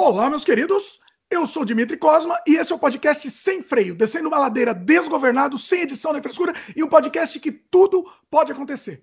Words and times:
Olá, 0.00 0.30
meus 0.30 0.44
queridos. 0.44 1.00
Eu 1.28 1.44
sou 1.44 1.64
Dimitri 1.64 1.96
Cosma 1.96 2.40
e 2.46 2.54
esse 2.54 2.72
é 2.72 2.76
o 2.76 2.78
podcast 2.78 3.28
Sem 3.32 3.60
Freio, 3.60 3.96
descendo 3.96 4.28
uma 4.28 4.38
ladeira 4.38 4.72
desgovernado, 4.72 5.58
sem 5.58 5.80
edição 5.80 6.12
nem 6.12 6.22
frescura 6.22 6.54
e 6.76 6.84
um 6.84 6.88
podcast 6.88 7.36
que 7.40 7.50
tudo 7.50 8.08
pode 8.30 8.52
acontecer. 8.52 9.02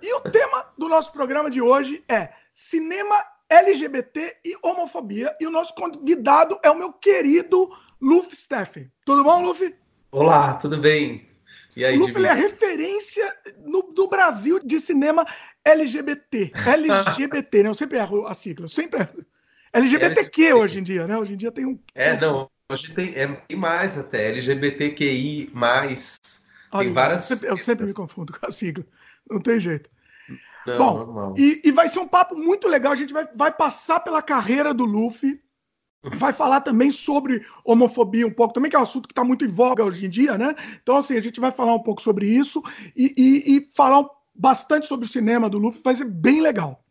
E 0.00 0.14
o 0.14 0.20
tema 0.20 0.72
do 0.78 0.88
nosso 0.88 1.10
programa 1.12 1.50
de 1.50 1.60
hoje 1.60 2.04
é 2.08 2.32
cinema 2.54 3.24
LGBT 3.48 4.36
e 4.44 4.56
homofobia 4.62 5.36
e 5.40 5.48
o 5.48 5.50
nosso 5.50 5.74
convidado 5.74 6.60
é 6.62 6.70
o 6.70 6.78
meu 6.78 6.92
querido 6.92 7.76
Luffy 8.00 8.36
Steffen. 8.36 8.92
Tudo 9.04 9.24
bom, 9.24 9.44
Luffy? 9.44 9.74
Olá, 10.12 10.54
tudo 10.54 10.78
bem? 10.78 11.28
E 11.74 11.84
aí, 11.84 11.96
o 11.96 12.02
Luffy 12.02 12.24
é 12.24 12.28
a 12.28 12.34
referência 12.34 13.36
no, 13.64 13.82
do 13.82 14.06
Brasil 14.06 14.60
de 14.60 14.78
cinema 14.78 15.26
LGBT. 15.64 16.52
LGBT, 16.54 17.64
né? 17.64 17.68
Eu 17.68 17.74
sempre 17.74 17.98
erro 17.98 18.28
a 18.28 18.34
sigla, 18.34 18.66
eu 18.66 18.68
sempre 18.68 19.00
erro. 19.00 19.26
LGBTQ 19.74 20.44
é, 20.44 20.54
hoje 20.54 20.78
em 20.78 20.82
dia, 20.84 21.06
né? 21.06 21.18
Hoje 21.18 21.34
em 21.34 21.36
dia 21.36 21.50
tem 21.50 21.66
um. 21.66 21.78
É, 21.94 22.18
não. 22.18 22.48
Hoje 22.70 22.92
tem, 22.92 23.12
é, 23.14 23.26
tem 23.26 23.56
mais 23.56 23.98
até. 23.98 24.28
LGBTQI. 24.28 25.52
Olha, 26.72 26.84
tem 26.84 26.92
várias. 26.92 27.30
Eu 27.30 27.36
sempre, 27.36 27.52
eu 27.52 27.56
sempre, 27.56 27.86
me 27.86 27.92
confundo 27.92 28.32
com 28.32 28.46
a 28.46 28.52
sigla. 28.52 28.84
Não 29.28 29.40
tem 29.40 29.58
jeito. 29.58 29.90
Não, 30.66 30.78
Bom. 30.78 31.34
E, 31.36 31.60
e 31.64 31.72
vai 31.72 31.88
ser 31.88 31.98
um 31.98 32.08
papo 32.08 32.36
muito 32.36 32.68
legal. 32.68 32.92
A 32.92 32.96
gente 32.96 33.12
vai, 33.12 33.28
vai 33.34 33.52
passar 33.52 34.00
pela 34.00 34.22
carreira 34.22 34.72
do 34.72 34.84
Luffy. 34.84 35.42
Vai 36.16 36.32
falar 36.32 36.60
também 36.60 36.90
sobre 36.90 37.44
homofobia 37.64 38.26
um 38.26 38.30
pouco, 38.30 38.52
também 38.52 38.70
que 38.70 38.76
é 38.76 38.78
um 38.78 38.82
assunto 38.82 39.08
que 39.08 39.12
está 39.12 39.24
muito 39.24 39.42
em 39.42 39.48
voga 39.48 39.82
hoje 39.82 40.04
em 40.04 40.10
dia, 40.10 40.36
né? 40.36 40.54
Então, 40.82 40.98
assim, 40.98 41.16
a 41.16 41.20
gente 41.20 41.40
vai 41.40 41.50
falar 41.50 41.74
um 41.74 41.82
pouco 41.82 42.02
sobre 42.02 42.26
isso 42.26 42.62
e, 42.94 43.14
e, 43.16 43.56
e 43.56 43.72
falar 43.74 44.06
bastante 44.34 44.86
sobre 44.86 45.06
o 45.06 45.08
cinema 45.08 45.48
do 45.48 45.56
Luffy, 45.56 45.80
vai 45.82 45.96
ser 45.96 46.04
bem 46.04 46.42
legal. 46.42 46.84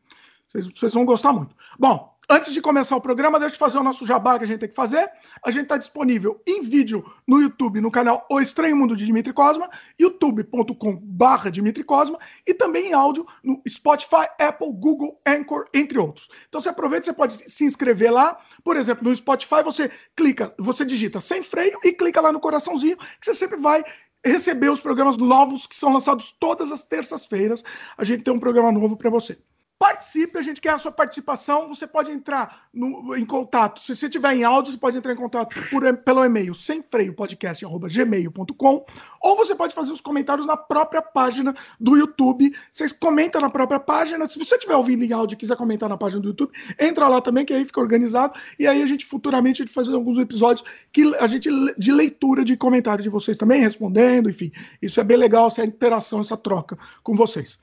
Vocês, 0.48 0.68
vocês 0.68 0.94
vão 0.94 1.06
gostar 1.06 1.32
muito. 1.32 1.56
Bom, 1.78 2.13
Antes 2.30 2.54
de 2.54 2.62
começar 2.62 2.96
o 2.96 3.02
programa, 3.02 3.38
deixa 3.38 3.56
eu 3.56 3.60
fazer 3.60 3.78
o 3.78 3.84
nosso 3.84 4.06
jabá 4.06 4.38
que 4.38 4.46
a 4.46 4.48
gente 4.48 4.60
tem 4.60 4.70
que 4.70 4.76
fazer. 4.76 5.10
A 5.46 5.52
gente 5.52 5.64
está 5.64 5.78
disponível 5.78 6.42
em 6.48 6.62
vídeo 6.62 7.04
no 7.28 7.42
YouTube, 7.42 7.82
no 7.82 7.92
canal 7.92 8.26
O 8.30 8.40
Estranho 8.40 8.78
Mundo 8.78 8.96
de 8.96 9.06
Dimitri 9.06 9.34
Cosma, 9.34 9.70
youtube.com.br 10.00 11.50
Dimitri 11.52 11.84
Cosma, 11.84 12.18
e 12.48 12.54
também 12.54 12.88
em 12.88 12.94
áudio 12.94 13.26
no 13.44 13.62
Spotify, 13.68 14.28
Apple, 14.40 14.72
Google, 14.72 15.20
Anchor, 15.28 15.66
entre 15.74 16.00
outros. 16.00 16.30
Então 16.48 16.62
você 16.62 16.70
aproveita, 16.70 17.06
você 17.06 17.14
pode 17.14 17.52
se 17.52 17.66
inscrever 17.66 18.12
lá. 18.12 18.38
Por 18.64 18.78
exemplo, 18.78 19.04
no 19.04 19.14
Spotify 19.14 19.62
você 19.62 19.92
clica, 20.16 20.54
você 20.58 20.86
digita 20.86 21.20
sem 21.20 21.44
freio 21.44 21.78
e 21.84 21.92
clica 21.92 22.22
lá 22.22 22.32
no 22.32 22.40
coraçãozinho, 22.40 22.96
que 22.98 23.26
você 23.26 23.34
sempre 23.34 23.58
vai 23.58 23.84
receber 24.26 24.70
os 24.70 24.80
programas 24.80 25.18
novos 25.18 25.68
que 25.68 25.76
são 25.76 25.92
lançados 25.92 26.32
todas 26.32 26.72
as 26.72 26.86
terças-feiras. 26.86 27.64
A 27.98 28.06
gente 28.06 28.24
tem 28.24 28.34
um 28.34 28.40
programa 28.40 28.72
novo 28.72 28.96
para 28.96 29.10
você. 29.10 29.38
Participe, 29.84 30.38
a 30.38 30.42
gente 30.42 30.62
quer 30.62 30.70
a 30.70 30.78
sua 30.78 30.94
participação. 30.94 31.68
Você 31.68 31.86
pode 31.86 32.10
entrar 32.10 32.68
no, 32.74 33.14
em 33.18 33.26
contato. 33.26 33.84
Se 33.84 33.94
você 33.94 34.08
tiver 34.08 34.34
em 34.34 34.46
áudio, 34.46 34.72
você 34.72 34.78
pode 34.78 34.98
entrar 34.98 35.12
em 35.12 35.18
contato 35.18 35.58
por, 35.70 35.98
pelo 35.98 36.24
e-mail 36.24 36.56
sem 36.56 36.82
freio 36.82 37.14
podcast@gmail.com 37.14 38.86
ou 39.20 39.36
você 39.36 39.54
pode 39.54 39.76
fazer 39.76 39.92
os 39.92 40.00
comentários 40.00 40.48
na 40.48 40.56
própria 40.56 41.02
página 41.02 41.54
do 41.78 41.98
YouTube. 41.98 42.56
Você 42.72 42.88
comenta 42.92 43.42
na 43.42 43.50
própria 43.50 43.78
página. 43.78 44.26
Se 44.26 44.40
você 44.40 44.56
estiver 44.56 44.78
ouvindo 44.78 45.04
em 45.04 45.12
áudio 45.12 45.36
e 45.36 45.38
quiser 45.38 45.58
comentar 45.58 45.90
na 45.90 45.98
página 45.98 46.22
do 46.22 46.30
YouTube, 46.30 46.54
entra 46.80 47.10
lá 47.10 47.20
também, 47.20 47.44
que 47.44 47.54
aí 47.54 47.66
fica 47.66 47.82
organizado. 47.82 48.40
E 48.58 48.66
aí 48.66 48.82
a 48.82 48.86
gente 48.86 49.06
futuramente 49.06 49.62
a 49.62 49.66
gente 49.66 49.76
faz 49.76 49.90
alguns 49.90 50.18
episódios 50.18 50.66
que 50.94 51.14
a 51.18 51.28
gente 51.28 51.50
de 51.78 51.92
leitura 51.92 52.46
de 52.46 52.56
comentários 52.56 53.04
de 53.04 53.10
vocês 53.10 53.38
também, 53.38 53.60
respondendo, 53.60 54.30
enfim. 54.30 54.50
Isso 54.82 55.02
é 55.02 55.04
bem 55.04 55.18
legal, 55.18 55.48
essa 55.48 55.66
interação, 55.66 56.22
essa 56.22 56.38
troca 56.38 56.78
com 57.04 57.14
vocês. 57.14 57.60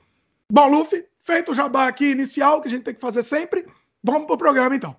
Bom, 0.51 0.67
Luffy, 0.67 1.03
feito 1.23 1.51
o 1.51 1.55
jabá 1.55 1.87
aqui 1.87 2.09
inicial, 2.09 2.61
que 2.61 2.67
a 2.67 2.71
gente 2.71 2.83
tem 2.83 2.93
que 2.93 3.01
fazer 3.01 3.23
sempre, 3.23 3.65
vamos 4.03 4.27
pro 4.27 4.37
programa 4.37 4.75
então. 4.75 4.95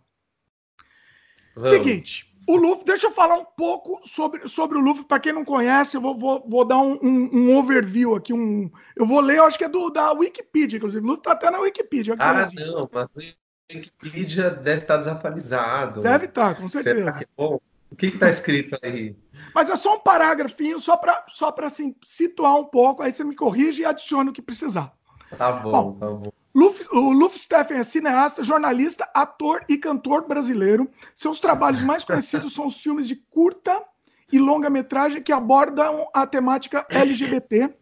Vamos. 1.55 1.71
Seguinte, 1.71 2.33
o 2.47 2.57
Luffy, 2.57 2.85
deixa 2.85 3.07
eu 3.07 3.13
falar 3.13 3.37
um 3.37 3.45
pouco 3.45 4.01
sobre, 4.07 4.49
sobre 4.49 4.79
o 4.79 4.81
Luffy, 4.81 5.05
para 5.05 5.21
quem 5.21 5.33
não 5.33 5.45
conhece, 5.45 5.97
eu 5.97 6.01
vou, 6.01 6.19
vou, 6.19 6.45
vou 6.49 6.65
dar 6.65 6.79
um, 6.79 6.99
um, 7.03 7.31
um, 7.33 7.57
overview 7.57 8.15
aqui, 8.15 8.33
um, 8.33 8.71
eu 8.97 9.07
vou 9.07 9.21
ler, 9.21 9.39
eu 9.39 9.45
acho 9.45 9.59
que 9.59 9.65
é 9.65 9.69
do, 9.69 9.91
da 9.91 10.13
Wikipedia, 10.13 10.77
inclusive, 10.77 11.05
o 11.05 11.09
Luffy 11.09 11.23
tá 11.23 11.33
até 11.33 11.51
na 11.51 11.61
Wikipedia. 11.61 12.17
Ah, 12.19 12.49
não, 12.55 12.89
mas 12.93 13.37
a 13.71 13.75
Wikipedia 13.75 14.51
deve 14.51 14.83
estar 14.83 14.95
tá 14.95 14.99
desatualizado. 14.99 16.01
Deve 16.01 16.25
estar, 16.27 16.55
tá, 16.55 16.61
com 16.61 16.69
certeza. 16.69 17.13
Que, 17.13 17.27
bom, 17.37 17.61
o 17.91 17.97
que 17.97 18.07
está 18.07 18.31
escrito 18.31 18.77
aí? 18.83 19.15
Mas 19.55 19.69
é 19.69 19.77
só 19.77 19.97
um 19.97 20.01
parágrafinho, 20.01 20.81
só 20.81 20.97
para 20.97 21.25
só 21.29 21.55
assim, 21.63 21.95
situar 22.03 22.57
um 22.57 22.65
pouco, 22.65 23.03
aí 23.03 23.13
você 23.13 23.23
me 23.23 23.37
corrige 23.37 23.83
e 23.83 23.85
adiciona 23.85 24.31
o 24.31 24.33
que 24.33 24.43
precisar. 24.43 24.93
Tá 25.37 25.53
bom, 25.53 25.71
bom 25.71 25.93
tá 25.95 26.07
bom. 26.07 26.33
Luffy, 26.55 26.87
o 26.93 27.13
Luffy 27.13 27.39
Steffen 27.39 27.79
é 27.79 27.83
cineasta, 27.83 28.45
jornalista, 28.45 29.09
ator 29.15 29.65
e 29.69 29.79
cantor 29.79 30.29
brasileiro. 30.29 30.91
Seus 31.15 31.41
trabalhos 31.41 31.83
mais 31.83 32.05
conhecidos 32.05 32.53
são 32.53 32.67
os 32.67 32.81
filmes 32.81 33.09
de 33.09 33.17
curta 33.17 33.83
e 34.31 34.39
longa-metragem 34.39 35.23
que 35.23 35.33
abordam 35.33 36.09
a 36.13 36.27
temática 36.27 36.87
LGBT. 36.91 37.75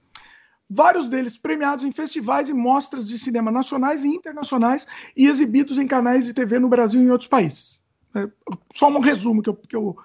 Vários 0.69 1.09
deles 1.09 1.37
premiados 1.37 1.84
em 1.84 1.91
festivais 1.91 2.49
e 2.49 2.55
mostras 2.55 3.09
de 3.09 3.19
cinema 3.19 3.50
nacionais 3.50 4.05
e 4.05 4.09
internacionais 4.09 4.87
e 5.16 5.27
exibidos 5.27 5.78
em 5.78 5.87
canais 5.87 6.25
de 6.25 6.33
TV 6.33 6.60
no 6.60 6.69
Brasil 6.69 7.00
e 7.00 7.05
em 7.05 7.10
outros 7.10 7.28
países. 7.28 7.81
É, 8.15 8.28
só 8.75 8.89
um 8.89 9.00
resumo 9.00 9.43
que 9.43 9.50
eu, 9.50 9.56
que 9.56 9.75
eu 9.75 9.97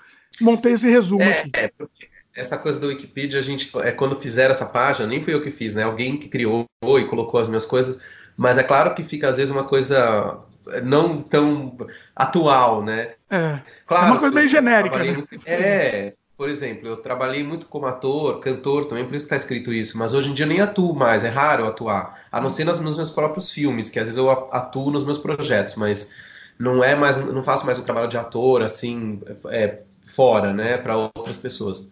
montei 0.42 0.74
esse 0.74 0.90
resumo 0.90 1.22
é, 1.22 1.40
aqui. 1.40 1.52
É, 1.54 1.68
porque 1.68 2.10
essa 2.36 2.58
coisa 2.58 2.80
do 2.80 2.88
Wikipedia, 2.88 3.40
a 3.40 3.44
gente, 3.44 3.72
é, 3.80 3.92
quando 3.92 4.20
fizeram 4.20 4.52
essa 4.52 4.66
página, 4.66 5.08
nem 5.08 5.24
fui 5.24 5.34
eu 5.34 5.42
que 5.42 5.52
fiz, 5.52 5.74
né? 5.74 5.84
Alguém 5.84 6.18
que 6.18 6.28
criou 6.28 6.66
e 6.84 7.06
colocou 7.06 7.40
as 7.40 7.48
minhas 7.48 7.66
coisas, 7.66 8.00
mas 8.36 8.58
é 8.58 8.64
claro 8.64 8.94
que 8.94 9.04
fica 9.04 9.30
às 9.30 9.38
vezes 9.38 9.52
uma 9.52 9.64
coisa 9.64 10.38
não 10.84 11.22
tão 11.22 11.78
atual, 12.16 12.84
né? 12.84 13.14
É, 13.30 13.60
claro, 13.88 14.08
é 14.08 14.12
uma 14.12 14.20
coisa 14.20 14.36
meio 14.36 14.48
genérica. 14.48 14.98
Né? 14.98 15.14
Muito, 15.14 15.40
é, 15.46 16.14
por 16.38 16.50
exemplo, 16.50 16.88
eu 16.88 16.98
trabalhei 16.98 17.44
muito 17.44 17.68
como 17.68 17.86
ator, 17.86 18.40
cantor 18.42 18.86
também, 18.86 19.06
por 19.06 19.16
isso 19.16 19.26
que 19.26 19.34
está 19.34 19.38
escrito 19.38 19.72
isso, 19.72 19.98
mas 19.98 20.14
hoje 20.14 20.30
em 20.30 20.34
dia 20.34 20.46
nem 20.46 20.60
atuo 20.60 20.94
mais, 20.94 21.24
é 21.24 21.30
raro 21.30 21.66
atuar, 21.66 22.26
a 22.30 22.42
não 22.42 22.50
ser 22.50 22.66
nos 22.66 22.80
meus 22.80 23.10
próprios 23.10 23.52
filmes, 23.52 23.90
que 23.90 24.00
às 24.00 24.06
vezes 24.06 24.18
eu 24.18 24.30
atuo 24.30 24.92
nos 24.92 25.06
meus 25.06 25.18
projetos, 25.18 25.76
mas 25.76 26.12
não 26.60 26.84
é 26.84 26.96
mais, 26.96 27.16
não 27.18 27.44
faço 27.44 27.66
mais 27.66 27.80
o 27.80 27.84
trabalho 27.84 28.10
de 28.10 28.18
ator, 28.18 28.62
assim, 28.62 29.22
é, 29.50 29.80
fora, 30.06 30.54
né, 30.54 30.78
para 30.78 30.98
outras 30.98 31.38
pessoas. 31.38 31.90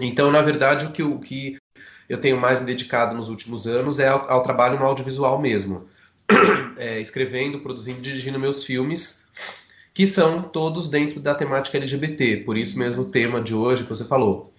Então, 0.00 0.30
na 0.30 0.42
verdade, 0.42 0.86
o 0.86 0.92
que, 0.92 1.02
o 1.02 1.18
que 1.18 1.58
eu 2.08 2.20
tenho 2.20 2.38
mais 2.38 2.60
me 2.60 2.66
dedicado 2.66 3.14
nos 3.14 3.28
últimos 3.28 3.66
anos 3.66 3.98
é 3.98 4.08
ao, 4.08 4.30
ao 4.30 4.42
trabalho 4.42 4.78
no 4.78 4.86
audiovisual 4.86 5.40
mesmo. 5.40 5.88
É, 6.78 7.00
escrevendo, 7.00 7.60
produzindo, 7.60 8.02
dirigindo 8.02 8.38
meus 8.38 8.62
filmes, 8.62 9.24
que 9.94 10.06
são 10.06 10.42
todos 10.42 10.90
dentro 10.90 11.18
da 11.20 11.34
temática 11.34 11.78
LGBT, 11.78 12.42
por 12.44 12.54
isso 12.54 12.78
mesmo 12.78 13.04
o 13.04 13.10
tema 13.10 13.40
de 13.40 13.54
hoje 13.54 13.82
que 13.82 13.88
você 13.88 14.04
falou. 14.04 14.52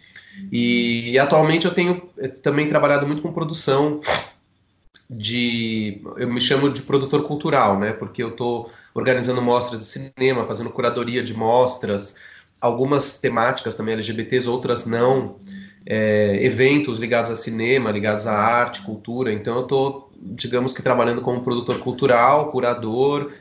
E, 0.51 1.11
e 1.11 1.19
atualmente 1.19 1.67
eu 1.67 1.73
tenho 1.73 2.09
eh, 2.17 2.27
também 2.27 2.67
trabalhado 2.67 3.05
muito 3.05 3.21
com 3.21 3.31
produção 3.31 4.01
de. 5.09 6.01
Eu 6.17 6.27
me 6.27 6.41
chamo 6.41 6.71
de 6.71 6.81
produtor 6.81 7.23
cultural, 7.27 7.79
né? 7.79 7.93
Porque 7.93 8.21
eu 8.21 8.29
estou 8.29 8.71
organizando 8.93 9.41
mostras 9.41 9.79
de 9.79 9.85
cinema, 9.85 10.45
fazendo 10.45 10.69
curadoria 10.69 11.23
de 11.23 11.33
mostras, 11.33 12.15
algumas 12.59 13.19
temáticas 13.19 13.75
também 13.75 13.93
LGBTs, 13.93 14.49
outras 14.49 14.85
não, 14.85 15.37
é, 15.85 16.43
eventos 16.43 16.99
ligados 16.99 17.31
a 17.31 17.35
cinema, 17.35 17.91
ligados 17.91 18.27
à 18.27 18.37
arte, 18.37 18.81
cultura. 18.81 19.31
Então 19.31 19.57
eu 19.57 19.63
estou, 19.63 20.11
digamos 20.19 20.73
que, 20.73 20.81
trabalhando 20.81 21.21
como 21.21 21.43
produtor 21.43 21.79
cultural, 21.79 22.51
curador, 22.51 23.31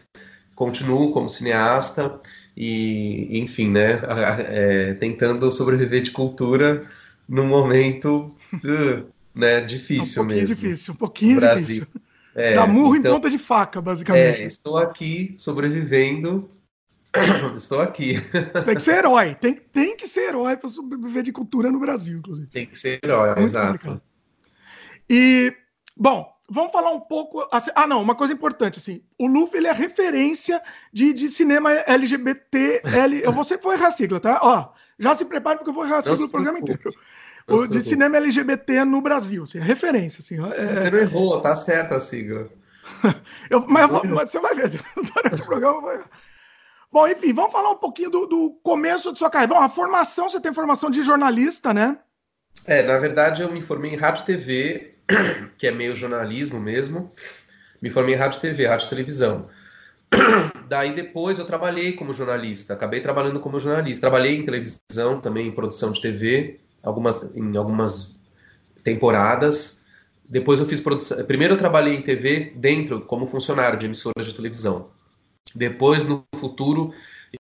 continuo 0.54 1.12
como 1.12 1.28
cineasta 1.28 2.20
e, 2.56 3.38
enfim, 3.38 3.70
né, 3.70 4.00
é, 4.48 4.94
tentando 4.94 5.50
sobreviver 5.50 6.02
de 6.02 6.10
cultura 6.10 6.86
num 7.28 7.46
momento 7.46 8.34
né, 9.34 9.60
difícil 9.60 10.22
um 10.22 10.26
mesmo. 10.26 10.54
difícil, 10.54 10.94
um 10.94 10.96
pouquinho 10.96 11.36
Brasil. 11.36 11.80
difícil. 11.80 11.86
É, 12.34 12.52
Dá 12.54 12.66
murro 12.66 12.96
então, 12.96 13.12
em 13.12 13.14
ponta 13.14 13.30
de 13.30 13.38
faca, 13.38 13.80
basicamente. 13.80 14.42
É, 14.42 14.46
estou 14.46 14.76
aqui 14.76 15.34
sobrevivendo 15.38 16.48
Estou 17.56 17.80
aqui. 17.80 18.20
Tem 18.64 18.74
que 18.74 18.82
ser 18.82 18.98
herói. 18.98 19.34
Tem, 19.34 19.54
tem 19.54 19.96
que 19.96 20.08
ser 20.08 20.28
herói 20.28 20.56
para 20.56 20.68
sobreviver 20.68 21.22
de 21.22 21.32
cultura 21.32 21.70
no 21.70 21.78
Brasil, 21.78 22.18
inclusive. 22.18 22.48
Tem 22.48 22.66
que 22.66 22.78
ser 22.78 23.00
herói, 23.02 23.28
Muito 23.28 23.42
exato. 23.42 23.72
Complicado. 23.72 24.02
E, 25.08 25.54
bom, 25.96 26.32
vamos 26.50 26.72
falar 26.72 26.90
um 26.90 27.00
pouco. 27.00 27.46
Assim, 27.52 27.70
ah, 27.74 27.86
não, 27.86 28.02
uma 28.02 28.14
coisa 28.14 28.32
importante, 28.32 28.78
assim. 28.78 29.02
O 29.18 29.26
Luffy 29.26 29.58
ele 29.58 29.68
é 29.68 29.72
referência 29.72 30.62
de, 30.92 31.12
de 31.12 31.28
cinema 31.28 31.72
LGBT. 31.72 32.82
L, 32.84 33.22
eu 33.22 33.32
vou 33.32 33.44
sempre 33.44 33.64
vou 33.64 33.72
errar 33.72 33.88
a 33.88 33.92
sigla, 33.92 34.20
tá? 34.20 34.40
Ó, 34.42 34.68
já 34.98 35.14
se 35.14 35.24
prepare 35.24 35.58
porque 35.58 35.70
eu 35.70 35.74
vou 35.74 35.84
errar 35.84 35.98
a 35.98 36.02
sigla 36.02 36.18
no 36.18 36.28
programa 36.28 36.58
inteiro. 36.58 36.92
O, 37.48 37.66
de 37.66 37.80
cinema 37.80 38.16
LGBT 38.16 38.84
no 38.84 39.00
Brasil, 39.00 39.44
assim, 39.44 39.58
referência. 39.58 40.20
Assim, 40.20 40.34
é... 40.52 40.74
Você 40.74 40.90
não 40.90 40.98
errou, 40.98 41.40
tá 41.40 41.54
certa 41.54 41.96
a 41.96 42.00
sigla. 42.00 42.48
eu, 43.50 43.64
mas, 43.68 43.88
mas, 43.90 44.30
você 44.30 44.40
vai 44.40 44.54
ver, 44.54 44.70
durante 45.14 45.42
o 45.42 45.46
programa 45.46 45.76
eu 45.76 45.80
vou 45.80 45.92
errar. 45.92 46.10
Bom, 46.96 47.06
enfim, 47.06 47.34
vamos 47.34 47.52
falar 47.52 47.72
um 47.72 47.76
pouquinho 47.76 48.08
do, 48.08 48.26
do 48.26 48.50
começo 48.62 49.12
de 49.12 49.18
sua 49.18 49.28
carreira. 49.28 49.52
Bom, 49.52 49.60
a 49.60 49.68
formação, 49.68 50.30
você 50.30 50.40
tem 50.40 50.54
formação 50.54 50.88
de 50.88 51.02
jornalista, 51.02 51.74
né? 51.74 51.98
É, 52.64 52.82
na 52.82 52.96
verdade 52.96 53.42
eu 53.42 53.52
me 53.52 53.60
formei 53.60 53.92
em 53.92 53.96
rádio 53.96 54.22
e 54.22 54.24
TV, 54.24 54.94
que 55.58 55.66
é 55.66 55.70
meio 55.70 55.94
jornalismo 55.94 56.58
mesmo. 56.58 57.10
Me 57.82 57.90
formei 57.90 58.14
em 58.14 58.16
rádio 58.16 58.38
e 58.38 58.40
TV, 58.40 58.66
rádio 58.66 58.86
e 58.86 58.88
televisão. 58.88 59.46
Daí 60.70 60.94
depois 60.94 61.38
eu 61.38 61.44
trabalhei 61.44 61.92
como 61.92 62.14
jornalista, 62.14 62.72
acabei 62.72 63.02
trabalhando 63.02 63.40
como 63.40 63.60
jornalista. 63.60 64.00
Trabalhei 64.00 64.34
em 64.34 64.42
televisão 64.42 65.20
também, 65.20 65.48
em 65.48 65.52
produção 65.52 65.92
de 65.92 66.00
TV, 66.00 66.60
algumas, 66.82 67.22
em 67.34 67.58
algumas 67.58 68.18
temporadas. 68.82 69.82
Depois 70.26 70.60
eu 70.60 70.64
fiz 70.64 70.80
produção. 70.80 71.22
Primeiro 71.26 71.52
eu 71.52 71.58
trabalhei 71.58 71.94
em 71.94 72.00
TV 72.00 72.54
dentro, 72.56 73.02
como 73.02 73.26
funcionário 73.26 73.78
de 73.78 73.84
emissoras 73.84 74.24
de 74.24 74.34
televisão. 74.34 74.95
Depois, 75.54 76.04
no 76.04 76.24
futuro, 76.34 76.92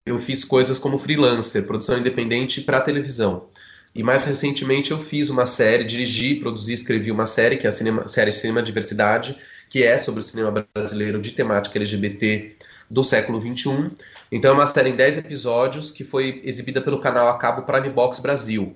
eu 0.05 0.19
fiz 0.19 0.43
coisas 0.43 0.77
como 0.77 0.97
freelancer, 0.97 1.65
produção 1.65 1.97
independente 1.97 2.61
para 2.61 2.81
televisão. 2.81 3.47
E 3.93 4.03
mais 4.03 4.23
recentemente 4.25 4.91
eu 4.91 4.99
fiz 4.99 5.29
uma 5.29 5.45
série, 5.45 5.85
dirigi, 5.85 6.35
produzi, 6.35 6.73
escrevi 6.73 7.11
uma 7.11 7.27
série, 7.27 7.55
que 7.55 7.65
é 7.65 7.69
a 7.69 7.71
cinema, 7.71 8.07
série 8.07 8.31
Cinema 8.31 8.61
Diversidade, 8.61 9.37
que 9.69 9.83
é 9.83 9.97
sobre 9.97 10.19
o 10.19 10.23
cinema 10.23 10.67
brasileiro 10.73 11.21
de 11.21 11.31
temática 11.31 11.77
LGBT 11.77 12.57
do 12.89 13.03
século 13.03 13.39
XXI. 13.39 13.91
Então 14.31 14.51
é 14.51 14.53
uma 14.53 14.67
série 14.67 14.89
em 14.89 14.95
10 14.95 15.19
episódios 15.19 15.91
que 15.91 16.03
foi 16.03 16.41
exibida 16.43 16.81
pelo 16.81 16.99
canal 16.99 17.29
a 17.29 17.37
cabo 17.37 17.61
Prime 17.61 17.89
Box 17.89 18.19
Brasil. 18.19 18.75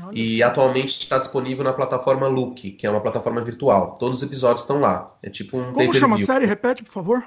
Olha. 0.00 0.16
E 0.16 0.42
atualmente 0.42 1.00
está 1.00 1.18
disponível 1.18 1.64
na 1.64 1.72
plataforma 1.72 2.26
Look, 2.28 2.70
que 2.72 2.86
é 2.86 2.90
uma 2.90 3.00
plataforma 3.00 3.42
virtual. 3.42 3.96
Todos 3.98 4.18
os 4.18 4.24
episódios 4.24 4.62
estão 4.62 4.80
lá. 4.80 5.14
É 5.22 5.28
tipo 5.28 5.58
um 5.58 5.72
Como 5.72 5.92
chama 5.92 6.16
a 6.16 6.24
série? 6.24 6.46
Repete, 6.46 6.82
por 6.82 6.92
favor. 6.92 7.24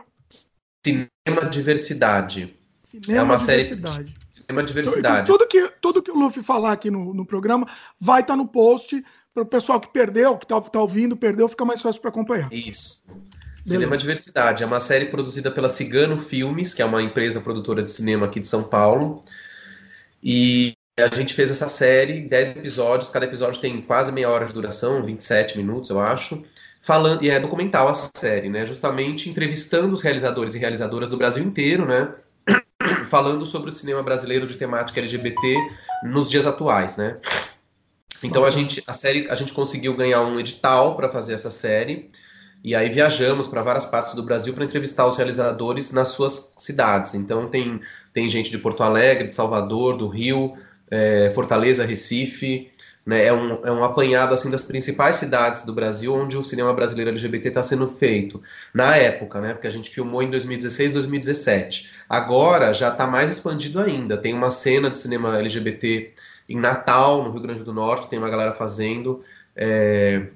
Cinema 0.85 1.49
Diversidade. 1.49 2.55
Cinema 2.83 3.19
é 3.19 3.23
uma 3.23 3.37
diversidade. 3.37 3.95
série 3.95 4.15
Cinema 4.31 4.63
Diversidade. 4.63 5.23
Então, 5.23 5.37
tudo 5.37 5.47
que 5.47 5.67
tudo 5.81 6.03
que 6.03 6.11
o 6.11 6.15
Luffy 6.15 6.43
falar 6.43 6.73
aqui 6.73 6.91
no, 6.91 7.13
no 7.13 7.25
programa 7.25 7.67
vai 7.99 8.21
estar 8.21 8.33
tá 8.33 8.37
no 8.37 8.47
post 8.47 9.03
para 9.33 9.43
o 9.43 9.45
pessoal 9.45 9.81
que 9.81 9.91
perdeu, 9.91 10.37
que 10.37 10.45
está 10.45 10.61
tá 10.61 10.79
ouvindo, 10.79 11.17
perdeu, 11.17 11.47
fica 11.49 11.65
mais 11.65 11.81
fácil 11.81 12.01
para 12.01 12.09
acompanhar. 12.09 12.51
Isso. 12.53 13.03
Beleza. 13.07 13.25
Cinema 13.65 13.97
Diversidade 13.97 14.63
é 14.63 14.65
uma 14.65 14.79
série 14.79 15.05
produzida 15.05 15.49
pela 15.49 15.67
Cigano 15.67 16.17
Filmes, 16.17 16.73
que 16.73 16.81
é 16.81 16.85
uma 16.85 17.01
empresa 17.01 17.41
produtora 17.41 17.81
de 17.81 17.91
cinema 17.91 18.27
aqui 18.27 18.39
de 18.39 18.47
São 18.47 18.63
Paulo. 18.63 19.23
E 20.21 20.73
a 20.97 21.13
gente 21.13 21.33
fez 21.33 21.51
essa 21.51 21.67
série, 21.67 22.21
10 22.21 22.57
episódios, 22.57 23.09
cada 23.09 23.25
episódio 23.25 23.59
tem 23.59 23.81
quase 23.81 24.11
meia 24.11 24.29
hora 24.29 24.45
de 24.45 24.53
duração, 24.53 25.03
27 25.03 25.57
minutos, 25.57 25.89
eu 25.89 25.99
acho. 25.99 26.43
Falando, 26.85 27.23
e 27.23 27.31
é 27.31 27.39
documental 27.39 27.89
a 27.89 27.95
série, 27.95 28.47
né? 28.47 28.63
Justamente 28.63 29.27
entrevistando 29.27 29.91
os 29.91 30.03
realizadores 30.03 30.53
e 30.53 30.59
realizadoras 30.59 31.09
do 31.09 31.17
Brasil 31.17 31.43
inteiro, 31.43 31.83
né? 31.83 32.13
Falando 33.09 33.43
sobre 33.47 33.71
o 33.71 33.73
cinema 33.73 34.03
brasileiro 34.03 34.45
de 34.45 34.55
temática 34.55 34.99
LGBT 34.99 35.55
nos 36.03 36.29
dias 36.29 36.45
atuais, 36.45 36.95
né? 36.95 37.17
Então 38.21 38.45
a 38.45 38.51
gente, 38.51 38.83
a 38.85 38.93
série, 38.93 39.27
a 39.31 39.33
gente 39.33 39.51
conseguiu 39.51 39.97
ganhar 39.97 40.21
um 40.21 40.39
edital 40.39 40.95
para 40.95 41.09
fazer 41.09 41.33
essa 41.33 41.49
série. 41.49 42.07
E 42.63 42.75
aí 42.75 42.88
viajamos 42.88 43.47
para 43.47 43.63
várias 43.63 43.88
partes 43.88 44.13
do 44.13 44.21
Brasil 44.21 44.53
para 44.53 44.63
entrevistar 44.63 45.07
os 45.07 45.17
realizadores 45.17 45.91
nas 45.91 46.09
suas 46.09 46.53
cidades. 46.55 47.15
Então 47.15 47.47
tem, 47.47 47.81
tem 48.13 48.29
gente 48.29 48.51
de 48.51 48.59
Porto 48.59 48.83
Alegre, 48.83 49.29
de 49.29 49.33
Salvador, 49.33 49.97
do 49.97 50.07
Rio, 50.07 50.55
é, 50.91 51.31
Fortaleza, 51.31 51.83
Recife. 51.83 52.71
Né? 53.05 53.27
É, 53.27 53.33
um, 53.33 53.65
é 53.65 53.71
um 53.71 53.83
apanhado 53.83 54.33
assim 54.33 54.49
das 54.49 54.65
principais 54.65 55.17
cidades 55.17 55.63
do 55.63 55.73
Brasil 55.73 56.13
onde 56.13 56.35
o 56.35 56.43
cinema 56.43 56.73
brasileiro 56.73 57.11
LGBT 57.11 57.49
está 57.49 57.61
sendo 57.61 57.87
feito. 57.89 58.41
Na 58.73 58.95
época, 58.95 59.39
né? 59.39 59.53
Porque 59.53 59.67
a 59.67 59.71
gente 59.71 59.89
filmou 59.89 60.23
em 60.23 60.31
2016, 60.31 60.93
2017. 60.93 61.91
Agora 62.09 62.73
já 62.73 62.89
está 62.89 63.05
mais 63.05 63.29
expandido 63.29 63.79
ainda. 63.79 64.17
Tem 64.17 64.33
uma 64.33 64.49
cena 64.49 64.89
de 64.89 64.97
cinema 64.97 65.37
LGBT 65.37 66.13
em 66.49 66.59
Natal, 66.59 67.23
no 67.23 67.31
Rio 67.31 67.41
Grande 67.41 67.63
do 67.63 67.73
Norte, 67.73 68.07
tem 68.07 68.19
uma 68.19 68.29
galera 68.29 68.53
fazendo. 68.53 69.23
É, 69.55 70.27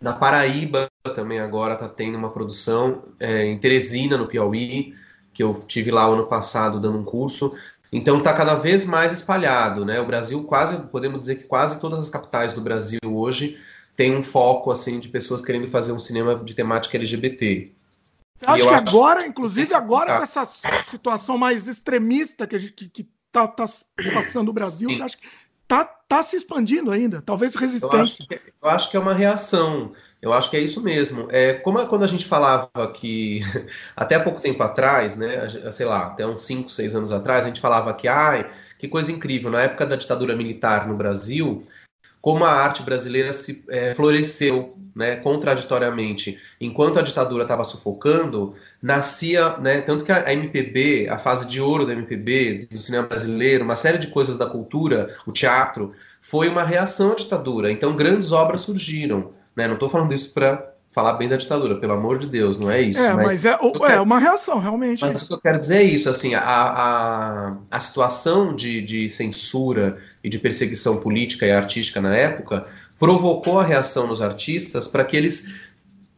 na 0.00 0.12
Paraíba 0.12 0.90
também 1.14 1.38
agora 1.38 1.74
está 1.74 1.88
tendo 1.88 2.18
uma 2.18 2.30
produção. 2.30 3.04
É, 3.20 3.44
em 3.44 3.58
Teresina, 3.58 4.16
no 4.16 4.26
Piauí, 4.26 4.94
que 5.32 5.42
eu 5.42 5.60
tive 5.66 5.90
lá 5.90 6.06
ano 6.06 6.26
passado 6.26 6.80
dando 6.80 6.98
um 6.98 7.04
curso. 7.04 7.54
Então 7.92 8.18
está 8.18 8.32
cada 8.32 8.54
vez 8.54 8.84
mais 8.84 9.12
espalhado, 9.12 9.84
né? 9.84 10.00
O 10.00 10.06
Brasil 10.06 10.42
quase, 10.44 10.76
podemos 10.88 11.20
dizer 11.20 11.36
que 11.36 11.44
quase 11.44 11.80
todas 11.80 11.98
as 11.98 12.08
capitais 12.08 12.52
do 12.52 12.60
Brasil 12.60 12.98
hoje 13.04 13.58
tem 13.96 14.14
um 14.14 14.22
foco 14.22 14.70
assim 14.70 15.00
de 15.00 15.08
pessoas 15.08 15.40
querendo 15.40 15.68
fazer 15.68 15.92
um 15.92 15.98
cinema 15.98 16.34
de 16.36 16.54
temática 16.54 16.96
LGBT. 16.96 17.72
Você 18.34 18.44
acha 18.44 18.62
que 18.62 18.68
acho 18.68 18.88
agora, 18.90 19.26
inclusive 19.26 19.74
agora, 19.74 20.18
com 20.18 20.22
essa 20.22 20.46
situação 20.90 21.38
mais 21.38 21.66
extremista 21.66 22.46
que 22.46 22.56
a 22.56 22.58
gente 22.58 22.72
que, 22.74 22.88
que 22.88 23.08
tá, 23.32 23.48
tá 23.48 23.66
passando 24.12 24.50
o 24.50 24.52
Brasil, 24.52 24.88
Sim. 24.90 24.96
você 24.96 25.02
acha 25.02 25.16
que 25.16 25.26
tá, 25.66 25.84
tá 25.84 26.22
se 26.22 26.36
expandindo 26.36 26.90
ainda, 26.90 27.22
talvez 27.22 27.54
resistência. 27.54 27.96
Eu 27.96 28.00
acho, 28.00 28.28
que, 28.28 28.40
eu 28.62 28.68
acho 28.68 28.90
que 28.90 28.96
é 28.96 29.00
uma 29.00 29.14
reação. 29.14 29.92
Eu 30.20 30.32
acho 30.32 30.50
que 30.50 30.56
é 30.56 30.60
isso 30.60 30.80
mesmo. 30.80 31.28
É 31.30 31.52
como 31.54 31.78
é 31.78 31.86
quando 31.86 32.04
a 32.04 32.08
gente 32.08 32.24
falava 32.24 32.92
que 32.94 33.40
até 33.94 34.18
pouco 34.18 34.40
tempo 34.40 34.62
atrás, 34.62 35.16
né, 35.16 35.48
sei 35.72 35.86
lá, 35.86 36.06
até 36.06 36.26
uns 36.26 36.42
5, 36.42 36.70
6 36.70 36.96
anos 36.96 37.12
atrás, 37.12 37.44
a 37.44 37.48
gente 37.48 37.60
falava 37.60 37.92
que 37.94 38.08
ai, 38.08 38.50
que 38.78 38.88
coisa 38.88 39.12
incrível, 39.12 39.50
na 39.50 39.62
época 39.62 39.86
da 39.86 39.96
ditadura 39.96 40.34
militar 40.36 40.86
no 40.86 40.96
Brasil, 40.96 41.64
como 42.20 42.44
a 42.44 42.50
arte 42.50 42.82
brasileira 42.82 43.32
se 43.32 43.64
é, 43.68 43.94
floresceu, 43.94 44.76
né, 44.96 45.16
contraditoriamente. 45.16 46.40
Enquanto 46.60 46.98
a 46.98 47.02
ditadura 47.02 47.44
estava 47.44 47.62
sufocando, 47.62 48.56
nascia, 48.82 49.56
né, 49.58 49.80
tanto 49.82 50.04
que 50.04 50.10
a, 50.10 50.32
MPB, 50.32 51.08
a 51.08 51.18
fase 51.18 51.46
de 51.46 51.60
ouro 51.60 51.86
da 51.86 51.92
MPB, 51.92 52.66
do 52.70 52.78
cinema 52.78 53.06
brasileiro, 53.06 53.64
uma 53.64 53.76
série 53.76 53.98
de 53.98 54.08
coisas 54.08 54.36
da 54.36 54.46
cultura, 54.46 55.14
o 55.24 55.30
teatro, 55.30 55.92
foi 56.20 56.48
uma 56.48 56.64
reação 56.64 57.12
à 57.12 57.14
ditadura. 57.14 57.70
Então 57.70 57.94
grandes 57.94 58.32
obras 58.32 58.62
surgiram. 58.62 59.32
Né? 59.56 59.66
Não 59.66 59.74
estou 59.74 59.88
falando 59.88 60.12
isso 60.12 60.32
para 60.32 60.72
falar 60.96 61.14
bem 61.14 61.28
da 61.28 61.36
ditadura, 61.36 61.74
pelo 61.74 61.92
amor 61.92 62.18
de 62.18 62.26
Deus, 62.26 62.58
não 62.58 62.70
é 62.70 62.80
isso. 62.80 62.98
É, 62.98 63.12
mas, 63.12 63.26
mas 63.26 63.44
é, 63.44 63.50
é 63.50 63.70
quero... 63.70 64.02
uma 64.02 64.18
reação, 64.18 64.58
realmente. 64.58 65.02
Mas 65.02 65.22
o 65.22 65.26
que 65.26 65.34
eu 65.34 65.40
quero 65.40 65.58
dizer 65.58 65.76
é 65.76 65.82
isso, 65.82 66.08
assim, 66.08 66.34
a, 66.34 66.40
a, 66.40 67.56
a 67.70 67.80
situação 67.80 68.54
de, 68.54 68.80
de 68.80 69.10
censura 69.10 69.98
e 70.24 70.28
de 70.30 70.38
perseguição 70.38 70.96
política 70.98 71.44
e 71.44 71.50
artística 71.50 72.00
na 72.00 72.16
época 72.16 72.66
provocou 72.98 73.60
a 73.60 73.64
reação 73.64 74.06
nos 74.06 74.22
artistas 74.22 74.88
para 74.88 75.04
que 75.04 75.16
eles 75.16 75.52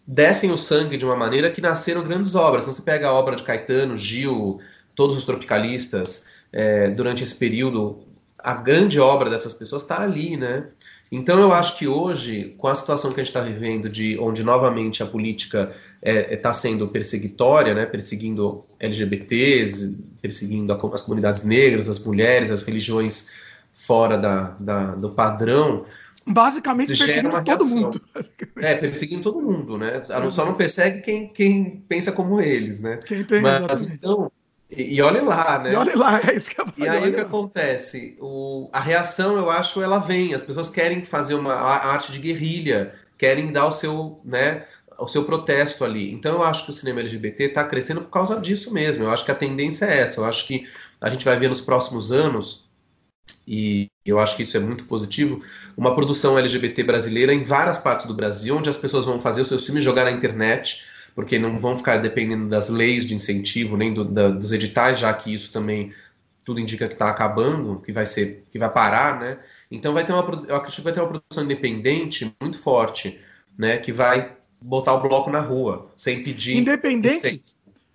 dessem 0.07 0.53
o 0.53 0.57
sangue 0.57 0.97
de 0.97 1.05
uma 1.05 1.17
maneira 1.17 1.51
que 1.51 1.61
nasceram 1.61 2.03
grandes 2.03 2.37
obras. 2.37 2.65
Então, 2.65 2.73
você 2.73 2.83
pega 2.83 3.09
a 3.09 3.13
obra 3.13 3.35
de 3.35 3.43
Caetano, 3.43 3.97
Gil, 3.97 4.61
todos 4.95 5.17
os 5.17 5.25
tropicalistas, 5.25 6.25
é, 6.53 6.89
durante 6.91 7.25
esse 7.25 7.35
período, 7.35 7.99
a 8.39 8.55
grande 8.55 9.01
obra 9.01 9.29
dessas 9.29 9.53
pessoas 9.53 9.83
está 9.83 10.01
ali, 10.01 10.37
né? 10.37 10.67
Então 11.11 11.41
eu 11.41 11.53
acho 11.53 11.79
que 11.79 11.89
hoje, 11.89 12.55
com 12.59 12.69
a 12.69 12.75
situação 12.75 13.13
que 13.13 13.21
a 13.21 13.25
gente 13.25 13.35
está 13.35 13.41
vivendo, 13.41 13.89
de 13.89 14.19
onde 14.19 14.43
novamente 14.45 15.03
a 15.03 15.07
política 15.07 15.75
está 16.03 16.11
é, 16.11 16.35
é 16.35 16.37
tá 16.37 16.53
sendo 16.53 16.87
perseguitória, 16.89 17.75
né, 17.75 17.87
perseguindo 17.87 18.65
LGBTs, 18.79 19.97
perseguindo 20.21 20.73
a, 20.73 20.95
as 20.95 21.01
comunidades 21.01 21.43
negras, 21.45 21.89
as 21.89 21.99
mulheres, 21.99 22.51
as 22.51 22.63
religiões 22.63 23.29
fora 23.73 24.19
da, 24.19 24.55
da 24.61 24.95
do 24.95 25.11
padrão. 25.11 25.87
Basicamente 26.27 26.89
perseguindo 26.89 27.43
todo 27.43 27.65
mundo. 27.65 28.03
É, 28.57 28.75
perseguindo 28.75 29.23
todo 29.23 29.41
mundo, 29.41 29.79
né? 29.79 30.03
Só 30.31 30.45
não 30.45 30.55
persegue 30.55 31.01
quem, 31.01 31.29
quem 31.29 31.83
pensa 31.89 32.13
como 32.13 32.39
eles, 32.39 32.81
né? 32.83 32.99
Quem 33.07 33.25
tem, 33.25 33.41
Mas 33.41 33.61
exatamente. 33.61 33.95
então 33.95 34.31
e, 34.71 34.97
e 34.97 35.03
olhe 35.03 35.21
lá, 35.21 35.59
né? 35.59 35.73
E 35.73 35.77
olhe 35.77 35.95
lá, 35.95 36.21
é 36.21 36.37
isso 36.37 36.51
que 36.51 36.61
eu 36.61 36.67
E 36.77 36.87
aí 36.87 37.11
o 37.11 37.15
que 37.15 37.21
acontece? 37.21 38.17
O, 38.21 38.69
a 38.73 38.81
reação, 38.81 39.37
eu 39.37 39.51
acho, 39.51 39.83
ela 39.83 39.99
vem. 39.99 40.35
As 40.35 40.43
pessoas 40.43 40.69
querem 40.69 41.05
fazer 41.05 41.35
uma 41.35 41.55
arte 41.55 42.13
de 42.13 42.19
guerrilha, 42.19 42.95
querem 43.17 43.51
dar 43.51 43.67
o 43.67 43.73
seu, 43.73 44.21
né, 44.25 44.67
o 44.99 45.09
seu 45.09 45.25
protesto 45.25 45.85
ali. 45.85 46.13
Então 46.13 46.35
eu 46.35 46.43
acho 46.43 46.67
que 46.67 46.71
o 46.71 46.75
cinema 46.75 47.01
LGBT 47.01 47.45
está 47.45 47.65
crescendo 47.65 48.03
por 48.03 48.11
causa 48.11 48.39
disso 48.39 48.73
mesmo. 48.73 49.05
Eu 49.05 49.11
acho 49.11 49.25
que 49.25 49.31
a 49.31 49.35
tendência 49.35 49.87
é 49.87 50.01
essa. 50.01 50.21
Eu 50.21 50.25
acho 50.27 50.47
que 50.47 50.69
a 51.01 51.09
gente 51.09 51.25
vai 51.25 51.39
ver 51.39 51.49
nos 51.49 51.61
próximos 51.61 52.13
anos, 52.13 52.69
e 53.47 53.89
eu 54.05 54.19
acho 54.19 54.37
que 54.37 54.43
isso 54.43 54.57
é 54.57 54.61
muito 54.61 54.85
positivo, 54.85 55.43
uma 55.77 55.95
produção 55.95 56.39
LGBT 56.39 56.83
brasileira 56.83 57.33
em 57.33 57.45
várias 57.45 57.79
partes 57.79 58.05
do 58.05 58.15
Brasil, 58.15 58.57
onde 58.57 58.69
as 58.69 58.77
pessoas 58.77 59.05
vão 59.05 59.21
fazer 59.21 59.43
os 59.43 59.49
seus 59.49 59.65
filmes 59.65 59.85
jogar 59.85 60.05
na 60.05 60.11
internet 60.11 60.85
porque 61.19 61.37
não 61.37 61.59
vão 61.59 61.77
ficar 61.77 61.97
dependendo 61.97 62.49
das 62.49 62.69
leis 62.69 63.05
de 63.05 63.13
incentivo, 63.13 63.77
nem 63.77 63.93
do, 63.93 64.05
da, 64.05 64.29
dos 64.29 64.53
editais, 64.53 65.01
já 65.01 65.13
que 65.13 65.35
isso 65.35 65.53
também 65.53 65.93
tudo 66.45 66.61
indica 66.61 66.87
que 66.87 66.95
está 66.95 67.11
acabando, 67.11 67.83
que 67.85 67.91
vai 67.91 68.07
ser, 68.07 68.45
que 68.53 68.57
vai 68.57 68.71
parar, 68.73 69.19
né? 69.19 69.37
Então 69.69 69.93
vai 69.93 70.07
ter 70.07 70.13
uma, 70.13 70.21
eu 70.47 70.55
acredito 70.55 70.77
que 70.77 70.85
vai 70.85 70.93
ter 70.93 71.01
uma 71.01 71.09
produção 71.09 71.43
independente 71.43 72.33
muito 72.41 72.57
forte, 72.57 73.19
né? 73.59 73.79
Que 73.79 73.91
vai 73.91 74.37
botar 74.63 74.95
o 74.95 75.01
bloco 75.01 75.29
na 75.29 75.41
rua, 75.41 75.91
sem 75.97 76.23
pedir. 76.23 76.57
Independente. 76.57 77.43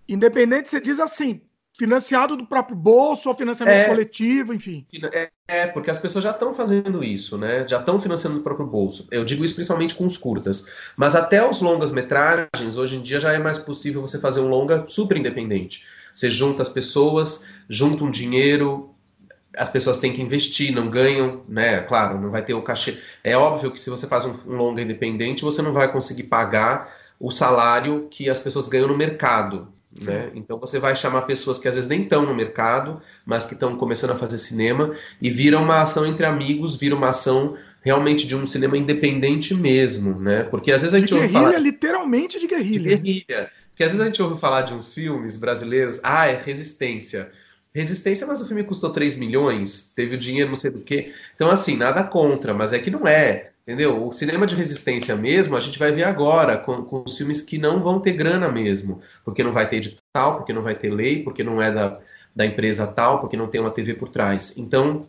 Independente, 0.05 0.69
você 0.69 0.81
diz 0.81 0.99
assim, 0.99 1.39
financiado 1.73 2.37
do 2.37 2.45
próprio 2.45 2.75
bolso 2.75 3.27
ou 3.27 3.35
financiamento 3.35 3.75
é, 3.75 3.85
coletivo, 3.85 4.53
enfim. 4.53 4.85
É, 5.11 5.31
é, 5.47 5.67
porque 5.67 5.89
as 5.89 5.97
pessoas 5.97 6.23
já 6.23 6.29
estão 6.29 6.53
fazendo 6.53 7.03
isso, 7.03 7.37
né? 7.37 7.67
Já 7.67 7.79
estão 7.79 7.99
financiando 7.99 8.37
do 8.37 8.43
próprio 8.43 8.67
bolso. 8.67 9.07
Eu 9.09 9.25
digo 9.25 9.43
isso 9.43 9.55
principalmente 9.55 9.95
com 9.95 10.05
os 10.05 10.17
curtas. 10.17 10.67
Mas 10.95 11.15
até 11.15 11.47
os 11.47 11.61
longas-metragens, 11.61 12.77
hoje 12.77 12.95
em 12.95 13.01
dia 13.01 13.19
já 13.19 13.33
é 13.33 13.39
mais 13.39 13.57
possível 13.57 14.01
você 14.01 14.19
fazer 14.19 14.39
um 14.39 14.47
longa 14.47 14.85
super 14.87 15.17
independente. 15.17 15.85
Você 16.13 16.29
junta 16.29 16.61
as 16.61 16.69
pessoas, 16.69 17.43
junta 17.67 18.03
um 18.03 18.11
dinheiro, 18.11 18.93
as 19.57 19.67
pessoas 19.67 19.97
têm 19.97 20.13
que 20.13 20.21
investir, 20.21 20.71
não 20.71 20.89
ganham, 20.89 21.41
né? 21.47 21.81
Claro, 21.81 22.21
não 22.21 22.29
vai 22.29 22.45
ter 22.45 22.53
o 22.53 22.61
cachê. 22.61 22.99
É 23.23 23.35
óbvio 23.35 23.71
que 23.71 23.79
se 23.79 23.89
você 23.89 24.05
faz 24.05 24.25
um, 24.25 24.35
um 24.45 24.55
longa 24.55 24.81
independente, 24.81 25.43
você 25.43 25.61
não 25.63 25.73
vai 25.73 25.91
conseguir 25.91 26.23
pagar 26.23 26.95
o 27.19 27.31
salário 27.31 28.07
que 28.11 28.29
as 28.29 28.37
pessoas 28.37 28.67
ganham 28.67 28.87
no 28.87 28.97
mercado 28.97 29.73
Né? 30.01 30.31
Então 30.33 30.57
você 30.57 30.79
vai 30.79 30.95
chamar 30.95 31.23
pessoas 31.23 31.59
que 31.59 31.67
às 31.67 31.75
vezes 31.75 31.89
nem 31.89 32.03
estão 32.03 32.25
no 32.25 32.33
mercado, 32.33 33.01
mas 33.25 33.45
que 33.45 33.53
estão 33.53 33.75
começando 33.75 34.11
a 34.11 34.15
fazer 34.15 34.37
cinema 34.37 34.95
e 35.21 35.29
vira 35.29 35.59
uma 35.59 35.81
ação 35.81 36.05
entre 36.05 36.25
amigos, 36.25 36.75
vira 36.75 36.95
uma 36.95 37.09
ação 37.09 37.55
realmente 37.83 38.25
de 38.25 38.35
um 38.35 38.47
cinema 38.47 38.77
independente 38.77 39.53
mesmo, 39.53 40.19
né? 40.19 40.43
Porque 40.43 40.71
às 40.71 40.81
vezes 40.81 40.95
a 40.95 40.99
gente 40.99 41.09
de 41.09 41.19
guerrilha, 41.19 41.39
ouve 41.39 41.51
falar 41.51 41.59
literalmente 41.61 42.39
de 42.39 42.47
guerrilha. 42.47 42.97
De 42.97 43.03
guerrilha. 43.03 43.51
Porque 43.69 43.83
às 43.83 43.89
vezes 43.89 44.01
a 44.01 44.05
gente 44.05 44.21
ouve 44.21 44.39
falar 44.39 44.61
de 44.61 44.73
uns 44.73 44.93
filmes 44.93 45.35
brasileiros, 45.35 45.99
ah, 46.03 46.27
é 46.27 46.35
Resistência. 46.35 47.31
Resistência, 47.73 48.27
mas 48.27 48.39
o 48.39 48.45
filme 48.45 48.63
custou 48.63 48.91
3 48.91 49.15
milhões, 49.15 49.91
teve 49.95 50.15
o 50.15 50.17
dinheiro 50.17 50.49
não 50.49 50.55
sei 50.55 50.69
do 50.69 50.79
que. 50.79 51.13
Então, 51.35 51.49
assim, 51.49 51.75
nada 51.75 52.03
contra, 52.03 52.53
mas 52.53 52.71
é 52.71 52.79
que 52.79 52.91
não 52.91 53.07
é. 53.07 53.51
Entendeu? 53.63 54.07
O 54.07 54.11
cinema 54.11 54.45
de 54.45 54.55
resistência 54.55 55.15
mesmo, 55.15 55.55
a 55.55 55.59
gente 55.59 55.79
vai 55.79 55.91
ver 55.91 56.03
agora, 56.03 56.57
com, 56.57 56.83
com 56.83 57.03
os 57.05 57.17
filmes 57.17 57.41
que 57.41 57.57
não 57.57 57.81
vão 57.81 57.99
ter 57.99 58.11
grana 58.11 58.51
mesmo. 58.51 59.01
Porque 59.23 59.43
não 59.43 59.51
vai 59.51 59.67
ter 59.67 59.77
edital, 59.77 60.35
porque 60.35 60.53
não 60.53 60.61
vai 60.61 60.75
ter 60.75 60.93
lei, 60.93 61.23
porque 61.23 61.43
não 61.43 61.61
é 61.61 61.71
da, 61.71 61.99
da 62.35 62.45
empresa 62.45 62.85
tal, 62.85 63.19
porque 63.19 63.37
não 63.37 63.47
tem 63.47 63.61
uma 63.61 63.71
TV 63.71 63.93
por 63.93 64.09
trás. 64.09 64.53
Então, 64.57 65.07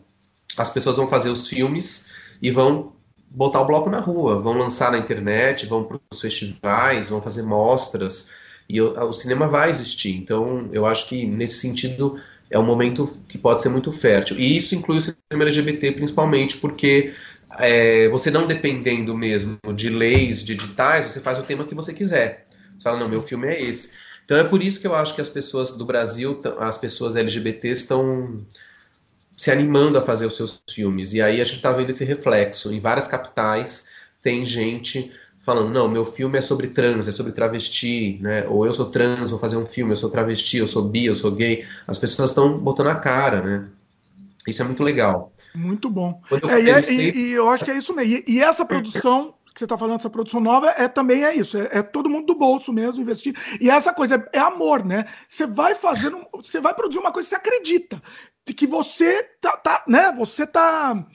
as 0.57 0.69
pessoas 0.69 0.95
vão 0.95 1.07
fazer 1.07 1.29
os 1.29 1.47
filmes 1.47 2.07
e 2.41 2.49
vão 2.49 2.93
botar 3.29 3.61
o 3.61 3.65
bloco 3.65 3.89
na 3.89 3.99
rua, 3.99 4.39
vão 4.39 4.53
lançar 4.53 4.91
na 4.91 4.97
internet, 4.97 5.65
vão 5.65 5.83
para 5.83 5.99
os 6.11 6.21
festivais, 6.21 7.09
vão 7.09 7.21
fazer 7.21 7.43
mostras, 7.43 8.29
e 8.67 8.81
o 8.81 9.13
cinema 9.13 9.47
vai 9.47 9.69
existir. 9.69 10.15
Então, 10.15 10.69
eu 10.71 10.85
acho 10.85 11.07
que 11.07 11.25
nesse 11.25 11.59
sentido 11.59 12.19
é 12.49 12.59
um 12.59 12.65
momento 12.65 13.17
que 13.27 13.37
pode 13.37 13.61
ser 13.61 13.69
muito 13.69 13.91
fértil. 13.91 14.37
E 14.37 14.55
isso 14.55 14.75
inclui 14.75 14.97
o 14.97 15.01
cinema 15.01 15.43
LGBT 15.43 15.91
principalmente, 15.91 16.57
porque 16.57 17.13
é, 17.57 18.07
você 18.09 18.29
não 18.29 18.47
dependendo 18.47 19.15
mesmo 19.15 19.57
de 19.73 19.89
leis, 19.89 20.43
de 20.43 20.53
editais, 20.53 21.05
você 21.05 21.19
faz 21.19 21.39
o 21.39 21.43
tema 21.43 21.65
que 21.65 21.75
você 21.75 21.93
quiser. 21.93 22.47
Você 22.77 22.83
fala, 22.83 22.99
não, 22.99 23.09
meu 23.09 23.21
filme 23.21 23.47
é 23.47 23.61
esse. 23.61 23.91
Então 24.25 24.37
é 24.37 24.43
por 24.43 24.61
isso 24.61 24.79
que 24.79 24.87
eu 24.87 24.95
acho 24.95 25.13
que 25.13 25.21
as 25.21 25.29
pessoas 25.29 25.71
do 25.71 25.85
Brasil, 25.85 26.41
as 26.59 26.77
pessoas 26.77 27.15
LGBT 27.15 27.69
estão 27.69 28.45
se 29.37 29.51
animando 29.51 29.97
a 29.97 30.01
fazer 30.01 30.25
os 30.25 30.35
seus 30.35 30.61
filmes. 30.69 31.13
E 31.13 31.21
aí 31.21 31.41
a 31.41 31.43
gente 31.43 31.57
está 31.57 31.71
vendo 31.71 31.89
esse 31.89 32.03
reflexo. 32.03 32.73
Em 32.73 32.79
várias 32.79 33.07
capitais 33.07 33.87
tem 34.21 34.43
gente 34.43 35.11
falando, 35.45 35.69
não, 35.69 35.87
meu 35.87 36.03
filme 36.03 36.39
é 36.39 36.41
sobre 36.41 36.69
trans, 36.69 37.07
é 37.07 37.11
sobre 37.11 37.31
travesti, 37.31 38.17
né? 38.19 38.47
Ou 38.47 38.65
eu 38.65 38.73
sou 38.73 38.89
trans, 38.89 39.29
vou 39.29 39.39
fazer 39.39 39.57
um 39.57 39.65
filme, 39.65 39.91
eu 39.91 39.97
sou 39.97 40.09
travesti, 40.09 40.57
eu 40.57 40.67
sou 40.67 40.83
bi, 40.83 41.05
eu 41.05 41.13
sou 41.13 41.31
gay. 41.31 41.63
As 41.87 41.99
pessoas 41.99 42.31
estão 42.31 42.57
botando 42.57 42.87
a 42.87 42.95
cara, 42.95 43.41
né? 43.41 43.69
Isso 44.47 44.61
é 44.61 44.65
muito 44.65 44.83
legal. 44.83 45.31
Muito 45.53 45.89
bom. 45.89 46.19
Eu 46.31 46.49
é, 46.49 46.73
pensei... 46.73 47.11
e, 47.11 47.17
e, 47.17 47.31
eu 47.33 47.47
acho 47.49 47.63
que 47.63 47.71
é 47.71 47.77
isso 47.77 47.93
mesmo. 47.93 48.13
E, 48.13 48.23
e 48.27 48.41
essa 48.41 48.65
produção 48.65 49.35
que 49.53 49.59
você 49.59 49.65
está 49.65 49.77
falando, 49.77 49.99
essa 49.99 50.09
produção 50.09 50.41
nova, 50.41 50.67
é 50.71 50.87
também 50.87 51.23
é 51.23 51.33
isso. 51.33 51.57
É, 51.57 51.69
é, 51.71 51.81
todo 51.81 52.09
mundo 52.09 52.25
do 52.25 52.35
bolso 52.35 52.73
mesmo 52.73 53.01
investir. 53.01 53.33
E 53.61 53.69
essa 53.69 53.93
coisa 53.93 54.15
é, 54.15 54.37
é 54.37 54.39
amor, 54.39 54.83
né? 54.83 55.05
Você 55.29 55.45
vai 55.45 55.75
fazendo, 55.75 56.25
você 56.33 56.59
vai 56.59 56.73
produzir 56.73 56.99
uma 56.99 57.11
coisa 57.11 57.29
que 57.29 57.35
você 57.35 57.35
acredita. 57.35 58.01
Que 58.45 58.67
você 58.67 59.23
tá, 59.39 59.55
tá 59.55 59.83
né? 59.87 60.11
Você 60.17 60.45
tá 60.45 61.05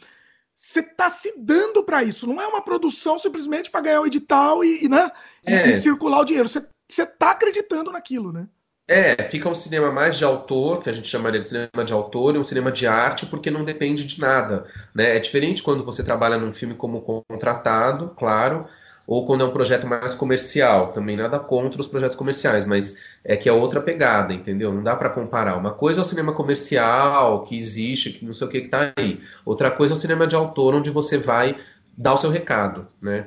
você 0.61 0.83
tá 0.83 1.09
se 1.09 1.33
dando 1.39 1.83
para 1.83 2.05
isso. 2.05 2.27
Não 2.27 2.41
é 2.41 2.47
uma 2.47 2.61
produção 2.61 3.19
simplesmente 3.19 3.71
para 3.71 3.81
ganhar 3.81 4.03
o 4.03 4.07
edital 4.07 4.63
e, 4.63 4.85
e 4.85 4.89
né? 4.89 5.11
É. 5.45 5.71
E, 5.71 5.81
circular 5.81 6.21
o 6.21 6.25
dinheiro. 6.25 6.49
Você, 6.49 6.63
você 6.87 7.07
tá 7.07 7.31
acreditando 7.31 7.91
naquilo, 7.91 8.31
né? 8.31 8.47
É, 8.87 9.23
fica 9.25 9.49
um 9.49 9.55
cinema 9.55 9.91
mais 9.91 10.19
de 10.19 10.25
autor, 10.25 10.83
que 10.83 10.91
a 10.91 10.93
gente 10.93 11.09
chamaria 11.09 11.41
de 11.41 11.47
cinema 11.47 11.85
de 11.85 11.93
autor, 11.93 12.35
e 12.35 12.39
um 12.39 12.45
cinema 12.45 12.71
de 12.71 12.87
arte, 12.87 13.25
porque 13.25 13.51
não 13.51 13.65
depende 13.65 14.05
de 14.05 14.21
nada. 14.21 14.67
Né? 14.95 15.17
É 15.17 15.19
diferente 15.21 15.63
quando 15.63 15.85
você 15.85 16.05
trabalha 16.05 16.37
num 16.37 16.53
filme 16.53 16.75
como 16.75 17.01
contratado, 17.01 18.15
claro, 18.19 18.67
ou 19.11 19.27
quando 19.27 19.43
é 19.43 19.45
um 19.45 19.51
projeto 19.51 19.89
mais 19.89 20.15
comercial. 20.15 20.93
Também 20.93 21.17
nada 21.17 21.37
contra 21.37 21.81
os 21.81 21.89
projetos 21.89 22.17
comerciais, 22.17 22.65
mas 22.65 22.97
é 23.25 23.37
que 23.37 23.49
é 23.49 23.53
outra 23.53 23.81
pegada, 23.81 24.33
entendeu? 24.33 24.73
Não 24.73 24.85
dá 24.85 24.95
para 24.95 25.11
comparar. 25.11 25.57
Uma 25.57 25.73
coisa 25.73 26.01
é 26.01 26.03
o 26.03 26.07
cinema 26.07 26.33
comercial, 26.33 27.43
que 27.43 27.59
existe, 27.59 28.13
que 28.13 28.25
não 28.25 28.33
sei 28.33 28.47
o 28.47 28.51
que, 28.51 28.61
que 28.61 28.69
tá 28.69 28.93
aí. 28.97 29.21
Outra 29.45 29.69
coisa 29.69 29.95
é 29.95 29.97
o 29.97 30.01
cinema 30.01 30.29
de 30.29 30.37
autor, 30.37 30.77
onde 30.77 30.91
você 30.91 31.19
vai 31.19 31.59
dar 31.99 32.15
o 32.15 32.19
seu 32.19 32.31
recado, 32.31 32.87
né? 33.03 33.27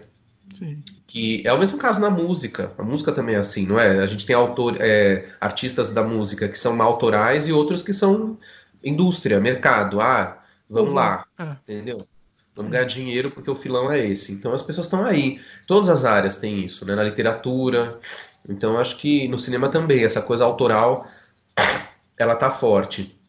Sim. 0.57 0.81
Que 1.05 1.45
é 1.45 1.51
o 1.51 1.59
mesmo 1.59 1.77
caso 1.77 1.99
na 1.99 2.09
música. 2.09 2.71
A 2.77 2.83
música 2.83 3.11
também 3.11 3.35
é 3.35 3.39
assim, 3.39 3.65
não 3.65 3.77
é? 3.77 3.99
A 3.99 4.05
gente 4.05 4.25
tem 4.25 4.37
autor, 4.37 4.77
é, 4.79 5.27
artistas 5.41 5.91
da 5.91 6.01
música 6.01 6.47
que 6.47 6.57
são 6.57 6.81
autorais 6.81 7.49
e 7.49 7.51
outros 7.51 7.83
que 7.83 7.91
são 7.91 8.37
indústria, 8.81 9.37
mercado. 9.37 9.99
Ah, 9.99 10.41
vamos 10.69 10.91
uhum. 10.91 10.95
lá, 10.95 11.25
é. 11.37 11.73
entendeu? 11.73 12.07
Vamos 12.55 12.71
ganhar 12.71 12.85
dinheiro 12.85 13.31
porque 13.31 13.49
o 13.49 13.55
filão 13.55 13.91
é 13.91 14.05
esse. 14.05 14.31
Então 14.31 14.53
as 14.53 14.61
pessoas 14.61 14.87
estão 14.87 15.03
aí. 15.03 15.41
Todas 15.65 15.89
as 15.89 16.05
áreas 16.05 16.37
têm 16.37 16.63
isso, 16.63 16.85
né? 16.85 16.95
Na 16.95 17.03
literatura. 17.03 17.99
Então 18.47 18.77
acho 18.77 18.97
que 18.97 19.27
no 19.27 19.39
cinema 19.39 19.69
também 19.69 20.03
essa 20.03 20.21
coisa 20.21 20.45
autoral 20.45 21.07
ela 22.17 22.35
tá 22.35 22.51
forte. 22.51 23.19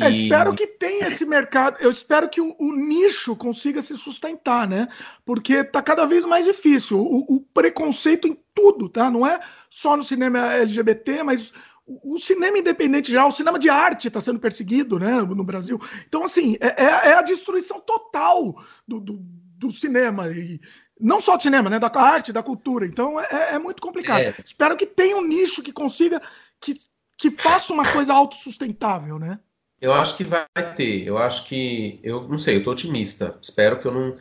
É, 0.00 0.08
espero 0.08 0.54
que 0.54 0.66
tenha 0.66 1.08
esse 1.08 1.26
mercado. 1.26 1.76
Eu 1.80 1.90
espero 1.90 2.28
que 2.28 2.40
o, 2.40 2.56
o, 2.58 2.74
nicho 2.74 3.36
consiga 3.36 3.82
se 3.82 3.96
sustentar, 3.96 4.66
né? 4.66 4.88
Porque 5.24 5.62
tá 5.62 5.82
cada 5.82 6.06
vez 6.06 6.24
mais 6.24 6.46
difícil. 6.46 6.98
O, 6.98 7.36
o, 7.36 7.40
preconceito 7.52 8.26
em 8.26 8.38
tudo, 8.54 8.88
tá? 8.88 9.10
Não 9.10 9.26
é 9.26 9.38
só 9.68 9.96
no 9.96 10.02
cinema 10.02 10.54
LGBT, 10.54 11.22
mas 11.22 11.52
o, 11.88 12.18
cinema 12.18 12.58
independente 12.58 13.10
já, 13.10 13.26
o 13.26 13.30
cinema 13.30 13.58
de 13.58 13.70
arte 13.70 14.08
está 14.08 14.20
sendo 14.20 14.38
perseguido, 14.38 14.98
né? 14.98 15.22
No 15.22 15.42
Brasil. 15.42 15.80
Então, 16.06 16.22
assim, 16.22 16.56
é, 16.60 16.84
é, 16.84 16.84
é 17.10 17.14
a 17.14 17.22
destruição 17.22 17.80
total 17.80 18.62
do, 18.86 19.00
do, 19.00 19.18
do, 19.56 19.72
cinema. 19.72 20.28
E 20.28 20.60
não 21.00 21.20
só 21.20 21.36
do 21.36 21.42
cinema, 21.42 21.70
né? 21.70 21.78
Da 21.78 21.90
arte, 21.94 22.32
da 22.32 22.42
cultura. 22.42 22.86
Então, 22.86 23.18
é, 23.18 23.54
é 23.54 23.58
muito 23.58 23.80
complicado. 23.80 24.20
É. 24.20 24.34
Espero 24.44 24.76
que 24.76 24.84
tenha 24.84 25.16
um 25.16 25.26
nicho 25.26 25.62
que 25.62 25.72
consiga. 25.72 26.20
Que, 26.60 26.74
que 27.16 27.30
faça 27.30 27.72
uma 27.72 27.90
coisa 27.90 28.12
autossustentável, 28.12 29.18
né? 29.18 29.38
Eu 29.80 29.94
acho 29.94 30.16
que 30.16 30.24
vai 30.24 30.46
ter. 30.76 31.06
Eu 31.06 31.16
acho 31.16 31.46
que. 31.46 32.00
Eu 32.02 32.28
não 32.28 32.38
sei, 32.38 32.56
eu 32.56 32.64
tô 32.64 32.72
otimista. 32.72 33.38
Espero 33.40 33.80
que 33.80 33.86
eu 33.86 33.92
não, 33.92 34.16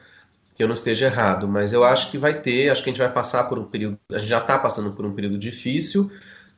que 0.55 0.63
eu 0.63 0.67
não 0.67 0.75
esteja 0.75 1.07
errado. 1.07 1.47
Mas 1.47 1.73
eu 1.73 1.83
acho 1.83 2.09
que 2.09 2.17
vai 2.17 2.41
ter. 2.41 2.69
Acho 2.69 2.81
que 2.81 2.89
a 2.89 2.93
gente 2.93 3.01
vai 3.01 3.11
passar 3.11 3.43
por 3.45 3.59
um 3.59 3.65
período. 3.65 3.99
A 4.11 4.19
gente 4.19 4.29
já 4.29 4.39
está 4.39 4.57
passando 4.57 4.93
por 4.93 5.05
um 5.05 5.13
período 5.13 5.37
difícil. 5.37 6.09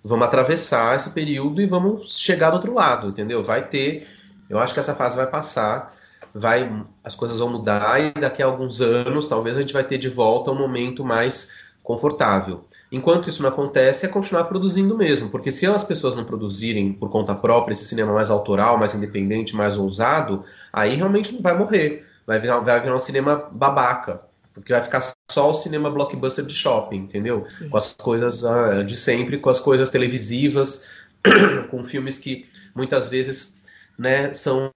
Vamos 0.04 0.28
atravessar 0.28 0.96
esse 0.96 1.10
período 1.10 1.62
e 1.62 1.66
vamos 1.66 2.18
chegar 2.20 2.52
do 2.52 2.56
outro 2.56 2.74
lado, 2.74 3.10
entendeu? 3.10 3.44
Vai 3.44 3.68
ter. 3.68 4.08
Eu 4.50 4.58
acho 4.60 4.74
que 4.74 4.80
essa 4.80 4.96
fase 4.96 5.18
vai 5.18 5.28
passar. 5.28 5.96
Vai, 6.34 6.72
as 7.04 7.16
coisas 7.16 7.40
vão 7.40 7.50
mudar 7.50 8.00
e 8.00 8.12
daqui 8.12 8.42
a 8.44 8.46
alguns 8.46 8.82
anos, 8.82 9.28
talvez 9.28 9.58
a 9.58 9.62
gente 9.62 9.74
vai 9.74 9.84
ter 9.84 9.98
de 9.98 10.10
volta 10.10 10.52
um 10.52 10.56
momento 10.56 11.04
mais 11.04 11.52
confortável. 11.84 12.66
Enquanto 12.92 13.30
isso 13.30 13.42
não 13.42 13.50
acontece, 13.50 14.06
é 14.06 14.10
continuar 14.10 14.44
produzindo 14.44 14.96
mesmo, 14.96 15.30
porque 15.30 15.52
se 15.52 15.66
as 15.66 15.84
pessoas 15.84 16.16
não 16.16 16.24
produzirem 16.24 16.94
por 16.94 17.10
conta 17.10 17.34
própria 17.34 17.72
esse 17.72 17.86
cinema 17.86 18.14
mais 18.14 18.30
autoral, 18.30 18.78
mais 18.78 18.94
independente, 18.94 19.56
mais 19.56 19.76
ousado, 19.76 20.44
aí 20.72 20.96
realmente 20.96 21.40
vai 21.42 21.58
morrer. 21.58 22.06
Vai 22.28 22.40
virar, 22.40 22.60
vai 22.60 22.80
virar 22.80 22.96
um 22.96 23.00
cinema 23.00 23.48
babaca, 23.52 24.22
porque 24.54 24.72
vai 24.72 24.84
ficar 24.84 25.02
só 25.32 25.52
o 25.52 25.54
cinema 25.54 25.90
blockbuster 25.90 26.46
de 26.46 26.54
shopping, 26.54 26.98
entendeu? 26.98 27.46
Sim. 27.58 27.70
Com 27.70 27.78
as 27.78 27.94
coisas 27.94 28.44
uh, 28.44 28.84
de 28.84 28.98
sempre, 28.98 29.38
com 29.38 29.50
as 29.50 29.60
coisas 29.60 29.90
televisivas, 29.90 30.86
com 31.70 31.84
filmes 31.84 32.20
que 32.20 32.48
muitas 32.76 33.08
vezes 33.10 33.54
né, 33.98 34.34
são 34.34 34.72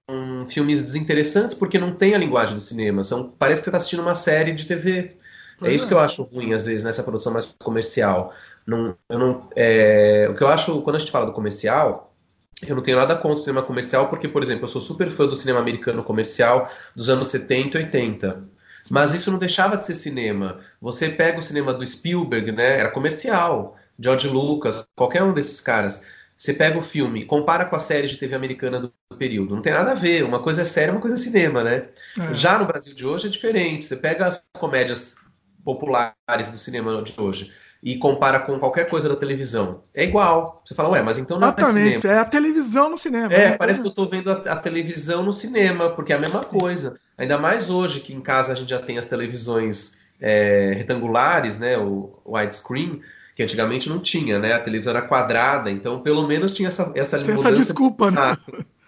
filmes 0.50 0.82
desinteressantes 0.82 1.56
porque 1.56 1.80
não 1.80 1.96
tem 1.96 2.14
a 2.14 2.18
linguagem 2.18 2.56
do 2.56 2.62
cinema. 2.62 3.04
São, 3.04 3.30
parece 3.40 3.62
que 3.62 3.66
você 3.66 3.70
está 3.70 3.78
assistindo 3.78 4.02
uma 4.02 4.16
série 4.16 4.52
de 4.52 4.66
TV. 4.66 5.16
É 5.62 5.72
isso 5.72 5.88
que 5.88 5.94
eu 5.94 6.00
acho 6.00 6.24
ruim, 6.24 6.54
às 6.54 6.66
vezes, 6.66 6.84
nessa 6.84 7.04
produção 7.04 7.32
mais 7.32 7.56
comercial. 7.58 8.34
Não, 8.66 8.96
eu 9.10 9.20
não, 9.20 9.50
é, 9.56 10.28
o 10.30 10.36
que 10.36 10.44
eu 10.44 10.50
acho, 10.50 10.82
quando 10.82 10.98
a 10.98 11.00
gente 11.00 11.12
fala 11.12 11.26
do 11.26 11.32
comercial, 11.32 12.14
eu 12.62 12.76
não 12.76 12.84
tenho 12.84 12.98
nada 12.98 13.16
contra 13.16 13.40
o 13.40 13.44
cinema 13.44 13.62
comercial, 13.62 14.10
porque, 14.10 14.28
por 14.28 14.44
exemplo, 14.44 14.66
eu 14.66 14.70
sou 14.70 14.82
super 14.82 15.10
fã 15.10 15.26
do 15.26 15.36
cinema 15.36 15.60
americano 15.60 16.04
comercial 16.04 16.70
dos 16.96 17.10
anos 17.10 17.28
70 17.28 17.78
e 17.78 17.84
80. 17.84 18.44
Mas 18.90 19.14
isso 19.14 19.32
não 19.32 19.38
deixava 19.38 19.78
de 19.78 19.86
ser 19.86 19.94
cinema. 19.94 20.60
Você 20.82 21.10
pega 21.10 21.40
o 21.40 21.44
cinema 21.44 21.74
do 21.74 21.86
Spielberg, 21.86 22.52
né? 22.52 22.80
Era 22.80 22.92
comercial. 22.92 23.78
George 24.00 24.28
Lucas, 24.28 24.86
qualquer 24.96 25.24
um 25.24 25.34
desses 25.34 25.62
caras. 25.62 26.04
Você 26.38 26.54
pega 26.54 26.78
o 26.78 26.84
filme, 26.84 27.26
compara 27.26 27.66
com 27.66 27.76
a 27.76 27.80
série 27.80 28.08
de 28.08 28.18
TV 28.18 28.36
americana 28.36 28.80
do 28.80 28.94
período. 29.18 29.56
Não 29.56 29.62
tem 29.62 29.72
nada 29.72 29.92
a 29.92 29.96
ver. 29.96 30.24
Uma 30.24 30.40
coisa 30.40 30.64
é 30.64 30.66
série, 30.66 30.92
uma 30.92 31.00
coisa 31.00 31.16
é 31.16 31.20
cinema, 31.20 31.64
né? 31.64 31.90
É. 32.20 32.34
Já 32.34 32.58
no 32.58 32.66
Brasil 32.66 32.94
de 32.94 33.06
hoje 33.06 33.28
é 33.28 33.30
diferente. 33.30 33.86
Você 33.86 33.96
pega 33.96 34.26
as 34.26 34.44
comédias 34.52 35.16
populares 35.64 36.50
do 36.50 36.58
cinema 36.58 37.02
de 37.02 37.14
hoje 37.18 37.54
e 37.84 37.98
compara 37.98 38.40
com 38.40 38.58
qualquer 38.58 38.88
coisa 38.88 39.10
da 39.10 39.16
televisão, 39.16 39.84
é 39.94 40.06
igual. 40.06 40.62
Você 40.66 40.74
fala, 40.74 40.90
ué, 40.90 41.02
mas 41.02 41.18
então 41.18 41.38
não 41.38 41.50
Exatamente, 41.50 41.98
é 41.98 42.00
cinema. 42.00 42.14
é 42.14 42.20
a 42.20 42.26
televisão 42.26 42.90
no 42.90 42.98
cinema. 42.98 43.34
É, 43.34 43.50
né? 43.50 43.58
parece 43.58 43.82
que 43.82 43.86
eu 43.88 43.90
estou 43.90 44.08
vendo 44.08 44.32
a, 44.32 44.36
a, 44.36 44.56
televisão 44.56 45.22
no 45.22 45.34
cinema, 45.34 45.90
porque 45.90 46.14
é 46.14 46.16
a 46.16 46.20
mesma 46.20 46.42
coisa. 46.42 46.96
Ainda 47.18 47.38
mais 47.38 47.70
hoje, 47.70 48.00
que 48.00 48.14
em 48.14 48.22
casa 48.22 48.54
a 48.54 48.56
gente 48.56 48.70
já 48.70 48.80
tem 48.80 48.98
as 48.98 49.06
televisões 49.06 49.98
é, 50.22 50.74
retangulares, 50.78 51.60
né, 51.60 51.78
o 51.78 52.18
widescreen, 52.26 53.02
que 53.36 53.44
antigamente 53.44 53.90
não 53.90 54.00
tinha, 54.00 54.40
né? 54.40 54.54
A 54.54 54.60
televisão 54.60 54.96
era 54.96 55.02
quadrada, 55.02 55.70
então 55.70 56.00
pelo 56.00 56.26
menos 56.26 56.54
tinha 56.54 56.70
essa, 56.70 56.90
essa 56.96 57.20
tem 57.20 57.36
Essa 57.36 57.52
desculpa, 57.52 58.10
né? 58.10 58.38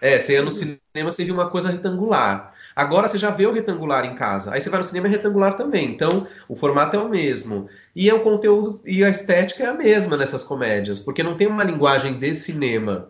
É, 0.00 0.18
você 0.18 0.34
ia 0.34 0.42
no 0.42 0.50
cinema, 0.50 0.78
você 1.02 1.24
via 1.24 1.34
uma 1.34 1.50
coisa 1.50 1.68
retangular. 1.68 2.54
Agora 2.76 3.08
você 3.08 3.16
já 3.16 3.30
vê 3.30 3.46
o 3.46 3.52
retangular 3.52 4.04
em 4.04 4.14
casa. 4.14 4.52
Aí 4.52 4.60
você 4.60 4.68
vai 4.68 4.78
no 4.78 4.84
cinema 4.84 5.06
é 5.06 5.10
retangular 5.10 5.56
também. 5.56 5.90
Então, 5.90 6.28
o 6.46 6.54
formato 6.54 6.94
é 6.94 6.98
o 6.98 7.08
mesmo. 7.08 7.68
E 7.96 8.10
é 8.10 8.14
o 8.14 8.20
conteúdo 8.20 8.78
e 8.84 9.02
a 9.02 9.08
estética 9.08 9.64
é 9.64 9.66
a 9.68 9.72
mesma 9.72 10.18
nessas 10.18 10.42
comédias, 10.42 11.00
porque 11.00 11.22
não 11.22 11.34
tem 11.34 11.46
uma 11.46 11.64
linguagem 11.64 12.18
de 12.18 12.34
cinema. 12.34 13.08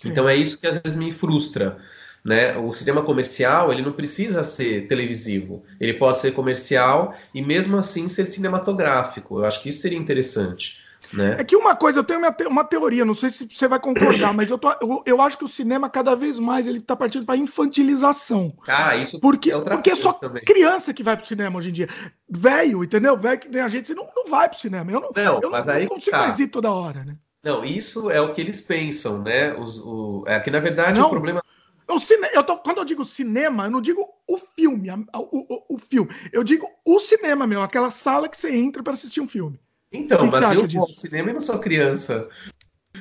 Sim. 0.00 0.08
Então 0.08 0.26
é 0.26 0.34
isso 0.34 0.58
que 0.58 0.66
às 0.66 0.78
vezes 0.78 0.96
me 0.96 1.12
frustra. 1.12 1.76
Né? 2.24 2.56
O 2.56 2.72
cinema 2.72 3.02
comercial 3.02 3.70
ele 3.70 3.82
não 3.82 3.92
precisa 3.92 4.42
ser 4.42 4.88
televisivo, 4.88 5.62
ele 5.78 5.92
pode 5.94 6.18
ser 6.18 6.32
comercial 6.32 7.14
e 7.34 7.42
mesmo 7.42 7.76
assim 7.76 8.08
ser 8.08 8.24
cinematográfico. 8.24 9.38
Eu 9.38 9.44
acho 9.44 9.62
que 9.62 9.68
isso 9.68 9.82
seria 9.82 9.98
interessante. 9.98 10.78
Né? 11.12 11.36
É 11.38 11.44
que 11.44 11.56
uma 11.56 11.74
coisa, 11.76 12.00
eu 12.00 12.04
tenho 12.04 12.20
uma 12.48 12.64
teoria, 12.64 13.04
não 13.04 13.14
sei 13.14 13.30
se 13.30 13.48
você 13.50 13.68
vai 13.68 13.78
concordar, 13.78 14.34
mas 14.34 14.50
eu, 14.50 14.58
tô, 14.58 14.70
eu, 14.80 15.02
eu, 15.06 15.20
acho 15.20 15.38
que 15.38 15.44
o 15.44 15.48
cinema 15.48 15.88
cada 15.88 16.14
vez 16.14 16.38
mais 16.38 16.66
ele 16.66 16.78
está 16.78 16.96
partindo 16.96 17.24
para 17.24 17.36
infantilização. 17.36 18.52
Ah, 18.66 18.96
isso 18.96 19.20
porque, 19.20 19.52
é 19.52 19.60
porque 19.60 19.90
é 19.90 19.94
só 19.94 20.12
também. 20.12 20.44
criança 20.44 20.92
que 20.92 21.02
vai 21.02 21.16
para 21.16 21.24
o 21.24 21.26
cinema 21.26 21.58
hoje 21.58 21.70
em 21.70 21.72
dia. 21.72 21.88
Velho, 22.28 22.82
entendeu? 22.82 23.16
Velho 23.16 23.40
que 23.40 23.48
nem 23.48 23.62
a 23.62 23.68
gente 23.68 23.94
não, 23.94 24.08
não 24.14 24.26
vai 24.26 24.48
para 24.48 24.56
o 24.56 24.60
cinema. 24.60 24.90
Eu 24.90 25.00
não, 25.00 25.10
não, 25.14 25.40
eu 25.42 25.50
mas 25.50 25.66
não, 25.66 25.74
aí 25.74 25.82
não 25.82 25.90
consigo 25.90 26.16
tá. 26.16 26.22
mais 26.22 26.38
ir 26.38 26.48
toda 26.48 26.70
hora, 26.70 27.04
né? 27.04 27.16
Não, 27.42 27.64
isso 27.64 28.10
é 28.10 28.20
o 28.20 28.34
que 28.34 28.40
eles 28.40 28.60
pensam, 28.60 29.22
né? 29.22 29.54
Os, 29.54 29.78
o, 29.78 30.24
é 30.26 30.40
que 30.40 30.50
na 30.50 30.58
verdade 30.58 30.98
não, 30.98 31.06
o 31.06 31.10
problema. 31.10 31.42
O 31.88 32.00
cine... 32.00 32.28
eu 32.32 32.42
tô... 32.42 32.56
Quando 32.58 32.78
eu 32.78 32.84
digo 32.84 33.04
cinema, 33.04 33.66
eu 33.66 33.70
não 33.70 33.80
digo 33.80 34.04
o 34.26 34.38
filme, 34.38 34.90
o, 34.90 35.06
o, 35.14 35.76
o 35.76 35.78
filme. 35.78 36.10
Eu 36.32 36.42
digo 36.42 36.68
o 36.84 36.98
cinema, 36.98 37.46
meu, 37.46 37.62
aquela 37.62 37.92
sala 37.92 38.28
que 38.28 38.36
você 38.36 38.52
entra 38.52 38.82
para 38.82 38.94
assistir 38.94 39.20
um 39.20 39.28
filme. 39.28 39.60
Então, 39.92 40.26
mas 40.26 40.52
eu 40.52 40.66
vou 40.66 40.82
ao 40.82 40.88
cinema 40.88 41.30
e 41.30 41.32
não 41.32 41.40
sou 41.40 41.58
criança. 41.58 42.28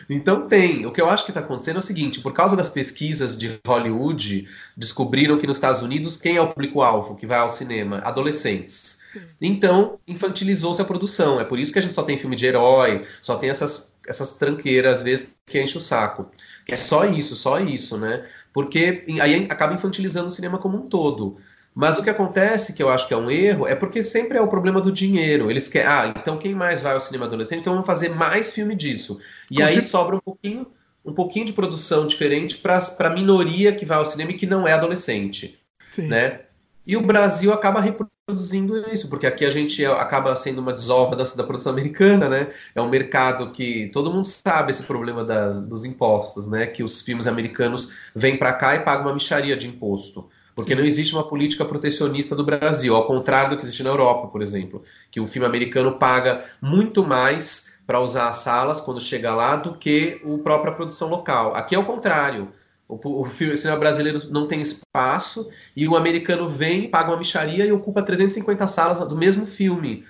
Então 0.09 0.47
tem. 0.47 0.85
O 0.85 0.91
que 0.91 1.01
eu 1.01 1.09
acho 1.09 1.25
que 1.25 1.31
está 1.31 1.39
acontecendo 1.39 1.77
é 1.77 1.79
o 1.79 1.83
seguinte: 1.83 2.19
por 2.19 2.33
causa 2.33 2.55
das 2.55 2.69
pesquisas 2.69 3.37
de 3.37 3.59
Hollywood, 3.65 4.47
descobriram 4.75 5.37
que 5.37 5.47
nos 5.47 5.57
Estados 5.57 5.81
Unidos 5.81 6.17
quem 6.17 6.35
é 6.35 6.41
o 6.41 6.47
público-alvo 6.47 7.15
que 7.15 7.25
vai 7.25 7.39
ao 7.39 7.49
cinema? 7.49 7.99
Adolescentes. 7.99 8.99
Sim. 9.11 9.21
Então, 9.41 9.99
infantilizou-se 10.07 10.81
a 10.81 10.85
produção. 10.85 11.39
É 11.39 11.43
por 11.43 11.57
isso 11.57 11.71
que 11.71 11.79
a 11.79 11.81
gente 11.81 11.93
só 11.93 12.03
tem 12.03 12.17
filme 12.17 12.35
de 12.35 12.45
herói, 12.45 13.07
só 13.21 13.37
tem 13.37 13.49
essas, 13.49 13.95
essas 14.07 14.33
tranqueiras, 14.33 14.97
às 14.97 15.03
vezes, 15.03 15.35
que 15.45 15.61
enche 15.61 15.77
o 15.77 15.81
saco. 15.81 16.29
É 16.67 16.75
só 16.75 17.05
isso, 17.05 17.35
só 17.35 17.59
isso, 17.59 17.97
né? 17.97 18.27
Porque 18.53 19.05
aí 19.21 19.47
acaba 19.49 19.73
infantilizando 19.73 20.27
o 20.27 20.31
cinema 20.31 20.57
como 20.57 20.77
um 20.77 20.87
todo. 20.87 21.37
Mas 21.75 21.97
o 21.97 22.03
que 22.03 22.09
acontece, 22.09 22.71
que 22.71 22.81
eu 22.81 22.89
acho 22.89 23.05
que 23.05 23.13
é 23.13 23.17
um 23.17 23.29
erro, 23.29 23.67
é 23.67 23.75
porque 23.75 24.01
sempre 24.01 24.37
é 24.37 24.41
o 24.41 24.47
problema 24.47 24.79
do 24.79 24.93
dinheiro. 24.93 25.51
Eles 25.51 25.67
querem, 25.67 25.89
ah, 25.89 26.13
então 26.15 26.37
quem 26.37 26.55
mais 26.55 26.81
vai 26.81 26.93
ao 26.93 27.01
cinema 27.01 27.25
adolescente? 27.25 27.59
Então 27.59 27.73
vamos 27.73 27.85
fazer 27.85 28.09
mais 28.09 28.53
filme 28.53 28.73
disso. 28.73 29.19
E 29.51 29.61
aí 29.61 29.81
sobra 29.81 30.15
um 30.15 30.21
pouquinho, 30.21 30.67
um 31.03 31.13
pouquinho 31.13 31.45
de 31.45 31.51
produção 31.51 32.07
diferente 32.07 32.57
para 32.57 32.79
a 32.99 33.09
minoria 33.09 33.75
que 33.75 33.85
vai 33.85 33.97
ao 33.97 34.05
cinema 34.05 34.31
e 34.31 34.35
que 34.35 34.45
não 34.45 34.65
é 34.65 34.71
adolescente. 34.71 35.59
Sim. 35.91 36.07
Né? 36.07 36.43
E 36.87 36.95
o 36.95 37.01
Brasil 37.01 37.51
acaba 37.51 37.81
reproduzindo 37.81 38.77
isso, 38.93 39.09
porque 39.09 39.27
aqui 39.27 39.43
a 39.43 39.49
gente 39.49 39.83
é, 39.83 39.87
acaba 39.87 40.33
sendo 40.35 40.59
uma 40.59 40.71
desova 40.71 41.13
da, 41.13 41.23
da 41.23 41.43
produção 41.43 41.73
americana, 41.73 42.29
né? 42.29 42.53
É 42.73 42.81
um 42.81 42.89
mercado 42.89 43.51
que 43.51 43.89
todo 43.91 44.11
mundo 44.11 44.27
sabe 44.27 44.71
esse 44.71 44.83
problema 44.83 45.25
das, 45.25 45.59
dos 45.59 45.83
impostos, 45.83 46.47
né? 46.47 46.67
Que 46.67 46.83
os 46.83 47.01
filmes 47.01 47.27
americanos 47.27 47.91
vêm 48.15 48.37
para 48.37 48.53
cá 48.53 48.75
e 48.75 48.79
pagam 48.79 49.07
uma 49.07 49.13
micharia 49.13 49.57
de 49.57 49.67
imposto. 49.67 50.29
Porque 50.55 50.73
não 50.73 50.83
existe 50.83 51.13
uma 51.13 51.27
política 51.27 51.65
protecionista 51.65 52.33
do 52.33 52.43
Brasil, 52.43 52.95
ao 52.95 53.05
contrário 53.05 53.51
do 53.51 53.57
que 53.57 53.65
existe 53.65 53.83
na 53.83 53.89
Europa, 53.89 54.27
por 54.27 54.41
exemplo, 54.41 54.83
que 55.11 55.19
o 55.19 55.27
filme 55.27 55.45
americano 55.45 55.99
paga 55.99 56.45
muito 56.61 57.05
mais 57.05 57.69
para 57.85 57.99
usar 57.99 58.29
as 58.29 58.37
salas 58.37 58.79
quando 58.79 59.01
chega 59.01 59.35
lá 59.35 59.57
do 59.57 59.75
que 59.75 60.21
a 60.23 60.43
própria 60.43 60.71
produção 60.71 61.09
local. 61.09 61.53
Aqui 61.53 61.75
é 61.75 61.79
o 61.79 61.83
contrário. 61.83 62.53
O, 62.87 63.21
o, 63.21 63.25
filme, 63.25 63.53
o 63.53 63.57
cinema 63.57 63.79
brasileiro 63.79 64.31
não 64.31 64.47
tem 64.47 64.61
espaço 64.61 65.49
e 65.75 65.87
o 65.87 65.95
americano 65.95 66.47
vem, 66.47 66.89
paga 66.89 67.09
uma 67.09 67.17
micharia 67.17 67.65
e 67.65 67.71
ocupa 67.71 68.01
350 68.01 68.67
salas 68.67 68.99
do 68.99 69.15
mesmo 69.15 69.45
filme. 69.45 70.05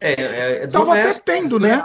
É, 0.00 0.12
é, 0.12 0.64
é 0.64 0.66
Tava 0.66 0.92
até 0.92 1.12
tendo, 1.14 1.58
né? 1.58 1.82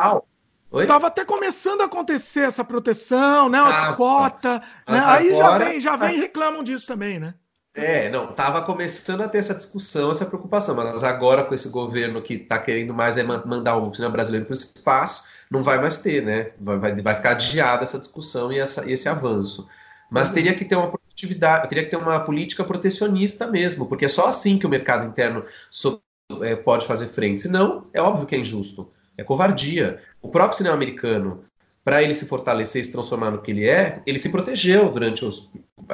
Oi? 0.72 0.86
Tava 0.88 1.08
até 1.08 1.24
começando 1.24 1.82
a 1.82 1.86
acontecer 1.86 2.42
essa 2.42 2.64
proteção, 2.64 3.48
né? 3.48 3.62
Uma 3.62 3.90
ah, 3.90 3.94
cota. 3.94 4.62
Né? 4.88 5.00
Aí 5.06 5.34
agora... 5.34 5.38
já 5.38 5.58
vem, 5.58 5.80
já 5.80 5.96
vem 5.96 6.16
e 6.18 6.20
reclamam 6.20 6.64
disso 6.64 6.86
também, 6.86 7.18
né? 7.18 7.34
É, 7.76 8.10
não, 8.10 8.30
estava 8.30 8.62
começando 8.62 9.22
a 9.22 9.28
ter 9.28 9.40
essa 9.40 9.54
discussão, 9.54 10.10
essa 10.10 10.26
preocupação, 10.26 10.74
mas 10.74 11.04
agora 11.04 11.44
com 11.44 11.54
esse 11.54 11.68
governo 11.68 12.22
que 12.22 12.36
está 12.36 12.58
querendo 12.58 12.94
mais 12.94 13.18
é 13.18 13.24
mandar 13.24 13.76
o 13.76 13.94
cinema 13.94 14.14
brasileiro 14.14 14.46
para 14.46 14.54
o 14.54 14.58
espaço, 14.58 15.28
não 15.52 15.62
vai 15.62 15.78
mais 15.78 15.98
ter, 15.98 16.24
né? 16.24 16.52
Vai, 16.58 16.78
vai, 16.78 17.02
vai 17.02 17.16
ficar 17.16 17.32
adiada 17.32 17.84
essa 17.84 18.00
discussão 18.00 18.50
e 18.52 18.60
essa, 18.60 18.90
esse 18.90 19.10
avanço. 19.10 19.68
Mas 20.10 20.30
uhum. 20.30 20.36
teria 20.36 20.56
que 20.56 20.64
ter 20.64 20.76
uma 20.76 20.90
produtividade, 20.90 21.68
teria 21.68 21.84
que 21.84 21.90
ter 21.90 21.98
uma 21.98 22.20
política 22.22 22.64
protecionista 22.64 23.46
mesmo, 23.46 23.88
porque 23.88 24.06
é 24.06 24.10
só 24.10 24.28
assim 24.28 24.58
que 24.58 24.66
o 24.66 24.70
mercado 24.70 25.06
interno 25.06 25.44
so, 25.70 26.02
é, 26.42 26.56
pode 26.56 26.86
fazer 26.86 27.08
frente. 27.08 27.42
Senão, 27.42 27.88
é 27.94 28.02
óbvio 28.02 28.26
que 28.26 28.36
é 28.36 28.40
injusto. 28.40 28.90
É 29.18 29.24
covardia. 29.24 30.02
O 30.22 30.30
próprio 30.30 30.58
cinema 30.58 30.76
americano, 30.76 31.44
para 31.86 32.02
ele 32.02 32.16
se 32.16 32.26
fortalecer 32.26 32.82
e 32.82 32.86
se 32.86 32.92
transformar 32.92 33.30
no 33.30 33.42
que 33.44 33.52
ele 33.52 33.70
é, 33.70 34.02
ele 34.08 34.18
se 34.18 34.30
protegeu 34.30 34.92
durante 34.92 35.24
os 35.24 35.52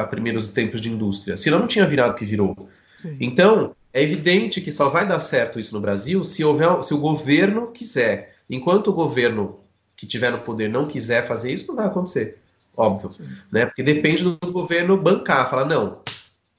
primeiros 0.09 0.47
tempos 0.47 0.79
de 0.79 0.89
indústria. 0.89 1.35
Senão 1.35 1.59
não 1.59 1.67
tinha 1.67 1.85
virado 1.85 2.13
o 2.13 2.15
que 2.15 2.23
virou. 2.23 2.55
Sim. 2.97 3.17
Então, 3.19 3.75
é 3.93 4.01
evidente 4.01 4.61
que 4.61 4.71
só 4.71 4.89
vai 4.89 5.05
dar 5.05 5.19
certo 5.19 5.59
isso 5.59 5.75
no 5.75 5.81
Brasil 5.81 6.23
se, 6.23 6.45
houver, 6.45 6.81
se 6.81 6.93
o 6.93 6.97
governo 6.97 7.67
quiser. 7.67 8.35
Enquanto 8.49 8.87
o 8.87 8.93
governo 8.93 9.59
que 9.97 10.07
tiver 10.07 10.31
no 10.31 10.39
poder 10.39 10.69
não 10.69 10.87
quiser 10.87 11.27
fazer 11.27 11.51
isso, 11.51 11.67
não 11.67 11.75
vai 11.75 11.87
acontecer. 11.87 12.39
Óbvio. 12.75 13.11
Né? 13.51 13.65
Porque 13.65 13.83
depende 13.83 14.23
do 14.23 14.37
governo 14.49 14.95
bancar, 14.95 15.49
falar, 15.49 15.65
não, 15.65 15.99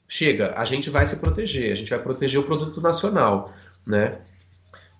chega, 0.06 0.52
a 0.58 0.64
gente 0.66 0.90
vai 0.90 1.06
se 1.06 1.16
proteger, 1.16 1.72
a 1.72 1.74
gente 1.74 1.88
vai 1.88 1.98
proteger 1.98 2.38
o 2.38 2.44
produto 2.44 2.82
nacional. 2.82 3.50
Né? 3.86 4.18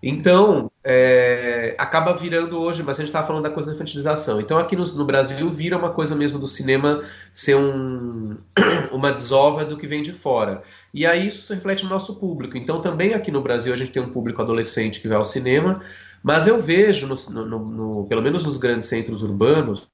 Então, 0.03 0.69
é, 0.83 1.77
acaba 1.79 2.13
virando 2.13 2.61
hoje, 2.61 2.83
mas 2.83 2.97
a 2.97 3.03
gente 3.03 3.11
estava 3.11 3.27
falando 3.27 3.45
da 3.45 3.51
coisa 3.51 3.69
da 3.69 3.75
infantilização. 3.77 4.41
Então, 4.41 4.59
aqui 4.59 4.75
no, 4.75 4.85
no, 4.95 5.05
Brasil, 5.05 5.49
vira 5.49 5.79
uma 5.79 5.91
coisa 5.91 6.17
mesmo 6.17 6.41
do 6.41 6.49
cinema 6.49 7.05
ser 7.33 7.55
um, 7.55 8.37
uma 8.91 9.13
desova 9.13 9.65
do 9.65 9.77
que 9.77 9.87
vem 9.87 10.03
de 10.03 10.13
fora. 10.13 10.65
E 10.93 11.07
aí 11.07 11.29
isso 11.29 11.47
se 11.47 11.55
reflete 11.55 11.85
no 11.85 11.91
nosso 11.91 12.17
público. 12.17 12.59
Então, 12.59 12.81
também 12.81 13.15
aqui 13.15 13.31
no 13.31 13.41
Brasil, 13.41 13.73
a 13.73 13.77
gente 13.77 13.93
tem 13.93 14.03
um 14.03 14.13
público 14.13 14.43
adolescente 14.43 15.01
que 15.01 15.07
vai 15.07 15.17
ao 15.17 15.25
cinema, 15.25 15.81
mas 16.21 16.49
eu 16.49 16.61
vejo, 16.61 17.07
no, 17.07 17.61
no, 17.61 18.07
pelo 18.09 18.23
menos 18.23 18.43
nos 18.43 18.57
grandes 18.57 18.89
centros 18.89 19.23
urbanos 19.23 19.87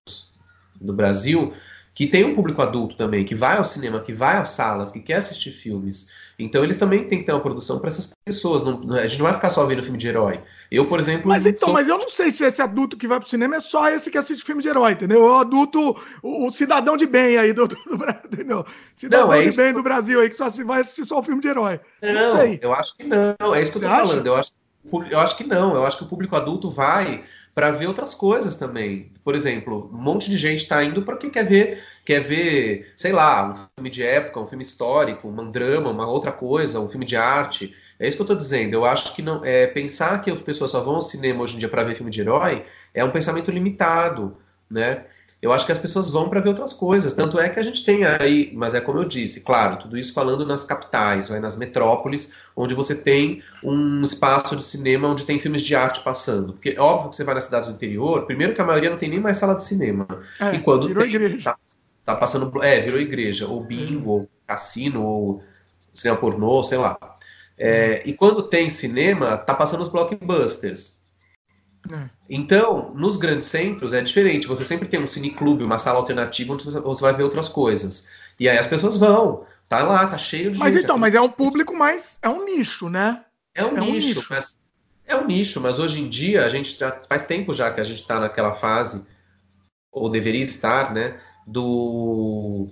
do 0.80 0.92
Brasil, 0.94 1.52
que 1.98 2.06
tem 2.06 2.24
um 2.24 2.32
público 2.32 2.62
adulto 2.62 2.96
também, 2.96 3.24
que 3.24 3.34
vai 3.34 3.56
ao 3.56 3.64
cinema, 3.64 3.98
que 3.98 4.12
vai 4.12 4.36
às 4.36 4.50
salas, 4.50 4.92
que 4.92 5.00
quer 5.00 5.14
assistir 5.14 5.50
filmes. 5.50 6.06
Então 6.38 6.62
eles 6.62 6.78
também 6.78 7.08
têm 7.08 7.18
que 7.18 7.24
ter 7.24 7.32
uma 7.32 7.40
produção 7.40 7.80
para 7.80 7.88
essas 7.88 8.12
pessoas. 8.24 8.62
Não, 8.62 8.94
a 8.94 9.08
gente 9.08 9.18
não 9.18 9.24
vai 9.24 9.34
ficar 9.34 9.50
só 9.50 9.66
vendo 9.66 9.82
filme 9.82 9.98
de 9.98 10.06
herói. 10.06 10.40
Eu, 10.70 10.86
por 10.86 11.00
exemplo. 11.00 11.26
Mas 11.26 11.44
então, 11.44 11.66
sou... 11.66 11.72
mas 11.72 11.88
eu 11.88 11.98
não 11.98 12.08
sei 12.08 12.30
se 12.30 12.44
esse 12.44 12.62
adulto 12.62 12.96
que 12.96 13.08
vai 13.08 13.18
pro 13.18 13.28
cinema 13.28 13.56
é 13.56 13.60
só 13.60 13.90
esse 13.90 14.12
que 14.12 14.16
assiste 14.16 14.44
filme 14.44 14.62
de 14.62 14.68
herói, 14.68 14.92
entendeu? 14.92 15.24
O 15.24 15.38
adulto, 15.38 16.00
o, 16.22 16.46
o 16.46 16.50
cidadão 16.52 16.96
de 16.96 17.04
bem 17.04 17.36
aí 17.36 17.52
do, 17.52 17.66
do, 17.66 17.74
do 17.74 18.04
entendeu? 18.32 18.64
Cidadão 18.94 19.26
não, 19.26 19.34
é 19.34 19.48
de 19.48 19.56
bem 19.56 19.72
do 19.72 19.82
Brasil 19.82 20.20
aí 20.20 20.30
que 20.30 20.36
só 20.36 20.48
se 20.48 20.62
vai 20.62 20.82
assistir 20.82 21.04
só 21.04 21.18
o 21.18 21.22
filme 21.24 21.42
de 21.42 21.48
herói. 21.48 21.80
Não, 22.00 22.12
não 22.12 22.36
sei. 22.36 22.60
eu 22.62 22.72
acho 22.72 22.96
que 22.96 23.02
não. 23.02 23.52
É 23.52 23.60
isso 23.60 23.72
que 23.72 23.80
Você 23.80 23.86
eu 23.86 23.90
tô 23.90 23.96
falando. 23.96 24.24
Eu 24.24 24.36
acho, 24.36 24.52
eu 25.10 25.18
acho 25.18 25.36
que 25.36 25.42
não. 25.42 25.74
Eu 25.74 25.84
acho 25.84 25.98
que 25.98 26.04
o 26.04 26.08
público 26.08 26.36
adulto 26.36 26.70
vai 26.70 27.24
para 27.58 27.72
ver 27.72 27.88
outras 27.88 28.14
coisas 28.14 28.54
também. 28.54 29.10
Por 29.24 29.34
exemplo, 29.34 29.90
um 29.92 29.98
monte 29.98 30.30
de 30.30 30.38
gente 30.38 30.62
está 30.62 30.84
indo 30.84 31.02
porque 31.02 31.28
quer 31.28 31.44
ver, 31.44 31.82
quer 32.04 32.20
ver, 32.20 32.92
sei 32.94 33.10
lá, 33.10 33.50
um 33.50 33.54
filme 33.74 33.90
de 33.90 34.00
época, 34.00 34.38
um 34.38 34.46
filme 34.46 34.62
histórico, 34.62 35.26
um 35.26 35.50
drama, 35.50 35.90
uma 35.90 36.06
outra 36.06 36.30
coisa, 36.30 36.78
um 36.78 36.88
filme 36.88 37.04
de 37.04 37.16
arte. 37.16 37.74
É 37.98 38.06
isso 38.06 38.16
que 38.16 38.20
eu 38.20 38.26
estou 38.26 38.36
dizendo. 38.36 38.74
Eu 38.74 38.84
acho 38.84 39.12
que 39.12 39.22
não 39.22 39.44
é 39.44 39.66
pensar 39.66 40.22
que 40.22 40.30
as 40.30 40.40
pessoas 40.40 40.70
só 40.70 40.80
vão 40.80 40.94
ao 40.94 41.00
cinema 41.00 41.42
hoje 41.42 41.56
em 41.56 41.58
dia 41.58 41.68
para 41.68 41.82
ver 41.82 41.96
filme 41.96 42.12
de 42.12 42.20
herói 42.20 42.64
é 42.94 43.02
um 43.02 43.10
pensamento 43.10 43.50
limitado, 43.50 44.36
né? 44.70 45.06
Eu 45.40 45.52
acho 45.52 45.64
que 45.64 45.70
as 45.70 45.78
pessoas 45.78 46.10
vão 46.10 46.28
para 46.28 46.40
ver 46.40 46.48
outras 46.48 46.72
coisas. 46.72 47.12
Tanto 47.12 47.38
é 47.38 47.48
que 47.48 47.60
a 47.60 47.62
gente 47.62 47.84
tem 47.84 48.04
aí, 48.04 48.50
mas 48.54 48.74
é 48.74 48.80
como 48.80 48.98
eu 48.98 49.04
disse, 49.04 49.40
claro, 49.40 49.78
tudo 49.78 49.96
isso 49.96 50.12
falando 50.12 50.44
nas 50.44 50.64
capitais, 50.64 51.28
vai 51.28 51.38
nas 51.38 51.56
metrópoles, 51.56 52.32
onde 52.56 52.74
você 52.74 52.94
tem 52.94 53.42
um 53.62 54.02
espaço 54.02 54.56
de 54.56 54.64
cinema 54.64 55.08
onde 55.08 55.24
tem 55.24 55.38
filmes 55.38 55.62
de 55.62 55.76
arte 55.76 56.00
passando. 56.00 56.54
Porque 56.54 56.70
é 56.70 56.80
óbvio 56.80 57.10
que 57.10 57.16
você 57.16 57.22
vai 57.22 57.34
nas 57.34 57.44
cidades 57.44 57.68
do 57.68 57.76
interior, 57.76 58.26
primeiro 58.26 58.52
que 58.52 58.60
a 58.60 58.64
maioria 58.64 58.90
não 58.90 58.98
tem 58.98 59.08
nem 59.08 59.20
mais 59.20 59.36
sala 59.36 59.54
de 59.54 59.62
cinema. 59.62 60.06
É, 60.40 60.56
e 60.56 60.58
quando 60.58 60.88
virou 60.88 61.04
tem, 61.04 61.14
igreja. 61.14 61.44
Tá, 61.44 61.56
tá, 62.04 62.16
passando. 62.16 62.62
É, 62.64 62.80
virou 62.80 63.00
igreja, 63.00 63.46
ou 63.46 63.62
bingo, 63.62 64.10
ou 64.10 64.28
cassino, 64.44 65.04
ou 65.04 65.42
cinema 65.94 66.18
pornô, 66.18 66.64
sei 66.64 66.78
lá. 66.78 66.98
É, 67.56 68.02
e 68.04 68.12
quando 68.12 68.42
tem 68.42 68.68
cinema, 68.68 69.36
tá 69.36 69.54
passando 69.54 69.82
os 69.82 69.88
blockbusters. 69.88 70.97
É. 71.92 72.08
Então, 72.28 72.92
nos 72.94 73.16
grandes 73.16 73.46
centros 73.46 73.92
é 73.92 74.00
diferente. 74.00 74.46
Você 74.46 74.64
sempre 74.64 74.88
tem 74.88 75.02
um 75.02 75.06
cineclube, 75.06 75.64
uma 75.64 75.78
sala 75.78 75.98
alternativa 75.98 76.52
onde 76.52 76.64
você 76.64 77.00
vai 77.00 77.14
ver 77.14 77.22
outras 77.22 77.48
coisas. 77.48 78.06
E 78.38 78.48
aí 78.48 78.58
as 78.58 78.66
pessoas 78.66 78.96
vão. 78.96 79.46
Tá 79.68 79.82
lá, 79.82 80.06
tá 80.06 80.16
cheio 80.16 80.50
de 80.50 80.58
mas 80.58 80.72
gente. 80.72 80.82
Mas 80.82 80.84
então, 80.84 80.98
mas 80.98 81.14
é 81.14 81.20
um 81.20 81.28
público 81.28 81.76
mais. 81.76 82.18
É 82.22 82.28
um 82.28 82.44
nicho, 82.44 82.88
né? 82.88 83.24
É 83.54 83.64
um, 83.64 83.76
é 83.76 83.80
nicho, 83.80 83.90
um 83.90 83.92
nicho, 83.92 84.26
mas. 84.30 84.58
É 85.06 85.16
um 85.16 85.26
nicho, 85.26 85.60
mas 85.60 85.78
hoje 85.78 86.00
em 86.00 86.08
dia 86.08 86.44
a 86.44 86.48
gente 86.48 86.78
já 86.78 87.00
faz 87.08 87.26
tempo 87.26 87.54
já 87.54 87.70
que 87.70 87.80
a 87.80 87.84
gente 87.84 88.00
está 88.00 88.20
naquela 88.20 88.54
fase, 88.54 89.04
ou 89.90 90.10
deveria 90.10 90.42
estar, 90.42 90.92
né? 90.92 91.18
Do 91.46 92.68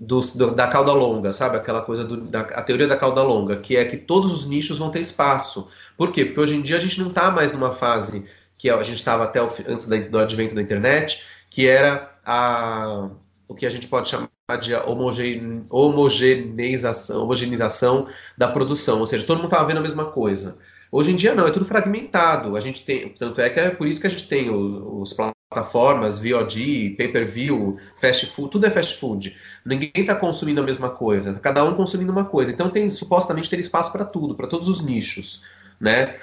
do, 0.00 0.20
do, 0.20 0.54
da 0.54 0.66
cauda 0.66 0.92
longa, 0.92 1.30
sabe? 1.30 1.58
Aquela 1.58 1.82
coisa 1.82 2.04
do, 2.04 2.22
da 2.22 2.40
a 2.40 2.62
teoria 2.62 2.88
da 2.88 2.96
cauda 2.96 3.22
longa, 3.22 3.58
que 3.58 3.76
é 3.76 3.84
que 3.84 3.98
todos 3.98 4.32
os 4.32 4.46
nichos 4.46 4.78
vão 4.78 4.90
ter 4.90 5.00
espaço. 5.00 5.68
Por 5.96 6.10
quê? 6.10 6.24
Porque 6.24 6.40
hoje 6.40 6.56
em 6.56 6.62
dia 6.62 6.76
a 6.76 6.80
gente 6.80 6.98
não 6.98 7.08
está 7.08 7.30
mais 7.30 7.52
numa 7.52 7.72
fase 7.72 8.24
que 8.60 8.68
a 8.68 8.82
gente 8.82 8.98
estava 8.98 9.24
até 9.24 9.42
o, 9.42 9.48
antes 9.66 9.86
do 9.86 10.18
advento 10.18 10.54
da 10.54 10.60
internet, 10.60 11.24
que 11.48 11.66
era 11.66 12.14
a, 12.22 13.08
o 13.48 13.54
que 13.54 13.64
a 13.64 13.70
gente 13.70 13.88
pode 13.88 14.10
chamar 14.10 14.28
de 14.60 14.74
homogen, 14.74 15.64
homogeneização, 15.70 17.22
homogenização 17.22 18.08
da 18.36 18.48
produção, 18.48 19.00
ou 19.00 19.06
seja, 19.06 19.24
todo 19.24 19.38
mundo 19.38 19.46
estava 19.46 19.66
vendo 19.66 19.78
a 19.78 19.82
mesma 19.82 20.04
coisa. 20.04 20.58
Hoje 20.92 21.10
em 21.10 21.16
dia 21.16 21.34
não, 21.34 21.46
é 21.46 21.50
tudo 21.50 21.64
fragmentado. 21.64 22.54
A 22.54 22.60
gente 22.60 22.84
tem, 22.84 23.08
tanto 23.08 23.40
é 23.40 23.48
que 23.48 23.58
é 23.58 23.70
por 23.70 23.86
isso 23.86 23.98
que 23.98 24.06
a 24.06 24.10
gente 24.10 24.28
tem 24.28 24.50
os 24.50 25.14
plataformas, 25.14 26.18
VOD, 26.18 26.96
pay-per-view, 26.98 27.78
fast 27.96 28.26
food, 28.26 28.50
tudo 28.50 28.66
é 28.66 28.70
fast 28.70 28.98
food. 28.98 29.34
Ninguém 29.64 29.90
está 29.96 30.14
consumindo 30.14 30.60
a 30.60 30.64
mesma 30.64 30.90
coisa, 30.90 31.32
cada 31.40 31.64
um 31.64 31.74
consumindo 31.74 32.12
uma 32.12 32.26
coisa. 32.26 32.52
Então 32.52 32.68
tem 32.68 32.90
supostamente 32.90 33.48
ter 33.48 33.58
espaço 33.58 33.90
para 33.90 34.04
tudo, 34.04 34.34
para 34.34 34.48
todos 34.48 34.68
os 34.68 34.82
nichos, 34.82 35.42
né? 35.80 36.16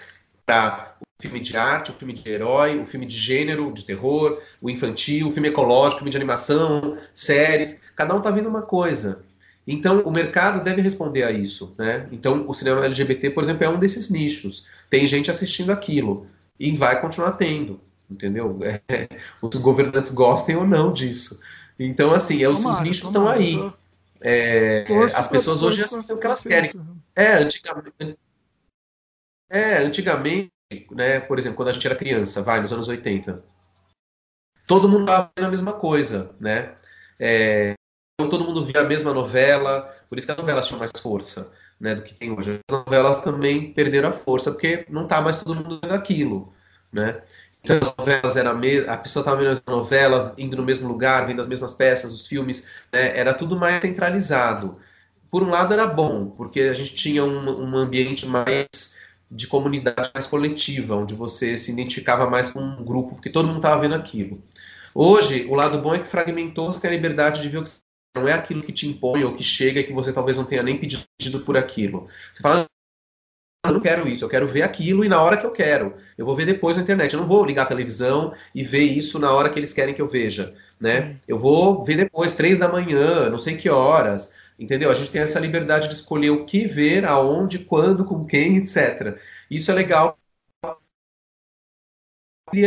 Para 0.48 0.96
o 1.02 1.22
filme 1.22 1.42
de 1.42 1.58
arte, 1.58 1.92
o 1.92 1.94
filme 1.94 2.14
de 2.14 2.30
herói, 2.30 2.80
o 2.80 2.86
filme 2.86 3.06
de 3.06 3.18
gênero, 3.18 3.70
de 3.74 3.84
terror, 3.84 4.42
o 4.62 4.70
infantil, 4.70 5.28
o 5.28 5.32
filme 5.32 5.50
ecológico, 5.50 5.96
o 5.96 6.00
filme 6.00 6.12
de 6.12 6.16
animação, 6.16 6.98
séries. 7.14 7.78
Cada 7.98 8.16
um 8.16 8.20
está 8.20 8.32
vendo 8.32 8.48
uma 8.48 8.62
coisa. 8.62 9.20
Então, 9.68 10.00
o 10.04 10.10
mercado 10.12 10.64
deve 10.64 10.82
responder 10.82 11.24
a 11.24 11.32
isso. 11.32 11.76
Né? 11.78 12.08
Então, 12.14 12.46
o 12.48 12.54
cinema 12.54 12.86
LGBT, 12.86 13.32
por 13.32 13.44
exemplo, 13.44 13.66
é 13.66 13.70
um 13.70 13.78
desses 13.78 14.10
nichos. 14.10 14.66
Tem 14.90 15.06
gente 15.06 15.30
assistindo 15.30 15.70
aquilo. 15.70 16.26
E 16.58 16.74
vai 16.74 17.02
continuar 17.02 17.34
tendo. 17.34 17.82
Entendeu? 18.10 18.58
É, 18.88 19.10
os 19.42 19.54
governantes 19.58 20.12
gostem 20.12 20.56
ou 20.56 20.66
não 20.66 20.94
disso. 20.94 21.42
Então, 21.78 22.14
assim, 22.14 22.42
é, 22.42 22.48
os, 22.48 22.60
tomara, 22.60 22.78
os 22.78 22.84
nichos 22.84 23.08
estão 23.10 23.28
aí. 23.28 23.60
É, 24.22 24.86
as 25.14 25.28
pessoas 25.28 25.62
hoje 25.62 25.84
assistem 25.84 26.16
o 26.16 26.20
que 26.20 26.26
elas 26.26 26.42
querem. 26.42 26.72
É, 27.14 27.34
antigamente. 27.34 28.18
É, 29.50 29.78
antigamente, 29.78 30.52
né, 30.92 31.20
por 31.22 31.40
exemplo, 31.40 31.56
quando 31.56 31.70
a 31.70 31.72
gente 31.72 31.86
era 31.86 31.96
criança, 31.96 32.42
vai, 32.42 32.60
nos 32.60 32.74
anos 32.74 32.88
80, 32.88 33.44
todo 34.68 34.90
mundo 34.90 35.02
estava 35.02 35.32
vendo 35.36 35.48
a 35.48 35.52
mesma 35.52 35.74
coisa, 35.74 36.36
né? 36.40 36.76
É, 37.20 37.74
então 38.20 38.30
todo 38.30 38.44
mundo 38.44 38.66
via 38.66 38.82
a 38.82 38.86
mesma 38.86 39.14
novela, 39.14 39.96
por 40.10 40.18
isso 40.18 40.28
que 40.28 40.32
as 40.32 40.38
novelas 40.38 40.68
tinham 40.68 40.80
mais 40.80 40.92
força 41.00 41.52
né, 41.80 41.96
do 41.96 42.02
que 42.02 42.14
tem 42.14 42.32
hoje. 42.32 42.60
As 42.70 42.78
novelas 42.78 43.22
também 43.22 43.72
perderam 43.72 44.10
a 44.10 44.12
força, 44.12 44.52
porque 44.52 44.86
não 44.90 45.04
está 45.04 45.22
mais 45.22 45.40
todo 45.40 45.56
mundo 45.56 45.80
vendo 45.82 45.94
aquilo. 45.94 46.54
Né? 46.92 47.22
Então 47.64 47.78
as 47.82 47.96
novelas 47.96 48.36
era 48.36 48.52
a, 48.52 48.94
a 48.94 48.98
pessoa 48.98 49.22
estava 49.22 49.42
vendo 49.42 49.62
a 49.66 49.72
novela, 49.72 50.34
indo 50.38 50.58
no 50.58 50.64
mesmo 50.64 50.88
lugar, 50.88 51.26
vendo 51.28 51.42
as 51.42 51.48
mesmas 51.48 51.74
peças, 51.74 52.14
os 52.14 52.28
filmes, 52.28 52.68
né, 52.92 53.18
era 53.18 53.34
tudo 53.34 53.56
mais 53.56 53.82
centralizado. 53.82 54.80
Por 55.30 55.44
um 55.44 55.50
lado 55.50 55.74
era 55.74 55.86
bom, 55.86 56.28
porque 56.32 56.62
a 56.62 56.74
gente 56.74 56.96
tinha 56.96 57.24
um, 57.24 57.72
um 57.72 57.78
ambiente 57.78 58.26
mais 58.26 58.96
de 59.30 59.48
comunidade 59.48 60.12
mais 60.14 60.28
coletiva, 60.28 60.96
onde 60.96 61.14
você 61.14 61.58
se 61.58 61.72
identificava 61.72 62.30
mais 62.30 62.50
com 62.50 62.60
um 62.60 62.84
grupo, 62.84 63.16
porque 63.16 63.30
todo 63.30 63.48
mundo 63.48 63.58
estava 63.58 63.82
vendo 63.82 63.96
aquilo. 63.96 64.42
Hoje, 64.94 65.46
o 65.50 65.56
lado 65.56 65.80
bom 65.80 65.94
é 65.94 66.00
que 66.00 66.08
fragmentou, 66.08 66.72
você 66.72 66.80
tem 66.80 66.90
a 66.90 66.94
liberdade 66.94 67.42
de 67.42 67.50
ver 67.50 67.58
o 67.60 67.64
que 67.64 67.72
não 68.16 68.28
é 68.28 68.34
aquilo 68.34 68.64
que 68.64 68.72
te 68.72 68.88
impõe 68.88 69.24
ou 69.24 69.36
que 69.36 69.44
chega 69.44 69.80
e 69.80 69.84
que 69.84 69.94
você 69.94 70.12
talvez 70.12 70.38
não 70.38 70.46
tenha 70.46 70.64
nem 70.64 70.80
pedido 70.80 71.40
por 71.46 71.56
aquilo. 71.56 72.08
Você 72.34 72.42
fala, 72.42 72.66
eu 73.66 73.74
não 73.74 73.82
quero 73.82 74.08
isso, 74.08 74.24
eu 74.24 74.30
quero 74.30 74.48
ver 74.48 74.64
aquilo 74.64 75.04
e 75.04 75.10
na 75.10 75.22
hora 75.22 75.38
que 75.38 75.46
eu 75.46 75.52
quero. 75.52 75.96
Eu 76.18 76.26
vou 76.26 76.36
ver 76.36 76.46
depois 76.46 76.78
na 76.78 76.84
internet. 76.84 77.14
Eu 77.14 77.20
não 77.22 77.28
vou 77.28 77.46
ligar 77.46 77.64
a 77.64 77.68
televisão 77.68 78.34
e 78.56 78.64
ver 78.64 78.84
isso 78.84 79.20
na 79.20 79.32
hora 79.32 79.50
que 79.50 79.60
eles 79.60 79.74
querem 79.74 79.94
que 79.94 80.02
eu 80.02 80.08
veja, 80.08 80.56
né? 80.80 81.18
Eu 81.28 81.38
vou 81.38 81.84
ver 81.84 81.98
depois, 81.98 82.34
três 82.34 82.58
da 82.58 82.68
manhã, 82.68 83.30
não 83.30 83.38
sei 83.38 83.58
que 83.58 83.70
horas, 83.70 84.34
entendeu? 84.58 84.90
A 84.90 84.94
gente 84.94 85.12
tem 85.12 85.22
essa 85.22 85.40
liberdade 85.40 85.88
de 85.88 85.96
escolher 85.96 86.30
o 86.32 86.46
que 86.46 86.68
ver, 86.68 87.06
aonde, 87.06 87.60
quando, 87.60 88.06
com 88.06 88.26
quem, 88.26 88.58
etc. 88.58 89.20
Isso 89.50 89.72
é 89.72 89.74
legal 89.74 90.18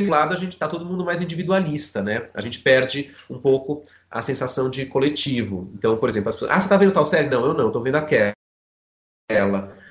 lado 0.09 0.35
a 0.35 0.37
gente 0.37 0.53
está 0.53 0.69
todo 0.69 0.85
mundo 0.85 1.05
mais 1.05 1.21
individualista, 1.21 2.03
né? 2.03 2.29
A 2.35 2.41
gente 2.41 2.61
perde 2.61 3.15
um 3.29 3.41
pouco 3.41 3.83
a 4.11 4.21
sensação 4.21 4.69
de 4.69 4.85
coletivo. 4.87 5.71
Então, 5.75 5.97
por 5.97 6.09
exemplo, 6.09 6.29
as 6.29 6.35
pessoas, 6.35 6.51
ah, 6.51 6.61
você 6.61 6.67
está 6.67 6.77
vendo 6.77 6.93
tal 6.93 7.07
série? 7.07 7.29
Não, 7.29 7.47
eu 7.47 7.55
não, 7.55 7.69
estou 7.69 7.83
vendo 7.83 7.97
aquela. 7.97 8.35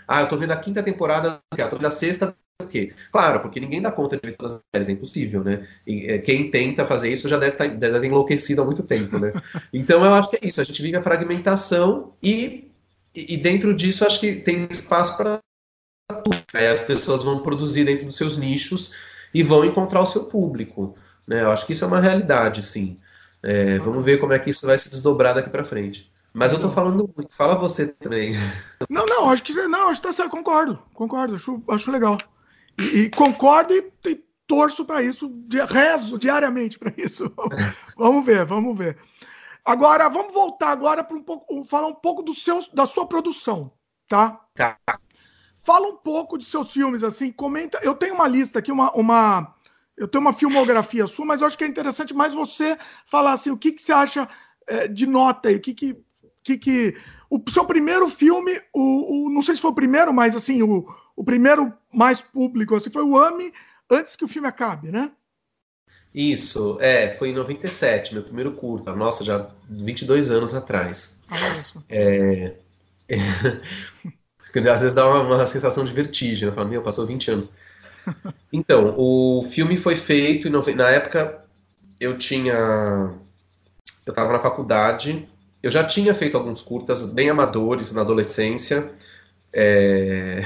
Ah, 0.07 0.19
eu 0.19 0.23
estou 0.23 0.37
vendo 0.37 0.51
a 0.51 0.57
quinta 0.57 0.83
temporada, 0.83 1.39
estou 1.51 1.79
vendo 1.79 1.87
a 1.87 1.91
sexta, 1.91 2.35
quê? 2.67 2.93
Claro, 3.11 3.39
porque 3.39 3.59
ninguém 3.59 3.81
dá 3.81 3.91
conta 3.91 4.17
de 4.17 4.21
ver 4.27 4.35
todas 4.35 4.53
as 4.53 4.61
séries, 4.73 4.89
é 4.89 4.91
impossível, 4.91 5.43
né? 5.43 5.67
E 5.85 6.05
é, 6.07 6.17
quem 6.17 6.51
tenta 6.51 6.85
fazer 6.85 7.11
isso 7.11 7.27
já 7.27 7.37
deve, 7.37 7.53
estar, 7.53 7.69
tá, 7.69 7.73
deve 7.73 7.99
ter 7.99 8.07
enlouquecido 8.07 8.61
há 8.61 8.65
muito 8.65 8.83
tempo, 8.83 9.17
né? 9.17 9.33
Então 9.73 10.03
eu 10.03 10.13
acho 10.13 10.29
que 10.29 10.37
é 10.37 10.47
isso, 10.47 10.59
a 10.61 10.63
gente 10.63 10.81
vive 10.81 10.97
a 10.97 11.01
fragmentação 11.01 12.13
e, 12.21 12.71
e 13.15 13.37
dentro 13.37 13.73
disso 13.73 14.05
acho 14.05 14.19
que 14.19 14.35
tem 14.35 14.67
espaço 14.69 15.15
para 15.17 15.39
tudo. 16.23 16.43
Aí 16.53 16.67
as 16.67 16.79
pessoas 16.79 17.23
vão 17.23 17.39
produzir 17.39 17.85
dentro 17.85 18.05
dos 18.05 18.17
seus 18.17 18.37
nichos 18.37 18.91
e 19.33 19.43
vão 19.43 19.63
encontrar 19.65 20.01
o 20.01 20.07
seu 20.07 20.25
público. 20.25 20.97
Né? 21.27 21.41
Eu 21.41 21.51
acho 21.51 21.65
que 21.65 21.73
isso 21.73 21.83
é 21.83 21.87
uma 21.87 21.99
realidade, 21.99 22.63
sim. 22.63 22.97
É, 23.41 23.77
vamos 23.79 24.03
ver 24.03 24.19
como 24.19 24.33
é 24.33 24.39
que 24.39 24.49
isso 24.49 24.65
vai 24.65 24.77
se 24.77 24.89
desdobrar 24.89 25.33
daqui 25.33 25.49
para 25.49 25.63
frente. 25.63 26.11
Mas 26.33 26.51
eu 26.51 26.59
tô 26.59 26.69
falando 26.69 27.09
muito, 27.15 27.33
fala 27.33 27.55
você 27.55 27.87
também. 27.87 28.35
Não, 28.89 29.05
não, 29.05 29.29
acho 29.29 29.43
que 29.43 29.53
não, 29.53 29.87
acho 29.89 30.01
que 30.01 30.07
tá 30.07 30.13
certo, 30.13 30.31
concordo, 30.31 30.77
concordo, 30.93 31.35
acho, 31.35 31.61
acho 31.69 31.91
legal. 31.91 32.17
E, 32.79 32.99
e 32.99 33.09
concordo 33.09 33.73
e, 33.73 33.91
e 34.07 34.23
torço 34.47 34.83
para 34.85 35.03
isso, 35.03 35.31
rezo 35.67 36.17
diariamente 36.17 36.79
para 36.79 36.93
isso. 36.97 37.31
vamos 37.97 38.25
ver, 38.25 38.45
vamos 38.45 38.77
ver. 38.77 38.97
Agora, 39.63 40.09
vamos 40.09 40.33
voltar 40.33 40.71
agora 40.71 41.03
para 41.03 41.15
um 41.15 41.21
pouco, 41.21 41.63
falar 41.63 41.87
um 41.87 41.93
pouco 41.93 42.23
do 42.23 42.33
seu, 42.33 42.63
da 42.73 42.85
sua 42.85 43.05
produção, 43.05 43.71
tá? 44.07 44.39
Tá. 44.55 44.77
Fala 45.61 45.87
um 45.87 45.97
pouco 45.97 46.37
de 46.37 46.45
seus 46.45 46.71
filmes, 46.71 47.03
assim, 47.03 47.31
comenta. 47.31 47.79
Eu 47.83 47.93
tenho 47.93 48.15
uma 48.15 48.27
lista 48.27 48.59
aqui, 48.59 48.71
uma, 48.71 48.91
uma 48.93 49.53
eu 49.95 50.07
tenho 50.07 50.21
uma 50.21 50.33
filmografia 50.33 51.05
sua, 51.05 51.25
mas 51.25 51.41
eu 51.41 51.47
acho 51.47 51.57
que 51.57 51.63
é 51.63 51.67
interessante 51.67 52.13
mais 52.13 52.33
você 52.33 52.77
falar 53.05 53.33
assim, 53.33 53.51
o 53.51 53.57
que, 53.57 53.73
que 53.73 53.81
você 53.81 53.91
acha 53.91 54.27
é, 54.65 54.87
de 54.87 55.05
nota 55.05 55.49
aí, 55.49 55.57
o 55.57 55.59
que 55.59 55.73
que, 55.73 55.97
que, 56.41 56.57
que 56.57 56.97
o 57.29 57.39
seu 57.51 57.65
primeiro 57.65 58.09
filme, 58.09 58.59
o, 58.73 59.27
o, 59.27 59.29
não 59.29 59.41
sei 59.41 59.55
se 59.55 59.61
foi 59.61 59.71
o 59.71 59.75
primeiro, 59.75 60.13
mas 60.13 60.35
assim, 60.35 60.63
o, 60.63 60.87
o 61.19 61.23
primeiro 61.23 61.73
mais 61.91 62.21
público, 62.21 62.73
assim, 62.75 62.89
foi 62.89 63.03
o 63.03 63.17
AME 63.17 63.53
antes 63.91 64.15
que 64.15 64.23
o 64.23 64.27
filme 64.27 64.47
acabe, 64.47 64.89
né? 64.89 65.11
Isso, 66.15 66.77
é, 66.79 67.09
foi 67.09 67.31
em 67.31 67.35
97, 67.35 68.13
meu 68.13 68.23
primeiro 68.23 68.53
curta, 68.53 68.95
nossa, 68.95 69.21
já 69.21 69.49
22 69.69 70.31
anos 70.31 70.55
atrás. 70.55 71.19
Ah. 71.29 71.37
É, 71.89 72.53
é, 73.09 73.17
às 74.73 74.79
vezes 74.79 74.93
dá 74.93 75.05
uma, 75.09 75.35
uma 75.35 75.45
sensação 75.45 75.83
de 75.83 75.91
vertigem, 75.91 76.47
eu 76.47 76.55
falo, 76.55 76.69
meu, 76.69 76.81
passou 76.81 77.05
20 77.05 77.31
anos. 77.31 77.51
Então, 78.51 78.95
o 78.97 79.45
filme 79.47 79.77
foi 79.77 79.95
feito, 79.95 80.47
e 80.47 80.73
na 80.73 80.89
época 80.89 81.45
eu 81.99 82.17
tinha. 82.17 82.53
Eu 82.53 84.09
estava 84.09 84.33
na 84.33 84.39
faculdade, 84.39 85.29
eu 85.61 85.69
já 85.69 85.83
tinha 85.83 86.15
feito 86.15 86.35
alguns 86.35 86.63
curtas 86.63 87.03
bem 87.05 87.29
amadores 87.29 87.91
na 87.91 88.01
adolescência. 88.01 88.91
É... 89.53 90.43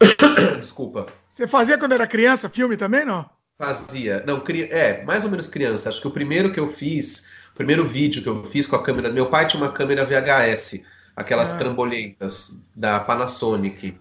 Desculpa. 0.58 1.06
Você 1.32 1.46
fazia 1.46 1.78
quando 1.78 1.92
era 1.92 2.06
criança 2.06 2.48
filme 2.48 2.76
também, 2.76 3.04
não? 3.04 3.28
Fazia. 3.58 4.22
Não, 4.26 4.40
cri... 4.40 4.64
é, 4.64 5.04
mais 5.04 5.24
ou 5.24 5.30
menos 5.30 5.46
criança. 5.46 5.88
Acho 5.88 6.00
que 6.00 6.08
o 6.08 6.12
primeiro 6.12 6.52
que 6.52 6.60
eu 6.60 6.68
fiz, 6.68 7.26
o 7.52 7.56
primeiro 7.56 7.84
vídeo 7.84 8.22
que 8.22 8.28
eu 8.28 8.44
fiz 8.44 8.66
com 8.66 8.76
a 8.76 8.82
câmera. 8.82 9.10
Meu 9.10 9.26
pai 9.26 9.46
tinha 9.46 9.62
uma 9.62 9.72
câmera 9.72 10.04
VHS, 10.04 10.82
aquelas 11.16 11.52
ah. 11.52 11.58
trambolentas 11.58 12.56
da 12.74 13.00
Panasonic. 13.00 13.96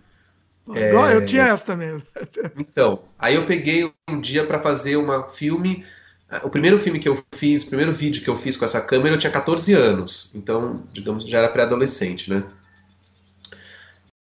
É... 0.73 0.93
Eu 1.15 1.25
tinha 1.25 1.47
essa 1.47 1.75
mesmo. 1.75 2.03
Então, 2.57 3.03
aí 3.17 3.35
eu 3.35 3.45
peguei 3.45 3.91
um 4.09 4.19
dia 4.19 4.45
para 4.45 4.59
fazer 4.59 4.95
uma 4.95 5.29
filme. 5.29 5.85
O 6.43 6.49
primeiro 6.49 6.79
filme 6.79 6.97
que 6.97 7.09
eu 7.09 7.21
fiz, 7.33 7.63
o 7.63 7.67
primeiro 7.67 7.93
vídeo 7.93 8.23
que 8.23 8.29
eu 8.29 8.37
fiz 8.37 8.55
com 8.55 8.63
essa 8.63 8.79
câmera, 8.79 9.15
eu 9.15 9.19
tinha 9.19 9.31
14 9.31 9.73
anos. 9.73 10.31
Então, 10.33 10.83
digamos, 10.93 11.25
já 11.25 11.39
era 11.39 11.49
pré-adolescente, 11.49 12.29
né? 12.29 12.43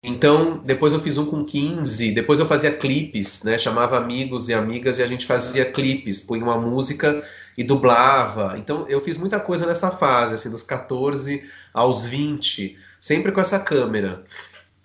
Então, 0.07 0.59
depois 0.59 0.93
eu 0.93 1.01
fiz 1.01 1.19
um 1.19 1.27
com 1.27 1.45
15, 1.45 2.13
depois 2.13 2.39
eu 2.39 2.47
fazia 2.47 2.71
clipes, 2.71 3.43
né? 3.43 3.59
Chamava 3.59 3.97
amigos 3.97 4.49
e 4.49 4.55
amigas 4.55 4.99
e 4.99 5.03
a 5.03 5.07
gente 5.07 5.27
fazia 5.27 5.65
clipes, 5.65 6.21
punha 6.21 6.45
uma 6.45 6.57
música 6.57 7.25
e 7.59 7.65
dublava. 7.65 8.57
Então, 8.57 8.87
eu 8.89 9.01
fiz 9.01 9.17
muita 9.17 9.41
coisa 9.41 9.67
nessa 9.67 9.91
fase, 9.91 10.35
assim, 10.35 10.49
dos 10.49 10.63
14 10.63 11.43
aos 11.75 12.07
20, 12.07 12.79
sempre 13.01 13.33
com 13.33 13.41
essa 13.41 13.59
câmera 13.59 14.25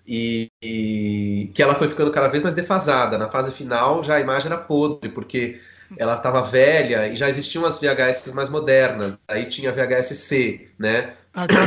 e, 0.06 0.50
e, 0.60 1.50
que 1.54 1.62
ela 1.62 1.74
foi 1.74 1.88
ficando 1.88 2.10
cada 2.10 2.28
vez 2.28 2.42
mais 2.42 2.54
defasada. 2.54 3.16
Na 3.16 3.28
fase 3.28 3.52
final 3.52 4.02
já 4.02 4.16
a 4.16 4.20
imagem 4.20 4.46
era 4.46 4.58
podre, 4.58 5.08
porque 5.08 5.60
ela 5.96 6.16
estava 6.16 6.42
velha 6.42 7.08
e 7.08 7.14
já 7.14 7.28
existiam 7.28 7.64
as 7.64 7.78
VHS 7.78 8.32
mais 8.34 8.48
modernas. 8.48 9.14
Aí 9.28 9.46
tinha 9.46 9.72
VHS-C, 9.72 10.68
né? 10.78 11.14
Ah, 11.32 11.46
que 11.46 11.56
era 11.56 11.66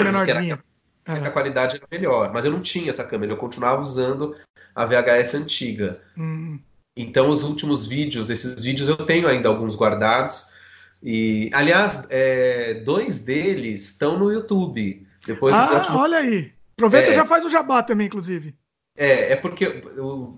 a 1.05 1.31
qualidade 1.31 1.77
era 1.77 1.87
melhor. 1.91 2.31
Mas 2.33 2.45
eu 2.45 2.51
não 2.51 2.61
tinha 2.61 2.89
essa 2.89 3.03
câmera, 3.03 3.33
eu 3.33 3.37
continuava 3.37 3.81
usando 3.81 4.35
a 4.75 4.85
VHS 4.85 5.35
antiga. 5.35 6.01
Hum. 6.17 6.59
Então 6.97 7.29
os 7.29 7.43
últimos 7.43 7.85
vídeos, 7.85 8.29
esses 8.29 8.61
vídeos 8.63 8.89
eu 8.89 8.97
tenho 8.97 9.27
ainda 9.27 9.49
alguns 9.49 9.75
guardados. 9.75 10.47
E, 11.03 11.51
aliás, 11.53 12.05
é, 12.09 12.75
dois 12.85 13.19
deles 13.19 13.91
estão 13.91 14.17
no 14.17 14.31
YouTube. 14.31 15.05
Depois, 15.25 15.55
ah, 15.55 15.95
olha 15.95 16.17
aí. 16.17 16.51
Aproveita 16.73 17.09
e 17.09 17.11
é. 17.11 17.15
já 17.15 17.25
faz 17.25 17.45
o 17.45 17.49
jabá 17.49 17.83
também, 17.83 18.07
inclusive. 18.07 18.55
É, 18.97 19.33
é 19.33 19.35
porque. 19.35 19.83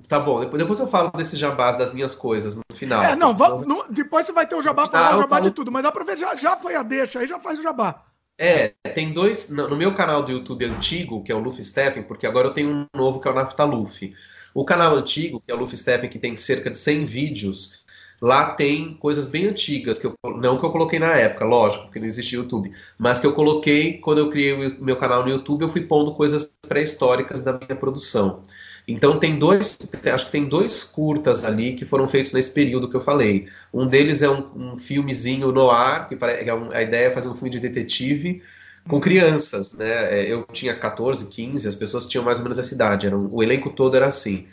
Tá 0.08 0.19
bom, 0.19 0.39
depois, 0.39 0.60
depois 0.60 0.80
eu 0.80 0.88
falo 0.88 1.12
desse 1.12 1.36
jabás 1.36 1.77
das 1.77 1.93
minhas 1.93 2.15
coisas 2.15 2.56
no 2.56 2.63
final. 2.73 3.03
É, 3.03 3.15
não, 3.15 3.36
vamos, 3.36 3.67
no, 3.67 3.86
depois 3.89 4.25
você 4.25 4.32
vai 4.32 4.47
ter 4.47 4.56
o 4.56 4.62
jabá 4.62 4.88
para 4.88 5.15
o 5.15 5.19
jabá 5.19 5.39
de 5.39 5.51
tudo, 5.51 5.71
mas 5.71 5.84
dá 5.84 5.91
pra 5.91 6.03
ver, 6.03 6.17
já, 6.17 6.36
já 6.36 6.58
foi 6.58 6.75
a 6.75 6.84
deixa, 6.84 7.19
aí 7.19 7.27
já 7.27 7.39
faz 7.39 7.60
o 7.60 7.63
jabá. 7.63 8.03
É, 8.38 8.69
tem 8.93 9.12
dois. 9.12 9.50
No 9.50 9.76
meu 9.76 9.95
canal 9.95 10.23
do 10.23 10.32
YouTube 10.32 10.65
antigo, 10.65 11.23
que 11.23 11.32
é 11.32 11.36
o 11.36 11.39
Luffy 11.39 11.63
Steffen, 11.63 12.04
porque 12.04 12.28
agora 12.28 12.50
eu 12.50 12.54
tenho 12.54 12.69
um 12.69 12.86
novo 12.95 13.19
que 13.19 13.28
é 13.28 13.32
o 13.32 13.34
Nafta 13.34 13.63
Luffy. 13.63 14.15
O 14.54 14.63
canal 14.63 14.95
antigo, 14.95 15.41
que 15.41 15.52
é 15.52 15.56
o 15.56 15.58
Luffy 15.58 15.78
Steffen, 15.78 16.10
que 16.10 16.19
tem 16.19 16.36
cerca 16.36 16.69
de 16.69 16.78
100 16.78 17.06
vídeos, 17.06 17.84
lá 18.21 18.52
tem 18.54 18.93
coisas 18.95 19.28
bem 19.28 19.47
antigas, 19.47 20.00
que 20.00 20.08
eu, 20.08 20.15
não 20.38 20.60
que 20.60 20.65
eu 20.65 20.71
coloquei 20.71 21.00
na 21.00 21.15
época, 21.15 21.45
lógico, 21.45 21.86
porque 21.86 22.00
não 22.00 22.08
existia 22.08 22.39
YouTube, 22.39 22.71
mas 22.97 23.19
que 23.19 23.28
eu 23.28 23.34
coloquei 23.34 24.00
quando 24.00 24.19
eu 24.19 24.30
criei 24.30 24.54
o 24.54 24.84
meu 24.84 24.97
canal 24.97 25.23
no 25.23 25.30
YouTube, 25.30 25.62
eu 25.63 25.69
fui 25.69 25.82
pondo 25.82 26.13
coisas 26.15 26.52
pré-históricas 26.67 27.41
da 27.41 27.54
minha 27.54 27.76
produção. 27.76 28.43
Então 28.88 29.19
tem 29.19 29.38
dois, 29.38 29.78
acho 30.13 30.26
que 30.28 30.32
tem 30.32 30.45
dois 30.47 30.84
curtas 30.84 31.43
ali 31.43 31.76
que 31.76 31.84
foram 31.84 32.08
feitos 32.08 32.32
nesse 32.32 32.52
período 32.52 32.89
que 32.89 32.95
eu 32.95 33.02
falei. 33.02 33.50
Um 33.73 33.86
deles 33.86 34.21
é 34.21 34.30
um, 34.30 34.50
um 34.56 34.78
filmezinho 34.78 35.52
no 35.52 35.69
ar, 35.69 36.08
que, 36.08 36.17
é 36.23 36.54
um, 36.54 36.71
a 36.71 36.82
ideia 36.82 37.08
é 37.08 37.12
fazer 37.12 37.28
um 37.28 37.36
filme 37.36 37.50
de 37.50 37.60
detetive 37.60 38.41
com 38.88 39.02
crianças, 39.02 39.73
né? 39.73 40.21
É, 40.21 40.32
eu 40.32 40.45
tinha 40.54 40.73
14, 40.73 41.28
15, 41.28 41.67
as 41.67 41.76
pessoas 41.76 42.08
tinham 42.08 42.23
mais 42.23 42.38
ou 42.38 42.43
menos 42.43 42.58
essa 42.58 42.73
idade, 42.73 43.06
era 43.06 43.17
o 43.17 43.43
elenco 43.43 43.69
todo 43.69 43.97
era 43.97 44.08
assim. 44.08 44.47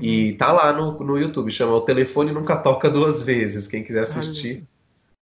E 0.00 0.32
tá 0.34 0.50
lá 0.52 0.72
no, 0.72 0.98
no 1.00 1.18
YouTube, 1.18 1.50
chama 1.50 1.72
O 1.72 1.80
Telefone 1.80 2.32
Nunca 2.32 2.56
Toca 2.56 2.90
Duas 2.90 3.22
Vezes, 3.22 3.66
quem 3.66 3.82
quiser 3.82 4.02
assistir. 4.02 4.64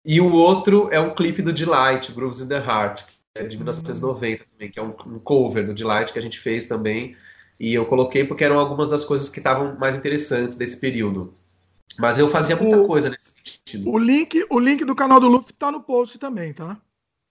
E 0.05 0.21
o 0.21 0.33
outro 0.33 0.89
é 0.93 1.01
um 1.01 1.15
clipe 1.15 1.41
do 1.41 1.53
Delight, 1.53 2.13
Grooves 2.13 2.41
in 2.41 2.49
the 2.49 2.59
Heart, 2.59 3.05
que 3.05 3.15
é 3.37 3.45
de 3.45 3.57
1990 3.57 4.45
também, 4.45 4.71
que 4.71 4.79
é 4.79 4.83
um, 4.83 4.95
um 5.07 5.19
cover 5.19 5.67
do 5.67 5.75
Delight 5.75 6.13
que 6.13 6.19
a 6.19 6.23
gente 6.23 6.39
fez 6.39 6.67
também. 6.67 7.17
E 7.59 7.73
eu 7.73 7.87
coloquei 7.87 8.25
porque 8.25 8.45
eram 8.45 8.59
algumas 8.59 8.89
das 8.89 9.05
coisas 9.05 9.29
que 9.29 9.39
estavam 9.39 9.77
mais 9.79 9.95
interessantes 9.95 10.57
desse 10.57 10.77
período. 10.77 11.35
Mas 11.99 12.19
eu 12.19 12.29
fazia 12.29 12.57
muita 12.57 12.79
o, 12.79 12.87
coisa 12.87 13.09
nesse 13.09 13.35
sentido. 13.35 13.89
O 13.89 13.99
link, 13.99 14.45
o 14.51 14.59
link 14.59 14.85
do 14.85 14.95
canal 14.95 15.21
do 15.21 15.29
Luffy 15.29 15.53
tá 15.53 15.71
no 15.71 15.81
post 15.81 16.19
também, 16.19 16.53
tá? 16.53 16.77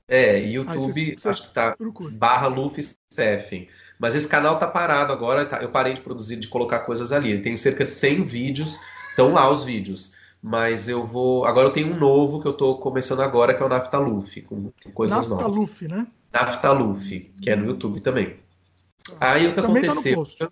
É, 0.08 0.40
YouTube, 0.40 1.16
acho 1.24 1.44
que 1.44 1.54
tá 1.54 1.76
barra 2.12 2.48
Luffy 2.48 2.84
Steffen. 3.12 3.68
Mas 4.00 4.16
esse 4.16 4.28
canal 4.28 4.60
tá 4.60 4.68
parado 4.68 5.14
agora, 5.14 5.46
tá, 5.46 5.62
eu 5.62 5.70
parei 5.70 5.94
de 5.94 6.02
produzir, 6.02 6.36
de 6.38 6.48
colocar 6.48 6.80
coisas 6.80 7.12
ali. 7.12 7.32
Ele 7.32 7.42
tem 7.42 7.56
cerca 7.56 7.86
de 7.86 7.92
100 7.92 8.24
vídeos, 8.26 8.80
estão 9.10 9.34
lá 9.34 9.50
os 9.50 9.64
vídeos. 9.64 10.12
Mas 10.42 10.90
eu 10.90 11.06
vou. 11.06 11.46
Agora 11.46 11.68
eu 11.68 11.74
tenho 11.74 11.94
um 11.94 11.98
novo 11.98 12.42
que 12.42 12.48
eu 12.48 12.54
tô 12.54 12.76
começando 12.76 13.22
agora, 13.22 13.54
que 13.54 13.64
é 13.64 13.66
o 13.66 13.70
Naftaluf, 13.70 14.42
com, 14.42 14.72
com 14.84 14.92
coisas 14.92 15.16
Naftaluf, 15.16 15.44
novas. 15.44 15.58
Naftaluf, 15.58 15.88
né? 15.88 16.08
Naftaluf, 16.34 17.20
que 17.42 17.50
é 17.50 17.56
no 17.56 17.66
YouTube 17.66 18.02
também. 18.02 18.36
Aí 19.20 19.48
o 19.48 19.56
que 19.56 19.62
também 19.62 19.84
tá 19.84 19.92
aconteceu? 19.92 20.52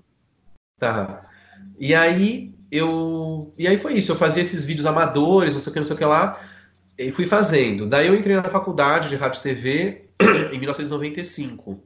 Tá, 0.79 1.05
tá. 1.05 1.29
E 1.79 1.93
aí 1.93 2.53
eu. 2.71 3.53
E 3.57 3.67
aí 3.67 3.77
foi 3.77 3.93
isso. 3.93 4.11
Eu 4.11 4.15
fazia 4.15 4.41
esses 4.41 4.65
vídeos 4.65 4.85
amadores, 4.85 5.53
não 5.53 5.61
sei 5.61 5.69
o 5.69 5.73
que, 5.73 5.79
não 5.79 5.85
sei 5.85 5.95
o 5.95 5.99
que 5.99 6.05
lá. 6.05 6.39
E 6.97 7.11
fui 7.11 7.25
fazendo. 7.25 7.87
Daí 7.87 8.07
eu 8.07 8.15
entrei 8.15 8.35
na 8.35 8.49
faculdade 8.49 9.09
de 9.09 9.15
rádio 9.15 9.39
e 9.39 9.43
TV 9.43 10.05
em 10.53 10.59
1995. 10.59 11.83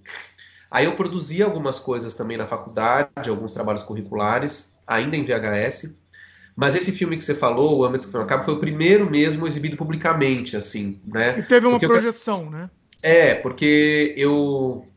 Aí 0.70 0.86
eu 0.86 0.96
produzia 0.96 1.46
algumas 1.46 1.80
coisas 1.80 2.14
também 2.14 2.38
na 2.38 2.48
faculdade, 2.48 3.30
alguns 3.30 3.54
trabalhos 3.54 3.84
curriculares, 3.84 4.76
ainda 4.86 5.16
em 5.16 5.24
VHS. 5.24 5.94
Mas 6.56 6.76
esse 6.76 6.92
filme 6.92 7.18
que 7.18 7.24
você 7.24 7.36
falou, 7.36 7.80
O 7.80 7.86
Antes 7.86 8.08
que 8.08 8.14
Não 8.14 8.22
Acaba, 8.22 8.44
foi 8.44 8.54
o 8.54 8.60
primeiro 8.60 9.10
mesmo 9.10 9.46
exibido 9.46 9.76
publicamente, 9.76 10.56
assim, 10.56 11.02
né? 11.06 11.38
E 11.40 11.44
teve 11.44 11.68
uma 11.68 11.80
porque 11.80 11.88
projeção, 11.88 12.44
eu... 12.44 12.50
né? 12.50 12.70
É, 13.02 13.36
porque 13.36 14.14
eu 14.18 14.88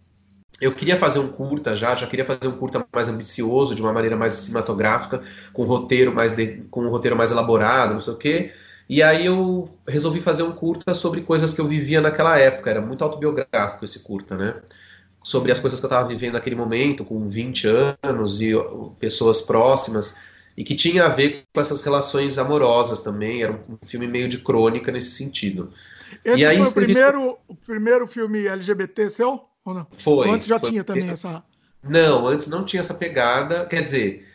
eu 0.61 0.73
queria 0.73 0.97
fazer 0.97 1.19
um 1.19 1.29
curta 1.29 1.75
já, 1.75 1.95
já 1.95 2.07
queria 2.07 2.25
fazer 2.25 2.49
um 2.49 2.57
curta 2.57 2.85
mais 2.93 3.09
ambicioso, 3.09 3.75
de 3.75 3.83
uma 3.83 3.93
maneira 3.93 4.17
mais 4.17 4.35
cinematográfica, 4.35 5.23
com 5.53 5.63
um 5.63 5.67
roteiro 5.67 6.15
mais 6.15 6.35
de, 6.35 6.63
com 6.71 6.83
um 6.83 6.89
roteiro 6.89 7.17
mais 7.17 7.31
elaborado, 7.31 7.95
não 7.95 8.01
sei 8.01 8.13
o 8.13 8.17
quê. 8.17 8.53
E 8.89 9.03
aí 9.03 9.27
eu 9.27 9.69
resolvi 9.87 10.21
fazer 10.21 10.43
um 10.43 10.53
curta 10.53 10.95
sobre 10.95 11.21
coisas 11.21 11.53
que 11.53 11.61
eu 11.61 11.67
vivia 11.67 12.01
naquela 12.01 12.39
época. 12.39 12.71
Era 12.71 12.81
muito 12.81 13.05
autobiográfico 13.05 13.85
esse 13.85 14.01
curta, 14.01 14.37
né? 14.37 14.55
sobre 15.23 15.53
as 15.53 15.59
coisas 15.59 15.79
que 15.79 15.85
eu 15.85 15.89
estava 15.89 16.09
vivendo 16.09 16.35
naquele 16.35 16.57
momento, 16.57 17.05
com 17.05 17.29
20 17.29 17.67
anos 18.03 18.41
e 18.41 18.53
pessoas 18.99 19.43
próximas, 19.43 20.17
e 20.57 20.65
que 20.65 20.75
tinha 20.75 21.05
a 21.05 21.09
ver 21.09 21.45
com 21.53 21.61
essas 21.61 21.83
relações 21.83 22.39
amorosas 22.39 23.01
também. 23.01 23.43
Era 23.43 23.53
um 23.53 23.77
filme 23.85 24.07
meio 24.07 24.29
de 24.29 24.39
crônica 24.39 24.91
nesse 24.91 25.11
sentido. 25.11 25.71
Esse 26.25 26.43
e 26.43 26.47
aí, 26.47 26.57
foi 26.57 26.67
o 26.67 26.73
primeiro, 26.73 27.39
o 27.47 27.55
primeiro 27.55 28.07
filme 28.07 28.47
LGBT 28.47 29.11
seu? 29.11 29.48
Ou 29.69 29.75
não? 29.75 29.87
Foi. 29.93 30.27
Ou 30.27 30.35
antes 30.35 30.49
já 30.49 30.59
foi, 30.59 30.71
tinha 30.71 30.85
também 30.85 31.11
essa. 31.11 31.43
Não, 31.83 32.27
antes 32.27 32.47
não 32.47 32.65
tinha 32.65 32.81
essa 32.81 32.95
pegada. 32.95 33.67
Quer 33.67 33.83
dizer, 33.83 34.29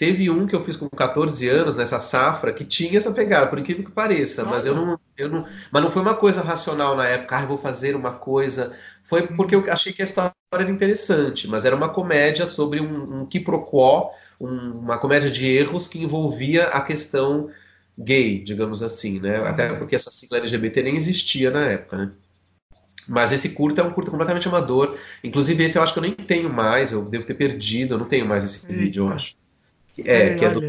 Teve 0.00 0.30
um 0.30 0.46
que 0.46 0.56
eu 0.56 0.60
fiz 0.60 0.78
com 0.78 0.88
14 0.88 1.46
anos 1.46 1.76
nessa 1.76 2.00
safra 2.00 2.54
que 2.54 2.64
tinha 2.64 2.96
essa 2.96 3.12
pegada, 3.12 3.48
por 3.48 3.58
incrível 3.58 3.84
que 3.84 3.90
pareça, 3.90 4.46
mas 4.46 4.64
eu 4.64 4.74
não, 4.74 4.98
eu 5.14 5.28
não, 5.28 5.46
mas 5.70 5.82
não 5.82 5.90
foi 5.90 6.00
uma 6.00 6.14
coisa 6.14 6.40
racional 6.40 6.96
na 6.96 7.06
época, 7.06 7.36
ah, 7.36 7.44
vou 7.44 7.58
fazer 7.58 7.94
uma 7.94 8.12
coisa. 8.12 8.74
Foi 9.04 9.26
porque 9.26 9.54
eu 9.54 9.70
achei 9.70 9.92
que 9.92 10.00
a 10.00 10.04
história 10.06 10.32
era 10.54 10.70
interessante, 10.70 11.46
mas 11.46 11.66
era 11.66 11.76
uma 11.76 11.90
comédia 11.90 12.46
sobre 12.46 12.80
um, 12.80 13.20
um 13.20 13.26
quiproquó, 13.26 14.10
um, 14.40 14.78
uma 14.78 14.96
comédia 14.96 15.30
de 15.30 15.44
erros 15.46 15.86
que 15.86 16.02
envolvia 16.02 16.68
a 16.68 16.80
questão 16.80 17.50
gay, 17.98 18.42
digamos 18.42 18.82
assim, 18.82 19.20
né? 19.20 19.46
Até 19.46 19.74
porque 19.74 19.96
essa 19.96 20.10
sigla 20.10 20.38
LGBT 20.38 20.82
nem 20.82 20.96
existia 20.96 21.50
na 21.50 21.66
época, 21.66 21.98
né? 21.98 22.10
Mas 23.10 23.32
esse 23.32 23.48
curto 23.48 23.80
é 23.80 23.82
um 23.82 23.90
curto 23.90 24.08
completamente 24.08 24.46
amador. 24.46 24.96
Inclusive, 25.24 25.64
esse 25.64 25.76
eu 25.76 25.82
acho 25.82 25.92
que 25.92 25.98
eu 25.98 26.02
nem 26.02 26.12
tenho 26.12 26.48
mais, 26.48 26.92
eu 26.92 27.04
devo 27.04 27.26
ter 27.26 27.34
perdido, 27.34 27.94
eu 27.94 27.98
não 27.98 28.06
tenho 28.06 28.24
mais 28.24 28.44
esse 28.44 28.64
vídeo, 28.64 29.06
eu 29.06 29.12
acho. 29.12 29.34
É, 29.98 30.34
que 30.36 30.44
é, 30.44 30.50
do, 30.50 30.60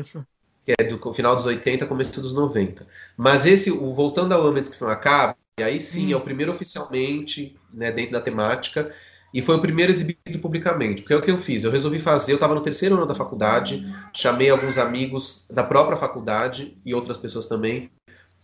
que 0.66 0.74
é 0.76 0.84
do 0.84 1.14
final 1.14 1.36
dos 1.36 1.46
80, 1.46 1.86
começo 1.86 2.20
dos 2.20 2.34
90. 2.34 2.88
Mas 3.16 3.46
esse, 3.46 3.70
o 3.70 3.94
Voltando 3.94 4.34
ao 4.34 4.48
Antes 4.48 4.72
que 4.72 4.80
foi 4.80 4.92
acaba, 4.92 5.38
aí 5.60 5.80
sim 5.80 6.08
hum. 6.08 6.14
é 6.14 6.16
o 6.16 6.22
primeiro 6.22 6.52
oficialmente, 6.52 7.56
né, 7.72 7.92
dentro 7.92 8.14
da 8.14 8.20
temática, 8.20 8.92
e 9.32 9.40
foi 9.40 9.58
o 9.58 9.62
primeiro 9.62 9.92
exibido 9.92 10.40
publicamente. 10.40 11.04
Porque 11.04 11.14
é 11.14 11.18
o 11.18 11.22
que 11.22 11.30
eu 11.30 11.38
fiz, 11.38 11.64
eu 11.64 11.70
resolvi 11.70 12.00
fazer, 12.00 12.32
eu 12.32 12.38
estava 12.38 12.56
no 12.56 12.62
terceiro 12.62 12.96
ano 12.96 13.06
da 13.06 13.14
faculdade, 13.14 13.86
chamei 14.12 14.50
alguns 14.50 14.80
amigos 14.80 15.46
da 15.48 15.64
própria 15.64 15.96
faculdade 15.96 16.76
e 16.84 16.92
outras 16.96 17.18
pessoas 17.18 17.46
também, 17.46 17.92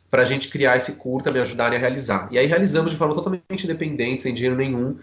para 0.10 0.22
a 0.22 0.26
gente 0.26 0.48
criar 0.48 0.78
esse 0.78 0.94
curta, 0.94 1.32
me 1.32 1.40
ajudarem 1.40 1.78
a 1.78 1.82
realizar. 1.82 2.28
E 2.32 2.38
aí 2.38 2.46
realizamos 2.46 2.92
de 2.92 2.98
forma 2.98 3.14
totalmente 3.14 3.64
independente, 3.64 4.24
sem 4.24 4.34
dinheiro 4.34 4.56
nenhum. 4.56 4.98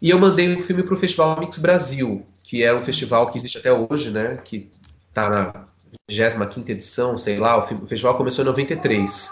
E 0.00 0.10
eu 0.10 0.18
mandei 0.18 0.54
o 0.54 0.62
filme 0.62 0.82
para 0.82 0.94
o 0.94 0.96
Festival 0.96 1.38
Mix 1.40 1.58
Brasil, 1.58 2.26
que 2.42 2.62
é 2.62 2.74
um 2.74 2.82
festival 2.82 3.30
que 3.30 3.38
existe 3.38 3.58
até 3.58 3.72
hoje, 3.72 4.10
né? 4.10 4.38
Que 4.44 4.70
tá 5.12 5.28
na 5.28 5.66
25 6.08 6.70
edição, 6.70 7.16
sei 7.16 7.38
lá, 7.38 7.56
o 7.58 7.86
festival 7.86 8.16
começou 8.16 8.44
em 8.44 8.48
93. 8.48 9.30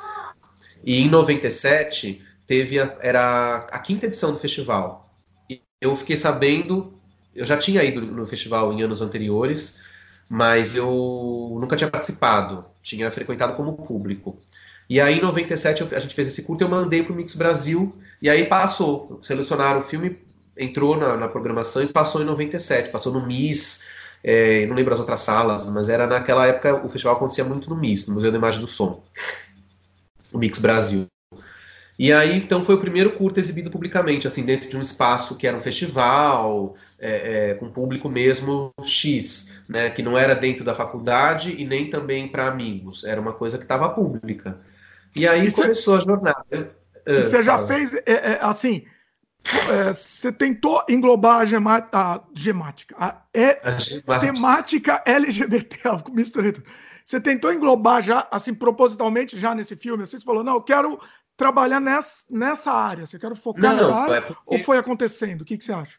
E 0.84 1.02
em 1.02 1.08
97 1.08 2.22
teve 2.46 2.80
a, 2.80 2.96
era 3.00 3.66
a 3.70 3.78
quinta 3.78 4.06
edição 4.06 4.32
do 4.32 4.38
festival. 4.38 5.12
E 5.50 5.60
eu 5.80 5.94
fiquei 5.96 6.16
sabendo, 6.16 6.94
eu 7.34 7.44
já 7.44 7.56
tinha 7.56 7.82
ido 7.82 8.00
no 8.00 8.26
festival 8.26 8.72
em 8.72 8.82
anos 8.82 9.00
anteriores, 9.02 9.80
mas 10.28 10.76
eu 10.76 11.56
nunca 11.60 11.76
tinha 11.76 11.90
participado, 11.90 12.64
tinha 12.82 13.10
frequentado 13.10 13.54
como 13.54 13.72
público. 13.72 14.38
E 14.88 15.00
aí 15.00 15.18
em 15.18 15.22
97 15.22 15.94
a 15.94 15.98
gente 15.98 16.14
fez 16.14 16.28
esse 16.28 16.42
curto, 16.42 16.62
eu 16.62 16.68
mandei 16.68 17.02
pro 17.02 17.14
Mix 17.14 17.34
Brasil. 17.34 17.94
E 18.22 18.28
aí 18.28 18.46
passou, 18.46 19.18
selecionaram 19.22 19.80
o 19.80 19.82
filme, 19.82 20.18
entrou 20.56 20.96
na, 20.96 21.16
na 21.16 21.28
programação 21.28 21.82
e 21.82 21.86
passou 21.86 22.22
em 22.22 22.24
97, 22.24 22.90
passou 22.90 23.12
no 23.12 23.24
MIS, 23.24 23.84
é, 24.24 24.66
não 24.66 24.74
lembro 24.74 24.92
as 24.92 24.98
outras 24.98 25.20
salas, 25.20 25.64
mas 25.66 25.88
era 25.88 26.06
naquela 26.06 26.46
época 26.46 26.84
o 26.84 26.88
festival 26.88 27.16
acontecia 27.16 27.44
muito 27.44 27.70
no 27.70 27.76
MIS, 27.76 28.08
no 28.08 28.14
Museu 28.14 28.32
da 28.32 28.38
Imagem 28.38 28.60
do 28.60 28.66
Som, 28.66 29.02
o 30.32 30.38
Mix 30.38 30.58
Brasil. 30.58 31.06
E 31.98 32.12
aí, 32.12 32.36
então, 32.36 32.64
foi 32.64 32.76
o 32.76 32.80
primeiro 32.80 33.10
curto 33.12 33.40
exibido 33.40 33.70
publicamente, 33.70 34.26
assim, 34.26 34.44
dentro 34.44 34.68
de 34.68 34.76
um 34.76 34.80
espaço 34.80 35.34
que 35.34 35.48
era 35.48 35.56
um 35.56 35.60
festival, 35.60 36.76
é, 36.96 37.50
é, 37.50 37.54
com 37.54 37.68
público 37.68 38.08
mesmo 38.08 38.72
X, 38.82 39.52
né, 39.68 39.90
que 39.90 40.00
não 40.00 40.16
era 40.16 40.34
dentro 40.34 40.64
da 40.64 40.74
faculdade 40.74 41.54
e 41.58 41.64
nem 41.64 41.90
também 41.90 42.28
para 42.28 42.46
amigos, 42.46 43.02
era 43.02 43.20
uma 43.20 43.32
coisa 43.32 43.58
que 43.58 43.64
estava 43.64 43.88
pública. 43.88 44.60
E 45.14 45.26
aí 45.26 45.50
começou 45.52 45.96
a 45.96 46.00
jornada. 46.00 46.76
Você 47.06 47.42
já 47.42 47.66
fez, 47.66 47.94
é, 47.94 48.02
é, 48.06 48.38
assim, 48.42 48.84
é, 49.70 49.92
você 49.94 50.30
tentou 50.30 50.84
englobar 50.88 51.40
a, 51.40 51.46
gema, 51.46 51.88
a 51.90 52.20
gemática, 52.34 52.94
a, 52.98 53.22
é, 53.32 53.60
a 54.06 54.18
temática 54.18 55.02
LGBT, 55.06 55.78
misturei 56.12 56.52
tudo. 56.52 56.66
Você 57.04 57.18
tentou 57.18 57.50
englobar 57.50 58.02
já, 58.02 58.28
assim, 58.30 58.52
propositalmente 58.52 59.38
já 59.38 59.54
nesse 59.54 59.74
filme? 59.74 60.04
Você 60.04 60.20
falou, 60.20 60.44
não, 60.44 60.56
eu 60.56 60.62
quero 60.62 61.00
trabalhar 61.38 61.80
nessa, 61.80 62.24
nessa 62.30 62.70
área, 62.70 63.06
você 63.06 63.18
quer 63.18 63.34
focar 63.34 63.62
não, 63.62 63.76
nessa 63.76 63.94
área? 63.94 64.14
É 64.16 64.20
porque... 64.20 64.42
Ou 64.44 64.58
foi 64.58 64.76
acontecendo? 64.76 65.40
O 65.40 65.44
que, 65.44 65.56
que 65.56 65.64
você 65.64 65.72
acha? 65.72 65.98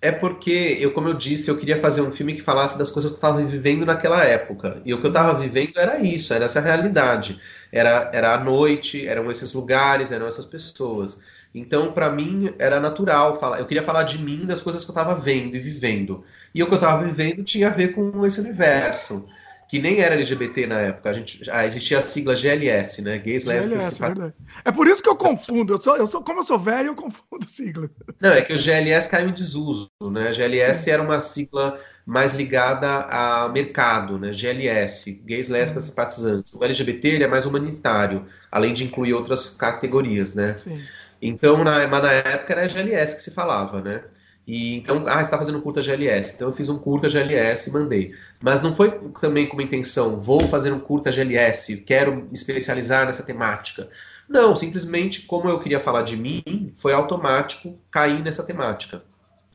É 0.00 0.12
porque, 0.12 0.78
eu, 0.80 0.92
como 0.92 1.08
eu 1.08 1.14
disse, 1.14 1.50
eu 1.50 1.58
queria 1.58 1.80
fazer 1.80 2.00
um 2.00 2.12
filme 2.12 2.34
que 2.34 2.42
falasse 2.42 2.78
das 2.78 2.90
coisas 2.90 3.10
que 3.10 3.16
eu 3.16 3.18
estava 3.18 3.44
vivendo 3.44 3.84
naquela 3.84 4.24
época. 4.24 4.80
E 4.84 4.94
o 4.94 5.00
que 5.00 5.06
eu 5.06 5.10
estava 5.10 5.38
vivendo 5.38 5.76
era 5.76 6.00
isso, 6.00 6.32
era 6.32 6.44
essa 6.44 6.60
realidade. 6.60 7.40
Era, 7.72 8.10
era 8.12 8.34
a 8.34 8.42
noite, 8.42 9.06
eram 9.06 9.30
esses 9.30 9.52
lugares, 9.52 10.12
eram 10.12 10.26
essas 10.26 10.44
pessoas. 10.44 11.20
Então, 11.54 11.92
para 11.92 12.10
mim, 12.10 12.52
era 12.58 12.78
natural 12.78 13.40
falar. 13.40 13.58
Eu 13.58 13.66
queria 13.66 13.82
falar 13.82 14.02
de 14.02 14.18
mim, 14.18 14.44
das 14.44 14.62
coisas 14.62 14.84
que 14.84 14.90
eu 14.90 14.92
estava 14.92 15.14
vendo 15.14 15.56
e 15.56 15.60
vivendo. 15.60 16.24
E 16.54 16.62
o 16.62 16.66
que 16.66 16.72
eu 16.72 16.76
estava 16.76 17.02
vivendo 17.04 17.42
tinha 17.42 17.68
a 17.68 17.70
ver 17.70 17.92
com 17.94 18.24
esse 18.26 18.40
universo 18.40 19.26
que 19.68 19.80
nem 19.80 20.00
era 20.00 20.14
LGBT 20.14 20.66
na 20.66 20.80
época. 20.80 21.10
A 21.10 21.12
gente, 21.12 21.50
ah, 21.50 21.64
existia 21.64 21.98
a 21.98 22.02
sigla 22.02 22.36
GLS, 22.36 23.02
né? 23.02 23.18
Gays, 23.18 23.44
lésbicas... 23.44 23.98
GLS, 23.98 24.34
é, 24.64 24.68
é 24.68 24.72
por 24.72 24.86
isso 24.86 25.02
que 25.02 25.08
eu 25.08 25.16
confundo. 25.16 25.74
Eu 25.74 25.82
sou, 25.82 25.96
eu 25.96 26.06
sou, 26.06 26.22
como 26.22 26.40
eu 26.40 26.44
sou 26.44 26.58
velho, 26.58 26.88
eu 26.88 26.94
confundo 26.94 27.48
sigla. 27.48 27.90
Não, 28.20 28.30
é 28.30 28.42
que 28.42 28.52
o 28.52 28.58
GLS 28.58 29.08
caiu 29.08 29.28
em 29.28 29.32
desuso, 29.32 29.90
né? 30.12 30.32
GLS 30.32 30.84
Sim. 30.84 30.90
era 30.90 31.02
uma 31.02 31.20
sigla 31.20 31.80
mais 32.06 32.32
ligada 32.32 33.00
a 33.10 33.48
mercado, 33.48 34.16
né? 34.16 34.32
GLS, 34.32 35.10
gays, 35.24 35.48
lésbicas, 35.48 35.82
uhum. 35.82 35.88
simpatizantes. 35.90 36.54
O 36.54 36.62
LGBT 36.62 37.08
ele 37.08 37.24
é 37.24 37.28
mais 37.28 37.44
humanitário, 37.44 38.26
além 38.50 38.72
de 38.72 38.84
incluir 38.84 39.12
outras 39.12 39.48
categorias, 39.48 40.32
né? 40.32 40.56
Sim. 40.58 40.80
Então, 41.20 41.64
na, 41.64 41.88
mas 41.88 42.02
na 42.02 42.12
época 42.12 42.52
era 42.52 42.68
GLS 42.68 43.16
que 43.16 43.22
se 43.22 43.32
falava, 43.32 43.82
né? 43.82 44.04
E 44.46 44.76
então, 44.76 45.04
ah, 45.08 45.20
está 45.20 45.36
fazendo 45.36 45.58
um 45.58 45.60
curta 45.60 45.80
GLS. 45.80 46.34
Então 46.36 46.46
eu 46.46 46.54
fiz 46.54 46.68
um 46.68 46.78
curta 46.78 47.08
GLS 47.08 47.68
e 47.68 47.72
mandei. 47.72 48.14
Mas 48.40 48.62
não 48.62 48.72
foi 48.72 48.92
também 49.20 49.46
com 49.48 49.54
uma 49.54 49.62
intenção, 49.62 50.20
vou 50.20 50.40
fazer 50.42 50.72
um 50.72 50.78
curta 50.78 51.10
GLS, 51.10 51.78
quero 51.78 52.14
me 52.14 52.28
especializar 52.32 53.06
nessa 53.06 53.24
temática. 53.24 53.88
Não, 54.28 54.54
simplesmente 54.54 55.22
como 55.22 55.48
eu 55.48 55.58
queria 55.58 55.80
falar 55.80 56.02
de 56.02 56.16
mim, 56.16 56.72
foi 56.76 56.92
automático 56.92 57.76
cair 57.90 58.22
nessa 58.22 58.44
temática. 58.44 59.02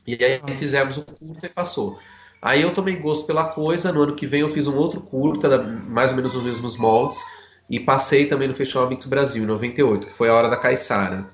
E 0.06 0.12
aí 0.22 0.40
ah. 0.42 0.58
fizemos 0.58 0.98
o 0.98 1.02
curta 1.02 1.46
e 1.46 1.48
passou. 1.48 1.98
Aí 2.42 2.60
eu 2.60 2.74
tomei 2.74 2.96
gosto 2.96 3.24
pela 3.24 3.44
coisa, 3.44 3.92
no 3.92 4.02
ano 4.02 4.16
que 4.16 4.26
vem 4.26 4.40
eu 4.40 4.48
fiz 4.48 4.66
um 4.66 4.74
outro 4.74 5.00
curta, 5.00 5.62
mais 5.62 6.10
ou 6.10 6.16
menos 6.16 6.34
nos 6.34 6.42
mesmos 6.42 6.76
moldes, 6.76 7.22
e 7.70 7.78
passei 7.78 8.26
também 8.26 8.48
no 8.48 8.54
Festival 8.54 8.88
Mix 8.88 9.06
Brasil, 9.06 9.44
em 9.44 9.46
98, 9.46 10.08
que 10.08 10.12
foi 10.12 10.28
a 10.28 10.34
Hora 10.34 10.50
da 10.50 10.56
Caiçara. 10.56 11.24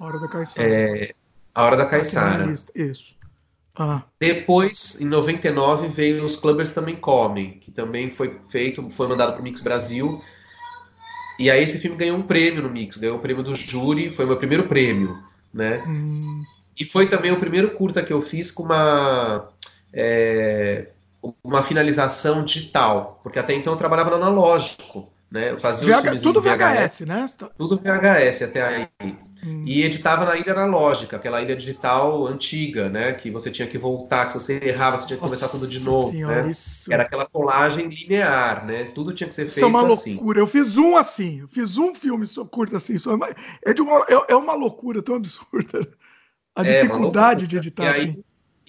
Hora 0.00 0.18
da 0.18 0.26
Caiçara. 0.26 0.68
É, 0.68 1.14
a 1.54 1.64
Hora 1.64 1.76
da 1.76 1.86
Caiçara. 1.86 2.52
Isso. 2.74 3.16
Ah. 3.76 4.02
Depois, 4.18 5.00
em 5.00 5.04
99, 5.04 5.86
veio 5.86 6.24
Os 6.24 6.36
Clubbers 6.36 6.72
Também 6.72 6.96
Comem, 6.96 7.60
que 7.60 7.70
também 7.70 8.10
foi 8.10 8.40
feito, 8.48 8.90
foi 8.90 9.06
mandado 9.06 9.34
para 9.34 9.40
o 9.40 9.44
Mix 9.44 9.60
Brasil. 9.60 10.20
E 11.38 11.48
aí 11.48 11.62
esse 11.62 11.78
filme 11.78 11.96
ganhou 11.96 12.18
um 12.18 12.22
prêmio 12.22 12.60
no 12.60 12.68
Mix, 12.68 12.96
ganhou 12.96 13.14
o 13.14 13.18
um 13.20 13.22
prêmio 13.22 13.44
do 13.44 13.54
júri, 13.54 14.12
foi 14.12 14.24
o 14.24 14.28
meu 14.28 14.36
primeiro 14.36 14.66
prêmio, 14.66 15.16
né? 15.54 15.84
Hum. 15.86 16.42
E 16.76 16.84
foi 16.84 17.06
também 17.06 17.30
o 17.30 17.38
primeiro 17.38 17.70
curta 17.70 18.02
que 18.02 18.12
eu 18.12 18.20
fiz 18.20 18.50
com 18.50 18.64
uma 18.64 19.48
é, 19.92 20.88
uma 21.42 21.62
finalização 21.62 22.44
digital, 22.44 23.20
porque 23.22 23.38
até 23.38 23.54
então 23.54 23.72
eu 23.72 23.78
trabalhava 23.78 24.10
no 24.10 24.16
analógico, 24.16 25.10
né? 25.30 25.50
Eu 25.50 25.58
fazia 25.58 26.00
VH, 26.00 26.14
os 26.14 26.22
tudo 26.22 26.40
VHS, 26.40 27.00
VHS, 27.00 27.06
né? 27.06 27.26
Tudo 27.56 27.76
VHS 27.76 28.42
até 28.42 28.62
aí. 28.62 28.88
Hum. 29.44 29.62
E 29.66 29.84
editava 29.84 30.24
na 30.24 30.36
ilha 30.36 30.52
analógica, 30.52 31.16
aquela 31.16 31.40
ilha 31.40 31.54
digital 31.54 32.26
antiga, 32.26 32.88
né? 32.88 33.12
Que 33.12 33.30
você 33.30 33.50
tinha 33.50 33.68
que 33.68 33.78
voltar, 33.78 34.26
que 34.26 34.32
se 34.32 34.40
você 34.40 34.58
errava, 34.62 34.96
você 34.96 35.06
tinha 35.06 35.16
que 35.16 35.24
começar 35.24 35.48
tudo 35.48 35.66
de 35.66 35.80
novo. 35.80 36.10
Senhora, 36.10 36.42
né? 36.42 36.50
Isso... 36.50 36.92
Era 36.92 37.04
aquela 37.04 37.26
colagem 37.26 37.88
linear, 37.88 38.66
né? 38.66 38.84
Tudo 38.94 39.12
tinha 39.12 39.28
que 39.28 39.34
ser 39.34 39.42
feito 39.42 39.50
assim. 39.50 39.60
Isso 39.60 39.64
é 39.64 39.68
uma 39.68 39.94
assim. 39.94 40.14
loucura. 40.14 40.40
Eu 40.40 40.46
fiz 40.46 40.76
um 40.76 40.96
assim, 40.96 41.40
eu 41.40 41.48
fiz 41.48 41.76
um 41.76 41.94
filme 41.94 42.26
curto 42.50 42.76
assim. 42.76 42.96
É, 43.64 43.72
de 43.72 43.82
uma, 43.82 44.04
é, 44.08 44.32
é 44.32 44.36
uma 44.36 44.54
loucura 44.54 45.02
tão 45.02 45.16
absurda. 45.16 45.88
A 46.56 46.66
é, 46.66 46.80
dificuldade 46.82 47.46
de 47.46 47.56
editar 47.56 47.84
e 47.84 47.88
aí, 47.88 48.02
assim. 48.10 48.24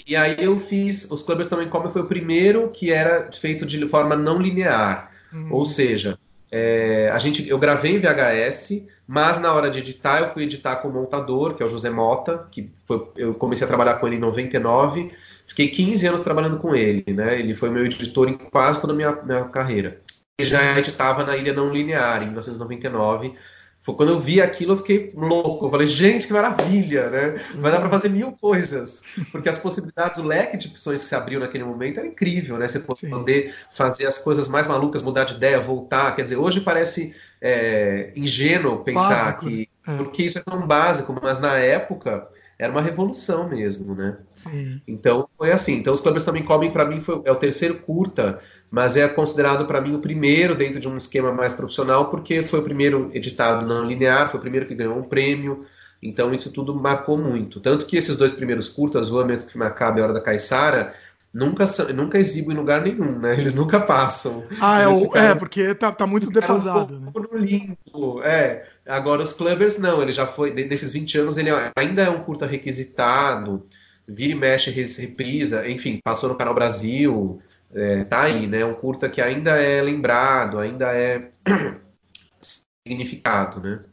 E 0.09 0.15
aí 0.15 0.37
eu 0.39 0.59
fiz. 0.59 1.09
Os 1.11 1.21
Clubbers 1.21 1.47
também 1.47 1.69
Comem 1.69 1.91
foi 1.91 2.01
o 2.01 2.07
primeiro 2.07 2.69
que 2.69 2.91
era 2.91 3.31
feito 3.31 3.63
de 3.63 3.87
forma 3.87 4.15
não 4.15 4.41
linear. 4.41 5.11
Hum. 5.31 5.49
Ou 5.51 5.65
seja, 5.65 6.17
é, 6.51 7.11
a 7.13 7.19
gente, 7.19 7.47
eu 7.47 7.59
gravei 7.59 7.95
em 7.95 7.99
VHS, 7.99 8.87
mas 9.07 9.39
na 9.39 9.53
hora 9.53 9.69
de 9.69 9.77
editar 9.77 10.19
eu 10.19 10.29
fui 10.29 10.43
editar 10.43 10.77
com 10.77 10.87
o 10.87 10.91
montador, 10.91 11.53
que 11.53 11.61
é 11.61 11.65
o 11.65 11.69
José 11.69 11.91
Mota, 11.91 12.47
que 12.49 12.71
foi, 12.87 13.07
eu 13.15 13.35
comecei 13.35 13.65
a 13.65 13.67
trabalhar 13.67 13.95
com 13.95 14.07
ele 14.07 14.15
em 14.15 14.19
99, 14.19 15.11
fiquei 15.45 15.67
15 15.67 16.07
anos 16.07 16.21
trabalhando 16.21 16.57
com 16.57 16.75
ele, 16.75 17.03
né? 17.13 17.39
Ele 17.39 17.53
foi 17.53 17.69
meu 17.69 17.85
editor 17.85 18.27
em 18.29 18.33
quase 18.35 18.81
toda 18.81 18.93
a 18.93 18.95
minha, 18.95 19.11
minha 19.11 19.43
carreira. 19.43 20.01
E 20.39 20.43
já 20.43 20.75
editava 20.75 21.23
na 21.23 21.37
Ilha 21.37 21.53
Não 21.53 21.71
Linear, 21.71 22.23
em 22.23 22.27
1999, 22.27 23.35
foi 23.89 23.95
quando 23.95 24.09
eu 24.09 24.19
vi 24.19 24.41
aquilo, 24.41 24.73
eu 24.73 24.77
fiquei 24.77 25.11
louco. 25.15 25.65
Eu 25.65 25.71
falei, 25.71 25.87
gente, 25.87 26.27
que 26.27 26.33
maravilha, 26.33 27.09
né? 27.09 27.41
Vai 27.55 27.71
dar 27.71 27.79
para 27.79 27.89
fazer 27.89 28.09
mil 28.09 28.31
coisas. 28.33 29.01
Porque 29.31 29.49
as 29.49 29.57
possibilidades, 29.57 30.19
o 30.19 30.23
leque 30.23 30.57
de 30.57 30.67
opções 30.67 31.01
que 31.01 31.09
se 31.09 31.15
abriu 31.15 31.39
naquele 31.39 31.63
momento 31.63 31.99
era 31.99 32.07
incrível, 32.07 32.57
né? 32.57 32.67
Você 32.67 32.79
poder 32.79 33.47
Sim. 33.47 33.53
fazer 33.71 34.07
as 34.07 34.19
coisas 34.19 34.47
mais 34.47 34.67
malucas, 34.67 35.01
mudar 35.01 35.23
de 35.23 35.35
ideia, 35.35 35.59
voltar. 35.59 36.15
Quer 36.15 36.23
dizer, 36.23 36.37
hoje 36.37 36.61
parece 36.61 37.15
é, 37.41 38.11
ingênuo 38.15 38.83
pensar 38.83 39.33
Básico. 39.33 39.45
que. 39.45 39.69
É. 39.87 39.97
Porque 39.97 40.23
isso 40.23 40.37
é 40.37 40.41
tão 40.41 40.65
básico, 40.67 41.15
mas 41.21 41.39
na 41.39 41.57
época 41.57 42.27
era 42.59 42.71
uma 42.71 42.81
revolução 42.81 43.49
mesmo, 43.49 43.95
né? 43.95 44.17
Sim. 44.35 44.81
Então 44.85 45.27
foi 45.37 45.51
assim. 45.51 45.77
Então 45.77 45.93
os 45.93 46.01
clubes 46.01 46.23
também 46.23 46.43
comem 46.43 46.71
para 46.71 46.85
mim 46.85 46.99
foi 46.99 47.21
é 47.23 47.31
o 47.31 47.35
terceiro 47.35 47.75
curta 47.75 48.39
mas 48.71 48.95
é 48.95 49.07
considerado 49.07 49.65
para 49.65 49.81
mim 49.81 49.95
o 49.95 49.99
primeiro 49.99 50.55
dentro 50.55 50.79
de 50.79 50.87
um 50.87 50.95
esquema 50.95 51.31
mais 51.31 51.53
profissional, 51.53 52.09
porque 52.09 52.43
foi 52.43 52.59
o 52.59 52.63
primeiro 52.63 53.09
editado 53.13 53.65
não 53.65 53.85
linear, 53.85 54.29
foi 54.29 54.39
o 54.39 54.41
primeiro 54.41 54.67
que 54.67 54.75
ganhou 54.75 54.97
um 54.97 55.03
prêmio, 55.03 55.65
então 56.01 56.33
isso 56.33 56.51
tudo 56.51 56.73
marcou 56.75 57.17
muito. 57.17 57.59
Tanto 57.59 57.85
que 57.85 57.97
esses 57.97 58.15
dois 58.15 58.31
primeiros 58.31 58.67
curtas, 58.67 59.11
O 59.11 59.19
Ambiente 59.19 59.45
que 59.45 59.57
me 59.57 59.65
acaba 59.65 59.99
e 59.99 60.01
A 60.01 60.05
Hora 60.05 60.13
da 60.13 60.21
Caiçara, 60.21 60.93
nunca, 61.33 61.65
nunca 61.95 62.19
exibo 62.19 62.51
em 62.51 62.55
lugar 62.55 62.81
nenhum, 62.81 63.17
né? 63.17 63.33
Eles 63.37 63.55
nunca 63.55 63.79
passam. 63.79 64.43
Ah, 64.61 64.81
é, 64.81 64.93
ficaram, 64.93 65.27
é, 65.29 65.35
porque 65.35 65.73
tá, 65.73 65.91
tá 65.91 66.05
muito 66.05 66.29
defasado. 66.29 66.95
Um 66.95 66.99
né? 66.99 67.11
no 67.31 67.37
limpo, 67.39 68.21
é. 68.23 68.67
Agora 68.89 69.21
os 69.21 69.33
clubbers 69.33 69.77
não, 69.77 70.01
ele 70.01 70.11
já 70.11 70.25
foi, 70.25 70.51
nesses 70.51 70.93
20 70.93 71.19
anos 71.19 71.37
ele 71.37 71.49
ainda 71.77 72.01
é 72.01 72.09
um 72.09 72.23
curta 72.23 72.47
requisitado, 72.47 73.67
vira 74.07 74.31
e 74.31 74.35
mexe, 74.35 74.71
reprisa, 74.71 75.69
enfim, 75.69 75.99
passou 76.03 76.27
no 76.27 76.35
Canal 76.35 76.55
Brasil, 76.55 77.39
é, 77.71 78.03
tá 78.03 78.23
aí, 78.23 78.47
né? 78.47 78.65
Um 78.65 78.73
curta 78.73 79.07
que 79.07 79.21
ainda 79.21 79.51
é 79.51 79.79
lembrado, 79.79 80.57
ainda 80.57 80.91
é 80.91 81.29
significado, 82.87 83.61
né? 83.61 83.83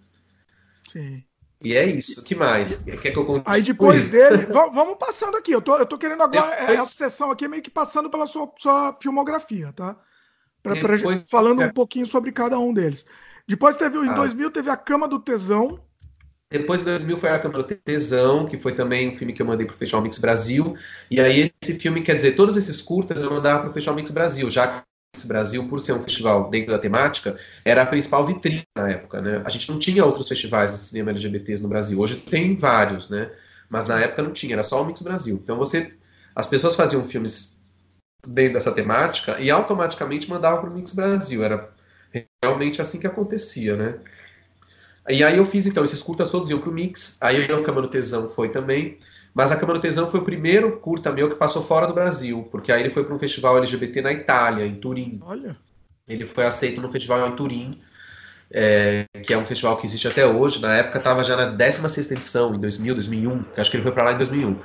Sim. 0.90 1.22
E 1.62 1.74
é 1.76 1.84
isso. 1.84 2.20
O 2.20 2.24
que 2.24 2.34
mais? 2.34 2.82
Quer 2.84 3.12
que 3.12 3.18
eu 3.18 3.26
conte? 3.26 3.44
Aí 3.46 3.62
depois 3.62 4.04
dele, 4.10 4.46
vamos 4.46 4.96
passando 4.98 5.36
aqui. 5.36 5.52
Eu 5.52 5.60
tô, 5.60 5.76
eu 5.76 5.86
tô 5.86 5.98
querendo 5.98 6.22
agora 6.22 6.54
é, 6.54 6.60
depois... 6.60 6.78
essa 6.78 6.94
sessão 6.94 7.30
aqui 7.30 7.46
meio 7.46 7.62
que 7.62 7.70
passando 7.70 8.08
pela 8.08 8.26
sua, 8.26 8.50
sua 8.58 8.96
filmografia, 9.00 9.72
tá? 9.74 9.96
Pra, 10.62 10.74
depois... 10.74 11.02
pra, 11.02 11.24
falando 11.28 11.62
um 11.62 11.70
pouquinho 11.70 12.06
sobre 12.06 12.32
cada 12.32 12.58
um 12.58 12.72
deles. 12.72 13.04
Depois 13.48 13.76
teve, 13.76 13.98
em 13.98 14.08
ah. 14.08 14.14
2000, 14.14 14.50
teve 14.50 14.70
A 14.70 14.76
Cama 14.76 15.06
do 15.06 15.20
Tesão, 15.20 15.80
depois 16.48 16.80
de 16.80 16.86
2000 16.86 17.18
foi 17.18 17.30
A 17.30 17.38
Câmara 17.40 17.64
do 17.64 17.74
Tesão, 17.74 18.46
que 18.46 18.56
foi 18.56 18.72
também 18.72 19.10
um 19.10 19.14
filme 19.14 19.32
que 19.32 19.42
eu 19.42 19.46
mandei 19.46 19.66
para 19.66 19.74
o 19.74 19.78
Festival 19.78 20.02
Mix 20.02 20.18
Brasil. 20.18 20.76
E 21.10 21.20
aí 21.20 21.50
esse 21.60 21.78
filme, 21.78 22.02
quer 22.02 22.14
dizer, 22.14 22.36
todos 22.36 22.56
esses 22.56 22.80
curtas 22.80 23.20
eu 23.20 23.30
mandava 23.30 23.62
para 23.62 23.70
o 23.70 23.72
Festival 23.72 23.96
Mix 23.96 24.10
Brasil, 24.12 24.48
já 24.48 24.68
que 24.68 24.78
o 24.78 24.82
Mix 25.16 25.24
Brasil, 25.24 25.68
por 25.68 25.80
ser 25.80 25.92
um 25.92 26.02
festival 26.02 26.48
dentro 26.48 26.70
da 26.70 26.78
temática, 26.78 27.36
era 27.64 27.82
a 27.82 27.86
principal 27.86 28.24
vitrine 28.24 28.62
na 28.76 28.90
época, 28.90 29.20
né? 29.20 29.42
A 29.44 29.48
gente 29.48 29.68
não 29.70 29.78
tinha 29.78 30.04
outros 30.04 30.28
festivais 30.28 30.70
de 30.70 30.78
cinema 30.78 31.10
LGBTs 31.10 31.60
no 31.62 31.68
Brasil. 31.68 31.98
Hoje 31.98 32.16
tem 32.16 32.56
vários, 32.56 33.10
né? 33.10 33.28
Mas 33.68 33.86
na 33.86 34.00
época 34.00 34.22
não 34.22 34.32
tinha, 34.32 34.54
era 34.54 34.62
só 34.62 34.80
o 34.80 34.84
Mix 34.84 35.02
Brasil. 35.02 35.40
Então 35.42 35.56
você, 35.56 35.92
as 36.34 36.46
pessoas 36.46 36.76
faziam 36.76 37.02
filmes 37.02 37.60
dentro 38.24 38.54
dessa 38.54 38.70
temática 38.70 39.40
e 39.40 39.50
automaticamente 39.50 40.30
mandavam 40.30 40.60
para 40.60 40.70
o 40.70 40.72
Mix 40.72 40.92
Brasil. 40.92 41.42
Era 41.42 41.74
realmente 42.42 42.80
assim 42.80 42.98
que 42.98 43.06
acontecia, 43.06 43.76
né? 43.76 43.98
E 45.08 45.22
aí 45.22 45.36
eu 45.36 45.46
fiz, 45.46 45.66
então, 45.66 45.84
esses 45.84 46.02
curtas 46.02 46.30
todos 46.30 46.50
iam 46.50 46.58
pro 46.58 46.72
Mix, 46.72 47.16
aí 47.20 47.44
o 47.52 47.62
Câmara 47.62 47.86
do 47.86 47.90
Tesão 47.90 48.28
foi 48.28 48.48
também, 48.48 48.98
mas 49.32 49.52
a 49.52 49.56
Câmara 49.56 49.78
do 49.78 49.82
Tesão 49.82 50.10
foi 50.10 50.20
o 50.20 50.24
primeiro 50.24 50.78
curta 50.78 51.12
meu 51.12 51.28
que 51.28 51.36
passou 51.36 51.62
fora 51.62 51.86
do 51.86 51.94
Brasil, 51.94 52.48
porque 52.50 52.72
aí 52.72 52.80
ele 52.82 52.90
foi 52.90 53.04
para 53.04 53.14
um 53.14 53.18
festival 53.18 53.58
LGBT 53.58 54.02
na 54.02 54.12
Itália, 54.12 54.66
em 54.66 54.74
Turim. 54.74 55.20
Olha. 55.22 55.56
Ele 56.08 56.24
foi 56.24 56.44
aceito 56.44 56.80
no 56.80 56.90
festival 56.90 57.28
em 57.28 57.36
Turim, 57.36 57.80
é, 58.50 59.06
que 59.22 59.32
é 59.34 59.38
um 59.38 59.44
festival 59.44 59.76
que 59.76 59.86
existe 59.86 60.08
até 60.08 60.26
hoje. 60.26 60.60
Na 60.60 60.74
época 60.76 60.98
estava 60.98 61.22
já 61.22 61.36
na 61.36 61.46
16 61.46 62.10
edição, 62.10 62.54
em 62.54 62.60
2000, 62.60 62.94
2001, 62.94 63.42
que 63.42 63.60
acho 63.60 63.70
que 63.70 63.76
ele 63.76 63.82
foi 63.82 63.92
para 63.92 64.04
lá 64.04 64.12
em 64.12 64.16
2001. 64.18 64.58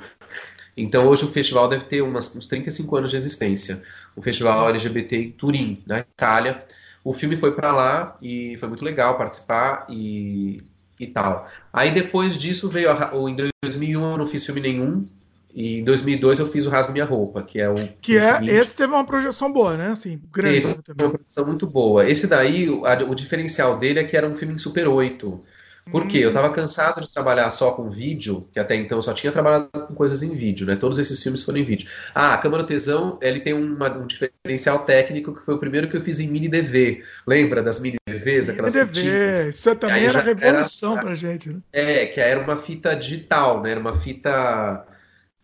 Então 0.76 1.06
hoje 1.06 1.24
o 1.24 1.28
festival 1.28 1.68
deve 1.68 1.84
ter 1.84 2.02
umas, 2.02 2.34
uns 2.34 2.46
35 2.46 2.96
anos 2.96 3.10
de 3.10 3.16
existência. 3.16 3.82
O 4.16 4.22
festival 4.22 4.68
LGBT 4.70 5.16
em 5.16 5.30
Turim, 5.32 5.82
na 5.86 5.98
Itália. 5.98 6.64
O 7.04 7.12
filme 7.12 7.36
foi 7.36 7.52
para 7.52 7.72
lá 7.72 8.14
e 8.22 8.56
foi 8.58 8.68
muito 8.68 8.84
legal 8.84 9.18
participar 9.18 9.86
e, 9.88 10.62
e 10.98 11.06
tal. 11.06 11.48
Aí 11.72 11.90
depois 11.90 12.38
disso 12.38 12.68
veio 12.68 12.90
a, 12.90 13.14
o, 13.14 13.28
em 13.28 13.36
2001 13.64 14.12
eu 14.12 14.18
não 14.18 14.26
fiz 14.26 14.44
filme 14.44 14.60
nenhum 14.60 15.06
e 15.54 15.80
em 15.80 15.84
2002 15.84 16.38
eu 16.38 16.46
fiz 16.46 16.66
o 16.66 16.70
Rasgo 16.70 16.92
Minha 16.92 17.04
Roupa, 17.04 17.42
que 17.42 17.60
é 17.60 17.68
o 17.68 17.74
que 18.00 18.16
é 18.16 18.34
seguinte. 18.34 18.52
esse 18.52 18.74
teve 18.74 18.92
uma 18.92 19.04
projeção 19.04 19.52
boa, 19.52 19.76
né? 19.76 19.88
Assim, 19.88 20.20
grande. 20.32 20.60
Teve 20.82 21.02
uma 21.02 21.10
projeção 21.10 21.46
muito 21.46 21.66
boa. 21.66 22.08
Esse 22.08 22.26
daí, 22.26 22.70
o, 22.70 22.86
a, 22.86 22.94
o 23.02 23.14
diferencial 23.14 23.78
dele 23.78 23.98
é 23.98 24.04
que 24.04 24.16
era 24.16 24.26
um 24.26 24.34
filme 24.34 24.54
em 24.54 24.58
Super 24.58 24.88
8. 24.88 25.44
Por 25.90 26.06
quê? 26.06 26.18
Eu 26.18 26.28
estava 26.28 26.52
cansado 26.52 27.00
de 27.00 27.12
trabalhar 27.12 27.50
só 27.50 27.72
com 27.72 27.90
vídeo, 27.90 28.48
que 28.52 28.60
até 28.60 28.76
então 28.76 28.98
eu 28.98 29.02
só 29.02 29.12
tinha 29.12 29.32
trabalhado 29.32 29.68
com 29.68 29.94
coisas 29.94 30.22
em 30.22 30.34
vídeo, 30.34 30.66
né? 30.66 30.76
Todos 30.76 30.98
esses 30.98 31.22
filmes 31.22 31.42
foram 31.42 31.58
em 31.58 31.64
vídeo. 31.64 31.88
Ah, 32.14 32.34
a 32.34 32.38
Câmara 32.38 32.64
Tesão, 32.64 33.18
ele 33.20 33.40
tem 33.40 33.52
uma, 33.52 33.90
um 33.90 34.06
diferencial 34.06 34.80
técnico 34.80 35.34
que 35.34 35.42
foi 35.42 35.54
o 35.54 35.58
primeiro 35.58 35.88
que 35.88 35.96
eu 35.96 36.02
fiz 36.02 36.20
em 36.20 36.28
mini 36.28 36.48
DV. 36.48 37.02
Lembra 37.26 37.62
das 37.62 37.80
mini 37.80 37.96
DVs, 38.06 38.48
aquelas 38.48 38.74
mini 38.74 38.86
DV, 38.86 39.48
isso 39.48 39.74
também 39.74 40.06
era 40.06 40.20
revolução 40.20 40.92
era, 40.92 41.00
pra 41.02 41.14
gente, 41.14 41.50
né? 41.50 41.60
É, 41.72 42.06
que 42.06 42.20
era 42.20 42.40
uma 42.40 42.56
fita 42.56 42.94
digital, 42.94 43.60
né? 43.62 43.72
Era 43.72 43.80
uma 43.80 43.94
fita 43.94 44.86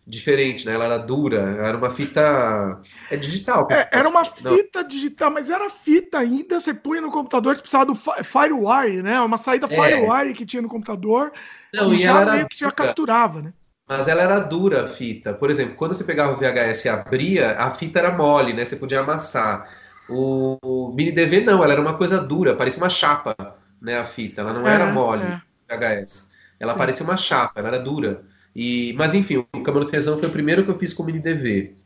diferente, 0.09 0.65
né? 0.65 0.73
Ela 0.73 0.87
era 0.87 0.97
dura, 0.97 1.41
era 1.63 1.77
uma 1.77 1.91
fita 1.91 2.81
é 3.11 3.17
digital. 3.17 3.69
É, 3.71 3.89
era 3.93 4.09
uma 4.09 4.25
fita 4.25 4.81
não. 4.81 4.89
digital, 4.89 5.31
mas 5.31 5.51
era 5.51 5.69
fita 5.69 6.19
ainda. 6.19 6.59
Você 6.59 6.73
punha 6.73 7.03
no 7.03 7.11
computador, 7.11 7.55
você 7.55 7.61
precisava 7.61 7.85
do 7.85 7.95
FireWire, 7.95 9.03
né? 9.03 9.21
Uma 9.21 9.37
saída 9.37 9.67
é. 9.67 9.69
FireWire 9.69 10.33
que 10.33 10.47
tinha 10.47 10.63
no 10.63 10.69
computador. 10.69 11.31
Não, 11.75 11.93
e, 11.93 11.97
e 11.97 12.03
já 12.03 12.25
meio 12.25 12.49
que 12.49 12.59
já 12.59 12.71
capturava, 12.71 13.43
né? 13.43 13.53
Mas 13.87 14.09
ela 14.09 14.23
era 14.23 14.41
dura 14.41 14.85
a 14.85 14.89
fita. 14.89 15.35
Por 15.35 15.51
exemplo, 15.51 15.75
quando 15.75 15.95
você 15.95 16.05
pegava 16.05 16.33
o 16.33 16.37
VHS 16.37 16.85
e 16.85 16.89
abria, 16.89 17.53
a 17.59 17.71
fita 17.71 17.99
era 17.99 18.11
mole, 18.11 18.55
né? 18.55 18.65
Você 18.65 18.77
podia 18.77 19.01
amassar. 19.01 19.69
O, 20.09 20.57
o 20.63 20.95
mini 20.95 21.13
DV 21.13 21.43
não, 21.43 21.63
ela 21.63 21.73
era 21.73 21.81
uma 21.81 21.95
coisa 21.95 22.19
dura, 22.19 22.57
parecia 22.57 22.83
uma 22.83 22.91
chapa, 22.91 23.35
né? 23.81 23.99
A 23.99 24.07
fita, 24.07 24.41
ela 24.41 24.55
não 24.55 24.67
é, 24.67 24.75
era 24.75 24.87
mole, 24.93 25.23
é. 25.23 25.41
VHS. 25.77 26.27
Ela 26.59 26.73
Sim. 26.73 26.79
parecia 26.79 27.05
uma 27.05 27.17
chapa, 27.17 27.61
ela 27.61 27.69
era 27.69 27.79
dura. 27.79 28.25
E, 28.59 28.93
mas 28.95 29.15
enfim, 29.15 29.37
o 29.37 29.63
Câmara 29.63 29.85
do 29.85 29.91
Tesão 29.91 30.19
foi 30.19 30.29
o 30.29 30.33
primeiro 30.33 30.65
que 30.65 30.71
eu 30.71 30.75
fiz 30.75 30.93
com 30.93 31.05
mini 31.05 31.21
DV. 31.21 31.77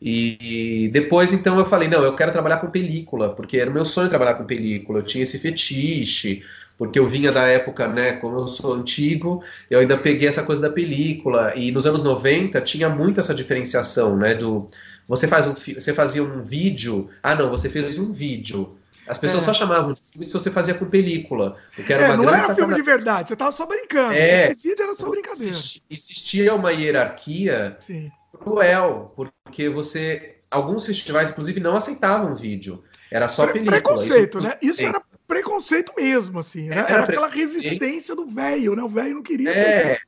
E 0.00 0.88
depois, 0.92 1.32
então, 1.32 1.58
eu 1.58 1.64
falei, 1.64 1.88
não, 1.88 2.04
eu 2.04 2.14
quero 2.14 2.30
trabalhar 2.30 2.58
com 2.58 2.70
película, 2.70 3.34
porque 3.34 3.58
era 3.58 3.68
o 3.68 3.72
meu 3.72 3.84
sonho 3.84 4.08
trabalhar 4.08 4.34
com 4.34 4.44
película. 4.44 5.00
Eu 5.00 5.02
tinha 5.02 5.24
esse 5.24 5.40
fetiche, 5.40 6.44
porque 6.78 7.00
eu 7.00 7.06
vinha 7.08 7.32
da 7.32 7.48
época, 7.48 7.88
né, 7.88 8.12
como 8.12 8.38
eu 8.38 8.46
sou 8.46 8.74
antigo, 8.74 9.42
eu 9.68 9.80
ainda 9.80 9.98
peguei 9.98 10.28
essa 10.28 10.44
coisa 10.44 10.62
da 10.62 10.70
película. 10.70 11.52
E 11.56 11.72
nos 11.72 11.84
anos 11.84 12.04
90 12.04 12.60
tinha 12.60 12.88
muito 12.88 13.18
essa 13.18 13.34
diferenciação, 13.34 14.16
né, 14.16 14.34
do... 14.36 14.68
Você, 15.08 15.26
faz 15.26 15.48
um, 15.48 15.54
você 15.54 15.92
fazia 15.92 16.22
um 16.22 16.42
vídeo, 16.42 17.10
ah 17.20 17.34
não, 17.34 17.50
você 17.50 17.68
fez 17.68 17.98
um 17.98 18.12
vídeo, 18.12 18.76
as 19.10 19.18
pessoas 19.18 19.42
é. 19.42 19.46
só 19.46 19.52
chamavam 19.52 19.92
de 19.92 20.00
filme 20.00 20.24
se 20.24 20.32
você 20.32 20.50
fazia 20.50 20.72
com 20.72 20.86
película. 20.86 21.56
Porque 21.74 21.92
era 21.92 22.04
é, 22.04 22.06
uma 22.06 22.16
não 22.16 22.32
era 22.32 22.54
filme 22.54 22.74
de 22.74 22.82
verdade, 22.82 23.28
você 23.28 23.36
tava 23.36 23.50
só 23.50 23.66
brincando. 23.66 24.14
É, 24.14 24.54
vídeo 24.54 24.76
era 24.80 24.94
só 24.94 25.10
brincadeira. 25.10 25.56
Existia 25.90 26.54
uma 26.54 26.70
hierarquia 26.70 27.76
Sim. 27.80 28.10
cruel, 28.38 29.12
porque 29.16 29.68
você. 29.68 30.36
Alguns 30.48 30.86
festivais, 30.86 31.30
inclusive, 31.30 31.60
não 31.60 31.76
aceitavam 31.76 32.34
vídeo. 32.34 32.82
Era 33.10 33.28
só 33.28 33.44
Pre 33.44 33.54
película. 33.54 33.80
Preconceito, 33.80 34.38
Isso, 34.38 34.48
né? 34.48 34.58
Isso 34.62 34.82
era 34.82 35.02
preconceito 35.26 35.92
mesmo, 35.96 36.38
assim. 36.38 36.68
Era, 36.68 36.80
era, 36.80 36.92
era 36.92 37.04
aquela 37.04 37.28
resistência 37.28 38.14
do 38.14 38.26
velho, 38.26 38.74
né? 38.74 38.82
O 38.82 38.88
velho 38.88 39.14
não 39.14 39.22
queria. 39.22 39.50
É. 39.50 39.98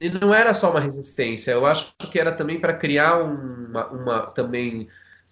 E 0.00 0.08
não 0.08 0.32
era 0.32 0.54
só 0.54 0.70
uma 0.70 0.78
resistência, 0.78 1.50
eu 1.50 1.66
acho 1.66 1.92
que 1.96 2.20
era 2.20 2.30
também 2.30 2.60
para 2.60 2.72
criar 2.72 3.18
uma, 3.18 3.86
uma 3.88 4.26
também 4.26 4.88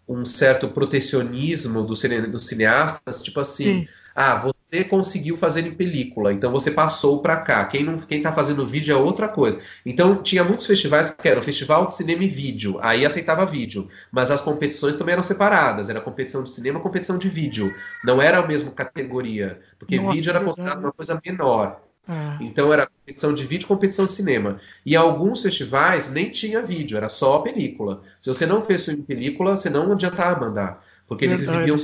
um 0.08 0.24
certo 0.24 0.68
protecionismo 0.68 1.82
dos 1.82 2.02
do 2.02 2.40
cineastas, 2.40 3.22
tipo 3.22 3.40
assim, 3.40 3.80
Sim. 3.80 3.88
ah, 4.14 4.36
você 4.36 4.84
conseguiu 4.84 5.36
fazer 5.36 5.66
em 5.66 5.74
película, 5.74 6.32
então 6.32 6.50
você 6.50 6.70
passou 6.70 7.20
para 7.22 7.36
cá. 7.38 7.64
Quem 7.66 7.84
não, 7.84 7.98
quem 7.98 8.22
tá 8.22 8.32
fazendo 8.32 8.66
vídeo 8.66 8.92
é 8.92 8.96
outra 8.96 9.28
coisa. 9.28 9.60
Então 9.84 10.22
tinha 10.22 10.44
muitos 10.44 10.66
festivais 10.66 11.10
que 11.10 11.28
eram 11.28 11.42
festival 11.42 11.86
de 11.86 11.94
cinema 11.94 12.24
e 12.24 12.28
vídeo, 12.28 12.78
aí 12.82 13.04
aceitava 13.04 13.44
vídeo, 13.46 13.88
mas 14.10 14.30
as 14.30 14.40
competições 14.40 14.96
também 14.96 15.12
eram 15.14 15.22
separadas, 15.22 15.88
era 15.88 16.00
competição 16.00 16.42
de 16.42 16.50
cinema, 16.50 16.80
competição 16.80 17.18
de 17.18 17.28
vídeo. 17.28 17.72
Não 18.04 18.20
era 18.20 18.38
a 18.38 18.46
mesma 18.46 18.70
categoria, 18.70 19.60
porque 19.78 19.96
Nossa, 19.96 20.14
vídeo 20.14 20.30
era 20.30 20.40
considerado 20.40 20.78
uma 20.80 20.92
coisa 20.92 21.20
menor. 21.24 21.80
É. 22.08 22.44
Então 22.44 22.72
era 22.72 22.86
competição 22.86 23.34
de 23.34 23.46
vídeo, 23.46 23.66
competição 23.66 24.06
de 24.06 24.12
cinema. 24.12 24.60
E 24.84 24.94
alguns 24.94 25.42
festivais 25.42 26.10
nem 26.10 26.30
tinha 26.30 26.62
vídeo, 26.62 26.96
era 26.96 27.08
só 27.08 27.40
película. 27.40 28.02
Se 28.20 28.28
você 28.28 28.46
não 28.46 28.62
fez 28.62 28.84
filme 28.84 29.02
película, 29.02 29.56
você 29.56 29.68
não 29.68 29.92
adiantava 29.92 30.46
mandar, 30.46 30.84
porque 31.06 31.24
eles 31.24 31.40
exibiam 31.40 31.76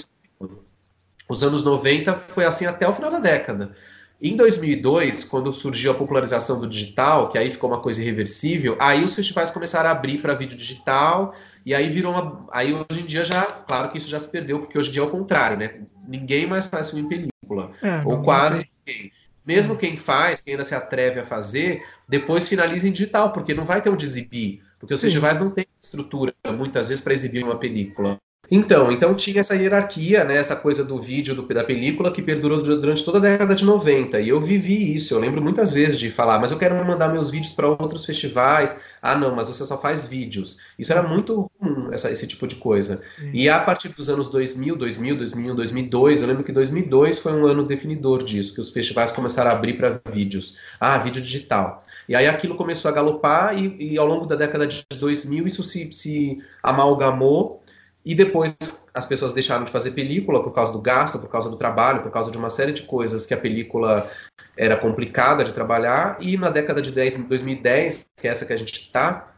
os 1.29 1.43
anos 1.43 1.63
90 1.63 2.15
foi 2.15 2.45
assim 2.45 2.67
até 2.67 2.87
o 2.87 2.93
final 2.93 3.11
da 3.11 3.19
década. 3.19 3.75
Em 4.21 4.37
2002, 4.37 5.25
quando 5.25 5.53
surgiu 5.53 5.91
a 5.91 5.95
popularização 5.95 6.61
do 6.61 6.69
digital, 6.69 7.29
que 7.29 7.39
aí 7.39 7.51
ficou 7.51 7.71
uma 7.71 7.81
coisa 7.81 8.03
irreversível, 8.03 8.77
aí 8.79 9.03
os 9.03 9.15
festivais 9.15 9.51
começaram 9.51 9.89
a 9.89 9.93
abrir 9.93 10.19
para 10.19 10.35
vídeo 10.35 10.57
digital, 10.57 11.35
e 11.65 11.75
aí 11.75 11.89
virou 11.89 12.13
uma. 12.13 12.47
Aí 12.53 12.73
hoje 12.73 13.01
em 13.01 13.07
dia 13.07 13.25
já, 13.25 13.43
claro 13.45 13.91
que 13.91 13.99
isso 13.99 14.09
já 14.09 14.21
se 14.21 14.29
perdeu, 14.29 14.61
porque 14.61 14.79
hoje 14.79 14.91
em 14.91 14.93
dia 14.93 15.03
é 15.03 15.05
o 15.05 15.11
contrário, 15.11 15.57
né? 15.57 15.81
Ninguém 16.07 16.47
mais 16.47 16.67
faz 16.67 16.91
filme 16.91 17.05
em 17.05 17.09
película. 17.09 17.73
É, 17.83 18.03
ou 18.05 18.23
quase 18.23 18.69
ninguém. 18.87 19.11
Mesmo 19.45 19.77
quem 19.77 19.97
faz, 19.97 20.41
quem 20.41 20.55
ainda 20.55 20.65
se 20.65 20.75
atreve 20.75 21.21
a 21.21 21.27
fazer, 21.27 21.85
depois 22.09 22.49
finaliza 22.49 22.87
em 22.89 22.93
digital, 22.93 23.33
porque 23.33 23.55
não 23.55 23.65
vai 23.65 23.83
ter 23.83 23.91
onde 23.91 24.05
exibir. 24.05 24.63
Porque 24.79 24.95
os 24.95 25.01
Sim. 25.01 25.07
festivais 25.07 25.39
não 25.39 25.51
têm 25.51 25.67
estrutura, 25.81 26.35
muitas 26.57 26.89
vezes, 26.89 27.03
para 27.03 27.13
exibir 27.13 27.43
uma 27.45 27.59
película. 27.59 28.19
Então, 28.55 28.93
então 28.93 29.15
tinha 29.15 29.41
essa 29.41 29.57
hierarquia, 29.57 30.25
né, 30.25 30.37
essa 30.37 30.55
coisa 30.55 30.85
do 30.85 31.01
vídeo 31.01 31.35
do, 31.35 31.43
da 31.43 31.65
película 31.65 32.13
que 32.13 32.21
perdurou 32.21 32.63
durante 32.63 33.03
toda 33.03 33.17
a 33.17 33.21
década 33.23 33.55
de 33.55 33.65
90. 33.65 34.21
E 34.21 34.29
eu 34.29 34.39
vivi 34.43 34.95
isso. 34.95 35.15
Eu 35.15 35.19
lembro 35.19 35.41
muitas 35.41 35.73
vezes 35.73 35.99
de 35.99 36.11
falar, 36.11 36.39
mas 36.39 36.51
eu 36.51 36.59
quero 36.59 36.75
mandar 36.85 37.09
meus 37.09 37.31
vídeos 37.31 37.51
para 37.51 37.67
outros 37.67 38.05
festivais. 38.05 38.79
Ah, 39.01 39.17
não, 39.17 39.35
mas 39.35 39.49
você 39.49 39.65
só 39.65 39.79
faz 39.79 40.05
vídeos. 40.05 40.59
Isso 40.79 40.93
era 40.93 41.03
muito 41.03 41.51
comum, 41.59 41.91
essa, 41.95 42.11
esse 42.11 42.27
tipo 42.27 42.47
de 42.47 42.57
coisa. 42.57 43.01
E 43.33 43.49
a 43.49 43.59
partir 43.59 43.89
dos 43.89 44.11
anos 44.11 44.29
2000, 44.29 44.77
2000, 44.77 45.17
2001, 45.17 45.55
2002, 45.55 46.21
eu 46.21 46.29
lembro 46.29 46.45
que 46.45 46.53
2002 46.53 47.21
foi 47.21 47.33
um 47.33 47.47
ano 47.47 47.65
definidor 47.65 48.23
disso, 48.23 48.53
que 48.53 48.61
os 48.61 48.71
festivais 48.71 49.11
começaram 49.11 49.51
a 49.51 49.55
abrir 49.55 49.79
para 49.79 49.99
vídeos. 50.13 50.59
Ah, 50.79 50.99
vídeo 50.99 51.23
digital. 51.23 51.83
E 52.07 52.15
aí 52.15 52.29
aquilo 52.29 52.55
começou 52.55 52.91
a 52.91 52.93
galopar 52.93 53.57
e, 53.57 53.95
e 53.95 53.99
ao 53.99 54.07
longo 54.07 54.27
da 54.27 54.37
década 54.37 54.67
de 54.67 54.85
2000 54.99 55.47
isso 55.47 55.63
se, 55.63 55.91
se 55.91 56.39
amalgamou 56.63 57.62
e 58.05 58.15
depois 58.15 58.57
as 58.93 59.07
pessoas 59.07 59.33
deixaram 59.33 59.65
de 59.65 59.71
fazer 59.71 59.93
película 59.93 60.43
por 60.43 60.53
causa 60.53 60.73
do 60.73 60.81
gasto, 60.81 61.19
por 61.19 61.29
causa 61.29 61.49
do 61.49 61.57
trabalho, 61.57 62.03
por 62.03 62.11
causa 62.11 62.31
de 62.31 62.37
uma 62.37 62.51
série 62.51 62.73
de 62.73 62.83
coisas 62.83 63.25
que 63.25 63.33
a 63.33 63.39
película 63.39 64.11
era 64.57 64.77
complicada 64.77 65.45
de 65.45 65.53
trabalhar. 65.53 66.17
E 66.21 66.37
na 66.37 66.51
década 66.51 66.83
de 66.83 66.91
10, 66.91 67.25
2010, 67.25 68.07
que 68.17 68.29
é 68.29 68.31
essa 68.31 68.45
que 68.45 68.53
a 68.53 68.57
gente 68.57 68.73
está, 68.73 69.33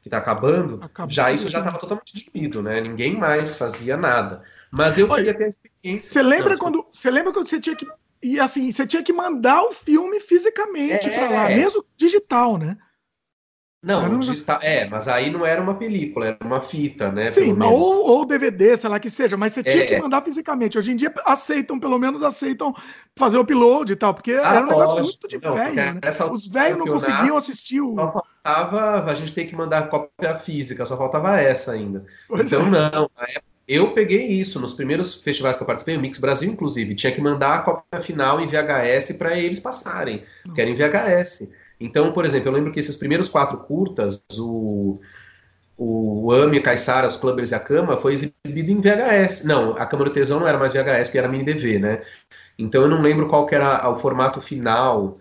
que 0.00 0.08
está 0.08 0.18
acabando, 0.18 0.80
Acabou 0.82 1.10
já 1.10 1.32
isso 1.32 1.48
já 1.48 1.58
estava 1.58 1.78
totalmente 1.78 2.14
diluído, 2.14 2.62
né? 2.62 2.80
Ninguém 2.80 3.16
mais 3.16 3.56
fazia 3.56 3.96
nada. 3.96 4.42
Mas 4.70 4.96
eu 4.96 5.08
queria 5.08 5.34
ter 5.34 5.44
a 5.44 5.48
experiência. 5.48 6.10
Você 6.10 6.22
lembra 6.22 6.50
Não, 6.50 6.58
quando 6.58 6.86
você 6.90 7.10
lembra 7.10 7.32
quando 7.32 7.48
você 7.48 7.60
tinha 7.60 7.76
que 7.76 7.86
e 8.22 8.40
assim 8.40 8.72
você 8.72 8.86
tinha 8.86 9.02
que 9.02 9.12
mandar 9.12 9.62
o 9.64 9.72
filme 9.72 10.18
fisicamente 10.18 11.08
é... 11.08 11.18
para 11.18 11.28
lá, 11.28 11.48
mesmo 11.48 11.84
digital, 11.96 12.56
né? 12.56 12.76
Não, 13.84 14.18
digital, 14.18 14.58
é, 14.62 14.88
mas 14.88 15.06
aí 15.06 15.30
não 15.30 15.44
era 15.44 15.60
uma 15.60 15.74
película, 15.74 16.26
era 16.26 16.38
uma 16.42 16.60
fita, 16.60 17.12
né? 17.12 17.30
Sim, 17.30 17.54
ou, 17.62 18.08
ou 18.08 18.24
DVD, 18.24 18.76
sei 18.76 18.88
lá 18.88 18.98
que 18.98 19.10
seja, 19.10 19.36
mas 19.36 19.52
você 19.52 19.62
tinha 19.62 19.84
é. 19.84 19.86
que 19.86 20.00
mandar 20.00 20.22
fisicamente. 20.22 20.78
Hoje 20.78 20.92
em 20.92 20.96
dia 20.96 21.12
aceitam, 21.26 21.78
pelo 21.78 21.98
menos 21.98 22.22
aceitam 22.22 22.74
fazer 23.14 23.36
o 23.36 23.42
upload 23.42 23.92
e 23.92 23.96
tal, 23.96 24.14
porque 24.14 24.32
ah, 24.32 24.54
era 24.54 24.62
um 24.62 24.68
negócio 24.68 25.02
muito 25.02 25.28
de 25.28 25.36
velho, 25.36 25.74
né? 25.74 26.00
Os 26.32 26.46
velhos 26.48 26.78
não 26.78 26.86
conseguiam 26.86 27.36
assistir 27.36 27.80
o. 27.80 27.94
Só 27.94 28.24
faltava 28.42 29.10
a 29.10 29.14
gente 29.14 29.32
ter 29.32 29.44
que 29.44 29.54
mandar 29.54 29.88
cópia 29.88 30.34
física, 30.36 30.86
só 30.86 30.96
faltava 30.96 31.38
essa 31.38 31.72
ainda. 31.72 32.06
Pois 32.26 32.46
então, 32.46 32.66
é. 32.66 32.70
não, 32.70 33.10
eu 33.66 33.92
peguei 33.92 34.26
isso 34.28 34.60
nos 34.60 34.74
primeiros 34.74 35.14
festivais 35.14 35.56
que 35.56 35.62
eu 35.62 35.66
participei, 35.66 35.96
o 35.96 36.00
Mix 36.00 36.18
Brasil, 36.18 36.50
inclusive, 36.50 36.94
tinha 36.94 37.12
que 37.12 37.20
mandar 37.20 37.54
a 37.54 37.58
cópia 37.60 38.00
final 38.00 38.40
em 38.40 38.46
VHS 38.46 39.12
para 39.16 39.36
eles 39.36 39.58
passarem, 39.58 40.22
que 40.54 40.60
era 40.60 40.68
em 40.68 40.74
VHS. 40.74 41.48
Então, 41.84 42.12
por 42.12 42.24
exemplo, 42.24 42.48
eu 42.48 42.52
lembro 42.54 42.72
que 42.72 42.80
esses 42.80 42.96
primeiros 42.96 43.28
quatro 43.28 43.58
curtas, 43.58 44.22
o, 44.38 44.98
o 45.76 46.32
Ami, 46.32 46.58
Caissara, 46.60 47.06
os 47.06 47.16
Clubbers 47.16 47.50
e 47.50 47.54
a 47.54 47.60
Cama, 47.60 47.98
foi 47.98 48.14
exibido 48.14 48.70
em 48.70 48.80
VHS. 48.80 49.44
Não, 49.44 49.76
a 49.76 49.84
Cama 49.84 50.06
do 50.06 50.10
Tesão 50.10 50.40
não 50.40 50.48
era 50.48 50.56
mais 50.56 50.72
VHS, 50.72 51.08
porque 51.08 51.18
era 51.18 51.28
mini 51.28 51.44
DV, 51.44 51.78
né? 51.78 52.02
Então 52.58 52.82
eu 52.82 52.88
não 52.88 53.02
lembro 53.02 53.28
qual 53.28 53.44
que 53.44 53.54
era 53.54 53.86
o 53.90 53.98
formato 53.98 54.40
final 54.40 55.18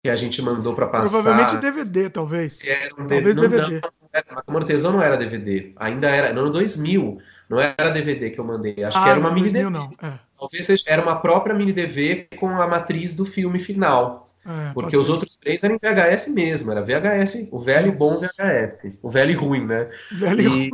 que 0.00 0.08
a 0.08 0.14
gente 0.14 0.40
mandou 0.40 0.74
para 0.74 0.86
passar. 0.86 1.10
Provavelmente 1.10 1.56
DVD, 1.56 2.08
talvez. 2.08 2.64
Era 2.64 2.94
um 2.94 3.08
talvez 3.08 3.34
não, 3.34 3.48
DVD. 3.48 3.80
Não, 3.80 3.90
a 4.38 4.42
Cama 4.42 4.60
do 4.60 4.66
Tesão 4.66 4.92
não 4.92 5.02
era 5.02 5.16
DVD. 5.16 5.72
Ainda 5.74 6.08
era, 6.08 6.32
no 6.32 6.42
ano 6.42 6.52
2000, 6.52 7.18
não 7.48 7.58
era 7.58 7.90
DVD 7.90 8.30
que 8.30 8.38
eu 8.38 8.44
mandei. 8.44 8.84
Acho 8.84 8.96
ah, 8.96 9.02
que 9.02 9.08
era 9.08 9.18
uma 9.18 9.32
mini 9.32 9.50
2000, 9.50 9.70
DV. 9.70 9.96
Não. 10.00 10.08
É. 10.08 10.18
Talvez 10.38 10.84
era 10.86 11.02
uma 11.02 11.16
própria 11.16 11.52
mini 11.52 11.72
DV 11.72 12.28
com 12.38 12.48
a 12.62 12.68
matriz 12.68 13.12
do 13.12 13.24
filme 13.24 13.58
final. 13.58 14.25
É, 14.46 14.72
porque 14.72 14.96
os 14.96 15.06
ser. 15.06 15.12
outros 15.12 15.36
três 15.36 15.64
eram 15.64 15.74
em 15.74 15.78
VHS 15.78 16.28
mesmo, 16.28 16.70
era 16.70 16.80
VHS, 16.80 17.48
o 17.50 17.58
velho 17.58 17.90
bom 17.90 18.20
VHS, 18.20 18.92
o 19.02 19.10
velho 19.10 19.38
ruim, 19.38 19.66
né? 19.66 19.90
Velho 20.12 20.40
e... 20.40 20.46
ruim. 20.46 20.70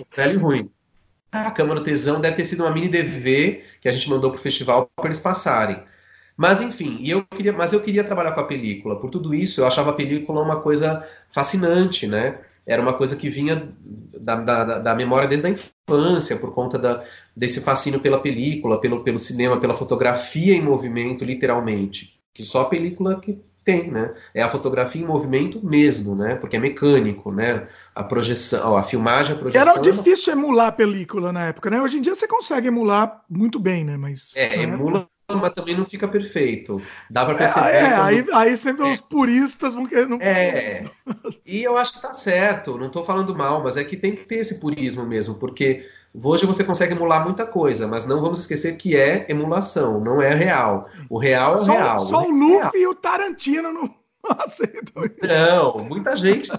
O 0.00 0.16
velho 0.16 0.40
ruim. 0.40 0.70
A 1.30 1.50
Câmara 1.50 1.80
do 1.80 1.84
Tesão 1.84 2.20
deve 2.20 2.36
ter 2.36 2.44
sido 2.44 2.64
uma 2.64 2.72
mini 2.72 2.88
DV 2.88 3.62
que 3.80 3.88
a 3.88 3.92
gente 3.92 4.10
mandou 4.10 4.30
pro 4.30 4.40
festival 4.40 4.90
para 4.96 5.06
eles 5.06 5.18
passarem. 5.18 5.82
Mas 6.36 6.60
enfim, 6.60 6.98
e 7.00 7.10
eu 7.10 7.24
queria, 7.24 7.52
mas 7.52 7.72
eu 7.72 7.80
queria 7.80 8.02
trabalhar 8.02 8.32
com 8.32 8.40
a 8.40 8.46
película. 8.46 8.98
Por 8.98 9.10
tudo 9.10 9.32
isso, 9.32 9.60
eu 9.60 9.66
achava 9.66 9.90
a 9.90 9.94
película 9.94 10.42
uma 10.42 10.60
coisa 10.60 11.06
fascinante, 11.32 12.06
né? 12.06 12.38
Era 12.66 12.82
uma 12.82 12.94
coisa 12.94 13.14
que 13.14 13.28
vinha 13.28 13.72
da, 14.20 14.36
da, 14.36 14.78
da 14.78 14.94
memória 14.94 15.28
desde 15.28 15.46
a 15.46 15.50
infância, 15.50 16.36
por 16.36 16.52
conta 16.52 16.78
da, 16.78 17.04
desse 17.36 17.60
fascínio 17.60 18.00
pela 18.00 18.18
película, 18.18 18.80
pelo, 18.80 19.04
pelo 19.04 19.18
cinema, 19.18 19.60
pela 19.60 19.74
fotografia 19.74 20.54
em 20.54 20.62
movimento, 20.62 21.24
literalmente. 21.24 22.18
Que 22.34 22.42
só 22.42 22.62
a 22.62 22.64
película 22.68 23.20
que 23.20 23.40
tem, 23.64 23.90
né? 23.90 24.14
É 24.34 24.42
a 24.42 24.48
fotografia 24.48 25.00
em 25.00 25.06
movimento 25.06 25.64
mesmo, 25.64 26.14
né? 26.14 26.34
Porque 26.34 26.56
é 26.56 26.58
mecânico, 26.58 27.32
né? 27.32 27.66
A 27.94 28.02
projeção, 28.02 28.76
a 28.76 28.82
filmagem, 28.82 29.34
a 29.34 29.38
projeção. 29.38 29.72
Era 29.72 29.80
difícil 29.80 30.32
emular 30.32 30.66
a 30.66 30.72
película 30.72 31.32
na 31.32 31.46
época, 31.46 31.70
né? 31.70 31.80
Hoje 31.80 31.96
em 31.96 32.02
dia 32.02 32.14
você 32.14 32.28
consegue 32.28 32.68
emular 32.68 33.24
muito 33.30 33.58
bem, 33.58 33.84
né? 33.84 33.96
Mas 33.96 34.32
é, 34.36 34.62
emula. 34.62 35.08
Mas 35.28 35.52
também 35.52 35.76
não 35.76 35.86
fica 35.86 36.06
perfeito. 36.06 36.80
Dá 37.10 37.24
para 37.24 37.34
perceber. 37.34 37.66
É, 37.66 37.78
é 37.78 37.94
aí, 37.94 38.26
aí 38.32 38.56
sempre 38.58 38.88
é. 38.88 38.92
os 38.92 39.00
puristas 39.00 39.74
vão 39.74 39.86
querer. 39.86 40.08
Não... 40.08 40.18
É. 40.20 40.84
E 41.46 41.62
eu 41.62 41.76
acho 41.76 41.94
que 41.94 42.02
tá 42.02 42.12
certo. 42.12 42.78
Não 42.78 42.86
estou 42.86 43.04
falando 43.04 43.34
mal, 43.34 43.62
mas 43.62 43.76
é 43.76 43.84
que 43.84 43.96
tem 43.96 44.14
que 44.14 44.24
ter 44.24 44.36
esse 44.36 44.60
purismo 44.60 45.04
mesmo, 45.04 45.34
porque 45.34 45.86
Hoje 46.16 46.46
você 46.46 46.62
consegue 46.62 46.92
emular 46.92 47.24
muita 47.24 47.44
coisa, 47.44 47.88
mas 47.88 48.06
não 48.06 48.20
vamos 48.20 48.38
esquecer 48.38 48.76
que 48.76 48.94
é 48.96 49.26
emulação, 49.28 49.98
não 49.98 50.22
é 50.22 50.32
real. 50.32 50.88
O 51.10 51.18
real 51.18 51.54
é 51.54 51.56
o 51.56 51.58
só, 51.58 51.72
real. 51.72 52.06
Só 52.06 52.28
o 52.28 52.30
Luffy 52.30 52.82
e 52.82 52.86
o 52.86 52.94
Tarantino 52.94 53.72
não 53.72 53.92
Não, 55.22 55.78
muita 55.84 56.16
gente 56.16 56.50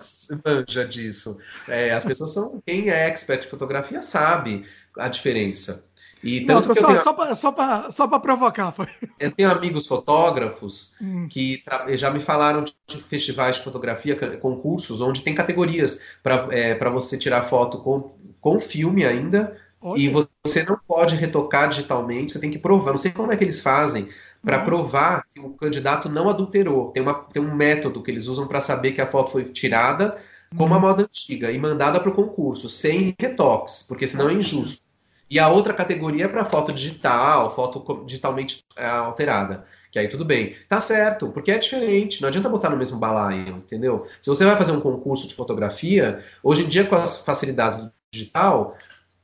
manja 0.46 0.86
disso. 0.86 1.38
É, 1.68 1.92
as 1.92 2.06
pessoas 2.06 2.32
são. 2.32 2.62
Quem 2.66 2.90
é 2.90 3.08
expert 3.08 3.46
em 3.46 3.50
fotografia 3.50 4.02
sabe 4.02 4.66
a 4.98 5.08
diferença. 5.08 5.86
E 6.26 6.42
tanto 6.42 6.70
não, 6.70 6.76
só, 6.76 6.88
tenho... 6.88 7.04
só 7.04 7.14
para 7.14 7.36
só 7.36 7.92
só 7.92 8.20
provocar. 8.20 8.72
Foi. 8.72 8.88
Eu 9.20 9.32
tenho 9.32 9.52
amigos 9.52 9.86
fotógrafos 9.86 10.96
hum. 11.00 11.28
que 11.30 11.64
já 11.90 12.10
me 12.10 12.20
falaram 12.20 12.64
de 12.64 12.98
festivais 13.04 13.58
de 13.58 13.64
fotografia, 13.64 14.16
concursos, 14.38 15.02
onde 15.02 15.22
tem 15.22 15.36
categorias 15.36 16.02
para 16.24 16.48
é, 16.50 16.78
você 16.90 17.18
tirar 17.18 17.44
foto 17.44 17.78
com 17.78 18.12
com 18.46 18.60
filme 18.60 19.04
ainda, 19.04 19.58
Olha. 19.82 20.00
e 20.00 20.08
você 20.08 20.62
não 20.62 20.80
pode 20.88 21.16
retocar 21.16 21.68
digitalmente, 21.68 22.34
você 22.34 22.40
tem 22.40 22.52
que 22.52 22.60
provar. 22.60 22.92
Não 22.92 23.00
sei 23.00 23.12
como 23.12 23.32
é 23.32 23.36
que 23.36 23.44
eles 23.44 23.60
fazem 23.60 24.08
para 24.44 24.60
provar 24.60 25.26
que 25.34 25.40
o 25.40 25.50
candidato 25.50 26.08
não 26.08 26.30
adulterou. 26.30 26.92
Tem, 26.92 27.02
uma, 27.02 27.16
tem 27.16 27.42
um 27.42 27.56
método 27.56 28.04
que 28.04 28.12
eles 28.12 28.28
usam 28.28 28.48
para 28.48 28.62
saber 28.62 28.92
que 28.92 29.02
a 29.02 29.08
foto 29.08 29.32
foi 29.32 29.46
tirada 29.46 30.22
como 30.56 30.76
a 30.76 30.78
uhum. 30.78 30.82
moda 30.84 31.04
antiga 31.04 31.52
e 31.52 31.58
mandada 31.58 32.00
para 32.00 32.10
o 32.10 32.14
concurso, 32.14 32.70
sem 32.70 33.16
retoques, 33.20 33.84
porque 33.88 34.06
senão 34.06 34.30
é 34.30 34.34
injusto. 34.34 34.85
E 35.30 35.40
a 35.40 35.50
outra 35.50 35.74
categoria 35.74 36.26
é 36.26 36.28
para 36.28 36.46
foto 36.46 36.72
digital, 36.72 37.54
foto 37.54 38.04
digitalmente 38.06 38.64
é, 38.76 38.86
alterada. 38.86 39.66
Que 39.92 40.00
aí 40.00 40.08
tudo 40.08 40.26
bem. 40.26 40.56
Tá 40.68 40.80
certo, 40.82 41.30
porque 41.30 41.52
é 41.52 41.58
diferente. 41.58 42.22
Não 42.22 42.28
adianta 42.28 42.50
botar 42.50 42.70
no 42.70 42.78
mesmo 42.78 43.00
balaio, 43.00 43.58
entendeu? 43.58 44.08
Se 44.22 44.30
você 44.30 44.44
vai 44.44 44.56
fazer 44.56 44.72
um 44.72 44.82
concurso 44.82 45.28
de 45.28 45.34
fotografia, 45.34 46.24
hoje 46.44 46.64
em 46.64 46.68
dia 46.68 46.86
com 46.86 46.96
as 46.96 47.18
facilidades 47.18 47.78
do 47.78 47.92
digital, 48.12 48.78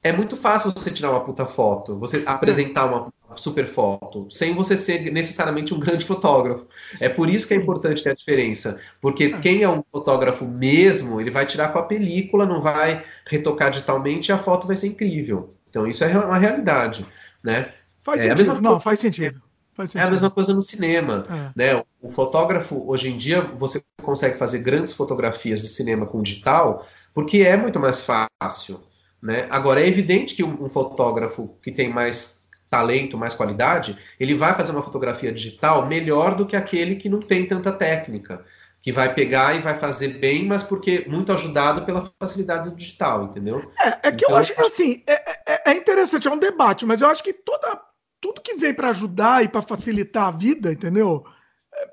é 0.04 0.12
muito 0.12 0.36
fácil 0.36 0.72
você 0.72 0.90
tirar 0.90 1.12
uma 1.12 1.24
puta 1.24 1.46
foto, 1.46 2.00
você 2.00 2.24
apresentar 2.26 2.86
uma 2.86 3.14
super 3.36 3.68
foto, 3.68 4.28
sem 4.30 4.54
você 4.54 4.76
ser 4.76 5.12
necessariamente 5.12 5.74
um 5.74 5.80
grande 5.80 6.06
fotógrafo. 6.06 6.66
É 7.00 7.08
por 7.08 7.30
isso 7.30 7.48
que 7.48 7.54
é 7.54 7.58
importante 7.58 8.04
ter 8.04 8.10
a 8.10 8.16
diferença, 8.16 8.80
porque 9.00 9.26
é. 9.26 9.40
quem 9.40 9.64
é 9.64 9.70
um 9.70 9.84
fotógrafo 9.92 10.46
mesmo, 10.46 11.22
ele 11.22 11.32
vai 11.32 11.46
tirar 11.46 11.70
com 11.70 11.80
a 11.80 11.84
película, 11.84 12.46
não 12.46 12.62
vai 12.62 13.04
retocar 13.28 13.72
digitalmente 13.72 14.30
e 14.30 14.34
a 14.34 14.38
foto 14.38 14.68
vai 14.68 14.76
ser 14.76 14.88
incrível. 14.88 15.54
Então 15.72 15.88
isso 15.88 16.04
é 16.04 16.16
uma 16.16 16.38
realidade, 16.38 17.04
né? 17.42 17.72
Faz 18.04 18.24
é 18.24 18.36
sentido. 18.36 18.62
Não, 18.62 18.80
faz 18.80 19.00
sentido. 19.00 19.42
Faz 19.74 19.90
sentido. 19.90 20.06
É 20.06 20.08
a 20.08 20.12
mesma 20.12 20.30
coisa 20.30 20.54
no 20.54 20.62
cinema, 20.62 21.26
é. 21.30 21.52
né? 21.56 21.84
O 22.00 22.12
fotógrafo 22.12 22.84
hoje 22.88 23.10
em 23.10 23.18
dia 23.18 23.42
você 23.42 23.82
consegue 24.04 24.38
fazer 24.38 24.60
grandes 24.60 24.94
fotografias 24.94 25.62
de 25.62 25.68
cinema 25.68 26.06
com 26.06 26.22
digital 26.22 26.86
porque 27.14 27.40
é 27.40 27.58
muito 27.58 27.80
mais 27.80 28.02
fácil. 28.02 28.82
Né? 29.22 29.48
Agora, 29.50 29.82
é 29.82 29.88
evidente 29.88 30.36
que 30.36 30.44
um, 30.44 30.64
um 30.64 30.70
fotógrafo 30.70 31.56
que 31.62 31.72
tem 31.72 31.90
mais 31.90 32.42
talento, 32.70 33.18
mais 33.18 33.34
qualidade, 33.34 33.98
ele 34.20 34.34
vai 34.34 34.56
fazer 34.56 34.72
uma 34.72 34.82
fotografia 34.82 35.32
digital 35.32 35.86
melhor 35.88 36.36
do 36.36 36.46
que 36.46 36.56
aquele 36.56 36.96
que 36.96 37.10
não 37.10 37.20
tem 37.20 37.46
tanta 37.46 37.72
técnica, 37.72 38.44
que 38.82 38.92
vai 38.92 39.14
pegar 39.14 39.56
e 39.56 39.62
vai 39.62 39.78
fazer 39.78 40.10
bem, 40.20 40.46
mas 40.46 40.64
porque 40.64 41.06
muito 41.08 41.32
ajudado 41.32 41.86
pela 41.86 42.12
facilidade 42.20 42.70
do 42.70 42.76
digital, 42.76 43.26
entendeu? 43.26 43.72
É, 43.80 44.08
é 44.08 44.12
que 44.12 44.26
então, 44.26 44.32
eu 44.32 44.36
acho 44.38 44.54
que 44.54 44.62
assim, 44.62 45.04
é, 45.06 45.14
é, 45.46 45.72
é, 45.72 45.74
interessante, 45.76 46.28
é 46.28 46.32
um 46.32 46.40
debate, 46.40 46.86
mas 46.86 47.02
eu 47.02 47.08
acho 47.08 47.24
que 47.24 47.34
toda, 47.34 47.80
tudo 48.20 48.42
que 48.42 48.56
vem 48.56 48.74
para 48.74 48.90
ajudar 48.90 49.44
e 49.44 49.48
para 49.48 49.62
facilitar 49.62 50.28
a 50.28 50.32
vida, 50.32 50.72
entendeu? 50.72 51.24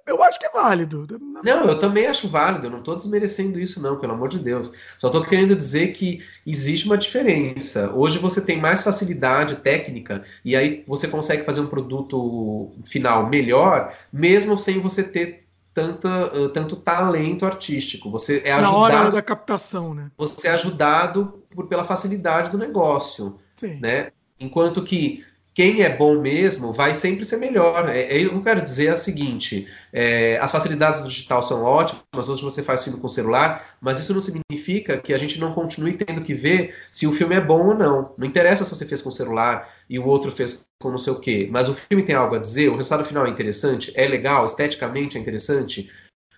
eu 0.07 0.23
acho 0.23 0.39
que 0.39 0.47
é 0.47 0.51
válido. 0.51 1.07
Não, 1.43 1.65
eu 1.67 1.79
também 1.79 2.07
acho 2.07 2.29
válido, 2.29 2.67
eu 2.67 2.71
não 2.71 2.79
estou 2.79 2.97
desmerecendo 2.97 3.61
isso, 3.61 3.81
não, 3.81 3.99
pelo 3.99 4.15
amor 4.15 4.29
de 4.29 4.39
Deus. 4.39 4.73
Só 4.99 5.09
estou 5.09 5.25
querendo 5.25 5.55
dizer 5.55 5.93
que 5.93 6.23
existe 6.47 6.87
uma 6.87 6.99
diferença. 6.99 7.91
Hoje 7.95 8.19
você 8.19 8.41
tem 8.41 8.59
mais 8.59 8.83
facilidade 8.83 9.57
técnica 9.57 10.25
e 10.45 10.57
aí 10.57 10.85
você 10.87 11.07
consegue 11.07 11.45
fazer 11.45 11.61
um 11.61 11.67
produto 11.67 12.73
final 12.85 13.29
melhor, 13.29 13.95
mesmo 14.13 14.57
sem 14.57 14.81
você 14.81 15.03
ter 15.03 15.48
tanta, 15.79 16.37
uh, 16.37 16.49
tanto 16.49 16.75
talento 16.75 17.47
artístico. 17.47 18.11
Você 18.11 18.43
é 18.45 18.53
ajudado. 18.53 18.73
Na 18.73 18.79
hora 18.79 19.11
da 19.11 19.23
captação, 19.23 19.95
né? 19.95 20.11
Você 20.19 20.49
é 20.49 20.51
ajudado 20.51 21.41
por, 21.55 21.69
pela 21.69 21.85
facilidade 21.85 22.51
do 22.51 22.59
negócio. 22.59 23.39
Sim. 23.57 23.79
Né? 23.81 24.11
Enquanto 24.41 24.83
que 24.83 25.25
quem 25.55 25.83
é 25.83 25.97
bom 25.97 26.21
mesmo 26.21 26.73
vai 26.73 26.95
sempre 26.95 27.25
ser 27.25 27.37
melhor. 27.37 27.89
É, 27.89 28.03
é, 28.03 28.25
eu 28.25 28.43
quero 28.43 28.61
dizer 28.61 28.93
o 28.93 28.97
seguinte: 28.97 29.69
é, 29.93 30.39
as 30.41 30.51
facilidades 30.51 31.01
do 31.01 31.09
digital 31.09 31.43
são 31.43 31.63
ótimas, 31.63 32.29
hoje 32.29 32.43
você 32.43 32.63
faz 32.63 32.83
filme 32.83 32.99
com 32.99 33.09
celular, 33.09 33.77
mas 33.81 33.99
isso 33.99 34.15
não 34.15 34.21
significa 34.21 34.99
que 34.99 35.15
a 35.15 35.19
gente 35.19 35.39
não 35.39 35.53
continue 35.53 35.95
tendo 35.95 36.23
que 36.23 36.35
ver 36.35 36.75
se 36.91 37.07
o 37.07 37.13
filme 37.13 37.35
é 37.35 37.41
bom 37.41 37.69
ou 37.69 37.75
não. 37.75 38.15
Não 38.19 38.27
interessa 38.27 38.65
se 38.65 38.75
você 38.75 38.87
fez 38.87 39.03
com 39.03 39.11
celular 39.11 39.69
e 39.89 39.99
o 39.99 40.07
outro 40.07 40.31
fez 40.31 40.65
com 40.81 40.91
não 40.91 40.99
sei 40.99 41.13
o 41.13 41.19
quê, 41.19 41.49
mas 41.51 41.69
o 41.69 41.75
filme 41.75 42.05
tem 42.05 42.15
algo 42.15 42.37
a 42.37 42.39
dizer, 42.39 42.69
o 42.69 42.77
resultado 42.77 43.05
final 43.05 43.27
é 43.27 43.31
interessante, 43.31 43.93
é 43.97 44.07
legal, 44.07 44.47
esteticamente 44.47 45.19
é 45.19 45.21
interessante, 45.21 45.91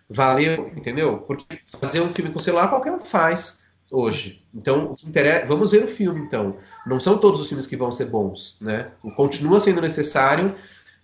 valeu, 0.09 0.73
entendeu? 0.77 1.19
Porque 1.19 1.61
fazer 1.79 2.01
um 2.01 2.11
filme 2.11 2.31
com 2.31 2.39
celular 2.39 2.69
qualquer 2.69 2.93
um 2.93 3.01
faz 3.01 3.61
hoje. 3.91 4.45
Então, 4.55 4.93
o 4.93 4.97
que 4.97 5.07
interessa, 5.07 5.47
vamos 5.47 5.73
ver 5.73 5.85
o 5.85 5.89
filme 5.89 6.21
então. 6.21 6.57
Não 6.87 6.99
são 6.99 7.19
todos 7.19 7.41
os 7.41 7.49
filmes 7.49 7.67
que 7.67 7.77
vão 7.77 7.91
ser 7.91 8.07
bons, 8.07 8.57
né? 8.61 8.93
Continua 9.15 9.61
sendo 9.61 9.81
necessário 9.81 10.55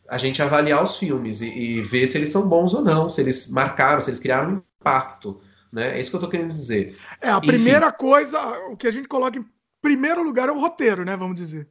a 0.09 0.17
gente 0.17 0.41
avaliar 0.41 0.83
os 0.83 0.97
filmes 0.97 1.41
e, 1.41 1.49
e 1.49 1.83
ver 1.83 2.07
se 2.07 2.17
eles 2.17 2.31
são 2.31 2.49
bons 2.49 2.75
ou 2.75 2.83
não, 2.83 3.11
se 3.11 3.21
eles 3.21 3.49
marcaram, 3.49 4.01
se 4.01 4.09
eles 4.09 4.21
criaram 4.21 4.55
um 4.55 4.63
impacto, 4.81 5.41
né? 5.71 5.97
É 5.97 6.01
isso 6.01 6.11
que 6.11 6.17
eu 6.17 6.21
tô 6.21 6.29
querendo 6.29 6.55
dizer. 6.55 6.97
É, 7.21 7.29
a 7.29 7.39
Enfim. 7.39 7.49
primeira 7.49 7.93
coisa, 7.93 8.41
o 8.71 8.77
que 8.77 8.87
a 8.87 8.91
gente 8.91 9.09
coloca 9.09 9.39
em 9.39 9.45
primeiro 9.83 10.23
lugar 10.23 10.49
é 10.49 10.53
o 10.53 10.61
roteiro, 10.61 11.05
né? 11.05 11.17
Vamos 11.17 11.37
dizer. 11.37 11.69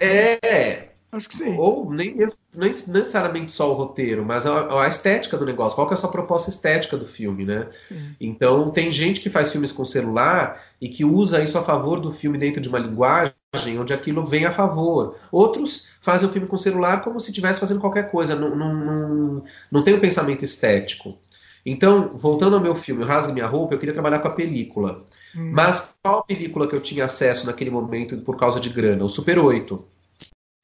É, 0.00 0.92
Acho 1.12 1.28
que 1.28 1.36
sim. 1.36 1.58
Ou 1.58 1.92
nem, 1.92 2.16
nem 2.16 2.72
necessariamente 2.88 3.52
só 3.52 3.70
o 3.70 3.74
roteiro, 3.74 4.24
mas 4.24 4.46
a, 4.46 4.82
a, 4.82 4.88
estética 4.88 5.36
do 5.36 5.44
negócio. 5.44 5.76
Qual 5.76 5.86
que 5.86 5.92
é 5.92 5.96
a 5.96 5.98
sua 5.98 6.10
proposta 6.10 6.48
estética 6.48 6.96
do 6.96 7.06
filme, 7.06 7.44
né? 7.44 7.68
Sim. 7.86 8.16
Então, 8.18 8.70
tem 8.70 8.90
gente 8.90 9.20
que 9.20 9.28
faz 9.28 9.52
filmes 9.52 9.70
com 9.70 9.84
celular 9.84 10.64
e 10.80 10.88
que 10.88 11.04
usa 11.04 11.44
isso 11.44 11.58
a 11.58 11.62
favor 11.62 12.00
do 12.00 12.10
filme 12.10 12.38
dentro 12.38 12.62
de 12.62 12.68
uma 12.68 12.78
linguagem 12.78 13.34
onde 13.78 13.92
aquilo 13.92 14.24
vem 14.24 14.46
a 14.46 14.52
favor. 14.52 15.18
Outros 15.30 15.86
fazem 16.00 16.26
o 16.26 16.32
filme 16.32 16.48
com 16.48 16.56
celular 16.56 17.04
como 17.04 17.20
se 17.20 17.28
estivesse 17.28 17.60
fazendo 17.60 17.80
qualquer 17.80 18.10
coisa. 18.10 18.34
Não, 18.34 18.56
não, 18.56 18.74
não, 18.74 19.44
não 19.70 19.82
tem 19.82 19.92
um 19.92 20.00
pensamento 20.00 20.46
estético. 20.46 21.18
Então, 21.64 22.10
voltando 22.14 22.56
ao 22.56 22.62
meu 22.62 22.74
filme, 22.74 23.04
o 23.04 23.06
Rasgue 23.06 23.32
Minha 23.32 23.46
Roupa, 23.46 23.74
eu 23.74 23.78
queria 23.78 23.92
trabalhar 23.92 24.18
com 24.18 24.28
a 24.28 24.32
película. 24.32 25.04
Hum. 25.36 25.52
Mas 25.52 25.94
qual 26.02 26.24
película 26.24 26.66
que 26.66 26.74
eu 26.74 26.80
tinha 26.80 27.04
acesso 27.04 27.46
naquele 27.46 27.70
momento 27.70 28.16
por 28.18 28.36
causa 28.36 28.58
de 28.58 28.68
grana? 28.68 29.04
O 29.04 29.08
Super 29.08 29.38
8 29.38 29.92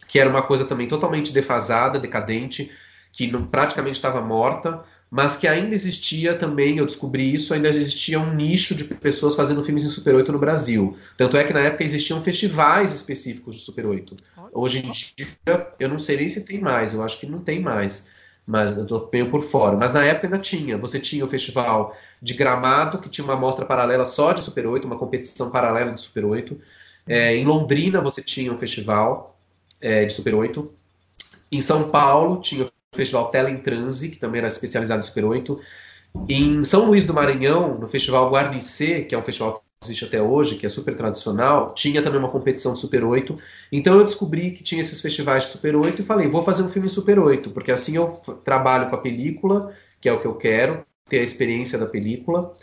que 0.08 0.18
era 0.18 0.28
uma 0.28 0.42
coisa 0.42 0.64
também 0.64 0.88
totalmente 0.88 1.32
defasada, 1.32 2.00
decadente, 2.00 2.72
que 3.12 3.30
não, 3.30 3.46
praticamente 3.46 3.96
estava 3.96 4.20
morta, 4.22 4.82
mas 5.10 5.36
que 5.36 5.46
ainda 5.46 5.74
existia 5.74 6.34
também, 6.34 6.78
eu 6.78 6.86
descobri 6.86 7.32
isso, 7.32 7.54
ainda 7.54 7.68
existia 7.68 8.18
um 8.18 8.34
nicho 8.34 8.74
de 8.74 8.84
pessoas 8.84 9.34
fazendo 9.34 9.62
filmes 9.62 9.84
em 9.84 9.88
Super 9.88 10.14
8 10.14 10.32
no 10.32 10.38
Brasil. 10.38 10.96
Tanto 11.16 11.36
é 11.36 11.44
que 11.44 11.52
na 11.52 11.60
época 11.60 11.84
existiam 11.84 12.22
festivais 12.22 12.92
específicos 12.92 13.56
de 13.56 13.62
Super 13.62 13.86
8. 13.86 14.16
Hoje 14.52 14.78
em 14.78 14.90
dia, 14.90 15.28
eu 15.78 15.88
não 15.88 15.98
sei 15.98 16.16
nem 16.16 16.28
se 16.28 16.42
tem 16.42 16.60
mais, 16.60 16.94
eu 16.94 17.02
acho 17.02 17.20
que 17.20 17.26
não 17.26 17.38
tem 17.38 17.60
mais, 17.60 18.08
mas 18.48 18.74
eu 18.74 18.84
estou 18.84 19.10
meio 19.12 19.30
por 19.30 19.42
fora. 19.42 19.76
Mas 19.76 19.92
na 19.92 20.02
época 20.02 20.26
ainda 20.26 20.38
tinha. 20.38 20.78
Você 20.78 20.98
tinha 20.98 21.22
o 21.22 21.28
festival 21.28 21.94
de 22.20 22.32
Gramado, 22.32 22.98
que 22.98 23.10
tinha 23.10 23.22
uma 23.22 23.36
mostra 23.36 23.66
paralela 23.66 24.06
só 24.06 24.32
de 24.32 24.42
Super 24.42 24.66
8, 24.66 24.86
uma 24.86 24.96
competição 24.96 25.50
paralela 25.50 25.92
de 25.92 26.00
Super 26.00 26.24
8. 26.24 26.58
É, 27.06 27.36
em 27.36 27.44
Londrina 27.44 28.00
você 28.00 28.22
tinha 28.22 28.50
um 28.50 28.56
festival 28.56 29.38
é, 29.78 30.06
de 30.06 30.14
Super 30.14 30.34
8. 30.34 30.72
Em 31.52 31.60
São 31.60 31.90
Paulo 31.90 32.40
tinha 32.40 32.64
o 32.64 32.68
Festival 32.94 33.28
Tela 33.30 33.50
em 33.50 33.58
Transe, 33.58 34.08
que 34.08 34.16
também 34.16 34.38
era 34.38 34.48
especializado 34.48 35.00
em 35.00 35.04
Super 35.04 35.26
8. 35.26 35.60
Em 36.26 36.64
São 36.64 36.86
Luís 36.86 37.04
do 37.04 37.12
Maranhão, 37.12 37.76
no 37.78 37.86
Festival 37.86 38.30
Guarnicê, 38.30 39.02
que 39.02 39.14
é 39.14 39.18
um 39.18 39.22
festival 39.22 39.62
existe 39.82 40.04
até 40.04 40.20
hoje, 40.20 40.56
que 40.56 40.66
é 40.66 40.68
super 40.68 40.96
tradicional, 40.96 41.74
tinha 41.74 42.02
também 42.02 42.18
uma 42.18 42.30
competição 42.30 42.72
de 42.72 42.80
Super 42.80 43.04
8. 43.04 43.38
Então 43.70 43.98
eu 43.98 44.04
descobri 44.04 44.50
que 44.50 44.62
tinha 44.62 44.80
esses 44.80 45.00
festivais 45.00 45.44
de 45.44 45.50
Super 45.50 45.76
8 45.76 46.00
e 46.00 46.04
falei, 46.04 46.28
vou 46.28 46.42
fazer 46.42 46.62
um 46.62 46.68
filme 46.68 46.88
Super 46.88 47.18
8, 47.18 47.50
porque 47.50 47.70
assim 47.70 47.96
eu 47.96 48.08
trabalho 48.44 48.90
com 48.90 48.96
a 48.96 49.00
película, 49.00 49.72
que 50.00 50.08
é 50.08 50.12
o 50.12 50.20
que 50.20 50.26
eu 50.26 50.34
quero, 50.34 50.84
ter 51.08 51.20
a 51.20 51.22
experiência 51.22 51.78
da 51.78 51.86
película, 51.86 52.54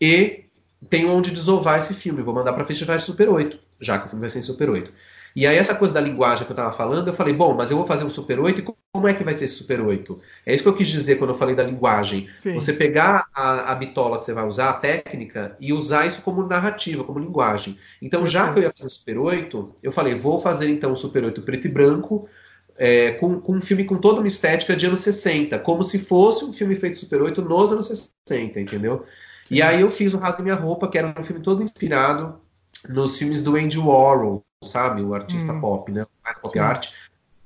e 0.00 0.44
tenho 0.88 1.10
onde 1.10 1.30
desovar 1.30 1.78
esse 1.78 1.94
filme. 1.94 2.22
Vou 2.22 2.34
mandar 2.34 2.52
para 2.52 2.66
festivais 2.66 3.02
de 3.02 3.06
Super 3.06 3.28
8, 3.30 3.58
já 3.80 3.98
que 3.98 4.06
o 4.06 4.08
filme 4.08 4.20
vai 4.20 4.30
ser 4.30 4.40
em 4.40 4.42
Super 4.42 4.70
8. 4.70 4.92
E 5.38 5.46
aí, 5.46 5.56
essa 5.56 5.72
coisa 5.72 5.94
da 5.94 6.00
linguagem 6.00 6.44
que 6.44 6.50
eu 6.50 6.54
estava 6.54 6.72
falando, 6.72 7.06
eu 7.06 7.14
falei, 7.14 7.32
bom, 7.32 7.54
mas 7.54 7.70
eu 7.70 7.76
vou 7.76 7.86
fazer 7.86 8.02
um 8.02 8.10
Super 8.10 8.40
8 8.40 8.58
e 8.58 8.74
como 8.92 9.06
é 9.06 9.14
que 9.14 9.22
vai 9.22 9.36
ser 9.36 9.44
esse 9.44 9.54
Super 9.54 9.80
8? 9.80 10.20
É 10.44 10.52
isso 10.52 10.64
que 10.64 10.68
eu 10.68 10.74
quis 10.74 10.88
dizer 10.88 11.16
quando 11.16 11.30
eu 11.30 11.36
falei 11.36 11.54
da 11.54 11.62
linguagem. 11.62 12.28
Sim. 12.40 12.54
Você 12.54 12.72
pegar 12.72 13.28
a, 13.32 13.70
a 13.70 13.74
bitola 13.76 14.18
que 14.18 14.24
você 14.24 14.32
vai 14.32 14.44
usar, 14.44 14.70
a 14.70 14.72
técnica, 14.72 15.56
e 15.60 15.72
usar 15.72 16.08
isso 16.08 16.22
como 16.22 16.44
narrativa, 16.44 17.04
como 17.04 17.20
linguagem. 17.20 17.78
Então, 18.02 18.26
já 18.26 18.52
que 18.52 18.58
eu 18.58 18.64
ia 18.64 18.72
fazer 18.72 18.88
Super 18.88 19.16
8, 19.16 19.76
eu 19.80 19.92
falei, 19.92 20.16
vou 20.16 20.40
fazer 20.40 20.70
então 20.70 20.90
o 20.90 20.96
Super 20.96 21.22
8 21.22 21.40
preto 21.42 21.68
e 21.68 21.70
branco, 21.70 22.28
é, 22.76 23.12
com, 23.12 23.40
com, 23.40 23.58
um 23.58 23.60
filme 23.60 23.84
com 23.84 23.96
toda 23.96 24.18
uma 24.18 24.26
estética 24.26 24.74
de 24.74 24.86
anos 24.86 25.02
60, 25.02 25.56
como 25.60 25.84
se 25.84 26.00
fosse 26.00 26.44
um 26.44 26.52
filme 26.52 26.74
feito 26.74 26.98
Super 26.98 27.22
8 27.22 27.40
nos 27.42 27.70
anos 27.70 27.86
60, 27.86 28.58
entendeu? 28.58 29.04
Sim. 29.46 29.54
E 29.54 29.62
aí 29.62 29.82
eu 29.82 29.90
fiz 29.92 30.12
o 30.14 30.18
Rasga 30.18 30.42
Minha 30.42 30.56
Roupa, 30.56 30.88
que 30.88 30.98
era 30.98 31.14
um 31.16 31.22
filme 31.22 31.40
todo 31.40 31.62
inspirado 31.62 32.40
nos 32.88 33.16
filmes 33.16 33.40
do 33.40 33.54
Andy 33.54 33.78
Warhol, 33.78 34.44
sabe? 34.64 35.02
O 35.02 35.14
artista 35.14 35.52
hum. 35.52 35.60
pop, 35.60 35.90
né? 35.92 36.02
O 36.02 36.40
pop 36.40 36.52
Sim. 36.52 36.58
art. 36.58 36.90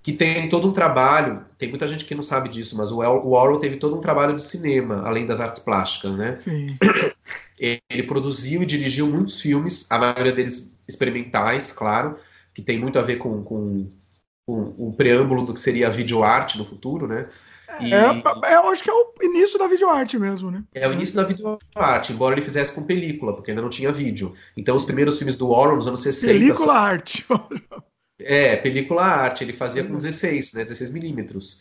Que 0.03 0.13
tem 0.13 0.49
todo 0.49 0.69
um 0.69 0.73
trabalho, 0.73 1.45
tem 1.57 1.69
muita 1.69 1.87
gente 1.87 2.05
que 2.05 2.15
não 2.15 2.25
sabe 2.25 2.49
disso, 2.49 2.77
mas 2.77 2.91
o 2.91 2.97
Warhol 2.97 3.61
teve 3.61 3.77
todo 3.77 3.97
um 3.97 4.01
trabalho 4.01 4.35
de 4.35 4.43
cinema, 4.43 5.07
além 5.07 5.27
das 5.27 5.39
artes 5.39 5.63
plásticas, 5.63 6.17
né? 6.17 6.39
Sim. 6.41 6.77
Ele 7.57 8.03
produziu 8.03 8.63
e 8.63 8.67
dirigiu 8.67 9.07
muitos 9.07 9.41
filmes, 9.41 9.87
a 9.89 9.99
maioria 9.99 10.33
deles 10.33 10.77
experimentais, 10.89 11.71
claro, 11.71 12.19
que 12.53 12.61
tem 12.61 12.81
muito 12.81 12.99
a 12.99 13.03
ver 13.03 13.19
com, 13.19 13.45
com, 13.45 13.93
com 14.45 14.75
o 14.77 14.93
preâmbulo 14.93 15.47
do 15.47 15.55
que 15.55 15.61
seria 15.61 15.87
a 15.87 15.91
videoarte 15.91 16.59
no 16.59 16.65
futuro, 16.65 17.07
né? 17.07 17.29
E... 17.81 17.93
É, 17.93 18.53
é, 18.53 18.55
eu 18.57 18.69
acho 18.69 18.83
que 18.83 18.91
é 18.91 18.93
o 18.93 19.15
início 19.23 19.59
da 19.59 19.67
videoarte 19.67 20.19
mesmo, 20.19 20.51
né? 20.51 20.63
É 20.75 20.89
o 20.89 20.93
início 20.93 21.15
da 21.15 21.25
videoarte, 21.25 22.13
embora 22.13 22.35
ele 22.35 22.43
fizesse 22.43 22.73
com 22.73 22.83
película, 22.83 23.35
porque 23.35 23.51
ainda 23.51 23.63
não 23.63 23.71
tinha 23.71 23.93
vídeo. 23.93 24.35
Então, 24.57 24.77
os 24.77 24.85
primeiros 24.85 25.17
filmes 25.17 25.37
do 25.37 25.49
Warren 25.49 25.77
nos 25.77 25.87
anos 25.87 26.03
60. 26.03 26.33
Película 26.33 26.75
arte. 26.75 27.27
é, 28.21 28.57
película 28.57 29.03
arte. 29.03 29.45
Ele 29.45 29.53
fazia 29.53 29.85
com 29.85 29.97
16, 29.97 30.53
né? 30.55 30.65
16 30.65 30.91
milímetros. 30.91 31.61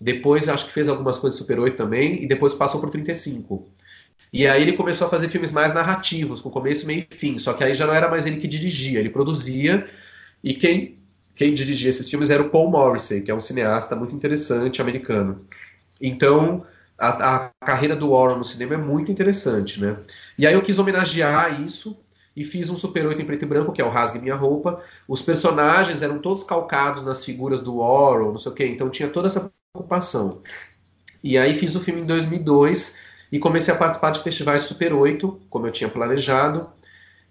Depois, 0.00 0.48
acho 0.48 0.66
que 0.66 0.72
fez 0.72 0.88
algumas 0.88 1.18
coisas 1.18 1.38
Super 1.38 1.58
8 1.58 1.76
também, 1.76 2.22
e 2.22 2.26
depois 2.26 2.54
passou 2.54 2.80
por 2.80 2.90
35. 2.90 3.68
E 4.32 4.46
aí 4.48 4.62
ele 4.62 4.72
começou 4.72 5.06
a 5.06 5.10
fazer 5.10 5.28
filmes 5.28 5.52
mais 5.52 5.72
narrativos, 5.72 6.40
com 6.40 6.50
começo, 6.50 6.86
meio 6.86 7.06
e 7.08 7.14
fim. 7.14 7.38
Só 7.38 7.52
que 7.52 7.62
aí 7.62 7.72
já 7.72 7.86
não 7.86 7.94
era 7.94 8.08
mais 8.08 8.26
ele 8.26 8.40
que 8.40 8.48
dirigia, 8.48 8.98
ele 8.98 9.10
produzia, 9.10 9.88
e 10.42 10.54
quem 10.54 11.03
quem 11.34 11.52
dirigia 11.52 11.90
esses 11.90 12.08
filmes 12.08 12.30
era 12.30 12.42
o 12.42 12.50
Paul 12.50 12.70
Morrissey, 12.70 13.20
que 13.20 13.30
é 13.30 13.34
um 13.34 13.40
cineasta 13.40 13.96
muito 13.96 14.14
interessante 14.14 14.80
americano. 14.80 15.44
Então, 16.00 16.64
a, 16.98 17.34
a, 17.34 17.50
carreira 17.64 17.96
do 17.96 18.10
Warren 18.10 18.38
no 18.38 18.44
cinema 18.44 18.74
é 18.74 18.76
muito 18.76 19.10
interessante, 19.10 19.80
né? 19.80 19.96
E 20.38 20.46
aí 20.46 20.54
eu 20.54 20.62
quis 20.62 20.78
homenagear 20.78 21.60
isso 21.60 21.96
e 22.36 22.44
fiz 22.44 22.70
um 22.70 22.76
Super 22.76 23.06
8 23.06 23.20
em 23.20 23.24
preto 23.24 23.44
e 23.44 23.48
branco, 23.48 23.72
que 23.72 23.80
é 23.80 23.84
o 23.84 23.90
Rasgue 23.90 24.18
Minha 24.18 24.34
Roupa. 24.34 24.82
Os 25.08 25.22
personagens 25.22 26.02
eram 26.02 26.18
todos 26.18 26.44
calcados 26.44 27.04
nas 27.04 27.24
figuras 27.24 27.60
do 27.60 27.78
Warren, 27.78 28.32
não 28.32 28.38
sei 28.38 28.52
o 28.52 28.54
quê, 28.54 28.66
então 28.66 28.90
tinha 28.90 29.08
toda 29.08 29.28
essa 29.28 29.50
preocupação. 29.72 30.40
E 31.22 31.38
aí 31.38 31.54
fiz 31.54 31.74
o 31.74 31.80
filme 31.80 32.00
em 32.00 32.06
2002 32.06 32.96
e 33.32 33.38
comecei 33.38 33.72
a 33.72 33.76
participar 33.76 34.10
de 34.10 34.22
festivais 34.22 34.62
Super 34.62 34.92
8, 34.92 35.40
como 35.48 35.66
eu 35.66 35.72
tinha 35.72 35.88
planejado. 35.88 36.70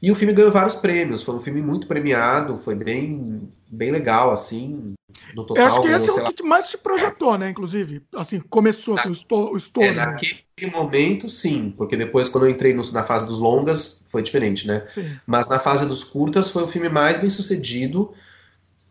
E 0.03 0.11
o 0.11 0.15
filme 0.15 0.33
ganhou 0.33 0.51
vários 0.51 0.75
prêmios, 0.75 1.23
foi 1.23 1.33
um 1.33 1.39
filme 1.39 1.61
muito 1.61 1.87
premiado, 1.87 2.59
foi 2.59 2.75
bem, 2.75 3.49
bem 3.71 3.89
legal, 3.89 4.31
assim. 4.31 4.95
No 5.33 5.45
total, 5.45 5.63
Eu 5.63 5.71
acho 5.71 5.81
que 5.81 5.87
esse 5.87 6.09
é 6.09 6.11
o 6.11 6.21
lá... 6.21 6.33
que 6.33 6.43
mais 6.43 6.67
se 6.67 6.77
projetou, 6.77 7.37
né, 7.37 7.49
inclusive. 7.49 8.01
Assim, 8.13 8.41
começou 8.41 8.99
assim, 8.99 9.07
o 9.07 9.57
estouro. 9.57 9.87
É, 9.87 9.93
né? 9.93 10.05
naquele 10.05 10.71
momento, 10.73 11.29
sim, 11.29 11.73
porque 11.77 11.95
depois, 11.95 12.27
quando 12.27 12.47
eu 12.47 12.51
entrei 12.51 12.73
no, 12.73 12.83
na 12.91 13.05
fase 13.05 13.25
dos 13.25 13.39
longas, 13.39 14.03
foi 14.09 14.21
diferente, 14.21 14.67
né? 14.67 14.85
Sim. 14.93 15.09
Mas 15.25 15.47
na 15.47 15.57
fase 15.57 15.85
dos 15.85 16.03
curtas 16.03 16.49
foi 16.49 16.63
o 16.63 16.67
filme 16.67 16.89
mais 16.89 17.17
bem 17.17 17.29
sucedido, 17.29 18.13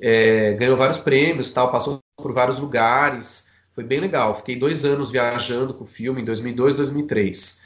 é, 0.01 0.55
ganhou 0.55 0.79
vários 0.79 0.97
prêmios, 0.97 1.53
tal, 1.53 1.71
passou 1.71 2.01
por 2.17 2.33
vários 2.33 2.59
lugares, 2.59 3.51
foi 3.75 3.85
bem 3.85 4.01
legal. 4.01 4.35
Fiquei 4.37 4.57
dois 4.57 4.83
anos 4.83 5.11
viajando 5.11 5.75
com 5.75 5.85
o 5.85 5.87
filme, 5.87 6.23
em 6.23 6.25
2002 6.25 6.75
2003. 6.75 7.62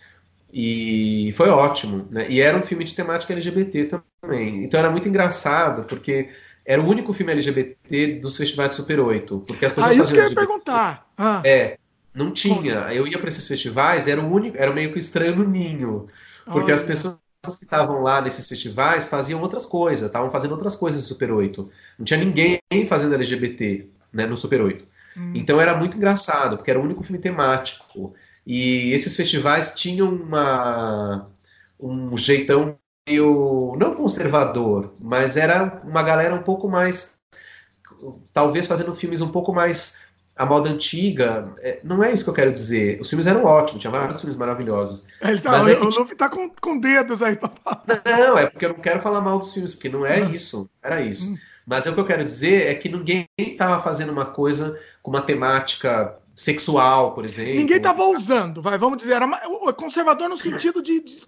E 0.52 1.32
foi 1.34 1.48
ótimo, 1.48 2.06
né? 2.10 2.26
E 2.30 2.40
era 2.40 2.56
um 2.56 2.62
filme 2.62 2.84
de 2.84 2.94
temática 2.94 3.32
LGBT 3.32 3.90
também. 4.22 4.64
Então 4.64 4.80
era 4.80 4.90
muito 4.90 5.08
engraçado, 5.08 5.84
porque 5.84 6.30
era 6.64 6.80
o 6.80 6.86
único 6.86 7.12
filme 7.12 7.32
LGBT 7.32 8.14
dos 8.20 8.36
festivais 8.36 8.72
Super 8.72 9.00
8. 9.00 9.40
Porque 9.40 9.66
as 9.66 9.72
pessoas 9.72 9.96
ah, 9.96 10.00
isso 10.00 10.12
que 10.12 10.18
eu 10.18 10.22
ia 10.22 10.26
LGBT. 10.26 10.46
perguntar. 10.46 11.10
Ah. 11.16 11.42
É, 11.44 11.78
não 12.14 12.32
tinha. 12.32 12.92
Eu 12.92 13.06
ia 13.06 13.18
para 13.18 13.28
esses 13.28 13.46
festivais, 13.46 14.08
era 14.08 14.20
o 14.20 14.32
único, 14.32 14.56
era 14.56 14.72
meio 14.72 14.92
que 14.92 14.98
estranho 14.98 15.36
no 15.36 15.44
ninho. 15.44 16.08
Porque 16.44 16.72
as 16.72 16.82
pessoas 16.82 17.18
que 17.58 17.64
estavam 17.64 18.02
lá 18.02 18.20
nesses 18.20 18.48
festivais 18.48 19.06
faziam 19.06 19.40
outras 19.40 19.66
coisas, 19.66 20.06
estavam 20.06 20.30
fazendo 20.30 20.52
outras 20.52 20.74
coisas 20.74 21.02
no 21.02 21.06
Super 21.06 21.30
8. 21.30 21.70
Não 21.98 22.04
tinha 22.04 22.18
ninguém 22.18 22.60
fazendo 22.88 23.14
LGBT 23.14 23.88
né, 24.12 24.26
no 24.26 24.36
Super 24.36 24.62
8. 24.62 24.84
Hum. 25.16 25.32
Então 25.34 25.60
era 25.60 25.76
muito 25.76 25.96
engraçado, 25.96 26.56
porque 26.56 26.70
era 26.70 26.80
o 26.80 26.82
único 26.82 27.02
filme 27.02 27.20
temático. 27.20 28.14
E 28.46 28.92
esses 28.92 29.16
festivais 29.16 29.72
tinham 29.74 30.08
uma, 30.08 31.28
um 31.80 32.16
jeitão 32.16 32.78
meio, 33.08 33.76
não 33.78 33.94
conservador, 33.94 34.94
mas 35.00 35.36
era 35.36 35.82
uma 35.84 36.02
galera 36.02 36.34
um 36.34 36.42
pouco 36.42 36.68
mais, 36.68 37.18
talvez 38.32 38.66
fazendo 38.66 38.94
filmes 38.94 39.20
um 39.20 39.28
pouco 39.28 39.52
mais 39.52 39.98
a 40.36 40.44
moda 40.44 40.68
antiga. 40.68 41.52
É, 41.58 41.80
não 41.82 42.04
é 42.04 42.12
isso 42.12 42.22
que 42.22 42.30
eu 42.30 42.34
quero 42.34 42.52
dizer. 42.52 43.00
Os 43.00 43.08
filmes 43.08 43.26
eram 43.26 43.44
ótimos, 43.44 43.80
tinha 43.80 43.90
vários 43.90 44.20
filmes 44.20 44.36
maravilhosos. 44.36 45.06
Ele 45.20 45.40
tá, 45.40 45.50
mas 45.50 45.66
é 45.66 45.78
o 45.78 45.84
Luffy 45.84 46.14
tá 46.14 46.28
com, 46.28 46.48
com 46.50 46.78
dedos 46.78 47.22
aí 47.22 47.36
pra 47.36 47.48
falar. 47.48 47.82
Não, 48.04 48.38
é 48.38 48.46
porque 48.46 48.66
eu 48.66 48.70
não 48.70 48.80
quero 48.80 49.00
falar 49.00 49.20
mal 49.20 49.38
dos 49.38 49.52
filmes, 49.52 49.74
porque 49.74 49.88
não 49.88 50.04
é 50.04 50.22
ah. 50.22 50.30
isso. 50.30 50.70
Era 50.82 51.00
isso. 51.00 51.28
Hum. 51.28 51.38
Mas 51.66 51.84
é 51.84 51.90
o 51.90 51.94
que 51.94 52.00
eu 52.00 52.06
quero 52.06 52.24
dizer 52.24 52.68
é 52.68 52.74
que 52.76 52.88
ninguém 52.88 53.26
estava 53.36 53.82
fazendo 53.82 54.12
uma 54.12 54.26
coisa 54.26 54.78
com 55.02 55.10
uma 55.10 55.22
temática 55.22 56.16
sexual, 56.36 57.14
por 57.14 57.24
exemplo. 57.24 57.54
Ninguém 57.54 57.78
estava 57.78 58.04
usando, 58.04 58.60
vai, 58.60 58.76
vamos 58.76 58.98
dizer, 58.98 59.14
era 59.14 59.26
conservador 59.72 60.28
no 60.28 60.36
sentido 60.36 60.82
de, 60.82 61.00
de 61.00 61.22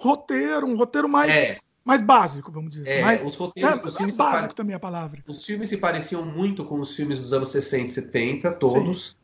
roteiro, 0.00 0.66
um 0.66 0.74
roteiro 0.74 1.06
mais, 1.06 1.30
é. 1.30 1.58
mais 1.84 2.00
básico, 2.00 2.50
vamos 2.50 2.70
dizer. 2.72 2.88
É, 2.88 3.02
mais, 3.02 3.24
os 3.24 3.36
roteiros, 3.36 3.78
é, 3.78 3.86
os 3.86 3.96
filmes 3.96 4.16
básico 4.16 4.40
pare... 4.40 4.54
também 4.54 4.74
a 4.74 4.80
palavra. 4.80 5.22
Os 5.28 5.44
filmes 5.44 5.68
se 5.68 5.76
pareciam 5.76 6.24
muito 6.24 6.64
com 6.64 6.80
os 6.80 6.94
filmes 6.94 7.20
dos 7.20 7.34
anos 7.34 7.50
60 7.50 7.86
e 7.86 7.90
70, 7.90 8.52
todos. 8.52 9.10
Sim. 9.10 9.16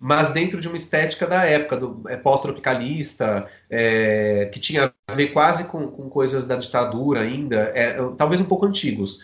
Mas 0.00 0.30
dentro 0.32 0.60
de 0.60 0.68
uma 0.68 0.76
estética 0.76 1.26
da 1.26 1.44
época, 1.44 1.76
do 1.76 2.08
é, 2.08 2.16
pós-tropicalista, 2.16 3.48
é, 3.68 4.48
que 4.52 4.60
tinha 4.60 4.94
a 5.08 5.12
ver 5.12 5.32
quase 5.32 5.64
com, 5.64 5.88
com 5.88 6.08
coisas 6.08 6.44
da 6.44 6.54
ditadura 6.54 7.22
ainda, 7.22 7.72
é, 7.74 7.96
talvez 8.16 8.40
um 8.40 8.44
pouco 8.44 8.64
antigos. 8.64 9.18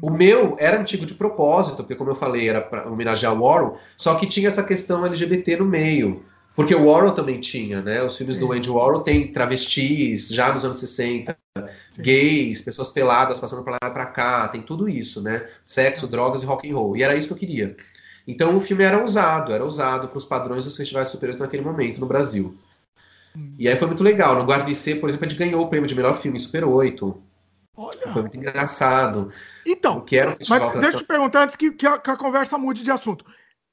O 0.00 0.10
meu 0.10 0.56
era 0.58 0.80
antigo 0.80 1.06
de 1.06 1.14
propósito, 1.14 1.76
porque, 1.76 1.94
como 1.94 2.10
eu 2.10 2.14
falei, 2.14 2.48
era 2.48 2.60
para 2.60 2.88
homenagear 2.88 3.32
o 3.32 3.44
Warhol, 3.44 3.78
só 3.96 4.16
que 4.16 4.26
tinha 4.26 4.48
essa 4.48 4.62
questão 4.62 5.06
LGBT 5.06 5.56
no 5.56 5.64
meio. 5.64 6.24
Porque 6.54 6.74
o 6.74 6.86
Warhol 6.86 7.12
também 7.12 7.40
tinha, 7.40 7.80
né? 7.80 8.02
Os 8.02 8.16
filmes 8.16 8.34
Sim. 8.34 8.40
do 8.40 8.52
Andy 8.52 8.70
Warhol 8.70 9.00
tem 9.00 9.32
travestis, 9.32 10.28
já 10.28 10.52
nos 10.52 10.64
anos 10.64 10.78
60, 10.78 11.36
Sim. 11.56 12.02
gays, 12.02 12.60
pessoas 12.60 12.88
peladas 12.88 13.38
passando 13.40 13.62
para 13.62 13.78
lá 13.82 13.90
para 13.90 14.06
cá, 14.06 14.48
tem 14.48 14.60
tudo 14.60 14.88
isso, 14.88 15.22
né? 15.22 15.46
Sexo, 15.64 16.06
drogas 16.06 16.42
e 16.42 16.46
rock 16.46 16.70
and 16.70 16.74
roll. 16.74 16.96
E 16.96 17.02
era 17.02 17.16
isso 17.16 17.28
que 17.28 17.34
eu 17.34 17.38
queria. 17.38 17.76
Então 18.26 18.56
o 18.56 18.60
filme 18.60 18.84
era 18.84 19.02
usado, 19.02 19.52
era 19.52 19.64
usado 19.64 20.08
para 20.08 20.18
os 20.18 20.24
padrões 20.24 20.64
dos 20.64 20.76
festivais 20.76 21.08
superiores 21.08 21.40
naquele 21.40 21.62
momento 21.62 22.00
no 22.00 22.06
Brasil. 22.06 22.56
Hum. 23.36 23.54
E 23.58 23.68
aí 23.68 23.76
foi 23.76 23.86
muito 23.86 24.04
legal. 24.04 24.36
No 24.36 24.44
Guardice, 24.44 24.94
por 24.96 25.08
exemplo, 25.08 25.26
a 25.26 25.28
gente 25.28 25.38
ganhou 25.38 25.64
o 25.64 25.68
prêmio 25.68 25.88
de 25.88 25.94
melhor 25.94 26.16
filme 26.16 26.38
Super 26.38 26.64
8. 26.64 27.31
Olha. 27.76 28.12
Foi 28.12 28.22
muito 28.22 28.36
engraçado. 28.36 29.32
Então, 29.66 30.00
que 30.00 30.18
era 30.18 30.36
mas 30.48 30.72
deixa 30.74 30.96
eu 30.96 31.00
te 31.00 31.06
perguntar 31.06 31.44
antes 31.44 31.56
que, 31.56 31.70
que, 31.72 31.86
a, 31.86 31.98
que 31.98 32.10
a 32.10 32.16
conversa 32.16 32.58
mude 32.58 32.82
de 32.82 32.90
assunto. 32.90 33.24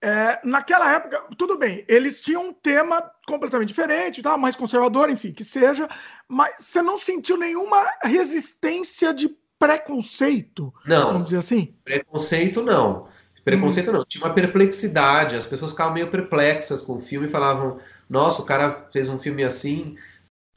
É, 0.01 0.39
naquela 0.45 0.93
época, 0.93 1.21
tudo 1.37 1.57
bem, 1.57 1.83
eles 1.85 2.21
tinham 2.21 2.47
um 2.47 2.53
tema 2.53 3.03
completamente 3.27 3.67
diferente, 3.67 4.21
tá? 4.21 4.37
mais 4.37 4.55
conservador, 4.55 5.09
enfim, 5.09 5.33
que 5.33 5.43
seja, 5.43 5.89
mas 6.25 6.55
você 6.57 6.81
não 6.81 6.97
sentiu 6.97 7.35
nenhuma 7.35 7.85
resistência 8.01 9.13
de 9.13 9.29
preconceito? 9.59 10.73
Não. 10.85 11.07
Vamos 11.07 11.25
dizer 11.25 11.39
assim? 11.39 11.75
Preconceito 11.83 12.61
não. 12.61 13.09
Preconceito 13.43 13.89
hum. 13.89 13.93
não. 13.93 14.05
Tinha 14.05 14.23
uma 14.23 14.33
perplexidade, 14.33 15.35
as 15.35 15.45
pessoas 15.45 15.71
ficavam 15.71 15.93
meio 15.93 16.09
perplexas 16.09 16.81
com 16.81 16.93
o 16.93 17.01
filme 17.01 17.27
e 17.27 17.31
falavam: 17.31 17.77
nossa, 18.09 18.41
o 18.41 18.45
cara 18.45 18.87
fez 18.93 19.09
um 19.09 19.19
filme 19.19 19.43
assim. 19.43 19.97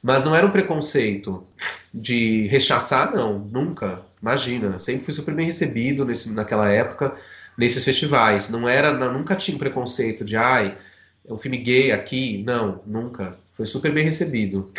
Mas 0.03 0.21
não 0.21 0.35
era 0.35 0.45
um 0.45 0.51
preconceito 0.51 1.45
de 1.93 2.45
rechaçar, 2.47 3.15
não, 3.15 3.39
nunca. 3.39 4.05
Imagina, 4.21 4.77
sempre 4.77 5.05
fui 5.05 5.13
super 5.13 5.33
bem 5.33 5.45
recebido 5.45 6.03
nesse, 6.03 6.29
naquela 6.29 6.69
época, 6.69 7.15
nesses 7.57 7.85
festivais. 7.85 8.49
Não 8.49 8.67
era, 8.67 8.91
nunca 9.09 9.33
tinha 9.33 9.57
preconceito 9.57 10.25
de, 10.25 10.35
ai, 10.35 10.77
é 11.25 11.31
um 11.31 11.39
filme 11.39 11.57
gay 11.57 11.93
aqui. 11.93 12.43
Não, 12.45 12.83
nunca. 12.85 13.39
Foi 13.53 13.65
super 13.65 13.93
bem 13.93 14.03
recebido. 14.03 14.73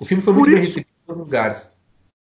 O 0.00 0.04
filme 0.04 0.20
foi 0.20 0.32
muito 0.32 0.48
isso, 0.48 0.56
bem 0.56 0.64
recebido 0.64 0.88
em 1.10 1.12
lugares. 1.12 1.70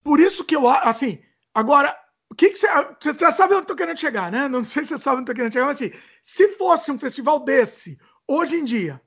Por 0.05 0.20
isso 0.20 0.45
que 0.45 0.55
eu, 0.55 0.68
assim, 0.68 1.18
agora, 1.53 1.93
o 2.30 2.36
que, 2.36 2.57
você, 2.57 2.68
você 3.03 3.16
já 3.18 3.32
sabe 3.32 3.55
onde 3.55 3.62
eu 3.62 3.66
tô 3.66 3.74
querendo 3.74 3.99
chegar, 3.99 4.30
né? 4.30 4.47
Não 4.47 4.62
sei 4.62 4.84
se 4.84 4.91
você 4.91 4.99
sabe 4.99 5.16
onde 5.16 5.22
eu 5.22 5.34
tô 5.34 5.36
querendo 5.36 5.53
chegar, 5.53 5.66
mas 5.66 5.82
assim, 5.82 5.91
se 6.22 6.51
fosse 6.51 6.93
um 6.93 6.99
festival 7.01 7.41
desse, 7.45 7.99
hoje 8.28 8.55
em 8.55 8.64
dia, 8.64 9.01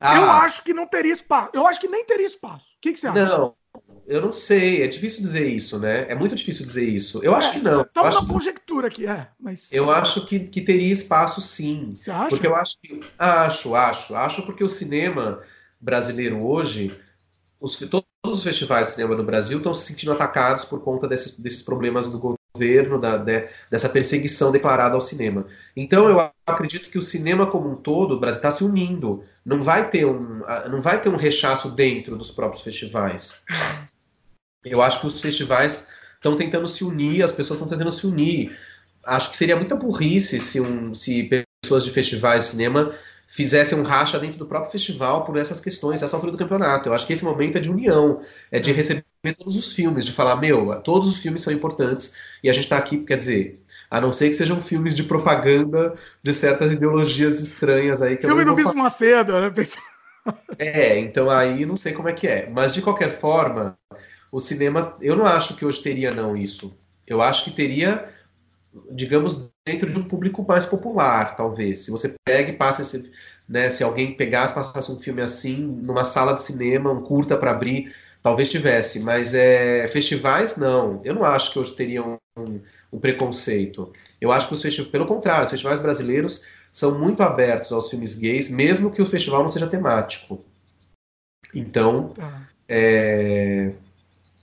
ah. 0.00 0.16
Eu 0.16 0.30
acho 0.30 0.62
que 0.62 0.72
não 0.72 0.86
teria 0.86 1.12
espaço. 1.12 1.50
Eu 1.52 1.66
acho 1.66 1.80
que 1.80 1.88
nem 1.88 2.04
teria 2.04 2.26
espaço. 2.26 2.64
O 2.76 2.80
que, 2.80 2.92
que 2.92 3.00
você 3.00 3.08
acha? 3.08 3.24
Não, 3.24 3.54
eu 4.06 4.22
não 4.22 4.32
sei, 4.32 4.82
é 4.82 4.86
difícil 4.86 5.20
dizer 5.20 5.46
isso, 5.48 5.78
né? 5.78 6.06
É 6.08 6.14
muito 6.14 6.34
difícil 6.34 6.64
dizer 6.64 6.88
isso. 6.88 7.22
Eu 7.22 7.34
acho 7.34 7.52
que 7.52 7.58
não. 7.58 7.82
Estamos 7.82 8.22
na 8.22 8.26
conjectura 8.26 8.88
aqui, 8.88 9.06
é. 9.06 9.28
Mas... 9.38 9.72
Eu 9.72 9.90
acho 9.90 10.26
que, 10.26 10.40
que 10.40 10.62
teria 10.62 10.92
espaço 10.92 11.40
sim. 11.40 11.92
Você 11.94 12.10
acha? 12.10 12.30
Porque 12.30 12.46
eu 12.46 12.54
acho 12.54 12.78
que. 12.80 13.00
Acho, 13.18 13.74
acho. 13.74 14.14
Acho 14.14 14.42
porque 14.46 14.64
o 14.64 14.68
cinema 14.68 15.42
brasileiro 15.80 16.42
hoje, 16.42 16.98
os, 17.60 17.76
todos 17.76 18.06
os 18.24 18.42
festivais 18.42 18.88
de 18.88 18.94
cinema 18.94 19.14
no 19.14 19.24
Brasil 19.24 19.58
estão 19.58 19.74
se 19.74 19.86
sentindo 19.86 20.12
atacados 20.12 20.64
por 20.64 20.82
conta 20.82 21.06
desses, 21.06 21.38
desses 21.38 21.62
problemas 21.62 22.08
do 22.08 22.37
governo, 22.54 23.00
da, 23.00 23.16
de, 23.16 23.48
dessa 23.70 23.88
perseguição 23.88 24.50
declarada 24.50 24.94
ao 24.94 25.00
cinema. 25.00 25.46
Então 25.76 26.08
eu 26.08 26.30
acredito 26.46 26.90
que 26.90 26.98
o 26.98 27.02
cinema 27.02 27.46
como 27.46 27.70
um 27.70 27.76
todo, 27.76 28.14
o 28.14 28.20
Brasil 28.20 28.38
está 28.38 28.50
se 28.50 28.64
unindo. 28.64 29.24
Não 29.44 29.62
vai 29.62 29.88
ter 29.88 30.04
um, 30.06 30.42
não 30.70 30.80
vai 30.80 31.00
ter 31.00 31.08
um 31.08 31.16
rechaço 31.16 31.70
dentro 31.70 32.16
dos 32.16 32.30
próprios 32.30 32.62
festivais. 32.62 33.40
Eu 34.64 34.82
acho 34.82 35.00
que 35.00 35.06
os 35.06 35.20
festivais 35.20 35.88
estão 36.14 36.36
tentando 36.36 36.66
se 36.66 36.84
unir, 36.84 37.22
as 37.22 37.32
pessoas 37.32 37.60
estão 37.60 37.68
tentando 37.68 37.92
se 37.92 38.06
unir. 38.06 38.56
Acho 39.04 39.30
que 39.30 39.36
seria 39.36 39.56
muita 39.56 39.76
burrice 39.76 40.40
se, 40.40 40.60
um, 40.60 40.92
se 40.92 41.30
pessoas 41.62 41.84
de 41.84 41.90
festivais 41.90 42.44
de 42.44 42.50
cinema 42.50 42.94
fizessem 43.28 43.78
um 43.78 43.82
racha 43.82 44.18
dentro 44.18 44.38
do 44.38 44.46
próprio 44.46 44.72
festival 44.72 45.24
por 45.24 45.36
essas 45.36 45.60
questões, 45.60 46.02
essa 46.02 46.16
altura 46.16 46.32
do 46.32 46.38
campeonato. 46.38 46.88
Eu 46.88 46.94
acho 46.94 47.06
que 47.06 47.12
esse 47.12 47.24
momento 47.24 47.58
é 47.58 47.60
de 47.60 47.70
união, 47.70 48.22
é 48.50 48.58
de 48.58 48.72
receber 48.72 49.04
todos 49.36 49.54
os 49.54 49.72
filmes, 49.72 50.06
de 50.06 50.12
falar, 50.12 50.36
meu, 50.36 50.80
todos 50.80 51.08
os 51.08 51.18
filmes 51.18 51.42
são 51.42 51.52
importantes 51.52 52.14
e 52.42 52.48
a 52.48 52.52
gente 52.52 52.64
está 52.64 52.78
aqui, 52.78 52.98
quer 52.98 53.18
dizer, 53.18 53.62
a 53.90 54.00
não 54.00 54.10
ser 54.12 54.30
que 54.30 54.34
sejam 54.34 54.62
filmes 54.62 54.96
de 54.96 55.02
propaganda 55.02 55.94
de 56.22 56.32
certas 56.32 56.72
ideologias 56.72 57.40
estranhas 57.40 58.00
aí. 58.00 58.16
Que 58.16 58.26
Filme 58.26 58.44
do 58.44 58.54
Bispo 58.54 58.76
Macedo, 58.76 59.38
né? 59.40 59.52
É, 60.58 60.98
então 60.98 61.30
aí 61.30 61.64
não 61.64 61.76
sei 61.76 61.92
como 61.92 62.08
é 62.08 62.12
que 62.12 62.26
é. 62.26 62.48
Mas 62.50 62.72
de 62.72 62.82
qualquer 62.82 63.18
forma, 63.18 63.78
o 64.32 64.40
cinema, 64.40 64.96
eu 65.00 65.16
não 65.16 65.26
acho 65.26 65.56
que 65.56 65.64
hoje 65.64 65.82
teria 65.82 66.10
não 66.10 66.36
isso. 66.36 66.76
Eu 67.06 67.22
acho 67.22 67.44
que 67.44 67.50
teria, 67.50 68.08
digamos, 68.90 69.50
dentro 69.66 69.90
de 69.90 69.98
um 69.98 70.04
público 70.04 70.44
mais 70.46 70.66
popular, 70.66 71.36
talvez. 71.36 71.80
Se 71.80 71.90
você 71.90 72.14
pega 72.24 72.50
e 72.50 72.56
passa 72.56 72.82
esse, 72.82 73.10
né, 73.48 73.70
se 73.70 73.82
alguém 73.82 74.14
pegasse, 74.14 74.54
passasse 74.54 74.90
um 74.90 74.98
filme 74.98 75.22
assim 75.22 75.56
numa 75.56 76.04
sala 76.04 76.34
de 76.34 76.42
cinema, 76.42 76.92
um 76.92 77.02
curta 77.02 77.36
para 77.36 77.50
abrir, 77.50 77.94
talvez 78.22 78.48
tivesse. 78.48 79.00
Mas 79.00 79.34
é, 79.34 79.86
festivais 79.88 80.56
não. 80.56 81.00
Eu 81.04 81.14
não 81.14 81.24
acho 81.24 81.52
que 81.52 81.58
hoje 81.58 81.74
teriam 81.74 82.18
um, 82.36 82.60
um 82.92 82.98
preconceito. 82.98 83.92
Eu 84.20 84.32
acho 84.32 84.48
que 84.48 84.54
os 84.54 84.62
festivais, 84.62 84.90
pelo 84.90 85.06
contrário, 85.06 85.44
os 85.44 85.50
festivais 85.50 85.80
brasileiros 85.80 86.42
são 86.72 86.98
muito 86.98 87.22
abertos 87.22 87.72
aos 87.72 87.90
filmes 87.90 88.14
gays, 88.14 88.50
mesmo 88.50 88.92
que 88.92 89.02
o 89.02 89.06
festival 89.06 89.42
não 89.42 89.48
seja 89.48 89.66
temático. 89.66 90.44
Então, 91.54 92.10
tá. 92.10 92.42
é, 92.68 93.72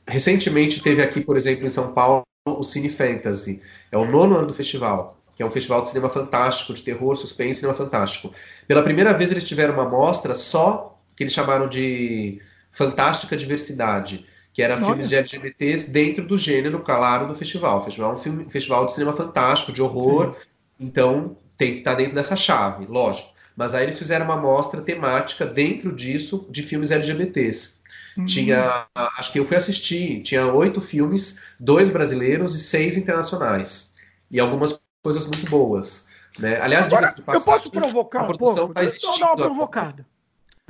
Recentemente 0.08 0.82
teve 0.82 1.02
aqui, 1.02 1.22
por 1.22 1.36
exemplo, 1.36 1.66
em 1.66 1.70
São 1.70 1.92
Paulo, 1.94 2.24
o 2.46 2.64
Cine 2.64 2.90
Fantasy. 2.90 3.60
É 3.92 3.98
o 3.98 4.06
nono 4.06 4.38
ano 4.38 4.48
do 4.48 4.54
festival, 4.54 5.18
que 5.36 5.42
é 5.42 5.46
um 5.46 5.52
festival 5.52 5.82
de 5.82 5.90
cinema 5.90 6.10
fantástico, 6.10 6.76
de 6.76 6.84
terror, 6.84 7.16
suspense 7.16 7.52
e 7.52 7.56
cinema 7.56 7.74
fantástico. 7.74 8.32
Pela 8.68 8.84
primeira 8.84 9.14
vez 9.14 9.32
eles 9.32 9.44
tiveram 9.44 9.74
uma 9.74 9.90
mostra 9.90 10.36
só 10.36 11.00
que 11.16 11.24
eles 11.24 11.34
chamaram 11.34 11.68
de 11.68 12.40
Fantástica 12.72 13.36
Diversidade, 13.36 14.28
que 14.54 14.62
era 14.62 14.76
Olha. 14.76 14.86
filmes 14.86 15.10
de 15.10 15.16
LGBTs 15.16 15.90
dentro 15.90 16.28
do 16.28 16.38
gênero, 16.38 16.80
claro, 16.82 17.28
do 17.28 17.34
festival. 17.34 17.80
O 17.80 17.82
festival 17.82 18.12
é 18.12 18.14
um 18.14 18.18
filme, 18.18 18.46
festival 18.50 18.86
de 18.86 18.94
cinema 18.94 19.14
fantástico, 19.14 19.72
de 19.74 19.82
horror, 19.82 20.36
Sim. 20.36 20.46
então 20.80 21.38
tem 21.58 21.74
que 21.74 21.80
estar 21.80 21.96
dentro 21.96 22.14
dessa 22.14 22.36
chave, 22.36 22.86
lógico. 22.86 23.34
Mas 23.56 23.74
aí 23.74 23.84
eles 23.84 23.98
fizeram 23.98 24.26
uma 24.26 24.38
mostra 24.38 24.82
temática 24.82 25.46
dentro 25.46 25.92
disso 25.92 26.46
de 26.50 26.62
filmes 26.62 26.92
LGBTs. 26.92 27.82
Uhum. 28.18 28.26
Tinha, 28.26 28.88
acho 28.96 29.32
que 29.32 29.40
eu 29.40 29.46
fui 29.46 29.58
assistir, 29.58 30.22
tinha 30.24 30.48
oito 30.48 30.80
filmes, 30.80 31.40
dois 31.60 31.90
brasileiros 31.90 32.56
e 32.56 32.60
seis 32.60 32.96
internacionais. 32.96 33.94
E 34.32 34.40
algumas 34.40 34.80
coisas 35.04 35.26
muito 35.26 35.50
boas. 35.50 36.08
Né? 36.40 36.60
Aliás, 36.62 36.88
Agora, 36.88 37.14
eu 37.28 37.42
posso 37.42 37.72
provocar 37.72 38.24
um 38.24 38.38
pouco? 38.38 38.74
Tá 38.74 38.84
eu 38.84 39.20
dar 39.20 39.28
uma 39.28 39.36
provocada. 39.36 40.06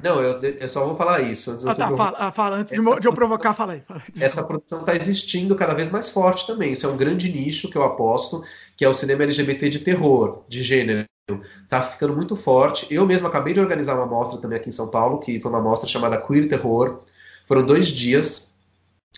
Não, 0.03 0.21
eu, 0.21 0.41
eu, 0.41 0.67
só 0.67 0.85
vou 0.85 0.95
falar 0.95 1.21
isso. 1.21 1.51
Antes, 1.51 1.65
ah, 1.65 1.73
tá, 1.73 1.95
fala, 1.95 2.17
ah, 2.19 2.31
fala, 2.31 2.57
antes 2.57 2.73
essa, 2.73 2.99
de 2.99 3.07
eu 3.07 3.13
provocar, 3.13 3.53
fala 3.53 3.73
aí. 3.73 3.81
Fala. 3.81 4.03
Essa 4.19 4.43
produção 4.43 4.81
está 4.81 4.93
existindo 4.93 5.55
cada 5.55 5.73
vez 5.73 5.89
mais 5.89 6.09
forte 6.09 6.45
também. 6.45 6.73
Isso 6.73 6.85
é 6.85 6.89
um 6.89 6.97
grande 6.97 7.31
nicho 7.31 7.69
que 7.69 7.77
eu 7.77 7.83
aposto, 7.83 8.43
que 8.75 8.83
é 8.83 8.89
o 8.89 8.93
cinema 8.93 9.23
LGBT 9.23 9.69
de 9.69 9.79
terror, 9.79 10.43
de 10.49 10.61
gênero. 10.61 11.05
Tá 11.69 11.81
ficando 11.81 12.13
muito 12.13 12.35
forte. 12.35 12.93
Eu 12.93 13.05
mesmo 13.05 13.27
acabei 13.27 13.53
de 13.53 13.59
organizar 13.59 13.95
uma 13.95 14.05
mostra 14.05 14.37
também 14.37 14.59
aqui 14.59 14.69
em 14.69 14.73
São 14.73 14.89
Paulo, 14.89 15.19
que 15.19 15.39
foi 15.39 15.49
uma 15.49 15.61
mostra 15.61 15.87
chamada 15.87 16.21
Queer 16.21 16.49
Terror, 16.49 16.99
foram 17.47 17.65
dois 17.65 17.87
dias 17.87 18.53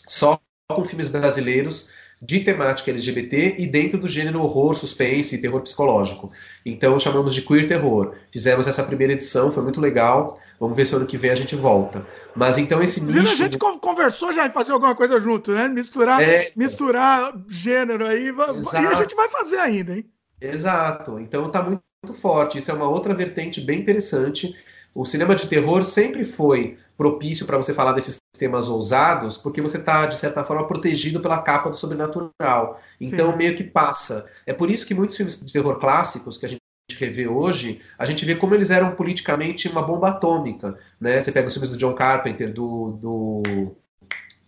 só 0.07 0.39
com 0.69 0.85
filmes 0.85 1.07
brasileiros 1.07 1.89
de 2.21 2.39
temática 2.39 2.89
LGBT 2.89 3.55
e 3.59 3.67
dentro 3.67 3.99
do 3.99 4.07
gênero 4.07 4.41
horror, 4.41 4.75
suspense 4.75 5.35
e 5.35 5.41
terror 5.41 5.61
psicológico. 5.61 6.31
Então 6.65 6.99
chamamos 6.99 7.33
de 7.33 7.41
queer 7.41 7.67
terror. 7.67 8.15
Fizemos 8.31 8.65
essa 8.65 8.83
primeira 8.83 9.13
edição, 9.13 9.51
foi 9.51 9.63
muito 9.63 9.79
legal. 9.79 10.39
Vamos 10.59 10.75
ver 10.75 10.85
se 10.85 10.95
ano 10.95 11.05
que 11.05 11.17
vem 11.17 11.29
a 11.29 11.35
gente 11.35 11.55
volta. 11.55 12.05
Mas 12.35 12.57
então 12.57 12.81
esse 12.81 13.03
nicho... 13.03 13.33
A 13.33 13.35
gente 13.35 13.57
conversou 13.57 14.33
já 14.33 14.47
em 14.47 14.51
fazer 14.51 14.71
alguma 14.71 14.95
coisa 14.95 15.19
junto, 15.19 15.51
né? 15.51 15.67
Misturar, 15.67 16.21
é... 16.21 16.51
misturar 16.55 17.33
gênero 17.47 18.07
aí. 18.07 18.29
Exato. 18.29 18.83
E 18.83 18.87
a 18.87 18.93
gente 18.95 19.15
vai 19.15 19.29
fazer 19.29 19.59
ainda, 19.59 19.95
hein? 19.95 20.05
Exato. 20.41 21.19
Então 21.19 21.49
tá 21.51 21.61
muito, 21.61 21.83
muito 22.03 22.19
forte. 22.19 22.57
Isso 22.57 22.71
é 22.71 22.73
uma 22.73 22.89
outra 22.89 23.13
vertente 23.13 23.61
bem 23.61 23.79
interessante. 23.79 24.55
O 24.93 25.05
cinema 25.05 25.35
de 25.35 25.47
terror 25.47 25.83
sempre 25.83 26.23
foi 26.25 26.77
propício 26.97 27.45
para 27.45 27.57
você 27.57 27.73
falar 27.73 27.93
desses 27.93 28.17
temas 28.37 28.69
ousados, 28.69 29.37
porque 29.37 29.61
você 29.61 29.77
está, 29.77 30.05
de 30.05 30.17
certa 30.17 30.43
forma, 30.43 30.67
protegido 30.67 31.19
pela 31.19 31.41
capa 31.41 31.69
do 31.69 31.75
sobrenatural. 31.75 32.81
Então, 32.99 33.31
Sim. 33.31 33.37
meio 33.37 33.55
que 33.55 33.63
passa. 33.63 34.25
É 34.45 34.53
por 34.53 34.69
isso 34.69 34.85
que 34.85 34.93
muitos 34.93 35.15
filmes 35.15 35.39
de 35.43 35.53
terror 35.53 35.79
clássicos 35.79 36.37
que 36.37 36.45
a 36.45 36.49
gente 36.49 36.61
revê 36.97 37.27
hoje, 37.27 37.81
a 37.97 38.05
gente 38.05 38.25
vê 38.25 38.35
como 38.35 38.55
eles 38.55 38.69
eram 38.69 38.95
politicamente 38.95 39.67
uma 39.67 39.81
bomba 39.81 40.09
atômica. 40.09 40.77
Né? 40.99 41.19
Você 41.21 41.31
pega 41.31 41.47
os 41.47 41.53
filmes 41.53 41.69
do 41.69 41.77
John 41.77 41.93
Carpenter, 41.93 42.51
do, 42.53 42.91
do, 42.91 43.43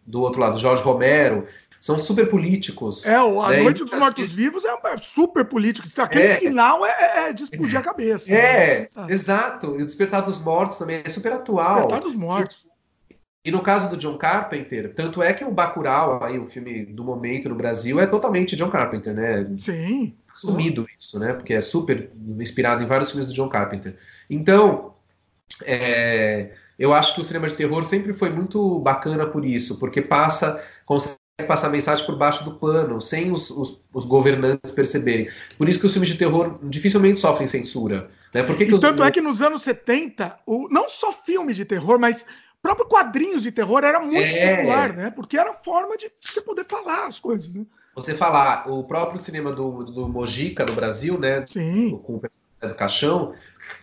do 0.06 0.22
outro 0.22 0.40
lado, 0.40 0.58
Jorge 0.58 0.82
Romero, 0.82 1.48
são 1.80 1.98
super 1.98 2.30
políticos. 2.30 3.06
É, 3.06 3.22
o 3.22 3.42
A 3.42 3.50
né? 3.50 3.64
Noite 3.64 3.84
dos 3.84 3.98
Mortos-Vivos 3.98 4.64
é 4.66 4.98
super 5.02 5.46
político. 5.46 5.88
Aquele 6.02 6.28
é, 6.28 6.38
final 6.38 6.86
é, 6.86 6.90
é, 6.90 7.30
é 7.30 7.34
de 7.34 7.44
explodir 7.44 7.80
a 7.80 7.82
cabeça. 7.82 8.32
É, 8.34 8.90
né? 8.96 9.06
Exato. 9.08 9.80
E 9.80 9.84
o 9.84 9.86
Despertar 9.86 10.22
dos 10.24 10.40
Mortos 10.40 10.78
também 10.78 11.02
é 11.04 11.10
super 11.10 11.32
atual. 11.32 11.76
Despertar 11.76 12.02
dos 12.02 12.16
Mortos. 12.16 12.66
E, 13.10 13.16
e 13.46 13.52
no 13.52 13.62
caso 13.62 13.90
do 13.90 13.96
John 13.96 14.18
Carpenter, 14.18 14.94
tanto 14.94 15.24
é 15.24 15.34
que 15.34 15.46
o 15.46 15.52
Bacurau, 15.52 16.22
aí, 16.22 16.38
o 16.38 16.48
filme 16.48 16.86
do 16.86 17.04
momento 17.04 17.48
no 17.48 17.56
Brasil, 17.56 18.00
é 18.00 18.06
totalmente 18.06 18.58
John 18.58 18.70
Carpenter, 18.70 19.14
né? 19.14 19.50
Sim. 19.60 20.14
Sumido 20.34 20.86
isso, 20.98 21.18
né? 21.18 21.34
Porque 21.34 21.54
é 21.54 21.62
super 21.62 22.12
inspirado 22.38 22.84
em 22.84 22.88
vários 22.88 23.12
filmes 23.12 23.28
do 23.28 23.34
John 23.34 23.48
Carpenter. 23.48 23.96
Então, 24.30 24.94
é, 25.64 26.52
eu 26.78 26.94
acho 26.94 27.16
que 27.16 27.22
o 27.22 27.26
cinema 27.26 27.48
de 27.48 27.56
terror 27.56 27.84
sempre 27.84 28.14
foi 28.14 28.30
muito 28.30 28.80
bacana 28.80 29.26
por 29.26 29.46
isso, 29.46 29.80
porque 29.80 30.02
passa, 30.02 30.64
consegue 30.86 31.19
passar 31.44 31.70
mensagem 31.70 32.06
por 32.06 32.16
baixo 32.16 32.44
do 32.44 32.56
pano, 32.56 33.02
sem 33.02 33.32
os, 33.32 33.50
os, 33.50 33.80
os, 33.94 34.06
governantes 34.06 34.72
perceberem. 34.72 35.30
Por 35.58 35.68
isso 35.68 35.80
que 35.80 35.86
os 35.86 35.92
filmes 35.92 36.10
de 36.10 36.18
terror 36.18 36.60
dificilmente 36.64 37.20
sofrem 37.20 37.48
censura. 37.48 38.10
Né? 38.34 38.44
Por 38.44 38.56
que 38.56 38.66
que 38.66 38.74
os... 38.74 38.82
Tanto 38.82 39.04
é 39.04 39.12
que 39.12 39.22
nos 39.22 39.42
anos 39.42 39.62
70, 39.64 40.40
o, 40.46 40.68
não 40.70 40.90
só 40.90 41.12
filmes 41.12 41.56
de 41.56 41.66
terror, 41.66 42.00
mas 42.00 42.26
próprio 42.62 42.88
quadrinhos 42.88 43.44
de 43.44 43.52
terror 43.52 43.84
era 43.84 44.00
muito 44.00 44.18
é... 44.18 44.58
popular, 44.58 44.94
né? 44.94 45.10
Porque 45.12 45.38
era 45.38 45.54
forma 45.54 45.98
de 45.98 46.12
você 46.22 46.42
poder 46.42 46.66
falar 46.68 47.08
as 47.08 47.20
coisas, 47.20 47.50
né? 47.50 47.66
Você 47.96 48.14
falar, 48.14 48.70
o 48.70 48.84
próprio 48.84 49.22
cinema 49.22 49.52
do, 49.52 49.84
do 49.84 50.08
Mojica 50.08 50.66
no 50.66 50.74
Brasil, 50.74 51.20
né? 51.20 51.46
Sim. 51.48 52.00
Com 52.04 52.16
o 52.16 52.22
do 52.68 52.76
Caixão, 52.76 53.34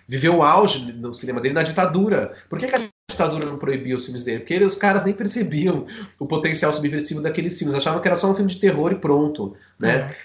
viveu 0.07 0.37
o 0.37 0.43
auge 0.43 0.93
no 0.93 1.15
cinema 1.15 1.41
dele 1.41 1.55
na 1.55 1.63
ditadura. 1.63 2.35
Por 2.49 2.59
que, 2.59 2.67
que 2.67 2.75
a 2.75 2.79
ditadura 3.11 3.47
não 3.47 3.59
proibia 3.59 3.95
os 3.95 4.05
filmes 4.05 4.23
dele? 4.23 4.41
Porque 4.41 4.59
os 4.59 4.77
caras 4.77 5.05
nem 5.05 5.15
percebiam 5.15 5.87
o 6.19 6.27
potencial 6.27 6.73
subversivo 6.73 7.21
daqueles 7.21 7.57
filmes, 7.59 7.75
achavam 7.75 8.01
que 8.01 8.09
era 8.09 8.17
só 8.17 8.31
um 8.31 8.35
filme 8.35 8.51
de 8.51 8.61
terror 8.61 8.93
e 8.93 8.97
pronto, 8.97 9.57
né? 9.79 9.95
É. 9.95 10.17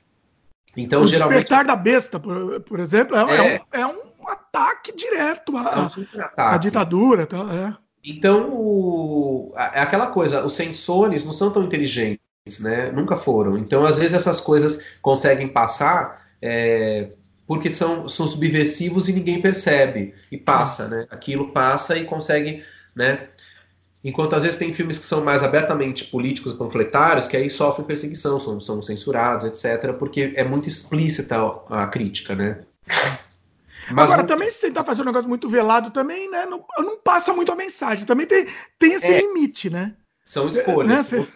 Então, 0.76 1.02
o 1.02 1.08
geralmente... 1.08 1.40
Despertar 1.40 1.66
da 1.66 1.76
Besta, 1.76 2.20
por, 2.20 2.62
por 2.62 2.80
exemplo, 2.80 3.16
é, 3.16 3.22
é. 3.22 3.62
é 3.72 3.86
um, 3.86 3.92
é 3.92 3.96
um 4.22 4.28
ataque 4.28 4.96
direto 4.96 5.58
à, 5.58 5.62
é 5.62 5.80
um 5.80 6.22
ataque. 6.22 6.56
à 6.56 6.58
ditadura. 6.58 7.28
Tá? 7.28 7.38
É. 7.54 7.74
Então, 8.04 8.50
o, 8.52 9.54
é 9.56 9.82
aquela 9.82 10.08
coisa, 10.08 10.46
os 10.46 10.56
sensores 10.56 11.26
não 11.26 11.34
são 11.34 11.52
tão 11.52 11.64
inteligentes, 11.64 12.20
né? 12.60 12.92
Nunca 12.92 13.18
foram. 13.18 13.58
Então, 13.58 13.86
às 13.86 13.98
vezes, 13.98 14.14
essas 14.14 14.40
coisas 14.40 14.82
conseguem 15.02 15.48
passar 15.50 16.22
porque 17.46 17.70
são, 17.70 18.08
são 18.08 18.26
subversivos 18.26 19.10
e 19.10 19.14
ninguém 19.14 19.42
percebe. 19.42 20.16
E 20.32 20.38
passa, 20.38 20.88
né? 20.88 21.06
Aquilo 21.12 21.52
passa 21.52 21.98
e 21.98 22.06
consegue, 22.06 22.64
né? 22.96 23.28
Enquanto 24.04 24.36
às 24.36 24.44
vezes 24.44 24.58
tem 24.58 24.74
filmes 24.74 24.98
que 24.98 25.06
são 25.06 25.24
mais 25.24 25.44
abertamente 25.44 26.06
políticos 26.06 26.54
e 26.54 26.58
panfletários, 26.58 27.28
que 27.28 27.38
aí 27.38 27.50
sofrem 27.50 27.86
perseguição, 27.86 28.40
são, 28.40 28.60
são 28.60 28.82
censurados, 28.82 29.46
etc., 29.46 29.94
porque 29.94 30.34
é 30.36 30.44
muito 30.44 30.68
explícita 30.68 31.38
a, 31.38 31.84
a 31.84 31.88
crítica, 31.88 32.34
né? 32.36 32.64
Mas 33.92 34.12
Agora, 34.12 34.28
também 34.28 34.50
se 34.50 34.62
tentar 34.62 34.84
fazer 34.84 35.02
um 35.02 35.06
negócio 35.06 35.30
muito 35.30 35.50
velado 35.50 35.92
também, 35.92 36.30
né? 36.30 36.46
Não, 36.46 36.64
não 36.80 36.98
passa 36.98 37.34
muito 37.34 37.52
a 37.52 37.56
mensagem. 37.56 38.06
Também 38.06 38.26
tem, 38.26 38.48
tem 38.80 38.94
esse 38.94 39.08
é, 39.08 39.20
limite, 39.20 39.70
né? 39.70 39.94
São 40.24 40.48
escolhas. 40.48 41.12
Né? 41.12 41.28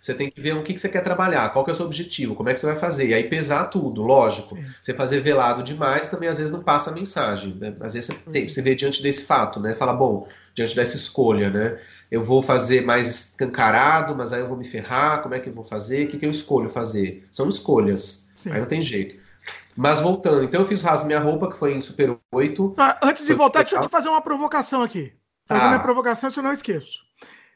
Você 0.00 0.14
tem 0.14 0.28
que 0.28 0.40
ver 0.40 0.56
o 0.56 0.62
que, 0.64 0.74
que 0.74 0.80
você 0.80 0.88
quer 0.88 1.02
trabalhar, 1.02 1.50
qual 1.50 1.64
que 1.64 1.70
é 1.70 1.74
o 1.74 1.76
seu 1.76 1.86
objetivo, 1.86 2.34
como 2.34 2.48
é 2.48 2.54
que 2.54 2.60
você 2.60 2.66
vai 2.66 2.76
fazer. 2.76 3.08
E 3.08 3.14
aí 3.14 3.28
pesar 3.28 3.66
tudo, 3.66 4.02
lógico. 4.02 4.58
Você 4.80 4.92
fazer 4.92 5.20
velado 5.20 5.62
demais 5.62 6.08
também 6.08 6.28
às 6.28 6.38
vezes 6.38 6.52
não 6.52 6.62
passa 6.62 6.90
a 6.90 6.92
mensagem. 6.92 7.54
Né? 7.54 7.74
Às 7.80 7.94
vezes 7.94 8.08
você, 8.08 8.30
tem, 8.30 8.48
você 8.48 8.60
vê 8.60 8.74
diante 8.74 9.00
desse 9.00 9.24
fato, 9.24 9.60
né? 9.60 9.76
Fala, 9.76 9.92
bom, 9.92 10.26
diante 10.54 10.74
dessa 10.74 10.96
escolha, 10.96 11.50
né? 11.50 11.78
Eu 12.10 12.22
vou 12.22 12.42
fazer 12.42 12.84
mais 12.84 13.06
escancarado, 13.06 14.14
mas 14.14 14.32
aí 14.32 14.40
eu 14.40 14.48
vou 14.48 14.56
me 14.56 14.66
ferrar, 14.66 15.22
como 15.22 15.34
é 15.34 15.40
que 15.40 15.48
eu 15.48 15.54
vou 15.54 15.64
fazer? 15.64 16.06
O 16.06 16.08
que, 16.08 16.18
que 16.18 16.26
eu 16.26 16.30
escolho 16.30 16.68
fazer? 16.68 17.26
São 17.30 17.48
escolhas. 17.48 18.28
Sim. 18.36 18.50
Aí 18.50 18.58
não 18.58 18.66
tem 18.66 18.82
jeito. 18.82 19.22
Mas 19.76 20.00
voltando, 20.00 20.44
então 20.44 20.60
eu 20.60 20.66
fiz 20.66 20.82
Rasgo 20.82 21.06
Minha 21.06 21.20
Roupa, 21.20 21.50
que 21.50 21.56
foi 21.56 21.72
em 21.72 21.80
Super 21.80 22.18
8. 22.30 22.74
Ah, 22.76 22.98
antes 23.02 23.24
de 23.24 23.32
voltar, 23.32 23.62
deixa 23.62 23.76
eu 23.76 23.80
te 23.80 23.88
fazer 23.88 24.08
uma 24.08 24.20
provocação 24.20 24.82
aqui. 24.82 25.12
Fazer 25.46 25.64
ah. 25.64 25.68
minha 25.68 25.80
provocação, 25.80 26.30
se 26.30 26.38
eu 26.38 26.42
não 26.42 26.52
esqueço. 26.52 27.00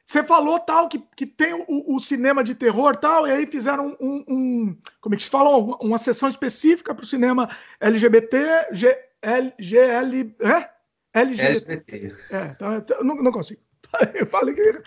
Você 0.07 0.23
falou 0.23 0.61
tal 0.61 0.89
que, 0.89 1.01
que 1.17 1.27
tem 1.27 1.53
o, 1.53 1.97
o, 1.97 1.99
cinema 1.99 2.45
de 2.45 2.55
terror 2.55 2.95
tal, 2.97 3.27
e 3.27 3.33
aí 3.33 3.45
fizeram 3.45 3.97
um, 4.01 4.25
um 4.29 4.79
como 5.01 5.17
é 5.17 5.19
que 5.19 5.25
se 5.25 5.31
fala? 5.31 5.57
Uma 5.83 5.99
sessão 5.99 6.29
específica 6.29 6.95
para 6.95 7.03
o 7.03 7.07
cinema 7.07 7.51
LGBT, 7.81 8.69
G, 8.71 8.97
L, 9.21 9.53
GL, 9.59 10.37
é? 10.41 10.71
LGBT. 11.13 11.73
LGBT. 11.73 12.15
É, 12.31 12.49
tá, 12.55 12.85
não, 13.03 13.17
não 13.17 13.33
consigo. 13.33 13.61
Eu 14.15 14.27
falei 14.27 14.55
que 14.55 14.83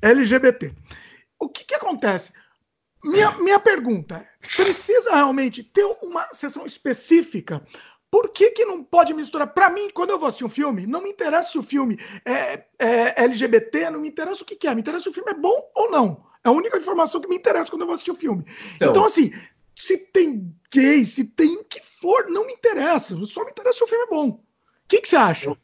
LGBT. 0.00 0.72
O 1.38 1.50
que, 1.50 1.64
que 1.64 1.74
acontece? 1.74 2.32
Minha, 3.04 3.32
minha 3.32 3.60
pergunta 3.60 4.16
é: 4.16 4.46
precisa 4.56 5.14
realmente 5.14 5.62
ter 5.62 5.84
uma 6.02 6.32
sessão 6.32 6.64
específica 6.64 7.62
por 8.12 8.28
que, 8.28 8.50
que 8.50 8.66
não 8.66 8.84
pode 8.84 9.14
misturar? 9.14 9.54
Para 9.54 9.70
mim, 9.70 9.88
quando 9.88 10.10
eu 10.10 10.18
vou 10.18 10.28
assistir 10.28 10.44
um 10.44 10.50
filme, 10.50 10.86
não 10.86 11.02
me 11.02 11.08
interessa 11.08 11.52
se 11.52 11.58
o 11.58 11.62
filme 11.62 11.98
é, 12.26 12.62
é 12.78 13.22
LGBT, 13.24 13.88
não 13.88 14.00
me 14.00 14.08
interessa 14.08 14.42
o 14.42 14.44
que, 14.44 14.54
que, 14.54 14.68
é. 14.68 14.74
Me 14.74 14.82
interessa 14.82 15.04
se 15.04 15.08
o 15.08 15.14
filme 15.14 15.30
é 15.30 15.34
bom 15.34 15.70
ou 15.74 15.90
não. 15.90 16.22
É 16.44 16.48
a 16.50 16.52
única 16.52 16.76
informação 16.76 17.22
que 17.22 17.28
me 17.28 17.36
interessa 17.36 17.70
quando 17.70 17.80
eu 17.80 17.86
vou 17.86 17.94
assistir 17.94 18.10
o 18.10 18.14
filme. 18.14 18.44
Então, 18.76 18.90
então 18.90 19.04
assim, 19.06 19.32
se 19.74 19.96
tem 19.96 20.54
gay, 20.70 21.02
se 21.06 21.24
tem 21.24 21.56
o 21.56 21.64
que 21.64 21.80
for, 21.80 22.28
não 22.28 22.46
me 22.46 22.52
interessa. 22.52 23.16
Só 23.24 23.46
me 23.46 23.50
interessa 23.50 23.78
se 23.78 23.84
o 23.84 23.86
filme 23.86 24.04
é 24.04 24.10
bom. 24.10 24.28
O 24.28 24.40
que, 24.88 25.00
que 25.00 25.08
você 25.08 25.16
acha? 25.16 25.46
Eu, 25.46 25.56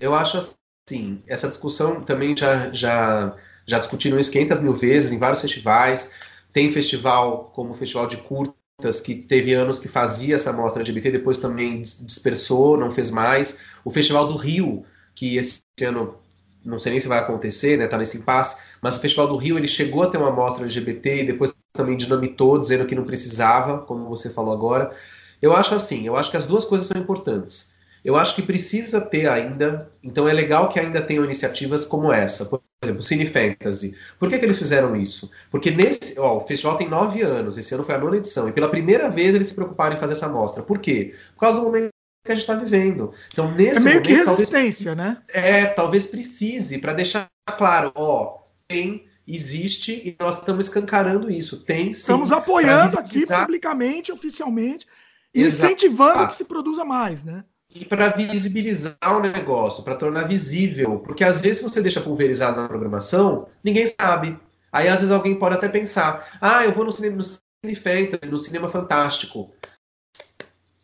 eu 0.00 0.12
acho 0.12 0.38
assim, 0.38 1.22
essa 1.28 1.48
discussão 1.48 2.02
também 2.02 2.36
já, 2.36 2.72
já, 2.72 3.36
já 3.64 3.78
discutiram 3.78 4.18
isso 4.18 4.32
500 4.32 4.60
mil 4.60 4.74
vezes 4.74 5.12
em 5.12 5.20
vários 5.20 5.40
festivais. 5.40 6.10
Tem 6.52 6.72
festival 6.72 7.52
como 7.54 7.70
o 7.70 7.74
Festival 7.74 8.08
de 8.08 8.16
Curta 8.16 8.61
que 9.00 9.14
teve 9.14 9.54
anos 9.54 9.78
que 9.78 9.88
fazia 9.88 10.36
essa 10.36 10.52
mostra 10.52 10.82
LGBT, 10.82 11.10
depois 11.12 11.38
também 11.38 11.82
dispersou, 11.82 12.76
não 12.76 12.90
fez 12.90 13.10
mais. 13.10 13.58
O 13.84 13.90
Festival 13.90 14.28
do 14.28 14.36
Rio, 14.36 14.84
que 15.14 15.36
esse 15.36 15.62
ano 15.82 16.16
não 16.64 16.78
sei 16.78 16.92
nem 16.92 17.00
se 17.00 17.08
vai 17.08 17.18
acontecer, 17.18 17.76
né, 17.76 17.86
tá 17.86 17.98
nesse 17.98 18.18
impasse, 18.18 18.56
mas 18.80 18.96
o 18.96 19.00
Festival 19.00 19.26
do 19.26 19.36
Rio 19.36 19.58
ele 19.58 19.68
chegou 19.68 20.02
a 20.02 20.06
ter 20.08 20.18
uma 20.18 20.30
mostra 20.30 20.64
LGBT 20.64 21.22
e 21.22 21.26
depois 21.26 21.54
também 21.72 21.96
dinamitou, 21.96 22.58
dizendo 22.58 22.86
que 22.86 22.94
não 22.94 23.04
precisava, 23.04 23.78
como 23.78 24.08
você 24.08 24.30
falou 24.30 24.52
agora. 24.52 24.94
Eu 25.40 25.54
acho 25.56 25.74
assim, 25.74 26.06
eu 26.06 26.16
acho 26.16 26.30
que 26.30 26.36
as 26.36 26.46
duas 26.46 26.64
coisas 26.64 26.86
são 26.86 27.00
importantes. 27.00 27.72
Eu 28.04 28.16
acho 28.16 28.34
que 28.34 28.42
precisa 28.42 29.00
ter 29.00 29.28
ainda, 29.28 29.90
então 30.02 30.28
é 30.28 30.32
legal 30.32 30.68
que 30.68 30.78
ainda 30.78 31.00
tenham 31.02 31.24
iniciativas 31.24 31.86
como 31.86 32.12
essa. 32.12 32.48
Exemplo, 32.86 33.02
Cine 33.02 33.26
Fantasy. 33.26 33.96
Por 34.18 34.28
que, 34.28 34.38
que 34.38 34.44
eles 34.44 34.58
fizeram 34.58 34.96
isso? 34.96 35.30
Porque 35.50 35.70
nesse, 35.70 36.18
ó, 36.18 36.38
o 36.38 36.40
festival 36.40 36.76
tem 36.76 36.88
nove 36.88 37.22
anos, 37.22 37.56
esse 37.56 37.74
ano 37.74 37.84
foi 37.84 37.94
a 37.94 37.98
nona 37.98 38.16
edição, 38.16 38.48
e 38.48 38.52
pela 38.52 38.68
primeira 38.68 39.08
vez 39.08 39.34
eles 39.34 39.48
se 39.48 39.54
preocuparam 39.54 39.96
em 39.96 40.00
fazer 40.00 40.14
essa 40.14 40.28
mostra. 40.28 40.62
Por 40.62 40.78
quê? 40.78 41.14
Por 41.34 41.40
causa 41.40 41.58
do 41.58 41.64
momento 41.64 41.90
que 42.24 42.32
a 42.32 42.34
gente 42.34 42.42
está 42.42 42.54
vivendo. 42.54 43.12
Então, 43.32 43.50
nesse 43.52 43.78
é 43.78 43.80
meio 43.80 43.96
momento, 43.96 44.24
que 44.24 44.30
resistência, 44.30 44.96
talvez, 44.96 45.16
né? 45.16 45.22
É, 45.28 45.66
talvez 45.66 46.06
precise, 46.06 46.78
para 46.78 46.92
deixar 46.92 47.28
claro, 47.56 47.92
ó, 47.94 48.38
tem, 48.68 49.06
existe, 49.26 49.92
e 49.92 50.16
nós 50.18 50.38
estamos 50.38 50.66
escancarando 50.66 51.30
isso. 51.30 51.64
Tem 51.64 51.92
sim. 51.92 52.00
Estamos 52.00 52.32
apoiando 52.32 52.98
aqui 52.98 53.24
publicamente, 53.26 54.12
oficialmente, 54.12 54.86
incentivando 55.34 56.12
Exato. 56.12 56.30
que 56.30 56.36
se 56.36 56.44
produza 56.44 56.84
mais, 56.84 57.24
né? 57.24 57.44
E 57.74 57.84
para 57.84 58.10
visibilizar 58.10 58.96
o 59.16 59.20
negócio, 59.20 59.82
para 59.82 59.94
tornar 59.94 60.28
visível. 60.28 60.98
Porque 61.00 61.24
às 61.24 61.40
vezes, 61.40 61.62
você 61.62 61.80
deixa 61.80 62.00
pulverizado 62.00 62.60
na 62.60 62.68
programação, 62.68 63.48
ninguém 63.64 63.86
sabe. 63.86 64.38
Aí 64.70 64.88
às 64.88 65.00
vezes 65.00 65.12
alguém 65.12 65.34
pode 65.34 65.54
até 65.54 65.68
pensar: 65.68 66.38
ah, 66.40 66.64
eu 66.64 66.72
vou 66.72 66.84
no 66.84 66.92
cinema, 66.92 67.16
no 67.16 67.22
cine 67.22 67.76
fantasy, 67.76 68.30
no 68.30 68.38
cinema 68.38 68.68
fantástico. 68.68 69.52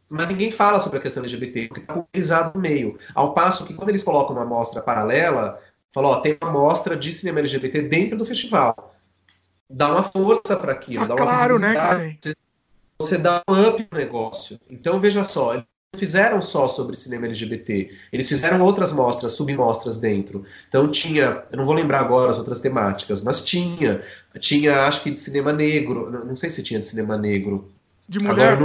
Mas 0.08 0.30
ninguém 0.30 0.50
fala 0.50 0.82
sobre 0.82 0.98
a 0.98 1.02
questão 1.02 1.22
LGBT, 1.22 1.68
porque 1.68 1.80
está 1.80 1.92
pulverizado 1.92 2.52
no 2.54 2.60
meio. 2.60 2.98
Ao 3.14 3.34
passo 3.34 3.66
que 3.66 3.74
quando 3.74 3.90
eles 3.90 4.02
colocam 4.02 4.34
uma 4.34 4.42
amostra 4.42 4.80
paralela, 4.80 5.60
falou, 5.92 6.12
ó, 6.12 6.20
tem 6.20 6.36
uma 6.40 6.50
amostra 6.50 6.96
de 6.96 7.12
cinema 7.12 7.40
LGBT 7.40 7.82
dentro 7.82 8.16
do 8.16 8.24
festival. 8.24 8.94
Dá 9.68 9.90
uma 9.90 10.02
força 10.02 10.56
para 10.56 10.72
aquilo, 10.72 11.06
tá 11.06 11.08
dá 11.08 11.14
uma 11.14 11.30
claro, 11.30 11.58
né, 11.58 11.74
você, 12.18 12.34
você 12.98 13.18
dá 13.18 13.42
um 13.46 13.68
up 13.68 13.86
no 13.90 13.98
negócio. 13.98 14.58
Então, 14.70 14.98
veja 14.98 15.24
só, 15.24 15.62
fizeram 15.96 16.42
só 16.42 16.68
sobre 16.68 16.96
cinema 16.96 17.26
LGBT. 17.26 17.90
Eles 18.12 18.28
fizeram 18.28 18.60
outras 18.60 18.92
mostras, 18.92 19.32
submostras 19.32 19.98
dentro. 19.98 20.44
Então 20.68 20.90
tinha, 20.90 21.44
eu 21.50 21.56
não 21.56 21.64
vou 21.64 21.74
lembrar 21.74 22.00
agora 22.00 22.30
as 22.30 22.38
outras 22.38 22.60
temáticas, 22.60 23.22
mas 23.22 23.44
tinha. 23.44 24.02
Tinha, 24.38 24.82
acho 24.82 25.02
que 25.02 25.10
de 25.10 25.20
cinema 25.20 25.52
negro. 25.52 26.10
Não 26.24 26.36
sei 26.36 26.50
se 26.50 26.62
tinha 26.62 26.80
de 26.80 26.86
cinema 26.86 27.16
negro. 27.16 27.68
De 28.08 28.18
mulher 28.20 28.56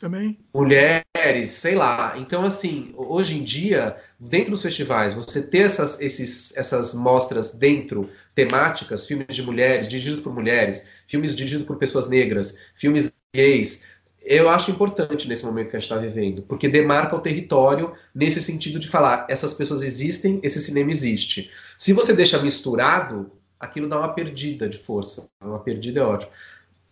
também? 0.00 0.36
Mulheres, 0.52 1.50
sei 1.50 1.76
lá. 1.76 2.14
Então, 2.18 2.44
assim, 2.44 2.92
hoje 2.96 3.38
em 3.38 3.44
dia, 3.44 3.96
dentro 4.18 4.50
dos 4.50 4.62
festivais, 4.62 5.14
você 5.14 5.40
ter 5.40 5.60
essas, 5.60 6.00
esses, 6.00 6.56
essas 6.56 6.92
mostras 6.92 7.54
dentro, 7.54 8.10
temáticas, 8.34 9.06
filmes 9.06 9.28
de 9.28 9.44
mulheres, 9.44 9.86
dirigidos 9.86 10.20
por 10.20 10.34
mulheres, 10.34 10.84
filmes 11.06 11.36
dirigidos 11.36 11.66
por 11.66 11.76
pessoas 11.76 12.08
negras, 12.08 12.58
filmes 12.74 13.12
gays, 13.32 13.84
eu 14.30 14.48
acho 14.48 14.70
importante 14.70 15.26
nesse 15.26 15.44
momento 15.44 15.70
que 15.70 15.76
a 15.76 15.80
gente 15.80 15.90
está 15.90 16.00
vivendo, 16.00 16.42
porque 16.42 16.68
demarca 16.68 17.16
o 17.16 17.20
território 17.20 17.92
nesse 18.14 18.40
sentido 18.40 18.78
de 18.78 18.86
falar 18.86 19.26
essas 19.28 19.52
pessoas 19.52 19.82
existem, 19.82 20.38
esse 20.44 20.60
cinema 20.60 20.88
existe. 20.88 21.50
Se 21.76 21.92
você 21.92 22.12
deixa 22.12 22.38
misturado, 22.38 23.32
aquilo 23.58 23.88
dá 23.88 23.98
uma 23.98 24.14
perdida 24.14 24.68
de 24.68 24.78
força. 24.78 25.28
Uma 25.42 25.58
perdida 25.58 25.98
é 25.98 26.04
ótimo. 26.04 26.30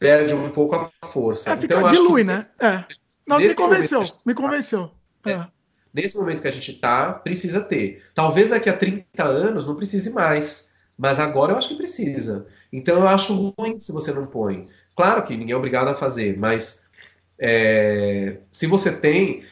Perde 0.00 0.34
um 0.34 0.50
pouco 0.50 0.74
a 0.74 1.06
força. 1.06 1.52
É, 1.52 1.56
fica, 1.56 1.76
então, 1.76 1.92
dilui, 1.92 2.24
né? 2.24 2.48
É. 2.58 2.82
Não, 3.24 3.38
me 3.38 3.54
convenceu, 3.54 4.04
me 4.26 4.34
convenceu. 4.34 4.90
É. 5.24 5.30
É. 5.30 5.46
Nesse 5.94 6.18
momento 6.18 6.42
que 6.42 6.48
a 6.48 6.52
gente 6.52 6.72
está, 6.72 7.12
precisa 7.12 7.60
ter. 7.60 8.02
Talvez 8.16 8.48
daqui 8.48 8.68
a 8.68 8.76
30 8.76 9.24
anos 9.24 9.64
não 9.64 9.76
precise 9.76 10.10
mais, 10.10 10.72
mas 10.98 11.20
agora 11.20 11.52
eu 11.52 11.56
acho 11.56 11.68
que 11.68 11.76
precisa. 11.76 12.48
Então 12.72 12.96
eu 12.96 13.08
acho 13.08 13.52
ruim 13.56 13.78
se 13.78 13.92
você 13.92 14.12
não 14.12 14.26
põe. 14.26 14.68
Claro 14.96 15.22
que 15.22 15.36
ninguém 15.36 15.52
é 15.52 15.56
obrigado 15.56 15.86
a 15.86 15.94
fazer, 15.94 16.36
mas 16.36 16.87
é, 17.40 18.38
se 18.50 18.66
você 18.66 18.90
tem, 18.90 19.44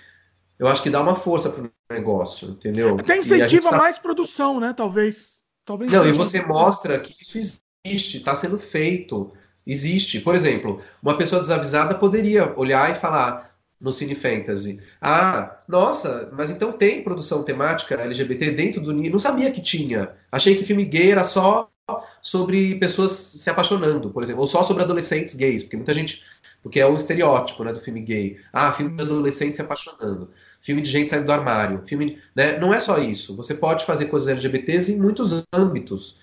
eu 0.59 0.67
acho 0.67 0.83
que 0.83 0.91
dá 0.91 1.01
uma 1.01 1.17
força 1.17 1.51
para 1.51 1.65
o 1.65 1.71
negócio, 1.91 2.51
entendeu? 2.51 2.97
Até 2.99 3.19
incentiva 3.19 3.71
tá... 3.71 3.77
mais 3.77 3.99
produção, 3.99 4.59
né? 4.59 4.75
Talvez. 4.77 5.37
Talvez 5.65 5.91
Não, 5.91 6.07
e 6.07 6.13
você 6.13 6.43
mostra 6.43 6.99
que 6.99 7.15
isso 7.21 7.39
existe, 7.39 8.19
está 8.19 8.35
sendo 8.35 8.59
feito, 8.59 9.33
existe. 9.67 10.21
Por 10.21 10.35
exemplo, 10.35 10.81
uma 11.03 11.17
pessoa 11.17 11.41
desavisada 11.41 11.95
poderia 11.95 12.53
olhar 12.57 12.93
e 12.93 12.97
falar 12.97 13.57
no 13.81 13.93
Cine 13.93 14.15
Fantasy: 14.15 14.81
Ah, 15.01 15.59
nossa, 15.69 16.31
mas 16.33 16.51
então 16.51 16.73
tem 16.73 17.03
produção 17.03 17.43
temática 17.43 18.01
LGBT 18.01 18.51
dentro 18.53 18.81
do 18.81 18.93
Não 18.93 19.19
sabia 19.19 19.51
que 19.51 19.61
tinha. 19.61 20.11
Achei 20.31 20.57
que 20.57 20.65
filme 20.65 20.85
gay 20.85 21.11
era 21.11 21.25
só 21.25 21.69
sobre 22.21 22.75
pessoas 22.77 23.13
se 23.13 23.49
apaixonando, 23.49 24.11
por 24.11 24.23
exemplo, 24.23 24.41
ou 24.41 24.47
só 24.47 24.63
sobre 24.63 24.83
adolescentes 24.83 25.35
gays, 25.35 25.63
porque 25.63 25.77
muita 25.77 25.95
gente 25.95 26.25
porque 26.67 26.81
é 26.81 26.87
o 26.87 26.97
estereótipo 26.97 27.63
né, 27.63 27.73
do 27.73 27.79
filme 27.79 28.01
gay. 28.01 28.41
Ah, 28.53 28.73
filme 28.73 28.97
de 28.97 29.03
adolescente 29.05 29.55
se 29.55 29.63
apaixonando. 29.63 30.33
Filme 30.61 30.83
de 30.83 30.91
gente 30.91 31.09
saindo 31.09 31.25
do 31.25 31.33
armário. 31.33 31.81
Filme, 31.87 32.21
né? 32.35 32.59
Não 32.59 32.75
é 32.75 32.81
só 32.81 32.99
isso. 32.99 33.37
Você 33.37 33.55
pode 33.55 33.85
fazer 33.85 34.07
coisas 34.07 34.27
LGBTs 34.27 34.93
em 34.93 34.99
muitos 34.99 35.45
âmbitos. 35.55 36.17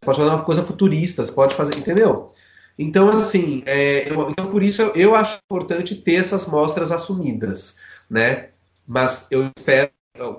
Você 0.00 0.06
pode 0.06 0.18
fazer 0.18 0.30
uma 0.30 0.42
coisa 0.42 0.62
futurista, 0.62 1.22
você 1.22 1.30
pode 1.30 1.54
fazer. 1.54 1.76
Entendeu? 1.76 2.32
Então, 2.78 3.10
assim, 3.10 3.62
é, 3.66 4.10
eu, 4.10 4.30
então 4.30 4.50
por 4.50 4.62
isso 4.62 4.80
eu, 4.80 4.94
eu, 4.94 5.14
acho 5.14 5.38
importante 5.44 5.94
ter 5.94 6.14
essas 6.14 6.46
mostras 6.46 6.90
assumidas, 6.90 7.76
né? 8.08 8.48
Mas 8.88 9.26
eu 9.30 9.50
espero 9.54 9.90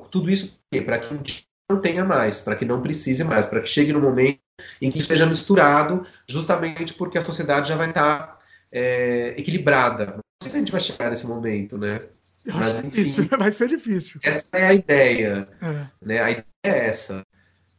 tudo 0.09 0.31
isso 0.31 0.59
para 0.83 0.97
que 0.97 1.43
não 1.69 1.79
tenha 1.79 2.03
mais, 2.03 2.41
para 2.41 2.55
que 2.55 2.65
não 2.65 2.81
precise 2.81 3.23
mais, 3.23 3.45
para 3.45 3.61
que 3.61 3.69
chegue 3.69 3.93
no 3.93 4.01
momento 4.01 4.39
em 4.81 4.89
que 4.89 4.97
esteja 4.97 5.27
misturado, 5.27 6.03
justamente 6.27 6.95
porque 6.95 7.19
a 7.19 7.21
sociedade 7.21 7.69
já 7.69 7.75
vai 7.75 7.89
estar 7.89 8.40
é, 8.71 9.35
equilibrada. 9.37 10.05
Não 10.05 10.21
sei 10.41 10.51
se 10.51 10.57
a 10.57 10.59
gente 10.59 10.71
vai 10.71 10.81
chegar 10.81 11.09
nesse 11.09 11.27
momento, 11.27 11.77
né? 11.77 12.01
Mas, 12.45 12.83
enfim, 12.83 13.27
vai 13.37 13.51
ser 13.51 13.67
difícil. 13.67 14.19
Essa 14.23 14.57
é 14.57 14.67
a 14.67 14.73
ideia. 14.73 15.47
É. 15.61 15.87
Né? 16.01 16.19
A 16.19 16.31
ideia 16.31 16.45
é 16.63 16.87
essa. 16.87 17.25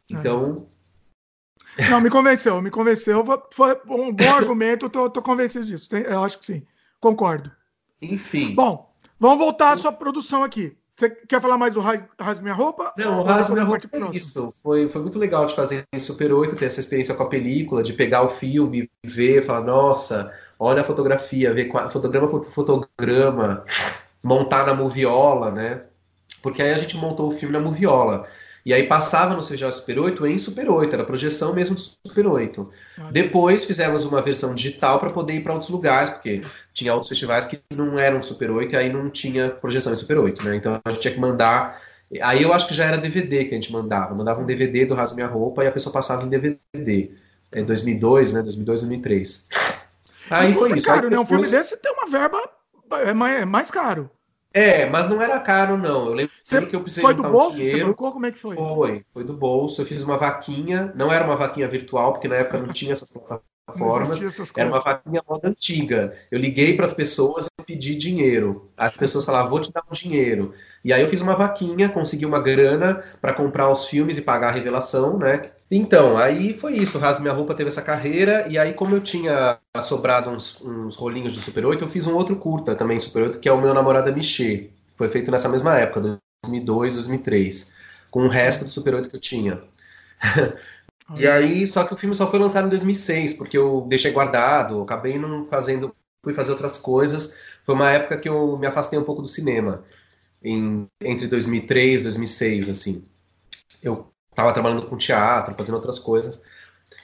Então. 0.08 0.68
É. 1.76 1.88
Não, 1.88 2.00
me 2.00 2.10
convenceu, 2.10 2.60
me 2.60 2.70
convenceu. 2.70 3.24
Foi 3.52 3.80
um 3.88 4.12
bom 4.12 4.30
argumento, 4.34 4.90
tô, 4.90 5.08
tô 5.08 5.22
convencido 5.22 5.64
disso. 5.64 5.88
Eu 5.96 6.22
acho 6.22 6.38
que 6.38 6.46
sim. 6.46 6.66
Concordo. 7.00 7.50
Enfim. 8.00 8.54
Bom, 8.54 8.94
vamos 9.18 9.38
voltar 9.38 9.72
à 9.72 9.76
sua 9.76 9.92
produção 9.92 10.42
aqui. 10.44 10.76
Você 10.98 11.10
quer 11.10 11.40
falar 11.40 11.56
mais 11.56 11.72
do 11.72 11.80
Rasgue 11.80 12.42
Minha 12.42 12.54
Roupa? 12.54 12.92
Não, 12.96 13.20
o 13.20 13.22
Rasgue 13.24 13.54
Minha 13.54 13.64
Roupa 13.64 13.88
é 13.90 14.16
isso. 14.16 14.52
Foi, 14.62 14.88
foi 14.88 15.00
muito 15.00 15.18
legal 15.18 15.46
de 15.46 15.56
fazer 15.56 15.84
em 15.92 15.98
Super 15.98 16.32
8, 16.32 16.54
ter 16.54 16.66
essa 16.66 16.80
experiência 16.80 17.14
com 17.14 17.22
a 17.22 17.28
película, 17.28 17.82
de 17.82 17.94
pegar 17.94 18.22
o 18.22 18.30
filme, 18.30 18.88
ver, 19.02 19.42
falar, 19.42 19.64
nossa, 19.64 20.32
olha 20.62 20.82
a 20.82 20.84
fotografia, 20.84 21.52
ver 21.52 21.70
fotograma 21.90 22.28
por 22.28 22.46
fotograma, 22.46 23.64
montar 24.22 24.64
na 24.64 24.74
moviola, 24.74 25.50
né? 25.50 25.82
Porque 26.40 26.62
aí 26.62 26.72
a 26.72 26.76
gente 26.76 26.96
montou 26.96 27.28
o 27.28 27.32
filme 27.32 27.52
na 27.52 27.60
moviola. 27.60 28.26
E 28.64 28.72
aí 28.72 28.84
passava 28.84 29.34
no 29.34 29.42
CGI 29.42 29.72
Super 29.72 29.98
8 29.98 30.24
em 30.26 30.38
Super 30.38 30.70
8, 30.70 30.94
era 30.94 31.04
projeção 31.04 31.52
mesmo 31.52 31.74
do 31.74 31.80
Super 31.80 32.28
8. 32.28 32.70
Ah, 32.96 33.10
Depois 33.10 33.64
fizemos 33.64 34.04
uma 34.04 34.22
versão 34.22 34.54
digital 34.54 35.00
para 35.00 35.10
poder 35.10 35.34
ir 35.34 35.40
para 35.42 35.52
outros 35.52 35.70
lugares, 35.70 36.10
porque 36.10 36.42
tinha 36.72 36.92
outros 36.92 37.08
festivais 37.08 37.44
que 37.44 37.60
não 37.74 37.98
eram 37.98 38.22
Super 38.22 38.52
8 38.52 38.72
e 38.72 38.76
aí 38.78 38.92
não 38.92 39.10
tinha 39.10 39.50
projeção 39.50 39.92
em 39.92 39.96
Super 39.96 40.18
8, 40.18 40.44
né? 40.44 40.54
Então 40.54 40.80
a 40.84 40.90
gente 40.90 41.00
tinha 41.00 41.14
que 41.14 41.20
mandar. 41.20 41.82
Aí 42.20 42.42
eu 42.42 42.52
acho 42.52 42.68
que 42.68 42.74
já 42.74 42.84
era 42.84 42.96
DVD 42.96 43.46
que 43.46 43.52
a 43.52 43.56
gente 43.56 43.72
mandava. 43.72 44.14
Mandava 44.14 44.40
um 44.40 44.46
DVD 44.46 44.86
do 44.86 44.94
Rasga 44.94 45.16
Minha 45.16 45.26
Roupa 45.26 45.64
e 45.64 45.66
a 45.66 45.72
pessoa 45.72 45.92
passava 45.92 46.24
em 46.24 46.28
DVD. 46.28 47.10
É 47.50 47.62
2002, 47.62 48.32
né? 48.32 48.42
2002, 48.42 48.80
2003. 48.82 49.48
Aí 50.30 50.54
foi 50.54 50.76
isso. 50.76 50.86
Caro, 50.86 51.04
aí 51.04 51.10
depois... 51.10 51.12
né? 51.12 51.18
Um 51.18 51.26
filme 51.26 51.48
desse 51.48 51.76
tem 51.76 51.92
uma 51.92 52.06
verba 52.08 52.38
é 53.00 53.14
mais, 53.14 53.40
é 53.40 53.44
mais 53.44 53.70
caro. 53.70 54.10
É, 54.54 54.88
mas 54.88 55.08
não 55.08 55.20
era 55.22 55.40
caro, 55.40 55.78
não. 55.78 56.08
Eu 56.08 56.14
lembro 56.14 56.32
você 56.44 56.66
que 56.66 56.76
eu 56.76 56.82
precisei 56.82 57.02
Foi 57.02 57.14
do 57.14 57.22
bolso? 57.22 57.56
Dinheiro. 57.56 57.78
Você 57.78 57.84
bancou? 57.84 58.12
Como 58.12 58.26
é 58.26 58.32
que 58.32 58.38
foi? 58.38 58.56
Foi, 58.56 59.04
foi 59.12 59.24
do 59.24 59.32
bolso. 59.32 59.80
Eu 59.80 59.86
fiz 59.86 60.02
uma 60.02 60.18
vaquinha. 60.18 60.92
Não 60.94 61.10
era 61.10 61.24
uma 61.24 61.36
vaquinha 61.36 61.66
virtual, 61.66 62.12
porque 62.12 62.28
na 62.28 62.36
época 62.36 62.58
não 62.58 62.68
tinha 62.68 62.92
essas 62.92 63.10
plataformas. 63.10 64.20
Era 64.54 64.68
uma 64.68 64.80
vaquinha 64.80 65.22
moda 65.26 65.48
antiga. 65.48 66.14
Eu 66.30 66.38
liguei 66.38 66.76
para 66.76 66.84
as 66.84 66.92
pessoas 66.92 67.46
e 67.46 67.64
pedi 67.64 67.94
dinheiro. 67.94 68.68
As 68.76 68.94
pessoas 68.94 69.24
falavam, 69.24 69.50
vou 69.50 69.60
te 69.60 69.72
dar 69.72 69.82
um 69.90 69.94
dinheiro. 69.94 70.52
E 70.84 70.92
aí 70.92 71.00
eu 71.00 71.08
fiz 71.08 71.22
uma 71.22 71.34
vaquinha, 71.34 71.88
consegui 71.88 72.26
uma 72.26 72.40
grana 72.40 73.02
para 73.22 73.32
comprar 73.32 73.70
os 73.70 73.86
filmes 73.86 74.18
e 74.18 74.22
pagar 74.22 74.48
a 74.48 74.52
revelação, 74.52 75.16
né? 75.16 75.50
Então, 75.74 76.18
aí 76.18 76.52
foi 76.52 76.74
isso. 76.76 76.98
Rasga 76.98 77.22
Minha 77.22 77.32
Roupa 77.32 77.54
teve 77.54 77.68
essa 77.68 77.80
carreira, 77.80 78.46
e 78.46 78.58
aí, 78.58 78.74
como 78.74 78.94
eu 78.94 79.00
tinha 79.00 79.58
sobrado 79.80 80.28
uns, 80.28 80.60
uns 80.60 80.94
rolinhos 80.96 81.32
de 81.32 81.40
Super 81.40 81.64
8, 81.64 81.82
eu 81.82 81.88
fiz 81.88 82.06
um 82.06 82.14
outro 82.14 82.36
curta 82.36 82.74
também, 82.74 83.00
Super 83.00 83.22
8, 83.22 83.38
que 83.38 83.48
é 83.48 83.52
o 83.52 83.58
Meu 83.58 83.72
Namorado 83.72 84.12
Michê. 84.12 84.68
Foi 84.96 85.08
feito 85.08 85.30
nessa 85.30 85.48
mesma 85.48 85.78
época, 85.78 86.20
2002, 86.44 86.96
2003, 86.96 87.72
com 88.10 88.26
o 88.26 88.28
resto 88.28 88.66
do 88.66 88.70
Super 88.70 88.96
8 88.96 89.08
que 89.08 89.16
eu 89.16 89.20
tinha. 89.20 89.62
e 91.16 91.26
aí, 91.26 91.66
só 91.66 91.84
que 91.84 91.94
o 91.94 91.96
filme 91.96 92.14
só 92.14 92.26
foi 92.30 92.38
lançado 92.38 92.66
em 92.66 92.70
2006, 92.70 93.32
porque 93.32 93.56
eu 93.56 93.86
deixei 93.88 94.12
guardado, 94.12 94.82
acabei 94.82 95.18
não 95.18 95.46
fazendo, 95.46 95.96
fui 96.22 96.34
fazer 96.34 96.50
outras 96.50 96.76
coisas. 96.76 97.34
Foi 97.64 97.74
uma 97.74 97.90
época 97.90 98.18
que 98.18 98.28
eu 98.28 98.58
me 98.58 98.66
afastei 98.66 98.98
um 98.98 99.04
pouco 99.04 99.22
do 99.22 99.28
cinema, 99.28 99.82
em, 100.44 100.86
entre 101.00 101.26
2003 101.26 102.00
e 102.00 102.04
2006, 102.04 102.68
assim. 102.68 103.04
Eu 103.82 104.11
Tava 104.34 104.52
trabalhando 104.52 104.86
com 104.86 104.96
teatro, 104.96 105.54
fazendo 105.54 105.74
outras 105.74 105.98
coisas. 105.98 106.42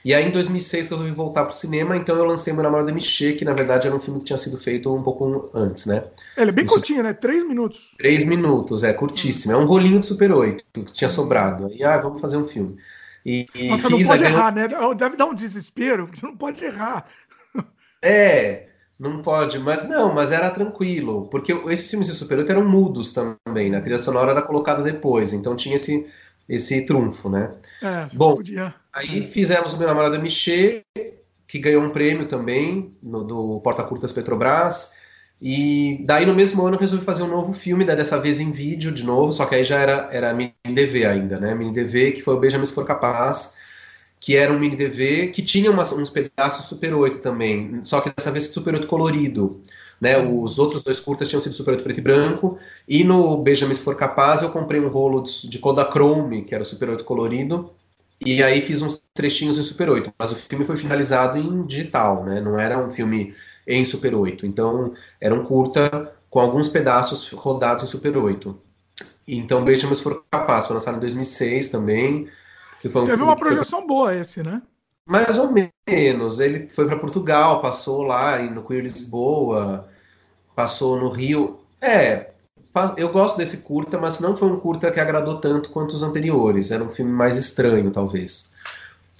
E 0.03 0.13
aí, 0.13 0.25
em 0.25 0.31
2006, 0.31 0.89
eu 0.89 0.97
resolvi 0.97 1.15
voltar 1.15 1.45
pro 1.45 1.55
cinema, 1.55 1.97
então 1.97 2.15
eu 2.15 2.23
lancei 2.23 2.53
Meu 2.53 2.63
Namorado 2.63 2.93
Michê, 2.93 3.33
que 3.33 3.43
na 3.43 3.53
verdade 3.53 3.87
era 3.87 3.95
um 3.95 3.99
filme 3.99 4.19
que 4.19 4.27
tinha 4.27 4.37
sido 4.37 4.57
feito 4.57 4.93
um 4.93 5.03
pouco 5.03 5.49
antes, 5.53 5.85
né? 5.85 6.05
Ele 6.37 6.49
é 6.49 6.53
bem 6.53 6.65
curtinho, 6.65 7.03
né? 7.03 7.13
Três 7.13 7.45
minutos. 7.45 7.95
Três 7.97 8.23
minutos, 8.23 8.83
é, 8.83 8.93
curtíssimo. 8.93 9.53
É 9.53 9.57
um 9.57 9.65
rolinho 9.65 9.99
de 9.99 10.05
Super 10.05 10.31
8 10.31 10.63
que 10.73 10.85
tinha 10.93 11.09
sobrado. 11.09 11.67
Aí, 11.67 11.83
ah, 11.83 11.97
vamos 11.97 12.21
fazer 12.21 12.37
um 12.37 12.47
filme. 12.47 12.77
E, 13.25 13.45
e 13.53 13.67
Nossa, 13.67 13.89
não 13.89 14.01
pode 14.01 14.23
errar, 14.23 14.53
né? 14.53 14.67
Deve 14.97 15.17
dar 15.17 15.25
um 15.25 15.35
desespero, 15.35 16.05
porque 16.05 16.19
você 16.19 16.25
não 16.25 16.37
pode 16.37 16.63
errar. 16.63 17.05
É, 18.01 18.69
não 18.97 19.21
pode, 19.21 19.59
mas 19.59 19.87
não, 19.87 20.13
mas 20.13 20.31
era 20.31 20.49
tranquilo, 20.49 21.27
porque 21.29 21.51
esses 21.67 21.89
filmes 21.89 22.07
de 22.07 22.13
Super 22.13 22.39
8 22.39 22.51
eram 22.51 22.65
mudos 22.65 23.11
também, 23.11 23.69
né? 23.69 23.77
A 23.77 23.81
trilha 23.81 23.97
sonora 23.97 24.31
era 24.31 24.41
colocada 24.41 24.81
depois, 24.81 25.33
então 25.33 25.55
tinha 25.55 25.75
esse 25.75 26.09
esse 26.49 26.81
trunfo, 26.81 27.29
né? 27.29 27.51
É, 27.81 28.07
Bom, 28.13 28.37
podia. 28.37 28.73
aí 28.91 29.25
fizemos 29.27 29.73
o 29.73 29.77
Meu 29.77 29.87
Namorado 29.87 30.19
Michê, 30.19 30.83
que 31.47 31.59
ganhou 31.59 31.83
um 31.83 31.91
prêmio 31.91 32.27
também 32.27 32.95
no, 33.01 33.23
do 33.23 33.59
Porta 33.61 33.83
Curtas 33.83 34.11
Petrobras. 34.11 34.91
E 35.41 36.03
daí 36.05 36.25
no 36.25 36.33
mesmo 36.33 36.65
ano 36.65 36.75
eu 36.75 36.79
resolvi 36.79 37.05
fazer 37.05 37.23
um 37.23 37.27
novo 37.27 37.53
filme, 37.53 37.85
dessa 37.85 38.19
vez 38.19 38.39
em 38.39 38.51
vídeo 38.51 38.91
de 38.91 39.05
novo, 39.05 39.31
só 39.31 39.45
que 39.45 39.55
aí 39.55 39.63
já 39.63 39.79
era, 39.79 40.09
era 40.11 40.33
mini 40.33 40.53
DV 40.65 41.05
ainda, 41.05 41.39
né? 41.39 41.55
Mini 41.55 41.71
DV, 41.71 42.11
que 42.11 42.21
foi 42.21 42.33
o 42.33 42.39
Benjamin 42.39 42.65
Se 42.65 42.73
For 42.73 42.85
Capaz, 42.85 43.55
que 44.19 44.35
era 44.35 44.51
um 44.51 44.59
mini 44.59 44.75
DV 44.75 45.27
que 45.27 45.41
tinha 45.41 45.71
umas, 45.71 45.93
uns 45.93 46.09
pedaços 46.09 46.65
Super 46.65 46.93
8 46.93 47.19
também, 47.19 47.79
só 47.85 48.01
que 48.01 48.11
dessa 48.15 48.31
vez 48.31 48.45
Super 48.47 48.73
8 48.73 48.87
colorido. 48.87 49.61
Né? 49.99 50.17
Os 50.17 50.57
outros 50.57 50.83
dois 50.83 50.99
curtas 50.99 51.27
tinham 51.27 51.41
sido 51.41 51.53
Super 51.53 51.71
8 51.71 51.83
preto 51.83 51.97
e 51.97 52.01
branco. 52.01 52.57
E 52.87 53.03
no 53.03 53.37
Beija-me 53.37 53.75
Se 53.75 53.81
For 53.81 53.95
Capaz 53.95 54.41
eu 54.41 54.49
comprei 54.49 54.79
um 54.79 54.87
rolo 54.87 55.23
de 55.23 55.59
Kodachrome, 55.59 56.43
que 56.43 56.53
era 56.53 56.63
o 56.63 56.65
Super 56.65 56.89
8 56.89 57.03
colorido. 57.03 57.71
E 58.25 58.43
aí 58.43 58.61
fiz 58.61 58.81
uns 58.81 59.01
trechinhos 59.13 59.57
em 59.57 59.63
Super 59.63 59.89
8. 59.89 60.13
Mas 60.17 60.31
o 60.31 60.35
filme 60.35 60.65
foi 60.65 60.77
finalizado 60.77 61.37
em 61.37 61.63
digital, 61.63 62.23
né? 62.23 62.39
Não 62.41 62.59
era 62.59 62.77
um 62.77 62.89
filme 62.89 63.33
em 63.67 63.83
Super 63.85 64.15
8. 64.15 64.45
Então 64.45 64.93
era 65.19 65.33
um 65.33 65.43
curta 65.43 66.13
com 66.29 66.39
alguns 66.39 66.69
pedaços 66.69 67.29
rodados 67.31 67.83
em 67.83 67.87
Super 67.87 68.17
8. 68.17 68.57
Então 69.27 69.63
Beija-me 69.63 69.95
Se 69.95 70.01
For 70.01 70.23
Capaz 70.31 70.67
foi 70.67 70.75
lançado 70.75 70.97
em 70.97 71.01
2006 71.01 71.69
também. 71.69 72.27
Que 72.81 72.87
foi 72.87 73.01
um 73.01 73.05
Teve 73.05 73.21
uma 73.21 73.35
projeção 73.35 73.79
foi... 73.79 73.87
boa 73.87 74.15
esse, 74.15 74.41
né? 74.41 74.61
Mais 75.09 75.39
ou 75.39 75.51
menos. 75.51 76.39
Ele 76.39 76.69
foi 76.69 76.85
para 76.85 76.99
Portugal, 76.99 77.61
passou 77.63 78.03
lá 78.03 78.39
no 78.43 78.63
Queer 78.63 78.83
Lisboa, 78.83 79.89
passou 80.55 80.99
no 80.99 81.09
Rio. 81.09 81.57
É, 81.81 82.29
eu 82.95 83.09
gosto 83.11 83.35
desse 83.35 83.57
curta, 83.57 83.97
mas 83.97 84.19
não 84.19 84.37
foi 84.37 84.49
um 84.49 84.59
curta 84.59 84.91
que 84.91 84.99
agradou 84.99 85.41
tanto 85.41 85.71
quanto 85.71 85.95
os 85.95 86.03
anteriores. 86.03 86.69
Era 86.69 86.83
um 86.83 86.89
filme 86.89 87.11
mais 87.11 87.37
estranho, 87.37 87.89
talvez. 87.89 88.51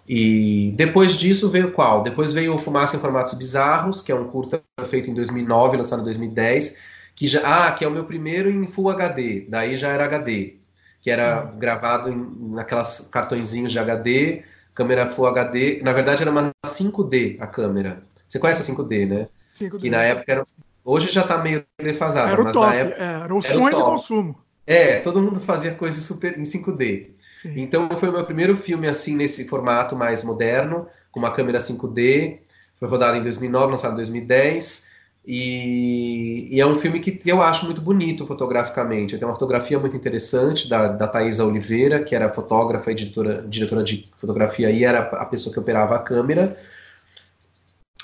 E 0.07 0.71
depois 0.75 1.13
disso 1.13 1.49
veio 1.49 1.71
qual? 1.71 2.03
Depois 2.03 2.33
veio 2.33 2.53
o 2.53 2.59
Fumaça 2.59 2.95
em 2.95 2.99
Formatos 2.99 3.33
Bizarros, 3.33 4.03
que 4.03 4.11
é 4.11 4.15
um 4.15 4.27
curta 4.27 4.61
feito 4.85 5.09
em 5.09 5.15
2009, 5.15 5.77
lançado 5.77 6.01
em 6.01 6.05
2010, 6.05 6.77
que 7.15 7.25
já, 7.25 7.41
ah, 7.67 7.71
que 7.71 7.83
é 7.83 7.87
o 7.87 7.91
meu 7.91 8.05
primeiro 8.05 8.47
em 8.47 8.67
Full 8.67 8.89
HD. 8.91 9.47
Daí 9.49 9.75
já 9.75 9.89
era 9.89 10.05
HD, 10.05 10.57
que 11.01 11.09
era 11.09 11.45
hum. 11.45 11.57
gravado 11.57 12.11
em, 12.11 12.53
naquelas 12.53 13.09
cartõezinhos 13.11 13.71
de 13.71 13.79
HD 13.79 14.43
câmera 14.79 15.07
Full 15.07 15.27
HD. 15.27 15.81
Na 15.83 15.91
verdade, 15.91 16.21
era 16.21 16.31
uma 16.31 16.51
5D 16.65 17.35
a 17.41 17.47
câmera. 17.47 18.01
Você 18.25 18.39
conhece 18.39 18.61
a 18.61 18.73
5D, 18.73 19.05
né? 19.05 19.27
5D. 19.59 19.83
E 19.83 19.89
na 19.89 20.03
época 20.03 20.31
era. 20.31 20.45
Hoje 20.85 21.09
já 21.09 21.21
está 21.21 21.37
meio 21.37 21.65
defasado, 21.77 22.31
era 22.31 22.41
mas 22.41 22.53
top, 22.53 22.65
na 22.65 22.75
época. 22.75 23.03
É, 23.03 23.23
era 23.23 23.35
o 23.35 23.41
sonho 23.41 23.75
de 23.75 23.83
consumo. 23.83 24.39
É, 24.65 24.99
todo 25.01 25.21
mundo 25.21 25.41
fazia 25.41 25.73
coisas 25.73 26.01
super 26.01 26.39
em 26.39 26.43
5D. 26.43 27.09
Sim. 27.41 27.53
Então 27.57 27.89
foi 27.97 28.07
o 28.07 28.13
meu 28.13 28.25
primeiro 28.25 28.55
filme 28.55 28.87
assim 28.87 29.15
nesse 29.15 29.45
formato 29.45 29.95
mais 29.95 30.23
moderno, 30.23 30.87
com 31.11 31.19
uma 31.19 31.31
câmera 31.31 31.59
5D. 31.59 32.39
Foi 32.77 32.87
rodado 32.87 33.17
em 33.17 33.23
2009, 33.23 33.71
lançado 33.71 33.93
em 33.93 33.97
2010. 33.97 34.87
E, 35.25 36.47
e, 36.49 36.59
é 36.59 36.65
um 36.65 36.77
filme 36.77 36.99
que 36.99 37.19
eu 37.29 37.41
acho 37.41 37.65
muito 37.65 37.81
bonito 37.81 38.25
fotograficamente. 38.25 39.17
Tem 39.17 39.27
uma 39.27 39.33
fotografia 39.33 39.77
muito 39.77 39.95
interessante 39.95 40.67
da, 40.67 40.87
da 40.87 41.07
Thaisa 41.07 41.45
Oliveira, 41.45 42.03
que 42.03 42.15
era 42.15 42.29
fotógrafa 42.29 42.91
e 42.91 42.95
diretora, 42.95 43.43
diretora 43.47 43.83
de 43.83 44.09
fotografia 44.15 44.71
e 44.71 44.83
era 44.83 44.99
a 44.99 45.25
pessoa 45.25 45.53
que 45.53 45.59
operava 45.59 45.95
a 45.95 45.99
câmera. 45.99 46.57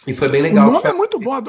E 0.05 0.13
foi 0.13 0.29
bem 0.29 0.41
legal. 0.41 0.69
O 0.69 0.71
nome 0.71 0.87
é 0.87 0.93
muito 0.93 1.19
bom. 1.19 1.41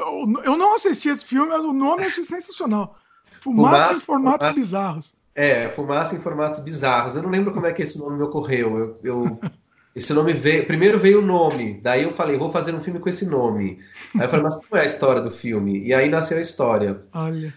Eu 0.43 0.57
não 0.57 0.75
assisti 0.75 1.09
esse 1.09 1.23
filme, 1.23 1.49
mas 1.49 1.63
o 1.63 1.73
nome 1.73 2.03
é 2.03 2.09
sensacional. 2.09 2.97
Fumaça, 3.41 3.77
Fumaça 3.77 3.93
em 3.93 3.99
formatos 3.99 4.47
Fumaça, 4.47 4.53
bizarros. 4.53 5.13
É, 5.35 5.69
Fumaça 5.69 6.15
em 6.15 6.19
formatos 6.19 6.59
bizarros. 6.61 7.15
Eu 7.15 7.21
não 7.21 7.29
lembro 7.29 7.53
como 7.53 7.67
é 7.67 7.73
que 7.73 7.83
esse 7.83 7.99
nome 7.99 8.17
me 8.17 8.23
ocorreu. 8.23 8.77
Eu, 8.77 8.99
eu 9.03 9.39
esse 9.97 10.13
nome 10.13 10.31
veio. 10.31 10.65
Primeiro 10.67 10.99
veio 10.99 11.19
o 11.19 11.25
nome, 11.25 11.79
daí 11.81 12.03
eu 12.03 12.11
falei, 12.11 12.37
vou 12.37 12.51
fazer 12.51 12.73
um 12.73 12.79
filme 12.79 12.99
com 12.99 13.09
esse 13.09 13.25
nome. 13.25 13.79
Aí 14.13 14.21
eu 14.21 14.29
falei, 14.29 14.43
mas 14.43 14.55
como 14.55 14.77
é 14.79 14.81
a 14.81 14.85
história 14.85 15.21
do 15.21 15.31
filme? 15.31 15.83
E 15.83 15.91
aí 15.91 16.07
nasceu 16.07 16.37
a 16.37 16.41
história. 16.41 17.01
Olha. 17.11 17.51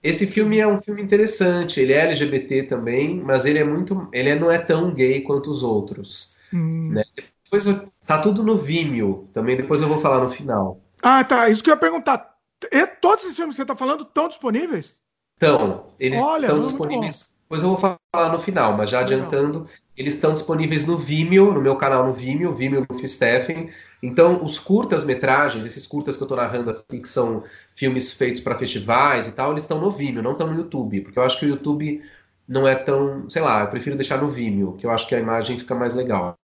Esse 0.00 0.24
filme 0.24 0.60
é 0.60 0.66
um 0.66 0.80
filme 0.80 1.02
interessante, 1.02 1.80
ele 1.80 1.92
é 1.92 2.02
LGBT 2.02 2.62
também, 2.62 3.20
mas 3.20 3.44
ele 3.44 3.58
é 3.58 3.64
muito. 3.64 4.08
Ele 4.12 4.34
não 4.36 4.50
é 4.50 4.58
tão 4.58 4.94
gay 4.94 5.20
quanto 5.22 5.50
os 5.50 5.64
outros. 5.64 6.36
Hum. 6.54 6.92
Né? 6.92 7.04
Depois 7.44 7.64
tá 8.06 8.18
tudo 8.18 8.44
no 8.44 8.56
Vimeo, 8.56 9.28
também 9.34 9.56
depois 9.56 9.82
eu 9.82 9.88
vou 9.88 9.98
falar 9.98 10.22
no 10.22 10.30
final. 10.30 10.80
Ah, 11.02 11.24
tá. 11.24 11.50
Isso 11.50 11.62
que 11.62 11.70
eu 11.70 11.74
ia 11.74 11.80
perguntar. 11.80 12.36
E 12.70 12.86
todos 12.86 13.24
esses 13.24 13.36
filmes 13.36 13.54
que 13.54 13.56
você 13.56 13.62
está 13.62 13.74
falando 13.74 14.04
estão 14.04 14.28
disponíveis? 14.28 15.02
Estão. 15.34 15.86
Eles 15.98 16.18
estão 16.18 16.60
disponíveis. 16.60 17.34
Depois 17.50 17.64
eu 17.64 17.70
vou 17.70 17.78
falar 17.78 18.30
no 18.30 18.38
final, 18.38 18.76
mas 18.76 18.90
já 18.90 19.00
adiantando, 19.00 19.66
eles 19.96 20.14
estão 20.14 20.32
disponíveis 20.32 20.86
no 20.86 20.96
Vimeo, 20.96 21.52
no 21.52 21.60
meu 21.60 21.74
canal 21.74 22.06
no 22.06 22.12
Vimeo, 22.12 22.54
Vimeo 22.54 22.86
no 22.88 23.08
Stephen. 23.08 23.70
Então, 24.00 24.44
os 24.44 24.60
curtas-metragens, 24.60 25.66
esses 25.66 25.84
curtas 25.84 26.16
que 26.16 26.22
eu 26.22 26.26
estou 26.26 26.36
narrando 26.36 26.70
aqui, 26.70 27.00
que 27.00 27.08
são 27.08 27.42
filmes 27.74 28.12
feitos 28.12 28.40
para 28.40 28.56
festivais 28.56 29.26
e 29.26 29.32
tal, 29.32 29.50
eles 29.50 29.64
estão 29.64 29.80
no 29.80 29.90
Vimeo, 29.90 30.22
não 30.22 30.30
estão 30.30 30.46
no 30.46 30.56
YouTube, 30.56 31.00
porque 31.00 31.18
eu 31.18 31.24
acho 31.24 31.40
que 31.40 31.46
o 31.46 31.48
YouTube 31.48 32.00
não 32.46 32.68
é 32.68 32.76
tão, 32.76 33.28
sei 33.28 33.42
lá, 33.42 33.62
eu 33.62 33.66
prefiro 33.66 33.96
deixar 33.96 34.22
no 34.22 34.30
Vimeo, 34.30 34.74
que 34.74 34.86
eu 34.86 34.90
acho 34.92 35.08
que 35.08 35.16
a 35.16 35.18
imagem 35.18 35.58
fica 35.58 35.74
mais 35.74 35.92
legal. 35.92 36.38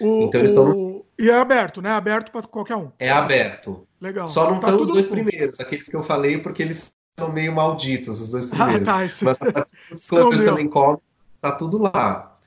O, 0.00 0.22
então 0.22 0.40
eles 0.40 0.50
estão 0.50 0.70
no... 0.70 1.04
E 1.16 1.30
é 1.30 1.34
aberto, 1.38 1.80
né? 1.80 1.90
Aberto 1.90 2.32
para 2.32 2.42
qualquer 2.48 2.74
um. 2.74 2.90
É 2.98 3.10
aberto. 3.10 3.86
Legal. 4.00 4.26
Só 4.26 4.50
não 4.50 4.58
tá 4.58 4.70
estão 4.70 4.82
os 4.82 4.88
dois 4.88 5.06
primeiros, 5.06 5.60
aqueles 5.60 5.88
que 5.88 5.94
eu 5.94 6.02
falei, 6.02 6.38
porque 6.38 6.64
eles 6.64 6.92
são 7.18 7.32
meio 7.32 7.52
malditos, 7.52 8.20
os 8.20 8.30
dois 8.30 8.46
ah, 8.46 8.56
primeiros. 8.56 8.88
Ah, 8.88 8.92
tá, 8.92 9.04
isso... 9.04 9.24
Mas 9.24 9.38
os 9.92 10.08
Clippers 10.08 10.44
também 10.44 10.68
comem, 10.68 11.00
tá 11.40 11.52
tudo 11.52 11.78
lá. 11.78 12.38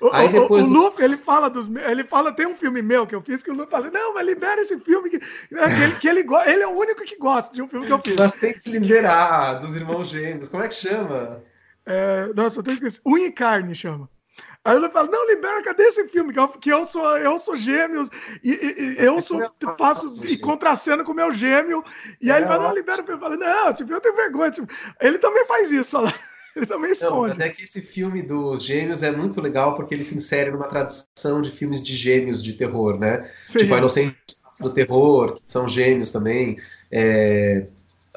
O, 0.00 0.10
Aí 0.12 0.28
depois 0.28 0.64
o, 0.64 0.68
o 0.68 0.70
Lupe, 0.70 1.02
ele 1.02 1.16
fala 1.16 1.48
dos. 1.48 1.66
Ele 1.76 2.04
fala, 2.04 2.30
tem 2.30 2.46
um 2.46 2.54
filme 2.54 2.82
meu 2.82 3.06
que 3.06 3.14
eu 3.14 3.22
fiz 3.22 3.42
que 3.42 3.50
o 3.50 3.54
Lupe 3.54 3.70
fala, 3.70 3.90
não, 3.90 4.14
mas 4.14 4.26
libera 4.26 4.60
esse 4.60 4.78
filme 4.80 5.10
que, 5.10 5.18
né, 5.50 5.74
que, 5.74 5.82
ele, 5.82 5.94
que 5.94 6.08
ele, 6.08 6.26
ele 6.46 6.62
é 6.62 6.66
o 6.66 6.78
único 6.78 7.02
que 7.04 7.16
gosta 7.16 7.52
de 7.54 7.62
um 7.62 7.68
filme 7.68 7.86
que 7.86 7.92
eu 7.92 7.98
fiz. 7.98 8.16
Mas 8.16 8.32
tem 8.32 8.52
que 8.52 8.70
liberar 8.70 9.54
dos 9.54 9.74
irmãos 9.74 10.08
gêmeos. 10.08 10.48
Como 10.48 10.62
é 10.62 10.68
que 10.68 10.74
chama? 10.74 11.42
É, 11.86 12.30
nossa, 12.34 12.58
eu 12.58 12.62
tenho 12.62 12.74
esquecido. 12.74 13.02
Unha 13.06 13.26
e 13.26 13.32
carne 13.32 13.74
chama. 13.74 14.08
Aí 14.68 14.76
ele 14.76 14.88
fala, 14.90 15.08
não, 15.10 15.26
libera, 15.26 15.62
cadê 15.62 15.84
esse 15.84 16.06
filme? 16.08 16.30
Que 16.30 16.38
eu, 16.38 16.48
que 16.48 16.70
eu 16.70 16.86
sou, 16.86 17.16
eu 17.16 17.38
sou 17.40 17.56
gêmeos, 17.56 18.10
e, 18.44 18.52
e, 18.52 19.00
e 19.00 19.04
eu 19.04 19.22
sou, 19.22 19.40
faço 19.78 20.14
e 20.24 20.36
contracena 20.36 21.02
com 21.02 21.12
o 21.12 21.14
meu 21.14 21.32
gêmeo. 21.32 21.82
E 22.20 22.30
aí 22.30 22.40
ele 22.40 22.46
fala, 22.46 22.68
não, 22.68 22.74
libera 22.74 23.00
o 23.00 23.04
filme. 23.04 23.18
Eu 23.18 23.28
falo, 23.28 23.36
não, 23.36 23.70
esse 23.70 23.78
filme 23.78 23.94
eu 23.94 24.00
tenho 24.00 24.14
vergonha. 24.14 24.52
Ele 25.00 25.18
também 25.18 25.46
faz 25.46 25.72
isso, 25.72 25.96
olha 25.96 26.06
lá. 26.06 26.14
Ele 26.54 26.66
também 26.66 26.90
esconde. 26.90 27.38
Não, 27.38 27.46
é 27.46 27.50
que 27.50 27.62
esse 27.62 27.80
filme 27.80 28.22
dos 28.22 28.62
gêmeos 28.62 29.02
é 29.02 29.10
muito 29.10 29.40
legal 29.40 29.74
porque 29.74 29.94
ele 29.94 30.04
se 30.04 30.16
insere 30.16 30.50
numa 30.50 30.66
tradição 30.66 31.40
de 31.40 31.50
filmes 31.50 31.82
de 31.82 31.94
gêmeos 31.94 32.42
de 32.42 32.52
terror, 32.52 32.98
né? 32.98 33.30
Sim. 33.46 33.58
Tipo, 33.58 33.74
a 33.74 33.78
Inocente 33.78 34.16
do 34.60 34.68
Terror, 34.68 35.36
que 35.36 35.42
são 35.46 35.68
gêmeos 35.68 36.10
também. 36.10 36.58
É, 36.90 37.66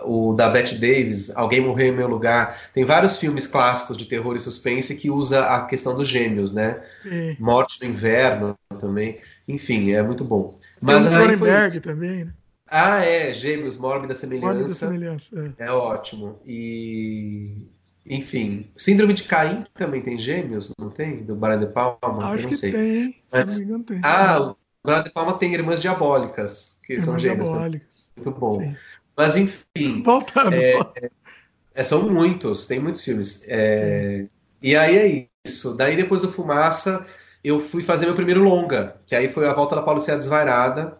o 0.03 0.33
da 0.33 0.49
Bette 0.49 0.75
Davis, 0.75 1.29
Alguém 1.35 1.61
Morreu 1.61 1.87
em 1.87 1.95
Meu 1.95 2.07
Lugar. 2.07 2.71
Tem 2.73 2.83
vários 2.83 3.17
filmes 3.17 3.47
clássicos 3.47 3.97
de 3.97 4.05
terror 4.05 4.35
e 4.35 4.39
suspense 4.39 4.95
que 4.95 5.09
usa 5.09 5.45
a 5.45 5.65
questão 5.65 5.95
dos 5.95 6.07
gêmeos, 6.07 6.53
né? 6.53 6.81
Sim. 7.01 7.35
Morte 7.39 7.81
no 7.81 7.89
Inverno 7.89 8.57
também. 8.79 9.19
Enfim, 9.47 9.91
é 9.91 10.01
muito 10.01 10.23
bom. 10.23 10.57
Mas 10.79 11.05
Tem 11.05 11.13
o 11.13 11.17
Cronenberg 11.17 11.79
também, 11.79 12.25
né? 12.25 12.33
Ah, 12.73 13.03
é, 13.03 13.33
Gêmeos, 13.33 13.77
Mórbida 13.77 14.15
Semelhança. 14.15 14.47
Mórbida 14.47 14.73
Semelhança, 14.73 15.53
é. 15.59 15.65
é 15.65 15.71
ótimo. 15.71 16.39
E 16.45 17.67
enfim, 18.05 18.71
Síndrome 18.75 19.13
de 19.13 19.23
Caim 19.23 19.65
também 19.73 20.01
tem 20.01 20.17
gêmeos, 20.17 20.73
não 20.79 20.89
tem? 20.89 21.17
Do 21.17 21.35
Brian 21.35 21.59
De 21.59 21.67
Palma? 21.67 22.31
Acho 22.31 22.45
eu 22.45 22.49
não 22.49 22.57
sei. 22.57 22.71
tem, 22.71 23.15
Mas, 23.31 23.49
se 23.49 23.53
não 23.53 23.57
me 23.59 23.65
engano, 23.65 23.83
tem. 23.83 24.01
Ah, 24.03 24.41
o 24.41 24.57
Brian 24.83 25.03
De 25.03 25.11
Palma 25.11 25.33
tem 25.37 25.53
Irmãs 25.53 25.81
Diabólicas, 25.81 26.79
que 26.85 26.93
irmãs 26.93 27.05
são 27.05 27.19
gêmeos. 27.19 27.49
Diabólicas. 27.49 28.09
Muito 28.15 28.31
bom. 28.31 28.59
Sim. 28.59 28.75
Mas 29.15 29.35
enfim. 29.35 30.01
Voltando. 30.03 30.53
É, 30.53 30.79
é, 31.73 31.83
são 31.83 32.09
muitos, 32.09 32.65
tem 32.65 32.79
muitos 32.79 33.03
filmes. 33.03 33.45
É, 33.47 34.25
e 34.61 34.75
aí 34.75 34.97
é 34.97 35.27
isso. 35.45 35.75
Daí 35.75 35.95
depois 35.95 36.21
do 36.21 36.31
Fumaça, 36.31 37.05
eu 37.43 37.59
fui 37.59 37.81
fazer 37.81 38.05
meu 38.05 38.15
primeiro 38.15 38.43
longa, 38.43 38.95
que 39.05 39.15
aí 39.15 39.29
foi 39.29 39.47
a 39.47 39.53
volta 39.53 39.75
da 39.75 39.81
Paulicéia 39.81 40.17
Desvairada, 40.17 40.97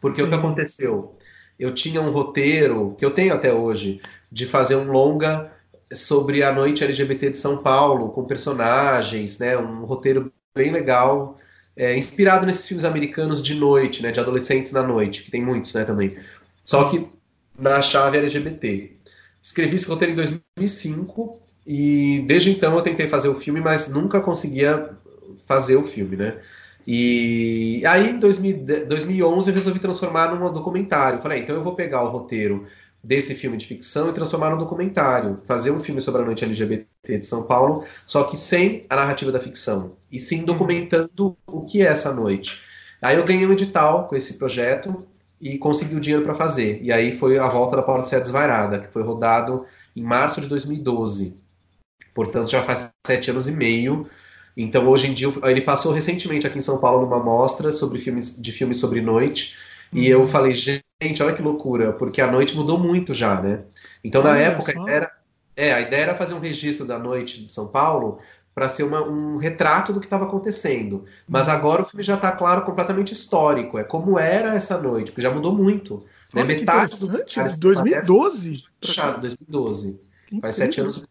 porque 0.00 0.20
Sim. 0.20 0.26
o 0.26 0.30
que 0.30 0.34
aconteceu? 0.34 1.16
Eu 1.58 1.72
tinha 1.74 2.00
um 2.00 2.10
roteiro, 2.10 2.94
que 2.98 3.04
eu 3.04 3.12
tenho 3.12 3.34
até 3.34 3.52
hoje, 3.52 4.00
de 4.30 4.46
fazer 4.46 4.76
um 4.76 4.90
longa 4.90 5.52
sobre 5.94 6.42
a 6.42 6.52
noite 6.52 6.82
LGBT 6.82 7.30
de 7.30 7.38
São 7.38 7.58
Paulo, 7.58 8.10
com 8.10 8.24
personagens, 8.24 9.38
né, 9.38 9.56
um 9.56 9.84
roteiro 9.84 10.32
bem 10.54 10.72
legal, 10.72 11.38
é, 11.76 11.96
inspirado 11.96 12.46
nesses 12.46 12.66
filmes 12.66 12.84
americanos 12.84 13.42
de 13.42 13.54
noite, 13.54 14.02
né, 14.02 14.10
de 14.10 14.20
adolescentes 14.20 14.72
na 14.72 14.82
noite, 14.82 15.22
que 15.22 15.30
tem 15.30 15.44
muitos, 15.44 15.74
né, 15.74 15.84
também. 15.84 16.16
Só 16.64 16.88
que 16.88 17.08
na 17.58 17.80
chave 17.82 18.18
LGBT. 18.18 18.92
Escrevi 19.42 19.76
esse 19.76 19.86
roteiro 19.86 20.12
em 20.12 20.16
2005 20.16 21.40
e 21.66 22.24
desde 22.26 22.50
então 22.50 22.74
eu 22.74 22.82
tentei 22.82 23.08
fazer 23.08 23.28
o 23.28 23.34
filme, 23.34 23.60
mas 23.60 23.88
nunca 23.88 24.20
conseguia 24.20 24.90
fazer 25.46 25.76
o 25.76 25.84
filme, 25.84 26.16
né? 26.16 26.38
E 26.86 27.82
aí 27.86 28.10
em 28.10 28.18
2011 28.18 29.50
eu 29.50 29.54
resolvi 29.54 29.78
transformar 29.78 30.34
num 30.34 30.52
documentário. 30.52 31.20
Falei, 31.20 31.38
ah, 31.38 31.42
então 31.42 31.54
eu 31.54 31.62
vou 31.62 31.74
pegar 31.74 32.02
o 32.02 32.10
roteiro 32.10 32.66
desse 33.02 33.34
filme 33.34 33.56
de 33.56 33.66
ficção 33.66 34.10
e 34.10 34.12
transformar 34.12 34.50
num 34.50 34.58
documentário, 34.58 35.40
fazer 35.44 35.70
um 35.72 35.80
filme 35.80 36.00
sobre 36.00 36.22
a 36.22 36.24
noite 36.24 36.44
LGBT 36.44 36.86
de 37.18 37.26
São 37.26 37.42
Paulo, 37.44 37.84
só 38.06 38.24
que 38.24 38.36
sem 38.36 38.86
a 38.88 38.94
narrativa 38.94 39.32
da 39.32 39.40
ficção, 39.40 39.96
e 40.10 40.18
sim 40.20 40.40
uhum. 40.40 40.44
documentando 40.44 41.36
o 41.46 41.62
que 41.62 41.82
é 41.82 41.86
essa 41.86 42.12
noite. 42.12 42.62
Aí 43.00 43.16
eu 43.16 43.24
ganhei 43.24 43.44
um 43.44 43.52
edital 43.52 44.06
com 44.06 44.14
esse 44.14 44.34
projeto 44.34 45.04
e 45.42 45.58
consegui 45.58 45.96
o 45.96 46.00
dinheiro 46.00 46.24
para 46.24 46.36
fazer. 46.36 46.78
E 46.82 46.92
aí 46.92 47.12
foi 47.12 47.36
a 47.36 47.48
volta 47.48 47.74
da 47.74 47.82
Paula 47.82 48.02
Sé 48.02 48.20
Desvairada, 48.20 48.78
que 48.78 48.92
foi 48.92 49.02
rodado 49.02 49.66
em 49.94 50.02
março 50.02 50.40
de 50.40 50.46
2012. 50.46 51.36
Portanto, 52.14 52.48
já 52.48 52.62
faz 52.62 52.92
sete 53.04 53.32
anos 53.32 53.48
e 53.48 53.52
meio. 53.52 54.08
Então, 54.56 54.86
hoje 54.88 55.08
em 55.08 55.14
dia, 55.14 55.28
ele 55.42 55.62
passou 55.62 55.92
recentemente 55.92 56.46
aqui 56.46 56.58
em 56.58 56.62
São 56.62 56.78
Paulo 56.78 57.04
numa 57.04 57.18
mostra 57.18 57.72
sobre 57.72 57.98
filmes, 57.98 58.40
de 58.40 58.52
filmes 58.52 58.78
sobre 58.78 59.00
noite. 59.00 59.56
E 59.92 60.06
eu 60.06 60.20
uhum. 60.20 60.26
falei, 60.28 60.54
gente, 60.54 61.22
olha 61.22 61.34
que 61.34 61.42
loucura, 61.42 61.92
porque 61.92 62.20
a 62.20 62.30
noite 62.30 62.54
mudou 62.54 62.78
muito 62.78 63.12
já, 63.12 63.40
né? 63.40 63.64
Então, 64.04 64.22
na 64.22 64.38
época, 64.38 64.72
era, 64.86 65.10
é, 65.56 65.72
a 65.72 65.80
ideia 65.80 66.02
era 66.02 66.14
fazer 66.14 66.34
um 66.34 66.38
registro 66.38 66.86
da 66.86 66.98
noite 66.98 67.44
de 67.44 67.50
São 67.50 67.66
Paulo 67.66 68.20
para 68.54 68.68
ser 68.68 68.82
uma, 68.82 69.02
um 69.02 69.36
retrato 69.38 69.92
do 69.92 70.00
que 70.00 70.06
estava 70.06 70.24
acontecendo. 70.24 71.04
Mas 71.26 71.46
uhum. 71.46 71.54
agora 71.54 71.82
o 71.82 71.84
filme 71.84 72.02
já 72.02 72.14
está, 72.14 72.32
claro, 72.32 72.62
completamente 72.62 73.12
histórico. 73.12 73.78
É 73.78 73.84
como 73.84 74.18
era 74.18 74.54
essa 74.54 74.78
noite, 74.78 75.10
porque 75.10 75.22
já 75.22 75.30
mudou 75.30 75.54
muito. 75.54 76.04
Né? 76.32 76.44
Metade 76.44 76.96
do 76.98 77.24
de 77.24 77.58
2012? 77.58 78.64
Fechado, 78.84 79.20
2012. 79.20 80.00
Faz 80.40 80.54
sete 80.54 80.80
anos. 80.80 81.04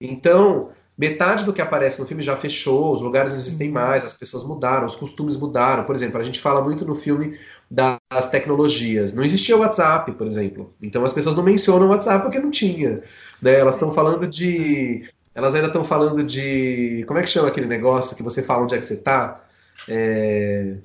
Então, 0.00 0.70
metade 0.96 1.44
do 1.44 1.52
que 1.52 1.62
aparece 1.62 2.00
no 2.00 2.06
filme 2.06 2.22
já 2.22 2.36
fechou, 2.36 2.92
os 2.92 3.00
lugares 3.00 3.32
não 3.32 3.38
existem 3.38 3.68
uhum. 3.68 3.74
mais, 3.74 4.04
as 4.04 4.14
pessoas 4.14 4.44
mudaram, 4.44 4.86
os 4.86 4.96
costumes 4.96 5.36
mudaram. 5.36 5.84
Por 5.84 5.94
exemplo, 5.94 6.20
a 6.20 6.22
gente 6.22 6.40
fala 6.40 6.60
muito 6.60 6.84
no 6.84 6.94
filme 6.94 7.38
das 7.70 8.28
tecnologias. 8.30 9.14
Não 9.14 9.22
existia 9.22 9.56
o 9.56 9.60
WhatsApp, 9.60 10.10
por 10.12 10.26
exemplo. 10.26 10.74
Então 10.82 11.04
as 11.04 11.12
pessoas 11.12 11.36
não 11.36 11.42
mencionam 11.42 11.86
o 11.86 11.90
WhatsApp 11.90 12.24
porque 12.24 12.40
não 12.40 12.50
tinha. 12.50 13.02
Né? 13.40 13.58
Elas 13.58 13.76
estão 13.76 13.90
falando 13.90 14.26
de. 14.26 15.08
Elas 15.34 15.54
ainda 15.54 15.68
estão 15.68 15.84
falando 15.84 16.24
de. 16.24 17.04
Como 17.06 17.18
é 17.18 17.22
que 17.22 17.28
chama 17.28 17.48
aquele 17.48 17.66
negócio 17.66 18.16
que 18.16 18.22
você 18.22 18.42
fala 18.42 18.64
onde 18.64 18.74
é 18.74 18.78
que 18.78 18.84
você 18.84 18.94
está? 18.94 19.44
É... 19.88 20.76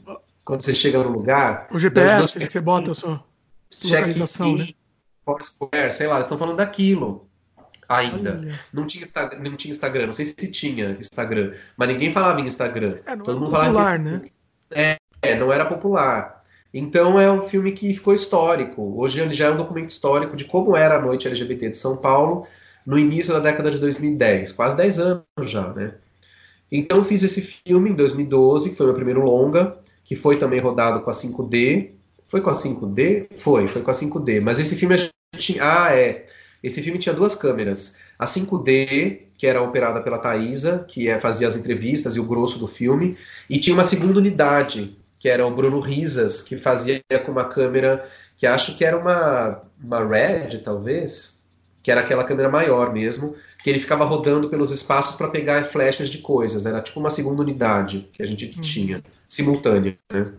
Quando 0.43 0.61
você 0.61 0.73
chega 0.73 0.99
no 0.99 1.09
lugar. 1.09 1.67
O 1.71 1.79
GPS 1.79 2.37
que 2.37 2.51
você 2.51 2.61
bota 2.61 2.91
a 2.91 2.95
sua 2.95 3.23
localização, 3.83 4.55
né? 4.55 4.69
Foursquare, 5.25 5.91
sei 5.91 6.05
lá, 6.05 6.21
estão 6.21 6.37
falando 6.37 6.57
daquilo 6.57 7.27
ainda. 7.87 8.59
Não 8.71 8.85
tinha, 8.85 9.03
Instagram, 9.03 9.39
não 9.39 9.55
tinha 9.55 9.73
Instagram, 9.73 10.05
não 10.07 10.13
sei 10.13 10.25
se 10.25 10.51
tinha 10.51 10.91
Instagram, 10.99 11.53
mas 11.77 11.87
ninguém 11.89 12.11
falava 12.11 12.39
em 12.41 12.45
Instagram. 12.45 12.97
É, 13.05 13.15
Todo 13.15 13.39
mundo 13.39 13.51
popular, 13.51 13.73
falava 13.73 13.97
né? 13.97 14.21
É, 14.71 15.35
não 15.35 15.51
era 15.51 15.65
popular. 15.65 16.43
Então 16.73 17.19
é 17.19 17.31
um 17.31 17.41
filme 17.41 17.71
que 17.71 17.93
ficou 17.93 18.13
histórico. 18.13 18.99
Hoje 18.99 19.21
ele 19.21 19.33
já 19.33 19.47
é 19.47 19.51
um 19.51 19.57
documento 19.57 19.89
histórico 19.89 20.35
de 20.35 20.45
como 20.45 20.75
era 20.75 20.97
a 20.97 21.01
noite 21.01 21.27
LGBT 21.27 21.69
de 21.69 21.77
São 21.77 21.95
Paulo 21.95 22.45
no 22.85 22.97
início 22.97 23.33
da 23.33 23.39
década 23.39 23.71
de 23.71 23.79
2010, 23.79 24.51
quase 24.51 24.77
10 24.77 24.99
anos 24.99 25.23
já, 25.43 25.73
né? 25.73 25.95
Então 26.71 27.03
fiz 27.03 27.23
esse 27.23 27.41
filme 27.41 27.89
em 27.89 27.93
2012, 27.93 28.69
que 28.69 28.75
foi 28.75 28.85
meu 28.85 28.95
primeiro 28.95 29.21
longa, 29.21 29.77
que 30.03 30.15
foi 30.15 30.37
também 30.37 30.59
rodado 30.59 31.01
com 31.01 31.09
a 31.09 31.13
5D. 31.13 31.91
Foi 32.27 32.41
com 32.41 32.49
a 32.49 32.53
5D? 32.53 33.27
Foi, 33.37 33.67
foi 33.67 33.81
com 33.81 33.91
a 33.91 33.93
5D. 33.93 34.41
Mas 34.41 34.59
esse 34.59 34.75
filme 34.75 34.95
a 34.95 34.97
gente. 34.97 35.59
Ah, 35.59 35.95
é. 35.95 36.25
Esse 36.63 36.81
filme 36.81 36.99
tinha 36.99 37.13
duas 37.13 37.35
câmeras. 37.35 37.97
A 38.17 38.25
5D, 38.25 39.19
que 39.37 39.45
era 39.45 39.61
operada 39.61 40.01
pela 40.01 40.17
Thaisa, 40.17 40.85
que 40.87 41.07
é, 41.07 41.19
fazia 41.19 41.47
as 41.47 41.55
entrevistas 41.55 42.15
e 42.15 42.19
o 42.19 42.23
grosso 42.23 42.57
do 42.57 42.67
filme, 42.67 43.17
e 43.49 43.59
tinha 43.59 43.73
uma 43.73 43.83
segunda 43.83 44.19
unidade, 44.19 44.97
que 45.19 45.29
era 45.29 45.45
o 45.45 45.53
Bruno 45.53 45.79
Risas, 45.79 46.41
que 46.41 46.55
fazia 46.55 47.01
com 47.25 47.31
uma 47.31 47.45
câmera 47.45 48.09
que 48.37 48.45
acho 48.45 48.77
que 48.77 48.83
era 48.83 48.97
uma, 48.97 49.61
uma 49.81 50.05
Red, 50.05 50.59
talvez, 50.59 51.34
que 51.85 51.91
era 51.91 52.01
aquela 52.01 52.23
câmera 52.23 52.49
maior 52.49 52.91
mesmo, 52.91 53.35
que 53.61 53.69
ele 53.69 53.77
ficava 53.77 54.03
rodando 54.03 54.49
pelos 54.49 54.71
espaços 54.71 55.15
para 55.15 55.27
pegar 55.27 55.65
flechas 55.65 56.09
de 56.09 56.17
coisas. 56.17 56.65
Era 56.65 56.81
tipo 56.81 56.99
uma 56.99 57.11
segunda 57.11 57.43
unidade 57.43 58.09
que 58.11 58.23
a 58.23 58.25
gente 58.25 58.43
uhum. 58.55 58.61
tinha, 58.61 59.03
simultânea. 59.27 59.95
Né? 60.11 60.31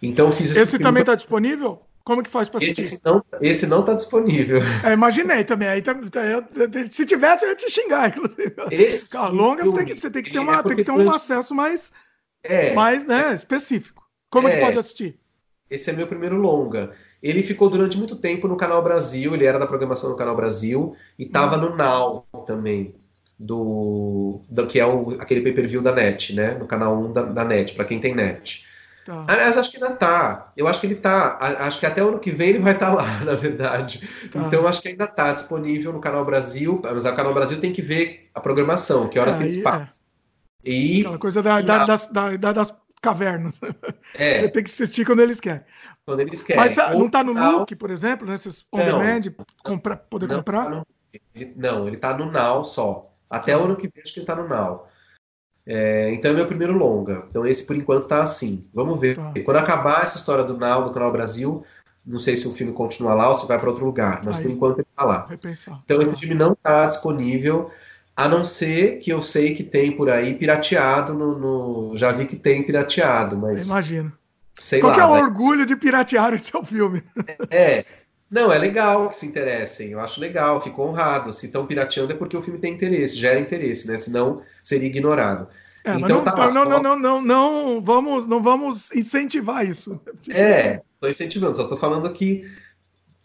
Então 0.00 0.30
fiz 0.30 0.52
esse. 0.52 0.60
Esse 0.60 0.78
também 0.78 1.00
está 1.00 1.16
disponível? 1.16 1.82
Como 2.04 2.22
que 2.22 2.30
faz 2.30 2.48
para 2.48 2.58
assistir? 2.58 2.82
Esse 2.82 3.00
não, 3.04 3.24
esse 3.40 3.66
não 3.66 3.84
tá 3.84 3.94
disponível. 3.94 4.60
É, 4.86 4.92
imaginei 4.92 5.42
também. 5.42 5.66
Aí, 5.66 5.82
tá, 5.82 5.92
tá, 5.92 6.20
se 6.88 7.04
tivesse, 7.04 7.44
eu 7.44 7.48
ia 7.48 7.56
te 7.56 7.68
xingar, 7.68 8.08
inclusive. 8.16 8.54
Esse 8.70 9.16
longa, 9.16 9.64
você 9.64 9.76
tem 9.76 9.86
que, 9.86 9.96
você 9.96 10.10
tem 10.10 10.22
que 10.22 10.30
ter, 10.30 10.38
uma, 10.38 10.60
é 10.60 10.62
tem 10.62 10.76
que 10.76 10.84
ter 10.84 10.92
um 10.92 11.10
acesso 11.10 11.52
mais, 11.52 11.92
é, 12.44 12.72
mais 12.74 13.04
né, 13.04 13.32
é, 13.32 13.34
específico. 13.34 14.08
Como 14.30 14.46
é, 14.46 14.54
que 14.54 14.60
pode 14.60 14.78
assistir? 14.78 15.18
Esse 15.68 15.90
é 15.90 15.92
meu 15.92 16.06
primeiro 16.06 16.36
longa. 16.36 16.92
Ele 17.22 17.42
ficou 17.42 17.68
durante 17.68 17.98
muito 17.98 18.16
tempo 18.16 18.48
no 18.48 18.56
Canal 18.56 18.82
Brasil, 18.82 19.34
ele 19.34 19.44
era 19.44 19.58
da 19.58 19.66
programação 19.66 20.10
do 20.10 20.16
Canal 20.16 20.34
Brasil 20.34 20.96
e 21.18 21.24
estava 21.24 21.56
no 21.56 21.76
Now 21.76 22.26
também, 22.46 22.94
do, 23.38 24.40
do 24.48 24.66
que 24.66 24.80
é 24.80 24.86
o, 24.86 25.16
aquele 25.20 25.42
pay-per-view 25.42 25.82
da 25.82 25.92
NET, 25.92 26.34
né? 26.34 26.54
No 26.54 26.66
canal 26.66 26.98
1 26.98 27.12
da, 27.12 27.22
da 27.22 27.44
NET, 27.44 27.74
para 27.74 27.84
quem 27.84 28.00
tem 28.00 28.14
NET. 28.14 28.64
Tá. 29.04 29.24
Aliás, 29.26 29.56
acho 29.56 29.70
que 29.70 29.82
ainda 29.82 29.96
tá. 29.96 30.52
Eu 30.56 30.68
acho 30.68 30.80
que 30.80 30.86
ele 30.86 30.94
tá. 30.94 31.38
Acho 31.60 31.80
que 31.80 31.86
até 31.86 32.02
o 32.02 32.08
ano 32.08 32.18
que 32.18 32.30
vem 32.30 32.50
ele 32.50 32.58
vai 32.58 32.74
estar 32.74 32.90
tá 32.90 32.94
lá, 32.94 33.20
na 33.24 33.34
verdade. 33.34 34.06
Tá. 34.30 34.40
Então 34.40 34.66
acho 34.66 34.80
que 34.80 34.88
ainda 34.88 35.06
tá 35.06 35.32
disponível 35.32 35.92
no 35.92 36.00
Canal 36.00 36.24
Brasil. 36.24 36.80
Mas 36.82 37.04
o 37.04 37.14
Canal 37.14 37.34
Brasil 37.34 37.60
tem 37.60 37.72
que 37.72 37.82
ver 37.82 38.30
a 38.34 38.40
programação, 38.40 39.08
que 39.08 39.18
horas 39.18 39.36
que 39.36 39.42
eles 39.42 39.58
é. 39.58 39.62
passam. 39.62 40.00
E 40.64 41.00
Aquela 41.00 41.18
coisa 41.18 41.42
da, 41.42 41.60
da, 41.62 41.84
das, 41.84 42.06
da, 42.10 42.52
das 42.52 42.74
cavernas. 43.00 43.58
É. 44.14 44.40
Você 44.40 44.48
tem 44.48 44.64
que 44.64 44.70
assistir 44.70 45.04
quando 45.04 45.20
eles 45.20 45.40
querem. 45.40 45.62
Quando 46.04 46.20
eles 46.20 46.42
querem. 46.42 46.62
Mas 46.62 46.78
ah, 46.78 46.92
não 46.94 47.06
está 47.06 47.22
no 47.22 47.32
Look, 47.32 47.74
por 47.76 47.90
exemplo, 47.90 48.26
né? 48.26 48.36
on 48.72 48.78
demand, 48.78 49.20
compra, 49.62 49.96
poder 49.96 50.26
não 50.26 50.36
comprar? 50.36 50.64
Tá 50.64 50.70
no, 50.70 50.86
ele, 51.34 51.52
não, 51.56 51.86
ele 51.86 51.96
está 51.96 52.16
no 52.16 52.30
Now 52.30 52.64
só. 52.64 53.12
Até 53.28 53.56
o 53.56 53.64
ano 53.64 53.76
que 53.76 53.88
vem 53.88 54.02
acho 54.02 54.12
que 54.12 54.20
ele 54.20 54.24
está 54.24 54.34
no 54.34 54.48
Now. 54.48 54.88
É, 55.66 56.12
então 56.12 56.32
é 56.32 56.34
meu 56.34 56.46
primeiro 56.46 56.76
longa. 56.76 57.26
Então 57.30 57.46
esse 57.46 57.64
por 57.64 57.76
enquanto 57.76 58.08
tá 58.08 58.22
assim. 58.22 58.68
Vamos 58.74 59.00
ver. 59.00 59.16
Tá. 59.16 59.32
Quando 59.44 59.58
acabar 59.58 60.02
essa 60.02 60.16
história 60.16 60.44
do 60.44 60.56
Now, 60.56 60.84
do 60.84 60.92
Canal 60.92 61.12
Brasil, 61.12 61.64
não 62.04 62.18
sei 62.18 62.36
se 62.36 62.48
o 62.48 62.52
filme 62.52 62.72
continua 62.72 63.14
lá 63.14 63.28
ou 63.28 63.34
se 63.34 63.46
vai 63.46 63.58
para 63.58 63.68
outro 63.70 63.84
lugar, 63.84 64.22
mas 64.24 64.36
Aí, 64.36 64.42
por 64.42 64.50
enquanto 64.50 64.78
ele 64.78 64.88
tá 64.96 65.04
lá. 65.04 65.28
Então 65.84 66.02
esse 66.02 66.18
filme 66.18 66.34
não 66.34 66.54
tá 66.54 66.86
disponível, 66.86 67.70
a 68.20 68.28
não 68.28 68.44
ser 68.44 68.98
que 68.98 69.10
eu 69.10 69.22
sei 69.22 69.54
que 69.54 69.64
tem 69.64 69.92
por 69.92 70.10
aí 70.10 70.34
pirateado 70.34 71.14
no, 71.14 71.38
no... 71.38 71.96
já 71.96 72.12
vi 72.12 72.26
que 72.26 72.36
tem 72.36 72.62
pirateado, 72.62 73.34
mas 73.34 73.66
imagino. 73.66 74.12
Sei 74.60 74.78
Qual 74.78 74.94
lá, 74.94 75.02
é 75.02 75.06
o 75.06 75.24
orgulho 75.24 75.64
de 75.64 75.74
piratear 75.74 76.34
esse 76.34 76.50
seu 76.50 76.62
filme? 76.62 77.02
É, 77.48 77.86
não, 78.30 78.52
é 78.52 78.58
legal 78.58 79.08
que 79.08 79.16
se 79.16 79.24
interessem, 79.24 79.92
eu 79.92 80.00
acho 80.00 80.20
legal, 80.20 80.60
fico 80.60 80.82
honrado. 80.82 81.32
Se 81.32 81.46
estão 81.46 81.66
pirateando 81.66 82.12
é 82.12 82.14
porque 82.14 82.36
o 82.36 82.42
filme 82.42 82.60
tem 82.60 82.74
interesse, 82.74 83.16
gera 83.16 83.40
interesse, 83.40 83.88
né? 83.88 83.96
Senão 83.96 84.42
seria 84.62 84.88
ignorado. 84.88 85.48
É, 85.82 85.94
então, 85.94 86.18
não, 86.18 86.24
tá 86.24 86.34
lá, 86.34 86.50
não, 86.50 86.66
não, 86.66 86.82
não, 86.82 86.98
não, 86.98 87.22
não, 87.22 87.80
vamos, 87.80 88.28
não 88.28 88.42
vamos 88.42 88.92
incentivar 88.92 89.66
isso. 89.66 89.98
É, 90.28 90.82
estou 90.92 91.08
incentivando, 91.08 91.56
só 91.56 91.62
estou 91.62 91.78
falando 91.78 92.12
que 92.12 92.44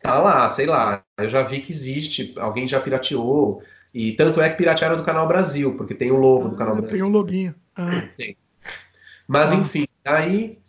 tá 0.02 0.20
lá, 0.20 0.48
sei 0.48 0.66
lá. 0.68 1.04
Eu 1.18 1.28
já 1.28 1.44
vi 1.44 1.60
que 1.60 1.74
existe, 1.74 2.34
alguém 2.38 2.66
já 2.66 2.80
pirateou, 2.80 3.62
e 3.96 4.12
tanto 4.12 4.42
é 4.42 4.50
que 4.50 4.58
piratearam 4.58 4.98
do 4.98 5.06
Canal 5.06 5.26
Brasil, 5.26 5.78
porque 5.78 5.96
tem 5.96 6.12
o 6.12 6.18
logo 6.18 6.50
do 6.50 6.58
Canal 6.58 6.74
ah, 6.74 6.82
Brasil. 6.82 7.00
Tem 7.00 7.08
um 7.08 7.12
loginho. 7.12 7.56
Ah. 7.78 8.04
Tem. 8.18 8.36
Mas 9.26 9.54
ah. 9.54 9.56
enfim, 9.56 9.88
aí 10.04 10.60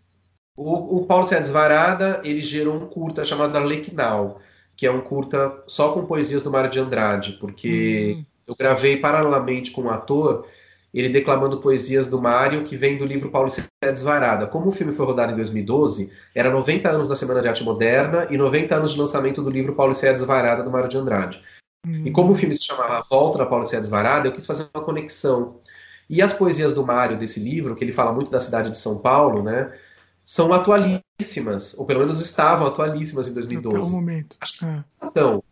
o, 0.57 0.99
o 0.99 1.07
Paulo 1.07 1.27
Cedes 1.27 1.51
Varada, 1.51 2.21
ele 2.23 2.41
gerou 2.41 2.77
um 2.77 2.87
curta 2.87 3.25
chamado 3.25 3.59
Arlequinal, 3.59 4.41
que 4.77 4.87
é 4.87 4.93
um 4.93 5.01
curta 5.01 5.61
só 5.67 5.91
com 5.91 6.07
poesias 6.07 6.41
do 6.41 6.53
Mário 6.53 6.71
de 6.71 6.79
Andrade, 6.79 7.33
porque 7.41 8.15
hum. 8.17 8.25
eu 8.47 8.55
gravei 8.55 8.99
paralelamente 8.99 9.73
com 9.73 9.83
um 9.83 9.91
ator 9.91 10.47
ele 10.95 11.09
declamando 11.09 11.61
poesias 11.61 12.07
do 12.07 12.23
Mário, 12.23 12.65
que 12.65 12.77
vem 12.77 12.97
do 12.97 13.05
livro 13.05 13.29
Paulo 13.29 13.51
Cedes 13.51 14.03
Varada. 14.03 14.47
Como 14.47 14.69
o 14.69 14.73
filme 14.73 14.93
foi 14.93 15.05
rodado 15.05 15.33
em 15.33 15.37
2012, 15.37 16.11
era 16.33 16.49
90 16.49 16.89
anos 16.89 17.09
da 17.09 17.17
Semana 17.17 17.43
de 17.43 17.49
Arte 17.49 17.65
Moderna 17.65 18.29
e 18.31 18.39
90 18.39 18.77
anos 18.77 18.93
de 18.93 19.01
lançamento 19.01 19.43
do 19.43 19.51
livro 19.51 19.75
Paulo 19.75 19.95
Cedes 19.95 20.25
Varada, 20.25 20.63
do 20.63 20.71
Mário 20.71 20.89
de 20.89 20.97
Andrade. 20.97 21.43
Hum. 21.87 22.03
E 22.05 22.11
como 22.11 22.33
o 22.33 22.35
filme 22.35 22.55
se 22.55 22.65
chamava 22.65 23.05
Volta 23.09 23.39
da 23.39 23.47
Paulo 23.47 23.65
Cedes 23.65 23.89
Varada, 23.89 24.27
eu 24.27 24.33
quis 24.33 24.45
fazer 24.45 24.69
uma 24.75 24.83
conexão. 24.83 25.61
E 26.11 26.21
as 26.21 26.33
poesias 26.33 26.75
do 26.75 26.85
Mário 26.85 27.19
desse 27.19 27.39
livro, 27.39 27.77
que 27.77 27.85
ele 27.85 27.93
fala 27.93 28.13
muito 28.13 28.31
da 28.31 28.41
cidade 28.41 28.71
de 28.71 28.79
São 28.79 28.99
Paulo, 28.99 29.43
né, 29.43 29.73
são 30.25 30.53
atualíssimas, 30.53 31.75
ou 31.79 31.87
pelo 31.87 32.01
menos 32.01 32.21
estavam 32.21 32.67
atualíssimas 32.67 33.29
em 33.29 33.35
2012. 33.35 33.77
Até 33.77 33.87
o 33.87 33.91
momento. 33.91 34.37
Acho 34.41 34.59
que 34.59 34.65
é. 34.65 34.85
Então, 35.05 35.43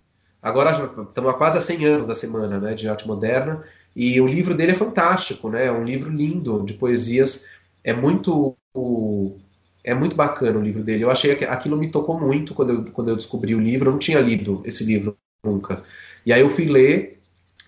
agora 0.42 0.70
estamos 0.72 1.30
há 1.30 1.34
quase 1.34 1.62
100 1.62 1.84
anos 1.86 2.06
da 2.06 2.14
Semana 2.14 2.58
né, 2.58 2.74
de 2.74 2.88
Arte 2.88 3.06
Moderna, 3.06 3.62
e 3.94 4.20
o 4.20 4.26
livro 4.26 4.54
dele 4.54 4.72
é 4.72 4.74
fantástico, 4.74 5.48
né? 5.48 5.66
É 5.66 5.72
um 5.72 5.84
livro 5.84 6.10
lindo 6.10 6.64
de 6.64 6.74
poesias. 6.74 7.46
É 7.84 7.92
muito 7.92 8.56
é 9.84 9.94
muito 9.94 10.16
bacana 10.16 10.58
o 10.58 10.62
livro 10.62 10.82
dele. 10.82 11.04
Eu 11.04 11.10
achei 11.10 11.36
que 11.36 11.44
aquilo 11.44 11.76
me 11.76 11.88
tocou 11.90 12.18
muito 12.18 12.54
quando 12.54 12.70
eu, 12.70 12.84
quando 12.86 13.10
eu 13.10 13.16
descobri 13.16 13.54
o 13.54 13.60
livro. 13.60 13.88
Eu 13.88 13.92
não 13.92 13.98
tinha 14.00 14.18
lido 14.18 14.62
esse 14.64 14.82
livro 14.82 15.16
nunca. 15.44 15.84
E 16.24 16.32
aí 16.32 16.40
eu 16.40 16.50
fui 16.50 16.66
ler 16.66 17.20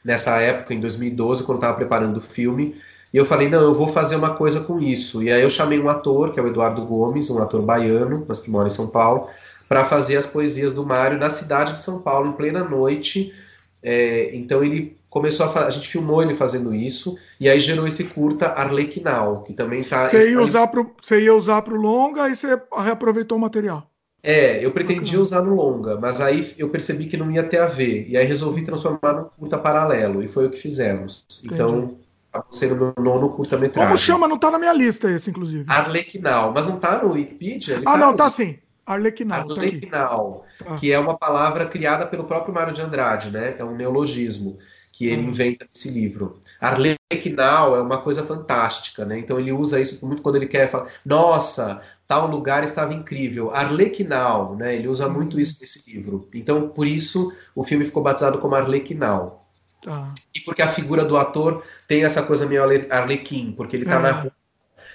nessa 0.05 0.41
época, 0.41 0.73
em 0.73 0.81
2012, 0.81 1.43
quando 1.45 1.59
estava 1.59 1.77
preparando 1.77 2.19
o 2.19 2.21
filme. 2.21 2.77
E 3.13 3.17
eu 3.17 3.27
falei, 3.27 3.49
não, 3.49 3.61
eu 3.61 3.75
vou 3.75 3.89
fazer 3.89 4.17
uma 4.17 4.35
coisa 4.35 4.61
com 4.61 4.81
isso. 4.81 5.23
E 5.23 5.33
aí 5.33 5.43
eu 5.43 5.51
chamei 5.51 5.81
um 5.81 5.89
ator, 5.89 6.33
que 6.33 6.39
é 6.39 6.43
o 6.43 6.47
Eduardo 6.47 6.85
Gomes, 6.85 7.31
um 7.31 7.43
ator 7.43 7.63
baiano, 7.63 8.25
mas 8.29 8.41
que 8.41 8.51
mora 8.51 8.69
em 8.69 8.71
São 8.71 8.89
Paulo, 8.89 9.29
para 9.69 9.85
fazer 9.85 10.17
as 10.17 10.27
poesias 10.27 10.73
do 10.73 10.87
Mário 10.87 11.19
na 11.19 11.31
cidade 11.31 11.73
de 11.73 11.79
São 11.81 12.01
Paulo, 12.01 12.29
em 12.29 12.33
plena 12.33 12.63
noite. 12.63 13.35
É, 13.83 14.35
então 14.35 14.65
ele 14.65 14.97
começou 15.09 15.47
a 15.47 15.67
a 15.67 15.71
gente 15.71 15.89
filmou 15.89 16.23
ele 16.23 16.35
fazendo 16.35 16.75
isso 16.75 17.17
e 17.41 17.49
aí 17.49 17.59
gerou 17.59 17.87
esse 17.87 18.05
curta 18.05 18.49
Arlequinal 18.49 19.45
que 19.45 19.55
também 19.55 19.83
tá 19.83 20.07
você 20.07 20.31
ia 20.31 20.41
usar 20.43 20.67
pro 20.67 20.95
você 21.01 21.21
ia 21.21 21.35
usar 21.35 21.63
pro 21.63 21.77
longa 21.77 22.29
e 22.29 22.37
você 22.37 22.61
reaproveitou 22.77 23.39
o 23.39 23.41
material 23.41 23.89
é 24.27 24.65
eu 24.65 24.73
pretendia 24.73 25.21
usar 25.21 25.41
no 25.41 25.55
longa 25.55 25.97
mas 26.01 26.21
aí 26.21 26.53
eu 26.59 26.69
percebi 26.69 27.07
que 27.07 27.17
não 27.17 27.31
ia 27.31 27.45
ter 27.45 27.59
a 27.59 27.67
ver. 27.67 28.07
E 28.09 28.17
aí 28.17 28.27
resolvi 28.27 28.63
transformar 28.63 29.13
no 29.13 29.27
curta 29.27 29.57
paralelo 29.57 30.23
e 30.23 30.29
foi 30.29 30.47
o 30.47 30.51
que 30.51 30.59
fizemos. 30.59 31.25
Entendi. 31.45 31.55
então 31.55 31.99
acabou 32.33 32.53
sendo 32.53 32.75
meu 32.75 32.93
nono 32.99 33.31
curta-metragem. 33.31 33.89
Como 33.89 33.99
chama? 33.99 34.27
Não 34.27 34.37
tá 34.37 34.51
na 34.51 34.59
minha 34.59 34.73
lista 34.73 35.09
esse 35.11 35.31
inclusive. 35.31 35.65
Arlequinal 35.69 36.53
mas 36.53 36.67
não 36.67 36.77
tá 36.77 37.03
no 37.03 37.13
Wikipedia? 37.13 37.79
Ah 37.87 37.93
tá 37.93 37.97
não 37.97 38.11
no... 38.11 38.17
tá 38.17 38.29
sim. 38.29 38.59
Arlequinal, 38.85 39.51
Arlequinal 39.51 40.45
tá 40.59 40.77
que 40.77 40.93
é 40.93 40.99
uma 40.99 41.17
palavra 41.17 41.67
criada 41.67 42.07
pelo 42.07 42.25
próprio 42.25 42.53
Mário 42.53 42.73
de 42.73 42.83
Andrade 42.83 43.31
né? 43.31 43.55
É 43.59 43.65
um 43.65 43.77
neologismo 43.77 44.59
que 44.97 45.07
ele 45.07 45.23
uhum. 45.23 45.29
inventa 45.29 45.67
nesse 45.73 45.91
livro. 45.91 46.41
Arlequinal 46.59 47.77
é 47.77 47.83
uma 47.83 47.99
coisa 47.99 48.25
fantástica, 48.25 49.05
né? 49.05 49.19
Então 49.19 49.39
ele 49.39 49.53
usa 49.53 49.79
isso 49.79 50.05
muito 50.07 50.23
quando 50.23 50.37
ele 50.37 50.47
quer 50.47 50.71
falar, 50.71 50.89
nossa, 51.05 51.83
tal 52.07 52.27
lugar 52.27 52.65
estava 52.65 52.95
incrível. 52.95 53.51
Arlequinal, 53.55 54.57
né? 54.57 54.77
Ele 54.77 54.89
usa 54.89 55.09
muito 55.09 55.35
uhum. 55.35 55.41
isso 55.41 55.59
nesse 55.61 55.91
livro. 55.91 56.29
Então, 56.35 56.69
por 56.69 56.87
isso, 56.87 57.33
o 57.55 57.65
filme 57.65 57.85
ficou 57.85 58.03
batizado 58.03 58.39
como 58.39 58.55
Arlequinal. 58.55 59.47
Tá. 59.83 60.13
E 60.35 60.41
porque 60.41 60.63
a 60.63 60.69
figura 60.69 61.05
do 61.05 61.17
ator 61.17 61.63
tem 61.87 62.05
essa 62.05 62.23
coisa 62.23 62.47
meio 62.47 62.63
arlequim, 62.91 63.53
porque 63.57 63.77
ele 63.77 63.85
está 63.85 63.97
é. 63.97 64.03
na 64.03 64.11
rua. 64.11 64.33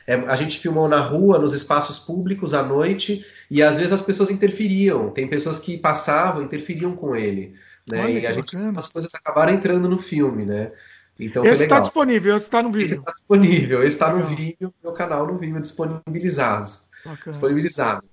É, 0.08 0.16
a 0.16 0.36
gente 0.36 0.60
filmou 0.60 0.88
na 0.88 1.00
rua, 1.00 1.38
nos 1.38 1.54
espaços 1.54 2.00
públicos 2.00 2.54
à 2.54 2.64
noite, 2.64 3.26
e 3.50 3.62
às 3.62 3.78
vezes 3.78 3.94
as 3.94 4.02
pessoas 4.02 4.30
interferiam. 4.30 5.12
Tem 5.12 5.28
pessoas 5.28 5.60
que 5.60 5.78
passavam, 5.78 6.42
interferiam 6.42 6.96
com 6.96 7.16
ele. 7.16 7.54
Né? 7.88 8.04
Olha, 8.04 8.20
e 8.20 8.28
a 8.28 8.32
gente, 8.32 8.58
as 8.76 8.88
coisas 8.88 9.14
acabaram 9.14 9.54
entrando 9.54 9.88
no 9.88 10.00
filme, 10.00 10.46
né? 10.46 10.72
Então 11.20 11.46
esse 11.46 11.64
está 11.64 11.80
disponível, 11.80 12.36
esse 12.36 12.46
está 12.46 12.64
no 12.64 12.72
vídeo. 12.72 12.94
Esse 12.94 13.00
está 13.00 13.12
disponível, 13.12 13.84
esse 13.84 13.96
está 13.96 14.14
no 14.14 14.24
vídeo, 14.24 14.74
meu 14.84 14.94
canal 14.94 15.28
no 15.28 15.38
Vimeo 15.38 15.62
disponibilizado. 15.62 16.72
Bacana. 17.06 17.32
Disponibilizado. 17.32 18.03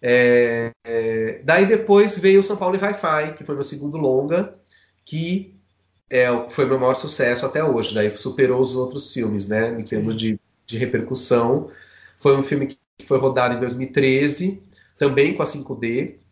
É, 0.00 0.72
é, 0.84 1.40
daí 1.44 1.66
depois 1.66 2.18
veio 2.18 2.40
o 2.40 2.42
São 2.42 2.56
Paulo 2.56 2.76
e 2.76 2.78
Hi-Fi, 2.78 3.34
que 3.36 3.44
foi 3.44 3.54
meu 3.54 3.64
segundo 3.64 3.96
longa, 3.96 4.54
que 5.04 5.54
é, 6.10 6.26
foi 6.50 6.66
meu 6.66 6.78
maior 6.78 6.94
sucesso 6.94 7.46
até 7.46 7.62
hoje. 7.62 7.94
Daí 7.94 8.16
superou 8.16 8.60
os 8.60 8.74
outros 8.74 9.12
filmes, 9.12 9.48
né? 9.48 9.78
Em 9.80 9.84
termos 9.84 10.16
de, 10.16 10.38
de 10.66 10.78
repercussão. 10.78 11.70
Foi 12.18 12.36
um 12.36 12.42
filme 12.42 12.66
que 12.66 12.78
foi 13.06 13.18
rodado 13.18 13.54
em 13.54 13.60
2013, 13.60 14.62
também 14.98 15.34
com 15.34 15.42
a 15.42 15.46
5D 15.46 16.22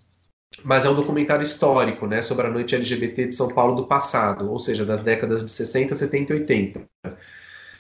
mas 0.65 0.85
é 0.85 0.91
um 0.91 0.95
documentário 0.95 1.43
histórico, 1.43 2.07
né, 2.07 2.23
sobre 2.23 2.47
a 2.47 2.51
noite 2.51 2.75
LGBT 2.75 3.29
de 3.29 3.35
São 3.35 3.49
Paulo 3.49 3.77
do 3.77 3.87
passado, 3.87 4.51
ou 4.51 4.59
seja, 4.59 4.85
das 4.85 5.03
décadas 5.03 5.45
de 5.45 5.51
60, 5.51 5.95
70 5.95 6.33
e 6.33 6.41
80. 6.41 6.89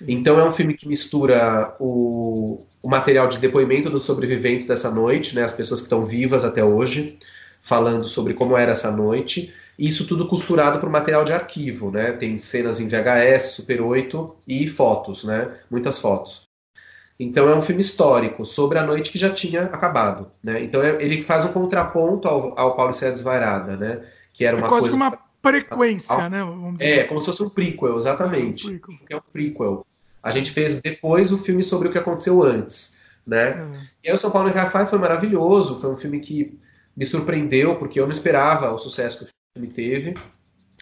Então 0.06 0.39
é 0.39 0.44
um 0.48 0.52
filme 0.52 0.74
que 0.74 0.89
mistura 0.89 1.74
o, 1.78 2.64
o 2.82 2.89
material 2.89 3.28
de 3.28 3.39
depoimento 3.39 3.90
dos 3.90 4.05
sobreviventes 4.05 4.66
dessa 4.66 4.90
noite, 4.90 5.35
né, 5.35 5.43
as 5.43 5.52
pessoas 5.52 5.81
que 5.81 5.86
estão 5.86 6.05
vivas 6.05 6.44
até 6.44 6.64
hoje, 6.64 7.18
falando 7.62 8.05
sobre 8.05 8.35
como 8.35 8.56
era 8.56 8.72
essa 8.72 8.90
noite, 8.90 9.52
e 9.78 9.86
isso 9.86 10.06
tudo 10.06 10.27
costurado 10.27 10.78
por 10.78 10.90
material 10.90 11.24
de 11.24 11.32
arquivo, 11.32 11.90
né? 11.90 12.12
Tem 12.12 12.39
cenas 12.39 12.81
em 12.81 12.89
VHS, 12.89 13.52
Super 13.52 13.81
8 13.81 14.36
e 14.47 14.68
fotos, 14.68 15.24
né? 15.24 15.56
Muitas 15.70 15.98
fotos. 15.98 16.43
Então 17.18 17.48
é 17.48 17.55
um 17.55 17.62
filme 17.62 17.81
histórico 17.81 18.44
sobre 18.44 18.78
a 18.78 18.85
noite 18.85 19.10
que 19.12 19.18
já 19.18 19.31
tinha 19.31 19.64
acabado, 19.64 20.31
né? 20.43 20.62
Então 20.62 20.82
é, 20.82 21.02
ele 21.02 21.22
faz 21.22 21.44
um 21.44 21.52
contraponto 21.52 22.28
ao, 22.28 22.59
ao 22.59 22.77
Paulo 22.77 22.93
César 22.93 23.12
Desvairada, 23.12 23.77
né? 23.77 24.02
Que 24.32 24.44
era 24.44 24.56
é 24.56 24.59
uma 24.59 24.66
é 24.66 24.68
quase 24.68 24.90
coisa... 24.90 24.97
uma 24.97 25.18
frequência, 25.43 26.28
né? 26.28 26.40
É, 26.78 27.05
como 27.05 27.22
se 27.22 27.27
fosse 27.27 27.43
um 27.43 27.48
prequel, 27.48 27.97
exatamente. 27.97 28.66
É 28.66 28.70
um 28.70 28.78
prequel. 28.78 28.98
É 29.10 29.16
um 29.16 29.22
prequel. 29.32 29.86
A 30.22 30.30
gente 30.30 30.51
fez 30.51 30.80
depois 30.80 31.32
o 31.32 31.38
filme 31.38 31.62
sobre 31.62 31.88
o 31.88 31.92
que 31.92 31.98
aconteceu 31.98 32.42
antes, 32.42 32.97
né? 33.26 33.51
É. 33.51 33.66
E 34.05 34.09
aí 34.09 34.14
o 34.14 34.18
São 34.18 34.30
Paulo 34.30 34.48
em 34.48 34.52
Rafael 34.52 34.86
foi 34.86 34.98
maravilhoso, 34.98 35.80
foi 35.80 35.90
um 35.90 35.97
filme 35.97 36.20
que 36.20 36.59
me 36.97 37.06
surpreendeu, 37.06 37.76
porque 37.76 37.98
eu 37.98 38.05
não 38.05 38.12
esperava 38.12 38.72
o 38.72 38.78
sucesso 38.78 39.18
que 39.18 39.24
o 39.24 39.28
filme 39.55 39.72
teve. 39.72 40.14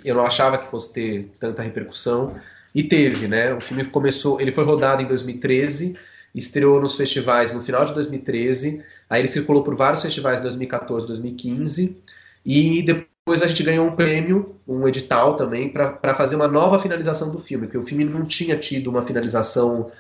Eu 0.05 0.15
não 0.15 0.25
achava 0.25 0.59
que 0.59 0.67
fosse 0.67 0.93
ter 0.93 1.31
tanta 1.39 1.63
repercussão. 1.63 2.37
E 2.75 2.83
teve, 2.83 3.27
né? 3.27 3.55
O 3.55 3.61
filme 3.61 3.85
começou, 3.85 4.41
ele 4.41 4.53
foi 4.53 4.65
rodado 4.65 5.03
em 5.03 5.07
2013 5.07 5.97
estreou 6.35 6.81
nos 6.81 6.97
festivais 6.97 7.53
no 7.53 7.63
final 7.63 7.85
de 7.85 7.95
2013, 7.95 8.83
aí 9.09 9.21
ele 9.21 9.29
circulou 9.29 9.63
por 9.63 9.75
vários 9.75 10.03
festivais 10.03 10.39
em 10.39 10.43
2014, 10.43 11.07
2015, 11.07 12.03
e 12.45 12.83
depois 12.83 13.09
a 13.33 13.47
gente 13.47 13.63
ganhou 13.63 13.87
um 13.87 13.95
prêmio, 13.95 14.57
um 14.67 14.87
edital 14.87 15.37
também, 15.37 15.69
para 15.69 16.15
fazer 16.15 16.37
uma 16.37 16.49
nova 16.49 16.79
finalização 16.79 17.31
do 17.31 17.39
filme, 17.39 17.67
porque 17.67 17.79
o 17.79 17.83
filme 17.83 18.05
não 18.05 18.25
tinha 18.25 18.57
tido 18.57 18.89
uma 18.89 19.03
finalização 19.03 19.91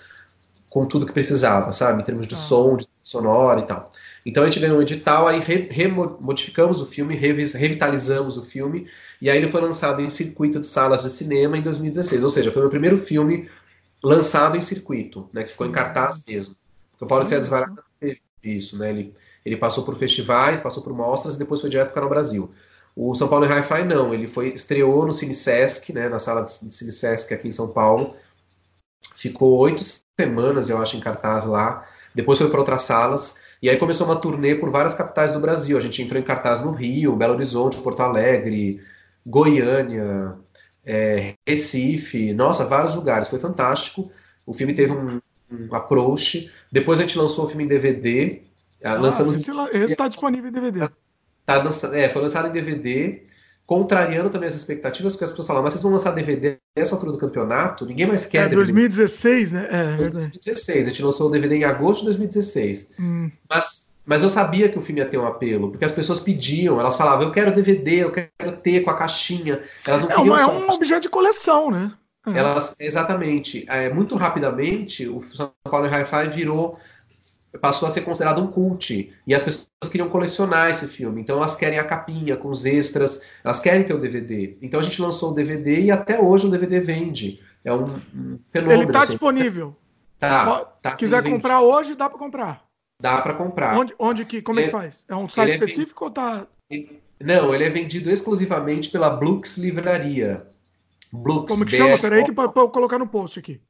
com 0.68 0.86
tudo 0.86 1.06
que 1.06 1.12
precisava, 1.12 1.72
sabe? 1.72 2.02
Em 2.02 2.04
termos 2.04 2.26
de 2.26 2.34
ah. 2.34 2.38
som, 2.38 2.76
de 2.76 2.86
sonora 3.02 3.60
e 3.60 3.66
tal. 3.66 3.90
Então 4.24 4.42
a 4.42 4.46
gente 4.46 4.60
ganhou 4.60 4.78
um 4.78 4.82
edital, 4.82 5.26
aí 5.26 5.40
remodificamos 5.40 6.82
o 6.82 6.86
filme, 6.86 7.14
revitalizamos 7.16 8.36
o 8.36 8.42
filme, 8.42 8.86
e 9.20 9.30
aí 9.30 9.38
ele 9.38 9.48
foi 9.48 9.60
lançado 9.60 10.02
em 10.02 10.10
circuito 10.10 10.60
de 10.60 10.66
salas 10.66 11.02
de 11.02 11.10
cinema 11.10 11.56
em 11.56 11.62
2016. 11.62 12.22
Ou 12.22 12.30
seja, 12.30 12.52
foi 12.52 12.60
o 12.60 12.64
meu 12.64 12.70
primeiro 12.70 12.98
filme 12.98 13.48
lançado 14.02 14.56
em 14.56 14.60
circuito, 14.60 15.28
né, 15.32 15.44
que 15.44 15.50
ficou 15.50 15.66
em 15.66 15.72
cartaz 15.72 16.24
mesmo. 16.26 16.54
O 17.00 17.06
Paulo 17.06 17.24
César 17.24 17.40
Desvairado 17.40 17.82
teve 17.98 18.20
isso, 18.42 18.76
né? 18.76 18.90
Ele, 18.90 19.14
ele 19.44 19.56
passou 19.56 19.84
por 19.84 19.96
festivais, 19.96 20.60
passou 20.60 20.82
por 20.82 20.92
mostras 20.92 21.36
e 21.36 21.38
depois 21.38 21.60
foi 21.60 21.70
direto 21.70 21.92
para 21.92 22.04
o 22.04 22.08
Brasil. 22.08 22.50
O 23.00 23.14
São 23.14 23.28
Paulo 23.28 23.46
Hi-Fi 23.46 23.84
não, 23.84 24.12
ele 24.12 24.26
foi 24.26 24.48
estreou 24.48 25.06
no 25.06 25.12
Cine 25.12 25.32
Sesc, 25.32 25.92
né, 25.92 26.08
na 26.08 26.18
sala 26.18 26.42
de 26.42 26.50
Cine 26.50 26.90
Sesc 26.90 27.32
aqui 27.32 27.46
em 27.46 27.52
São 27.52 27.68
Paulo. 27.68 28.16
Ficou 29.14 29.56
oito 29.58 29.84
semanas, 30.20 30.68
eu 30.68 30.76
acho, 30.78 30.96
em 30.96 31.00
cartaz 31.00 31.44
lá. 31.44 31.86
Depois 32.12 32.40
foi 32.40 32.50
para 32.50 32.58
outras 32.58 32.82
salas. 32.82 33.36
E 33.62 33.70
aí 33.70 33.76
começou 33.76 34.04
uma 34.04 34.16
turnê 34.16 34.56
por 34.56 34.68
várias 34.70 34.94
capitais 34.94 35.30
do 35.30 35.38
Brasil. 35.38 35.78
A 35.78 35.80
gente 35.80 36.02
entrou 36.02 36.20
em 36.20 36.24
cartaz 36.24 36.58
no 36.58 36.72
Rio, 36.72 37.14
Belo 37.14 37.34
Horizonte, 37.34 37.80
Porto 37.80 38.00
Alegre, 38.00 38.82
Goiânia, 39.24 40.34
é, 40.84 41.34
Recife, 41.46 42.32
nossa, 42.32 42.64
vários 42.64 42.96
lugares. 42.96 43.28
Foi 43.28 43.38
fantástico. 43.38 44.10
O 44.44 44.52
filme 44.52 44.74
teve 44.74 44.90
um, 44.90 45.20
um 45.52 45.72
approach. 45.72 46.50
Depois 46.72 46.98
a 46.98 47.02
gente 47.02 47.16
lançou 47.16 47.44
o 47.44 47.48
filme 47.48 47.62
em 47.62 47.68
DVD. 47.68 48.42
Ah, 48.82 48.94
lançamos 48.94 49.36
esse 49.36 49.84
está 49.84 50.08
disponível 50.08 50.50
em 50.50 50.52
DVD. 50.52 50.88
Tá, 51.48 51.64
é, 51.94 52.10
foi 52.10 52.20
lançado 52.20 52.48
em 52.48 52.52
DVD, 52.52 53.22
contrariando 53.64 54.28
também 54.28 54.50
as 54.50 54.54
expectativas, 54.54 55.14
porque 55.14 55.24
as 55.24 55.30
pessoas 55.30 55.48
falam, 55.48 55.62
mas 55.62 55.72
vocês 55.72 55.82
vão 55.82 55.92
lançar 55.92 56.10
DVD 56.10 56.58
nessa 56.76 56.94
altura 56.94 57.12
do 57.12 57.18
campeonato? 57.18 57.86
Ninguém 57.86 58.06
mais 58.06 58.26
quer. 58.26 58.40
É, 58.40 58.48
DVD. 58.50 58.56
2016, 58.56 59.52
né? 59.52 59.68
É, 59.70 60.10
2016. 60.10 60.86
A 60.86 60.90
gente 60.90 61.02
lançou 61.02 61.28
o 61.28 61.30
DVD 61.30 61.56
em 61.56 61.64
agosto 61.64 62.00
de 62.00 62.06
2016. 62.06 62.96
Hum. 63.00 63.30
Mas 63.48 63.88
mas 64.04 64.22
eu 64.22 64.30
sabia 64.30 64.70
que 64.70 64.78
o 64.78 64.80
filme 64.80 65.02
ia 65.02 65.06
ter 65.06 65.18
um 65.18 65.26
apelo, 65.26 65.70
porque 65.70 65.84
as 65.84 65.92
pessoas 65.92 66.18
pediam, 66.18 66.80
elas 66.80 66.96
falavam, 66.96 67.26
eu 67.26 67.30
quero 67.30 67.54
DVD, 67.54 68.04
eu 68.04 68.10
quero 68.10 68.56
ter 68.62 68.80
com 68.80 68.88
a 68.88 68.96
caixinha. 68.96 69.62
Elas 69.86 70.02
não 70.02 70.10
é, 70.10 70.16
uma, 70.16 70.40
é 70.40 70.46
um 70.46 70.70
objeto 70.70 71.02
de 71.02 71.08
coleção, 71.10 71.70
né? 71.70 71.92
É. 72.26 72.38
Elas, 72.38 72.74
exatamente. 72.80 73.66
É, 73.68 73.92
muito 73.92 74.16
rapidamente, 74.16 75.06
o 75.06 75.22
São 75.22 75.52
Paulo 75.62 75.86
Hi-Fi 75.86 76.28
virou 76.28 76.78
passou 77.60 77.88
a 77.88 77.90
ser 77.90 78.02
considerado 78.02 78.42
um 78.42 78.46
cult. 78.46 79.12
E 79.26 79.34
as 79.34 79.42
pessoas 79.42 79.66
queriam 79.90 80.08
colecionar 80.08 80.70
esse 80.70 80.86
filme. 80.86 81.20
Então 81.20 81.38
elas 81.38 81.56
querem 81.56 81.78
a 81.78 81.84
capinha 81.84 82.36
com 82.36 82.48
os 82.48 82.66
extras, 82.66 83.22
elas 83.42 83.60
querem 83.60 83.84
ter 83.84 83.94
o 83.94 84.00
DVD. 84.00 84.58
Então 84.60 84.80
a 84.80 84.82
gente 84.82 85.00
lançou 85.00 85.30
o 85.30 85.34
DVD 85.34 85.80
e 85.80 85.90
até 85.90 86.20
hoje 86.20 86.46
o 86.46 86.50
DVD 86.50 86.80
vende. 86.80 87.40
É 87.64 87.72
um, 87.72 87.96
um 88.14 88.38
fenômeno. 88.50 88.82
Ele 88.82 88.88
está 88.88 89.00
assim. 89.00 89.12
disponível. 89.12 89.76
Tá. 90.18 90.64
tá 90.82 90.90
Se 90.90 90.96
quiser 90.96 91.22
comprar 91.22 91.60
hoje, 91.60 91.94
dá 91.94 92.08
para 92.08 92.18
comprar. 92.18 92.64
Dá 93.00 93.22
para 93.22 93.34
comprar. 93.34 93.78
Onde, 93.78 93.94
onde 93.98 94.24
que, 94.24 94.42
como 94.42 94.58
ele, 94.58 94.66
é 94.66 94.70
que 94.70 94.76
faz? 94.76 95.04
É 95.08 95.14
um 95.14 95.28
site 95.28 95.52
é 95.52 95.54
específico 95.54 96.04
é, 96.04 96.06
ou 96.06 96.12
tá. 96.12 96.46
Não, 97.20 97.54
ele 97.54 97.64
é 97.64 97.70
vendido 97.70 98.10
exclusivamente 98.10 98.90
pela 98.90 99.10
Blux 99.10 99.56
Livraria. 99.56 100.44
Blux, 101.12 101.48
como 101.48 101.64
que 101.64 101.76
chama? 101.76 101.98
Peraí 101.98 102.24
que 102.24 102.32
para 102.32 102.50
eu 102.56 102.68
colocar 102.68 102.98
no 102.98 103.06
post 103.06 103.38
aqui. 103.38 103.60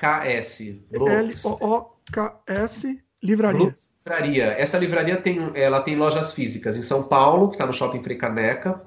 B-L-O-O-K-S. 0.00 0.82
L-O-O-K-S 0.92 3.00
Livraria. 3.22 3.74
livraria. 4.06 4.44
Essa 4.58 4.78
livraria 4.78 5.16
tem, 5.16 5.50
ela 5.54 5.82
tem 5.82 5.96
lojas 5.96 6.32
físicas 6.32 6.76
em 6.76 6.82
São 6.82 7.02
Paulo, 7.02 7.48
que 7.48 7.54
está 7.54 7.66
no 7.66 7.72
Shopping 7.72 8.02
Frecaneca. 8.02 8.80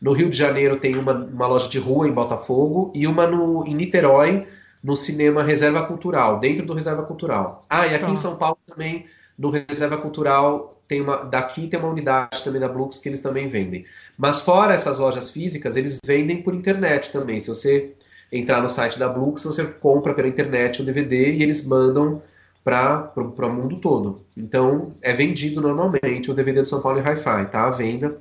No 0.00 0.12
Rio 0.12 0.30
de 0.30 0.36
Janeiro 0.36 0.78
tem 0.78 0.96
uma, 0.96 1.12
uma 1.12 1.46
loja 1.46 1.68
de 1.68 1.78
rua 1.78 2.06
em 2.06 2.12
Botafogo 2.12 2.92
e 2.94 3.06
uma 3.06 3.26
no, 3.26 3.66
em 3.66 3.74
Niterói, 3.74 4.46
no 4.84 4.94
cinema 4.94 5.42
Reserva 5.42 5.84
Cultural, 5.84 6.38
dentro 6.38 6.64
do 6.64 6.74
Reserva 6.74 7.02
Cultural. 7.02 7.64
Ah, 7.68 7.86
e 7.86 7.94
aqui 7.94 8.04
tá. 8.04 8.10
em 8.10 8.16
São 8.16 8.36
Paulo 8.36 8.58
também, 8.66 9.06
no 9.36 9.50
Reserva 9.50 9.96
Cultural, 9.96 10.80
tem 10.86 11.00
uma, 11.00 11.16
daqui 11.16 11.66
tem 11.66 11.78
uma 11.78 11.88
unidade 11.88 12.44
também 12.44 12.60
da 12.60 12.68
Blux 12.68 13.00
que 13.00 13.08
eles 13.08 13.20
também 13.20 13.48
vendem. 13.48 13.84
Mas 14.16 14.40
fora 14.40 14.74
essas 14.74 14.98
lojas 14.98 15.30
físicas, 15.30 15.76
eles 15.76 15.98
vendem 16.04 16.42
por 16.42 16.54
internet 16.54 17.10
também. 17.10 17.40
Se 17.40 17.48
você 17.48 17.96
entrar 18.32 18.62
no 18.62 18.68
site 18.68 18.98
da 18.98 19.08
Blux, 19.08 19.44
você 19.44 19.64
compra 19.64 20.14
pela 20.14 20.28
internet 20.28 20.82
o 20.82 20.84
DVD 20.84 21.32
e 21.32 21.42
eles 21.42 21.64
mandam 21.66 22.22
para 22.64 23.12
o 23.16 23.48
mundo 23.52 23.76
todo. 23.76 24.22
Então, 24.36 24.92
é 25.00 25.12
vendido 25.14 25.60
normalmente 25.60 26.30
o 26.30 26.34
DVD 26.34 26.62
do 26.62 26.68
São 26.68 26.82
Paulo 26.82 26.98
e 26.98 27.02
Hi-Fi, 27.02 27.46
tá 27.46 27.64
à 27.64 27.70
venda. 27.70 28.18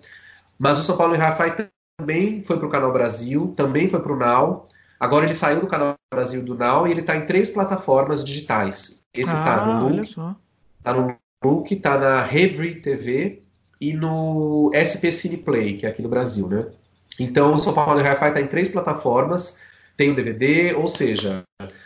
Mas 0.58 0.80
o 0.80 0.84
São 0.84 0.96
Paulo 0.96 1.16
e 1.16 1.18
Hi-Fi 1.18 1.70
também 1.98 2.44
foi 2.44 2.58
para 2.58 2.68
o 2.68 2.70
Canal 2.70 2.94
Brasil, 2.94 3.54
também 3.56 3.88
foi 3.88 4.00
para 4.00 4.14
o 4.14 4.18
Now, 4.18 4.68
Agora 5.00 5.26
ele 5.26 5.34
saiu 5.34 5.62
do 5.62 5.68
canal 5.68 5.96
Brasil 6.12 6.44
do 6.44 6.56
Now 6.56 6.88
e 6.88 6.92
ele 6.92 7.02
está 7.02 7.16
em 7.16 7.26
três 7.26 7.50
plataformas 7.50 8.24
digitais. 8.26 9.00
Esse 9.14 9.32
está 9.32 9.62
ah, 9.62 9.80
no 9.80 9.90
Look, 9.90 10.16
tá 10.84 10.94
no 10.94 11.16
Look, 11.44 11.76
tá 11.76 11.98
na 11.98 12.22
Revry 12.22 12.82
TV 12.82 13.44
e 13.80 13.94
no 13.94 14.72
SP 14.74 15.12
Cineplay, 15.12 15.78
que 15.78 15.86
é 15.86 15.90
aqui 15.90 16.02
no 16.02 16.10
Brasil, 16.10 16.48
né? 16.48 16.66
Então 17.20 17.54
o 17.54 17.60
São 17.60 17.74
Paulo 17.74 18.00
Hi-Fi 18.02 18.28
está 18.28 18.42
em 18.42 18.48
três 18.48 18.68
plataformas, 18.70 19.58
tem 19.98 20.12
o 20.12 20.16
DVD, 20.16 20.74
ou 20.76 20.88
seja, 20.88 21.44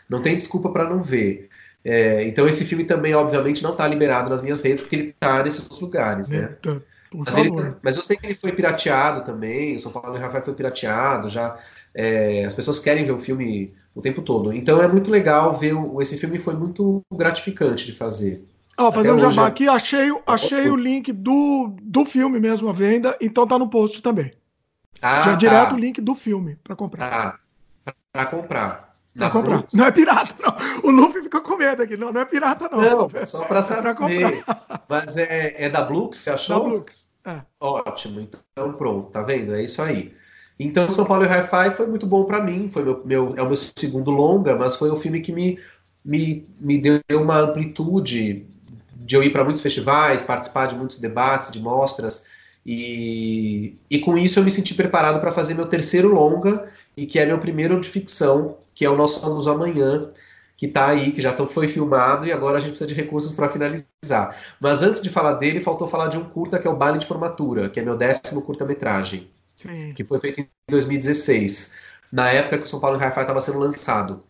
não 0.10 0.22
tem 0.22 0.36
desculpa 0.36 0.70
para 0.70 0.88
não 0.88 1.02
ver. 1.02 1.50
É, 1.84 2.24
então 2.28 2.48
esse 2.48 2.64
filme 2.66 2.84
também, 2.84 3.16
obviamente, 3.16 3.64
não 3.64 3.72
está 3.72 3.88
liberado 3.88 4.30
nas 4.30 4.42
minhas 4.42 4.62
redes, 4.62 4.82
porque 4.82 4.96
ele 4.96 5.10
está 5.10 5.42
nesses 5.42 5.68
lugares, 5.80 6.30
né? 6.30 6.56
Mas, 7.14 7.38
ele, 7.38 7.52
mas, 7.82 7.98
eu 7.98 8.04
sei 8.04 8.16
que 8.16 8.26
ele 8.26 8.36
foi 8.36 8.52
pirateado 8.52 9.24
também, 9.26 9.76
o 9.76 9.80
São 9.80 9.92
Paulo 9.92 10.16
Hi-Fi 10.16 10.42
foi 10.44 10.54
pirateado, 10.54 11.28
já 11.28 11.58
é, 11.94 12.46
as 12.46 12.54
pessoas 12.54 12.80
querem 12.80 13.06
ver 13.06 13.12
o 13.12 13.20
filme 13.20 13.74
o 13.94 14.02
tempo 14.02 14.22
todo. 14.22 14.54
Então 14.54 14.82
é 14.82 14.88
muito 14.88 15.10
legal 15.10 15.54
ver 15.54 15.74
o, 15.74 16.02
esse 16.02 16.18
filme 16.18 16.40
foi 16.40 16.56
muito 16.56 17.02
gratificante 17.12 17.86
de 17.86 17.94
fazer. 17.94 18.46
Ó, 18.78 18.92
fazendo 18.92 19.16
um 19.16 19.32
jabá 19.32 19.48
aqui, 19.48 19.68
achei, 19.68 20.10
achei 20.26 20.70
o 20.70 20.76
link 20.76 21.12
do, 21.12 21.76
do 21.82 22.06
filme 22.06 22.40
mesmo 22.40 22.70
à 22.70 22.74
venda, 22.74 23.18
então 23.20 23.46
tá 23.46 23.60
no 23.60 23.70
post 23.70 24.02
também. 24.02 24.32
Ah, 25.02 25.24
Já 25.24 25.34
é 25.34 25.36
direto 25.36 25.70
tá. 25.70 25.76
o 25.76 25.80
link 25.80 26.00
do 26.00 26.16
filme 26.16 26.58
para 26.64 26.76
comprar. 26.76 27.10
Tá. 27.10 27.40
Para 28.12 28.26
comprar. 28.26 28.96
Pra 29.16 29.30
comprar. 29.30 29.66
Não 29.74 29.86
é 29.86 29.92
pirata, 29.92 30.36
não. 30.42 30.90
O 30.90 30.92
Luffy 30.92 31.24
ficou 31.24 31.42
com 31.42 31.58
medo 31.58 31.84
aqui. 31.84 31.98
Não, 31.98 32.12
não 32.12 32.22
é 32.22 32.26
pirata, 32.26 32.70
não. 32.72 33.10
Não, 33.10 33.26
só 33.26 33.44
para 33.46 33.62
saber. 33.62 33.96
Pra 34.44 34.82
Mas 34.88 35.18
é, 35.18 35.56
é 35.58 35.70
da 35.70 35.82
Blux, 35.82 36.18
você 36.18 36.30
achou? 36.30 36.64
Da 36.64 36.70
Blux. 36.70 37.02
É. 37.26 37.42
Ótimo. 37.60 38.20
Então, 38.20 38.74
pronto, 38.74 39.12
tá 39.12 39.22
vendo? 39.22 39.54
É 39.54 39.64
isso 39.64 39.82
aí. 39.82 40.14
Então, 40.60 40.90
São 40.90 41.06
Paulo 41.06 41.26
e 41.26 41.28
Hi-Fi 41.28 41.72
foi 41.72 41.88
muito 41.88 42.06
bom 42.06 42.26
para 42.26 42.42
mim. 42.42 42.70
Foi 42.70 42.84
meu, 42.84 43.02
meu, 43.06 43.34
é 43.38 43.42
o 43.42 43.48
meu 43.48 43.56
segundo 43.56 44.12
longa, 44.12 44.56
mas 44.56 44.76
foi 44.76 44.92
um 44.92 44.96
filme 44.96 45.22
que 45.22 45.32
me, 45.32 45.60
me, 46.04 46.48
me 46.60 46.78
deu 46.78 47.22
uma 47.22 47.40
amplitude 47.40 48.46
de 48.96 49.16
eu 49.16 49.24
ir 49.24 49.32
para 49.32 49.44
muitos 49.44 49.62
festivais, 49.62 50.22
participar 50.22 50.68
de 50.68 50.76
muitos 50.76 51.00
debates, 51.00 51.52
de 51.52 51.60
mostras. 51.62 52.26
E, 52.66 53.76
e 53.90 54.00
com 54.00 54.18
isso 54.18 54.40
eu 54.40 54.44
me 54.44 54.52
senti 54.52 54.74
preparado 54.74 55.20
para 55.20 55.32
fazer 55.32 55.54
meu 55.54 55.66
terceiro 55.66 56.14
longa, 56.14 56.72
e 56.96 57.06
que 57.06 57.20
é 57.20 57.26
meu 57.26 57.40
primeiro 57.40 57.80
de 57.80 57.90
ficção, 57.90 58.58
que 58.74 58.86
é 58.86 58.90
o 58.90 58.96
Nós 58.96 59.12
Somos 59.12 59.48
Amanhã, 59.48 60.12
que 60.58 60.68
está 60.68 60.90
aí, 60.90 61.12
que 61.12 61.22
já 61.22 61.36
foi 61.48 61.68
filmado 61.68 62.26
e 62.26 62.32
agora 62.32 62.58
a 62.58 62.60
gente 62.62 62.72
precisa 62.72 62.88
de 62.88 62.94
recursos 62.94 63.34
para 63.34 63.50
finalizar. 63.50 64.38
Mas 64.60 64.84
antes 64.84 65.02
de 65.02 65.10
falar 65.10 65.34
dele, 65.34 65.62
faltou 65.62 65.88
falar 65.88 66.08
de 66.08 66.18
um 66.18 66.24
curta 66.24 66.60
que 66.60 66.68
é 66.68 66.70
o 66.70 66.76
Baile 66.76 67.00
de 67.00 67.08
Formatura, 67.08 67.70
que 67.70 67.80
é 67.80 67.84
meu 67.84 67.98
décimo 67.98 68.42
curta-metragem 68.44 69.30
que 69.96 70.04
foi 70.04 70.20
feito 70.20 70.42
em 70.42 70.50
2016, 70.70 71.74
na 72.12 72.30
época 72.32 72.58
que 72.58 72.64
o 72.64 72.68
São 72.68 72.80
Paulo 72.80 72.98
Hi-Fi 72.98 73.22
estava 73.22 73.40
sendo 73.40 73.60
lançado 73.60 74.24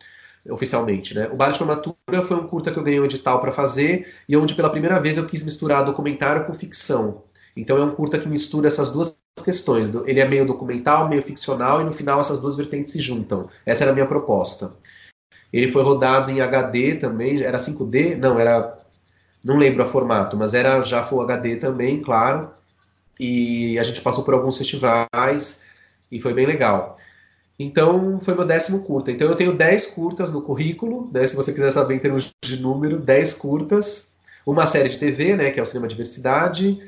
oficialmente, 0.49 1.13
né? 1.13 1.29
O 1.31 1.35
Bar 1.35 1.51
de 1.51 1.59
Formatura 1.59 2.23
foi 2.23 2.37
um 2.37 2.47
curta 2.47 2.71
que 2.71 2.79
eu 2.79 2.83
ganhei 2.83 2.99
um 2.99 3.05
edital 3.05 3.39
para 3.39 3.51
fazer 3.51 4.11
e 4.27 4.35
onde 4.35 4.55
pela 4.55 4.69
primeira 4.69 4.99
vez 4.99 5.17
eu 5.17 5.27
quis 5.27 5.43
misturar 5.43 5.85
documentário 5.85 6.45
com 6.45 6.53
ficção. 6.53 7.23
Então 7.55 7.77
é 7.77 7.83
um 7.83 7.93
curta 7.93 8.17
que 8.17 8.27
mistura 8.27 8.67
essas 8.67 8.91
duas 8.91 9.17
questões. 9.41 9.91
Ele 10.05 10.19
é 10.19 10.27
meio 10.27 10.45
documental, 10.45 11.07
meio 11.07 11.21
ficcional 11.21 11.81
e 11.81 11.83
no 11.83 11.93
final 11.93 12.19
essas 12.19 12.39
duas 12.39 12.55
vertentes 12.55 12.93
se 12.93 12.99
juntam. 12.99 13.49
Essa 13.65 13.83
era 13.83 13.91
a 13.91 13.93
minha 13.93 14.05
proposta. 14.05 14.71
Ele 15.51 15.71
foi 15.71 15.83
rodado 15.83 16.31
em 16.31 16.41
HD 16.41 16.95
também, 16.95 17.41
era 17.43 17.57
5D? 17.57 18.15
Não, 18.17 18.39
era 18.39 18.77
não 19.43 19.57
lembro 19.57 19.83
a 19.83 19.85
formato, 19.85 20.37
mas 20.37 20.53
era 20.53 20.81
já 20.83 21.03
Full 21.03 21.21
HD 21.21 21.57
também, 21.57 21.99
claro 22.01 22.51
e 23.21 23.77
a 23.77 23.83
gente 23.83 24.01
passou 24.01 24.23
por 24.23 24.33
alguns 24.33 24.57
festivais 24.57 25.61
e 26.11 26.19
foi 26.19 26.33
bem 26.33 26.47
legal. 26.47 26.97
Então, 27.59 28.19
foi 28.19 28.33
meu 28.33 28.45
décimo 28.45 28.83
curta. 28.83 29.11
Então, 29.11 29.29
eu 29.29 29.35
tenho 29.35 29.53
10 29.53 29.85
curtas 29.87 30.31
no 30.31 30.41
currículo, 30.41 31.07
né, 31.13 31.27
se 31.27 31.35
você 31.35 31.53
quiser 31.53 31.71
saber 31.71 31.93
em 31.93 31.99
termos 31.99 32.31
de 32.43 32.59
número, 32.59 32.97
10 32.97 33.35
curtas, 33.35 34.15
uma 34.43 34.65
série 34.65 34.89
de 34.89 34.97
TV, 34.97 35.35
né, 35.35 35.51
que 35.51 35.59
é 35.59 35.63
o 35.63 35.65
Cinema 35.65 35.87
Diversidade, 35.87 36.81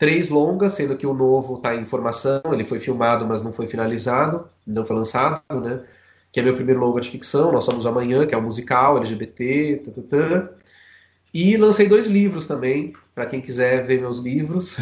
três 0.00 0.30
longas, 0.30 0.72
sendo 0.72 0.96
que 0.96 1.06
o 1.06 1.12
novo 1.12 1.56
está 1.56 1.76
em 1.76 1.84
formação, 1.84 2.40
ele 2.46 2.64
foi 2.64 2.78
filmado, 2.78 3.26
mas 3.26 3.42
não 3.42 3.52
foi 3.52 3.66
finalizado, 3.66 4.48
não 4.66 4.82
foi 4.82 4.96
lançado, 4.96 5.60
né, 5.60 5.84
que 6.32 6.40
é 6.40 6.42
meu 6.42 6.54
primeiro 6.54 6.80
longa 6.80 7.02
de 7.02 7.10
ficção, 7.10 7.52
Nós 7.52 7.64
Somos 7.64 7.84
Amanhã, 7.84 8.26
que 8.26 8.34
é 8.34 8.38
um 8.38 8.42
musical, 8.42 8.96
LGBT, 8.96 9.82
tata, 9.94 10.56
e 11.34 11.54
lancei 11.58 11.86
dois 11.86 12.06
livros 12.06 12.46
também, 12.46 12.94
para 13.14 13.26
quem 13.26 13.42
quiser 13.42 13.86
ver 13.86 14.00
meus 14.00 14.20
livros. 14.20 14.78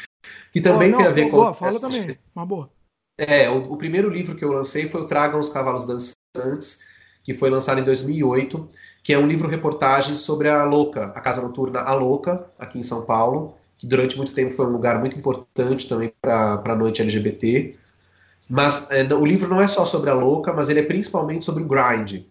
que 0.50 0.62
também 0.62 0.88
oh, 0.88 0.92
não, 0.92 0.98
tem 0.98 1.06
a 1.08 1.10
ver 1.10 1.30
boa, 1.30 1.48
com. 1.48 1.54
Fala 1.54 1.78
também, 1.78 2.18
uma 2.34 2.46
boa. 2.46 2.70
É, 3.18 3.50
o, 3.50 3.70
o, 3.70 3.76
primeiro 3.76 4.08
livro 4.08 4.34
que 4.34 4.44
eu 4.44 4.50
lancei 4.50 4.88
foi 4.88 5.02
o 5.02 5.06
Tragam 5.06 5.38
os 5.38 5.50
Cavalos 5.50 5.84
Dançantes, 5.84 6.80
que 7.22 7.34
foi 7.34 7.50
lançado 7.50 7.80
em 7.80 7.84
2008, 7.84 8.68
que 9.02 9.12
é 9.12 9.18
um 9.18 9.26
livro-reportagem 9.26 10.14
sobre 10.14 10.48
a 10.48 10.64
Louca, 10.64 11.12
a 11.14 11.20
Casa 11.20 11.42
Noturna 11.42 11.80
A 11.80 11.92
Louca, 11.92 12.46
aqui 12.58 12.78
em 12.78 12.82
São 12.82 13.04
Paulo, 13.04 13.56
que 13.84 13.88
durante 13.90 14.16
muito 14.16 14.32
tempo 14.32 14.54
foi 14.54 14.66
um 14.66 14.70
lugar 14.70 14.98
muito 14.98 15.16
importante 15.18 15.86
também 15.86 16.12
para 16.22 16.62
a 16.64 16.74
noite 16.74 17.02
LGBT. 17.02 17.76
Mas 18.48 18.90
é, 18.90 19.02
o 19.14 19.24
livro 19.24 19.48
não 19.48 19.60
é 19.60 19.66
só 19.68 19.84
sobre 19.84 20.08
a 20.08 20.14
Louca, 20.14 20.52
mas 20.52 20.70
ele 20.70 20.80
é 20.80 20.82
principalmente 20.82 21.44
sobre 21.44 21.62
o 21.62 21.66
Grind, 21.66 22.22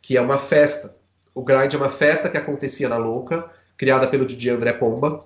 que 0.00 0.16
é 0.16 0.20
uma 0.20 0.38
festa 0.38 0.96
o 1.34 1.42
Grind 1.42 1.72
é 1.72 1.76
uma 1.76 1.88
festa 1.88 2.28
que 2.28 2.36
acontecia 2.36 2.88
na 2.88 2.96
Louca, 2.96 3.50
criada 3.76 4.06
pelo 4.06 4.26
DJ 4.26 4.50
André 4.50 4.72
Pomba. 4.74 5.24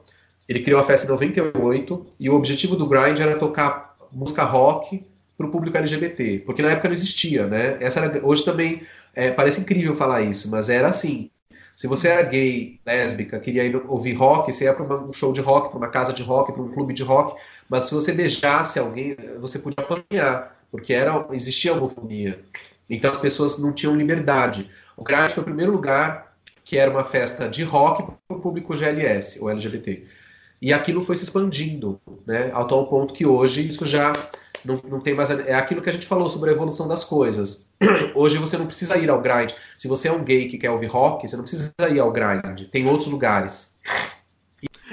Ele 0.48 0.60
criou 0.60 0.80
a 0.80 0.84
festa 0.84 1.04
em 1.04 1.10
98 1.10 2.06
e 2.20 2.30
o 2.30 2.34
objetivo 2.34 2.76
do 2.76 2.86
Grind 2.86 3.18
era 3.18 3.36
tocar 3.36 3.96
música 4.12 4.44
rock 4.44 5.04
para 5.36 5.46
o 5.46 5.50
público 5.50 5.76
LGBT, 5.76 6.44
porque 6.46 6.62
na 6.62 6.70
época 6.70 6.88
não 6.88 6.94
existia, 6.94 7.46
né? 7.46 7.76
Essa 7.80 8.00
era, 8.00 8.24
hoje 8.24 8.44
também 8.44 8.82
é, 9.14 9.30
parece 9.30 9.60
incrível 9.60 9.96
falar 9.96 10.22
isso, 10.22 10.48
mas 10.48 10.68
era 10.68 10.88
assim. 10.88 11.30
Se 11.76 11.86
você 11.86 12.08
era 12.08 12.22
gay, 12.22 12.80
lésbica, 12.86 13.38
queria 13.38 13.62
ir 13.62 13.76
ouvir 13.86 14.14
rock, 14.14 14.50
você 14.50 14.64
ia 14.64 14.72
para 14.72 14.96
um 14.96 15.12
show 15.12 15.30
de 15.30 15.42
rock, 15.42 15.68
para 15.68 15.76
uma 15.76 15.88
casa 15.88 16.10
de 16.10 16.22
rock, 16.22 16.50
para 16.50 16.62
um 16.62 16.72
clube 16.72 16.94
de 16.94 17.02
rock, 17.02 17.38
mas 17.68 17.82
se 17.82 17.92
você 17.92 18.12
beijasse 18.12 18.78
alguém, 18.78 19.14
você 19.38 19.58
podia 19.58 19.84
apanhar, 19.84 20.58
porque 20.70 20.94
era, 20.94 21.26
existia 21.32 21.74
homofobia. 21.74 22.40
Então 22.88 23.10
as 23.10 23.18
pessoas 23.18 23.58
não 23.58 23.74
tinham 23.74 23.94
liberdade. 23.94 24.70
O 24.96 25.04
Crash 25.04 25.34
foi 25.34 25.42
o 25.42 25.44
primeiro 25.44 25.70
lugar 25.70 26.34
que 26.64 26.78
era 26.78 26.90
uma 26.90 27.04
festa 27.04 27.46
de 27.46 27.62
rock 27.62 28.02
para 28.26 28.36
o 28.36 28.40
público 28.40 28.74
GLS, 28.74 29.38
ou 29.38 29.50
LGBT. 29.50 30.06
E 30.62 30.72
aquilo 30.72 31.02
foi 31.02 31.14
se 31.14 31.24
expandindo, 31.24 32.00
né, 32.26 32.50
ao 32.54 32.66
tal 32.66 32.86
ponto 32.86 33.12
que 33.12 33.26
hoje 33.26 33.68
isso 33.68 33.84
já 33.84 34.14
não, 34.66 34.82
não 34.88 35.00
tem 35.00 35.14
mais. 35.14 35.30
É 35.30 35.54
aquilo 35.54 35.80
que 35.80 35.88
a 35.88 35.92
gente 35.92 36.06
falou 36.06 36.28
sobre 36.28 36.50
a 36.50 36.52
evolução 36.52 36.88
das 36.88 37.04
coisas. 37.04 37.70
Hoje 38.14 38.38
você 38.38 38.58
não 38.58 38.66
precisa 38.66 38.96
ir 38.98 39.08
ao 39.08 39.20
grind. 39.20 39.52
Se 39.78 39.86
você 39.88 40.08
é 40.08 40.12
um 40.12 40.24
gay 40.24 40.48
que 40.48 40.58
quer 40.58 40.70
ouvir 40.70 40.86
rock, 40.86 41.26
você 41.26 41.36
não 41.36 41.44
precisa 41.44 41.72
ir 41.90 42.00
ao 42.00 42.12
grind. 42.12 42.68
Tem 42.70 42.88
outros 42.88 43.08
lugares. 43.08 43.76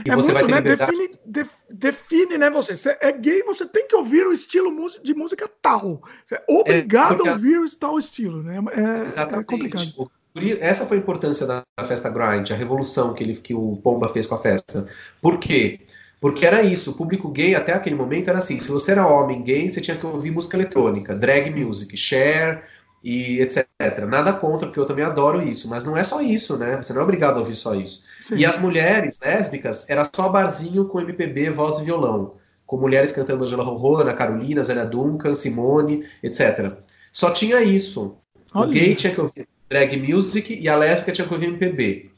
E 0.06 0.10
é 0.10 0.16
você 0.16 0.32
muito, 0.32 0.34
vai 0.34 0.44
ter 0.46 0.52
né? 0.52 0.58
liberdade... 0.58 0.92
define, 0.92 1.20
de, 1.26 1.50
define, 1.70 2.38
né, 2.38 2.50
você? 2.50 2.76
Você 2.76 2.98
é 3.00 3.12
gay, 3.12 3.44
você 3.44 3.66
tem 3.66 3.88
que 3.88 3.96
ouvir 3.96 4.26
o 4.26 4.34
estilo 4.34 4.72
de 5.04 5.14
música 5.14 5.50
tal. 5.62 6.02
Você 6.26 6.36
é 6.36 6.44
obrigado 6.48 7.26
é, 7.26 7.30
a 7.30 7.34
ouvir 7.34 7.60
o 7.60 7.76
tal 7.76 8.00
estilo, 8.00 8.42
né? 8.42 8.60
É, 8.72 9.06
Exatamente. 9.06 9.54
É 9.54 9.58
complicado. 9.58 10.12
Essa 10.60 10.88
foi 10.88 10.98
a 10.98 11.00
importância 11.00 11.46
da 11.46 11.64
festa 11.88 12.10
grind, 12.10 12.50
a 12.50 12.56
revolução 12.56 13.14
que, 13.14 13.24
ele, 13.24 13.36
que 13.36 13.54
o 13.54 13.78
Pomba 13.78 14.10
fez 14.10 14.26
com 14.26 14.34
a 14.34 14.40
festa. 14.40 14.88
Por 15.22 15.38
quê? 15.38 15.82
Porque 16.24 16.46
era 16.46 16.64
isso, 16.64 16.92
o 16.92 16.94
público 16.94 17.28
gay 17.28 17.54
até 17.54 17.74
aquele 17.74 17.98
momento 17.98 18.30
era 18.30 18.40
assim: 18.40 18.58
se 18.58 18.72
você 18.72 18.94
era 18.94 19.06
homem 19.06 19.44
gay, 19.44 19.70
você 19.70 19.82
tinha 19.82 19.98
que 19.98 20.06
ouvir 20.06 20.32
música 20.32 20.56
eletrônica, 20.56 21.14
drag 21.14 21.54
music, 21.54 21.98
share 21.98 22.62
e 23.04 23.42
etc. 23.42 23.68
Nada 24.08 24.32
contra, 24.32 24.66
porque 24.66 24.80
eu 24.80 24.86
também 24.86 25.04
adoro 25.04 25.42
isso, 25.42 25.68
mas 25.68 25.84
não 25.84 25.98
é 25.98 26.02
só 26.02 26.22
isso, 26.22 26.58
né? 26.58 26.82
Você 26.82 26.94
não 26.94 27.02
é 27.02 27.04
obrigado 27.04 27.36
a 27.36 27.40
ouvir 27.40 27.56
só 27.56 27.76
isso. 27.76 28.02
Sim. 28.22 28.38
E 28.38 28.46
as 28.46 28.58
mulheres 28.58 29.20
lésbicas 29.22 29.86
era 29.90 30.10
só 30.16 30.30
barzinho 30.30 30.86
com 30.86 31.02
MPB, 31.02 31.50
voz 31.50 31.80
e 31.80 31.84
violão, 31.84 32.36
com 32.66 32.78
mulheres 32.78 33.12
cantando 33.12 33.44
Angela 33.44 33.66
Rorô, 33.66 33.98
Ana 33.98 34.14
Carolina, 34.14 34.64
Zélia 34.64 34.86
Duncan, 34.86 35.34
Simone, 35.34 36.06
etc. 36.24 36.72
Só 37.12 37.32
tinha 37.32 37.62
isso. 37.62 38.18
Olha. 38.54 38.70
O 38.70 38.72
gay 38.72 38.96
tinha 38.96 39.14
que 39.14 39.20
ouvir 39.20 39.46
drag 39.70 39.98
music 39.98 40.58
e 40.58 40.70
a 40.70 40.78
lésbica 40.78 41.12
tinha 41.12 41.28
que 41.28 41.34
ouvir 41.34 41.48
MPB. 41.48 42.13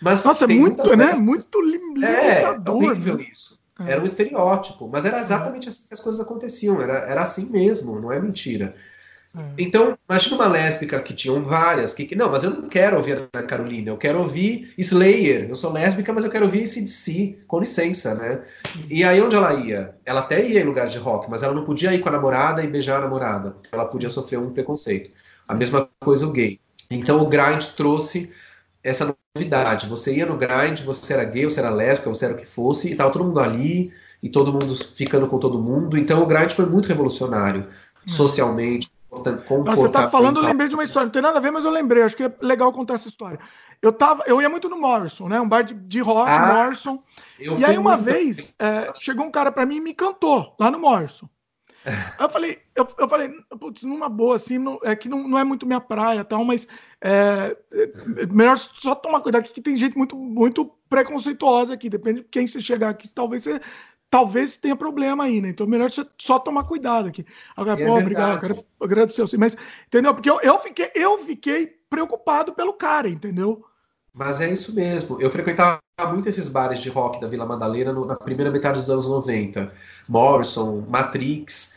Mas 0.00 0.24
Nossa, 0.24 0.44
é 0.44 0.48
muito, 0.48 0.96
né? 0.96 1.14
Muito 1.14 1.60
limitador. 1.60 2.82
É, 2.82 2.88
horrível 2.88 3.18
né? 3.18 3.26
isso. 3.30 3.58
É. 3.80 3.92
Era 3.92 4.00
um 4.00 4.04
estereótipo, 4.04 4.88
mas 4.88 5.04
era 5.04 5.20
exatamente 5.20 5.68
assim 5.68 5.86
que 5.86 5.94
as 5.94 6.00
coisas 6.00 6.20
aconteciam, 6.20 6.80
era, 6.80 6.98
era 6.98 7.22
assim 7.22 7.46
mesmo, 7.46 7.98
não 8.00 8.12
é 8.12 8.20
mentira. 8.20 8.74
É. 9.36 9.40
Então, 9.58 9.96
imagina 10.08 10.36
uma 10.36 10.48
lésbica 10.48 11.00
que 11.00 11.14
tinham 11.14 11.42
várias, 11.42 11.94
que, 11.94 12.04
que 12.04 12.16
não, 12.16 12.30
mas 12.30 12.42
eu 12.42 12.50
não 12.50 12.68
quero 12.68 12.96
ouvir 12.96 13.28
a 13.32 13.42
Carolina, 13.42 13.90
eu 13.90 13.96
quero 13.96 14.18
ouvir 14.18 14.74
Slayer, 14.76 15.48
eu 15.48 15.54
sou 15.54 15.72
lésbica, 15.72 16.12
mas 16.12 16.24
eu 16.24 16.30
quero 16.30 16.46
ouvir 16.46 16.64
ACDC, 16.64 17.38
com 17.46 17.60
licença, 17.60 18.14
né? 18.14 18.42
E 18.88 19.04
aí 19.04 19.20
onde 19.22 19.36
ela 19.36 19.54
ia? 19.54 19.94
Ela 20.04 20.20
até 20.20 20.44
ia 20.44 20.60
em 20.60 20.64
lugares 20.64 20.92
de 20.92 20.98
rock, 20.98 21.30
mas 21.30 21.42
ela 21.42 21.54
não 21.54 21.64
podia 21.64 21.94
ir 21.94 22.00
com 22.00 22.08
a 22.08 22.12
namorada 22.12 22.62
e 22.62 22.66
beijar 22.66 22.98
a 22.98 23.02
namorada, 23.02 23.54
ela 23.70 23.84
podia 23.84 24.10
sofrer 24.10 24.38
um 24.38 24.52
preconceito. 24.52 25.10
A 25.46 25.54
mesma 25.54 25.88
coisa 26.00 26.26
o 26.26 26.32
gay. 26.32 26.60
Então 26.90 27.22
o 27.22 27.28
grind 27.28 27.64
trouxe 27.76 28.32
essa 28.82 29.14
novidade. 29.34 29.86
Você 29.88 30.14
ia 30.16 30.26
no 30.26 30.36
grind, 30.36 30.80
você 30.82 31.12
era 31.12 31.24
gay, 31.24 31.44
você 31.44 31.60
era 31.60 31.70
lésbica, 31.70 32.08
você 32.08 32.24
era 32.24 32.34
o 32.34 32.36
que 32.36 32.46
fosse, 32.46 32.92
e 32.92 32.96
tava 32.96 33.12
todo 33.12 33.24
mundo 33.24 33.40
ali, 33.40 33.92
e 34.22 34.28
todo 34.28 34.52
mundo 34.52 34.74
ficando 34.94 35.26
com 35.26 35.38
todo 35.38 35.58
mundo. 35.58 35.96
Então 35.96 36.22
o 36.22 36.26
grind 36.26 36.52
foi 36.52 36.66
muito 36.66 36.88
revolucionário, 36.88 37.68
hum. 38.06 38.08
socialmente. 38.08 38.90
Você 39.66 39.88
tá 39.88 40.08
falando, 40.08 40.38
eu 40.38 40.44
lembrei 40.44 40.68
de 40.68 40.74
uma 40.74 40.84
história, 40.84 41.06
não 41.06 41.12
tem 41.12 41.20
nada 41.20 41.38
a 41.38 41.40
ver, 41.42 41.50
mas 41.50 41.64
eu 41.64 41.70
lembrei, 41.70 42.04
acho 42.04 42.16
que 42.16 42.22
é 42.22 42.32
legal 42.40 42.72
contar 42.72 42.94
essa 42.94 43.08
história. 43.08 43.40
Eu 43.82 43.92
tava, 43.92 44.22
eu 44.26 44.40
ia 44.40 44.48
muito 44.48 44.68
no 44.68 44.78
Morrison, 44.78 45.26
né? 45.26 45.40
Um 45.40 45.48
bar 45.48 45.62
de, 45.62 45.74
de 45.74 46.00
rock, 46.00 46.30
ah, 46.30 46.54
Morrison. 46.54 47.02
E 47.38 47.64
aí 47.64 47.76
uma 47.76 47.96
vez 47.96 48.54
é, 48.58 48.92
chegou 49.00 49.26
um 49.26 49.30
cara 49.30 49.50
para 49.50 49.66
mim 49.66 49.76
e 49.76 49.80
me 49.80 49.94
cantou 49.94 50.54
lá 50.60 50.70
no 50.70 50.78
Morrison. 50.78 51.28
Eu 52.18 52.28
falei, 52.28 52.58
eu, 52.74 52.86
eu 52.98 53.08
falei, 53.08 53.30
putz, 53.58 53.82
numa 53.82 54.08
boa, 54.08 54.36
assim, 54.36 54.58
não, 54.58 54.78
é 54.82 54.94
que 54.94 55.08
não, 55.08 55.26
não 55.26 55.38
é 55.38 55.44
muito 55.44 55.66
minha 55.66 55.80
praia 55.80 56.24
tal, 56.24 56.44
mas 56.44 56.68
é, 57.00 57.56
é, 57.72 58.26
melhor 58.26 58.56
só 58.58 58.94
tomar 58.94 59.20
cuidado, 59.20 59.44
que 59.44 59.60
tem 59.60 59.76
gente 59.76 59.96
muito, 59.96 60.16
muito 60.16 60.66
preconceituosa 60.88 61.74
aqui, 61.74 61.88
depende 61.88 62.20
de 62.20 62.28
quem 62.28 62.46
você 62.46 62.60
chegar 62.60 62.90
aqui, 62.90 63.08
talvez 63.08 63.44
você 63.44 63.60
talvez 64.10 64.56
tenha 64.56 64.74
problema 64.74 65.24
aí, 65.24 65.40
né? 65.40 65.50
Então 65.50 65.66
melhor 65.66 65.90
você 65.90 66.04
só 66.18 66.38
tomar 66.38 66.64
cuidado 66.64 67.08
aqui. 67.08 67.24
Agora, 67.56 67.80
é 67.80 67.86
pô, 67.86 67.96
obrigado, 67.96 68.40
quero 68.40 68.64
agradecer 68.80 69.22
você, 69.22 69.38
mas 69.38 69.56
entendeu? 69.86 70.12
Porque 70.12 70.28
eu, 70.28 70.40
eu 70.40 70.58
fiquei, 70.58 70.90
eu 70.94 71.18
fiquei 71.18 71.66
preocupado 71.88 72.52
pelo 72.52 72.72
cara, 72.72 73.08
entendeu? 73.08 73.64
Mas 74.12 74.40
é 74.40 74.50
isso 74.50 74.74
mesmo. 74.74 75.20
Eu 75.20 75.30
frequentava 75.30 75.80
muito 76.08 76.28
esses 76.28 76.48
bares 76.48 76.80
de 76.80 76.88
rock 76.88 77.20
da 77.20 77.28
Vila 77.28 77.46
Madalena 77.46 77.92
no, 77.92 78.04
na 78.04 78.16
primeira 78.16 78.50
metade 78.50 78.80
dos 78.80 78.90
anos 78.90 79.06
90. 79.06 79.72
Morrison, 80.08 80.84
Matrix, 80.88 81.74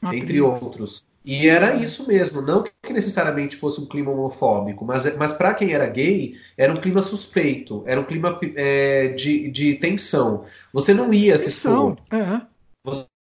Matrix. 0.00 0.22
entre 0.22 0.40
outros. 0.40 1.06
E 1.26 1.48
era 1.48 1.74
isso 1.74 2.06
mesmo, 2.06 2.40
não 2.40 2.62
que 2.62 2.92
necessariamente 2.92 3.56
fosse 3.56 3.80
um 3.80 3.86
clima 3.86 4.12
homofóbico, 4.12 4.84
mas, 4.84 5.16
mas 5.16 5.32
para 5.32 5.54
quem 5.54 5.72
era 5.72 5.88
gay, 5.88 6.36
era 6.56 6.72
um 6.72 6.76
clima 6.76 7.02
suspeito, 7.02 7.82
era 7.84 8.00
um 8.00 8.04
clima 8.04 8.38
é, 8.54 9.08
de, 9.08 9.50
de 9.50 9.74
tensão. 9.74 10.46
Você 10.72 10.94
não 10.94 11.12
ia 11.12 11.36
se 11.36 11.48
expor. 11.48 11.96
É. 12.12 12.40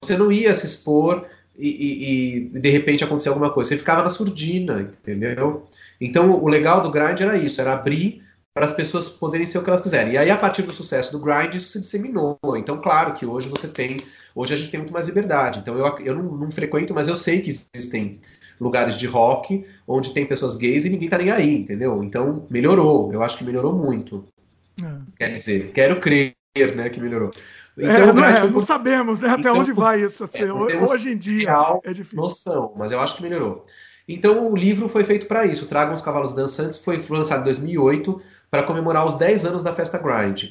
Você 0.02 0.16
não 0.16 0.32
ia 0.32 0.54
se 0.54 0.64
expor 0.64 1.26
e, 1.58 1.68
e, 1.68 2.54
e, 2.56 2.58
de 2.58 2.70
repente 2.70 3.04
acontecer 3.04 3.28
alguma 3.28 3.50
coisa. 3.50 3.68
Você 3.68 3.76
ficava 3.76 4.02
na 4.02 4.08
surdina, 4.08 4.80
entendeu? 4.80 5.68
Então 6.00 6.42
o 6.42 6.48
legal 6.48 6.82
do 6.82 6.90
grind 6.90 7.20
era 7.20 7.36
isso, 7.36 7.60
era 7.60 7.74
abrir 7.74 8.24
para 8.52 8.66
as 8.66 8.72
pessoas 8.72 9.08
poderem 9.08 9.46
ser 9.46 9.58
o 9.58 9.62
que 9.62 9.70
elas 9.70 9.80
quiserem. 9.80 10.14
E 10.14 10.18
aí, 10.18 10.30
a 10.30 10.36
partir 10.36 10.62
do 10.62 10.72
sucesso 10.72 11.12
do 11.12 11.18
grind, 11.18 11.54
isso 11.54 11.68
se 11.68 11.80
disseminou. 11.80 12.38
Então, 12.56 12.80
claro 12.80 13.14
que 13.14 13.24
hoje 13.24 13.48
você 13.48 13.68
tem. 13.68 13.98
Hoje 14.34 14.54
a 14.54 14.56
gente 14.56 14.70
tem 14.70 14.80
muito 14.80 14.92
mais 14.92 15.06
liberdade. 15.06 15.60
Então, 15.60 15.76
eu, 15.76 15.98
eu 16.00 16.14
não, 16.14 16.36
não 16.36 16.50
frequento, 16.50 16.94
mas 16.94 17.08
eu 17.08 17.16
sei 17.16 17.40
que 17.40 17.50
existem 17.74 18.20
lugares 18.60 18.98
de 18.98 19.06
rock 19.06 19.64
onde 19.86 20.12
tem 20.12 20.26
pessoas 20.26 20.56
gays 20.56 20.84
e 20.84 20.90
ninguém 20.90 21.08
tá 21.08 21.16
nem 21.16 21.30
aí, 21.30 21.58
entendeu? 21.58 22.02
Então, 22.02 22.46
melhorou. 22.50 23.12
Eu 23.12 23.22
acho 23.22 23.38
que 23.38 23.44
melhorou 23.44 23.72
muito. 23.72 24.24
É. 24.82 24.96
Quer 25.16 25.36
dizer, 25.36 25.70
quero 25.72 26.00
crer, 26.00 26.34
né, 26.76 26.90
que 26.90 27.00
melhorou. 27.00 27.30
É, 27.78 27.84
então, 27.84 28.08
é, 28.08 28.12
não, 28.12 28.24
é, 28.24 28.48
não 28.48 28.66
sabemos 28.66 29.20
né, 29.20 29.30
até 29.30 29.40
então, 29.40 29.58
onde 29.58 29.72
vai 29.72 30.02
isso. 30.02 30.24
Assim, 30.24 30.42
é, 30.42 30.52
hoje 30.52 31.12
em 31.12 31.16
dia 31.16 31.54
é 31.84 31.92
difícil. 31.92 32.20
Noção, 32.20 32.74
mas 32.76 32.92
eu 32.92 33.00
acho 33.00 33.16
que 33.16 33.22
melhorou. 33.22 33.64
Então 34.06 34.50
o 34.50 34.56
livro 34.56 34.88
foi 34.88 35.04
feito 35.04 35.26
para 35.26 35.46
isso. 35.46 35.66
Tragam 35.66 35.94
os 35.94 36.02
Cavalos 36.02 36.34
Dançantes 36.34 36.78
foi 36.78 37.00
lançado 37.08 37.42
em 37.42 37.44
2008 37.44 38.20
para 38.50 38.62
comemorar 38.62 39.06
os 39.06 39.14
10 39.14 39.46
anos 39.46 39.62
da 39.62 39.74
festa 39.74 39.98
Grind. 39.98 40.50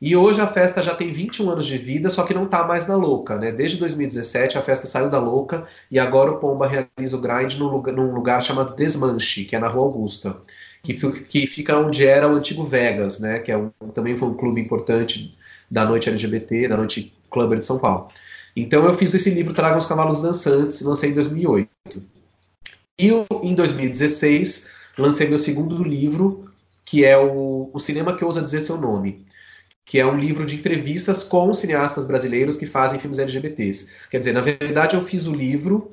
E 0.00 0.14
hoje 0.14 0.40
a 0.40 0.46
festa 0.46 0.82
já 0.82 0.94
tem 0.94 1.10
21 1.10 1.50
anos 1.50 1.66
de 1.66 1.78
vida, 1.78 2.10
só 2.10 2.24
que 2.24 2.34
não 2.34 2.44
está 2.44 2.66
mais 2.66 2.86
na 2.86 2.96
Louca, 2.96 3.36
né? 3.36 3.50
Desde 3.50 3.78
2017 3.78 4.58
a 4.58 4.62
festa 4.62 4.86
saiu 4.86 5.08
da 5.08 5.18
Louca 5.18 5.66
e 5.90 5.98
agora 5.98 6.32
o 6.32 6.38
Pomba 6.38 6.66
realiza 6.66 7.16
o 7.16 7.20
grind 7.20 7.54
num 7.54 7.68
lugar, 7.68 7.94
num 7.94 8.12
lugar 8.12 8.42
chamado 8.42 8.76
Desmanche, 8.76 9.46
que 9.46 9.56
é 9.56 9.58
na 9.58 9.68
Rua 9.68 9.84
Augusta, 9.84 10.36
que, 10.82 10.94
que 10.94 11.46
fica 11.46 11.78
onde 11.78 12.06
era 12.06 12.28
o 12.28 12.36
antigo 12.36 12.62
Vegas, 12.62 13.18
né? 13.18 13.38
Que 13.38 13.50
é 13.50 13.56
um, 13.56 13.70
também 13.94 14.18
foi 14.18 14.28
um 14.28 14.34
clube 14.34 14.60
importante 14.60 15.34
da 15.70 15.84
noite 15.86 16.10
LGBT, 16.10 16.68
da 16.68 16.76
noite 16.76 17.14
clubber 17.30 17.58
de 17.58 17.64
São 17.64 17.78
Paulo. 17.78 18.08
Então 18.54 18.84
eu 18.84 18.92
fiz 18.92 19.14
esse 19.14 19.30
livro 19.30 19.54
Traga 19.54 19.78
os 19.78 19.86
Cavalos 19.86 20.20
Dançantes, 20.20 20.82
lancei 20.82 21.10
em 21.10 21.14
2008. 21.14 21.70
E 22.98 23.10
em 23.42 23.54
2016 23.54 24.68
lancei 24.98 25.28
meu 25.28 25.38
segundo 25.38 25.82
livro, 25.82 26.50
que 26.86 27.04
é 27.04 27.18
o, 27.18 27.68
o 27.74 27.80
Cinema 27.80 28.16
que 28.16 28.24
Ousa 28.24 28.40
Dizer 28.40 28.60
Seu 28.60 28.78
Nome, 28.78 29.26
que 29.84 29.98
é 29.98 30.06
um 30.06 30.16
livro 30.16 30.46
de 30.46 30.54
entrevistas 30.54 31.24
com 31.24 31.52
cineastas 31.52 32.04
brasileiros 32.04 32.56
que 32.56 32.64
fazem 32.64 32.98
filmes 32.98 33.18
LGBTs. 33.18 33.92
Quer 34.08 34.20
dizer, 34.20 34.32
na 34.32 34.40
verdade 34.40 34.94
eu 34.94 35.02
fiz 35.02 35.26
o 35.26 35.34
livro, 35.34 35.92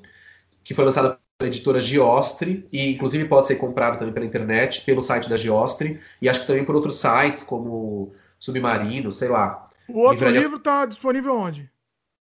que 0.64 0.74
foi 0.74 0.86
lançado 0.86 1.18
pela 1.38 1.50
editora 1.50 1.82
Giostre, 1.82 2.68
e 2.72 2.92
inclusive 2.92 3.26
pode 3.26 3.48
ser 3.48 3.56
comprado 3.56 3.98
também 3.98 4.14
pela 4.14 4.26
internet, 4.26 4.82
pelo 4.86 5.02
site 5.02 5.28
da 5.28 5.36
Giostre, 5.36 6.00
e 6.22 6.30
acho 6.30 6.42
que 6.42 6.48
também 6.48 6.64
por 6.64 6.76
outros 6.76 7.00
sites, 7.00 7.42
como 7.42 8.14
Submarino, 8.40 9.12
sei 9.12 9.30
lá. 9.30 9.68
O 9.90 10.00
outro 10.00 10.26
Livraria... 10.26 10.42
livro 10.42 10.58
está 10.58 10.86
disponível 10.86 11.36
onde? 11.36 11.70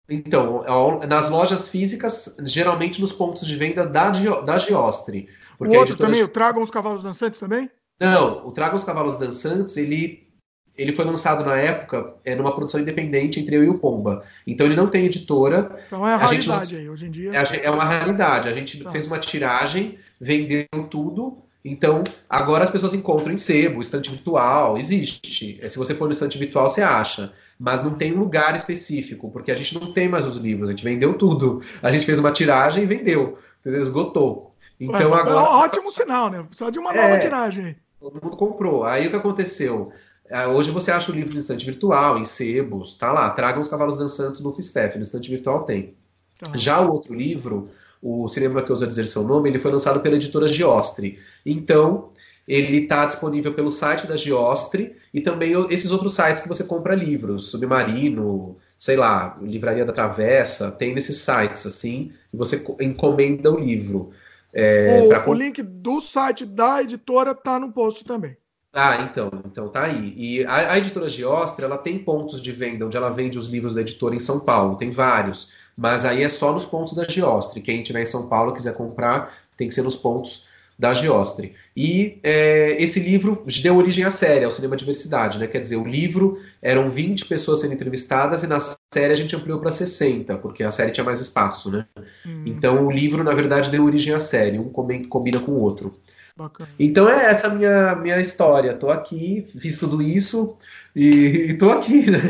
Então, 0.10 0.64
nas 1.07 1.30
lojas 1.30 1.68
físicas, 1.68 2.35
geralmente 2.43 3.02
nos 3.02 3.11
pontos 3.11 3.45
de 3.45 3.56
venda 3.56 3.85
da, 3.85 4.11
Giostre. 4.57 5.30
o 5.60 5.73
outro 5.73 5.98
também, 5.98 6.23
o 6.23 6.27
Tragam 6.27 6.64
os 6.64 6.72
Cavalos 6.72 7.03
Dançantes 7.03 7.39
também? 7.39 7.69
Não, 8.02 8.48
o 8.48 8.52
Traga 8.52 8.76
os 8.76 8.84
Cavalos 8.84 9.18
Dançantes, 9.18 9.78
ele, 9.78 10.28
ele 10.76 10.91
foi 10.91 11.06
lançado 11.06 11.45
na 11.45 11.56
época 11.56 12.15
é, 12.26 12.34
numa 12.36 12.56
produção 12.56 12.82
independente 12.82 13.40
entre 13.40 13.56
eu 13.56 13.64
e 13.64 13.69
o 13.69 13.78
Pomba. 13.78 14.23
Então 14.48 14.65
ele 14.65 14.76
não 14.76 14.88
tem 14.88 15.06
editora. 15.06 15.80
Então 15.86 16.07
é 16.07 16.14
a, 16.14 16.18
raridade 16.18 16.78
aí, 16.78 16.90
hoje 16.90 17.06
em 17.06 17.11
dia. 17.11 17.32
É, 17.32 17.65
é 17.65 17.69
uma 17.69 17.84
raridade. 17.84 18.49
A 18.49 18.53
gente 18.53 18.84
tá. 18.84 18.90
fez 18.90 19.06
uma 19.06 19.19
tiragem, 19.19 19.99
vendeu 20.19 20.65
tudo 20.90 21.44
Então, 21.64 22.03
agora 22.28 22.64
as 22.64 22.72
pessoas 22.72 22.95
encontram 22.95 23.32
em 23.32 23.38
sebo, 23.38 23.80
estante 23.80 24.10
virtual, 24.10 24.80
existe. 24.80 25.60
É, 25.61 25.69
se 25.69 25.78
você 25.78 25.94
for 25.94 26.06
no 26.06 26.14
estante 26.14 26.40
virtual, 26.40 26.68
você 26.68 26.82
acha. 26.82 27.32
Mas 27.60 27.84
não 27.84 27.94
tem 27.94 28.14
um 28.14 28.19
lugar 28.19 28.56
específico, 28.56 29.30
porque 29.30 29.52
a 29.52 29.56
gente 29.56 29.80
não 29.80 29.94
tem 29.94 30.10
mais 30.10 30.26
os 30.26 30.38
livros, 30.38 30.69
a 30.69 30.72
gente 30.72 30.84
vendeu 30.84 31.14
tudo. 31.14 31.61
A 31.84 31.91
gente 31.91 32.03
fez 32.03 32.18
uma 32.18 32.32
tiragem 32.32 32.84
e 32.84 32.88
vendeu, 32.88 33.38
entendeu? 33.60 33.82
esgotou. 33.82 34.52
Então 34.80 35.11
Ué, 35.11 35.19
agora. 35.19 35.30
É 35.30 35.40
um 35.40 35.60
ótimo 35.60 35.91
sinal, 35.91 36.32
né? 36.32 36.44
Só 36.52 36.72
de 36.72 36.80
uma 36.80 36.91
nova 36.91 37.15
é, 37.15 37.19
tiragem. 37.19 37.76
Todo 38.02 38.19
mundo 38.19 38.36
comprou. 38.36 38.84
Aí 38.84 39.06
o 39.06 39.10
que 39.11 39.15
aconteceu? 39.15 39.94
É, 40.28 40.48
hoje 40.48 40.72
você 40.72 40.91
acha 40.91 41.11
o 41.11 41.15
livro 41.15 41.36
no 41.36 41.40
estante 41.40 41.64
virtual, 41.64 42.18
em 42.18 42.26
sebos, 42.26 42.95
tá 42.95 43.11
lá. 43.11 43.30
Tragam 43.30 43.61
os 43.61 43.68
Cavalos 43.68 43.99
Dançantes 43.99 44.40
no 44.40 44.52
Fistef, 44.52 44.98
no 44.98 45.03
estante 45.03 45.30
virtual 45.30 45.65
tem. 45.65 45.94
Tá. 46.40 46.57
Já 46.57 46.82
o 46.82 46.91
outro 46.91 47.14
livro, 47.14 47.69
o 48.02 48.28
Cinema 48.28 48.64
que 48.64 48.72
ousa 48.72 48.88
dizer 48.88 49.06
seu 49.07 49.22
nome, 49.23 49.49
ele 49.49 49.60
foi 49.60 49.72
lançado 49.72 49.99
pela 49.99 50.15
editora 50.15 50.48
Giostre. 50.48 51.19
Então, 51.45 52.10
ele 52.48 52.78
está 52.78 53.06
disponível 53.06 53.53
pelo 53.53 53.69
site 53.69 54.07
da 54.07 54.15
Giostre 54.15 54.95
e 55.14 55.22
também 55.22 55.53
esses 55.69 55.91
outros 55.91 56.15
sites 56.15 56.41
que 56.41 56.49
você 56.49 56.64
compra 56.64 56.95
livros, 56.95 57.52
Submarino, 57.52 58.57
sei 58.80 58.95
lá, 58.95 59.38
Livraria 59.40 59.86
da 59.86 59.94
Travessa, 59.94 60.72
tem 60.72 60.95
nesses 60.95 61.18
sites 61.18 61.68
assim, 61.68 62.11
e 62.34 62.38
você 62.38 62.65
encomenda 62.80 63.52
o 63.52 63.60
livro. 63.60 64.10
É, 64.53 65.02
o, 65.03 65.10
pra... 65.10 65.30
o 65.30 65.34
link 65.34 65.61
do 65.61 66.02
site 66.02 66.45
da 66.45 66.82
editora 66.82 67.34
tá 67.34 67.60
no 67.60 67.72
post 67.72 68.03
também. 68.03 68.36
Ah, 68.73 69.02
então, 69.02 69.30
então 69.45 69.68
tá 69.68 69.84
aí. 69.84 70.14
E 70.15 70.45
a, 70.45 70.73
a 70.73 70.78
editora 70.78 71.10
Giostre, 71.10 71.65
ela 71.65 71.78
tem 71.78 71.99
pontos 71.99 72.41
de 72.41 72.52
venda 72.52 72.86
onde 72.86 72.95
ela 72.95 73.10
vende 73.10 73.38
os 73.38 73.48
livros 73.48 73.76
da 73.76 73.82
editora 73.82 74.15
em 74.15 74.19
São 74.19 74.40
Paulo, 74.40 74.78
tem 74.78 74.91
vários. 74.91 75.52
Mas 75.76 76.06
aí 76.06 76.23
é 76.23 76.30
só 76.30 76.53
nos 76.53 76.65
pontos 76.65 76.94
da 76.94 77.06
Giostre. 77.07 77.61
Quem 77.61 77.82
estiver 77.82 78.02
em 78.02 78.06
São 78.06 78.28
Paulo 78.28 78.53
quiser 78.53 78.73
comprar, 78.73 79.34
tem 79.57 79.68
que 79.68 79.73
ser 79.73 79.82
nos 79.82 79.98
pontos 79.98 80.45
da 80.82 80.95
Giostre. 80.95 81.53
E 81.78 82.20
é, 82.24 82.76
esse 82.82 82.99
livro 82.99 83.44
deu 83.62 83.78
origem 83.78 84.03
à 84.03 84.10
série, 84.10 84.44
ao 84.44 84.49
Cinema 84.49 84.76
Diversidade, 84.76 85.38
né? 85.38 85.45
Quer 85.45 85.62
dizer, 85.62 85.76
o 85.76 85.86
livro 85.88 86.41
eram 86.60 86.90
20 86.90 87.26
pessoas 87.26 87.60
sendo 87.60 87.76
entrevistadas 87.76 88.41
e 88.41 88.48
na 88.48 88.58
série 88.60 89.14
a 89.14 89.16
gente 89.16 89.36
ampliou 89.36 89.60
para 89.60 89.70
60, 89.70 90.36
porque 90.40 90.64
a 90.64 90.72
série 90.72 90.90
tinha 90.90 91.03
mais 91.03 91.22
espaço, 91.22 91.70
né? 91.70 91.86
Hum. 92.26 92.45
Então 92.48 92.88
o 92.88 92.91
livro, 92.91 93.24
na 93.24 93.32
verdade, 93.32 93.70
deu 93.70 93.86
origem 93.86 94.12
à 94.12 94.20
série, 94.20 94.58
um 94.58 94.72
combina 94.72 95.40
com 95.40 95.52
o 95.52 95.62
outro. 95.62 95.94
Bacana. 96.36 96.70
Então 96.80 97.08
é 97.08 97.26
essa 97.26 97.45
a 97.45 97.52
minha, 97.52 97.95
minha 97.98 98.20
história. 98.20 98.74
Tô 98.74 98.90
aqui, 98.90 99.45
fiz 99.60 99.78
tudo 99.78 100.02
isso 100.02 100.58
e, 100.95 101.49
e 101.49 101.58
tô 101.60 101.70
aqui, 101.70 102.10
né? 102.10 102.22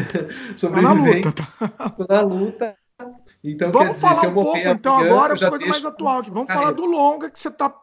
Sobrevivendo. 0.57 1.31
Tá 1.31 1.31
na 1.31 1.31
luta. 1.31 1.31
Tá? 1.31 1.89
Tô 1.95 2.05
na 2.09 2.21
luta. 2.21 2.75
Então, 3.43 3.71
Vamos 3.71 3.93
dizer, 3.93 4.07
falar 4.07 4.27
um 4.27 4.33
pouco, 4.33 4.57
então, 4.57 4.97
agora, 4.97 5.33
uma 5.35 5.49
coisa 5.49 5.65
mais 5.65 5.85
atual 5.85 6.19
aqui. 6.19 6.29
Vamos 6.29 6.51
falar 6.51 6.71
do 6.71 6.85
longa 6.85 7.29
que 7.29 7.39
você 7.39 7.49
tá 7.49 7.73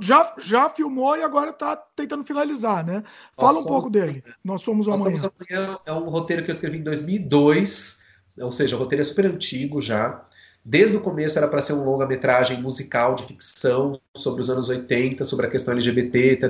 já, 0.00 0.34
já 0.38 0.70
filmou 0.70 1.16
e 1.16 1.22
agora 1.22 1.50
está 1.50 1.76
tentando 1.76 2.24
finalizar, 2.24 2.84
né? 2.84 3.02
Fala 3.36 3.54
Nós 3.54 3.64
um 3.64 3.68
pouco 3.68 3.90
dele. 3.90 4.24
Nós 4.42 4.62
somos 4.62 4.86
Nós 4.86 5.00
amanhã. 5.00 5.18
Somos 5.18 5.34
amanhã. 5.50 5.78
É 5.84 5.92
um 5.92 6.08
roteiro 6.08 6.42
que 6.42 6.50
eu 6.50 6.54
escrevi 6.54 6.78
em 6.78 6.82
2002, 6.82 8.00
ou 8.40 8.52
seja, 8.52 8.76
o 8.76 8.78
roteiro 8.78 9.02
é 9.02 9.04
super 9.04 9.26
antigo 9.26 9.80
já. 9.80 10.24
Desde 10.64 10.96
o 10.96 11.00
começo 11.00 11.38
era 11.38 11.46
para 11.46 11.62
ser 11.62 11.74
um 11.74 11.84
longa-metragem 11.84 12.60
musical 12.60 13.14
de 13.14 13.22
ficção 13.22 14.00
sobre 14.16 14.40
os 14.40 14.50
anos 14.50 14.68
80, 14.68 15.24
sobre 15.24 15.46
a 15.46 15.50
questão 15.50 15.72
LGBT. 15.72 16.40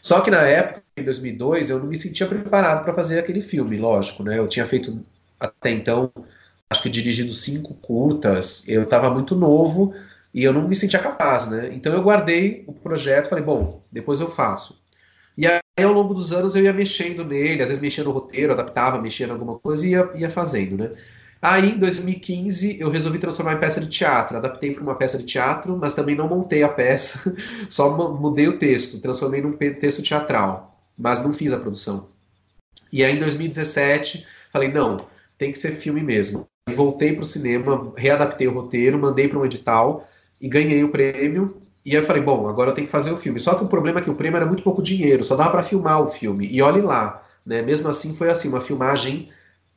Só 0.00 0.20
que 0.20 0.30
na 0.30 0.42
época, 0.42 0.84
em 0.96 1.02
2002, 1.02 1.70
eu 1.70 1.80
não 1.80 1.86
me 1.86 1.96
sentia 1.96 2.28
preparado 2.28 2.84
para 2.84 2.94
fazer 2.94 3.18
aquele 3.18 3.40
filme, 3.40 3.76
lógico, 3.76 4.22
né? 4.22 4.38
Eu 4.38 4.46
tinha 4.46 4.64
feito 4.66 5.00
até 5.40 5.70
então, 5.70 6.12
acho 6.70 6.82
que 6.82 6.88
dirigido 6.88 7.34
cinco 7.34 7.74
curtas, 7.74 8.62
eu 8.68 8.84
estava 8.84 9.10
muito 9.10 9.34
novo 9.34 9.92
e 10.32 10.44
eu 10.44 10.52
não 10.52 10.68
me 10.68 10.76
sentia 10.76 10.98
capaz, 10.98 11.48
né? 11.48 11.70
Então 11.72 11.92
eu 11.92 12.02
guardei 12.02 12.64
o 12.66 12.72
projeto, 12.72 13.28
falei, 13.28 13.44
bom, 13.44 13.82
depois 13.90 14.20
eu 14.20 14.30
faço. 14.30 14.80
E 15.36 15.46
aí, 15.46 15.60
ao 15.78 15.92
longo 15.92 16.12
dos 16.12 16.32
anos, 16.32 16.54
eu 16.54 16.64
ia 16.64 16.72
mexendo 16.72 17.24
nele, 17.24 17.62
às 17.62 17.68
vezes 17.68 17.82
mexia 17.82 18.04
no 18.04 18.10
roteiro, 18.10 18.52
adaptava, 18.52 19.00
mexia 19.00 19.26
em 19.26 19.30
alguma 19.30 19.58
coisa 19.58 19.86
e 19.86 19.90
ia, 19.90 20.10
ia 20.16 20.30
fazendo, 20.30 20.76
né? 20.76 20.90
Aí, 21.40 21.70
em 21.70 21.78
2015, 21.78 22.78
eu 22.80 22.90
resolvi 22.90 23.20
transformar 23.20 23.54
em 23.54 23.60
peça 23.60 23.80
de 23.80 23.86
teatro. 23.86 24.36
Adaptei 24.36 24.74
para 24.74 24.82
uma 24.82 24.96
peça 24.96 25.16
de 25.16 25.24
teatro, 25.24 25.76
mas 25.76 25.94
também 25.94 26.16
não 26.16 26.28
montei 26.28 26.64
a 26.64 26.68
peça, 26.68 27.34
só 27.70 27.96
mudei 28.12 28.48
o 28.48 28.58
texto, 28.58 29.00
transformei 29.00 29.40
num 29.40 29.52
texto 29.52 30.02
teatral, 30.02 30.76
mas 30.98 31.22
não 31.22 31.32
fiz 31.32 31.52
a 31.52 31.58
produção. 31.58 32.08
E 32.92 33.04
aí, 33.04 33.16
em 33.16 33.20
2017, 33.20 34.26
falei: 34.52 34.68
não, 34.72 34.96
tem 35.36 35.52
que 35.52 35.58
ser 35.58 35.72
filme 35.72 36.02
mesmo. 36.02 36.48
Voltei 36.74 37.12
para 37.12 37.22
o 37.22 37.26
cinema, 37.26 37.92
readaptei 37.96 38.48
o 38.48 38.52
roteiro, 38.52 38.98
mandei 38.98 39.28
para 39.28 39.38
um 39.38 39.44
edital 39.44 40.08
e 40.40 40.48
ganhei 40.48 40.82
o 40.84 40.90
prêmio. 40.90 41.60
E 41.84 41.96
aí 41.96 42.02
eu 42.02 42.06
falei: 42.06 42.22
bom, 42.22 42.48
agora 42.48 42.70
eu 42.70 42.74
tenho 42.74 42.86
que 42.86 42.92
fazer 42.92 43.10
o 43.10 43.18
filme. 43.18 43.40
Só 43.40 43.54
que 43.54 43.64
o 43.64 43.68
problema 43.68 44.00
é 44.00 44.02
que 44.02 44.10
o 44.10 44.14
prêmio 44.14 44.36
era 44.36 44.46
muito 44.46 44.62
pouco 44.62 44.82
dinheiro, 44.82 45.24
só 45.24 45.36
dava 45.36 45.50
para 45.50 45.62
filmar 45.62 46.02
o 46.02 46.08
filme. 46.08 46.48
E 46.50 46.60
olhe 46.62 46.80
lá, 46.80 47.22
né? 47.44 47.62
mesmo 47.62 47.88
assim, 47.88 48.14
foi 48.14 48.30
assim: 48.30 48.48
uma 48.48 48.60
filmagem, 48.60 49.30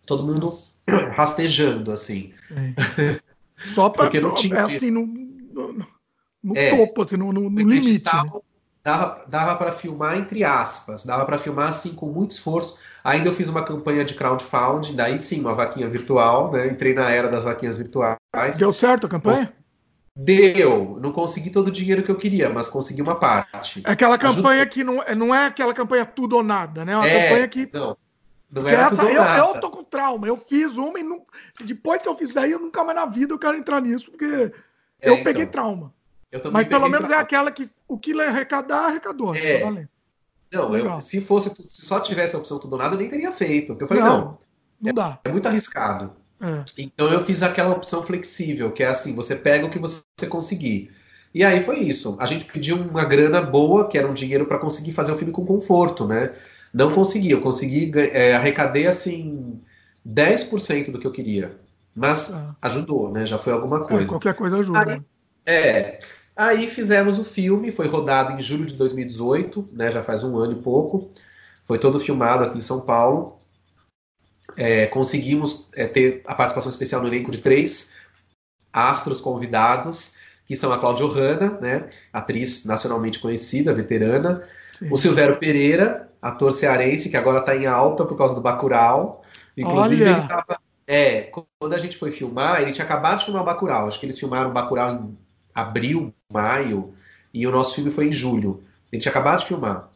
todo 0.05 0.23
mundo 0.23 0.53
rastejando, 1.13 1.91
assim. 1.91 2.33
É. 2.51 3.19
Só 3.57 3.89
para 3.89 4.03
Porque 4.03 4.19
não 4.19 4.33
tinha. 4.33 4.55
É 4.55 4.59
assim, 4.61 4.91
no, 4.91 5.05
no, 5.05 5.85
no 6.43 6.57
é, 6.57 6.75
topo, 6.75 7.03
assim, 7.03 7.17
no, 7.17 7.31
no, 7.31 7.49
no 7.49 7.69
limite. 7.69 8.13
né? 8.13 8.31
Dava, 8.83 9.23
dava 9.27 9.55
para 9.57 9.71
filmar 9.71 10.17
entre 10.17 10.43
aspas, 10.43 11.05
dava 11.05 11.23
para 11.23 11.37
filmar 11.37 11.69
assim 11.69 11.93
com 11.93 12.07
muito 12.07 12.31
esforço. 12.31 12.79
Ainda 13.03 13.29
eu 13.29 13.33
fiz 13.33 13.47
uma 13.47 13.63
campanha 13.63 14.03
de 14.03 14.15
crowdfunding, 14.15 14.95
daí 14.95 15.19
sim, 15.19 15.39
uma 15.39 15.53
vaquinha 15.53 15.87
virtual, 15.87 16.51
né? 16.51 16.67
Entrei 16.67 16.93
na 16.93 17.09
era 17.11 17.29
das 17.29 17.43
vaquinhas 17.43 17.77
virtuais. 17.77 18.17
Deu 18.57 18.71
certo 18.71 19.05
a 19.05 19.09
campanha? 19.09 19.53
Deu. 20.15 20.99
Não 20.99 21.11
consegui 21.11 21.49
todo 21.49 21.67
o 21.67 21.71
dinheiro 21.71 22.03
que 22.03 22.11
eu 22.11 22.17
queria, 22.17 22.49
mas 22.49 22.67
consegui 22.67 23.01
uma 23.01 23.15
parte. 23.15 23.81
É 23.85 23.91
aquela 23.91 24.17
campanha 24.17 24.63
Ajudou. 24.63 24.73
que 24.73 24.83
não, 24.83 25.03
é, 25.03 25.15
não 25.15 25.33
é 25.33 25.45
aquela 25.45 25.73
campanha 25.73 26.05
tudo 26.05 26.35
ou 26.35 26.43
nada, 26.43 26.83
né? 26.83 26.93
É 26.93 26.97
uma 26.97 27.07
é, 27.07 27.23
campanha 27.23 27.47
que. 27.47 27.69
Não. 27.73 27.97
Não 28.51 28.67
era 28.67 28.87
essa, 28.87 29.03
eu, 29.03 29.23
eu 29.23 29.61
tô 29.61 29.71
com 29.71 29.81
trauma. 29.81 30.27
Eu 30.27 30.35
fiz 30.35 30.75
uma 30.75 30.99
e 30.99 31.03
não, 31.03 31.21
depois 31.63 32.01
que 32.01 32.09
eu 32.09 32.17
fiz 32.17 32.33
daí, 32.33 32.51
eu 32.51 32.59
nunca 32.59 32.83
mais 32.83 32.97
na 32.97 33.05
vida 33.05 33.33
eu 33.33 33.39
quero 33.39 33.55
entrar 33.55 33.81
nisso, 33.81 34.11
porque 34.11 34.25
é, 34.25 35.09
eu 35.09 35.13
então, 35.13 35.23
peguei 35.23 35.45
trauma. 35.45 35.93
Eu 36.29 36.41
Mas 36.51 36.67
pelo 36.67 36.89
menos 36.89 37.05
é 37.05 37.07
trauma. 37.07 37.15
é 37.15 37.23
aquela 37.23 37.51
que 37.51 37.69
o 37.87 37.97
que 37.97 38.19
arrecadar, 38.19 38.87
arrecadou. 38.87 39.33
É. 39.33 39.59
Tá 39.59 39.87
não, 40.51 40.75
eu, 40.75 40.99
se 40.99 41.21
fosse 41.21 41.49
se 41.69 41.85
só 41.85 42.01
tivesse 42.01 42.35
a 42.35 42.39
opção 42.39 42.59
tudo 42.59 42.73
ou 42.73 42.79
nada, 42.79 42.95
eu 42.95 42.99
nem 42.99 43.09
teria 43.09 43.31
feito. 43.31 43.67
Porque 43.67 43.85
eu 43.85 43.87
falei, 43.87 44.03
não, 44.03 44.19
não, 44.19 44.39
não 44.81 44.93
dá. 44.93 45.19
É 45.23 45.31
muito 45.31 45.47
arriscado. 45.47 46.13
É. 46.41 46.63
Então 46.77 47.07
eu 47.11 47.21
fiz 47.21 47.43
aquela 47.43 47.71
opção 47.71 48.01
flexível, 48.03 48.71
que 48.71 48.83
é 48.83 48.87
assim, 48.87 49.13
você 49.13 49.35
pega 49.35 49.65
o 49.65 49.69
que 49.69 49.77
você 49.77 50.01
conseguir. 50.27 50.91
E 51.33 51.43
aí 51.43 51.61
foi 51.63 51.79
isso. 51.79 52.17
A 52.19 52.25
gente 52.25 52.45
pediu 52.45 52.75
uma 52.75 53.05
grana 53.05 53.41
boa, 53.41 53.87
que 53.87 53.97
era 53.97 54.07
um 54.07 54.13
dinheiro 54.13 54.45
para 54.45 54.57
conseguir 54.57 54.91
fazer 54.91 55.11
o 55.11 55.15
filme 55.15 55.31
com 55.31 55.45
conforto, 55.45 56.05
né? 56.05 56.33
Não 56.73 56.91
consegui, 56.91 57.31
eu 57.31 57.41
consegui, 57.41 57.91
é, 57.95 58.35
arrecadei 58.35 58.87
assim 58.87 59.61
10% 60.07 60.91
do 60.91 60.99
que 60.99 61.07
eu 61.07 61.11
queria. 61.11 61.57
Mas 61.95 62.33
ah. 62.33 62.55
ajudou, 62.61 63.11
né? 63.11 63.25
Já 63.25 63.37
foi 63.37 63.53
alguma 63.53 63.77
é, 63.77 63.87
coisa. 63.87 64.03
É, 64.03 64.07
qualquer 64.07 64.33
coisa 64.33 64.57
ajuda. 64.57 64.79
Aí, 64.79 64.85
né? 64.87 65.03
é. 65.45 65.99
Aí 66.35 66.67
fizemos 66.67 67.19
o 67.19 67.25
filme, 67.25 67.71
foi 67.71 67.87
rodado 67.87 68.33
em 68.33 68.41
julho 68.41 68.65
de 68.65 68.75
2018, 68.75 69.69
né? 69.73 69.91
Já 69.91 70.01
faz 70.01 70.23
um 70.23 70.37
ano 70.37 70.53
e 70.53 70.61
pouco. 70.61 71.09
Foi 71.65 71.77
todo 71.77 71.99
filmado 71.99 72.45
aqui 72.45 72.57
em 72.57 72.61
São 72.61 72.81
Paulo. 72.81 73.40
É, 74.57 74.87
conseguimos 74.87 75.69
é, 75.75 75.87
ter 75.87 76.21
a 76.25 76.35
participação 76.35 76.69
especial 76.69 77.01
no 77.01 77.07
elenco 77.07 77.31
de 77.31 77.39
três 77.39 77.93
astros 78.71 79.19
convidados, 79.19 80.15
que 80.45 80.55
são 80.55 80.71
a 80.71 80.79
Cláudia 80.79 81.05
Hanna, 81.05 81.57
né? 81.61 81.89
Atriz 82.11 82.65
nacionalmente 82.65 83.19
conhecida, 83.19 83.73
veterana. 83.73 84.43
Sim. 84.77 84.89
O 84.91 84.97
Silvério 84.97 85.37
Pereira, 85.37 86.09
ator 86.21 86.51
cearense, 86.51 87.09
que 87.09 87.17
agora 87.17 87.39
está 87.39 87.55
em 87.55 87.65
alta 87.65 88.05
por 88.05 88.17
causa 88.17 88.35
do 88.35 88.41
Bacurau. 88.41 89.23
Inclusive, 89.55 90.03
Olha. 90.03 90.17
ele 90.17 90.27
tava. 90.27 90.59
É, 90.87 91.31
quando 91.59 91.73
a 91.73 91.77
gente 91.77 91.97
foi 91.97 92.11
filmar, 92.11 92.61
ele 92.61 92.73
tinha 92.73 92.83
acabado 92.83 93.19
de 93.19 93.25
filmar 93.25 93.43
o 93.43 93.45
Bacurau. 93.45 93.87
Acho 93.87 93.99
que 93.99 94.05
eles 94.05 94.19
filmaram 94.19 94.49
o 94.49 94.53
Bacurau 94.53 94.93
em 94.93 95.17
abril, 95.53 96.13
maio, 96.31 96.93
e 97.33 97.47
o 97.47 97.51
nosso 97.51 97.75
filme 97.75 97.91
foi 97.91 98.07
em 98.07 98.11
julho. 98.11 98.61
Ele 98.91 99.01
tinha 99.01 99.11
acabado 99.11 99.39
de 99.39 99.45
filmar. 99.45 99.89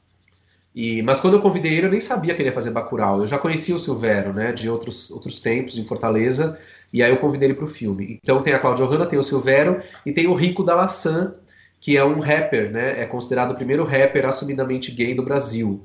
E, 0.75 1.01
mas 1.03 1.21
quando 1.21 1.35
eu 1.35 1.41
convidei 1.41 1.73
ele, 1.73 1.87
eu 1.87 1.91
nem 1.91 2.01
sabia 2.01 2.35
que 2.35 2.41
ele 2.41 2.49
ia 2.49 2.53
fazer 2.53 2.69
Bacurau. 2.69 3.21
Eu 3.21 3.27
já 3.27 3.37
conhecia 3.37 3.73
o 3.73 3.79
Silvério, 3.79 4.33
né, 4.33 4.51
de 4.51 4.69
outros, 4.69 5.09
outros 5.09 5.39
tempos, 5.39 5.77
em 5.77 5.85
Fortaleza, 5.85 6.59
e 6.91 7.01
aí 7.01 7.09
eu 7.09 7.17
convidei 7.17 7.47
ele 7.47 7.55
para 7.55 7.63
o 7.63 7.69
filme. 7.69 8.19
Então 8.21 8.43
tem 8.43 8.53
a 8.53 8.59
Cláudia 8.59 8.85
Hanna, 8.85 9.05
tem 9.05 9.17
o 9.17 9.23
Silvério, 9.23 9.81
e 10.05 10.11
tem 10.11 10.27
o 10.27 10.35
Rico 10.35 10.63
da 10.65 10.75
Laçã, 10.75 11.33
que 11.79 11.95
é 11.95 12.03
um 12.03 12.19
rapper, 12.19 12.71
né, 12.71 13.01
é 13.01 13.05
considerado 13.05 13.51
o 13.51 13.55
primeiro 13.55 13.85
rapper 13.85 14.25
assumidamente 14.25 14.91
gay 14.91 15.15
do 15.15 15.23
Brasil. 15.23 15.81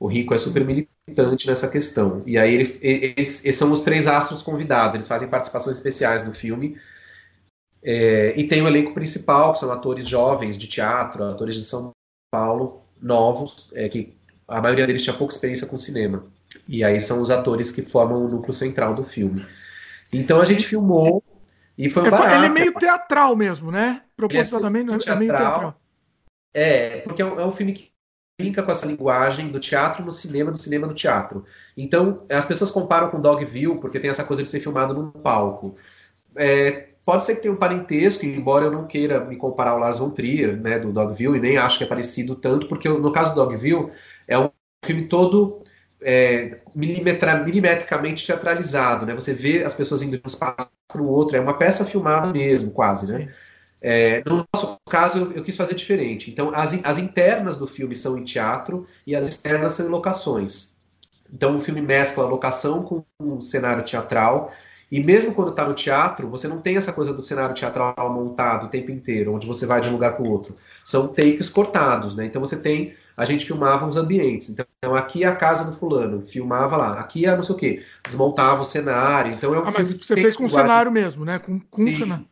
O 0.00 0.06
Rico 0.06 0.32
é 0.32 0.38
super 0.38 0.64
militante 0.64 1.46
nessa 1.46 1.68
questão. 1.68 2.22
E 2.24 2.38
aí 2.38 2.54
ele, 2.54 2.78
eles, 2.80 3.44
eles 3.44 3.56
são 3.56 3.70
os 3.70 3.82
três 3.82 4.06
astros 4.06 4.42
convidados, 4.42 4.94
eles 4.94 5.06
fazem 5.06 5.28
participações 5.28 5.76
especiais 5.76 6.26
no 6.26 6.32
filme. 6.32 6.78
É, 7.82 8.32
e 8.36 8.46
tem 8.48 8.62
o 8.62 8.66
elenco 8.66 8.94
principal, 8.94 9.52
que 9.52 9.58
são 9.58 9.70
atores 9.70 10.08
jovens 10.08 10.56
de 10.56 10.68
teatro, 10.68 11.22
atores 11.24 11.54
de 11.54 11.64
São 11.64 11.90
Paulo, 12.30 12.82
novos, 13.00 13.68
é, 13.74 13.88
que 13.88 14.14
a 14.52 14.60
maioria 14.60 14.86
deles 14.86 15.02
tinha 15.02 15.16
pouca 15.16 15.34
experiência 15.34 15.66
com 15.66 15.78
cinema. 15.78 16.24
E 16.68 16.84
aí 16.84 17.00
são 17.00 17.20
os 17.20 17.30
atores 17.30 17.70
que 17.70 17.82
formam 17.82 18.24
o 18.24 18.28
núcleo 18.28 18.52
central 18.52 18.94
do 18.94 19.04
filme. 19.04 19.44
Então 20.12 20.40
a 20.40 20.44
gente 20.44 20.66
filmou 20.66 21.22
e 21.76 21.88
foi 21.88 22.06
um 22.06 22.10
barato. 22.10 22.34
Ele 22.34 22.46
é 22.46 22.48
meio 22.48 22.74
teatral 22.74 23.34
mesmo, 23.34 23.70
né? 23.70 24.02
Propositalmente, 24.16 25.08
é, 25.08 25.12
é 25.12 25.16
meio 25.16 25.30
teatral. 25.32 25.80
É, 26.54 27.00
porque 27.00 27.22
é 27.22 27.24
um, 27.24 27.40
é 27.40 27.46
um 27.46 27.52
filme 27.52 27.72
que 27.72 27.92
brinca 28.38 28.62
com 28.62 28.70
essa 28.70 28.86
linguagem 28.86 29.48
do 29.48 29.60
teatro 29.60 30.04
no 30.04 30.12
cinema, 30.12 30.50
do 30.50 30.58
cinema 30.58 30.86
no 30.86 30.94
teatro. 30.94 31.44
Então, 31.76 32.24
as 32.28 32.44
pessoas 32.44 32.70
comparam 32.70 33.10
com 33.10 33.20
Dogville, 33.20 33.78
porque 33.78 34.00
tem 34.00 34.10
essa 34.10 34.24
coisa 34.24 34.42
de 34.42 34.48
ser 34.48 34.60
filmado 34.60 34.92
num 34.92 35.10
palco. 35.10 35.76
É, 36.36 36.88
pode 37.04 37.24
ser 37.24 37.36
que 37.36 37.42
tenha 37.42 37.54
um 37.54 37.58
parentesco, 37.58 38.24
embora 38.24 38.66
eu 38.66 38.70
não 38.70 38.86
queira 38.86 39.24
me 39.24 39.36
comparar 39.36 39.72
ao 39.72 39.78
Lars 39.78 39.98
von 39.98 40.10
Trier, 40.10 40.56
né, 40.56 40.78
do 40.78 40.92
Dogville, 40.92 41.38
e 41.38 41.40
nem 41.40 41.56
acho 41.56 41.78
que 41.78 41.84
é 41.84 41.86
parecido 41.86 42.34
tanto, 42.34 42.66
porque 42.66 42.88
no 42.88 43.12
caso 43.12 43.34
do 43.34 43.36
Dogville, 43.36 43.90
é 44.26 44.38
um 44.38 44.50
filme 44.84 45.06
todo 45.06 45.62
é, 46.02 46.58
milimetricamente 46.74 48.26
teatralizado, 48.26 49.06
né? 49.06 49.14
Você 49.14 49.32
vê 49.32 49.62
as 49.64 49.74
pessoas 49.74 50.02
indo 50.02 50.16
de 50.16 50.22
um 50.24 50.28
espaço 50.28 50.68
para 50.88 51.02
o 51.02 51.08
outro, 51.08 51.36
é 51.36 51.40
uma 51.40 51.56
peça 51.56 51.84
filmada 51.84 52.32
mesmo, 52.32 52.70
quase, 52.70 53.12
né? 53.12 53.32
É, 53.80 54.22
no 54.24 54.46
nosso 54.54 54.78
caso, 54.88 55.18
eu, 55.18 55.32
eu, 55.32 55.42
quis 55.42 55.56
fazer 55.56 55.74
diferente. 55.74 56.30
Então, 56.30 56.52
as, 56.54 56.78
as 56.84 56.98
internas 56.98 57.56
do 57.56 57.66
filme 57.66 57.96
são 57.96 58.16
em 58.16 58.22
teatro 58.22 58.86
e 59.04 59.16
as 59.16 59.26
externas 59.26 59.72
são 59.72 59.86
em 59.86 59.88
locações. 59.88 60.76
Então, 61.32 61.56
o 61.56 61.60
filme 61.60 61.80
mescla 61.80 62.24
a 62.24 62.28
locação 62.28 62.82
com 62.82 63.04
um 63.18 63.40
cenário 63.40 63.82
teatral. 63.82 64.52
E 64.90 65.02
mesmo 65.02 65.34
quando 65.34 65.50
está 65.50 65.66
no 65.66 65.74
teatro, 65.74 66.28
você 66.28 66.46
não 66.46 66.60
tem 66.60 66.76
essa 66.76 66.92
coisa 66.92 67.12
do 67.12 67.24
cenário 67.24 67.54
teatral 67.54 67.94
montado 68.12 68.66
o 68.66 68.68
tempo 68.68 68.90
inteiro, 68.90 69.34
onde 69.34 69.46
você 69.46 69.66
vai 69.66 69.80
de 69.80 69.88
um 69.88 69.92
lugar 69.92 70.14
para 70.14 70.22
o 70.22 70.30
outro. 70.30 70.54
São 70.84 71.08
takes 71.08 71.48
cortados, 71.48 72.14
né? 72.14 72.26
Então 72.26 72.40
você 72.40 72.56
tem 72.56 72.94
a 73.16 73.24
gente 73.24 73.46
filmava 73.46 73.86
os 73.86 73.96
ambientes. 73.96 74.48
Então, 74.48 74.94
aqui 74.94 75.24
é 75.24 75.26
a 75.26 75.36
casa 75.36 75.64
do 75.64 75.72
fulano, 75.72 76.26
filmava 76.26 76.76
lá. 76.76 77.00
Aqui 77.00 77.26
é 77.26 77.36
não 77.36 77.42
sei 77.42 77.54
o 77.54 77.58
quê. 77.58 77.82
Desmontava 78.04 78.62
o 78.62 78.64
cenário. 78.64 79.32
Então, 79.32 79.54
é 79.54 79.58
um 79.58 79.62
ah, 79.62 79.72
mas 79.72 79.92
você 79.92 80.14
fez 80.14 80.36
com 80.36 80.44
o 80.44 80.48
cenário 80.48 80.90
mesmo, 80.90 81.24
né? 81.24 81.38
Com, 81.38 81.60
com 81.60 81.86
cenário. 81.86 82.26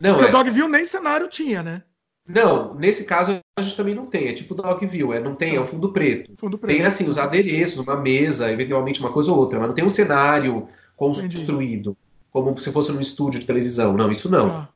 Não, 0.00 0.14
Porque 0.14 0.26
é... 0.26 0.28
o 0.28 0.32
Dogville 0.32 0.68
nem 0.68 0.84
cenário 0.84 1.28
tinha, 1.28 1.62
né? 1.62 1.82
Não, 2.28 2.74
nesse 2.74 3.04
caso 3.04 3.38
a 3.56 3.62
gente 3.62 3.76
também 3.76 3.94
não 3.94 4.06
tem. 4.06 4.28
É 4.28 4.32
tipo 4.32 4.54
Dogville, 4.54 5.12
é, 5.12 5.20
não 5.20 5.34
tem, 5.34 5.54
é 5.54 5.60
o 5.60 5.66
fundo 5.66 5.92
preto. 5.92 6.32
Fundo 6.36 6.58
preto. 6.58 6.76
Tem, 6.76 6.84
assim, 6.84 7.08
os 7.08 7.18
adereços, 7.18 7.78
uma 7.78 7.96
mesa, 7.96 8.50
eventualmente 8.50 9.00
uma 9.00 9.12
coisa 9.12 9.30
ou 9.30 9.38
outra, 9.38 9.58
mas 9.58 9.68
não 9.68 9.74
tem 9.74 9.84
um 9.84 9.90
cenário 9.90 10.68
construído, 10.96 11.90
Entendi. 11.90 11.96
como 12.30 12.58
se 12.58 12.72
fosse 12.72 12.90
num 12.90 13.00
estúdio 13.00 13.38
de 13.38 13.46
televisão. 13.46 13.92
Não, 13.92 14.10
isso 14.10 14.28
não. 14.28 14.50
Ah. 14.50 14.68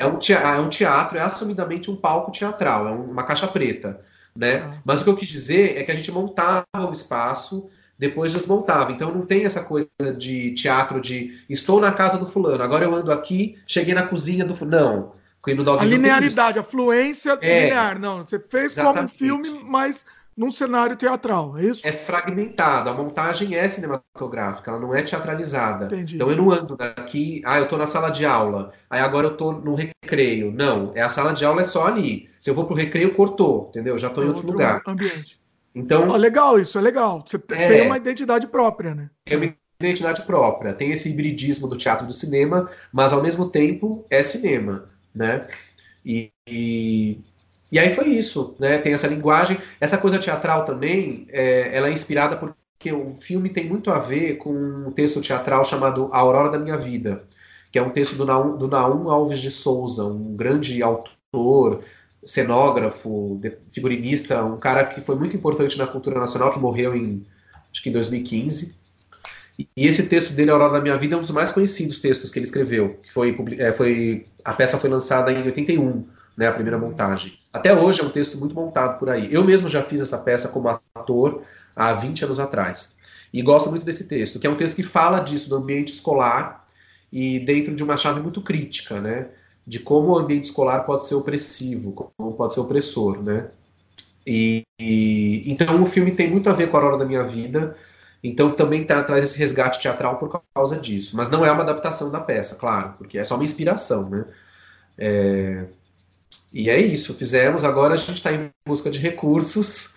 Um 0.00 0.18
é 0.28 0.60
um 0.60 0.68
teatro, 0.68 1.18
é 1.18 1.20
assumidamente 1.20 1.90
um 1.90 1.96
palco 1.96 2.32
teatral, 2.32 2.88
é 2.88 2.90
uma 2.90 3.22
caixa 3.22 3.46
preta. 3.46 4.00
Né? 4.36 4.56
Ah. 4.56 4.78
Mas 4.84 5.00
o 5.00 5.04
que 5.04 5.10
eu 5.10 5.16
quis 5.16 5.28
dizer 5.28 5.76
é 5.76 5.84
que 5.84 5.92
a 5.92 5.94
gente 5.94 6.10
montava 6.10 6.66
o 6.88 6.92
espaço, 6.92 7.68
depois 7.98 8.32
desmontava. 8.32 8.92
Então 8.92 9.12
não 9.12 9.24
tem 9.24 9.44
essa 9.44 9.62
coisa 9.62 9.88
de 10.18 10.52
teatro 10.52 11.00
de 11.00 11.44
estou 11.48 11.80
na 11.80 11.92
casa 11.92 12.18
do 12.18 12.26
fulano, 12.26 12.62
agora 12.62 12.84
eu 12.84 12.94
ando 12.94 13.12
aqui, 13.12 13.56
cheguei 13.66 13.94
na 13.94 14.06
cozinha 14.06 14.44
do 14.44 14.54
fulano. 14.54 15.12
Não. 15.46 15.78
a 15.78 15.84
linearidade, 15.84 16.58
a 16.58 16.62
fluência 16.62 17.38
é, 17.40 17.64
linear. 17.64 17.98
Não, 17.98 18.26
você 18.26 18.38
fez 18.38 18.72
exatamente. 18.72 18.94
como 18.94 19.04
um 19.04 19.08
filme, 19.08 19.62
mas 19.62 20.06
num 20.36 20.50
cenário 20.50 20.96
teatral, 20.96 21.56
é 21.58 21.64
isso? 21.64 21.86
É 21.86 21.92
fragmentado. 21.92 22.90
A 22.90 22.94
montagem 22.94 23.54
é 23.54 23.66
cinematográfica, 23.68 24.70
ela 24.70 24.80
não 24.80 24.94
é 24.94 25.02
teatralizada. 25.02 25.86
Entendi. 25.86 26.16
Então 26.16 26.30
eu 26.30 26.36
não 26.36 26.50
ando 26.50 26.76
daqui, 26.76 27.42
ah, 27.44 27.58
eu 27.58 27.68
tô 27.68 27.76
na 27.76 27.86
sala 27.86 28.10
de 28.10 28.26
aula, 28.26 28.72
aí 28.90 29.00
agora 29.00 29.28
eu 29.28 29.36
tô 29.36 29.52
no 29.52 29.74
recreio. 29.74 30.52
Não, 30.52 30.92
é 30.94 31.02
a 31.02 31.08
sala 31.08 31.32
de 31.32 31.44
aula 31.44 31.60
é 31.60 31.64
só 31.64 31.86
ali. 31.86 32.28
Se 32.40 32.50
eu 32.50 32.54
vou 32.54 32.66
pro 32.66 32.74
recreio, 32.76 33.14
cortou, 33.14 33.68
entendeu? 33.70 33.96
Já 33.96 34.10
tô 34.10 34.22
em 34.22 34.26
outro, 34.26 34.42
outro 34.42 34.52
lugar. 34.52 34.82
Ambiente. 34.86 35.38
Então, 35.74 36.08
oh, 36.08 36.16
legal, 36.16 36.58
isso 36.58 36.78
é 36.78 36.80
legal. 36.80 37.24
Você 37.26 37.36
é, 37.50 37.68
tem 37.68 37.86
uma 37.86 37.96
identidade 37.96 38.46
própria, 38.46 38.94
né? 38.94 39.10
Tem 39.24 39.36
uma 39.36 39.54
identidade 39.80 40.22
própria. 40.22 40.72
Tem 40.72 40.92
esse 40.92 41.10
hibridismo 41.10 41.68
do 41.68 41.76
teatro 41.76 42.04
e 42.04 42.08
do 42.08 42.12
cinema, 42.12 42.70
mas 42.92 43.12
ao 43.12 43.22
mesmo 43.22 43.48
tempo 43.48 44.04
é 44.08 44.22
cinema, 44.22 44.88
né? 45.12 45.48
E, 46.04 46.30
e 46.46 47.18
e 47.70 47.78
aí 47.78 47.94
foi 47.94 48.08
isso, 48.08 48.54
né? 48.58 48.78
Tem 48.78 48.92
essa 48.92 49.06
linguagem, 49.06 49.58
essa 49.80 49.98
coisa 49.98 50.18
teatral 50.18 50.64
também, 50.64 51.26
é, 51.30 51.76
ela 51.76 51.88
é 51.88 51.92
inspirada 51.92 52.36
porque 52.36 52.92
o 52.92 53.14
filme 53.16 53.48
tem 53.48 53.66
muito 53.66 53.90
a 53.90 53.98
ver 53.98 54.36
com 54.36 54.52
um 54.52 54.90
texto 54.92 55.20
teatral 55.20 55.64
chamado 55.64 56.08
A 56.12 56.18
Aurora 56.18 56.50
da 56.50 56.58
Minha 56.58 56.76
Vida, 56.76 57.24
que 57.72 57.78
é 57.78 57.82
um 57.82 57.90
texto 57.90 58.14
do 58.16 58.24
Naum, 58.24 58.56
do 58.56 58.68
Naum 58.68 59.10
Alves 59.10 59.40
de 59.40 59.50
Souza, 59.50 60.04
um 60.04 60.36
grande 60.36 60.82
autor, 60.82 61.82
cenógrafo, 62.24 63.40
figurinista, 63.72 64.42
um 64.44 64.58
cara 64.58 64.84
que 64.84 65.00
foi 65.00 65.16
muito 65.16 65.36
importante 65.36 65.76
na 65.76 65.86
cultura 65.86 66.18
nacional, 66.18 66.52
que 66.52 66.58
morreu 66.58 66.94
em 66.94 67.22
acho 67.72 67.82
que 67.82 67.90
em 67.90 67.92
2015. 67.92 68.76
E 69.58 69.86
esse 69.86 70.08
texto 70.08 70.32
dele, 70.32 70.50
A 70.50 70.54
Aurora 70.54 70.74
da 70.74 70.80
Minha 70.80 70.96
Vida, 70.96 71.14
é 71.14 71.18
um 71.18 71.20
dos 71.20 71.30
mais 71.30 71.50
conhecidos 71.52 72.00
textos 72.00 72.30
que 72.30 72.38
ele 72.38 72.46
escreveu. 72.46 73.00
Que 73.02 73.12
foi, 73.12 73.36
é, 73.58 73.72
foi, 73.72 74.26
a 74.44 74.52
peça 74.52 74.78
foi 74.78 74.90
lançada 74.90 75.32
em 75.32 75.42
81 75.42 76.04
né, 76.36 76.46
a 76.46 76.52
primeira 76.52 76.78
montagem. 76.78 77.38
Até 77.52 77.74
hoje 77.74 78.00
é 78.00 78.04
um 78.04 78.10
texto 78.10 78.38
muito 78.38 78.54
montado 78.54 78.98
por 78.98 79.08
aí. 79.08 79.32
Eu 79.32 79.44
mesmo 79.44 79.68
já 79.68 79.82
fiz 79.82 80.00
essa 80.00 80.18
peça 80.18 80.48
como 80.48 80.68
ator 80.68 81.42
há 81.74 81.92
20 81.92 82.24
anos 82.24 82.40
atrás. 82.40 82.94
E 83.32 83.42
gosto 83.42 83.70
muito 83.70 83.84
desse 83.84 84.04
texto, 84.04 84.38
que 84.38 84.46
é 84.46 84.50
um 84.50 84.56
texto 84.56 84.76
que 84.76 84.82
fala 84.82 85.20
disso, 85.20 85.48
do 85.48 85.56
ambiente 85.56 85.92
escolar, 85.92 86.64
e 87.12 87.38
dentro 87.38 87.76
de 87.76 87.82
uma 87.84 87.96
chave 87.96 88.20
muito 88.20 88.40
crítica, 88.40 89.00
né? 89.00 89.28
De 89.64 89.78
como 89.78 90.10
o 90.10 90.18
ambiente 90.18 90.46
escolar 90.46 90.80
pode 90.80 91.06
ser 91.06 91.14
opressivo, 91.14 91.92
como 91.92 92.34
pode 92.34 92.54
ser 92.54 92.60
opressor, 92.60 93.22
né? 93.22 93.50
E, 94.26 94.64
e 94.80 95.44
então 95.46 95.80
o 95.80 95.86
filme 95.86 96.10
tem 96.10 96.28
muito 96.28 96.50
a 96.50 96.52
ver 96.52 96.70
com 96.70 96.76
a 96.76 96.84
hora 96.84 96.98
da 96.98 97.04
minha 97.04 97.22
vida, 97.22 97.76
então 98.22 98.50
também 98.50 98.84
tá, 98.84 99.02
traz 99.04 99.22
esse 99.22 99.38
resgate 99.38 99.80
teatral 99.80 100.18
por 100.18 100.42
causa 100.52 100.76
disso. 100.76 101.16
Mas 101.16 101.28
não 101.28 101.46
é 101.46 101.52
uma 101.52 101.62
adaptação 101.62 102.10
da 102.10 102.20
peça, 102.20 102.56
claro, 102.56 102.94
porque 102.98 103.16
é 103.16 103.24
só 103.24 103.36
uma 103.36 103.44
inspiração, 103.44 104.10
né? 104.10 104.24
É, 104.98 105.66
e 106.54 106.70
é 106.70 106.80
isso, 106.80 107.14
fizemos. 107.14 107.64
Agora 107.64 107.94
a 107.94 107.96
gente 107.96 108.12
está 108.12 108.32
em 108.32 108.48
busca 108.64 108.88
de 108.88 109.00
recursos, 109.00 109.96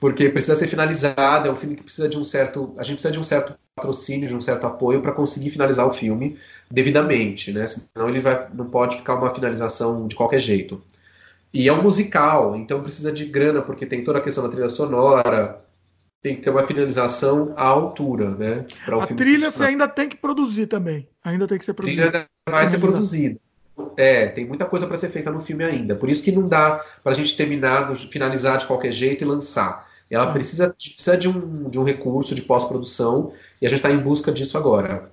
porque 0.00 0.30
precisa 0.30 0.56
ser 0.56 0.66
finalizado. 0.66 1.46
É 1.46 1.52
um 1.52 1.56
filme 1.56 1.76
que 1.76 1.82
precisa 1.82 2.08
de 2.08 2.16
um 2.16 2.24
certo. 2.24 2.74
A 2.78 2.82
gente 2.82 2.94
precisa 2.94 3.12
de 3.12 3.20
um 3.20 3.24
certo 3.24 3.54
patrocínio, 3.76 4.26
de 4.26 4.34
um 4.34 4.40
certo 4.40 4.66
apoio 4.66 5.02
para 5.02 5.12
conseguir 5.12 5.50
finalizar 5.50 5.86
o 5.86 5.92
filme 5.92 6.38
devidamente, 6.70 7.52
né? 7.52 7.66
Senão 7.66 8.08
ele 8.08 8.20
vai, 8.20 8.48
não 8.54 8.70
pode 8.70 8.96
ficar 8.96 9.16
uma 9.16 9.34
finalização 9.34 10.08
de 10.08 10.16
qualquer 10.16 10.40
jeito. 10.40 10.80
E 11.52 11.68
é 11.68 11.72
um 11.74 11.82
musical, 11.82 12.56
então 12.56 12.82
precisa 12.82 13.12
de 13.12 13.26
grana, 13.26 13.60
porque 13.60 13.84
tem 13.84 14.02
toda 14.02 14.18
a 14.18 14.22
questão 14.22 14.44
da 14.44 14.50
trilha 14.50 14.68
sonora, 14.70 15.62
tem 16.22 16.36
que 16.36 16.40
ter 16.40 16.48
uma 16.48 16.66
finalização 16.66 17.52
à 17.54 17.66
altura, 17.66 18.30
né? 18.30 18.66
a 18.86 19.06
trilha 19.06 19.50
você 19.50 19.64
ainda 19.64 19.86
tem 19.86 20.08
que 20.08 20.16
produzir 20.16 20.68
também. 20.68 21.06
Ainda 21.22 21.46
tem 21.46 21.58
que 21.58 21.66
ser 21.66 21.74
produzida. 21.74 22.06
A 22.06 22.10
trilha 22.10 22.28
vai 22.48 22.66
ser 22.66 22.78
produzida. 22.78 23.38
É, 23.96 24.26
tem 24.26 24.46
muita 24.46 24.64
coisa 24.66 24.86
para 24.86 24.96
ser 24.96 25.08
feita 25.08 25.30
no 25.30 25.40
filme 25.40 25.64
ainda. 25.64 25.94
Por 25.94 26.08
isso 26.08 26.22
que 26.22 26.32
não 26.32 26.48
dá 26.48 26.84
para 27.02 27.12
a 27.12 27.14
gente 27.14 27.36
terminar, 27.36 27.94
finalizar 27.96 28.58
de 28.58 28.66
qualquer 28.66 28.92
jeito 28.92 29.22
e 29.22 29.26
lançar. 29.26 29.88
Ela 30.10 30.32
precisa, 30.32 30.74
precisa 30.74 31.16
de, 31.16 31.28
um, 31.28 31.68
de 31.68 31.78
um 31.78 31.84
recurso 31.84 32.34
de 32.34 32.42
pós-produção 32.42 33.32
e 33.60 33.66
a 33.66 33.68
gente 33.68 33.78
está 33.78 33.90
em 33.90 33.98
busca 33.98 34.32
disso 34.32 34.56
agora. 34.56 35.10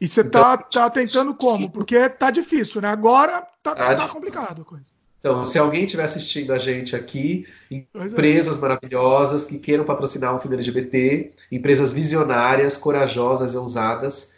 E 0.00 0.08
você 0.08 0.20
está 0.20 0.54
então, 0.54 0.82
tá 0.82 0.90
tentando 0.90 1.34
como? 1.34 1.70
Porque 1.70 2.08
tá 2.08 2.30
difícil, 2.30 2.80
né? 2.80 2.88
Agora 2.88 3.44
tá, 3.62 3.74
tá, 3.74 3.94
tá 3.96 4.08
complicado 4.08 4.62
a 4.62 4.64
coisa. 4.64 4.84
Então, 5.20 5.44
se 5.44 5.58
alguém 5.58 5.84
estiver 5.84 6.04
assistindo 6.04 6.52
a 6.52 6.58
gente 6.58 6.94
aqui, 6.94 7.44
é. 7.70 7.82
empresas 8.06 8.56
é. 8.56 8.60
maravilhosas 8.60 9.44
que 9.44 9.58
queiram 9.58 9.84
patrocinar 9.84 10.34
um 10.34 10.38
filme 10.38 10.56
LGBT, 10.56 11.32
empresas 11.50 11.92
visionárias, 11.92 12.78
corajosas 12.78 13.52
e 13.52 13.56
ousadas, 13.56 14.32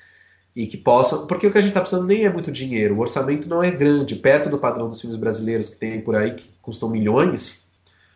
e 0.63 0.67
que 0.67 0.77
possam. 0.77 1.27
Porque 1.27 1.47
o 1.47 1.53
que 1.53 1.57
a 1.57 1.61
gente 1.61 1.71
está 1.71 1.81
precisando 1.81 2.07
nem 2.07 2.25
é 2.25 2.33
muito 2.33 2.53
dinheiro, 2.53 2.95
o 2.95 3.01
orçamento 3.01 3.49
não 3.49 3.63
é 3.63 3.71
grande, 3.71 4.15
perto 4.17 4.51
do 4.51 4.59
padrão 4.59 4.89
dos 4.89 5.01
filmes 5.01 5.19
brasileiros 5.19 5.71
que 5.71 5.77
tem 5.77 6.01
por 6.03 6.15
aí, 6.15 6.35
que 6.35 6.51
custam 6.61 6.91
milhões, 6.91 7.69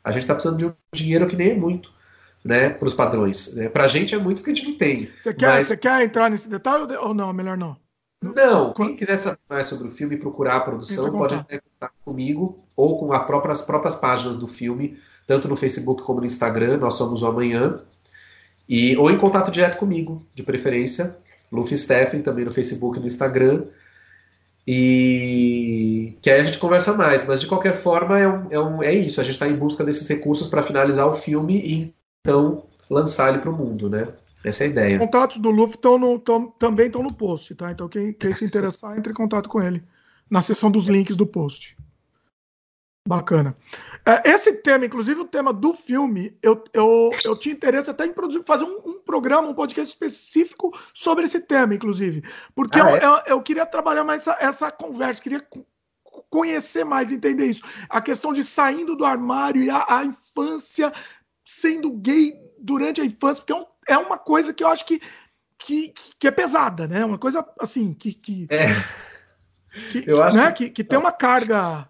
a 0.02 0.10
gente 0.10 0.22
está 0.22 0.34
precisando 0.34 0.58
de 0.58 0.66
um 0.66 0.74
dinheiro 0.92 1.26
que 1.26 1.36
nem 1.36 1.50
é 1.50 1.54
muito. 1.54 1.92
Né, 2.44 2.68
para 2.68 2.86
os 2.86 2.92
padrões. 2.92 3.54
Né? 3.54 3.70
Para 3.70 3.84
a 3.84 3.88
gente 3.88 4.14
é 4.14 4.18
muito 4.18 4.42
que 4.42 4.50
a 4.50 4.54
gente 4.54 4.68
não 4.68 4.76
tem. 4.76 5.08
Você 5.18 5.32
quer, 5.32 5.46
mas... 5.46 5.66
você 5.66 5.78
quer 5.78 6.04
entrar 6.04 6.28
nesse 6.28 6.46
detalhe 6.46 6.94
ou 6.96 7.14
não? 7.14 7.32
Melhor 7.32 7.56
não. 7.56 7.74
Não, 8.20 8.74
quem 8.74 8.94
quiser 8.94 9.16
saber 9.16 9.38
mais 9.48 9.64
sobre 9.64 9.88
o 9.88 9.90
filme 9.90 10.16
e 10.16 10.18
procurar 10.18 10.56
a 10.56 10.60
produção, 10.60 11.10
pode 11.10 11.36
entrar 11.36 11.56
em 11.56 11.60
contato 11.60 11.94
comigo 12.04 12.62
ou 12.76 12.98
com 12.98 13.14
as 13.14 13.24
próprias, 13.24 13.62
próprias 13.62 13.94
páginas 13.94 14.36
do 14.36 14.46
filme, 14.46 14.98
tanto 15.26 15.48
no 15.48 15.56
Facebook 15.56 16.02
como 16.02 16.20
no 16.20 16.26
Instagram, 16.26 16.76
nós 16.76 16.92
somos 16.94 17.22
o 17.22 17.26
Amanhã, 17.26 17.80
e, 18.68 18.94
ou 18.98 19.10
em 19.10 19.16
contato 19.16 19.50
direto 19.50 19.78
comigo, 19.78 20.26
de 20.34 20.42
preferência, 20.42 21.18
Luffy 21.54 21.78
Steffen 21.78 22.22
também 22.22 22.44
no 22.44 22.50
Facebook 22.50 22.98
e 22.98 23.00
no 23.00 23.06
Instagram. 23.06 23.64
E 24.66 26.16
que 26.22 26.30
aí 26.30 26.40
a 26.40 26.44
gente 26.44 26.58
conversa 26.58 26.94
mais, 26.94 27.26
mas 27.26 27.40
de 27.40 27.46
qualquer 27.46 27.74
forma 27.74 28.18
é, 28.18 28.26
um, 28.26 28.46
é, 28.50 28.60
um, 28.60 28.82
é 28.82 28.94
isso, 28.94 29.20
a 29.20 29.24
gente 29.24 29.34
está 29.34 29.46
em 29.46 29.56
busca 29.56 29.84
desses 29.84 30.08
recursos 30.08 30.46
para 30.46 30.62
finalizar 30.62 31.06
o 31.06 31.14
filme 31.14 31.58
e 31.58 31.94
então 32.20 32.64
lançar 32.88 33.28
ele 33.28 33.38
para 33.42 33.50
o 33.50 33.56
mundo, 33.56 33.90
né? 33.90 34.08
Essa 34.42 34.64
é 34.64 34.66
a 34.66 34.70
ideia. 34.70 34.96
Os 34.96 35.04
contatos 35.04 35.38
do 35.38 35.50
Luffy 35.50 35.78
tão 35.78 35.98
no, 35.98 36.18
tão, 36.18 36.50
também 36.50 36.86
estão 36.86 37.02
no 37.02 37.12
post, 37.12 37.54
tá? 37.54 37.70
Então 37.70 37.88
quem, 37.88 38.12
quem 38.14 38.32
se 38.32 38.44
interessar, 38.44 38.96
entre 38.98 39.12
em 39.12 39.16
contato 39.16 39.48
com 39.48 39.62
ele 39.62 39.82
na 40.30 40.40
seção 40.40 40.70
dos 40.70 40.86
links 40.86 41.16
do 41.16 41.26
post. 41.26 41.76
Bacana. 43.06 43.54
É, 44.06 44.30
esse 44.30 44.52
tema, 44.52 44.84
inclusive 44.84 45.20
o 45.20 45.26
tema 45.26 45.50
do 45.50 45.72
filme, 45.72 46.36
eu, 46.42 46.62
eu, 46.74 47.10
eu 47.24 47.38
tinha 47.38 47.54
interesse 47.54 47.88
até 47.88 48.04
em 48.04 48.12
produzir, 48.12 48.42
fazer 48.44 48.64
um, 48.64 48.78
um 48.84 49.00
programa, 49.00 49.48
um 49.48 49.54
podcast 49.54 49.94
específico 49.94 50.78
sobre 50.92 51.24
esse 51.24 51.40
tema, 51.40 51.74
inclusive. 51.74 52.22
Porque 52.54 52.78
ah, 52.78 52.82
eu, 52.82 52.96
é? 52.96 53.04
eu, 53.04 53.22
eu, 53.36 53.42
queria 53.42 53.64
trabalhar 53.64 54.04
mais 54.04 54.22
essa, 54.26 54.36
essa 54.38 54.70
conversa, 54.70 55.22
queria 55.22 55.46
conhecer 56.28 56.84
mais, 56.84 57.10
entender 57.10 57.46
isso. 57.46 57.62
A 57.88 58.02
questão 58.02 58.34
de 58.34 58.44
saindo 58.44 58.94
do 58.94 59.06
armário 59.06 59.62
e 59.62 59.70
a, 59.70 59.86
a 59.88 60.04
infância 60.04 60.92
sendo 61.42 61.90
gay 61.90 62.34
durante 62.58 63.00
a 63.00 63.04
infância, 63.04 63.42
porque 63.42 63.52
é, 63.52 63.56
um, 63.56 63.66
é 63.88 63.98
uma 64.06 64.18
coisa 64.18 64.52
que 64.52 64.62
eu 64.62 64.68
acho 64.68 64.84
que, 64.84 65.00
que, 65.58 65.94
que 66.18 66.28
é 66.28 66.30
pesada, 66.30 66.86
né? 66.86 67.04
Uma 67.04 67.18
coisa 67.18 67.46
assim, 67.58 67.94
que. 67.94 68.12
que 68.12 68.46
é. 68.50 68.68
Que, 69.90 70.04
eu 70.06 70.22
acho 70.22 70.36
né? 70.36 70.52
que, 70.52 70.66
que, 70.66 70.70
que 70.70 70.84
tem 70.84 70.96
uma 70.96 71.10
carga 71.10 71.88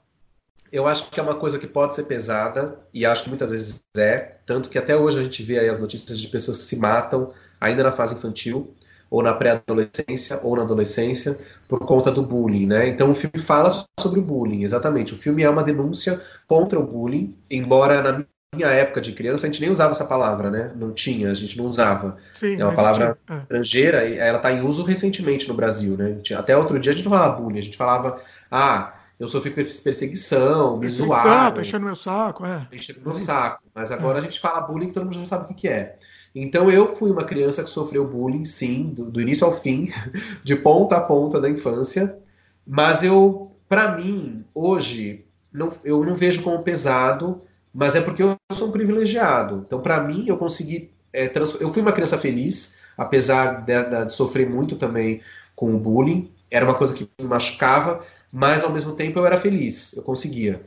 eu 0.74 0.88
acho 0.88 1.08
que 1.08 1.20
é 1.20 1.22
uma 1.22 1.36
coisa 1.36 1.56
que 1.56 1.68
pode 1.68 1.94
ser 1.94 2.02
pesada, 2.02 2.76
e 2.92 3.06
acho 3.06 3.22
que 3.22 3.28
muitas 3.28 3.52
vezes 3.52 3.80
é, 3.96 4.32
tanto 4.44 4.68
que 4.68 4.76
até 4.76 4.96
hoje 4.96 5.20
a 5.20 5.22
gente 5.22 5.40
vê 5.40 5.60
aí 5.60 5.68
as 5.68 5.78
notícias 5.78 6.18
de 6.18 6.26
pessoas 6.26 6.58
que 6.58 6.64
se 6.64 6.76
matam 6.76 7.32
ainda 7.60 7.84
na 7.84 7.92
fase 7.92 8.16
infantil, 8.16 8.74
ou 9.08 9.22
na 9.22 9.32
pré-adolescência, 9.32 10.40
ou 10.42 10.56
na 10.56 10.62
adolescência, 10.62 11.38
por 11.68 11.78
conta 11.86 12.10
do 12.10 12.24
bullying, 12.24 12.66
né? 12.66 12.88
Então 12.88 13.08
o 13.08 13.14
filme 13.14 13.38
fala 13.38 13.70
sobre 14.00 14.18
o 14.18 14.22
bullying, 14.22 14.64
exatamente. 14.64 15.14
O 15.14 15.16
filme 15.16 15.44
é 15.44 15.48
uma 15.48 15.62
denúncia 15.62 16.20
contra 16.48 16.80
o 16.80 16.82
bullying, 16.82 17.38
embora 17.48 18.02
na 18.02 18.24
minha 18.52 18.68
época 18.68 19.00
de 19.00 19.12
criança 19.12 19.46
a 19.46 19.50
gente 19.50 19.60
nem 19.60 19.70
usava 19.70 19.92
essa 19.92 20.04
palavra, 20.04 20.50
né? 20.50 20.72
Não 20.74 20.90
tinha, 20.90 21.30
a 21.30 21.34
gente 21.34 21.56
não 21.56 21.66
usava. 21.66 22.16
Sim, 22.34 22.60
é 22.60 22.64
uma 22.64 22.74
palavra 22.74 23.16
é. 23.30 23.36
estrangeira 23.36 24.08
e 24.08 24.18
ela 24.18 24.38
está 24.38 24.50
em 24.50 24.62
uso 24.62 24.82
recentemente 24.82 25.46
no 25.46 25.54
Brasil, 25.54 25.96
né? 25.96 26.18
Até 26.36 26.56
outro 26.56 26.80
dia 26.80 26.90
a 26.90 26.96
gente 26.96 27.04
não 27.04 27.12
falava 27.12 27.40
bullying, 27.40 27.60
a 27.60 27.62
gente 27.62 27.76
falava, 27.76 28.20
ah, 28.50 28.92
eu 29.24 29.28
sofri 29.28 29.50
perseguição, 29.50 30.76
me 30.76 30.86
zoaram. 30.86 31.54
Tá 31.54 31.62
enchendo 31.62 31.86
meu 31.86 31.96
saco, 31.96 32.44
é. 32.44 32.68
Enchendo 32.70 33.00
meu 33.02 33.14
saco. 33.14 33.62
Mas 33.74 33.90
agora 33.90 34.18
é. 34.18 34.20
a 34.20 34.24
gente 34.24 34.38
fala 34.38 34.60
bullying 34.60 34.90
todo 34.90 35.04
mundo 35.04 35.18
já 35.18 35.24
sabe 35.24 35.52
o 35.52 35.56
que 35.56 35.66
é. 35.66 35.96
Então 36.34 36.70
eu 36.70 36.94
fui 36.94 37.10
uma 37.10 37.24
criança 37.24 37.62
que 37.62 37.70
sofreu 37.70 38.06
bullying, 38.06 38.44
sim, 38.44 38.92
do, 38.94 39.10
do 39.10 39.20
início 39.20 39.46
ao 39.46 39.52
fim, 39.52 39.90
de 40.44 40.54
ponta 40.56 40.96
a 40.96 41.00
ponta 41.00 41.40
da 41.40 41.48
infância. 41.48 42.18
Mas 42.66 43.02
eu, 43.02 43.52
para 43.68 43.96
mim, 43.96 44.44
hoje, 44.54 45.24
não, 45.52 45.72
eu 45.84 46.04
não 46.04 46.14
vejo 46.14 46.42
como 46.42 46.62
pesado, 46.62 47.40
mas 47.72 47.94
é 47.94 48.00
porque 48.00 48.22
eu 48.22 48.36
sou 48.52 48.68
um 48.68 48.72
privilegiado. 48.72 49.64
Então, 49.66 49.80
para 49.80 50.02
mim, 50.02 50.24
eu 50.26 50.36
consegui. 50.36 50.90
É, 51.12 51.28
trans... 51.28 51.58
Eu 51.60 51.72
fui 51.72 51.80
uma 51.80 51.92
criança 51.92 52.18
feliz, 52.18 52.76
apesar 52.96 53.62
de, 53.62 53.82
de, 53.82 54.04
de 54.06 54.12
sofrer 54.12 54.48
muito 54.48 54.76
também 54.76 55.22
com 55.56 55.74
o 55.74 55.78
bullying. 55.78 56.30
Era 56.50 56.64
uma 56.64 56.74
coisa 56.74 56.92
que 56.92 57.08
me 57.20 57.26
machucava, 57.26 58.04
mas 58.34 58.64
ao 58.64 58.72
mesmo 58.72 58.96
tempo 58.96 59.20
eu 59.20 59.24
era 59.24 59.38
feliz, 59.38 59.92
eu 59.92 60.02
conseguia. 60.02 60.60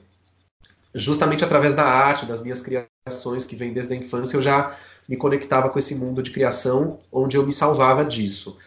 Justamente 0.95 1.44
através 1.44 1.73
da 1.73 1.84
arte, 1.84 2.26
das 2.26 2.41
minhas 2.41 2.61
criações 2.61 3.44
que 3.44 3.57
vêm 3.57 3.73
desde 3.73 3.94
a 3.94 3.98
infância, 3.98 4.38
eu 4.38 4.41
já 4.41 4.77
me 5.07 5.18
conectava 5.18 5.68
com 5.68 5.77
esse 5.77 5.94
mundo 5.94 6.23
de 6.23 6.31
criação, 6.31 6.98
onde 7.11 7.35
eu 7.35 7.45
me 7.45 7.52
salvava 7.52 8.06
disso. 8.06 8.57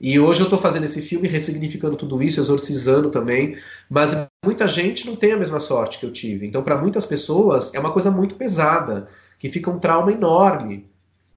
E 0.00 0.18
hoje 0.18 0.40
eu 0.40 0.44
estou 0.44 0.58
fazendo 0.58 0.84
esse 0.84 1.02
filme, 1.02 1.28
ressignificando 1.28 1.96
tudo 1.96 2.22
isso, 2.22 2.40
exorcizando 2.40 3.10
também, 3.10 3.58
mas 3.90 4.26
muita 4.42 4.66
gente 4.66 5.06
não 5.06 5.16
tem 5.16 5.32
a 5.32 5.36
mesma 5.36 5.60
sorte 5.60 5.98
que 5.98 6.06
eu 6.06 6.12
tive. 6.12 6.46
Então, 6.46 6.62
para 6.62 6.78
muitas 6.78 7.04
pessoas, 7.04 7.74
é 7.74 7.78
uma 7.78 7.92
coisa 7.92 8.10
muito 8.10 8.36
pesada, 8.36 9.06
que 9.38 9.50
fica 9.50 9.70
um 9.70 9.78
trauma 9.78 10.10
enorme 10.12 10.88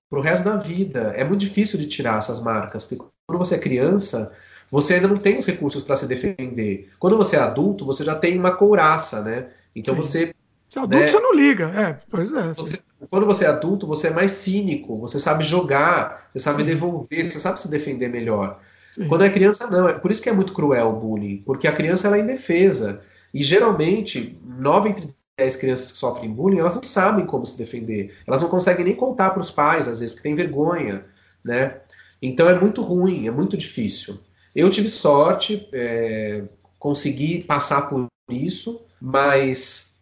para 0.09 0.19
o 0.19 0.21
resto 0.21 0.45
da 0.45 0.55
vida. 0.55 1.13
É 1.17 1.25
muito 1.25 1.41
difícil 1.41 1.77
de 1.77 1.87
tirar 1.87 2.19
essas 2.19 2.39
marcas, 2.39 2.85
porque 2.85 3.03
quando 3.27 3.39
você 3.39 3.55
é 3.55 3.59
criança, 3.59 4.31
você 4.71 4.95
ainda 4.95 5.07
não 5.07 5.17
tem 5.17 5.37
os 5.37 5.45
recursos 5.45 5.83
para 5.83 5.95
se 5.95 6.05
defender. 6.05 6.89
Quando 6.99 7.17
você 7.17 7.35
é 7.35 7.39
adulto, 7.39 7.85
você 7.85 8.03
já 8.03 8.15
tem 8.15 8.37
uma 8.37 8.51
couraça, 8.51 9.21
né? 9.21 9.47
Então 9.75 9.95
Sim. 9.95 10.01
você. 10.01 10.35
Se 10.69 10.77
é 10.77 10.81
adulto, 10.81 11.03
né? 11.05 11.11
você 11.11 11.19
não 11.19 11.33
liga. 11.33 11.65
É, 11.75 11.99
pois 12.09 12.31
é. 12.31 12.53
Você, 12.53 12.79
quando 13.09 13.25
você 13.25 13.45
é 13.45 13.47
adulto, 13.47 13.87
você 13.87 14.07
é 14.07 14.11
mais 14.11 14.31
cínico, 14.33 14.97
você 14.97 15.19
sabe 15.19 15.43
jogar, 15.43 16.29
você 16.31 16.39
sabe 16.39 16.61
Sim. 16.61 16.67
devolver, 16.67 17.31
você 17.31 17.39
sabe 17.39 17.59
se 17.59 17.69
defender 17.69 18.09
melhor. 18.09 18.59
Sim. 18.91 19.07
Quando 19.07 19.23
é 19.23 19.29
criança, 19.29 19.67
não. 19.67 19.89
É 19.89 19.93
por 19.93 20.11
isso 20.11 20.21
que 20.21 20.29
é 20.29 20.33
muito 20.33 20.53
cruel 20.53 20.89
o 20.89 20.93
bullying, 20.93 21.37
porque 21.45 21.67
a 21.67 21.71
criança 21.71 22.07
ela 22.07 22.17
é 22.17 22.21
indefesa. 22.21 23.01
E 23.33 23.43
geralmente, 23.43 24.39
9 24.43 24.89
entre 24.89 25.09
10 25.37 25.55
crianças 25.55 25.91
que 25.91 25.97
sofrem 25.97 26.31
bullying, 26.31 26.59
elas 26.59 26.75
não 26.75 26.83
sabem 26.83 27.25
como 27.25 27.45
se 27.45 27.57
defender. 27.57 28.15
Elas 28.27 28.41
não 28.41 28.49
conseguem 28.49 28.85
nem 28.85 28.95
contar 28.95 29.31
para 29.31 29.41
os 29.41 29.51
pais, 29.51 29.87
às 29.87 29.99
vezes, 29.99 30.13
porque 30.13 30.27
tem 30.27 30.35
vergonha, 30.35 31.03
né? 31.43 31.77
Então 32.21 32.49
é 32.49 32.59
muito 32.59 32.81
ruim, 32.81 33.27
é 33.27 33.31
muito 33.31 33.55
difícil. 33.55 34.19
Eu 34.59 34.69
tive 34.69 34.89
sorte, 34.89 35.67
é, 35.71 36.43
consegui 36.77 37.43
passar 37.43 37.89
por 37.89 38.07
isso, 38.29 38.85
mas 39.01 39.97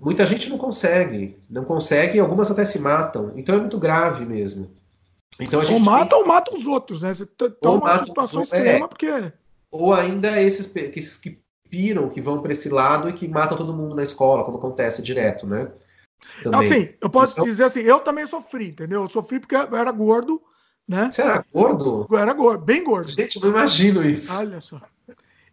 muita 0.00 0.24
gente 0.24 0.48
não 0.48 0.58
consegue. 0.58 1.36
Não 1.48 1.64
consegue 1.64 2.16
e 2.16 2.20
algumas 2.20 2.50
até 2.50 2.64
se 2.64 2.78
matam. 2.78 3.32
Então 3.36 3.56
é 3.56 3.58
muito 3.58 3.78
grave 3.78 4.24
mesmo. 4.24 4.70
Então, 5.38 5.60
ou 5.72 5.80
mata 5.80 6.10
tem... 6.10 6.18
ou 6.18 6.26
mata 6.26 6.54
os 6.54 6.66
outros, 6.66 7.00
né? 7.00 7.14
Você 7.14 7.26
tá 7.26 7.48
uma 7.62 8.04
situação 8.04 8.42
extrema 8.42 8.84
é. 8.84 8.88
porque. 8.88 9.32
Ou 9.70 9.92
ainda 9.94 10.40
esses, 10.40 10.74
esses 10.74 11.16
que 11.16 11.40
piram, 11.68 12.10
que 12.10 12.20
vão 12.20 12.42
para 12.42 12.52
esse 12.52 12.68
lado 12.68 13.08
e 13.08 13.12
que 13.12 13.26
matam 13.28 13.56
todo 13.56 13.72
mundo 13.72 13.94
na 13.94 14.02
escola, 14.02 14.44
como 14.44 14.58
acontece 14.58 15.00
direto, 15.00 15.46
né? 15.46 15.70
Também. 16.42 16.60
Assim, 16.60 16.88
eu 17.00 17.08
posso 17.08 17.32
então... 17.32 17.44
dizer 17.44 17.64
assim, 17.64 17.80
eu 17.80 18.00
também 18.00 18.26
sofri, 18.26 18.68
entendeu? 18.68 19.02
Eu 19.02 19.08
sofri 19.08 19.40
porque 19.40 19.54
eu 19.54 19.76
era 19.76 19.90
gordo 19.90 20.42
né? 20.90 21.08
Você 21.08 21.22
era 21.22 21.44
gordo? 21.54 22.08
Era 22.10 22.32
gordo, 22.32 22.64
bem 22.64 22.82
gordo. 22.82 23.12
Gente, 23.12 23.40
não 23.40 23.50
imagino 23.50 24.04
isso. 24.04 24.36
Olha 24.36 24.60
só. 24.60 24.80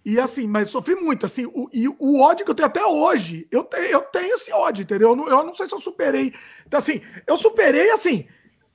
E 0.03 0.19
assim, 0.19 0.47
mas 0.47 0.71
sofri 0.71 0.95
muito, 0.95 1.27
assim, 1.27 1.45
o, 1.45 1.69
e 1.71 1.87
o 1.87 2.19
ódio 2.19 2.43
que 2.43 2.49
eu 2.49 2.55
tenho 2.55 2.67
até 2.67 2.83
hoje, 2.83 3.47
eu, 3.51 3.63
te, 3.63 3.77
eu 3.77 4.01
tenho 4.01 4.33
esse 4.33 4.51
ódio, 4.51 4.81
entendeu? 4.81 5.09
Eu 5.09 5.15
não, 5.15 5.27
eu 5.27 5.45
não 5.45 5.53
sei 5.53 5.67
se 5.67 5.75
eu 5.75 5.81
superei. 5.81 6.33
Então, 6.65 6.79
assim, 6.79 7.01
eu 7.27 7.37
superei, 7.37 7.91
assim, 7.91 8.25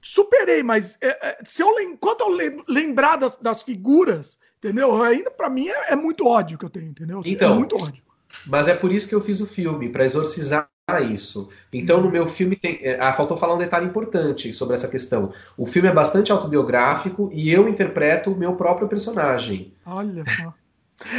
superei, 0.01 0.63
mas 0.63 0.97
é, 1.01 1.09
é, 1.31 1.39
se 1.45 1.63
eu, 1.63 1.81
enquanto 1.81 2.21
eu 2.21 2.63
lembrar 2.69 3.17
das, 3.17 3.35
das 3.39 3.61
figuras, 3.63 4.39
entendeu? 4.59 5.03
Ainda 5.03 5.33
para 5.33 5.51
mim 5.51 5.69
é, 5.69 5.95
é, 5.95 5.97
muito 5.97 6.29
ódio 6.29 6.57
que 6.57 6.65
eu 6.65 6.71
tenho, 6.71 6.91
entendeu? 6.91 7.19
Assim, 7.19 7.31
então, 7.33 7.55
é 7.55 7.59
muito 7.59 7.77
ódio. 7.77 8.05
Mas 8.47 8.69
é 8.69 8.75
por 8.75 8.93
isso 8.93 9.09
que 9.09 9.15
eu 9.17 9.21
fiz 9.21 9.41
o 9.41 9.47
filme, 9.47 9.89
para 9.89 10.05
exorcizar 10.05 10.71
isso. 11.01 11.51
Então, 11.73 12.01
no 12.01 12.11
meu 12.11 12.27
filme 12.27 12.57
tem. 12.57 12.79
É, 12.83 12.99
ah, 13.01 13.13
faltou 13.13 13.37
falar 13.37 13.55
um 13.55 13.59
detalhe 13.59 13.87
importante 13.87 14.53
sobre 14.55 14.75
essa 14.75 14.89
questão. 14.89 15.33
O 15.57 15.67
filme 15.67 15.89
é 15.89 15.93
bastante 15.93 16.31
autobiográfico 16.31 17.31
e 17.33 17.51
eu 17.51 17.69
interpreto 17.69 18.33
o 18.33 18.37
meu 18.37 18.55
próprio 18.55 18.89
personagem. 18.89 19.73
Olha 19.87 20.25
só. 20.37 20.53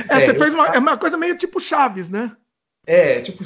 É, 0.08 0.16
é 0.16 0.20
você 0.26 0.34
fez 0.34 0.54
uma, 0.54 0.68
é 0.68 0.80
uma 0.80 0.98
coisa 0.98 1.18
meio 1.18 1.38
tipo 1.38 1.60
Chaves, 1.60 2.08
né? 2.08 2.32
É, 2.88 3.20
tipo. 3.20 3.44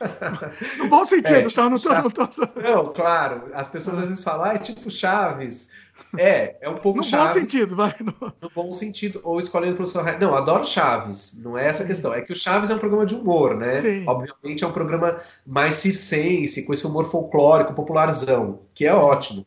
no 0.76 0.88
bom 0.88 1.06
sentido, 1.06 1.36
é, 1.36 1.48
tá? 1.48 1.70
Não, 1.70 1.78
tô, 1.78 1.88
não, 1.88 2.10
tô... 2.10 2.28
não, 2.56 2.92
claro. 2.92 3.50
As 3.54 3.68
pessoas 3.68 3.98
às 3.98 4.08
vezes 4.08 4.22
falam, 4.22 4.44
ah, 4.44 4.54
é 4.54 4.58
tipo 4.58 4.90
Chaves. 4.90 5.70
É, 6.16 6.56
é 6.60 6.68
um 6.68 6.76
pouco 6.76 6.98
no 6.98 7.04
Chaves. 7.04 7.34
No 7.34 7.40
bom 7.40 7.40
sentido, 7.40 7.76
vai. 7.76 7.94
No... 8.00 8.32
no 8.40 8.50
bom 8.54 8.72
sentido. 8.72 9.20
Ou 9.22 9.38
escolhendo 9.38 9.74
o 9.74 9.76
professor 9.76 10.04
Não, 10.18 10.34
adoro 10.34 10.64
Chaves. 10.64 11.34
Não 11.42 11.56
é 11.56 11.66
essa 11.66 11.82
a 11.82 11.86
questão. 11.86 12.12
É 12.12 12.20
que 12.20 12.32
o 12.32 12.36
Chaves 12.36 12.70
é 12.70 12.74
um 12.74 12.78
programa 12.78 13.06
de 13.06 13.14
humor, 13.14 13.56
né? 13.56 13.80
Sim. 13.80 14.04
Obviamente 14.06 14.64
é 14.64 14.66
um 14.66 14.72
programa 14.72 15.20
mais 15.46 15.74
circense, 15.76 16.64
com 16.64 16.72
esse 16.72 16.86
humor 16.86 17.06
folclórico, 17.06 17.74
popularzão, 17.74 18.60
que 18.74 18.86
é 18.86 18.94
ótimo. 18.94 19.46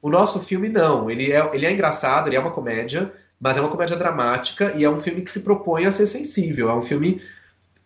O 0.00 0.10
nosso 0.10 0.40
filme, 0.40 0.68
não. 0.68 1.10
Ele 1.10 1.32
é, 1.32 1.50
ele 1.52 1.66
é 1.66 1.72
engraçado, 1.72 2.28
ele 2.28 2.36
é 2.36 2.40
uma 2.40 2.52
comédia, 2.52 3.12
mas 3.40 3.56
é 3.56 3.60
uma 3.60 3.70
comédia 3.70 3.96
dramática 3.96 4.72
e 4.76 4.84
é 4.84 4.90
um 4.90 5.00
filme 5.00 5.22
que 5.22 5.32
se 5.32 5.40
propõe 5.40 5.86
a 5.86 5.90
ser 5.90 6.06
sensível. 6.06 6.70
É 6.70 6.74
um 6.74 6.82
filme 6.82 7.20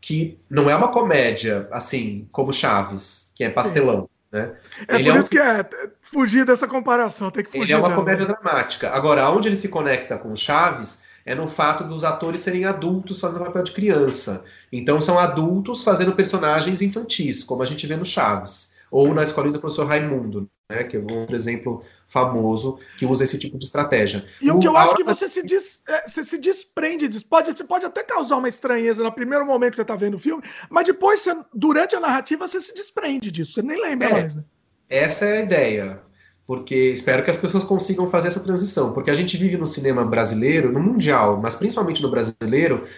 que 0.01 0.39
não 0.51 0.69
é 0.69 0.75
uma 0.77 0.89
comédia, 0.89 1.69
assim, 1.71 2.29
como 2.33 2.53
Chaves, 2.53 3.31
que 3.35 3.45
é 3.45 3.49
pastelão. 3.49 4.10
Né? 4.33 4.53
É 4.87 4.95
ele 4.97 5.05
por 5.05 5.11
é 5.11 5.13
um... 5.15 5.21
isso 5.21 5.31
que 5.31 5.39
é 5.39 5.69
fugir 6.01 6.45
dessa 6.45 6.69
comparação, 6.69 7.31
tem 7.31 7.45
que 7.45 7.51
fugir. 7.51 7.65
Ele 7.65 7.73
é 7.73 7.77
uma 7.77 7.89
dela. 7.89 8.01
comédia 8.01 8.27
dramática. 8.27 8.91
Agora, 8.91 9.29
onde 9.31 9.49
ele 9.49 9.57
se 9.57 9.69
conecta 9.69 10.17
com 10.17 10.35
Chaves 10.37 11.01
é 11.25 11.35
no 11.35 11.49
fato 11.49 11.85
dos 11.85 12.05
atores 12.05 12.41
serem 12.41 12.65
adultos 12.65 13.21
fazendo 13.21 13.45
papel 13.45 13.63
de 13.63 13.73
criança. 13.73 14.45
Então 14.73 15.01
são 15.01 15.19
adultos 15.19 15.83
fazendo 15.83 16.13
personagens 16.13 16.81
infantis, 16.81 17.43
como 17.43 17.63
a 17.63 17.67
gente 17.67 17.87
vê 17.87 17.97
no 17.97 18.05
Chaves. 18.05 18.70
Ou 18.91 19.15
na 19.15 19.23
escolinha 19.23 19.53
do 19.53 19.61
professor 19.61 19.87
Raimundo, 19.87 20.51
né, 20.69 20.85
que 20.85 20.97
é 20.97 21.01
um 21.01 21.21
outro 21.21 21.37
exemplo 21.37 21.85
famoso 22.07 22.79
que 22.99 23.07
usa 23.07 23.25
esse 23.25 23.39
tipo 23.39 23.57
de 23.57 23.65
estratégia. 23.65 24.25
E 24.41 24.51
o, 24.51 24.57
o 24.57 24.61
que 24.61 24.67
eu 24.67 24.77
acho 24.77 24.97
que 24.97 25.05
você 25.05 25.29
se, 25.29 25.43
des, 25.43 25.83
é, 25.89 26.09
você 26.09 26.25
se 26.25 26.39
desprende 26.39 27.07
disso. 27.07 27.25
Pode, 27.29 27.55
você 27.55 27.63
pode 27.63 27.85
até 27.85 28.03
causar 28.03 28.37
uma 28.37 28.49
estranheza 28.49 29.03
no 29.03 29.13
primeiro 29.13 29.47
momento 29.47 29.71
que 29.71 29.77
você 29.77 29.83
está 29.83 29.95
vendo 29.95 30.15
o 30.15 30.19
filme, 30.19 30.43
mas 30.69 30.87
depois, 30.87 31.21
você, 31.21 31.37
durante 31.55 31.95
a 31.95 32.01
narrativa, 32.01 32.49
você 32.49 32.61
se 32.61 32.75
desprende 32.75 33.31
disso. 33.31 33.53
Você 33.53 33.63
nem 33.63 33.81
lembra 33.81 34.09
é, 34.09 34.13
mais. 34.13 34.35
Né? 34.35 34.45
Essa 34.89 35.25
é 35.27 35.39
a 35.39 35.43
ideia. 35.43 36.01
Porque 36.47 36.75
espero 36.75 37.23
que 37.23 37.31
as 37.31 37.37
pessoas 37.37 37.63
consigam 37.63 38.11
fazer 38.11 38.27
essa 38.27 38.41
transição. 38.41 38.93
Porque 38.93 39.11
a 39.11 39.15
gente 39.15 39.37
vive 39.37 39.57
no 39.57 39.69
cinema 39.69 40.05
brasileiro, 40.05 40.73
no 40.73 40.81
mundial, 40.81 41.41
mas 41.41 41.55
principalmente 41.55 42.03
no 42.03 42.11
brasileiro, 42.11 42.89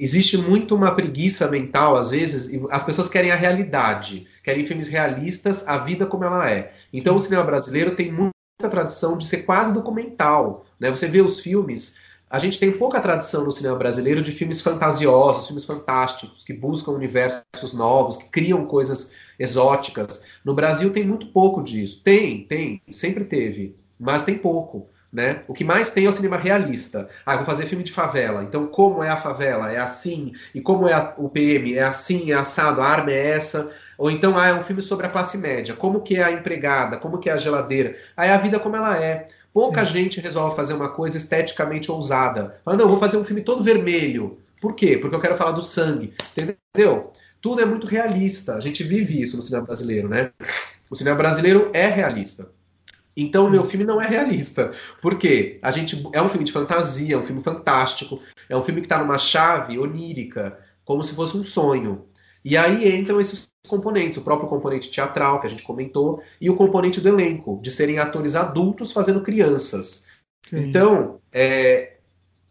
existe 0.00 0.38
muito 0.38 0.74
uma 0.74 0.94
preguiça 0.94 1.46
mental, 1.46 1.94
às 1.94 2.08
vezes, 2.08 2.48
e 2.48 2.60
as 2.70 2.82
pessoas 2.82 3.08
querem 3.08 3.30
a 3.30 3.36
realidade, 3.36 4.26
querem 4.42 4.64
filmes 4.64 4.88
realistas, 4.88 5.68
a 5.68 5.76
vida 5.76 6.06
como 6.06 6.24
ela 6.24 6.50
é. 6.50 6.72
Então 6.90 7.18
Sim. 7.18 7.22
o 7.22 7.24
cinema 7.26 7.44
brasileiro 7.44 7.94
tem 7.94 8.10
muita 8.10 8.32
tradição 8.70 9.18
de 9.18 9.26
ser 9.26 9.38
quase 9.38 9.74
documental. 9.74 10.64
Né? 10.80 10.90
Você 10.90 11.06
vê 11.06 11.20
os 11.20 11.40
filmes, 11.40 11.96
a 12.30 12.38
gente 12.38 12.58
tem 12.58 12.72
pouca 12.72 12.98
tradição 13.00 13.44
no 13.44 13.52
cinema 13.52 13.76
brasileiro 13.76 14.22
de 14.22 14.32
filmes 14.32 14.62
fantasiosos, 14.62 15.48
filmes 15.48 15.64
fantásticos, 15.64 16.42
que 16.44 16.54
buscam 16.54 16.92
universos 16.92 17.74
novos, 17.74 18.16
que 18.16 18.30
criam 18.30 18.64
coisas 18.64 19.12
exóticas. 19.38 20.22
No 20.42 20.54
Brasil 20.54 20.90
tem 20.92 21.04
muito 21.04 21.26
pouco 21.26 21.62
disso. 21.62 22.00
Tem, 22.02 22.44
tem, 22.44 22.80
sempre 22.90 23.24
teve, 23.24 23.76
mas 23.98 24.24
tem 24.24 24.38
pouco. 24.38 24.88
Né? 25.12 25.42
O 25.48 25.52
que 25.52 25.64
mais 25.64 25.90
tem 25.90 26.06
é 26.06 26.08
o 26.08 26.12
cinema 26.12 26.36
realista. 26.36 27.08
Ah, 27.26 27.34
vou 27.34 27.44
fazer 27.44 27.66
filme 27.66 27.82
de 27.82 27.90
favela. 27.90 28.44
Então, 28.44 28.68
como 28.68 29.02
é 29.02 29.08
a 29.08 29.16
favela? 29.16 29.72
É 29.72 29.78
assim. 29.78 30.32
E 30.54 30.60
como 30.60 30.88
é 30.88 30.92
a, 30.92 31.14
o 31.18 31.28
PM? 31.28 31.74
É 31.74 31.82
assim, 31.82 32.30
é 32.30 32.34
assado, 32.34 32.80
a 32.80 32.86
arma 32.86 33.10
é 33.10 33.30
essa. 33.30 33.72
Ou 33.98 34.08
então, 34.08 34.38
ah, 34.38 34.46
é 34.46 34.54
um 34.54 34.62
filme 34.62 34.80
sobre 34.80 35.06
a 35.06 35.10
classe 35.10 35.36
média. 35.36 35.74
Como 35.74 36.00
que 36.00 36.16
é 36.16 36.22
a 36.22 36.30
empregada? 36.30 36.96
Como 36.96 37.18
que 37.18 37.28
é 37.28 37.32
a 37.32 37.36
geladeira? 37.36 37.96
Aí 38.16 38.28
é 38.28 38.32
a 38.32 38.38
vida 38.38 38.60
como 38.60 38.76
ela 38.76 39.02
é. 39.02 39.26
Pouca 39.52 39.84
Sim. 39.84 39.92
gente 39.92 40.20
resolve 40.20 40.54
fazer 40.54 40.74
uma 40.74 40.90
coisa 40.90 41.16
esteticamente 41.16 41.90
ousada. 41.90 42.60
Fala, 42.64 42.76
não, 42.76 42.88
vou 42.88 43.00
fazer 43.00 43.16
um 43.16 43.24
filme 43.24 43.42
todo 43.42 43.64
vermelho. 43.64 44.38
Por 44.60 44.74
quê? 44.74 44.96
Porque 44.96 45.16
eu 45.16 45.20
quero 45.20 45.36
falar 45.36 45.52
do 45.52 45.62
sangue. 45.62 46.14
Entendeu? 46.36 47.12
Tudo 47.40 47.62
é 47.62 47.64
muito 47.64 47.86
realista. 47.86 48.54
A 48.54 48.60
gente 48.60 48.84
vive 48.84 49.20
isso 49.20 49.36
no 49.36 49.42
cinema 49.42 49.66
brasileiro, 49.66 50.08
né? 50.08 50.30
O 50.88 50.94
cinema 50.94 51.16
brasileiro 51.16 51.70
é 51.72 51.88
realista. 51.88 52.48
Então, 53.16 53.46
o 53.46 53.50
meu 53.50 53.64
filme 53.64 53.84
não 53.84 54.00
é 54.00 54.06
realista. 54.06 54.72
Por 55.02 55.16
quê? 55.18 55.58
A 55.62 55.70
gente 55.70 56.08
é 56.12 56.22
um 56.22 56.28
filme 56.28 56.44
de 56.44 56.52
fantasia, 56.52 57.14
é 57.14 57.18
um 57.18 57.24
filme 57.24 57.42
fantástico, 57.42 58.22
é 58.48 58.56
um 58.56 58.62
filme 58.62 58.80
que 58.80 58.86
está 58.86 58.98
numa 58.98 59.18
chave 59.18 59.78
onírica, 59.78 60.58
como 60.84 61.02
se 61.02 61.14
fosse 61.14 61.36
um 61.36 61.44
sonho. 61.44 62.06
E 62.44 62.56
aí 62.56 62.96
entram 62.96 63.20
esses 63.20 63.50
componentes, 63.68 64.18
o 64.18 64.22
próprio 64.22 64.48
componente 64.48 64.90
teatral 64.90 65.40
que 65.40 65.46
a 65.46 65.50
gente 65.50 65.62
comentou 65.62 66.22
e 66.40 66.48
o 66.48 66.56
componente 66.56 67.00
do 67.00 67.08
elenco, 67.08 67.60
de 67.62 67.70
serem 67.70 67.98
atores 67.98 68.34
adultos 68.34 68.92
fazendo 68.92 69.20
crianças. 69.20 70.06
Sim. 70.46 70.68
Então, 70.68 71.20
é, 71.32 71.98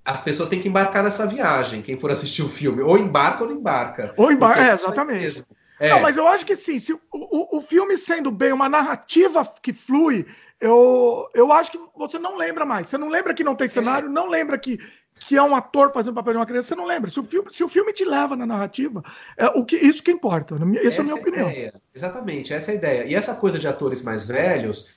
as 0.06 0.22
pessoas 0.22 0.50
têm 0.50 0.60
que 0.60 0.68
embarcar 0.68 1.04
nessa 1.04 1.26
viagem, 1.26 1.82
quem 1.82 2.00
for 2.00 2.12
assistir 2.12 2.44
o 2.44 2.50
filme, 2.50 2.82
ou 2.82 2.98
embarca 2.98 3.44
ou 3.44 3.50
não 3.50 3.58
embarca. 3.58 4.14
Ou 4.18 4.32
embarca, 4.32 4.64
é, 4.64 4.74
exatamente. 4.74 5.44
É. 5.80 5.90
Não, 5.90 6.02
mas 6.02 6.18
eu 6.18 6.28
acho 6.28 6.46
que 6.46 6.56
sim, 6.56 6.78
se 6.78 6.92
o, 6.92 7.00
o, 7.12 7.58
o 7.58 7.62
filme 7.62 7.98
sendo 7.98 8.30
bem 8.30 8.52
uma 8.52 8.68
narrativa 8.68 9.50
que 9.62 9.72
flui, 9.72 10.26
eu, 10.60 11.30
eu 11.34 11.52
acho 11.54 11.72
que 11.72 11.80
você 11.96 12.20
não 12.20 12.38
lembra 12.38 12.66
mais. 12.66 12.90
Você 12.90 12.98
não 12.98 13.08
lembra 13.08 13.34
que 13.34 13.44
não 13.44 13.56
tem 13.56 13.70
cenário, 13.70 14.10
não 14.10 14.28
lembra 14.28 14.58
que, 14.58 14.78
que 15.16 15.38
é 15.38 15.42
um 15.42 15.56
ator 15.56 15.94
fazendo 15.94 16.16
papel 16.16 16.34
de 16.34 16.40
uma 16.40 16.46
criança, 16.46 16.70
você 16.70 16.76
não 16.76 16.86
lembra. 16.86 17.10
Se 17.10 17.20
o 17.20 17.24
filme, 17.24 17.50
se 17.50 17.64
o 17.64 17.70
filme 17.70 17.94
te 17.94 18.04
leva 18.04 18.36
na 18.36 18.46
narrativa, 18.46 19.02
é 19.38 19.48
o 19.48 19.64
que, 19.64 19.78
isso 19.78 20.04
que 20.04 20.12
importa. 20.12 20.56
Essa, 20.56 20.88
essa 20.88 20.98
é 20.98 21.02
a 21.02 21.04
minha 21.04 21.16
opinião. 21.16 21.50
Ideia. 21.50 21.74
Exatamente, 21.96 22.54
essa 22.54 22.72
é 22.72 22.74
a 22.74 22.78
ideia. 22.78 23.06
E 23.06 23.16
essa 23.16 23.34
coisa 23.36 23.58
de 23.58 23.68
atores 23.68 24.02
mais 24.02 24.26
velhos, 24.26 24.90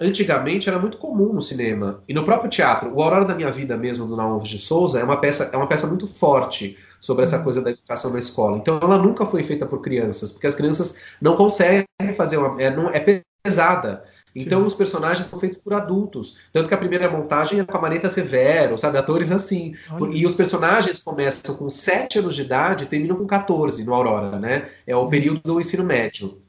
antigamente 0.00 0.68
era 0.68 0.78
muito 0.78 0.98
comum 0.98 1.32
no 1.32 1.40
cinema. 1.40 2.02
E 2.08 2.12
no 2.12 2.24
próprio 2.24 2.50
teatro. 2.50 2.92
O 2.92 3.00
Aurora 3.00 3.24
da 3.24 3.34
Minha 3.34 3.52
Vida 3.52 3.76
mesmo, 3.76 4.08
do 4.08 4.16
Naum 4.16 4.40
de 4.40 4.58
Souza, 4.58 4.98
é 4.98 5.04
uma 5.04 5.20
peça, 5.20 5.50
é 5.52 5.56
uma 5.56 5.68
peça 5.68 5.86
muito 5.86 6.08
forte 6.08 6.76
sobre 7.00 7.24
essa 7.24 7.38
uhum. 7.38 7.44
coisa 7.44 7.62
da 7.62 7.70
educação 7.70 8.12
na 8.12 8.18
escola. 8.18 8.58
Então 8.58 8.78
ela 8.80 8.98
nunca 8.98 9.24
foi 9.24 9.42
feita 9.42 9.66
por 9.66 9.80
crianças, 9.80 10.30
porque 10.30 10.46
as 10.46 10.54
crianças 10.54 10.94
não 11.20 11.34
conseguem 11.34 11.86
fazer 12.16 12.36
uma. 12.36 12.60
É, 12.60 12.70
não, 12.70 12.90
é 12.90 13.22
pesada. 13.42 14.04
Então 14.36 14.60
Sim. 14.60 14.66
os 14.66 14.74
personagens 14.74 15.26
são 15.26 15.40
feitos 15.40 15.58
por 15.58 15.72
adultos. 15.72 16.36
Tanto 16.52 16.68
que 16.68 16.74
a 16.74 16.78
primeira 16.78 17.10
montagem 17.10 17.58
é 17.58 17.64
com 17.64 17.76
a 17.76 17.80
Maneta 17.80 18.08
Severo, 18.08 18.78
sabe? 18.78 18.98
Atores 18.98 19.32
assim. 19.32 19.74
Olha. 19.90 20.14
E 20.14 20.24
os 20.24 20.34
personagens 20.34 21.00
começam 21.00 21.54
com 21.56 21.68
7 21.68 22.20
anos 22.20 22.36
de 22.36 22.42
idade 22.42 22.84
e 22.84 22.86
terminam 22.86 23.16
com 23.16 23.26
14 23.26 23.82
no 23.84 23.94
Aurora, 23.94 24.38
né? 24.38 24.68
É 24.86 24.94
o 24.94 25.08
período 25.08 25.40
do 25.40 25.60
ensino 25.60 25.82
médio. 25.82 26.40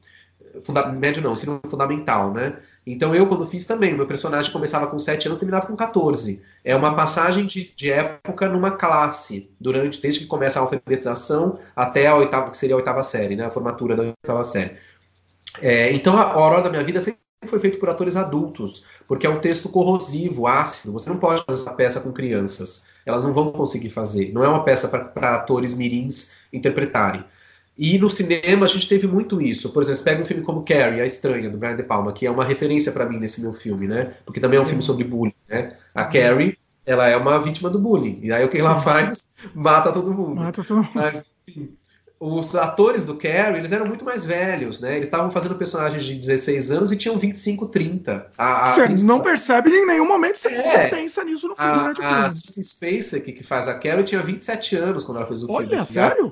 Funda 0.62 0.86
médio 0.86 1.22
não, 1.22 1.32
ensino 1.32 1.60
fundamental, 1.66 2.32
né? 2.32 2.56
Então 2.86 3.14
eu, 3.14 3.28
quando 3.28 3.46
fiz 3.46 3.64
também, 3.64 3.94
meu 3.94 4.06
personagem 4.06 4.52
começava 4.52 4.88
com 4.88 4.98
7 4.98 5.26
anos 5.26 5.38
e 5.38 5.40
terminava 5.40 5.66
com 5.66 5.76
14. 5.76 6.42
É 6.64 6.74
uma 6.74 6.94
passagem 6.96 7.46
de, 7.46 7.72
de, 7.74 7.90
época 7.90 8.48
numa 8.48 8.72
classe, 8.72 9.50
durante, 9.60 10.00
desde 10.00 10.20
que 10.20 10.26
começa 10.26 10.58
a 10.58 10.62
alfabetização 10.62 11.60
até 11.76 12.08
a 12.08 12.16
oitava, 12.16 12.50
que 12.50 12.56
seria 12.56 12.74
a 12.74 12.78
oitava 12.78 13.02
série, 13.04 13.36
né? 13.36 13.46
A 13.46 13.50
formatura 13.50 13.94
da 13.94 14.02
oitava 14.02 14.42
série. 14.42 14.76
É, 15.60 15.92
então 15.92 16.16
a 16.18 16.32
Aurora 16.32 16.62
da 16.62 16.70
Minha 16.70 16.82
Vida 16.82 16.98
sempre 16.98 17.20
foi 17.46 17.60
feito 17.60 17.78
por 17.78 17.88
atores 17.88 18.16
adultos, 18.16 18.84
porque 19.06 19.26
é 19.26 19.30
um 19.30 19.40
texto 19.40 19.68
corrosivo, 19.68 20.48
ácido. 20.48 20.92
Você 20.92 21.08
não 21.08 21.18
pode 21.18 21.44
fazer 21.44 21.62
essa 21.62 21.72
peça 21.72 22.00
com 22.00 22.12
crianças. 22.12 22.84
Elas 23.06 23.22
não 23.22 23.32
vão 23.32 23.52
conseguir 23.52 23.90
fazer. 23.90 24.32
Não 24.32 24.42
é 24.42 24.48
uma 24.48 24.64
peça 24.64 24.88
para 24.88 25.36
atores 25.36 25.74
mirins 25.74 26.32
interpretarem. 26.52 27.24
E 27.76 27.98
no 27.98 28.10
cinema 28.10 28.66
a 28.66 28.68
gente 28.68 28.88
teve 28.88 29.06
muito 29.06 29.40
isso. 29.40 29.70
Por 29.70 29.82
exemplo, 29.82 30.04
pega 30.04 30.22
um 30.22 30.24
filme 30.24 30.42
como 30.42 30.62
Carrie, 30.62 31.00
A 31.00 31.06
Estranha, 31.06 31.48
do 31.48 31.56
Brian 31.56 31.76
De 31.76 31.82
Palma, 31.82 32.12
que 32.12 32.26
é 32.26 32.30
uma 32.30 32.44
referência 32.44 32.92
para 32.92 33.06
mim 33.06 33.18
nesse 33.18 33.40
meu 33.40 33.52
filme, 33.52 33.88
né? 33.88 34.14
Porque 34.24 34.40
também 34.40 34.58
é 34.58 34.62
um 34.62 34.64
filme 34.64 34.82
sobre 34.82 35.04
bullying, 35.04 35.34
né? 35.48 35.76
A 35.94 36.04
Carrie, 36.04 36.58
ela 36.84 37.08
é 37.08 37.16
uma 37.16 37.40
vítima 37.40 37.70
do 37.70 37.78
bullying. 37.78 38.20
E 38.22 38.32
aí 38.32 38.44
o 38.44 38.48
que 38.48 38.58
ela 38.58 38.80
faz? 38.80 39.26
Mata 39.54 39.90
todo 39.90 40.12
mundo. 40.12 40.36
Mata 40.36 40.62
todo 40.62 40.76
mundo. 40.76 40.90
Mas, 40.94 41.26
enfim, 41.48 41.74
os 42.20 42.54
atores 42.54 43.04
do 43.04 43.16
Carrie, 43.16 43.58
eles 43.58 43.72
eram 43.72 43.84
muito 43.84 44.04
mais 44.04 44.24
velhos, 44.24 44.80
né? 44.80 44.94
Eles 44.94 45.08
estavam 45.08 45.28
fazendo 45.28 45.56
personagens 45.56 46.04
de 46.04 46.14
16 46.14 46.70
anos 46.70 46.92
e 46.92 46.96
tinham 46.96 47.18
25, 47.18 47.66
30. 47.66 48.30
A, 48.38 48.66
a 48.66 48.72
você 48.72 48.86
não 49.04 49.20
percebe 49.20 49.70
em 49.70 49.84
nenhum 49.84 50.06
momento, 50.06 50.36
você 50.36 50.48
é, 50.48 50.88
pensa 50.88 51.24
nisso 51.24 51.48
no 51.48 51.56
filme. 51.56 51.94
A, 52.00 52.26
a 52.26 52.30
Susan 52.30 52.62
Spacek, 52.62 53.32
que 53.32 53.42
faz 53.42 53.66
a 53.66 53.74
Carrie, 53.74 54.04
tinha 54.04 54.22
27 54.22 54.76
anos 54.76 55.02
quando 55.02 55.18
ela 55.18 55.26
fez 55.26 55.42
o 55.42 55.50
Olha, 55.50 55.66
filme. 55.66 55.76
Olha, 55.76 55.84
sério? 55.84 56.30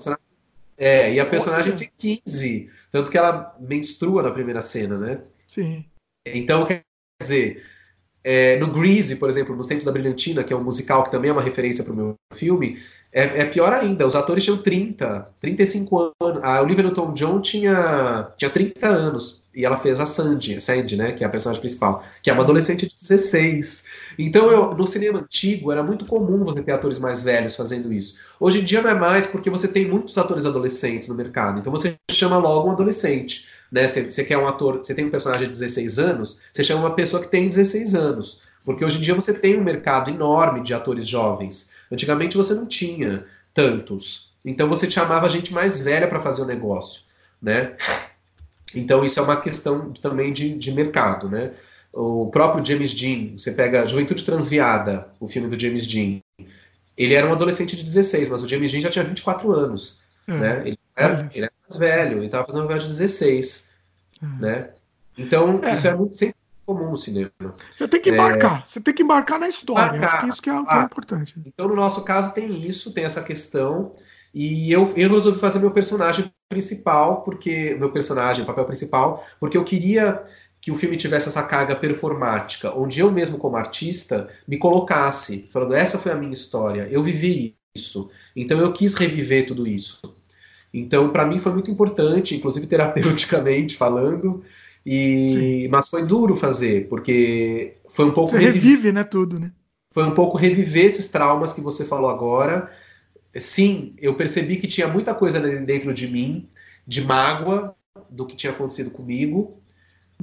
É, 0.80 1.12
e 1.12 1.20
a 1.20 1.26
personagem 1.26 1.76
tem 1.76 1.90
15. 1.98 2.70
Tanto 2.90 3.10
que 3.10 3.18
ela 3.18 3.54
menstrua 3.60 4.22
na 4.22 4.30
primeira 4.30 4.62
cena, 4.62 4.96
né? 4.96 5.20
Sim. 5.46 5.84
Então, 6.26 6.64
quer 6.64 6.80
dizer, 7.20 7.62
é, 8.24 8.56
no 8.56 8.68
Greasy, 8.68 9.16
por 9.16 9.28
exemplo, 9.28 9.54
Nos 9.54 9.66
Tempos 9.66 9.84
da 9.84 9.92
Brilhantina, 9.92 10.42
que 10.42 10.54
é 10.54 10.56
um 10.56 10.64
musical 10.64 11.04
que 11.04 11.10
também 11.10 11.28
é 11.28 11.32
uma 11.32 11.42
referência 11.42 11.84
para 11.84 11.92
o 11.92 11.96
meu 11.96 12.14
filme, 12.32 12.82
é, 13.12 13.40
é, 13.40 13.44
pior 13.44 13.72
ainda, 13.72 14.06
os 14.06 14.16
atores 14.16 14.42
tinham 14.42 14.56
30, 14.56 15.26
35 15.40 16.14
anos. 16.20 16.42
A 16.42 16.62
Olivia 16.62 16.84
Newton-John 16.84 17.40
tinha, 17.40 18.32
tinha 18.36 18.50
30 18.50 18.86
anos 18.88 19.42
e 19.54 19.64
ela 19.64 19.76
fez 19.76 19.98
a 19.98 20.06
Sandy, 20.06 20.60
Sandy, 20.60 20.96
né, 20.96 21.12
que 21.12 21.24
é 21.24 21.26
a 21.26 21.30
personagem 21.30 21.60
principal, 21.60 22.04
que 22.22 22.30
é 22.30 22.32
uma 22.32 22.42
adolescente 22.42 22.88
de 22.88 22.94
16. 22.94 23.84
Então, 24.26 24.50
eu, 24.50 24.74
no 24.74 24.86
cinema 24.86 25.20
antigo, 25.20 25.72
era 25.72 25.82
muito 25.82 26.04
comum 26.04 26.44
você 26.44 26.62
ter 26.62 26.72
atores 26.72 26.98
mais 26.98 27.22
velhos 27.22 27.56
fazendo 27.56 27.92
isso. 27.92 28.16
Hoje 28.38 28.60
em 28.60 28.64
dia 28.64 28.82
não 28.82 28.90
é 28.90 28.94
mais 28.94 29.26
porque 29.26 29.48
você 29.48 29.68
tem 29.68 29.86
muitos 29.86 30.18
atores 30.18 30.44
adolescentes 30.44 31.08
no 31.08 31.14
mercado. 31.14 31.60
Então, 31.60 31.72
você 31.72 31.96
chama 32.10 32.38
logo 32.38 32.68
um 32.68 32.72
adolescente. 32.72 33.48
Né? 33.70 33.86
Você, 33.86 34.24
quer 34.24 34.36
um 34.36 34.48
ator, 34.48 34.78
você 34.78 34.94
tem 34.94 35.04
um 35.04 35.10
personagem 35.10 35.46
de 35.46 35.52
16 35.52 35.98
anos, 35.98 36.38
você 36.52 36.64
chama 36.64 36.80
uma 36.80 36.94
pessoa 36.94 37.22
que 37.22 37.28
tem 37.28 37.48
16 37.48 37.94
anos. 37.94 38.40
Porque 38.64 38.84
hoje 38.84 38.98
em 38.98 39.00
dia 39.00 39.14
você 39.14 39.32
tem 39.32 39.58
um 39.58 39.64
mercado 39.64 40.10
enorme 40.10 40.62
de 40.62 40.74
atores 40.74 41.06
jovens. 41.06 41.70
Antigamente 41.90 42.36
você 42.36 42.52
não 42.54 42.66
tinha 42.66 43.24
tantos. 43.54 44.32
Então 44.44 44.68
você 44.68 44.90
chamava 44.90 45.28
gente 45.28 45.52
mais 45.52 45.80
velha 45.80 46.08
para 46.08 46.20
fazer 46.20 46.42
o 46.42 46.46
negócio, 46.46 47.02
né? 47.40 47.74
Então 48.74 49.04
isso 49.04 49.18
é 49.18 49.22
uma 49.22 49.40
questão 49.40 49.92
também 49.92 50.32
de, 50.32 50.56
de 50.56 50.72
mercado, 50.72 51.28
né? 51.28 51.52
O 51.92 52.30
próprio 52.30 52.64
James 52.64 52.94
Dean, 52.94 53.36
você 53.36 53.50
pega 53.50 53.86
Juventude 53.86 54.24
Transviada, 54.24 55.08
o 55.18 55.26
filme 55.26 55.48
do 55.48 55.60
James 55.60 55.86
Dean, 55.86 56.20
ele 56.96 57.14
era 57.14 57.26
um 57.26 57.32
adolescente 57.32 57.76
de 57.76 57.82
16, 57.82 58.28
mas 58.28 58.42
o 58.42 58.48
James 58.48 58.70
Dean 58.70 58.80
já 58.80 58.90
tinha 58.90 59.04
24 59.04 59.50
anos, 59.52 60.00
é. 60.28 60.32
né? 60.32 60.62
Ele 60.66 60.78
era, 60.94 61.28
ele 61.34 61.44
era 61.44 61.52
mais 61.68 61.78
velho, 61.78 62.18
ele 62.18 62.26
estava 62.26 62.46
fazendo 62.46 62.64
um 62.64 62.68
velho 62.68 62.80
de 62.80 62.88
16, 62.88 63.70
é. 64.22 64.26
né? 64.40 64.70
Então, 65.16 65.60
é. 65.64 65.72
isso 65.72 65.88
é 65.88 65.94
muito, 65.94 66.16
sempre 66.16 66.36
comum 66.64 66.90
no 66.90 66.96
cinema. 66.96 67.30
Você 67.76 67.88
tem 67.88 68.00
que 68.00 68.10
embarcar, 68.10 68.60
é... 68.60 68.66
você 68.66 68.80
tem 68.80 68.94
que 68.94 69.02
embarcar 69.02 69.40
na 69.40 69.48
história. 69.48 69.96
Embarcar, 69.96 70.28
isso 70.28 70.42
que 70.42 70.50
é, 70.50 70.64
que 70.64 70.74
é 70.74 70.82
importante. 70.82 71.34
Então, 71.44 71.68
no 71.68 71.74
nosso 71.74 72.02
caso, 72.02 72.32
tem 72.32 72.66
isso, 72.66 72.92
tem 72.92 73.04
essa 73.04 73.22
questão. 73.22 73.92
E 74.32 74.70
eu, 74.70 74.92
eu 74.96 75.12
resolvi 75.12 75.40
fazer 75.40 75.58
meu 75.58 75.72
personagem 75.72 76.32
principal, 76.48 77.22
porque. 77.22 77.76
Meu 77.78 77.90
personagem, 77.90 78.44
papel 78.44 78.64
principal, 78.64 79.26
porque 79.40 79.56
eu 79.56 79.64
queria 79.64 80.20
que 80.60 80.70
o 80.70 80.74
filme 80.74 80.96
tivesse 80.96 81.28
essa 81.28 81.42
carga 81.42 81.74
performática, 81.74 82.76
onde 82.76 83.00
eu 83.00 83.10
mesmo, 83.10 83.38
como 83.38 83.56
artista, 83.56 84.28
me 84.46 84.58
colocasse, 84.58 85.48
falando, 85.50 85.74
essa 85.74 85.98
foi 85.98 86.12
a 86.12 86.16
minha 86.16 86.32
história, 86.32 86.86
eu 86.90 87.02
vivi 87.02 87.56
isso. 87.74 88.10
Então 88.36 88.58
eu 88.58 88.72
quis 88.72 88.94
reviver 88.94 89.46
tudo 89.46 89.66
isso. 89.66 90.00
Então, 90.72 91.10
para 91.10 91.26
mim 91.26 91.38
foi 91.38 91.52
muito 91.52 91.70
importante, 91.70 92.36
inclusive 92.36 92.66
terapeuticamente 92.66 93.76
falando, 93.76 94.42
e, 94.84 95.68
mas 95.70 95.88
foi 95.88 96.06
duro 96.06 96.36
fazer, 96.36 96.88
porque 96.88 97.74
foi 97.88 98.06
um 98.06 98.12
pouco. 98.12 98.30
Você 98.30 98.38
revive, 98.38 98.92
né, 98.92 99.04
tudo, 99.04 99.38
né? 99.38 99.52
Foi 99.92 100.04
um 100.04 100.12
pouco 100.12 100.38
reviver 100.38 100.86
esses 100.86 101.08
traumas 101.08 101.52
que 101.52 101.60
você 101.60 101.84
falou 101.84 102.08
agora. 102.08 102.70
Sim, 103.38 103.94
eu 103.98 104.14
percebi 104.14 104.56
que 104.56 104.68
tinha 104.68 104.86
muita 104.86 105.14
coisa 105.14 105.40
dentro 105.40 105.92
de 105.92 106.06
mim, 106.06 106.48
de 106.86 107.02
mágoa 107.02 107.74
do 108.08 108.24
que 108.24 108.36
tinha 108.36 108.52
acontecido 108.52 108.90
comigo, 108.90 109.59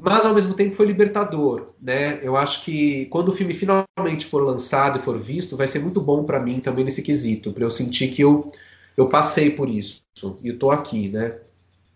mas 0.02 0.26
ao 0.26 0.34
mesmo 0.34 0.54
tempo 0.54 0.76
foi 0.76 0.86
libertador, 0.86 1.74
né? 1.82 2.20
Eu 2.22 2.36
acho 2.36 2.64
que 2.64 3.06
quando 3.08 3.30
o 3.30 3.32
filme 3.32 3.54
finalmente 3.54 4.26
for 4.26 4.44
lançado 4.44 4.98
e 4.98 5.02
for 5.02 5.18
visto, 5.18 5.58
vai 5.58 5.68
ser 5.68 5.80
muito 5.80 6.02
bom 6.02 6.24
para 6.24 6.40
mim 6.40 6.60
também 6.60 6.86
nesse 6.86 7.02
quesito, 7.02 7.52
para 7.52 7.64
eu 7.64 7.72
sentir 7.72 8.10
que 8.10 8.22
eu 8.22 8.52
eu 8.96 9.08
passei 9.08 9.52
por 9.52 9.70
isso 9.70 10.02
e 10.44 10.50
eu 10.50 10.58
tô 10.58 10.72
aqui, 10.72 11.10
né? 11.10 11.38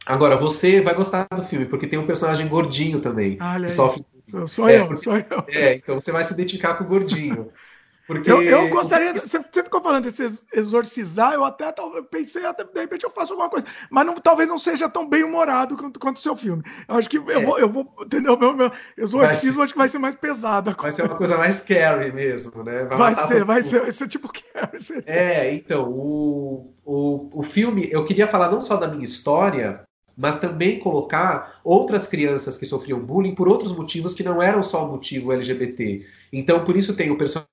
Agora, 0.05 0.35
você 0.35 0.81
vai 0.81 0.93
gostar 0.93 1.27
do 1.35 1.43
filme, 1.43 1.65
porque 1.65 1.87
tem 1.87 1.97
um 1.97 2.05
personagem 2.05 2.47
gordinho 2.47 2.99
também. 2.99 3.37
Olha 3.39 3.67
que 3.67 3.73
sofre. 3.73 4.05
Sou 4.47 4.69
é, 4.69 4.79
eu, 4.79 4.87
porque... 4.87 5.03
sou 5.03 5.15
eu. 5.15 5.45
É, 5.47 5.75
então 5.75 5.99
você 5.99 6.11
vai 6.11 6.23
se 6.23 6.33
identificar 6.33 6.75
com 6.75 6.83
o 6.83 6.87
gordinho. 6.87 7.49
Porque... 8.07 8.31
Eu, 8.31 8.41
eu 8.41 8.69
gostaria. 8.69 9.13
Você, 9.13 9.39
você 9.39 9.63
ficou 9.63 9.81
falando 9.81 10.03
desse 10.03 10.43
exorcizar, 10.53 11.33
eu 11.33 11.45
até 11.45 11.71
talvez 11.71 12.05
pensei, 12.09 12.45
até, 12.45 12.63
de 12.63 12.79
repente 12.79 13.03
eu 13.03 13.09
faço 13.09 13.33
alguma 13.33 13.49
coisa. 13.49 13.65
Mas 13.89 14.05
não, 14.05 14.15
talvez 14.15 14.49
não 14.49 14.59
seja 14.59 14.89
tão 14.89 15.07
bem 15.07 15.23
humorado 15.23 15.77
quanto, 15.77 15.99
quanto 15.99 16.17
o 16.17 16.21
seu 16.21 16.35
filme. 16.35 16.63
Eu 16.87 16.95
acho 16.95 17.09
que 17.09 17.17
é. 17.17 17.35
eu, 17.35 17.45
vou, 17.45 17.59
eu 17.59 17.69
vou. 17.69 17.95
Entendeu? 18.01 18.37
Meu, 18.37 18.53
meu 18.53 18.71
exorcismo 18.97 19.55
ser, 19.55 19.61
acho 19.63 19.73
que 19.73 19.79
vai 19.79 19.89
ser 19.89 19.99
mais 19.99 20.15
pesado. 20.15 20.75
Vai 20.79 20.91
ser 20.91 21.03
uma 21.03 21.15
coisa 21.15 21.37
mais 21.37 21.55
scary 21.55 22.11
mesmo, 22.11 22.63
né? 22.63 22.85
Vai, 22.85 22.97
vai 22.97 23.27
ser, 23.27 23.45
vai 23.45 23.63
ser, 23.63 23.81
vai 23.81 23.91
ser 23.91 24.07
tipo 24.07 24.27
scary. 24.27 25.03
É, 25.05 25.53
então, 25.53 25.89
o, 25.89 26.73
o, 26.83 27.39
o 27.39 27.43
filme, 27.43 27.87
eu 27.91 28.05
queria 28.05 28.27
falar 28.27 28.51
não 28.51 28.61
só 28.61 28.77
da 28.77 28.87
minha 28.87 29.03
história, 29.03 29.85
mas 30.17 30.39
também 30.39 30.79
colocar 30.79 31.59
outras 31.63 32.07
crianças 32.07 32.57
que 32.57 32.65
sofriam 32.65 32.99
bullying 32.99 33.35
por 33.35 33.47
outros 33.47 33.75
motivos 33.75 34.13
que 34.13 34.23
não 34.23 34.41
eram 34.41 34.61
só 34.61 34.85
o 34.85 34.91
motivo 34.91 35.31
LGBT. 35.31 36.05
Então, 36.31 36.63
por 36.63 36.75
isso 36.75 36.95
tem 36.95 37.09
o 37.09 37.17
personagem 37.17 37.50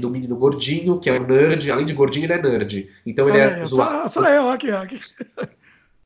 do 0.00 0.10
menino 0.10 0.36
gordinho, 0.36 0.98
que 0.98 1.08
é 1.08 1.20
um 1.20 1.26
nerd, 1.26 1.70
além 1.70 1.86
de 1.86 1.94
gordinho, 1.94 2.26
ele 2.26 2.32
é 2.32 2.42
nerd. 2.42 2.90
Então 3.06 3.28
ele 3.28 3.38
é, 3.38 3.60
é 3.60 3.64
zoado. 3.64 4.10
Só, 4.10 4.22
só 4.22 4.28
eu, 4.28 4.48
aqui, 4.48 4.70
aqui. 4.70 5.00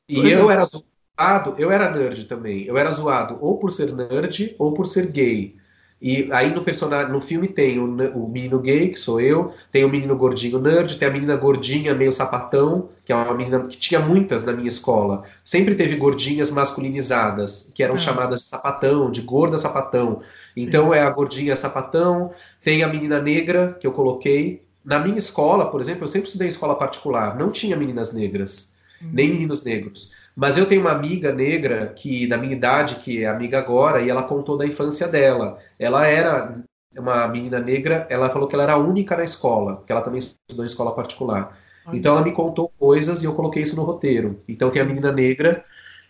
E 0.07 0.29
eu 0.29 0.51
era 0.51 0.63
zoado, 0.65 1.55
eu 1.57 1.71
era 1.71 1.89
nerd 1.89 2.25
também. 2.25 2.63
Eu 2.65 2.77
era 2.77 2.91
zoado 2.91 3.39
ou 3.41 3.57
por 3.57 3.71
ser 3.71 3.91
nerd 3.91 4.55
ou 4.59 4.71
por 4.71 4.85
ser 4.85 5.07
gay. 5.07 5.55
E 6.01 6.29
aí 6.31 6.53
no 6.53 6.63
personagem, 6.63 7.11
no 7.11 7.21
filme 7.21 7.47
tem 7.47 7.79
o, 7.79 7.85
o, 7.85 8.29
menino 8.29 8.59
gay, 8.59 8.89
que 8.89 8.99
sou 8.99 9.19
eu, 9.19 9.53
tem 9.71 9.85
o 9.85 9.89
menino 9.89 10.15
gordinho 10.15 10.59
nerd, 10.59 10.97
tem 10.97 11.07
a 11.07 11.11
menina 11.11 11.37
gordinha 11.37 11.95
meio 11.95 12.11
sapatão, 12.11 12.89
que 13.05 13.13
é 13.13 13.15
uma 13.15 13.33
menina 13.33 13.61
que 13.61 13.77
tinha 13.77 13.99
muitas 13.99 14.43
na 14.43 14.51
minha 14.51 14.67
escola. 14.67 15.23
Sempre 15.43 15.73
teve 15.73 15.95
gordinhas 15.95 16.51
masculinizadas, 16.51 17.71
que 17.73 17.81
eram 17.81 17.95
é. 17.95 17.97
chamadas 17.97 18.41
de 18.41 18.45
sapatão, 18.45 19.09
de 19.09 19.21
gorda 19.21 19.57
sapatão. 19.57 20.21
Então 20.55 20.91
Sim. 20.91 20.97
é 20.97 21.01
a 21.01 21.09
gordinha 21.09 21.55
sapatão, 21.55 22.33
tem 22.63 22.83
a 22.83 22.87
menina 22.87 23.21
negra 23.21 23.77
que 23.79 23.87
eu 23.87 23.93
coloquei. 23.93 24.61
Na 24.83 24.99
minha 24.99 25.17
escola, 25.17 25.71
por 25.71 25.79
exemplo, 25.79 26.03
eu 26.03 26.07
sempre 26.07 26.27
estudei 26.27 26.47
em 26.47 26.51
escola 26.51 26.75
particular, 26.75 27.37
não 27.37 27.49
tinha 27.49 27.75
meninas 27.75 28.11
negras, 28.11 28.73
uhum. 29.01 29.09
nem 29.13 29.29
meninos 29.29 29.63
negros. 29.63 30.11
Mas 30.35 30.57
eu 30.57 30.65
tenho 30.65 30.81
uma 30.81 30.91
amiga 30.91 31.33
negra 31.33 31.87
que 31.95 32.27
da 32.27 32.37
minha 32.37 32.55
idade, 32.55 32.95
que 32.95 33.23
é 33.23 33.27
amiga 33.27 33.57
agora, 33.57 34.01
e 34.01 34.09
ela 34.09 34.23
contou 34.23 34.57
da 34.57 34.65
infância 34.65 35.07
dela. 35.07 35.57
Ela 35.79 36.05
era 36.05 36.61
uma 36.97 37.27
menina 37.27 37.59
negra, 37.59 38.05
ela 38.09 38.29
falou 38.29 38.47
que 38.47 38.55
ela 38.55 38.63
era 38.63 38.73
a 38.73 38.77
única 38.77 39.15
na 39.15 39.23
escola, 39.23 39.83
que 39.85 39.91
ela 39.91 40.01
também 40.01 40.19
estudou 40.19 40.65
em 40.65 40.67
escola 40.67 40.93
particular. 40.93 41.57
Então 41.93 42.13
ela 42.13 42.23
me 42.23 42.31
contou 42.31 42.69
coisas 42.79 43.21
e 43.21 43.25
eu 43.25 43.33
coloquei 43.33 43.63
isso 43.63 43.75
no 43.75 43.83
roteiro. 43.83 44.39
Então 44.47 44.71
tem 44.71 44.81
a 44.81 44.85
menina 44.85 45.11
negra 45.11 45.63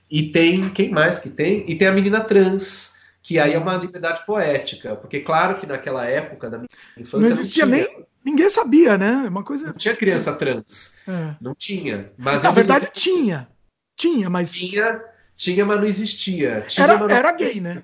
e 0.09 0.23
tem 0.23 0.69
quem 0.69 0.89
mais 0.89 1.19
que 1.19 1.29
tem? 1.29 1.69
E 1.69 1.75
tem 1.75 1.87
a 1.87 1.91
menina 1.91 2.21
trans, 2.21 2.93
que 3.21 3.37
aí 3.39 3.53
é 3.53 3.57
uma 3.57 3.75
liberdade 3.75 4.25
poética, 4.25 4.95
porque 4.95 5.19
claro 5.19 5.55
que 5.59 5.65
naquela 5.65 6.05
época 6.05 6.49
da 6.49 6.57
minha 6.57 6.69
infância 6.97 7.29
não 7.29 7.35
existia 7.35 7.65
não 7.65 7.71
nem 7.73 8.05
ninguém 8.23 8.49
sabia, 8.49 8.97
né? 8.97 9.23
É 9.25 9.29
uma 9.29 9.43
coisa 9.43 9.67
não 9.67 9.73
tinha 9.73 9.95
criança 9.95 10.33
trans, 10.33 10.95
é. 11.07 11.35
não 11.41 11.53
tinha. 11.53 12.11
Mas 12.17 12.43
na 12.43 12.51
verdade 12.51 12.89
tinha. 12.93 13.47
Tinha, 13.95 14.29
mas. 14.29 14.51
Tinha, 14.51 15.01
tinha 15.35 15.65
mas 15.65 15.79
não 15.79 15.85
existia. 15.85 16.65
Tinha, 16.67 16.83
era, 16.83 16.97
não... 16.99 17.09
era 17.09 17.31
gay, 17.31 17.61
né? 17.61 17.83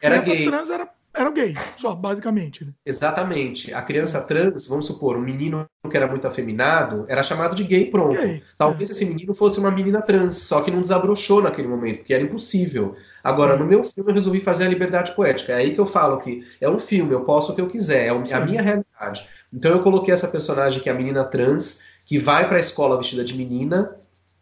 Era 0.00 0.18
gay. 0.18 0.44
trans 0.44 0.70
era, 0.70 0.88
era 1.14 1.30
gay, 1.30 1.56
só, 1.76 1.94
basicamente. 1.94 2.64
Né? 2.64 2.72
Exatamente. 2.86 3.72
A 3.74 3.82
criança 3.82 4.20
trans, 4.20 4.66
vamos 4.66 4.86
supor, 4.86 5.16
um 5.16 5.20
menino 5.20 5.66
que 5.90 5.96
era 5.96 6.06
muito 6.06 6.26
afeminado, 6.26 7.04
era 7.08 7.22
chamado 7.22 7.56
de 7.56 7.64
gay 7.64 7.90
pronto. 7.90 8.20
Gay. 8.20 8.42
Talvez 8.56 8.90
é. 8.90 8.92
esse 8.92 9.04
menino 9.04 9.34
fosse 9.34 9.58
uma 9.58 9.70
menina 9.70 10.00
trans, 10.00 10.36
só 10.36 10.60
que 10.60 10.70
não 10.70 10.80
desabrochou 10.80 11.42
naquele 11.42 11.68
momento, 11.68 11.98
porque 11.98 12.14
era 12.14 12.22
impossível. 12.22 12.94
Agora, 13.22 13.56
no 13.56 13.66
meu 13.66 13.82
filme, 13.82 14.10
eu 14.10 14.14
resolvi 14.14 14.40
fazer 14.40 14.66
a 14.66 14.68
liberdade 14.68 15.12
poética. 15.12 15.52
É 15.52 15.56
aí 15.56 15.74
que 15.74 15.80
eu 15.80 15.86
falo 15.86 16.20
que 16.20 16.46
é 16.60 16.68
um 16.68 16.78
filme, 16.78 17.12
eu 17.12 17.24
posso 17.24 17.52
o 17.52 17.54
que 17.54 17.60
eu 17.60 17.68
quiser, 17.68 18.06
é 18.06 18.10
a 18.10 18.40
minha 18.40 18.62
realidade. 18.62 19.26
Então 19.52 19.70
eu 19.70 19.82
coloquei 19.82 20.14
essa 20.14 20.28
personagem 20.28 20.80
que 20.80 20.88
é 20.88 20.92
a 20.92 20.94
menina 20.94 21.24
trans, 21.24 21.80
que 22.06 22.18
vai 22.18 22.46
para 22.46 22.58
a 22.58 22.60
escola 22.60 22.96
vestida 22.96 23.24
de 23.24 23.34
menina 23.34 23.94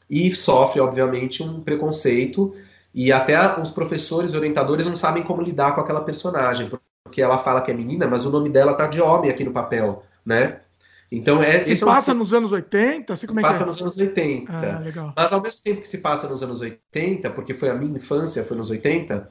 e 0.08 0.34
sofre, 0.34 0.80
obviamente, 0.80 1.42
um 1.42 1.60
preconceito. 1.60 2.54
E 2.94 3.12
até 3.12 3.60
os 3.60 3.70
professores 3.70 4.34
orientadores 4.34 4.86
não 4.86 4.96
sabem 4.96 5.22
como 5.22 5.42
lidar 5.42 5.74
com 5.74 5.80
aquela 5.80 6.00
personagem, 6.00 6.70
porque 7.04 7.20
ela 7.20 7.38
fala 7.38 7.60
que 7.60 7.70
é 7.70 7.74
menina, 7.74 8.06
mas 8.06 8.24
o 8.24 8.30
nome 8.30 8.48
dela 8.48 8.74
tá 8.74 8.86
de 8.86 9.00
homem 9.00 9.30
aqui 9.30 9.44
no 9.44 9.52
papel, 9.52 10.02
né? 10.24 10.60
Então 11.10 11.42
é. 11.42 11.62
Se 11.62 11.84
passa 11.84 12.10
é 12.10 12.14
um... 12.14 12.18
nos 12.18 12.32
anos 12.32 12.52
80? 12.52 13.12
Assim, 13.12 13.26
como 13.26 13.40
é 13.40 13.42
passa 13.42 13.62
é? 13.62 13.66
nos 13.66 13.80
anos 13.80 13.96
80. 13.96 14.52
Ah, 14.52 15.12
mas 15.14 15.32
ao 15.32 15.40
mesmo 15.40 15.60
tempo 15.62 15.82
que 15.82 15.88
se 15.88 15.98
passa 15.98 16.28
nos 16.28 16.42
anos 16.42 16.60
80, 16.60 17.30
porque 17.30 17.54
foi 17.54 17.68
a 17.68 17.74
minha 17.74 17.96
infância, 17.96 18.42
foi 18.44 18.56
nos 18.56 18.70
80, 18.70 19.28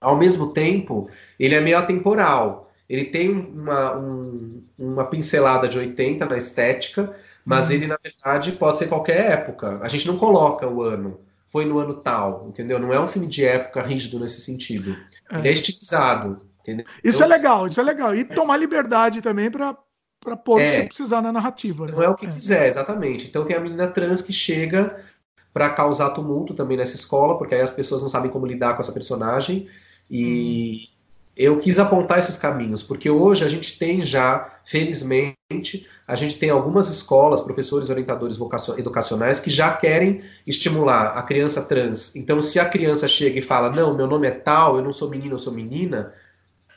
ao 0.00 0.16
mesmo 0.16 0.52
tempo, 0.52 1.08
ele 1.38 1.54
é 1.54 1.60
meio 1.60 1.78
atemporal. 1.78 2.72
Ele 2.88 3.04
tem 3.04 3.30
uma, 3.30 3.96
um, 3.96 4.62
uma 4.78 5.04
pincelada 5.06 5.66
de 5.66 5.78
80 5.78 6.26
na 6.26 6.36
estética, 6.36 7.16
mas 7.44 7.68
uhum. 7.68 7.72
ele, 7.74 7.86
na 7.86 7.98
verdade, 8.02 8.52
pode 8.52 8.78
ser 8.78 8.88
qualquer 8.88 9.30
época. 9.30 9.78
A 9.82 9.88
gente 9.88 10.06
não 10.06 10.16
coloca 10.16 10.66
o 10.66 10.82
ano. 10.82 11.20
Foi 11.46 11.64
no 11.64 11.78
ano 11.78 11.94
tal, 11.94 12.46
entendeu? 12.48 12.78
Não 12.78 12.92
é 12.92 12.98
um 12.98 13.06
filme 13.06 13.28
de 13.28 13.44
época 13.44 13.82
rígido 13.82 14.18
nesse 14.18 14.40
sentido. 14.40 14.96
É. 15.30 15.38
Ele 15.38 15.48
é 15.48 15.52
estilizado. 15.52 16.40
Entendeu? 16.62 16.86
Isso 17.04 17.18
então, 17.18 17.26
é 17.26 17.36
legal, 17.36 17.66
isso 17.66 17.80
é 17.80 17.84
legal. 17.84 18.14
E 18.14 18.24
tomar 18.24 18.56
liberdade 18.56 19.20
também 19.20 19.50
para 19.50 19.76
para 20.20 20.38
pôr 20.38 20.58
é, 20.58 20.78
o 20.78 20.80
que 20.80 20.86
precisar 20.86 21.20
na 21.20 21.30
narrativa. 21.30 21.84
Né? 21.84 21.92
Não 21.92 22.02
é 22.02 22.08
o 22.08 22.14
que 22.14 22.24
é. 22.24 22.30
quiser, 22.30 22.68
exatamente. 22.68 23.26
Então 23.26 23.44
tem 23.44 23.54
a 23.54 23.60
menina 23.60 23.86
trans 23.88 24.22
que 24.22 24.32
chega 24.32 25.04
para 25.52 25.68
causar 25.68 26.10
tumulto 26.10 26.54
também 26.54 26.78
nessa 26.78 26.94
escola, 26.94 27.36
porque 27.36 27.54
aí 27.54 27.60
as 27.60 27.70
pessoas 27.70 28.00
não 28.00 28.08
sabem 28.08 28.30
como 28.30 28.46
lidar 28.46 28.72
com 28.72 28.80
essa 28.80 28.90
personagem. 28.90 29.68
E, 30.10 30.88
hum 30.90 30.94
eu 31.36 31.58
quis 31.58 31.78
apontar 31.78 32.18
esses 32.18 32.36
caminhos, 32.36 32.82
porque 32.82 33.10
hoje 33.10 33.44
a 33.44 33.48
gente 33.48 33.78
tem 33.78 34.02
já, 34.02 34.58
felizmente, 34.64 35.88
a 36.06 36.14
gente 36.14 36.38
tem 36.38 36.50
algumas 36.50 36.88
escolas, 36.90 37.40
professores 37.40 37.88
orientadores 37.88 38.38
educacionais 38.76 39.40
que 39.40 39.48
já 39.48 39.74
querem 39.74 40.22
estimular 40.46 41.16
a 41.16 41.22
criança 41.22 41.62
trans. 41.62 42.14
Então, 42.14 42.42
se 42.42 42.60
a 42.60 42.68
criança 42.68 43.08
chega 43.08 43.38
e 43.38 43.42
fala, 43.42 43.70
não, 43.70 43.96
meu 43.96 44.06
nome 44.06 44.26
é 44.26 44.30
tal, 44.30 44.76
eu 44.76 44.84
não 44.84 44.92
sou 44.92 45.08
menino, 45.08 45.34
eu 45.34 45.38
sou 45.38 45.52
menina, 45.52 46.12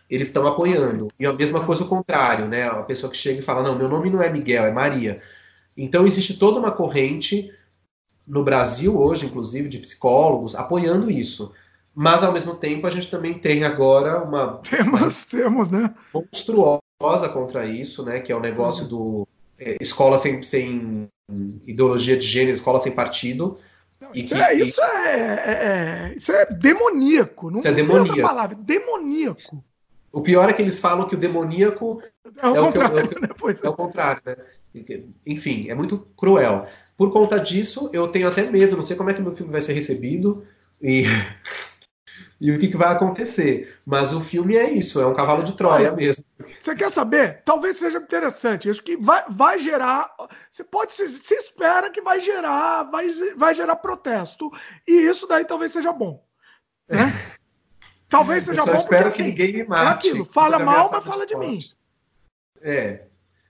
eles 0.09 0.27
estão 0.27 0.47
apoiando. 0.47 1.09
E 1.19 1.25
a 1.25 1.33
mesma 1.33 1.65
coisa 1.65 1.83
o 1.83 1.87
contrário, 1.87 2.47
né? 2.47 2.67
A 2.67 2.83
pessoa 2.83 3.11
que 3.11 3.17
chega 3.17 3.39
e 3.39 3.43
fala, 3.43 3.61
não, 3.61 3.77
meu 3.77 3.89
nome 3.89 4.09
não 4.09 4.21
é 4.21 4.29
Miguel, 4.29 4.65
é 4.65 4.71
Maria. 4.71 5.21
Então, 5.75 6.07
existe 6.07 6.39
toda 6.39 6.59
uma 6.59 6.71
corrente 6.71 7.53
no 8.25 8.45
Brasil 8.45 8.97
hoje, 8.97 9.25
inclusive, 9.25 9.67
de 9.67 9.79
psicólogos 9.79 10.55
apoiando 10.55 11.11
isso. 11.11 11.51
Mas, 11.93 12.23
ao 12.23 12.31
mesmo 12.31 12.55
tempo, 12.55 12.87
a 12.87 12.89
gente 12.89 13.11
também 13.11 13.33
tem 13.33 13.65
agora 13.65 14.23
uma. 14.23 14.59
Temos, 14.59 15.25
temos, 15.25 15.69
né? 15.69 15.93
Monstruosa 16.13 16.86
contra 16.99 17.65
isso, 17.65 18.03
né? 18.03 18.19
Que 18.19 18.31
é 18.31 18.35
o 18.35 18.39
negócio 18.39 18.83
uhum. 18.83 18.89
do. 18.89 19.27
É, 19.59 19.77
escola 19.81 20.17
sem, 20.17 20.41
sem 20.43 21.09
ideologia 21.65 22.17
de 22.17 22.25
gênero, 22.25 22.55
escola 22.55 22.79
sem 22.79 22.91
partido. 22.91 23.59
Não, 23.99 24.11
e 24.13 24.23
que, 24.23 24.33
é, 24.35 24.53
isso, 24.53 24.79
é, 24.81 25.15
é, 25.15 26.11
é, 26.11 26.13
isso 26.15 26.31
é 26.31 26.45
demoníaco. 26.45 27.49
Não, 27.49 27.59
isso 27.59 27.67
é 27.67 27.73
demoníaco. 27.73 28.21
palavra, 28.21 28.55
demoníaco. 28.55 29.63
O 30.11 30.21
pior 30.21 30.49
é 30.49 30.53
que 30.53 30.61
eles 30.61 30.79
falam 30.79 31.07
que 31.07 31.15
o 31.15 31.17
demoníaco 31.17 32.01
é 32.41 32.47
o, 32.47 32.55
é 32.55 32.59
contrário, 32.59 33.05
o, 33.05 33.07
que, 33.07 33.21
né? 33.21 33.27
é 33.63 33.69
o 33.69 33.73
contrário, 33.73 34.21
né? 34.25 34.35
Enfim, 35.25 35.69
é 35.69 35.75
muito 35.75 35.99
cruel. 36.15 36.67
Por 36.95 37.11
conta 37.11 37.39
disso, 37.39 37.89
eu 37.91 38.07
tenho 38.07 38.27
até 38.27 38.43
medo, 38.49 38.75
não 38.75 38.83
sei 38.83 38.95
como 38.95 39.09
é 39.09 39.13
que 39.13 39.21
meu 39.21 39.31
filme 39.31 39.51
vai 39.51 39.61
ser 39.61 39.73
recebido. 39.73 40.45
E 40.81 41.03
e 42.39 42.51
o 42.51 42.59
que, 42.59 42.67
que, 42.67 42.77
vai 42.77 42.93
acontecer. 42.93 43.79
Mas 43.85 44.13
o 44.13 44.21
filme 44.21 44.55
é 44.55 44.69
isso, 44.69 45.01
é 45.01 45.05
um 45.07 45.13
cavalo 45.13 45.43
de 45.43 45.55
Troia 45.55 45.91
mesmo. 45.91 46.23
Você 46.61 46.75
quer 46.75 46.91
saber? 46.91 47.41
Talvez 47.43 47.77
seja 47.77 47.97
interessante. 47.97 48.69
Acho 48.69 48.83
que 48.83 48.95
vai, 48.95 49.23
vai 49.29 49.59
gerar. 49.59 50.13
Você 50.51 50.63
pode 50.63 50.93
se, 50.93 51.09
se 51.09 51.33
espera 51.33 51.89
que 51.89 52.01
vai 52.01 52.21
gerar, 52.21 52.83
vai, 52.83 53.07
vai 53.35 53.55
gerar 53.55 53.75
protesto. 53.77 54.51
E 54.87 54.93
isso 54.93 55.27
daí 55.27 55.45
talvez 55.45 55.71
seja 55.71 55.91
bom. 55.91 56.23
Né? 56.87 57.11
Talvez 58.09 58.45
seja 58.45 58.61
Eu 58.61 58.63
só 58.63 58.71
bom. 58.71 58.77
espero 58.77 59.09
porque, 59.09 59.17
que 59.17 59.21
assim, 59.23 59.31
ninguém 59.31 59.53
me 59.53 59.63
mate. 59.65 60.07
É 60.07 60.11
aquilo, 60.11 60.25
fala 60.25 60.57
mal, 60.59 60.89
mas 60.89 61.03
fala 61.03 61.25
de 61.25 61.35
mim. 61.35 61.59
É. 62.61 63.05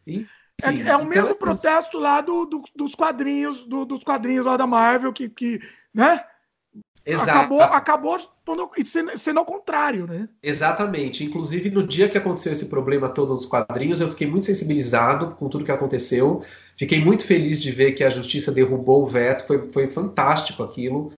Enfim, 0.08 0.28
é, 0.64 0.68
é, 0.68 0.72
o 0.72 0.74
então 0.74 1.06
mesmo 1.06 1.30
é 1.30 1.34
protesto 1.36 2.00
lá 2.00 2.22
do, 2.22 2.46
do, 2.46 2.64
dos 2.76 2.96
quadrinhos, 2.96 3.64
do, 3.68 3.86
dos 3.86 4.04
quadrinhos 4.04 4.48
lá 4.48 4.58
da 4.58 4.66
Marvel, 4.66 5.14
que, 5.14 5.30
que 5.30 5.62
né? 5.94 6.26
Exato. 7.08 7.30
Acabou, 7.30 7.62
acabou 7.62 8.20
sendo, 8.86 9.18
sendo 9.18 9.40
ao 9.40 9.46
contrário, 9.46 10.06
né? 10.06 10.28
Exatamente. 10.44 11.24
Inclusive, 11.24 11.70
no 11.70 11.88
dia 11.88 12.10
que 12.10 12.18
aconteceu 12.18 12.52
esse 12.52 12.66
problema 12.66 13.08
todo 13.08 13.34
nos 13.34 13.46
quadrinhos, 13.46 14.02
eu 14.02 14.10
fiquei 14.10 14.28
muito 14.28 14.46
sensibilizado 14.46 15.32
com 15.32 15.48
tudo 15.48 15.64
que 15.64 15.72
aconteceu. 15.72 16.44
Fiquei 16.78 17.00
muito 17.00 17.26
feliz 17.26 17.60
de 17.60 17.72
ver 17.72 17.94
que 17.94 18.04
a 18.04 18.10
justiça 18.10 18.52
derrubou 18.52 19.04
o 19.04 19.08
veto. 19.08 19.48
Foi, 19.48 19.72
foi 19.72 19.88
fantástico 19.88 20.62
aquilo. 20.62 21.14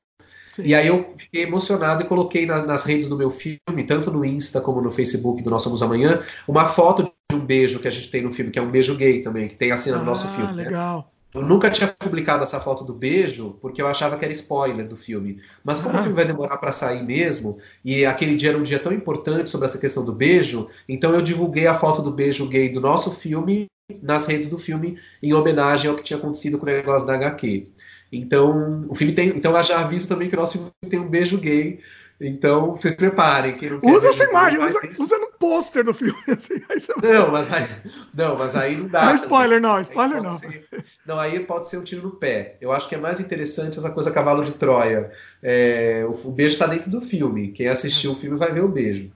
Sim. 0.55 0.61
E 0.63 0.75
aí 0.75 0.87
eu 0.87 1.11
fiquei 1.17 1.43
emocionado 1.43 2.03
e 2.03 2.05
coloquei 2.05 2.45
na, 2.45 2.63
nas 2.63 2.83
redes 2.83 3.07
do 3.07 3.17
meu 3.17 3.31
filme, 3.31 3.83
tanto 3.87 4.11
no 4.11 4.23
Insta 4.23 4.61
como 4.61 4.81
no 4.81 4.91
Facebook 4.91 5.41
do 5.41 5.49
Nós 5.49 5.63
Somos 5.63 5.81
Amanhã, 5.81 6.21
uma 6.47 6.67
foto 6.67 7.03
de 7.03 7.35
um 7.35 7.39
beijo 7.39 7.79
que 7.79 7.87
a 7.87 7.91
gente 7.91 8.11
tem 8.11 8.21
no 8.21 8.31
filme, 8.31 8.51
que 8.51 8.59
é 8.59 8.61
um 8.61 8.69
beijo 8.69 8.95
gay 8.95 9.23
também, 9.23 9.47
que 9.47 9.55
tem 9.55 9.71
a 9.71 9.77
cena 9.77 9.97
ah, 9.97 9.99
do 9.99 10.05
nosso 10.05 10.27
ah, 10.27 10.29
filme. 10.29 10.53
Legal. 10.53 10.97
Né? 10.97 11.18
Eu 11.33 11.41
nunca 11.43 11.69
tinha 11.69 11.87
publicado 11.87 12.43
essa 12.43 12.59
foto 12.59 12.83
do 12.83 12.93
beijo 12.93 13.57
porque 13.61 13.81
eu 13.81 13.87
achava 13.87 14.17
que 14.17 14.25
era 14.25 14.33
spoiler 14.33 14.87
do 14.87 14.97
filme. 14.97 15.39
Mas 15.63 15.79
como 15.79 15.95
ah. 15.95 15.99
o 15.99 16.03
filme 16.03 16.15
vai 16.15 16.25
demorar 16.25 16.57
para 16.57 16.71
sair 16.71 17.03
mesmo, 17.03 17.59
e 17.85 18.05
aquele 18.05 18.35
dia 18.35 18.49
era 18.49 18.57
um 18.57 18.63
dia 18.63 18.79
tão 18.79 18.91
importante 18.91 19.49
sobre 19.49 19.67
essa 19.67 19.77
questão 19.77 20.03
do 20.03 20.13
beijo, 20.13 20.69
então 20.87 21.13
eu 21.13 21.21
divulguei 21.21 21.67
a 21.67 21.75
foto 21.75 22.01
do 22.01 22.11
beijo 22.11 22.47
gay 22.47 22.69
do 22.69 22.81
nosso 22.81 23.11
filme 23.11 23.67
nas 24.01 24.25
redes 24.25 24.47
do 24.47 24.57
filme 24.57 24.99
em 25.21 25.33
homenagem 25.33 25.89
ao 25.89 25.95
que 25.95 26.03
tinha 26.03 26.17
acontecido 26.17 26.57
com 26.57 26.65
o 26.65 26.69
negócio 26.69 27.07
da 27.07 27.15
HQ. 27.15 27.67
Então, 28.11 28.85
o 28.89 28.95
filme 28.95 29.13
tem, 29.13 29.29
então 29.29 29.51
ela 29.51 29.61
já 29.61 29.79
aviso 29.79 30.07
também 30.07 30.29
que 30.29 30.35
o 30.35 30.39
nosso 30.39 30.53
filme 30.53 30.71
tem 30.89 30.99
um 30.99 31.07
beijo 31.07 31.37
gay 31.37 31.79
então, 32.21 32.77
se 32.81 32.91
preparem. 32.91 33.55
Usa 33.81 34.09
essa 34.09 34.25
imagem, 34.25 34.59
usa, 34.59 34.79
usa 34.99 35.17
no 35.17 35.27
pôster 35.39 35.85
do 35.85 35.93
filme. 35.93 36.19
Assim, 36.27 36.61
não, 37.01 37.31
mas 37.31 37.51
aí, 37.51 37.67
não, 38.13 38.37
mas 38.37 38.55
aí 38.55 38.75
não 38.75 38.87
dá. 38.87 39.05
Não, 39.05 39.15
spoiler 39.15 39.61
não, 39.61 39.79
spoiler 39.79 40.21
não. 40.21 40.37
Ser, 40.37 40.65
não, 41.05 41.17
aí 41.17 41.39
pode 41.39 41.69
ser 41.69 41.77
um 41.77 41.83
tiro 41.83 42.01
no 42.01 42.11
pé. 42.11 42.57
Eu 42.59 42.73
acho 42.73 42.89
que 42.89 42.95
é 42.95 42.97
mais 42.97 43.21
interessante 43.21 43.79
essa 43.79 43.89
coisa 43.89 44.11
cavalo 44.11 44.43
de 44.43 44.51
Troia. 44.51 45.11
É, 45.41 46.05
o, 46.05 46.27
o, 46.27 46.31
beijo 46.31 46.55
está 46.55 46.67
dentro 46.67 46.91
do 46.91 46.99
filme. 46.99 47.53
Quem 47.53 47.69
assistiu 47.69 48.11
o 48.11 48.15
filme 48.15 48.37
vai 48.37 48.51
ver 48.51 48.65
o 48.65 48.69
beijo. 48.69 49.09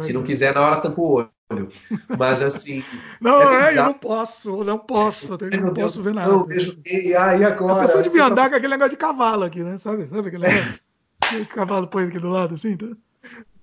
Se 0.00 0.12
não 0.12 0.22
quiser, 0.22 0.54
na 0.54 0.60
hora 0.60 0.76
tampa 0.76 1.00
o 1.00 1.12
olho. 1.14 1.68
Mas 2.18 2.42
assim. 2.42 2.84
Não, 3.18 3.42
é, 3.42 3.74
é 3.74 3.78
eu 3.78 3.84
não 3.84 3.94
posso, 3.94 4.62
não 4.62 4.78
posso, 4.78 5.36
eu 5.40 5.60
não 5.60 5.74
posso 5.74 6.00
ver 6.02 6.14
nada. 6.14 6.28
Não, 6.28 6.44
beijo 6.44 6.76
gay, 6.84 7.16
aí 7.16 7.42
agora. 7.42 7.80
A 7.80 7.86
pessoa 7.86 8.02
devia 8.02 8.24
andar 8.24 8.44
tá... 8.44 8.50
com 8.50 8.56
aquele 8.56 8.72
negócio 8.72 8.90
de 8.90 8.96
cavalo 8.96 9.44
aqui, 9.44 9.60
né? 9.60 9.76
Sabe? 9.78 10.06
Sabe 10.06 10.28
aquele 10.28 10.46
negócio? 10.46 10.89
O 11.38 11.46
cavalo 11.46 11.86
põe 11.86 12.04
aqui 12.04 12.18
do 12.18 12.30
lado, 12.30 12.54
assim, 12.54 12.76
tá? 12.76 12.86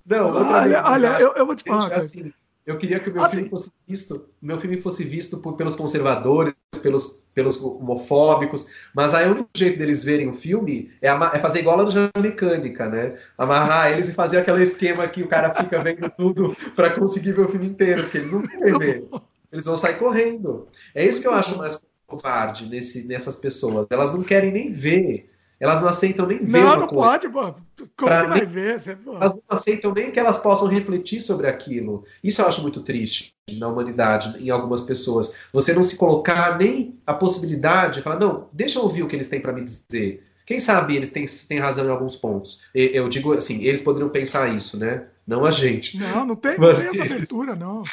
Não, 0.06 0.32
olha, 0.32 0.82
olha 0.84 1.20
eu, 1.20 1.32
eu, 1.34 1.44
vou 1.44 1.54
te 1.54 1.64
falar. 1.64 1.92
Assim, 1.92 2.32
eu 2.64 2.78
queria 2.78 3.00
que 3.00 3.10
o 3.10 3.12
meu 3.12 3.22
assim, 3.22 3.36
filme 3.36 3.50
fosse 3.50 3.70
visto, 3.86 4.28
meu 4.40 4.58
filme 4.58 4.80
fosse 4.80 5.04
visto 5.04 5.38
por, 5.38 5.54
pelos 5.54 5.74
conservadores, 5.74 6.54
pelos, 6.82 7.20
pelos 7.34 7.62
homofóbicos, 7.62 8.66
mas 8.94 9.14
aí 9.14 9.28
o 9.28 9.32
único 9.32 9.50
jeito 9.54 9.78
deles 9.78 10.02
verem 10.02 10.28
o 10.28 10.34
filme 10.34 10.90
é, 11.00 11.08
é 11.08 11.38
fazer 11.38 11.60
igual 11.60 11.78
a 11.78 11.82
Laranja 11.82 12.10
Mecânica, 12.18 12.88
né? 12.88 13.18
Amarrar 13.36 13.92
eles 13.92 14.08
e 14.08 14.14
fazer 14.14 14.38
aquele 14.38 14.62
esquema 14.62 15.06
que 15.08 15.22
o 15.22 15.28
cara 15.28 15.54
fica 15.54 15.78
vendo 15.78 16.10
tudo 16.16 16.56
para 16.74 16.90
conseguir 16.90 17.32
ver 17.32 17.46
o 17.46 17.48
filme 17.48 17.66
inteiro, 17.66 18.02
porque 18.02 18.18
eles 18.18 18.32
não 18.32 18.42
querem 18.46 18.78
ver. 18.78 19.08
Eles 19.50 19.64
vão 19.64 19.76
sair 19.76 19.98
correndo. 19.98 20.68
É 20.94 21.06
isso 21.06 21.20
que 21.20 21.26
eu 21.26 21.32
acho 21.32 21.56
mais 21.56 21.80
covarde 22.06 22.66
nesse, 22.66 23.04
nessas 23.04 23.36
pessoas. 23.36 23.86
Elas 23.90 24.12
não 24.14 24.22
querem 24.22 24.52
nem 24.52 24.72
ver 24.72 25.30
elas 25.60 25.80
não 25.80 25.88
aceitam 25.88 26.26
nem 26.26 26.38
ver. 26.38 26.60
Não, 26.60 26.80
não 26.80 26.86
coisa. 26.86 27.04
pode, 27.04 27.28
pô. 27.28 27.54
Como 27.96 28.10
pra 28.10 28.22
que 28.22 28.28
vai 28.28 28.46
ver? 28.46 28.80
Você, 28.80 28.96
elas 29.06 29.34
não 29.34 29.42
aceitam 29.48 29.92
nem 29.92 30.10
que 30.10 30.18
elas 30.18 30.38
possam 30.38 30.68
refletir 30.68 31.20
sobre 31.20 31.46
aquilo. 31.46 32.04
Isso 32.22 32.40
eu 32.40 32.46
acho 32.46 32.62
muito 32.62 32.82
triste 32.82 33.34
na 33.58 33.68
humanidade, 33.68 34.42
em 34.42 34.50
algumas 34.50 34.82
pessoas. 34.82 35.34
Você 35.52 35.72
não 35.72 35.82
se 35.82 35.96
colocar 35.96 36.58
nem 36.58 37.00
a 37.06 37.14
possibilidade 37.14 37.94
de 37.94 38.02
falar, 38.02 38.20
não, 38.20 38.48
deixa 38.52 38.78
eu 38.78 38.82
ouvir 38.82 39.02
o 39.02 39.08
que 39.08 39.16
eles 39.16 39.28
têm 39.28 39.40
para 39.40 39.52
me 39.52 39.64
dizer. 39.64 40.24
Quem 40.46 40.60
sabe 40.60 40.96
eles 40.96 41.10
têm, 41.10 41.26
têm 41.26 41.58
razão 41.58 41.84
em 41.84 41.90
alguns 41.90 42.16
pontos. 42.16 42.62
Eu 42.74 43.08
digo 43.08 43.34
assim, 43.34 43.62
eles 43.64 43.82
poderiam 43.82 44.08
pensar 44.08 44.54
isso, 44.54 44.78
né? 44.78 45.04
Não 45.26 45.44
a 45.44 45.50
gente. 45.50 45.98
Não, 45.98 46.24
não 46.24 46.36
tem, 46.36 46.58
não 46.58 46.72
tem 46.72 46.88
essa 46.88 47.04
abertura, 47.04 47.54
não. 47.54 47.84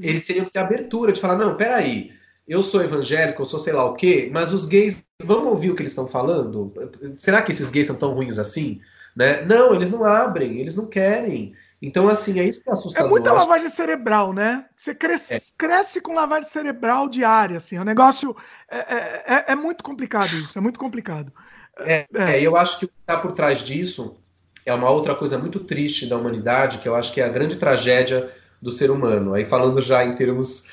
Eles 0.00 0.24
teriam 0.24 0.46
que 0.46 0.52
ter 0.52 0.60
abertura 0.60 1.12
de 1.12 1.20
falar, 1.20 1.36
não, 1.36 1.56
peraí, 1.56 2.12
eu 2.46 2.62
sou 2.62 2.82
evangélico, 2.82 3.42
eu 3.42 3.46
sou 3.46 3.58
sei 3.58 3.72
lá 3.72 3.84
o 3.84 3.94
quê, 3.94 4.30
mas 4.32 4.52
os 4.52 4.66
gays, 4.66 5.04
vamos 5.22 5.48
ouvir 5.48 5.70
o 5.70 5.74
que 5.74 5.82
eles 5.82 5.92
estão 5.92 6.06
falando? 6.06 6.72
Será 7.16 7.42
que 7.42 7.50
esses 7.50 7.70
gays 7.70 7.86
são 7.86 7.96
tão 7.96 8.12
ruins 8.12 8.38
assim? 8.38 8.80
Né? 9.14 9.42
Não, 9.44 9.74
eles 9.74 9.90
não 9.90 10.04
abrem, 10.04 10.60
eles 10.60 10.76
não 10.76 10.86
querem. 10.86 11.54
Então, 11.80 12.08
assim, 12.08 12.40
é 12.40 12.44
isso 12.44 12.62
que 12.62 12.70
é 12.70 12.72
assustador. 12.72 13.06
É 13.06 13.10
muita 13.10 13.32
lavagem 13.32 13.68
cerebral, 13.68 14.32
né? 14.32 14.64
Você 14.74 14.94
cresce, 14.94 15.34
é. 15.34 15.40
cresce 15.58 16.00
com 16.00 16.14
lavagem 16.14 16.48
cerebral 16.48 17.08
diária, 17.08 17.58
assim. 17.58 17.78
O 17.78 17.84
negócio 17.84 18.34
é, 18.70 18.78
é, 18.78 19.24
é, 19.26 19.44
é 19.48 19.54
muito 19.54 19.84
complicado 19.84 20.34
isso, 20.34 20.56
é 20.56 20.60
muito 20.60 20.78
complicado. 20.78 21.32
É, 21.78 22.06
é, 22.14 22.40
eu 22.40 22.56
acho 22.56 22.78
que 22.78 22.86
o 22.86 22.88
que 22.88 22.94
está 23.00 23.18
por 23.18 23.32
trás 23.32 23.58
disso 23.60 24.16
é 24.64 24.72
uma 24.72 24.90
outra 24.90 25.14
coisa 25.14 25.38
muito 25.38 25.60
triste 25.60 26.06
da 26.06 26.16
humanidade, 26.16 26.78
que 26.78 26.88
eu 26.88 26.94
acho 26.94 27.12
que 27.12 27.20
é 27.20 27.24
a 27.24 27.28
grande 27.28 27.56
tragédia 27.56 28.30
do 28.60 28.70
ser 28.70 28.90
humano. 28.90 29.34
Aí 29.34 29.44
falando 29.44 29.80
já 29.80 30.04
em 30.04 30.14
termos 30.14 30.64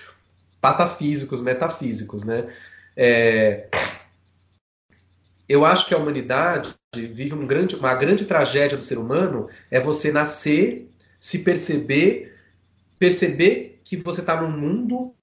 patafísicos, 0.64 1.41
metafísicos, 1.41 2.23
né? 2.23 2.48
É... 2.95 3.68
Eu 5.48 5.65
acho 5.65 5.85
que 5.85 5.94
a 5.94 5.98
humanidade 5.98 6.73
vive 6.95 7.34
um 7.34 7.45
grande, 7.45 7.76
uma 7.76 7.94
grande 7.94 8.23
tragédia 8.23 8.77
do 8.77 8.84
ser 8.84 8.98
humano 8.98 9.49
é 9.69 9.81
você 9.81 10.10
nascer, 10.10 10.90
se 11.19 11.40
perceber, 11.40 12.34
perceber 12.98 13.81
que 13.84 13.98
você 13.98 14.22
está 14.22 14.41
num 14.41 14.49
mundo 14.49 15.14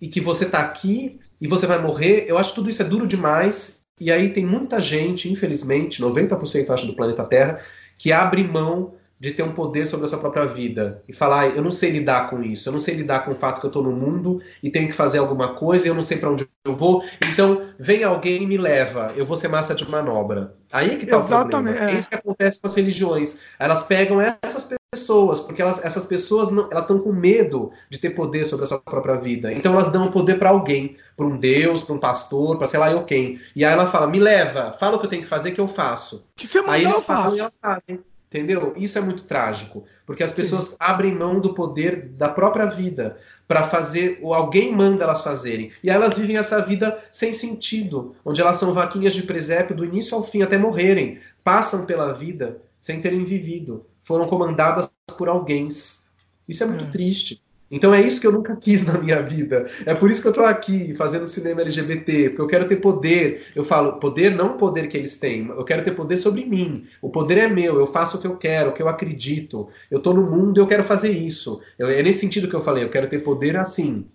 e 0.00 0.08
que 0.08 0.22
você 0.22 0.46
está 0.46 0.60
aqui 0.60 1.20
e 1.38 1.46
você 1.46 1.66
vai 1.66 1.82
morrer. 1.82 2.24
Eu 2.26 2.38
acho 2.38 2.50
que 2.50 2.54
tudo 2.54 2.70
isso 2.70 2.80
é 2.80 2.86
duro 2.86 3.06
demais. 3.06 3.82
E 4.00 4.10
aí 4.10 4.32
tem 4.32 4.46
muita 4.46 4.80
gente, 4.80 5.30
infelizmente, 5.30 6.00
90% 6.00 6.70
acho 6.70 6.86
do 6.86 6.94
planeta 6.94 7.24
Terra, 7.24 7.60
que 7.98 8.10
abre 8.10 8.42
mão 8.42 8.94
de 9.20 9.32
ter 9.32 9.42
um 9.42 9.52
poder 9.52 9.86
sobre 9.86 10.06
a 10.06 10.08
sua 10.08 10.18
própria 10.18 10.46
vida 10.46 11.02
e 11.08 11.12
falar, 11.12 11.48
eu 11.48 11.62
não 11.62 11.72
sei 11.72 11.90
lidar 11.90 12.30
com 12.30 12.42
isso, 12.42 12.68
eu 12.68 12.72
não 12.72 12.80
sei 12.80 12.94
lidar 12.94 13.24
com 13.24 13.32
o 13.32 13.34
fato 13.34 13.60
que 13.60 13.66
eu 13.66 13.68
estou 13.68 13.82
no 13.82 13.92
mundo 13.92 14.40
e 14.62 14.70
tenho 14.70 14.86
que 14.86 14.94
fazer 14.94 15.18
alguma 15.18 15.54
coisa 15.54 15.86
e 15.86 15.90
eu 15.90 15.94
não 15.94 16.02
sei 16.02 16.18
para 16.18 16.30
onde 16.30 16.48
eu 16.64 16.76
vou, 16.76 17.04
então 17.32 17.68
vem 17.78 18.04
alguém 18.04 18.42
e 18.42 18.46
me 18.46 18.56
leva, 18.56 19.12
eu 19.16 19.26
vou 19.26 19.36
ser 19.36 19.48
massa 19.48 19.74
de 19.74 19.88
manobra. 19.88 20.54
Aí 20.70 20.94
é 20.94 20.96
que 20.96 21.04
está 21.04 21.18
o 21.18 21.26
problema. 21.26 21.70
É. 21.70 21.94
é 21.94 21.98
isso 21.98 22.08
que 22.08 22.14
acontece 22.14 22.60
com 22.60 22.66
as 22.66 22.74
religiões. 22.74 23.38
Elas 23.58 23.84
pegam 23.84 24.20
essas 24.20 24.68
pessoas, 24.92 25.40
porque 25.40 25.62
elas, 25.62 25.82
essas 25.84 26.04
pessoas 26.04 26.50
não, 26.50 26.68
elas 26.70 26.84
estão 26.84 26.98
com 26.98 27.12
medo 27.12 27.70
de 27.90 27.98
ter 27.98 28.10
poder 28.10 28.44
sobre 28.44 28.64
a 28.64 28.68
sua 28.68 28.78
própria 28.78 29.16
vida. 29.16 29.52
Então 29.52 29.72
elas 29.72 29.90
dão 29.90 30.06
o 30.06 30.12
poder 30.12 30.38
para 30.38 30.50
alguém, 30.50 30.96
para 31.16 31.26
um 31.26 31.36
Deus, 31.36 31.82
para 31.82 31.94
um 31.94 31.98
pastor, 31.98 32.58
para 32.58 32.66
sei 32.66 32.78
lá 32.78 32.90
eu 32.90 33.04
quem. 33.04 33.40
E 33.56 33.64
aí 33.64 33.72
ela 33.72 33.86
fala, 33.86 34.06
me 34.06 34.18
leva, 34.18 34.74
fala 34.78 34.96
o 34.96 35.00
que 35.00 35.06
eu 35.06 35.10
tenho 35.10 35.22
que 35.22 35.28
fazer 35.28 35.52
que 35.52 35.60
eu 35.60 35.68
faço. 35.68 36.24
Que 36.36 36.46
você 36.46 36.58
aí 36.58 36.84
eles 36.84 37.02
falam 37.02 37.36
e 37.36 37.40
elas 37.40 37.54
fazem. 37.60 38.00
Entendeu? 38.28 38.74
Isso 38.76 38.98
é 38.98 39.00
muito 39.00 39.24
trágico, 39.24 39.84
porque 40.04 40.22
as 40.22 40.32
pessoas 40.32 40.64
Sim. 40.64 40.76
abrem 40.78 41.14
mão 41.14 41.40
do 41.40 41.54
poder 41.54 42.10
da 42.10 42.28
própria 42.28 42.66
vida 42.66 43.16
para 43.46 43.62
fazer 43.62 44.18
o 44.20 44.34
alguém 44.34 44.70
manda 44.70 45.04
elas 45.04 45.22
fazerem. 45.22 45.72
E 45.82 45.88
elas 45.88 46.18
vivem 46.18 46.36
essa 46.36 46.60
vida 46.60 47.02
sem 47.10 47.32
sentido, 47.32 48.14
onde 48.22 48.42
elas 48.42 48.58
são 48.58 48.74
vaquinhas 48.74 49.14
de 49.14 49.22
presépio 49.22 49.74
do 49.74 49.84
início 49.84 50.14
ao 50.14 50.22
fim 50.22 50.42
até 50.42 50.58
morrerem, 50.58 51.18
passam 51.42 51.86
pela 51.86 52.12
vida 52.12 52.60
sem 52.82 53.00
terem 53.00 53.24
vivido, 53.24 53.86
foram 54.02 54.28
comandadas 54.28 54.90
por 55.16 55.28
alguém. 55.28 55.68
Isso 55.68 56.62
é 56.62 56.66
muito 56.66 56.84
é. 56.84 56.90
triste. 56.90 57.42
Então 57.70 57.92
é 57.92 58.00
isso 58.00 58.20
que 58.20 58.26
eu 58.26 58.32
nunca 58.32 58.56
quis 58.56 58.84
na 58.84 58.98
minha 58.98 59.20
vida. 59.20 59.68
É 59.84 59.94
por 59.94 60.10
isso 60.10 60.22
que 60.22 60.28
eu 60.28 60.32
estou 60.32 60.46
aqui 60.46 60.94
fazendo 60.94 61.26
cinema 61.26 61.60
LGBT, 61.60 62.30
porque 62.30 62.42
eu 62.42 62.46
quero 62.46 62.68
ter 62.68 62.76
poder. 62.76 63.46
Eu 63.54 63.62
falo, 63.62 63.98
poder 64.00 64.34
não 64.34 64.52
o 64.52 64.56
poder 64.56 64.88
que 64.88 64.96
eles 64.96 65.16
têm, 65.18 65.48
eu 65.48 65.64
quero 65.64 65.84
ter 65.84 65.92
poder 65.92 66.16
sobre 66.16 66.44
mim. 66.44 66.86
O 67.02 67.10
poder 67.10 67.38
é 67.38 67.48
meu, 67.48 67.78
eu 67.78 67.86
faço 67.86 68.16
o 68.16 68.20
que 68.20 68.26
eu 68.26 68.36
quero, 68.36 68.70
o 68.70 68.72
que 68.72 68.82
eu 68.82 68.88
acredito. 68.88 69.68
Eu 69.90 69.98
estou 69.98 70.14
no 70.14 70.22
mundo 70.22 70.58
e 70.58 70.60
eu 70.60 70.66
quero 70.66 70.82
fazer 70.82 71.10
isso. 71.10 71.60
Eu, 71.78 71.88
é 71.88 72.02
nesse 72.02 72.20
sentido 72.20 72.48
que 72.48 72.54
eu 72.54 72.62
falei, 72.62 72.84
eu 72.84 72.90
quero 72.90 73.08
ter 73.08 73.18
poder 73.18 73.56
assim. 73.56 74.06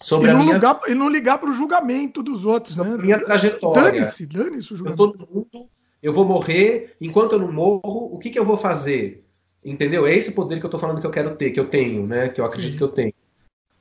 Sobre 0.00 0.30
e, 0.30 0.32
não 0.32 0.40
minha... 0.40 0.54
ligar, 0.54 0.80
e 0.88 0.94
não 0.94 1.08
ligar 1.08 1.38
para 1.38 1.50
o 1.50 1.52
julgamento 1.52 2.22
dos 2.22 2.44
outros, 2.44 2.76
né? 2.76 2.96
minha 2.96 3.24
trajetória. 3.24 4.00
Dane-se, 4.00 4.26
dane-se 4.26 4.74
o 4.74 4.76
julgamento. 4.76 5.02
Eu 5.02 5.10
estou 5.10 5.26
no 5.26 5.34
mundo, 5.34 5.68
eu 6.02 6.12
vou 6.12 6.24
morrer, 6.24 6.96
enquanto 7.00 7.32
eu 7.32 7.38
não 7.38 7.52
morro, 7.52 8.10
o 8.12 8.18
que, 8.18 8.30
que 8.30 8.38
eu 8.38 8.44
vou 8.44 8.56
fazer? 8.56 9.24
Entendeu? 9.64 10.06
É 10.06 10.14
esse 10.14 10.32
poder 10.32 10.58
que 10.58 10.66
eu 10.66 10.70
tô 10.70 10.78
falando 10.78 11.00
que 11.00 11.06
eu 11.06 11.10
quero 11.10 11.36
ter, 11.36 11.50
que 11.50 11.60
eu 11.60 11.68
tenho, 11.68 12.06
né? 12.06 12.28
Que 12.28 12.40
eu 12.40 12.44
acredito 12.44 12.72
Sim. 12.72 12.78
que 12.78 12.84
eu 12.84 12.88
tenho. 12.88 13.14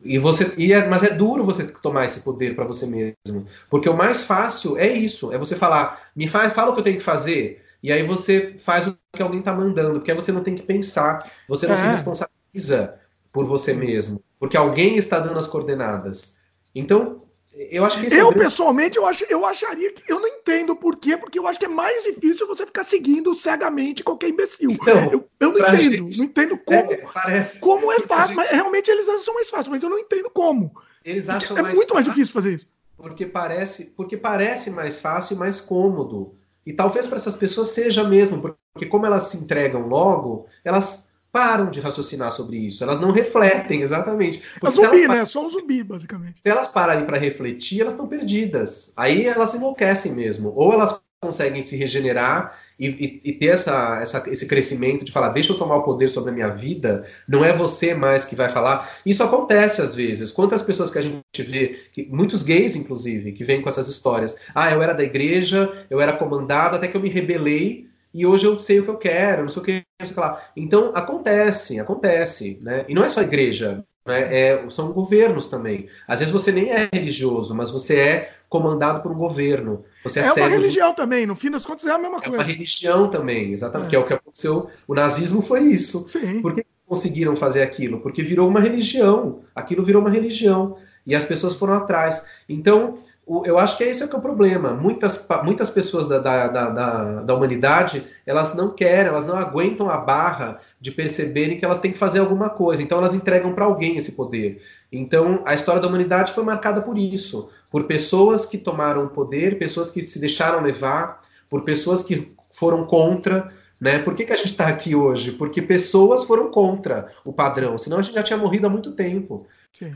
E 0.04 0.18
você, 0.18 0.52
e 0.58 0.74
é, 0.74 0.88
mas 0.88 1.04
é 1.04 1.12
duro 1.12 1.44
você 1.44 1.64
tomar 1.64 2.06
esse 2.06 2.22
poder 2.22 2.56
para 2.56 2.66
você 2.66 2.88
mesmo, 2.88 3.46
porque 3.70 3.88
o 3.88 3.96
mais 3.96 4.24
fácil 4.24 4.78
é 4.78 4.92
isso, 4.92 5.32
é 5.32 5.38
você 5.38 5.56
falar, 5.56 6.10
me 6.16 6.28
faz, 6.28 6.54
fala 6.54 6.72
o 6.72 6.74
que 6.74 6.80
eu 6.80 6.84
tenho 6.84 6.98
que 6.98 7.04
fazer, 7.04 7.64
e 7.84 7.92
aí 7.92 8.02
você 8.02 8.56
faz 8.58 8.88
o 8.88 8.98
que 9.14 9.22
alguém 9.22 9.44
tá 9.44 9.54
mandando, 9.54 10.00
porque 10.00 10.10
aí 10.10 10.18
você 10.18 10.32
não 10.32 10.42
tem 10.42 10.56
que 10.56 10.64
pensar, 10.64 11.32
você 11.48 11.68
não 11.68 11.76
é. 11.76 11.78
se 11.78 11.86
responsabiliza 11.86 12.96
por 13.32 13.46
você 13.46 13.76
mesmo, 13.76 14.24
porque 14.40 14.58
alguém 14.58 14.98
está 14.98 15.20
dando 15.20 15.38
as 15.38 15.48
coordenadas. 15.48 16.38
Então, 16.74 17.22
eu 17.54 17.84
acho 17.84 18.00
que 18.00 18.14
eu 18.14 18.32
é 18.32 18.34
pessoalmente 18.34 18.98
eu, 18.98 19.06
acho, 19.06 19.26
eu 19.30 19.46
acharia 19.46 19.92
que 19.92 20.10
eu 20.12 20.20
não 20.20 20.28
entendo 20.28 20.74
por 20.76 20.96
quê, 20.96 21.18
porque 21.18 21.38
eu 21.38 21.46
acho 21.48 21.60
que 21.60 21.66
é 21.66 21.70
mais 21.70 22.04
difícil 22.04 22.48
você 22.48 22.66
ficar 22.66 22.86
seguindo 22.86 23.36
cegamente 23.36 24.04
qualquer 24.04 24.30
imbecil. 24.30 24.72
Então, 24.72 25.12
eu, 25.12 25.30
eu 25.40 25.52
não 25.52 25.60
entendo, 25.60 25.82
gente, 25.82 26.18
não 26.18 26.26
entendo 26.26 26.58
como, 26.58 26.94
é, 26.94 26.98
parece, 26.98 27.60
como 27.60 27.92
é 27.92 28.00
fácil, 28.02 28.28
gente... 28.28 28.36
mas 28.38 28.50
realmente 28.52 28.90
eles 28.90 29.08
acham 29.10 29.34
mais 29.34 29.50
fácil, 29.50 29.72
mas 29.72 29.84
eu 29.84 29.90
não 29.90 30.00
entendo 30.00 30.30
como. 30.30 30.72
Eles 31.04 31.28
acham 31.28 31.58
é 31.58 31.62
mais 31.62 31.76
muito 31.76 31.94
mais 31.94 32.06
difícil 32.06 32.34
fazer 32.34 32.56
isso. 32.56 32.68
Porque 32.96 33.26
parece, 33.26 33.86
porque 33.98 34.16
parece 34.16 34.70
mais 34.70 35.00
fácil 35.00 35.36
e 35.36 35.38
mais 35.38 35.60
cômodo. 35.60 36.36
E 36.66 36.72
talvez 36.72 37.08
para 37.08 37.18
essas 37.18 37.36
pessoas 37.36 37.70
seja 37.70 38.04
mesmo, 38.04 38.56
porque 38.72 38.86
como 38.86 39.06
elas 39.06 39.24
se 39.24 39.38
entregam 39.38 39.88
logo, 39.88 40.46
elas 40.64 41.10
param 41.32 41.70
de 41.70 41.80
raciocinar 41.80 42.32
sobre 42.32 42.58
isso. 42.58 42.84
Elas 42.84 43.00
não 43.00 43.12
refletem, 43.12 43.82
exatamente. 43.82 44.42
É 44.64 44.70
zumbi, 44.70 45.08
né? 45.08 45.20
É 45.20 45.26
só 45.26 45.46
um 45.46 45.50
zumbi, 45.50 45.84
basicamente. 45.84 46.42
Se 46.42 46.50
elas 46.50 46.68
pararem 46.68 47.06
para 47.06 47.18
refletir, 47.18 47.82
elas 47.82 47.94
estão 47.94 48.08
perdidas. 48.08 48.92
Aí 48.98 49.26
elas 49.26 49.54
enlouquecem 49.54 50.12
mesmo. 50.12 50.52
Ou 50.56 50.74
elas 50.74 51.00
conseguem 51.24 51.62
se 51.62 51.76
regenerar 51.76 52.60
e, 52.80 52.88
e, 52.88 53.22
e, 53.30 53.34
ter 53.34 53.48
essa, 53.48 54.00
essa, 54.02 54.24
esse 54.28 54.48
crescimento 54.48 55.06
de 55.06 55.12
falar, 55.12 55.30
deixa 55.30 55.54
eu 55.54 55.58
tomar 55.58 55.76
o 55.76 55.84
poder 55.84 56.10
sobre 56.10 56.32
a 56.32 56.34
minha 56.34 56.50
vida, 56.50 57.06
não 57.28 57.46
é 57.46 57.54
você 57.54 57.94
mais 57.94 58.26
que 58.26 58.36
vai 58.36 58.50
falar. 58.50 58.98
Isso 59.06 59.24
acontece 59.24 59.84
às 59.84 59.94
vezes. 59.94 60.32
Quantas 60.32 60.64
pessoas 60.64 60.90
que 60.90 60.98
a 60.98 61.02
gente 61.02 61.44
vê, 61.44 61.80
que, 61.94 62.08
muitos 62.10 62.42
gays, 62.42 62.76
inclusive, 62.76 63.34
que 63.34 63.44
vêm 63.44 63.62
com 63.62 63.70
essas 63.70 63.88
histórias. 63.88 64.36
Ah, 64.56 64.72
eu 64.72 64.82
era 64.82 64.94
da 64.94 65.04
igreja, 65.04 65.86
eu 65.92 66.02
era 66.02 66.14
comandado, 66.14 66.76
até 66.76 66.88
que 66.88 66.98
eu 66.98 67.02
me 67.02 67.10
rebelei 67.10 67.91
e 68.14 68.26
hoje 68.26 68.46
eu 68.46 68.60
sei 68.60 68.80
o 68.80 68.84
que 68.84 68.90
eu 68.90 68.98
quero, 68.98 69.44
não 69.44 69.50
sei 69.50 69.62
o 69.62 69.66
que, 69.66 69.74
não 70.00 70.06
sei 70.06 70.12
o 70.12 70.14
que 70.14 70.20
lá. 70.20 70.44
Então, 70.56 70.92
acontece, 70.94 71.80
acontece. 71.80 72.60
Né? 72.62 72.86
E 72.88 72.94
não 72.94 73.04
é 73.04 73.10
só 73.10 73.22
igreja, 73.22 73.86
né? 74.06 74.20
é, 74.36 74.70
são 74.70 74.92
governos 74.92 75.48
também. 75.48 75.88
Às 76.08 76.20
vezes 76.20 76.32
você 76.32 76.52
nem 76.52 76.70
é 76.72 76.90
religioso, 76.92 77.56
mas 77.56 77.72
você 77.72 77.96
é 77.96 78.34
comandado 78.50 79.02
por 79.02 79.12
um 79.12 79.18
governo. 79.18 79.86
Você 80.04 80.20
é, 80.20 80.26
é 80.26 80.34
uma 80.34 80.48
religião 80.48 80.90
de... 80.90 80.98
também, 80.98 81.26
no 81.26 81.36
fim 81.36 81.50
das 81.50 81.66
contas 81.66 81.86
é 81.86 81.92
a 81.92 81.98
mesma 81.98 82.20
coisa. 82.20 82.36
É 82.36 82.40
uma 82.40 82.44
religião 82.44 83.10
também, 83.10 83.54
exatamente, 83.54 83.88
é. 83.88 83.90
que 83.92 83.96
é 83.96 84.00
o 84.00 84.06
que 84.06 84.14
aconteceu. 84.14 84.70
O 84.86 84.94
nazismo 84.94 85.42
foi 85.42 85.62
isso. 85.62 86.10
Sim. 86.10 86.42
Por 86.42 86.54
que 86.54 86.66
conseguiram 86.86 87.34
fazer 87.38 87.62
aquilo? 87.62 88.02
Porque 88.02 88.22
virou 88.22 88.50
uma 88.50 88.60
religião. 88.60 89.40
Aquilo 89.56 89.82
virou 89.82 90.02
uma 90.02 90.12
religião. 90.12 90.78
E 91.08 91.16
as 91.16 91.24
pessoas 91.24 91.56
foram 91.56 91.76
atrás. 91.76 92.26
Então, 92.50 93.00
eu 93.46 93.58
acho 93.58 93.78
que 93.78 93.84
esse 93.84 94.04
é, 94.04 94.08
que 94.08 94.16
é 94.16 94.18
o 94.18 94.22
problema. 94.22 94.74
Muitas, 94.74 95.26
muitas 95.44 95.70
pessoas 95.70 96.08
da, 96.08 96.20
da, 96.20 96.48
da, 96.48 97.22
da, 97.22 97.36
humanidade, 97.36 98.06
elas 98.26 98.54
não 98.56 98.74
querem, 98.74 99.10
elas 99.10 99.26
não 99.26 99.38
aguentam 99.38 99.90
a 99.90 99.98
barra 99.98 100.60
de 100.80 100.92
perceberem 100.92 101.58
que 101.58 101.64
elas 101.64 101.80
têm 101.80 101.92
que 101.92 101.98
fazer 101.98 102.20
alguma 102.20 102.50
coisa. 102.50 102.84
Então 102.84 102.98
elas 102.98 103.16
entregam 103.16 103.54
para 103.54 103.66
alguém 103.66 103.96
esse 103.96 104.12
poder. 104.14 104.62
Então 104.92 105.42
a 105.46 105.54
história 105.54 105.82
da 105.82 105.88
humanidade 105.88 106.34
foi 106.34 106.44
marcada 106.44 106.82
por 106.82 106.98
isso. 106.98 107.50
Por 107.70 107.86
pessoas 107.86 108.46
que 108.46 108.58
tomaram 108.58 109.06
o 109.06 109.10
poder, 109.10 109.58
pessoas 109.58 109.90
que 109.90 110.06
se 110.06 110.20
deixaram 110.20 110.62
levar, 110.62 111.22
por 111.50 111.64
pessoas 111.64 112.04
que 112.04 112.36
foram 112.52 112.86
contra. 112.86 113.50
Né? 113.80 114.00
Por 114.00 114.14
que, 114.14 114.26
que 114.26 114.34
a 114.34 114.36
gente 114.36 114.52
está 114.52 114.68
aqui 114.68 114.94
hoje? 114.94 115.32
Porque 115.32 115.62
pessoas 115.62 116.24
foram 116.26 116.52
contra 116.52 117.12
o 117.24 117.32
padrão, 117.32 117.78
senão 117.78 118.00
a 118.00 118.02
gente 118.02 118.14
já 118.14 118.24
tinha 118.24 118.38
morrido 118.38 118.68
há 118.68 118.70
muito 118.70 118.92
tempo. 118.92 119.48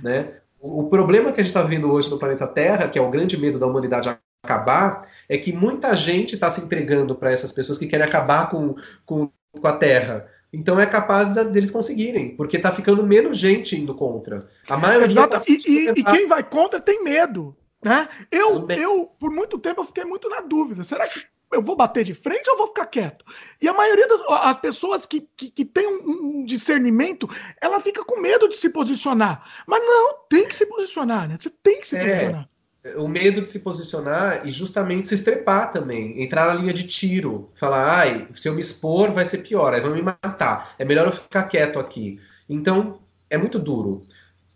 Né? 0.02 0.36
O 0.68 0.90
problema 0.90 1.32
que 1.32 1.40
a 1.40 1.44
gente 1.44 1.56
está 1.56 1.62
vendo 1.62 1.92
hoje 1.92 2.10
no 2.10 2.18
planeta 2.18 2.48
Terra, 2.48 2.88
que 2.88 2.98
é 2.98 3.02
o 3.02 3.12
grande 3.12 3.38
medo 3.38 3.60
da 3.60 3.68
humanidade 3.68 4.18
acabar, 4.44 5.08
é 5.30 5.38
que 5.38 5.54
muita 5.54 5.96
gente 5.96 6.34
está 6.34 6.50
se 6.50 6.60
entregando 6.60 7.14
para 7.14 7.32
essas 7.32 7.52
pessoas 7.52 7.78
que 7.78 7.86
querem 7.86 8.06
acabar 8.06 8.50
com, 8.50 8.76
com, 9.06 9.30
com 9.52 9.68
a 9.68 9.74
Terra. 9.74 10.28
Então 10.52 10.80
é 10.80 10.86
capaz 10.88 11.34
de, 11.34 11.44
deles 11.46 11.70
conseguirem, 11.70 12.36
porque 12.36 12.58
está 12.58 12.72
ficando 12.72 13.06
menos 13.06 13.38
gente 13.38 13.76
indo 13.76 13.94
contra. 13.94 14.48
A 14.68 14.76
maioria 14.76 15.06
Exato. 15.06 15.38
Tá 15.38 15.44
e, 15.48 15.62
e, 15.68 15.90
e, 15.90 16.04
quem 16.04 16.28
vai 16.28 16.44
contra 16.44 16.80
tem 16.80 17.04
medo. 17.04 17.56
Né? 17.84 18.08
Eu, 18.32 18.68
eu, 18.70 19.12
por 19.20 19.30
muito 19.30 19.60
tempo, 19.60 19.82
eu 19.82 19.86
fiquei 19.86 20.04
muito 20.04 20.28
na 20.30 20.42
dúvida. 20.42 20.84
Será 20.84 21.08
que 21.08 21.22
eu 21.52 21.62
vou 21.62 21.76
bater 21.76 22.04
de 22.04 22.14
frente 22.14 22.50
ou 22.50 22.58
vou 22.58 22.68
ficar 22.68 22.86
quieto? 22.88 23.26
E 23.62 23.68
a 23.68 23.74
maioria 23.74 24.08
das 24.08 24.22
as 24.30 24.58
pessoas 24.58 25.06
que, 25.06 25.28
que, 25.36 25.50
que 25.50 25.66
tem 25.66 25.88
um, 25.88 26.40
um, 26.40 26.46
discernimento, 26.46 27.30
ela 27.62 27.80
fica 27.80 28.04
com 28.04 28.20
medo 28.20 28.48
de 28.48 28.56
se 28.56 28.70
posicionar. 28.70 29.46
Mas 29.68 29.80
não, 29.82 30.16
tem 30.30 30.48
que 30.48 30.56
se 30.56 30.66
posicionar, 30.66 31.28
né? 31.28 31.38
Você 31.40 31.50
tem 31.50 31.80
que 31.80 31.88
se 31.88 31.96
é, 31.96 32.04
posicionar. 32.04 32.50
O 32.98 33.08
medo 33.08 33.42
de 33.42 33.50
se 33.50 33.60
posicionar 33.60 34.46
e 34.46 34.50
justamente 34.50 35.08
se 35.08 35.16
estrepar 35.16 35.72
também, 35.72 36.22
entrar 36.22 36.48
na 36.48 36.54
linha 36.54 36.74
de 36.74 36.88
tiro, 36.88 37.52
falar, 37.56 38.00
ai, 38.00 38.28
se 38.34 38.48
eu 38.48 38.54
me 38.54 38.62
expor 38.62 39.12
vai 39.12 39.26
ser 39.26 39.40
pior, 39.40 39.74
aí 39.74 39.82
vão 39.82 39.96
me 39.96 40.02
matar. 40.02 40.76
É 40.78 40.86
melhor 40.86 41.08
eu 41.08 41.12
ficar 41.12 41.44
quieto 41.44 41.80
aqui. 41.80 42.20
Então, 42.48 43.00
é 43.30 43.38
muito 43.38 43.58
duro. 43.58 44.04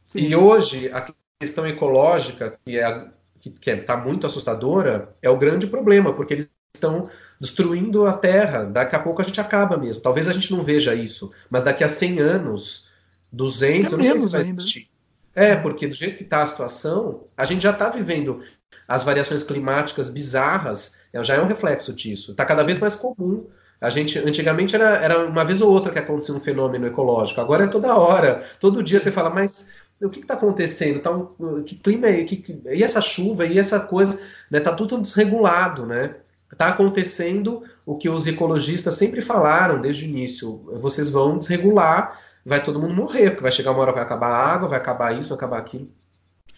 Sim. 0.05 0.19
E 0.19 0.35
hoje, 0.35 0.91
a 0.91 1.07
questão 1.39 1.65
ecológica, 1.65 2.59
que 2.65 2.79
é 2.79 3.09
que 3.39 3.69
está 3.69 3.95
muito 3.95 4.27
assustadora, 4.27 5.15
é 5.21 5.29
o 5.29 5.37
grande 5.37 5.65
problema, 5.65 6.13
porque 6.13 6.33
eles 6.33 6.51
estão 6.75 7.09
destruindo 7.39 8.05
a 8.05 8.13
Terra. 8.13 8.65
Daqui 8.65 8.95
a 8.95 8.99
pouco 8.99 9.21
a 9.21 9.25
gente 9.25 9.39
acaba 9.39 9.77
mesmo. 9.77 10.01
Talvez 10.01 10.27
a 10.27 10.31
gente 10.31 10.51
não 10.51 10.63
veja 10.63 10.93
isso, 10.93 11.31
mas 11.49 11.63
daqui 11.63 11.83
a 11.83 11.89
100 11.89 12.19
anos, 12.19 12.87
200, 13.31 13.91
é 13.91 13.95
eu 13.95 13.97
não 13.97 14.05
sei 14.05 14.19
se 14.19 14.29
vai 14.29 14.41
existir. 14.41 14.89
É, 15.35 15.55
porque 15.55 15.87
do 15.87 15.93
jeito 15.93 16.17
que 16.17 16.23
está 16.23 16.43
a 16.43 16.47
situação, 16.47 17.23
a 17.37 17.45
gente 17.45 17.63
já 17.63 17.71
está 17.71 17.89
vivendo 17.89 18.41
as 18.87 19.03
variações 19.03 19.43
climáticas 19.43 20.09
bizarras, 20.09 20.95
é, 21.13 21.23
já 21.23 21.35
é 21.35 21.41
um 21.41 21.47
reflexo 21.47 21.93
disso. 21.93 22.31
Está 22.31 22.45
cada 22.45 22.63
vez 22.63 22.79
mais 22.79 22.95
comum. 22.95 23.47
A 23.79 23.89
gente, 23.89 24.19
antigamente 24.19 24.75
era, 24.75 24.97
era 24.97 25.25
uma 25.25 25.45
vez 25.45 25.61
ou 25.61 25.71
outra 25.71 25.91
que 25.91 25.99
acontecia 25.99 26.35
um 26.35 26.39
fenômeno 26.39 26.85
ecológico, 26.85 27.39
agora 27.39 27.63
é 27.63 27.67
toda 27.67 27.95
hora. 27.95 28.43
Todo 28.59 28.83
dia 28.83 28.99
você 28.99 29.09
fala, 29.09 29.29
mas 29.29 29.69
o 30.01 30.09
que 30.09 30.19
está 30.19 30.33
acontecendo? 30.33 31.01
Tá 31.01 31.11
um, 31.11 31.63
que 31.63 31.75
clima 31.75 32.07
é? 32.07 32.23
Que, 32.25 32.61
e 32.71 32.83
essa 32.83 32.99
chuva? 32.99 33.45
E 33.45 33.57
essa 33.57 33.79
coisa? 33.79 34.19
Né? 34.51 34.59
Tá 34.59 34.73
tudo 34.73 35.01
desregulado, 35.01 35.85
né? 35.85 36.15
Está 36.51 36.67
acontecendo 36.67 37.63
o 37.85 37.97
que 37.97 38.09
os 38.09 38.25
ecologistas 38.27 38.95
sempre 38.95 39.21
falaram 39.21 39.79
desde 39.79 40.05
o 40.05 40.09
início. 40.09 40.57
Vocês 40.79 41.09
vão 41.09 41.37
desregular, 41.37 42.19
vai 42.45 42.63
todo 42.63 42.79
mundo 42.79 42.93
morrer, 42.93 43.31
porque 43.31 43.43
vai 43.43 43.51
chegar 43.51 43.71
uma 43.71 43.81
hora 43.81 43.91
vai 43.91 44.03
acabar 44.03 44.27
a 44.27 44.53
água, 44.53 44.69
vai 44.69 44.79
acabar 44.79 45.17
isso, 45.17 45.29
vai 45.29 45.37
acabar 45.37 45.59
aquilo. 45.59 45.87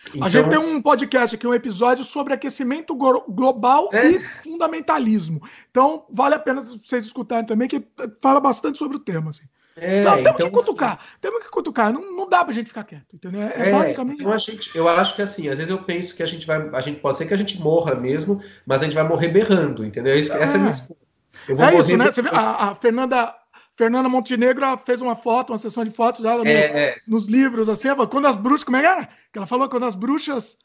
Então... 0.09 0.23
A 0.23 0.29
gente 0.29 0.49
tem 0.49 0.57
um 0.57 0.81
podcast 0.81 1.35
aqui, 1.35 1.45
um 1.45 1.53
episódio 1.53 2.03
sobre 2.03 2.33
aquecimento 2.33 2.95
global 2.95 3.89
é. 3.93 4.11
e 4.11 4.19
fundamentalismo. 4.19 5.41
Então, 5.69 6.05
vale 6.09 6.35
a 6.35 6.39
pena 6.39 6.61
vocês 6.61 7.05
escutarem 7.05 7.45
também, 7.45 7.67
que 7.67 7.85
fala 8.21 8.39
bastante 8.39 8.79
sobre 8.79 8.97
o 8.97 8.99
tema. 8.99 9.29
Assim. 9.29 9.45
É, 9.75 10.03
não, 10.03 10.15
temos 10.15 10.31
então, 10.31 10.49
que 10.49 10.51
cutucar, 10.51 10.99
assim, 10.99 11.17
temos 11.21 11.43
que 11.43 11.49
cutucar, 11.49 11.93
não, 11.93 12.15
não 12.15 12.27
dá 12.27 12.43
pra 12.43 12.53
gente 12.53 12.67
ficar 12.67 12.83
quieto, 12.83 13.13
entendeu? 13.13 13.41
É, 13.41 13.69
é 13.69 13.71
basicamente. 13.71 14.19
Então 14.19 14.33
a 14.33 14.37
gente, 14.37 14.75
eu 14.75 14.87
acho 14.89 15.15
que 15.15 15.21
assim, 15.21 15.47
às 15.47 15.57
vezes 15.57 15.71
eu 15.71 15.81
penso 15.81 16.13
que 16.13 16.21
a 16.21 16.25
gente 16.25 16.45
vai, 16.45 16.69
a 16.73 16.81
gente 16.81 16.99
pode 16.99 17.17
ser 17.17 17.25
que 17.25 17.33
a 17.33 17.37
gente 17.37 17.59
morra 17.59 17.95
mesmo, 17.95 18.43
mas 18.65 18.81
a 18.81 18.85
gente 18.85 18.93
vai 18.93 19.07
morrer 19.07 19.29
berrando, 19.29 19.85
entendeu? 19.85 20.13
Essa 20.13 20.33
é 20.33 20.43
a 20.43 20.57
minha 20.57 20.71
escolha. 20.71 20.99
Eu 21.47 21.55
vou 21.55 21.65
é 21.65 21.79
isso, 21.79 21.97
né? 21.97 22.11
Você 22.11 22.21
a, 22.31 22.69
a, 22.69 22.75
Fernanda, 22.75 23.33
Fernanda 23.75 24.09
Montenegro 24.09 24.65
fez 24.85 24.99
uma 24.99 25.15
foto, 25.15 25.53
uma 25.53 25.57
sessão 25.57 25.85
de 25.85 25.91
fotos 25.91 26.21
dela 26.21 26.41
é, 26.41 26.43
no, 26.43 26.77
é. 26.77 26.97
nos 27.07 27.25
livros, 27.25 27.69
assim, 27.69 27.87
quando 28.09 28.27
as 28.27 28.35
bruxas, 28.35 28.63
como 28.65 28.77
é 28.77 28.81
que 28.81 28.87
era? 28.87 29.09
Que 29.31 29.39
ela 29.39 29.47
falou, 29.47 29.69
quando 29.69 29.85
as 29.85 29.95
bruxas 29.95 30.57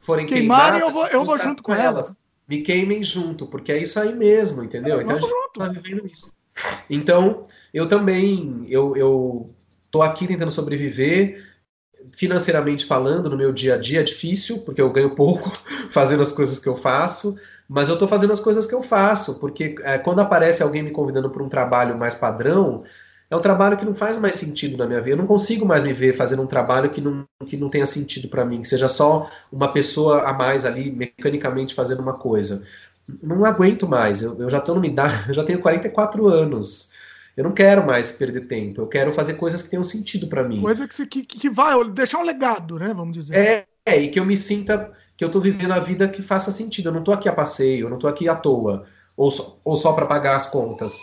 forem 0.00 0.26
queimarem, 0.26 0.80
eu 0.80 0.90
vou, 0.90 1.06
eu 1.06 1.24
vou 1.24 1.38
junto 1.38 1.62
com 1.62 1.72
elas. 1.72 2.06
elas. 2.06 2.16
Me 2.48 2.62
queimem 2.62 3.02
junto, 3.02 3.46
porque 3.46 3.70
é 3.70 3.78
isso 3.78 4.00
aí 4.00 4.14
mesmo, 4.14 4.64
entendeu? 4.64 5.00
então 5.00 5.16
a 5.16 5.20
gente 5.20 5.32
tá 5.54 5.68
vivendo 5.68 6.06
isso. 6.06 6.32
Então, 6.88 7.44
eu 7.72 7.88
também, 7.88 8.64
eu, 8.68 8.96
eu 8.96 9.54
tô 9.90 10.02
aqui 10.02 10.26
tentando 10.26 10.50
sobreviver, 10.50 11.44
financeiramente 12.12 12.86
falando, 12.86 13.28
no 13.28 13.36
meu 13.36 13.52
dia 13.52 13.74
a 13.74 13.78
dia 13.78 14.00
é 14.00 14.02
difícil, 14.02 14.58
porque 14.60 14.80
eu 14.80 14.90
ganho 14.90 15.14
pouco 15.14 15.50
fazendo 15.90 16.22
as 16.22 16.32
coisas 16.32 16.58
que 16.58 16.68
eu 16.68 16.76
faço, 16.76 17.36
mas 17.68 17.88
eu 17.88 17.94
estou 17.94 18.08
fazendo 18.08 18.32
as 18.32 18.40
coisas 18.40 18.66
que 18.66 18.74
eu 18.74 18.82
faço, 18.82 19.38
porque 19.38 19.74
é, 19.82 19.98
quando 19.98 20.20
aparece 20.20 20.62
alguém 20.62 20.82
me 20.82 20.90
convidando 20.90 21.28
para 21.30 21.42
um 21.42 21.48
trabalho 21.48 21.98
mais 21.98 22.14
padrão, 22.14 22.84
é 23.30 23.36
um 23.36 23.40
trabalho 23.40 23.76
que 23.76 23.84
não 23.84 23.94
faz 23.94 24.16
mais 24.16 24.36
sentido 24.36 24.78
na 24.78 24.86
minha 24.86 25.00
vida. 25.00 25.10
Eu 25.10 25.18
não 25.18 25.26
consigo 25.26 25.66
mais 25.66 25.82
me 25.82 25.92
ver 25.92 26.14
fazendo 26.14 26.42
um 26.42 26.46
trabalho 26.46 26.88
que 26.88 27.00
não, 27.00 27.26
que 27.46 27.58
não 27.58 27.68
tenha 27.68 27.84
sentido 27.84 28.26
para 28.28 28.44
mim, 28.44 28.62
que 28.62 28.68
seja 28.68 28.88
só 28.88 29.30
uma 29.52 29.70
pessoa 29.70 30.22
a 30.22 30.32
mais 30.32 30.64
ali, 30.64 30.90
mecanicamente 30.90 31.74
fazendo 31.74 32.00
uma 32.00 32.14
coisa. 32.14 32.64
Não 33.22 33.44
aguento 33.44 33.88
mais, 33.88 34.22
eu, 34.22 34.38
eu 34.38 34.50
já 34.50 34.58
estou 34.58 34.74
numa 34.74 34.86
idade, 34.86 35.28
eu 35.30 35.34
já 35.34 35.44
tenho 35.44 35.60
44 35.60 36.28
anos. 36.28 36.90
Eu 37.36 37.44
não 37.44 37.52
quero 37.52 37.86
mais 37.86 38.10
perder 38.10 38.48
tempo. 38.48 38.80
Eu 38.80 38.88
quero 38.88 39.12
fazer 39.12 39.34
coisas 39.34 39.62
que 39.62 39.70
tenham 39.70 39.84
sentido 39.84 40.26
para 40.26 40.42
mim. 40.42 40.60
Coisa 40.60 40.88
que, 40.88 41.06
que, 41.06 41.38
que 41.38 41.48
vai 41.48 41.72
deixar 41.90 42.18
um 42.18 42.24
legado, 42.24 42.80
né? 42.80 42.92
Vamos 42.92 43.14
dizer. 43.14 43.36
É, 43.36 43.66
é, 43.86 44.02
e 44.02 44.08
que 44.08 44.18
eu 44.18 44.24
me 44.24 44.36
sinta 44.36 44.92
que 45.16 45.24
eu 45.24 45.30
tô 45.30 45.40
vivendo 45.40 45.72
a 45.72 45.78
vida 45.78 46.08
que 46.08 46.20
faça 46.20 46.50
sentido. 46.50 46.88
Eu 46.88 46.92
não 46.92 47.04
tô 47.04 47.12
aqui 47.12 47.28
a 47.28 47.32
passeio, 47.32 47.86
eu 47.86 47.90
não 47.90 47.98
tô 47.98 48.08
aqui 48.08 48.28
à 48.28 48.34
toa, 48.34 48.86
ou 49.16 49.30
só, 49.30 49.60
ou 49.64 49.76
só 49.76 49.92
para 49.92 50.06
pagar 50.06 50.36
as 50.36 50.48
contas. 50.48 50.98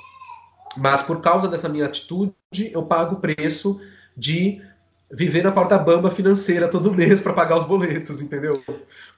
Mas 0.76 1.02
por 1.02 1.22
causa 1.22 1.48
dessa 1.48 1.69
minha 1.69 1.86
atitude, 1.86 2.34
eu 2.72 2.84
pago 2.84 3.15
o 3.15 3.19
preço 3.19 3.80
de 4.15 4.61
viver 5.11 5.44
na 5.44 5.52
porta 5.52 5.77
bamba 5.77 6.10
financeira 6.10 6.68
todo 6.68 6.94
mês 6.94 7.22
para 7.22 7.34
pagar 7.34 7.57
os 7.57 7.65
boletos, 7.65 8.22
entendeu? 8.22 8.64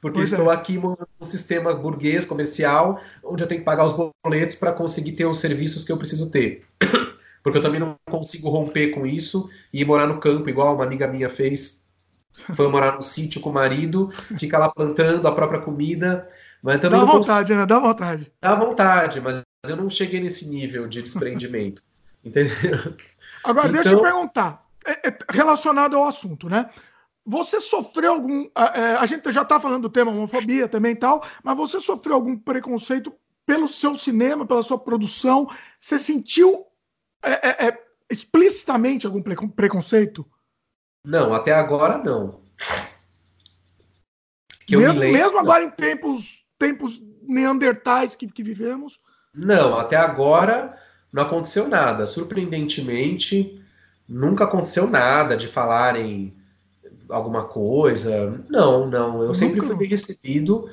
Porque 0.02 0.20
pois 0.20 0.32
estou 0.32 0.52
é. 0.52 0.56
aqui 0.56 0.78
num 0.78 0.96
sistema 1.24 1.74
burguês 1.74 2.26
comercial 2.26 3.00
onde 3.24 3.44
eu 3.44 3.48
tenho 3.48 3.62
que 3.62 3.66
pagar 3.66 3.86
os 3.86 4.12
boletos 4.24 4.56
para 4.56 4.74
conseguir 4.74 5.14
ter 5.14 5.26
os 5.26 5.40
serviços 5.40 5.84
que 5.84 5.92
eu 5.92 5.98
preciso 5.98 6.30
ter. 6.30 6.66
Porque 7.44 7.60
eu 7.60 7.62
também 7.62 7.80
não 7.80 7.96
consigo 8.10 8.50
romper 8.50 8.90
com 8.90 9.06
isso 9.06 9.50
e 9.72 9.82
ir 9.82 9.86
morar 9.86 10.06
no 10.06 10.20
campo, 10.20 10.50
igual 10.50 10.76
uma 10.76 10.84
amiga 10.84 11.08
minha 11.08 11.30
fez. 11.30 11.82
Foi 12.54 12.68
morar 12.68 12.96
num 12.96 13.02
sítio 13.02 13.40
com 13.40 13.50
o 13.50 13.54
marido, 13.54 14.12
fica 14.38 14.60
lá 14.60 14.70
plantando 14.70 15.26
a 15.26 15.32
própria 15.32 15.62
comida. 15.62 16.30
Mas 16.62 16.82
também 16.82 17.00
Dá 17.00 17.06
vontade, 17.06 17.54
consigo... 17.54 17.60
né? 17.60 17.66
Dá 17.66 17.80
vontade. 17.80 18.32
Dá 18.42 18.56
vontade, 18.56 19.22
mas 19.22 19.42
eu 19.66 19.78
não 19.78 19.90
cheguei 19.90 20.20
nesse 20.20 20.46
nível 20.46 20.88
de 20.88 21.02
desprendimento. 21.02 21.82
entendeu? 22.24 22.96
Agora, 23.44 23.70
então... 23.70 23.82
deixa 23.82 23.90
eu 23.90 24.00
então 24.00 24.12
perguntar. 24.12 24.67
É, 24.88 25.10
é 25.10 25.18
relacionado 25.30 25.96
ao 25.96 26.08
assunto, 26.08 26.50
né? 26.50 26.70
Você 27.26 27.60
sofreu 27.60 28.14
algum. 28.14 28.50
A, 28.56 29.04
é, 29.04 29.08
gente 29.08 29.32
já 29.32 29.42
está 29.42 29.60
falando 29.60 29.84
do 29.84 29.90
tema 29.90 30.12
homofobia 30.12 30.68
também 30.68 30.94
e 30.94 30.96
tal, 30.96 31.24
mas 31.44 31.58
você 31.58 31.80
sofreu 31.80 32.16
algum 32.16 32.38
preconceito 32.38 33.14
pelo 33.46 33.68
seu 33.68 33.96
cinema, 33.96 34.46
pela 34.46 34.64
sua 34.64 34.80
produção? 34.80 35.50
Você 35.80 36.00
sentiu 36.00 36.66
é, 37.22 37.68
é, 37.68 37.84
explicitamente 38.10 39.06
algum 39.06 39.22
preconceito? 39.22 40.26
Não, 41.06 41.34
até 41.34 41.54
agora 41.54 41.98
não. 41.98 42.42
Que 44.66 44.78
mesmo, 44.78 44.94
me 44.94 45.00
lembro, 45.00 45.18
mesmo 45.20 45.40
agora 45.40 45.64
em 45.64 45.70
tempos 45.70 46.46
tempos 46.58 47.02
neandertais 47.22 48.16
que, 48.16 48.28
que 48.28 48.44
vivemos? 48.44 49.00
Não, 49.34 49.78
até 49.78 49.96
agora 49.96 50.78
não 51.12 51.24
aconteceu 51.24 51.68
nada. 51.68 52.08
Surpreendentemente, 52.08 53.64
nunca 54.08 54.44
aconteceu 54.44 54.88
nada 54.88 55.36
de 55.36 55.48
falarem 55.48 56.34
alguma 57.10 57.46
coisa. 57.46 58.44
Não, 58.50 58.88
não. 58.88 59.16
Eu 59.22 59.28
nunca. 59.28 59.36
sempre 59.36 59.62
fui 59.62 59.76
bem 59.76 59.88
recebido. 59.88 60.70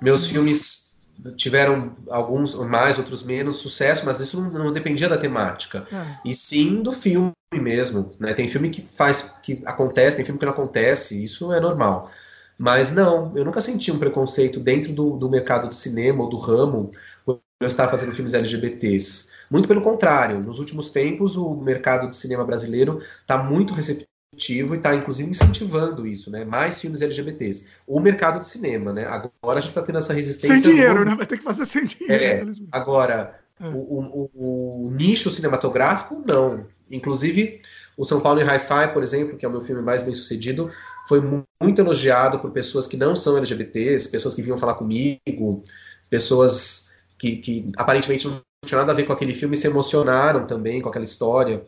Meus 0.00 0.26
filmes 0.26 0.88
tiveram 1.36 1.92
alguns 2.08 2.54
mais, 2.54 2.98
outros 2.98 3.22
menos 3.22 3.56
sucesso, 3.56 4.04
mas 4.06 4.20
isso 4.20 4.40
não, 4.40 4.50
não 4.50 4.72
dependia 4.72 5.08
da 5.08 5.18
temática. 5.18 5.86
É. 5.92 6.18
E 6.24 6.34
sim 6.34 6.82
do 6.82 6.92
filme 6.92 7.32
mesmo. 7.52 8.12
Né? 8.18 8.32
Tem 8.34 8.48
filme 8.48 8.70
que 8.70 8.82
faz, 8.82 9.34
que 9.42 9.62
acontece, 9.64 10.16
tem 10.16 10.24
filme 10.24 10.38
que 10.38 10.46
não 10.46 10.52
acontece, 10.52 11.22
isso 11.22 11.52
é 11.52 11.60
normal. 11.60 12.10
Mas 12.56 12.92
não, 12.92 13.36
eu 13.36 13.44
nunca 13.44 13.60
senti 13.60 13.90
um 13.90 13.98
preconceito 13.98 14.58
dentro 14.58 14.92
do, 14.92 15.16
do 15.16 15.28
mercado 15.28 15.68
do 15.68 15.74
cinema 15.74 16.24
ou 16.24 16.30
do 16.30 16.36
ramo 16.36 16.92
quando 17.24 17.40
eu 17.60 17.66
estava 17.66 17.90
fazendo 17.90 18.12
filmes 18.12 18.34
LGBTs. 18.34 19.28
Muito 19.50 19.68
pelo 19.68 19.80
contrário, 19.80 20.40
nos 20.40 20.58
últimos 20.58 20.90
tempos 20.90 21.36
o 21.36 21.54
mercado 21.54 22.08
de 22.08 22.16
cinema 22.16 22.44
brasileiro 22.44 23.00
está 23.20 23.38
muito 23.38 23.72
receptivo 23.72 24.74
e 24.74 24.76
está 24.76 24.94
inclusive 24.94 25.30
incentivando 25.30 26.06
isso, 26.06 26.30
né? 26.30 26.44
Mais 26.44 26.80
filmes 26.80 27.00
LGBTs. 27.00 27.66
O 27.86 27.98
mercado 27.98 28.40
de 28.40 28.46
cinema, 28.46 28.92
né? 28.92 29.06
Agora 29.06 29.58
a 29.58 29.60
gente 29.60 29.70
está 29.70 29.82
tendo 29.82 29.98
essa 29.98 30.12
resistência. 30.12 30.60
Sem 30.60 30.72
dinheiro, 30.72 31.00
no... 31.00 31.04
né? 31.06 31.14
Vai 31.14 31.26
ter 31.26 31.38
que 31.38 31.44
fazer 31.44 31.66
sem 31.66 31.84
dinheiro. 31.86 32.22
É, 32.22 32.44
agora, 32.70 33.38
é. 33.60 33.68
O, 33.68 34.30
o, 34.34 34.86
o, 34.86 34.90
nicho 34.92 35.30
cinematográfico, 35.30 36.22
não. 36.26 36.66
Inclusive, 36.90 37.60
o 37.96 38.04
São 38.04 38.20
Paulo 38.20 38.40
em 38.40 38.44
Hi-Fi, 38.44 38.92
por 38.92 39.02
exemplo, 39.02 39.36
que 39.36 39.44
é 39.44 39.48
o 39.48 39.52
meu 39.52 39.60
filme 39.60 39.82
mais 39.82 40.02
bem 40.02 40.14
sucedido, 40.14 40.70
foi 41.08 41.20
muito 41.60 41.80
elogiado 41.80 42.38
por 42.38 42.50
pessoas 42.50 42.86
que 42.86 42.96
não 42.96 43.16
são 43.16 43.36
LGBTs, 43.36 44.08
pessoas 44.08 44.34
que 44.34 44.42
vinham 44.42 44.56
falar 44.56 44.74
comigo, 44.74 45.64
pessoas 46.08 46.90
que, 47.18 47.36
que 47.38 47.72
aparentemente 47.76 48.28
não 48.28 48.40
tinha 48.68 48.78
nada 48.78 48.92
a 48.92 48.94
ver 48.94 49.04
com 49.04 49.12
aquele 49.12 49.34
filme 49.34 49.56
se 49.56 49.66
emocionaram 49.66 50.46
também 50.46 50.80
com 50.80 50.88
aquela 50.88 51.04
história, 51.04 51.64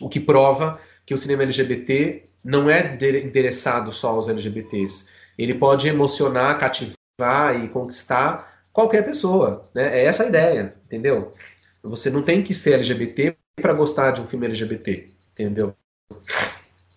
o 0.00 0.08
que 0.08 0.18
prova 0.18 0.80
que 1.06 1.14
o 1.14 1.18
cinema 1.18 1.42
LGBT 1.42 2.24
não 2.44 2.68
é 2.68 2.94
endereçado 2.94 3.92
só 3.92 4.10
aos 4.10 4.28
LGBTs. 4.28 5.06
Ele 5.38 5.54
pode 5.54 5.88
emocionar, 5.88 6.58
cativar 6.58 7.62
e 7.62 7.68
conquistar 7.68 8.66
qualquer 8.72 9.04
pessoa. 9.04 9.68
Né? 9.74 10.00
É 10.00 10.04
essa 10.04 10.24
a 10.24 10.28
ideia, 10.28 10.74
entendeu? 10.84 11.32
Você 11.82 12.10
não 12.10 12.22
tem 12.22 12.42
que 12.42 12.54
ser 12.54 12.74
LGBT 12.74 13.36
para 13.60 13.72
gostar 13.72 14.12
de 14.12 14.20
um 14.20 14.26
filme 14.26 14.46
LGBT, 14.46 15.10
entendeu? 15.32 15.74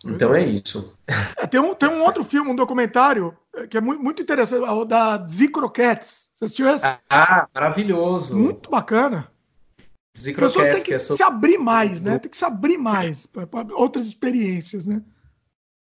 Então 0.06 0.36
é 0.36 0.46
isso. 0.46 0.96
É, 1.38 1.48
tem, 1.48 1.60
um, 1.60 1.74
tem 1.74 1.90
um 1.90 2.04
outro 2.04 2.24
filme, 2.24 2.52
um 2.52 2.56
documentário, 2.56 3.36
que 3.70 3.78
é 3.78 3.82
muito, 3.82 4.04
muito 4.04 4.22
interessante, 4.22 4.62
o 4.62 4.86
da 4.86 5.26
Zicroquets. 5.26 6.30
Você 6.34 6.46
assistiu 6.46 6.70
esse? 6.70 6.86
Ah, 7.10 7.48
maravilhoso. 7.54 8.38
Muito 8.38 8.70
bacana. 8.70 9.32
As 10.16 10.24
pessoas 10.24 10.68
têm 10.68 10.78
que, 10.78 10.84
que 10.84 10.94
é 10.94 11.00
sobre... 11.00 11.18
se 11.18 11.24
abrir 11.24 11.58
mais, 11.58 12.02
né? 12.02 12.20
Tem 12.20 12.30
que 12.30 12.38
se 12.38 12.46
abrir 12.46 12.78
mais 12.78 13.26
para 13.26 13.48
outras 13.74 14.06
experiências, 14.06 14.86
né? 14.86 15.02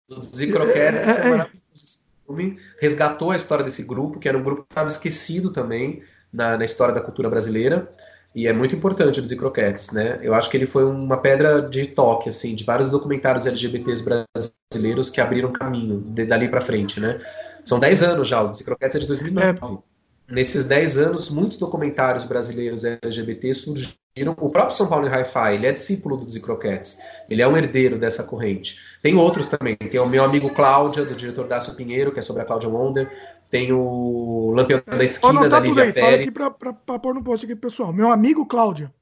O 0.09 0.15
é, 0.15 0.79
é, 0.79 0.85
é, 0.85 1.27
é 1.27 1.29
maravilhoso. 1.29 1.99
filme 2.25 2.59
resgatou 2.79 3.31
a 3.31 3.35
história 3.35 3.63
desse 3.63 3.83
grupo, 3.83 4.19
que 4.19 4.27
era 4.27 4.37
um 4.37 4.43
grupo 4.43 4.63
que 4.63 4.71
estava 4.71 4.89
esquecido 4.89 5.51
também 5.51 6.03
na, 6.31 6.57
na 6.57 6.65
história 6.65 6.93
da 6.93 7.01
cultura 7.01 7.29
brasileira. 7.29 7.91
E 8.33 8.47
é 8.47 8.53
muito 8.53 8.75
importante 8.75 9.19
o 9.19 9.25
Zicroquets, 9.25 9.91
né? 9.91 10.19
Eu 10.21 10.33
acho 10.35 10.49
que 10.49 10.57
ele 10.57 10.67
foi 10.67 10.85
uma 10.85 11.17
pedra 11.17 11.61
de 11.61 11.87
toque, 11.87 12.29
assim, 12.29 12.53
de 12.53 12.63
vários 12.63 12.89
documentários 12.89 13.47
LGBTs 13.47 14.03
brasileiros 14.03 15.09
que 15.09 15.19
abriram 15.19 15.51
caminho 15.51 15.99
de, 15.99 16.25
dali 16.25 16.47
para 16.47 16.61
frente, 16.61 16.99
né? 16.99 17.19
São 17.65 17.79
10 17.79 18.03
anos 18.03 18.27
já, 18.27 18.41
o 18.43 18.53
Zicroquets 18.53 18.95
é 18.95 18.99
de 18.99 19.07
2009. 19.07 19.75
É. 19.75 20.33
Nesses 20.33 20.65
10 20.65 20.97
anos, 20.99 21.29
muitos 21.29 21.57
documentários 21.57 22.23
brasileiros 22.23 22.83
LGBT 22.85 23.53
surgiram. 23.53 23.93
O 24.27 24.49
próprio 24.49 24.75
São 24.75 24.87
Paulo 24.87 25.07
em 25.07 25.09
Hi-Fi, 25.09 25.55
ele 25.55 25.67
é 25.67 25.71
discípulo 25.71 26.17
do 26.17 26.29
Zicroquets. 26.29 26.99
Ele 27.29 27.41
é 27.41 27.47
um 27.47 27.55
herdeiro 27.55 27.97
dessa 27.97 28.23
corrente. 28.23 28.79
Tem 29.01 29.15
outros 29.15 29.47
também. 29.47 29.75
Tem 29.75 29.99
o 29.99 30.05
meu 30.05 30.23
amigo 30.23 30.49
Cláudia, 30.49 31.05
do 31.05 31.15
diretor 31.15 31.47
Dácio 31.47 31.75
Pinheiro, 31.75 32.11
que 32.11 32.19
é 32.19 32.21
sobre 32.21 32.41
a 32.41 32.45
Cláudia 32.45 32.69
Wonder. 32.69 33.09
Tem 33.49 33.71
o 33.71 34.51
Lampião 34.55 34.81
da 34.85 35.03
Esquina, 35.03 35.49
da 35.49 35.59
Lívia 35.59 35.91
Pérez. 35.91 35.99
Fala 35.99 36.15
aqui 36.17 36.31
pra, 36.31 36.51
pra, 36.51 36.73
pra 36.73 36.99
pôr 36.99 37.15
no 37.15 37.23
post 37.23 37.45
aqui, 37.45 37.55
pessoal. 37.55 37.91
Meu 37.91 38.11
amigo 38.11 38.45
Cláudia. 38.45 38.93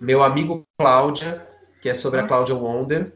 Meu 0.00 0.22
amigo 0.22 0.66
Cláudia, 0.78 1.46
que 1.80 1.88
é 1.88 1.94
sobre 1.94 2.20
ah. 2.20 2.24
a 2.24 2.28
Cláudia 2.28 2.54
Wonder. 2.54 3.12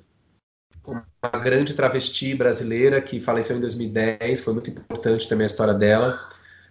Uma 0.86 1.42
grande 1.42 1.74
travesti 1.74 2.34
brasileira 2.34 3.00
que 3.00 3.20
faleceu 3.20 3.56
em 3.56 3.60
2010. 3.60 4.40
Foi 4.40 4.52
muito 4.52 4.70
importante 4.70 5.28
também 5.28 5.44
a 5.44 5.48
história 5.48 5.74
dela. 5.74 6.20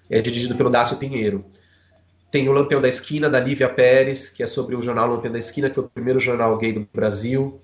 É 0.10 0.22
dirigido 0.22 0.56
pelo 0.56 0.70
Dácio 0.70 0.98
Pinheiro. 0.98 1.44
Tem 2.36 2.50
o 2.50 2.52
Lampião 2.52 2.82
da 2.82 2.90
Esquina, 2.90 3.30
da 3.30 3.40
Lívia 3.40 3.70
Pérez, 3.70 4.28
que 4.28 4.44
é 4.44 4.46
sobre 4.46 4.76
o 4.76 4.82
jornal 4.82 5.08
Lampião 5.08 5.32
da 5.32 5.40
Esquina, 5.40 5.70
que 5.70 5.76
foi 5.76 5.86
o 5.86 5.90
primeiro 5.90 6.20
jornal 6.20 6.58
gay 6.58 6.74
do 6.74 6.86
Brasil. 6.94 7.62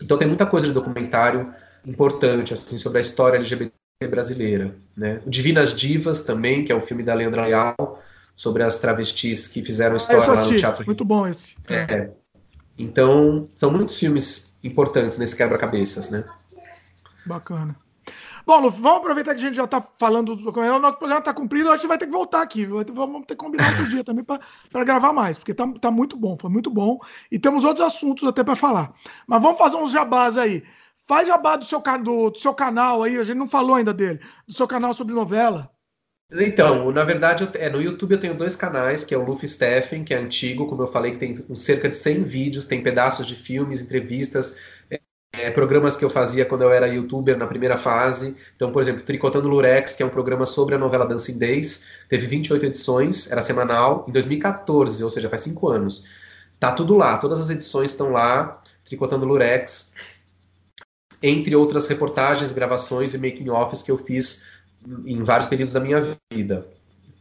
Então 0.00 0.16
tem 0.16 0.26
muita 0.26 0.46
coisa 0.46 0.66
de 0.66 0.72
documentário 0.72 1.52
importante 1.84 2.54
assim 2.54 2.78
sobre 2.78 2.96
a 2.96 3.00
história 3.02 3.36
LGBT 3.36 3.74
brasileira. 4.08 4.74
Né? 4.96 5.20
O 5.26 5.28
Divinas 5.28 5.76
Divas 5.76 6.22
também, 6.22 6.64
que 6.64 6.72
é 6.72 6.74
um 6.74 6.80
filme 6.80 7.02
da 7.02 7.12
Leandra 7.12 7.44
Leal, 7.44 8.02
sobre 8.34 8.62
as 8.62 8.78
travestis 8.78 9.46
que 9.46 9.62
fizeram 9.62 9.96
ah, 9.96 9.98
história 9.98 10.32
lá 10.32 10.46
no 10.46 10.56
teatro. 10.56 10.86
Muito 10.86 11.04
bom 11.04 11.28
esse. 11.28 11.54
É. 11.68 12.08
Então, 12.78 13.44
são 13.54 13.70
muitos 13.70 13.98
filmes 13.98 14.56
importantes 14.64 15.18
nesse 15.18 15.36
quebra-cabeças, 15.36 16.08
né? 16.08 16.24
Bacana. 17.26 17.76
Bom, 18.46 18.60
Lu, 18.60 18.70
vamos 18.70 18.98
aproveitar 18.98 19.34
que 19.34 19.40
a 19.40 19.44
gente 19.44 19.56
já 19.56 19.64
está 19.64 19.86
falando 19.98 20.36
do. 20.36 20.50
O 20.50 20.78
nosso 20.78 20.98
programa 20.98 21.20
está 21.20 21.32
cumprido, 21.32 21.70
a 21.70 21.76
gente 21.76 21.86
vai 21.86 21.96
ter 21.96 22.06
que 22.06 22.12
voltar 22.12 22.42
aqui. 22.42 22.66
Vamos 22.66 23.24
ter 23.26 23.34
que 23.34 23.36
combinar 23.36 23.70
outro 23.70 23.88
dia 23.88 24.04
também 24.04 24.24
para 24.24 24.84
gravar 24.84 25.12
mais, 25.12 25.38
porque 25.38 25.52
está 25.52 25.66
tá 25.80 25.90
muito 25.90 26.16
bom, 26.16 26.36
foi 26.38 26.50
muito 26.50 26.70
bom. 26.70 26.98
E 27.30 27.38
temos 27.38 27.64
outros 27.64 27.86
assuntos 27.86 28.28
até 28.28 28.44
para 28.44 28.54
falar. 28.54 28.92
Mas 29.26 29.40
vamos 29.40 29.58
fazer 29.58 29.76
uns 29.76 29.92
jabás 29.92 30.36
aí. 30.36 30.62
Faz 31.06 31.28
jabá 31.28 31.56
do 31.56 31.64
seu, 31.64 31.80
do, 32.02 32.30
do 32.30 32.38
seu 32.38 32.54
canal 32.54 33.02
aí, 33.02 33.18
a 33.18 33.24
gente 33.24 33.36
não 33.36 33.48
falou 33.48 33.76
ainda 33.76 33.92
dele, 33.92 34.20
do 34.46 34.54
seu 34.54 34.66
canal 34.66 34.94
sobre 34.94 35.14
novela. 35.14 35.70
Então, 36.32 36.90
na 36.90 37.04
verdade, 37.04 37.48
é, 37.54 37.68
no 37.68 37.80
YouTube 37.80 38.12
eu 38.12 38.20
tenho 38.20 38.36
dois 38.36 38.56
canais, 38.56 39.04
que 39.04 39.14
é 39.14 39.18
o 39.18 39.24
Luffy 39.24 39.48
Steffen, 39.48 40.02
que 40.02 40.14
é 40.14 40.18
antigo, 40.18 40.66
como 40.66 40.82
eu 40.82 40.86
falei, 40.86 41.12
que 41.12 41.18
tem 41.18 41.56
cerca 41.56 41.88
de 41.88 41.94
100 41.94 42.24
vídeos, 42.24 42.66
tem 42.66 42.82
pedaços 42.82 43.26
de 43.26 43.36
filmes, 43.36 43.80
entrevistas, 43.80 44.58
é, 45.38 45.50
programas 45.50 45.96
que 45.96 46.04
eu 46.04 46.10
fazia 46.10 46.44
quando 46.44 46.62
eu 46.62 46.70
era 46.70 46.86
youtuber 46.86 47.36
na 47.36 47.46
primeira 47.46 47.76
fase. 47.76 48.36
Então, 48.56 48.72
por 48.72 48.82
exemplo, 48.82 49.02
Tricotando 49.02 49.48
Lurex, 49.48 49.94
que 49.94 50.02
é 50.02 50.06
um 50.06 50.10
programa 50.10 50.46
sobre 50.46 50.74
a 50.74 50.78
novela 50.78 51.06
Dancing 51.06 51.38
Days, 51.38 51.86
teve 52.08 52.26
28 52.26 52.66
edições, 52.66 53.30
era 53.30 53.42
semanal, 53.42 54.04
em 54.08 54.12
2014, 54.12 55.02
ou 55.02 55.10
seja, 55.10 55.28
faz 55.28 55.42
5 55.42 55.68
anos. 55.68 56.04
Tá 56.58 56.72
tudo 56.72 56.94
lá, 56.96 57.18
todas 57.18 57.40
as 57.40 57.50
edições 57.50 57.90
estão 57.90 58.10
lá, 58.10 58.62
Tricotando 58.84 59.24
Lurex 59.24 59.92
entre 61.26 61.56
outras 61.56 61.86
reportagens, 61.86 62.52
gravações 62.52 63.14
e 63.14 63.18
making-offs 63.18 63.82
que 63.82 63.90
eu 63.90 63.96
fiz 63.96 64.44
em 65.06 65.22
vários 65.22 65.48
períodos 65.48 65.72
da 65.72 65.80
minha 65.80 66.02
vida. 66.30 66.68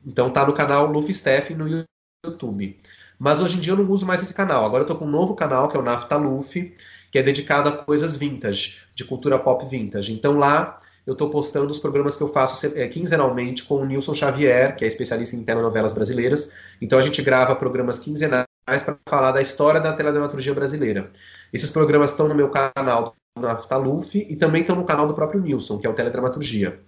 Então 0.05 0.29
tá 0.29 0.45
no 0.45 0.51
canal 0.51 0.91
Luffy 0.91 1.13
Steph 1.13 1.51
no 1.51 1.85
YouTube. 2.25 2.77
Mas 3.17 3.39
hoje 3.39 3.57
em 3.57 3.61
dia 3.61 3.71
eu 3.71 3.77
não 3.77 3.89
uso 3.89 4.05
mais 4.05 4.21
esse 4.21 4.33
canal. 4.33 4.65
Agora 4.65 4.83
eu 4.83 4.87
tô 4.87 4.97
com 4.97 5.05
um 5.05 5.09
novo 5.09 5.35
canal, 5.35 5.69
que 5.69 5.77
é 5.77 5.79
o 5.79 5.83
Nafta 5.83 6.17
Luffy, 6.17 6.75
que 7.13 7.19
é 7.19 7.21
dedicado 7.21 7.69
a 7.69 7.71
coisas 7.71 8.15
vintage, 8.15 8.79
de 8.95 9.05
cultura 9.05 9.37
pop 9.37 9.63
vintage. 9.67 10.11
Então 10.11 10.35
lá 10.35 10.75
eu 11.05 11.13
estou 11.13 11.29
postando 11.29 11.69
os 11.69 11.77
programas 11.77 12.17
que 12.17 12.23
eu 12.23 12.27
faço 12.27 12.65
é, 12.75 12.87
quinzenalmente 12.87 13.65
com 13.65 13.75
o 13.75 13.85
Nilson 13.85 14.15
Xavier, 14.15 14.75
que 14.75 14.83
é 14.83 14.87
especialista 14.87 15.35
em 15.35 15.43
telenovelas 15.43 15.93
brasileiras. 15.93 16.51
Então 16.81 16.97
a 16.97 17.03
gente 17.03 17.21
grava 17.21 17.55
programas 17.55 17.99
quinzenais 17.99 18.47
para 18.65 18.97
falar 19.07 19.31
da 19.31 19.43
história 19.43 19.79
da 19.79 19.93
teledramaturgia 19.93 20.55
brasileira. 20.55 21.11
Esses 21.53 21.69
programas 21.69 22.09
estão 22.09 22.27
no 22.27 22.33
meu 22.33 22.49
canal 22.49 23.15
na 23.39 23.55
Taluf 23.57 24.17
e 24.17 24.35
também 24.35 24.61
estão 24.61 24.75
no 24.75 24.83
canal 24.83 25.07
do 25.07 25.13
próprio 25.13 25.39
Nilson, 25.39 25.77
que 25.77 25.85
é 25.85 25.89
o 25.91 25.93
Teledramaturgia. 25.93 26.79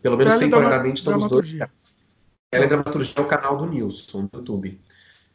Pelo 0.00 0.16
menos 0.16 0.36
temporariamente 0.36 1.00
estão 1.00 1.18
os 1.18 1.28
dois. 1.28 1.54
Teledramaturgia 2.50 3.14
é 3.18 3.20
o 3.20 3.26
canal 3.26 3.58
do 3.58 3.66
Nilson, 3.66 4.22
no 4.22 4.30
YouTube. 4.32 4.80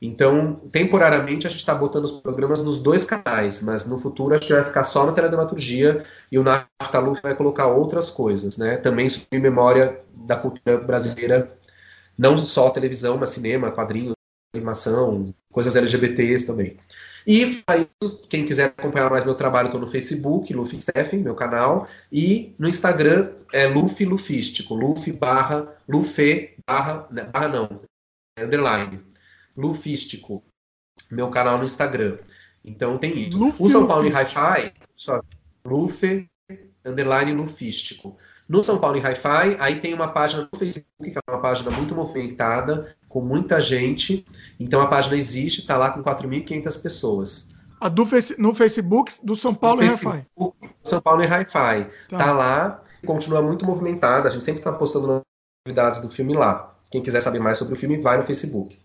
Então, 0.01 0.55
temporariamente, 0.71 1.45
a 1.45 1.49
gente 1.49 1.59
está 1.59 1.75
botando 1.75 2.05
os 2.05 2.11
programas 2.21 2.63
nos 2.63 2.81
dois 2.81 3.03
canais, 3.03 3.61
mas 3.61 3.85
no 3.85 3.97
futuro 3.99 4.33
a 4.33 4.37
gente 4.37 4.53
vai 4.53 4.63
ficar 4.63 4.83
só 4.83 5.05
na 5.05 5.11
teledramaturgia 5.11 6.05
e 6.31 6.39
o 6.39 6.43
Naftaluf 6.43 7.21
vai 7.21 7.35
colocar 7.35 7.67
outras 7.67 8.09
coisas, 8.09 8.57
né? 8.57 8.77
Também 8.77 9.09
sobre 9.09 9.39
memória 9.39 9.99
da 10.15 10.37
cultura 10.37 10.77
brasileira, 10.77 11.53
não 12.17 12.37
só 12.37 12.69
televisão, 12.69 13.17
mas 13.17 13.31
cinema, 13.31 13.71
quadrinhos, 13.71 14.13
animação, 14.53 15.33
coisas 15.51 15.75
LGBTs 15.75 16.45
também. 16.45 16.77
E 17.27 17.61
quem 18.29 18.45
quiser 18.45 18.73
acompanhar 18.77 19.09
mais 19.09 19.25
meu 19.25 19.35
trabalho, 19.35 19.67
estou 19.67 19.81
no 19.81 19.87
Facebook, 19.87 20.53
Luffy 20.53 20.81
Steffen, 20.81 21.19
meu 21.19 21.35
canal, 21.35 21.87
e 22.11 22.55
no 22.57 22.67
Instagram 22.67 23.31
é 23.51 23.67
Luffy 23.67 24.05
Lufístico, 24.05 24.73
Luffy 24.73 25.11
barra, 25.11 25.67
Luffy 25.87 26.55
barra, 26.65 27.05
né, 27.11 27.25
barra 27.25 27.47
não, 27.49 27.81
é 28.37 28.45
underline, 28.45 28.99
Lufístico, 29.55 30.43
meu 31.09 31.29
canal 31.29 31.57
no 31.57 31.65
Instagram. 31.65 32.17
Então 32.63 32.97
tem 32.97 33.27
isso. 33.27 33.37
Luffy, 33.37 33.65
o 33.65 33.69
São 33.69 33.87
Paulo 33.87 34.05
em 34.05 34.11
Hi-Fi, 34.11 34.73
só 34.95 35.21
Luffy, 35.65 36.29
underline 36.85 37.33
Lufístico. 37.33 38.17
No 38.47 38.63
São 38.63 38.79
Paulo 38.79 38.97
em 38.97 39.01
Hi-Fi, 39.01 39.57
aí 39.59 39.79
tem 39.79 39.93
uma 39.93 40.07
página 40.07 40.49
no 40.51 40.57
Facebook, 40.57 41.11
que 41.11 41.17
é 41.17 41.31
uma 41.31 41.39
página 41.39 41.69
muito 41.69 41.93
movimentada, 41.95 42.95
com 43.07 43.21
muita 43.21 43.61
gente. 43.61 44.25
Então 44.59 44.81
a 44.81 44.87
página 44.87 45.15
existe, 45.15 45.61
está 45.61 45.77
lá 45.77 45.91
com 45.91 46.03
4.500 46.03 46.81
pessoas. 46.81 47.49
A 47.79 47.87
do 47.87 48.07
no 48.37 48.53
Facebook 48.53 49.13
do 49.23 49.35
São 49.35 49.53
Paulo 49.53 49.83
em 49.83 49.87
Hi-Fi. 49.87 50.25
São 50.83 51.01
Paulo 51.01 51.23
em 51.23 51.27
Hi-Fi. 51.27 51.87
Tá. 52.09 52.17
tá 52.17 52.31
lá, 52.31 52.83
continua 53.05 53.41
muito 53.41 53.65
movimentada. 53.65 54.27
A 54.27 54.31
gente 54.31 54.43
sempre 54.43 54.59
está 54.59 54.73
postando 54.73 55.21
novidades 55.65 56.01
do 56.01 56.09
filme 56.09 56.33
lá. 56.33 56.75
Quem 56.91 57.01
quiser 57.03 57.21
saber 57.21 57.39
mais 57.39 57.57
sobre 57.57 57.73
o 57.73 57.77
filme, 57.77 58.01
vai 58.01 58.17
no 58.17 58.23
Facebook. 58.23 58.77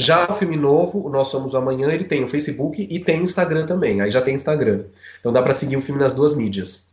Já 0.00 0.30
o 0.30 0.34
filme 0.34 0.56
novo, 0.56 1.04
o 1.04 1.10
Nós 1.10 1.26
Somos 1.26 1.54
o 1.54 1.56
Amanhã, 1.56 1.90
ele 1.90 2.04
tem 2.04 2.22
o 2.22 2.28
Facebook 2.28 2.86
e 2.88 3.00
tem 3.00 3.20
Instagram 3.20 3.66
também. 3.66 4.00
Aí 4.00 4.08
já 4.12 4.22
tem 4.22 4.32
Instagram. 4.32 4.84
Então 5.18 5.32
dá 5.32 5.42
para 5.42 5.52
seguir 5.52 5.76
o 5.76 5.82
filme 5.82 6.00
nas 6.00 6.12
duas 6.12 6.36
mídias. 6.36 6.86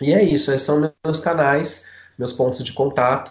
E 0.00 0.14
é 0.14 0.22
isso, 0.22 0.50
esses 0.50 0.66
são 0.66 0.90
meus 1.04 1.20
canais, 1.20 1.84
meus 2.18 2.32
pontos 2.32 2.64
de 2.64 2.72
contato. 2.72 3.30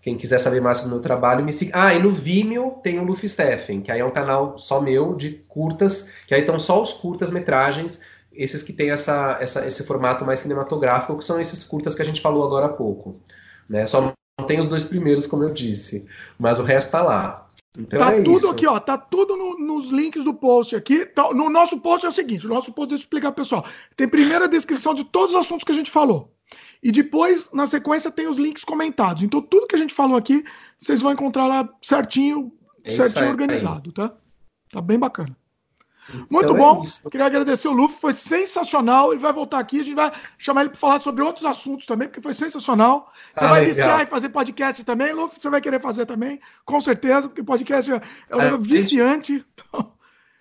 Quem 0.00 0.16
quiser 0.16 0.38
saber 0.38 0.62
mais 0.62 0.78
sobre 0.78 0.92
o 0.92 0.94
meu 0.94 1.02
trabalho, 1.02 1.44
me 1.44 1.52
siga. 1.52 1.72
Ah, 1.74 1.94
e 1.94 2.02
no 2.02 2.10
Vimeo 2.10 2.78
tem 2.82 2.98
o 2.98 3.04
Luffy 3.04 3.28
Steffen, 3.28 3.82
que 3.82 3.92
aí 3.92 4.00
é 4.00 4.04
um 4.04 4.10
canal 4.10 4.58
só 4.58 4.80
meu 4.80 5.14
de 5.14 5.32
curtas, 5.46 6.10
que 6.26 6.34
aí 6.34 6.40
estão 6.40 6.58
só 6.58 6.80
os 6.80 6.94
curtas-metragens, 6.94 8.00
esses 8.32 8.62
que 8.62 8.72
tem 8.72 8.90
essa, 8.90 9.36
essa, 9.38 9.66
esse 9.66 9.84
formato 9.84 10.24
mais 10.24 10.38
cinematográfico, 10.38 11.18
que 11.18 11.24
são 11.26 11.38
esses 11.38 11.62
curtas 11.62 11.94
que 11.94 12.00
a 12.00 12.06
gente 12.06 12.22
falou 12.22 12.42
agora 12.42 12.66
há 12.66 12.70
pouco. 12.70 13.20
Né? 13.68 13.84
Só 13.84 14.14
não 14.38 14.46
tem 14.46 14.58
os 14.58 14.68
dois 14.68 14.84
primeiros, 14.84 15.26
como 15.26 15.44
eu 15.44 15.52
disse, 15.52 16.08
mas 16.38 16.58
o 16.58 16.62
resto 16.62 16.90
tá 16.90 17.02
lá. 17.02 17.49
Então 17.78 18.00
tá 18.00 18.12
é 18.12 18.22
tudo 18.22 18.38
isso. 18.38 18.50
aqui, 18.50 18.66
ó. 18.66 18.80
Tá 18.80 18.98
tudo 18.98 19.36
no, 19.36 19.58
nos 19.58 19.90
links 19.90 20.24
do 20.24 20.34
post 20.34 20.74
aqui. 20.74 21.06
Tá, 21.06 21.32
no 21.32 21.48
nosso 21.48 21.80
post 21.80 22.04
é 22.04 22.08
o 22.08 22.12
seguinte: 22.12 22.46
o 22.46 22.48
nosso 22.50 22.72
post, 22.72 22.88
deixa 22.88 23.02
eu 23.02 23.06
explicar 23.06 23.32
pessoal. 23.32 23.64
Tem 23.96 24.08
primeira 24.08 24.48
descrição 24.48 24.94
de 24.94 25.04
todos 25.04 25.34
os 25.34 25.40
assuntos 25.40 25.64
que 25.64 25.72
a 25.72 25.74
gente 25.74 25.90
falou. 25.90 26.32
E 26.82 26.90
depois, 26.90 27.50
na 27.52 27.66
sequência, 27.66 28.10
tem 28.10 28.26
os 28.26 28.36
links 28.36 28.64
comentados. 28.64 29.22
Então, 29.22 29.40
tudo 29.40 29.66
que 29.66 29.76
a 29.76 29.78
gente 29.78 29.94
falou 29.94 30.16
aqui, 30.16 30.42
vocês 30.78 31.00
vão 31.00 31.12
encontrar 31.12 31.46
lá 31.46 31.68
certinho, 31.82 32.52
é 32.82 32.90
certinho 32.90 33.26
aí, 33.26 33.30
organizado, 33.30 33.92
tá? 33.92 34.14
Tá 34.70 34.80
bem 34.80 34.98
bacana. 34.98 35.36
Muito 36.28 36.52
então 36.52 36.56
bom. 36.56 36.82
É 37.04 37.10
Queria 37.10 37.26
agradecer 37.26 37.68
o 37.68 37.72
Luffy, 37.72 38.00
foi 38.00 38.12
sensacional. 38.12 39.12
Ele 39.12 39.20
vai 39.20 39.32
voltar 39.32 39.58
aqui, 39.58 39.80
a 39.80 39.84
gente 39.84 39.94
vai 39.94 40.12
chamar 40.38 40.62
ele 40.62 40.70
para 40.70 40.78
falar 40.78 41.00
sobre 41.00 41.22
outros 41.22 41.44
assuntos 41.44 41.86
também, 41.86 42.08
porque 42.08 42.22
foi 42.22 42.34
sensacional. 42.34 43.12
Você 43.34 43.44
ah, 43.44 43.48
vai 43.48 43.60
legal. 43.60 43.74
iniciar 43.74 44.02
e 44.02 44.10
fazer 44.10 44.28
podcast 44.30 44.84
também, 44.84 45.12
Luffy? 45.12 45.40
Você 45.40 45.50
vai 45.50 45.60
querer 45.60 45.80
fazer 45.80 46.06
também, 46.06 46.40
com 46.64 46.80
certeza, 46.80 47.28
porque 47.28 47.42
podcast 47.42 47.92
é, 47.92 48.00
é 48.30 48.36
um 48.36 48.40
é, 48.40 48.58
viciante. 48.58 49.44
Então, 49.70 49.92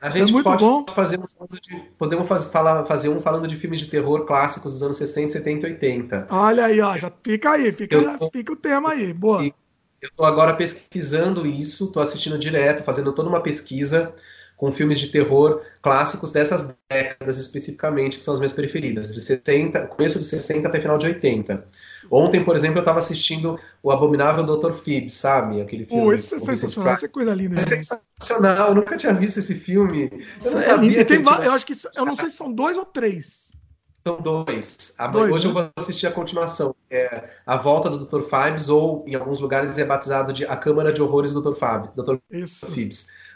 a 0.02 0.10
gente 0.10 0.30
é 0.30 0.32
muito 0.32 0.46
pode 0.46 0.64
bom. 0.64 0.86
fazer 0.88 1.20
um 1.20 1.48
de, 1.62 1.76
podemos 1.98 2.28
fazer, 2.28 2.52
falar, 2.52 2.86
fazer 2.86 3.10
um 3.10 3.20
falando 3.20 3.48
de 3.48 3.58
filmes 3.58 3.80
de 3.80 3.88
terror 3.88 4.26
clássicos 4.26 4.74
dos 4.74 4.82
anos 4.82 4.98
60, 4.98 5.34
70 5.34 5.68
e 5.68 5.72
80. 5.72 6.28
Olha 6.30 6.66
aí, 6.66 6.80
ó, 6.80 6.98
já 6.98 7.12
fica 7.22 7.52
aí, 7.52 7.72
fica, 7.74 8.18
tô, 8.18 8.30
fica 8.32 8.54
o 8.54 8.56
tema 8.56 8.92
aí, 8.92 9.12
boa. 9.12 9.44
Eu 9.44 10.08
estou 10.08 10.26
agora 10.26 10.56
pesquisando 10.56 11.46
isso, 11.46 11.86
estou 11.86 12.02
assistindo 12.02 12.40
direto, 12.40 12.84
fazendo 12.84 13.12
toda 13.12 13.28
uma 13.28 13.42
pesquisa 13.42 14.16
com 14.60 14.74
filmes 14.74 15.00
de 15.00 15.08
terror 15.08 15.62
clássicos 15.82 16.34
dessas 16.34 16.76
décadas 16.90 17.40
especificamente, 17.40 18.18
que 18.18 18.24
são 18.24 18.34
as 18.34 18.42
minhas 18.42 18.52
preferidas, 18.52 19.10
de 19.10 19.22
60, 19.22 19.88
começo 19.88 20.20
de 20.20 20.26
60 20.26 20.68
até 20.68 20.82
final 20.82 20.98
de 20.98 21.06
80. 21.06 21.66
Ontem, 22.12 22.44
por 22.44 22.58
exemplo, 22.58 22.80
eu 22.80 22.82
estava 22.82 23.00
assistindo 23.00 23.58
o 23.82 23.90
Abominável 23.90 24.44
Dr. 24.44 24.74
Phoebe, 24.74 25.10
sabe? 25.10 25.62
Aquele 25.62 25.86
filme. 25.86 26.04
Pô, 26.04 26.14
isso 26.14 26.36
é 26.36 26.40
sensacional, 26.40 26.94
isso 26.94 27.06
é 27.06 27.08
coisa 27.08 27.34
linda. 27.34 27.56
É 27.56 27.60
sensacional, 27.60 28.70
eu 28.70 28.76
nunca 28.76 28.98
tinha 28.98 29.14
visto 29.14 29.38
esse 29.38 29.56
filme. 29.56 30.12
Eu 30.44 30.52
não 30.52 30.58
é 30.58 30.62
sabia. 30.62 31.06
Tem, 31.06 31.24
tinha... 31.24 31.36
Eu 31.36 31.54
acho 31.54 31.66
que 31.66 31.74
eu 31.96 32.06
não 32.06 32.18
sei 32.18 32.30
se 32.30 32.36
são 32.36 32.52
dois 32.52 32.78
ou 32.78 32.84
três. 32.84 33.54
São 34.06 34.20
dois. 34.20 34.94
dois 35.14 35.32
Hoje 35.32 35.46
né? 35.46 35.52
eu 35.52 35.54
vou 35.54 35.72
assistir 35.78 36.08
a 36.08 36.12
continuação. 36.12 36.76
É 36.90 37.30
A 37.46 37.56
Volta 37.56 37.90
do 37.90 38.06
Dr. 38.06 38.24
Phoebes, 38.24 38.68
ou 38.68 39.06
em 39.08 39.16
alguns 39.16 39.40
lugares 39.40 39.78
é 39.78 39.86
batizado 39.86 40.34
de 40.34 40.44
A 40.44 40.58
Câmara 40.58 40.92
de 40.92 41.02
Horrores 41.02 41.34
do 41.34 41.42
Dr. 41.42 41.56
Phoebes. 41.56 41.92
Dr. 41.96 42.16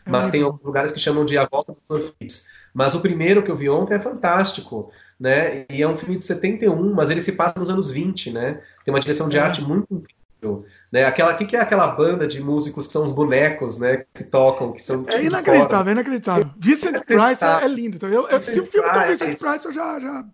É 0.05 0.09
mas 0.09 0.27
tem 0.27 0.43
alguns 0.43 0.63
lugares 0.63 0.91
que 0.91 0.99
chamam 0.99 1.25
de 1.25 1.37
A 1.37 1.45
Volta 1.45 1.73
do 1.73 1.97
Dr. 1.97 2.07
Phipps. 2.19 2.47
Mas 2.73 2.95
o 2.95 3.01
primeiro 3.01 3.43
que 3.43 3.51
eu 3.51 3.55
vi 3.55 3.69
ontem 3.69 3.93
é 3.93 3.99
fantástico, 3.99 4.91
né? 5.19 5.65
E 5.69 5.81
é 5.81 5.87
um 5.87 5.95
filme 5.95 6.17
de 6.17 6.25
71, 6.25 6.93
mas 6.93 7.09
ele 7.09 7.21
se 7.21 7.31
passa 7.31 7.59
nos 7.59 7.69
anos 7.69 7.91
20, 7.91 8.31
né? 8.31 8.61
Tem 8.83 8.93
uma 8.93 8.99
direção 8.99 9.29
de 9.29 9.37
é. 9.37 9.41
arte 9.41 9.61
muito 9.61 9.87
incrível. 9.93 10.65
Né? 10.91 11.05
Aquela, 11.05 11.33
que, 11.35 11.45
que 11.45 11.55
é 11.55 11.61
aquela 11.61 11.87
banda 11.87 12.27
de 12.27 12.41
músicos 12.41 12.87
que 12.87 12.93
são 12.93 13.03
os 13.03 13.11
bonecos, 13.11 13.77
né? 13.77 14.05
Que 14.13 14.23
tocam, 14.23 14.73
que 14.73 14.81
são. 14.81 15.05
É 15.07 15.23
inacreditável, 15.23 15.89
é 15.89 15.91
inacreditável. 15.93 16.49
Vincent 16.57 17.05
Price 17.05 17.43
é, 17.43 17.63
é 17.63 17.67
lindo. 17.67 17.97
Então 17.97 18.09
eu, 18.09 18.27
eu, 18.27 18.39
se 18.39 18.59
o 18.59 18.65
filme 18.65 18.91
do 18.91 18.99
Vincent 18.99 19.37
Price, 19.37 19.65
eu 19.65 19.71
já, 19.71 19.99
já, 19.99 20.25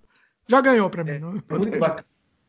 já 0.47 0.61
ganhou 0.61 0.89
para 0.89 1.03
mim. 1.03 1.11
É, 1.11 1.19
não, 1.19 1.31
muito 1.31 1.77
bacana. 1.77 2.05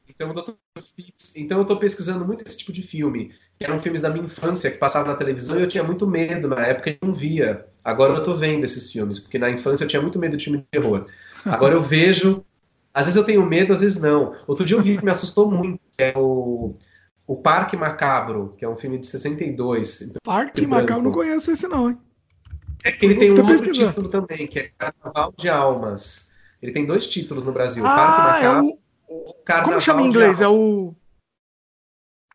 Então, 0.09 0.35
Dr. 0.35 0.53
Phipps, 0.97 1.33
então 1.35 1.59
eu 1.59 1.63
estou 1.63 1.79
pesquisando 1.79 2.27
muito 2.27 2.45
esse 2.45 2.57
tipo 2.57 2.73
de 2.73 2.83
filme 2.83 3.33
que 3.61 3.67
eram 3.67 3.79
filmes 3.79 4.01
da 4.01 4.09
minha 4.09 4.25
infância, 4.25 4.71
que 4.71 4.79
passavam 4.79 5.13
na 5.13 5.19
televisão 5.19 5.59
e 5.59 5.63
eu 5.63 5.69
tinha 5.69 5.85
muito 5.85 6.07
medo 6.07 6.49
na 6.49 6.67
época 6.67 6.91
e 6.91 6.99
não 7.03 7.13
via. 7.13 7.67
Agora 7.85 8.15
eu 8.15 8.25
tô 8.25 8.35
vendo 8.35 8.65
esses 8.65 8.91
filmes, 8.91 9.21
porque 9.21 9.39
na 9.39 9.51
infância 9.51 9.85
eu 9.85 9.89
tinha 9.89 10.01
muito 10.01 10.19
medo 10.19 10.35
de 10.35 10.45
filme 10.45 10.61
de 10.61 10.65
terror. 10.71 11.05
Agora 11.45 11.75
eu 11.75 11.83
vejo. 11.83 12.43
Às 12.95 13.05
vezes 13.05 13.17
eu 13.17 13.25
tenho 13.25 13.45
medo, 13.45 13.75
às 13.75 13.83
vezes 13.83 14.01
não. 14.01 14.35
Outro 14.47 14.65
dia 14.65 14.79
eu 14.79 14.81
vi 14.81 14.97
que 14.97 15.05
me 15.05 15.11
assustou 15.11 15.51
muito, 15.51 15.79
que 15.97 16.05
é 16.05 16.15
o, 16.17 16.75
o 17.27 17.37
Parque 17.37 17.77
Macabro, 17.77 18.55
que 18.57 18.65
é 18.65 18.69
um 18.69 18.77
filme 18.77 18.97
de 18.97 19.07
62. 19.07 20.11
Parque 20.25 20.67
Macabro, 20.67 21.03
não 21.03 21.13
conheço 21.13 21.51
esse 21.51 21.69
não, 21.69 21.91
hein? 21.91 21.99
É 22.83 22.91
que 22.91 23.05
ele 23.05 23.17
tem 23.17 23.31
um 23.31 23.47
outro 23.47 23.73
título 23.73 24.09
também, 24.09 24.47
que 24.47 24.59
é 24.59 24.71
Carnaval 24.79 25.35
de 25.37 25.51
Almas. 25.51 26.31
Ele 26.63 26.73
tem 26.73 26.87
dois 26.87 27.07
títulos 27.07 27.45
no 27.45 27.53
Brasil. 27.53 27.85
Ah, 27.85 27.95
Parque 27.95 28.23
Macabro. 28.23 28.69
É 28.71 29.13
o... 29.13 29.65
Como 29.65 29.81
chama 29.83 30.01
em 30.01 30.07
inglês? 30.07 30.41
É 30.41 30.49
o 30.49 30.95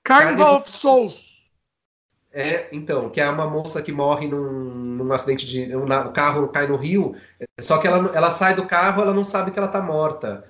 Carnival 0.05 0.57
of 0.57 0.71
Souls. 0.71 1.35
É, 2.31 2.67
então, 2.71 3.09
que 3.09 3.19
é 3.19 3.29
uma 3.29 3.47
moça 3.47 3.81
que 3.81 3.91
morre 3.91 4.27
num, 4.27 4.69
num 4.69 5.11
acidente 5.11 5.45
de. 5.45 5.75
Um, 5.75 5.85
o 5.85 6.11
carro 6.11 6.47
cai 6.49 6.67
no 6.67 6.75
rio, 6.75 7.15
só 7.59 7.77
que 7.77 7.87
ela, 7.87 8.11
ela 8.13 8.29
sai 8.29 8.53
do 8.53 8.65
carro, 8.65 9.01
ela 9.01 9.13
não 9.13 9.23
sabe 9.23 9.51
que 9.51 9.57
ela 9.57 9.67
tá 9.67 9.81
morta. 9.81 10.45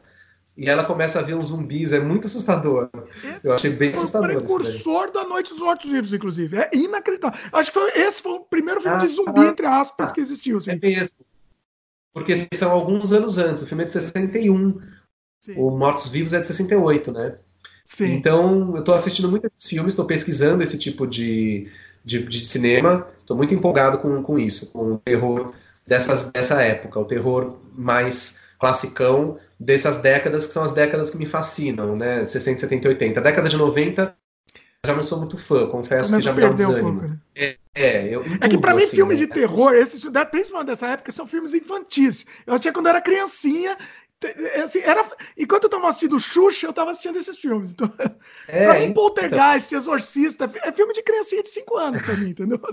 E 0.58 0.70
ela 0.70 0.84
começa 0.84 1.20
a 1.20 1.22
ver 1.22 1.36
uns 1.36 1.48
zumbis, 1.48 1.94
é 1.94 2.00
muito 2.00 2.28
assustador. 2.28 2.90
Esse 3.24 3.48
eu 3.48 3.54
achei 3.54 3.70
bem 3.72 3.92
assustador. 3.92 4.32
É 4.32 4.38
o 4.38 4.44
precursor 4.44 5.12
da 5.12 5.26
Noite 5.26 5.52
dos 5.52 5.62
Mortos 5.62 5.92
Vivos, 5.92 6.14
inclusive. 6.14 6.58
É 6.58 6.70
inacreditável. 6.74 7.40
Acho 7.52 7.72
que 7.72 7.80
foi, 7.80 7.92
esse 7.92 8.22
foi 8.22 8.32
o 8.34 8.40
primeiro 8.40 8.82
filme 8.82 8.96
ah, 8.96 9.00
de 9.00 9.08
zumbi, 9.08 9.42
ah, 9.42 9.46
entre 9.46 9.66
aspas, 9.66 10.12
que 10.12 10.22
existiu. 10.22 10.58
Assim. 10.58 10.72
É 10.72 10.76
mesmo. 10.78 11.18
Porque 12.14 12.48
são 12.54 12.72
alguns 12.72 13.12
anos 13.12 13.38
antes. 13.38 13.62
O 13.62 13.68
filme 13.68 13.84
é 13.84 13.86
de 13.86 13.92
61. 13.92 14.82
Sim. 15.42 15.56
O 15.58 15.70
Mortos 15.72 16.08
Vivos 16.08 16.34
é 16.34 16.40
de 16.40 16.48
68, 16.48 17.12
né? 17.12 17.38
Sim. 17.86 18.14
Então, 18.14 18.74
eu 18.74 18.80
estou 18.80 18.96
assistindo 18.96 19.30
muitos 19.30 19.68
filmes, 19.68 19.94
estou 19.94 20.06
pesquisando 20.06 20.64
esse 20.64 20.78
tipo 20.78 21.06
de, 21.06 21.72
de, 22.04 22.24
de 22.26 22.44
cinema, 22.44 23.08
estou 23.20 23.38
muito 23.38 23.54
empolgado 23.54 24.00
com, 24.00 24.22
com 24.24 24.40
isso, 24.40 24.72
com 24.72 24.94
o 24.94 24.98
terror 24.98 25.54
dessas, 25.86 26.32
dessa 26.32 26.62
época, 26.64 27.00
o 27.00 27.06
terror 27.06 27.58
mais 27.74 28.42
classicão 28.60 29.38
dessas 29.60 29.98
décadas, 29.98 30.48
que 30.48 30.54
são 30.54 30.64
as 30.64 30.72
décadas 30.72 31.12
que 31.12 31.18
me 31.18 31.28
fascinam, 31.28 31.96
né? 31.96 32.26
60, 32.26 32.60
70, 32.60 32.90
80. 32.90 33.20
A 33.20 33.24
década 33.24 33.48
de 33.48 33.56
90, 33.56 34.16
já 34.86 34.96
não 34.96 35.04
sou 35.04 35.20
muito 35.20 35.38
fã, 35.38 35.68
confesso 35.68 36.14
que 36.14 36.22
já 36.22 36.34
me 36.34 36.42
dá 36.42 36.50
um 36.50 36.56
desânimo. 36.56 36.92
Pouco, 36.92 37.08
né? 37.08 37.20
é, 37.36 37.58
é, 37.76 38.16
eu, 38.16 38.24
é 38.42 38.50
que 38.50 38.58
para 38.58 38.74
mim, 38.74 38.84
assim, 38.84 38.96
filme 38.96 39.14
né? 39.14 39.20
de 39.20 39.28
terror, 39.28 39.76
esses, 39.76 40.04
principalmente 40.32 40.68
dessa 40.68 40.88
época, 40.88 41.12
são 41.12 41.28
filmes 41.28 41.54
infantis. 41.54 42.26
Eu 42.48 42.54
assistia 42.54 42.74
quando 42.74 42.88
eu 42.88 42.92
era 42.92 43.02
criancinha 43.02 43.78
assim, 44.64 44.80
era, 44.80 45.10
enquanto 45.38 45.64
eu 45.66 45.70
tava 45.70 45.88
assistindo 45.88 46.20
Xuxa, 46.20 46.68
eu 46.68 46.74
tava 46.74 46.92
assistindo 46.92 47.18
esses 47.18 47.38
filmes. 47.38 47.72
Então, 47.72 47.92
é, 48.48 48.66
pra 48.66 48.80
mim, 48.80 48.94
Poltergeist, 48.94 49.68
então... 49.68 49.80
Exorcista, 49.80 50.52
é 50.64 50.72
filme 50.72 50.94
de 50.94 51.04
criancinha 51.04 51.44
de 51.44 51.50
5 51.50 51.78
anos 51.78 52.02
pra 52.02 52.16
mim, 52.16 52.30
entendeu? 52.30 52.60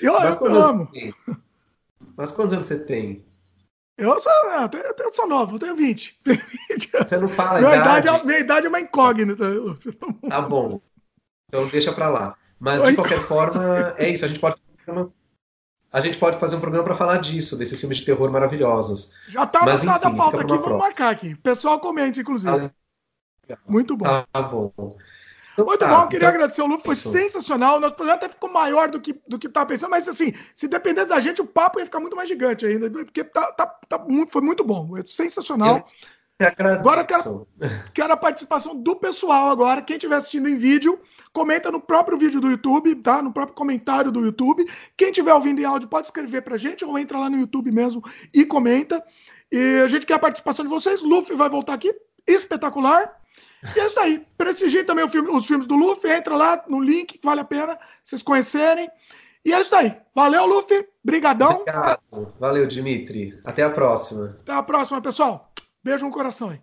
Eu, 0.00 0.14
Mas 0.14 0.40
eu 0.40 0.60
amo. 0.60 0.90
Mas 2.16 2.32
quantos 2.32 2.52
anos 2.52 2.66
você 2.66 2.76
tem? 2.76 3.24
Eu 3.96 4.18
sou, 4.18 4.32
eu, 4.32 4.94
eu 4.98 5.12
sou 5.12 5.28
novo, 5.28 5.54
eu 5.54 5.58
tenho 5.60 5.76
20. 5.76 6.20
Você 7.06 7.18
não 7.18 7.28
fala 7.28 7.60
minha 7.60 7.76
idade. 7.76 8.08
idade 8.08 8.08
é, 8.08 8.24
minha 8.24 8.38
idade 8.40 8.66
é 8.66 8.68
uma 8.68 8.80
incógnita. 8.80 9.44
Tá 10.28 10.40
bom. 10.40 10.80
Então 11.46 11.68
deixa 11.68 11.92
pra 11.92 12.08
lá. 12.08 12.36
Mas 12.58 12.82
de 12.82 12.96
qualquer 12.96 13.20
forma, 13.20 13.94
é 13.96 14.08
isso. 14.08 14.24
A 14.24 14.28
gente 14.28 14.40
pode 14.40 14.56
a 15.92 16.00
gente 16.00 16.16
pode 16.16 16.38
fazer 16.38 16.56
um 16.56 16.60
programa 16.60 16.84
para 16.84 16.94
falar 16.94 17.18
disso, 17.18 17.56
desses 17.56 17.78
filmes 17.78 17.98
de 17.98 18.06
terror 18.06 18.30
maravilhosos. 18.30 19.12
Já 19.28 19.46
tá 19.46 19.60
Mas, 19.64 19.84
enfim, 19.84 19.92
a 19.92 20.10
pauta 20.10 20.40
aqui, 20.40 20.56
vamos 20.56 20.78
marcar 20.78 21.10
aqui. 21.10 21.34
Pessoal, 21.36 21.78
comente, 21.78 22.20
inclusive. 22.20 22.50
Ah, 22.50 23.58
Muito 23.68 23.94
bom. 23.94 24.06
Ah, 24.06 24.42
bom. 24.42 24.72
Então, 25.52 25.66
Muito 25.66 25.80
tá, 25.80 25.88
bom, 25.88 26.08
queria 26.08 26.26
então... 26.26 26.28
agradecer 26.30 26.62
o 26.62 26.66
Lupo, 26.66 26.84
foi 26.84 26.94
isso. 26.94 27.12
sensacional. 27.12 27.76
O 27.76 27.80
nosso 27.80 27.94
projeto 27.94 28.16
até 28.16 28.28
ficou 28.30 28.50
maior 28.50 28.88
do 28.88 28.98
que, 28.98 29.20
do 29.28 29.38
que 29.38 29.50
tá 29.50 29.66
pensando, 29.66 29.90
mas 29.90 30.08
assim, 30.08 30.32
se 30.54 30.66
dependesse 30.66 31.10
da 31.10 31.20
gente, 31.20 31.42
o 31.42 31.46
papo 31.46 31.78
ia 31.78 31.84
ficar 31.84 32.00
muito 32.00 32.16
mais 32.16 32.26
gigante 32.26 32.64
ainda, 32.64 32.90
porque 32.90 33.22
tá, 33.22 33.52
tá, 33.52 33.66
tá 33.66 33.98
muito, 33.98 34.32
foi 34.32 34.40
muito 34.40 34.64
bom, 34.64 34.96
é 34.96 35.04
sensacional. 35.04 35.76
Eu 35.76 35.84
agora 36.44 37.04
quero, 37.04 37.46
quero 37.94 38.12
a 38.12 38.16
participação 38.16 38.76
do 38.76 38.96
pessoal 38.96 39.50
agora. 39.50 39.82
Quem 39.82 39.96
estiver 39.96 40.16
assistindo 40.16 40.48
em 40.48 40.56
vídeo, 40.56 41.00
comenta 41.32 41.70
no 41.70 41.80
próprio 41.80 42.18
vídeo 42.18 42.40
do 42.40 42.50
YouTube, 42.50 42.94
tá? 42.96 43.22
No 43.22 43.32
próprio 43.32 43.56
comentário 43.56 44.10
do 44.10 44.24
YouTube. 44.24 44.64
Quem 44.96 45.08
estiver 45.08 45.34
ouvindo 45.34 45.60
em 45.60 45.64
áudio 45.64 45.88
pode 45.88 46.06
escrever 46.06 46.42
pra 46.42 46.56
gente 46.56 46.84
ou 46.84 46.98
entra 46.98 47.18
lá 47.18 47.28
no 47.28 47.38
YouTube 47.38 47.70
mesmo 47.70 48.02
e 48.32 48.44
comenta. 48.44 49.02
E 49.50 49.80
a 49.84 49.88
gente 49.88 50.06
quer 50.06 50.14
a 50.14 50.18
participação 50.18 50.64
de 50.64 50.70
vocês. 50.70 51.02
Luffy 51.02 51.36
vai 51.36 51.48
voltar 51.48 51.74
aqui, 51.74 51.94
espetacular. 52.26 53.20
E 53.76 53.78
é 53.78 53.86
isso 53.86 54.00
aí. 54.00 54.26
Prestigie 54.36 54.82
também 54.82 55.08
filme, 55.08 55.28
os 55.30 55.46
filmes 55.46 55.66
do 55.66 55.76
Luffy. 55.76 56.10
Entra 56.10 56.36
lá 56.36 56.64
no 56.66 56.80
link, 56.80 57.20
vale 57.22 57.40
a 57.40 57.44
pena 57.44 57.78
vocês 58.02 58.22
conhecerem. 58.22 58.90
E 59.44 59.52
é 59.52 59.60
isso 59.60 59.74
aí. 59.74 59.94
Valeu, 60.14 60.46
Luffy. 60.46 60.86
Brigadão. 61.04 61.60
Obrigado. 61.60 62.00
Valeu, 62.38 62.66
Dimitri. 62.66 63.38
Até 63.44 63.62
a 63.62 63.70
próxima. 63.70 64.36
Até 64.40 64.52
a 64.52 64.62
próxima, 64.62 65.00
pessoal. 65.00 65.51
Beijo 65.84 66.06
no 66.06 66.12
coração 66.12 66.50
aí. 66.50 66.60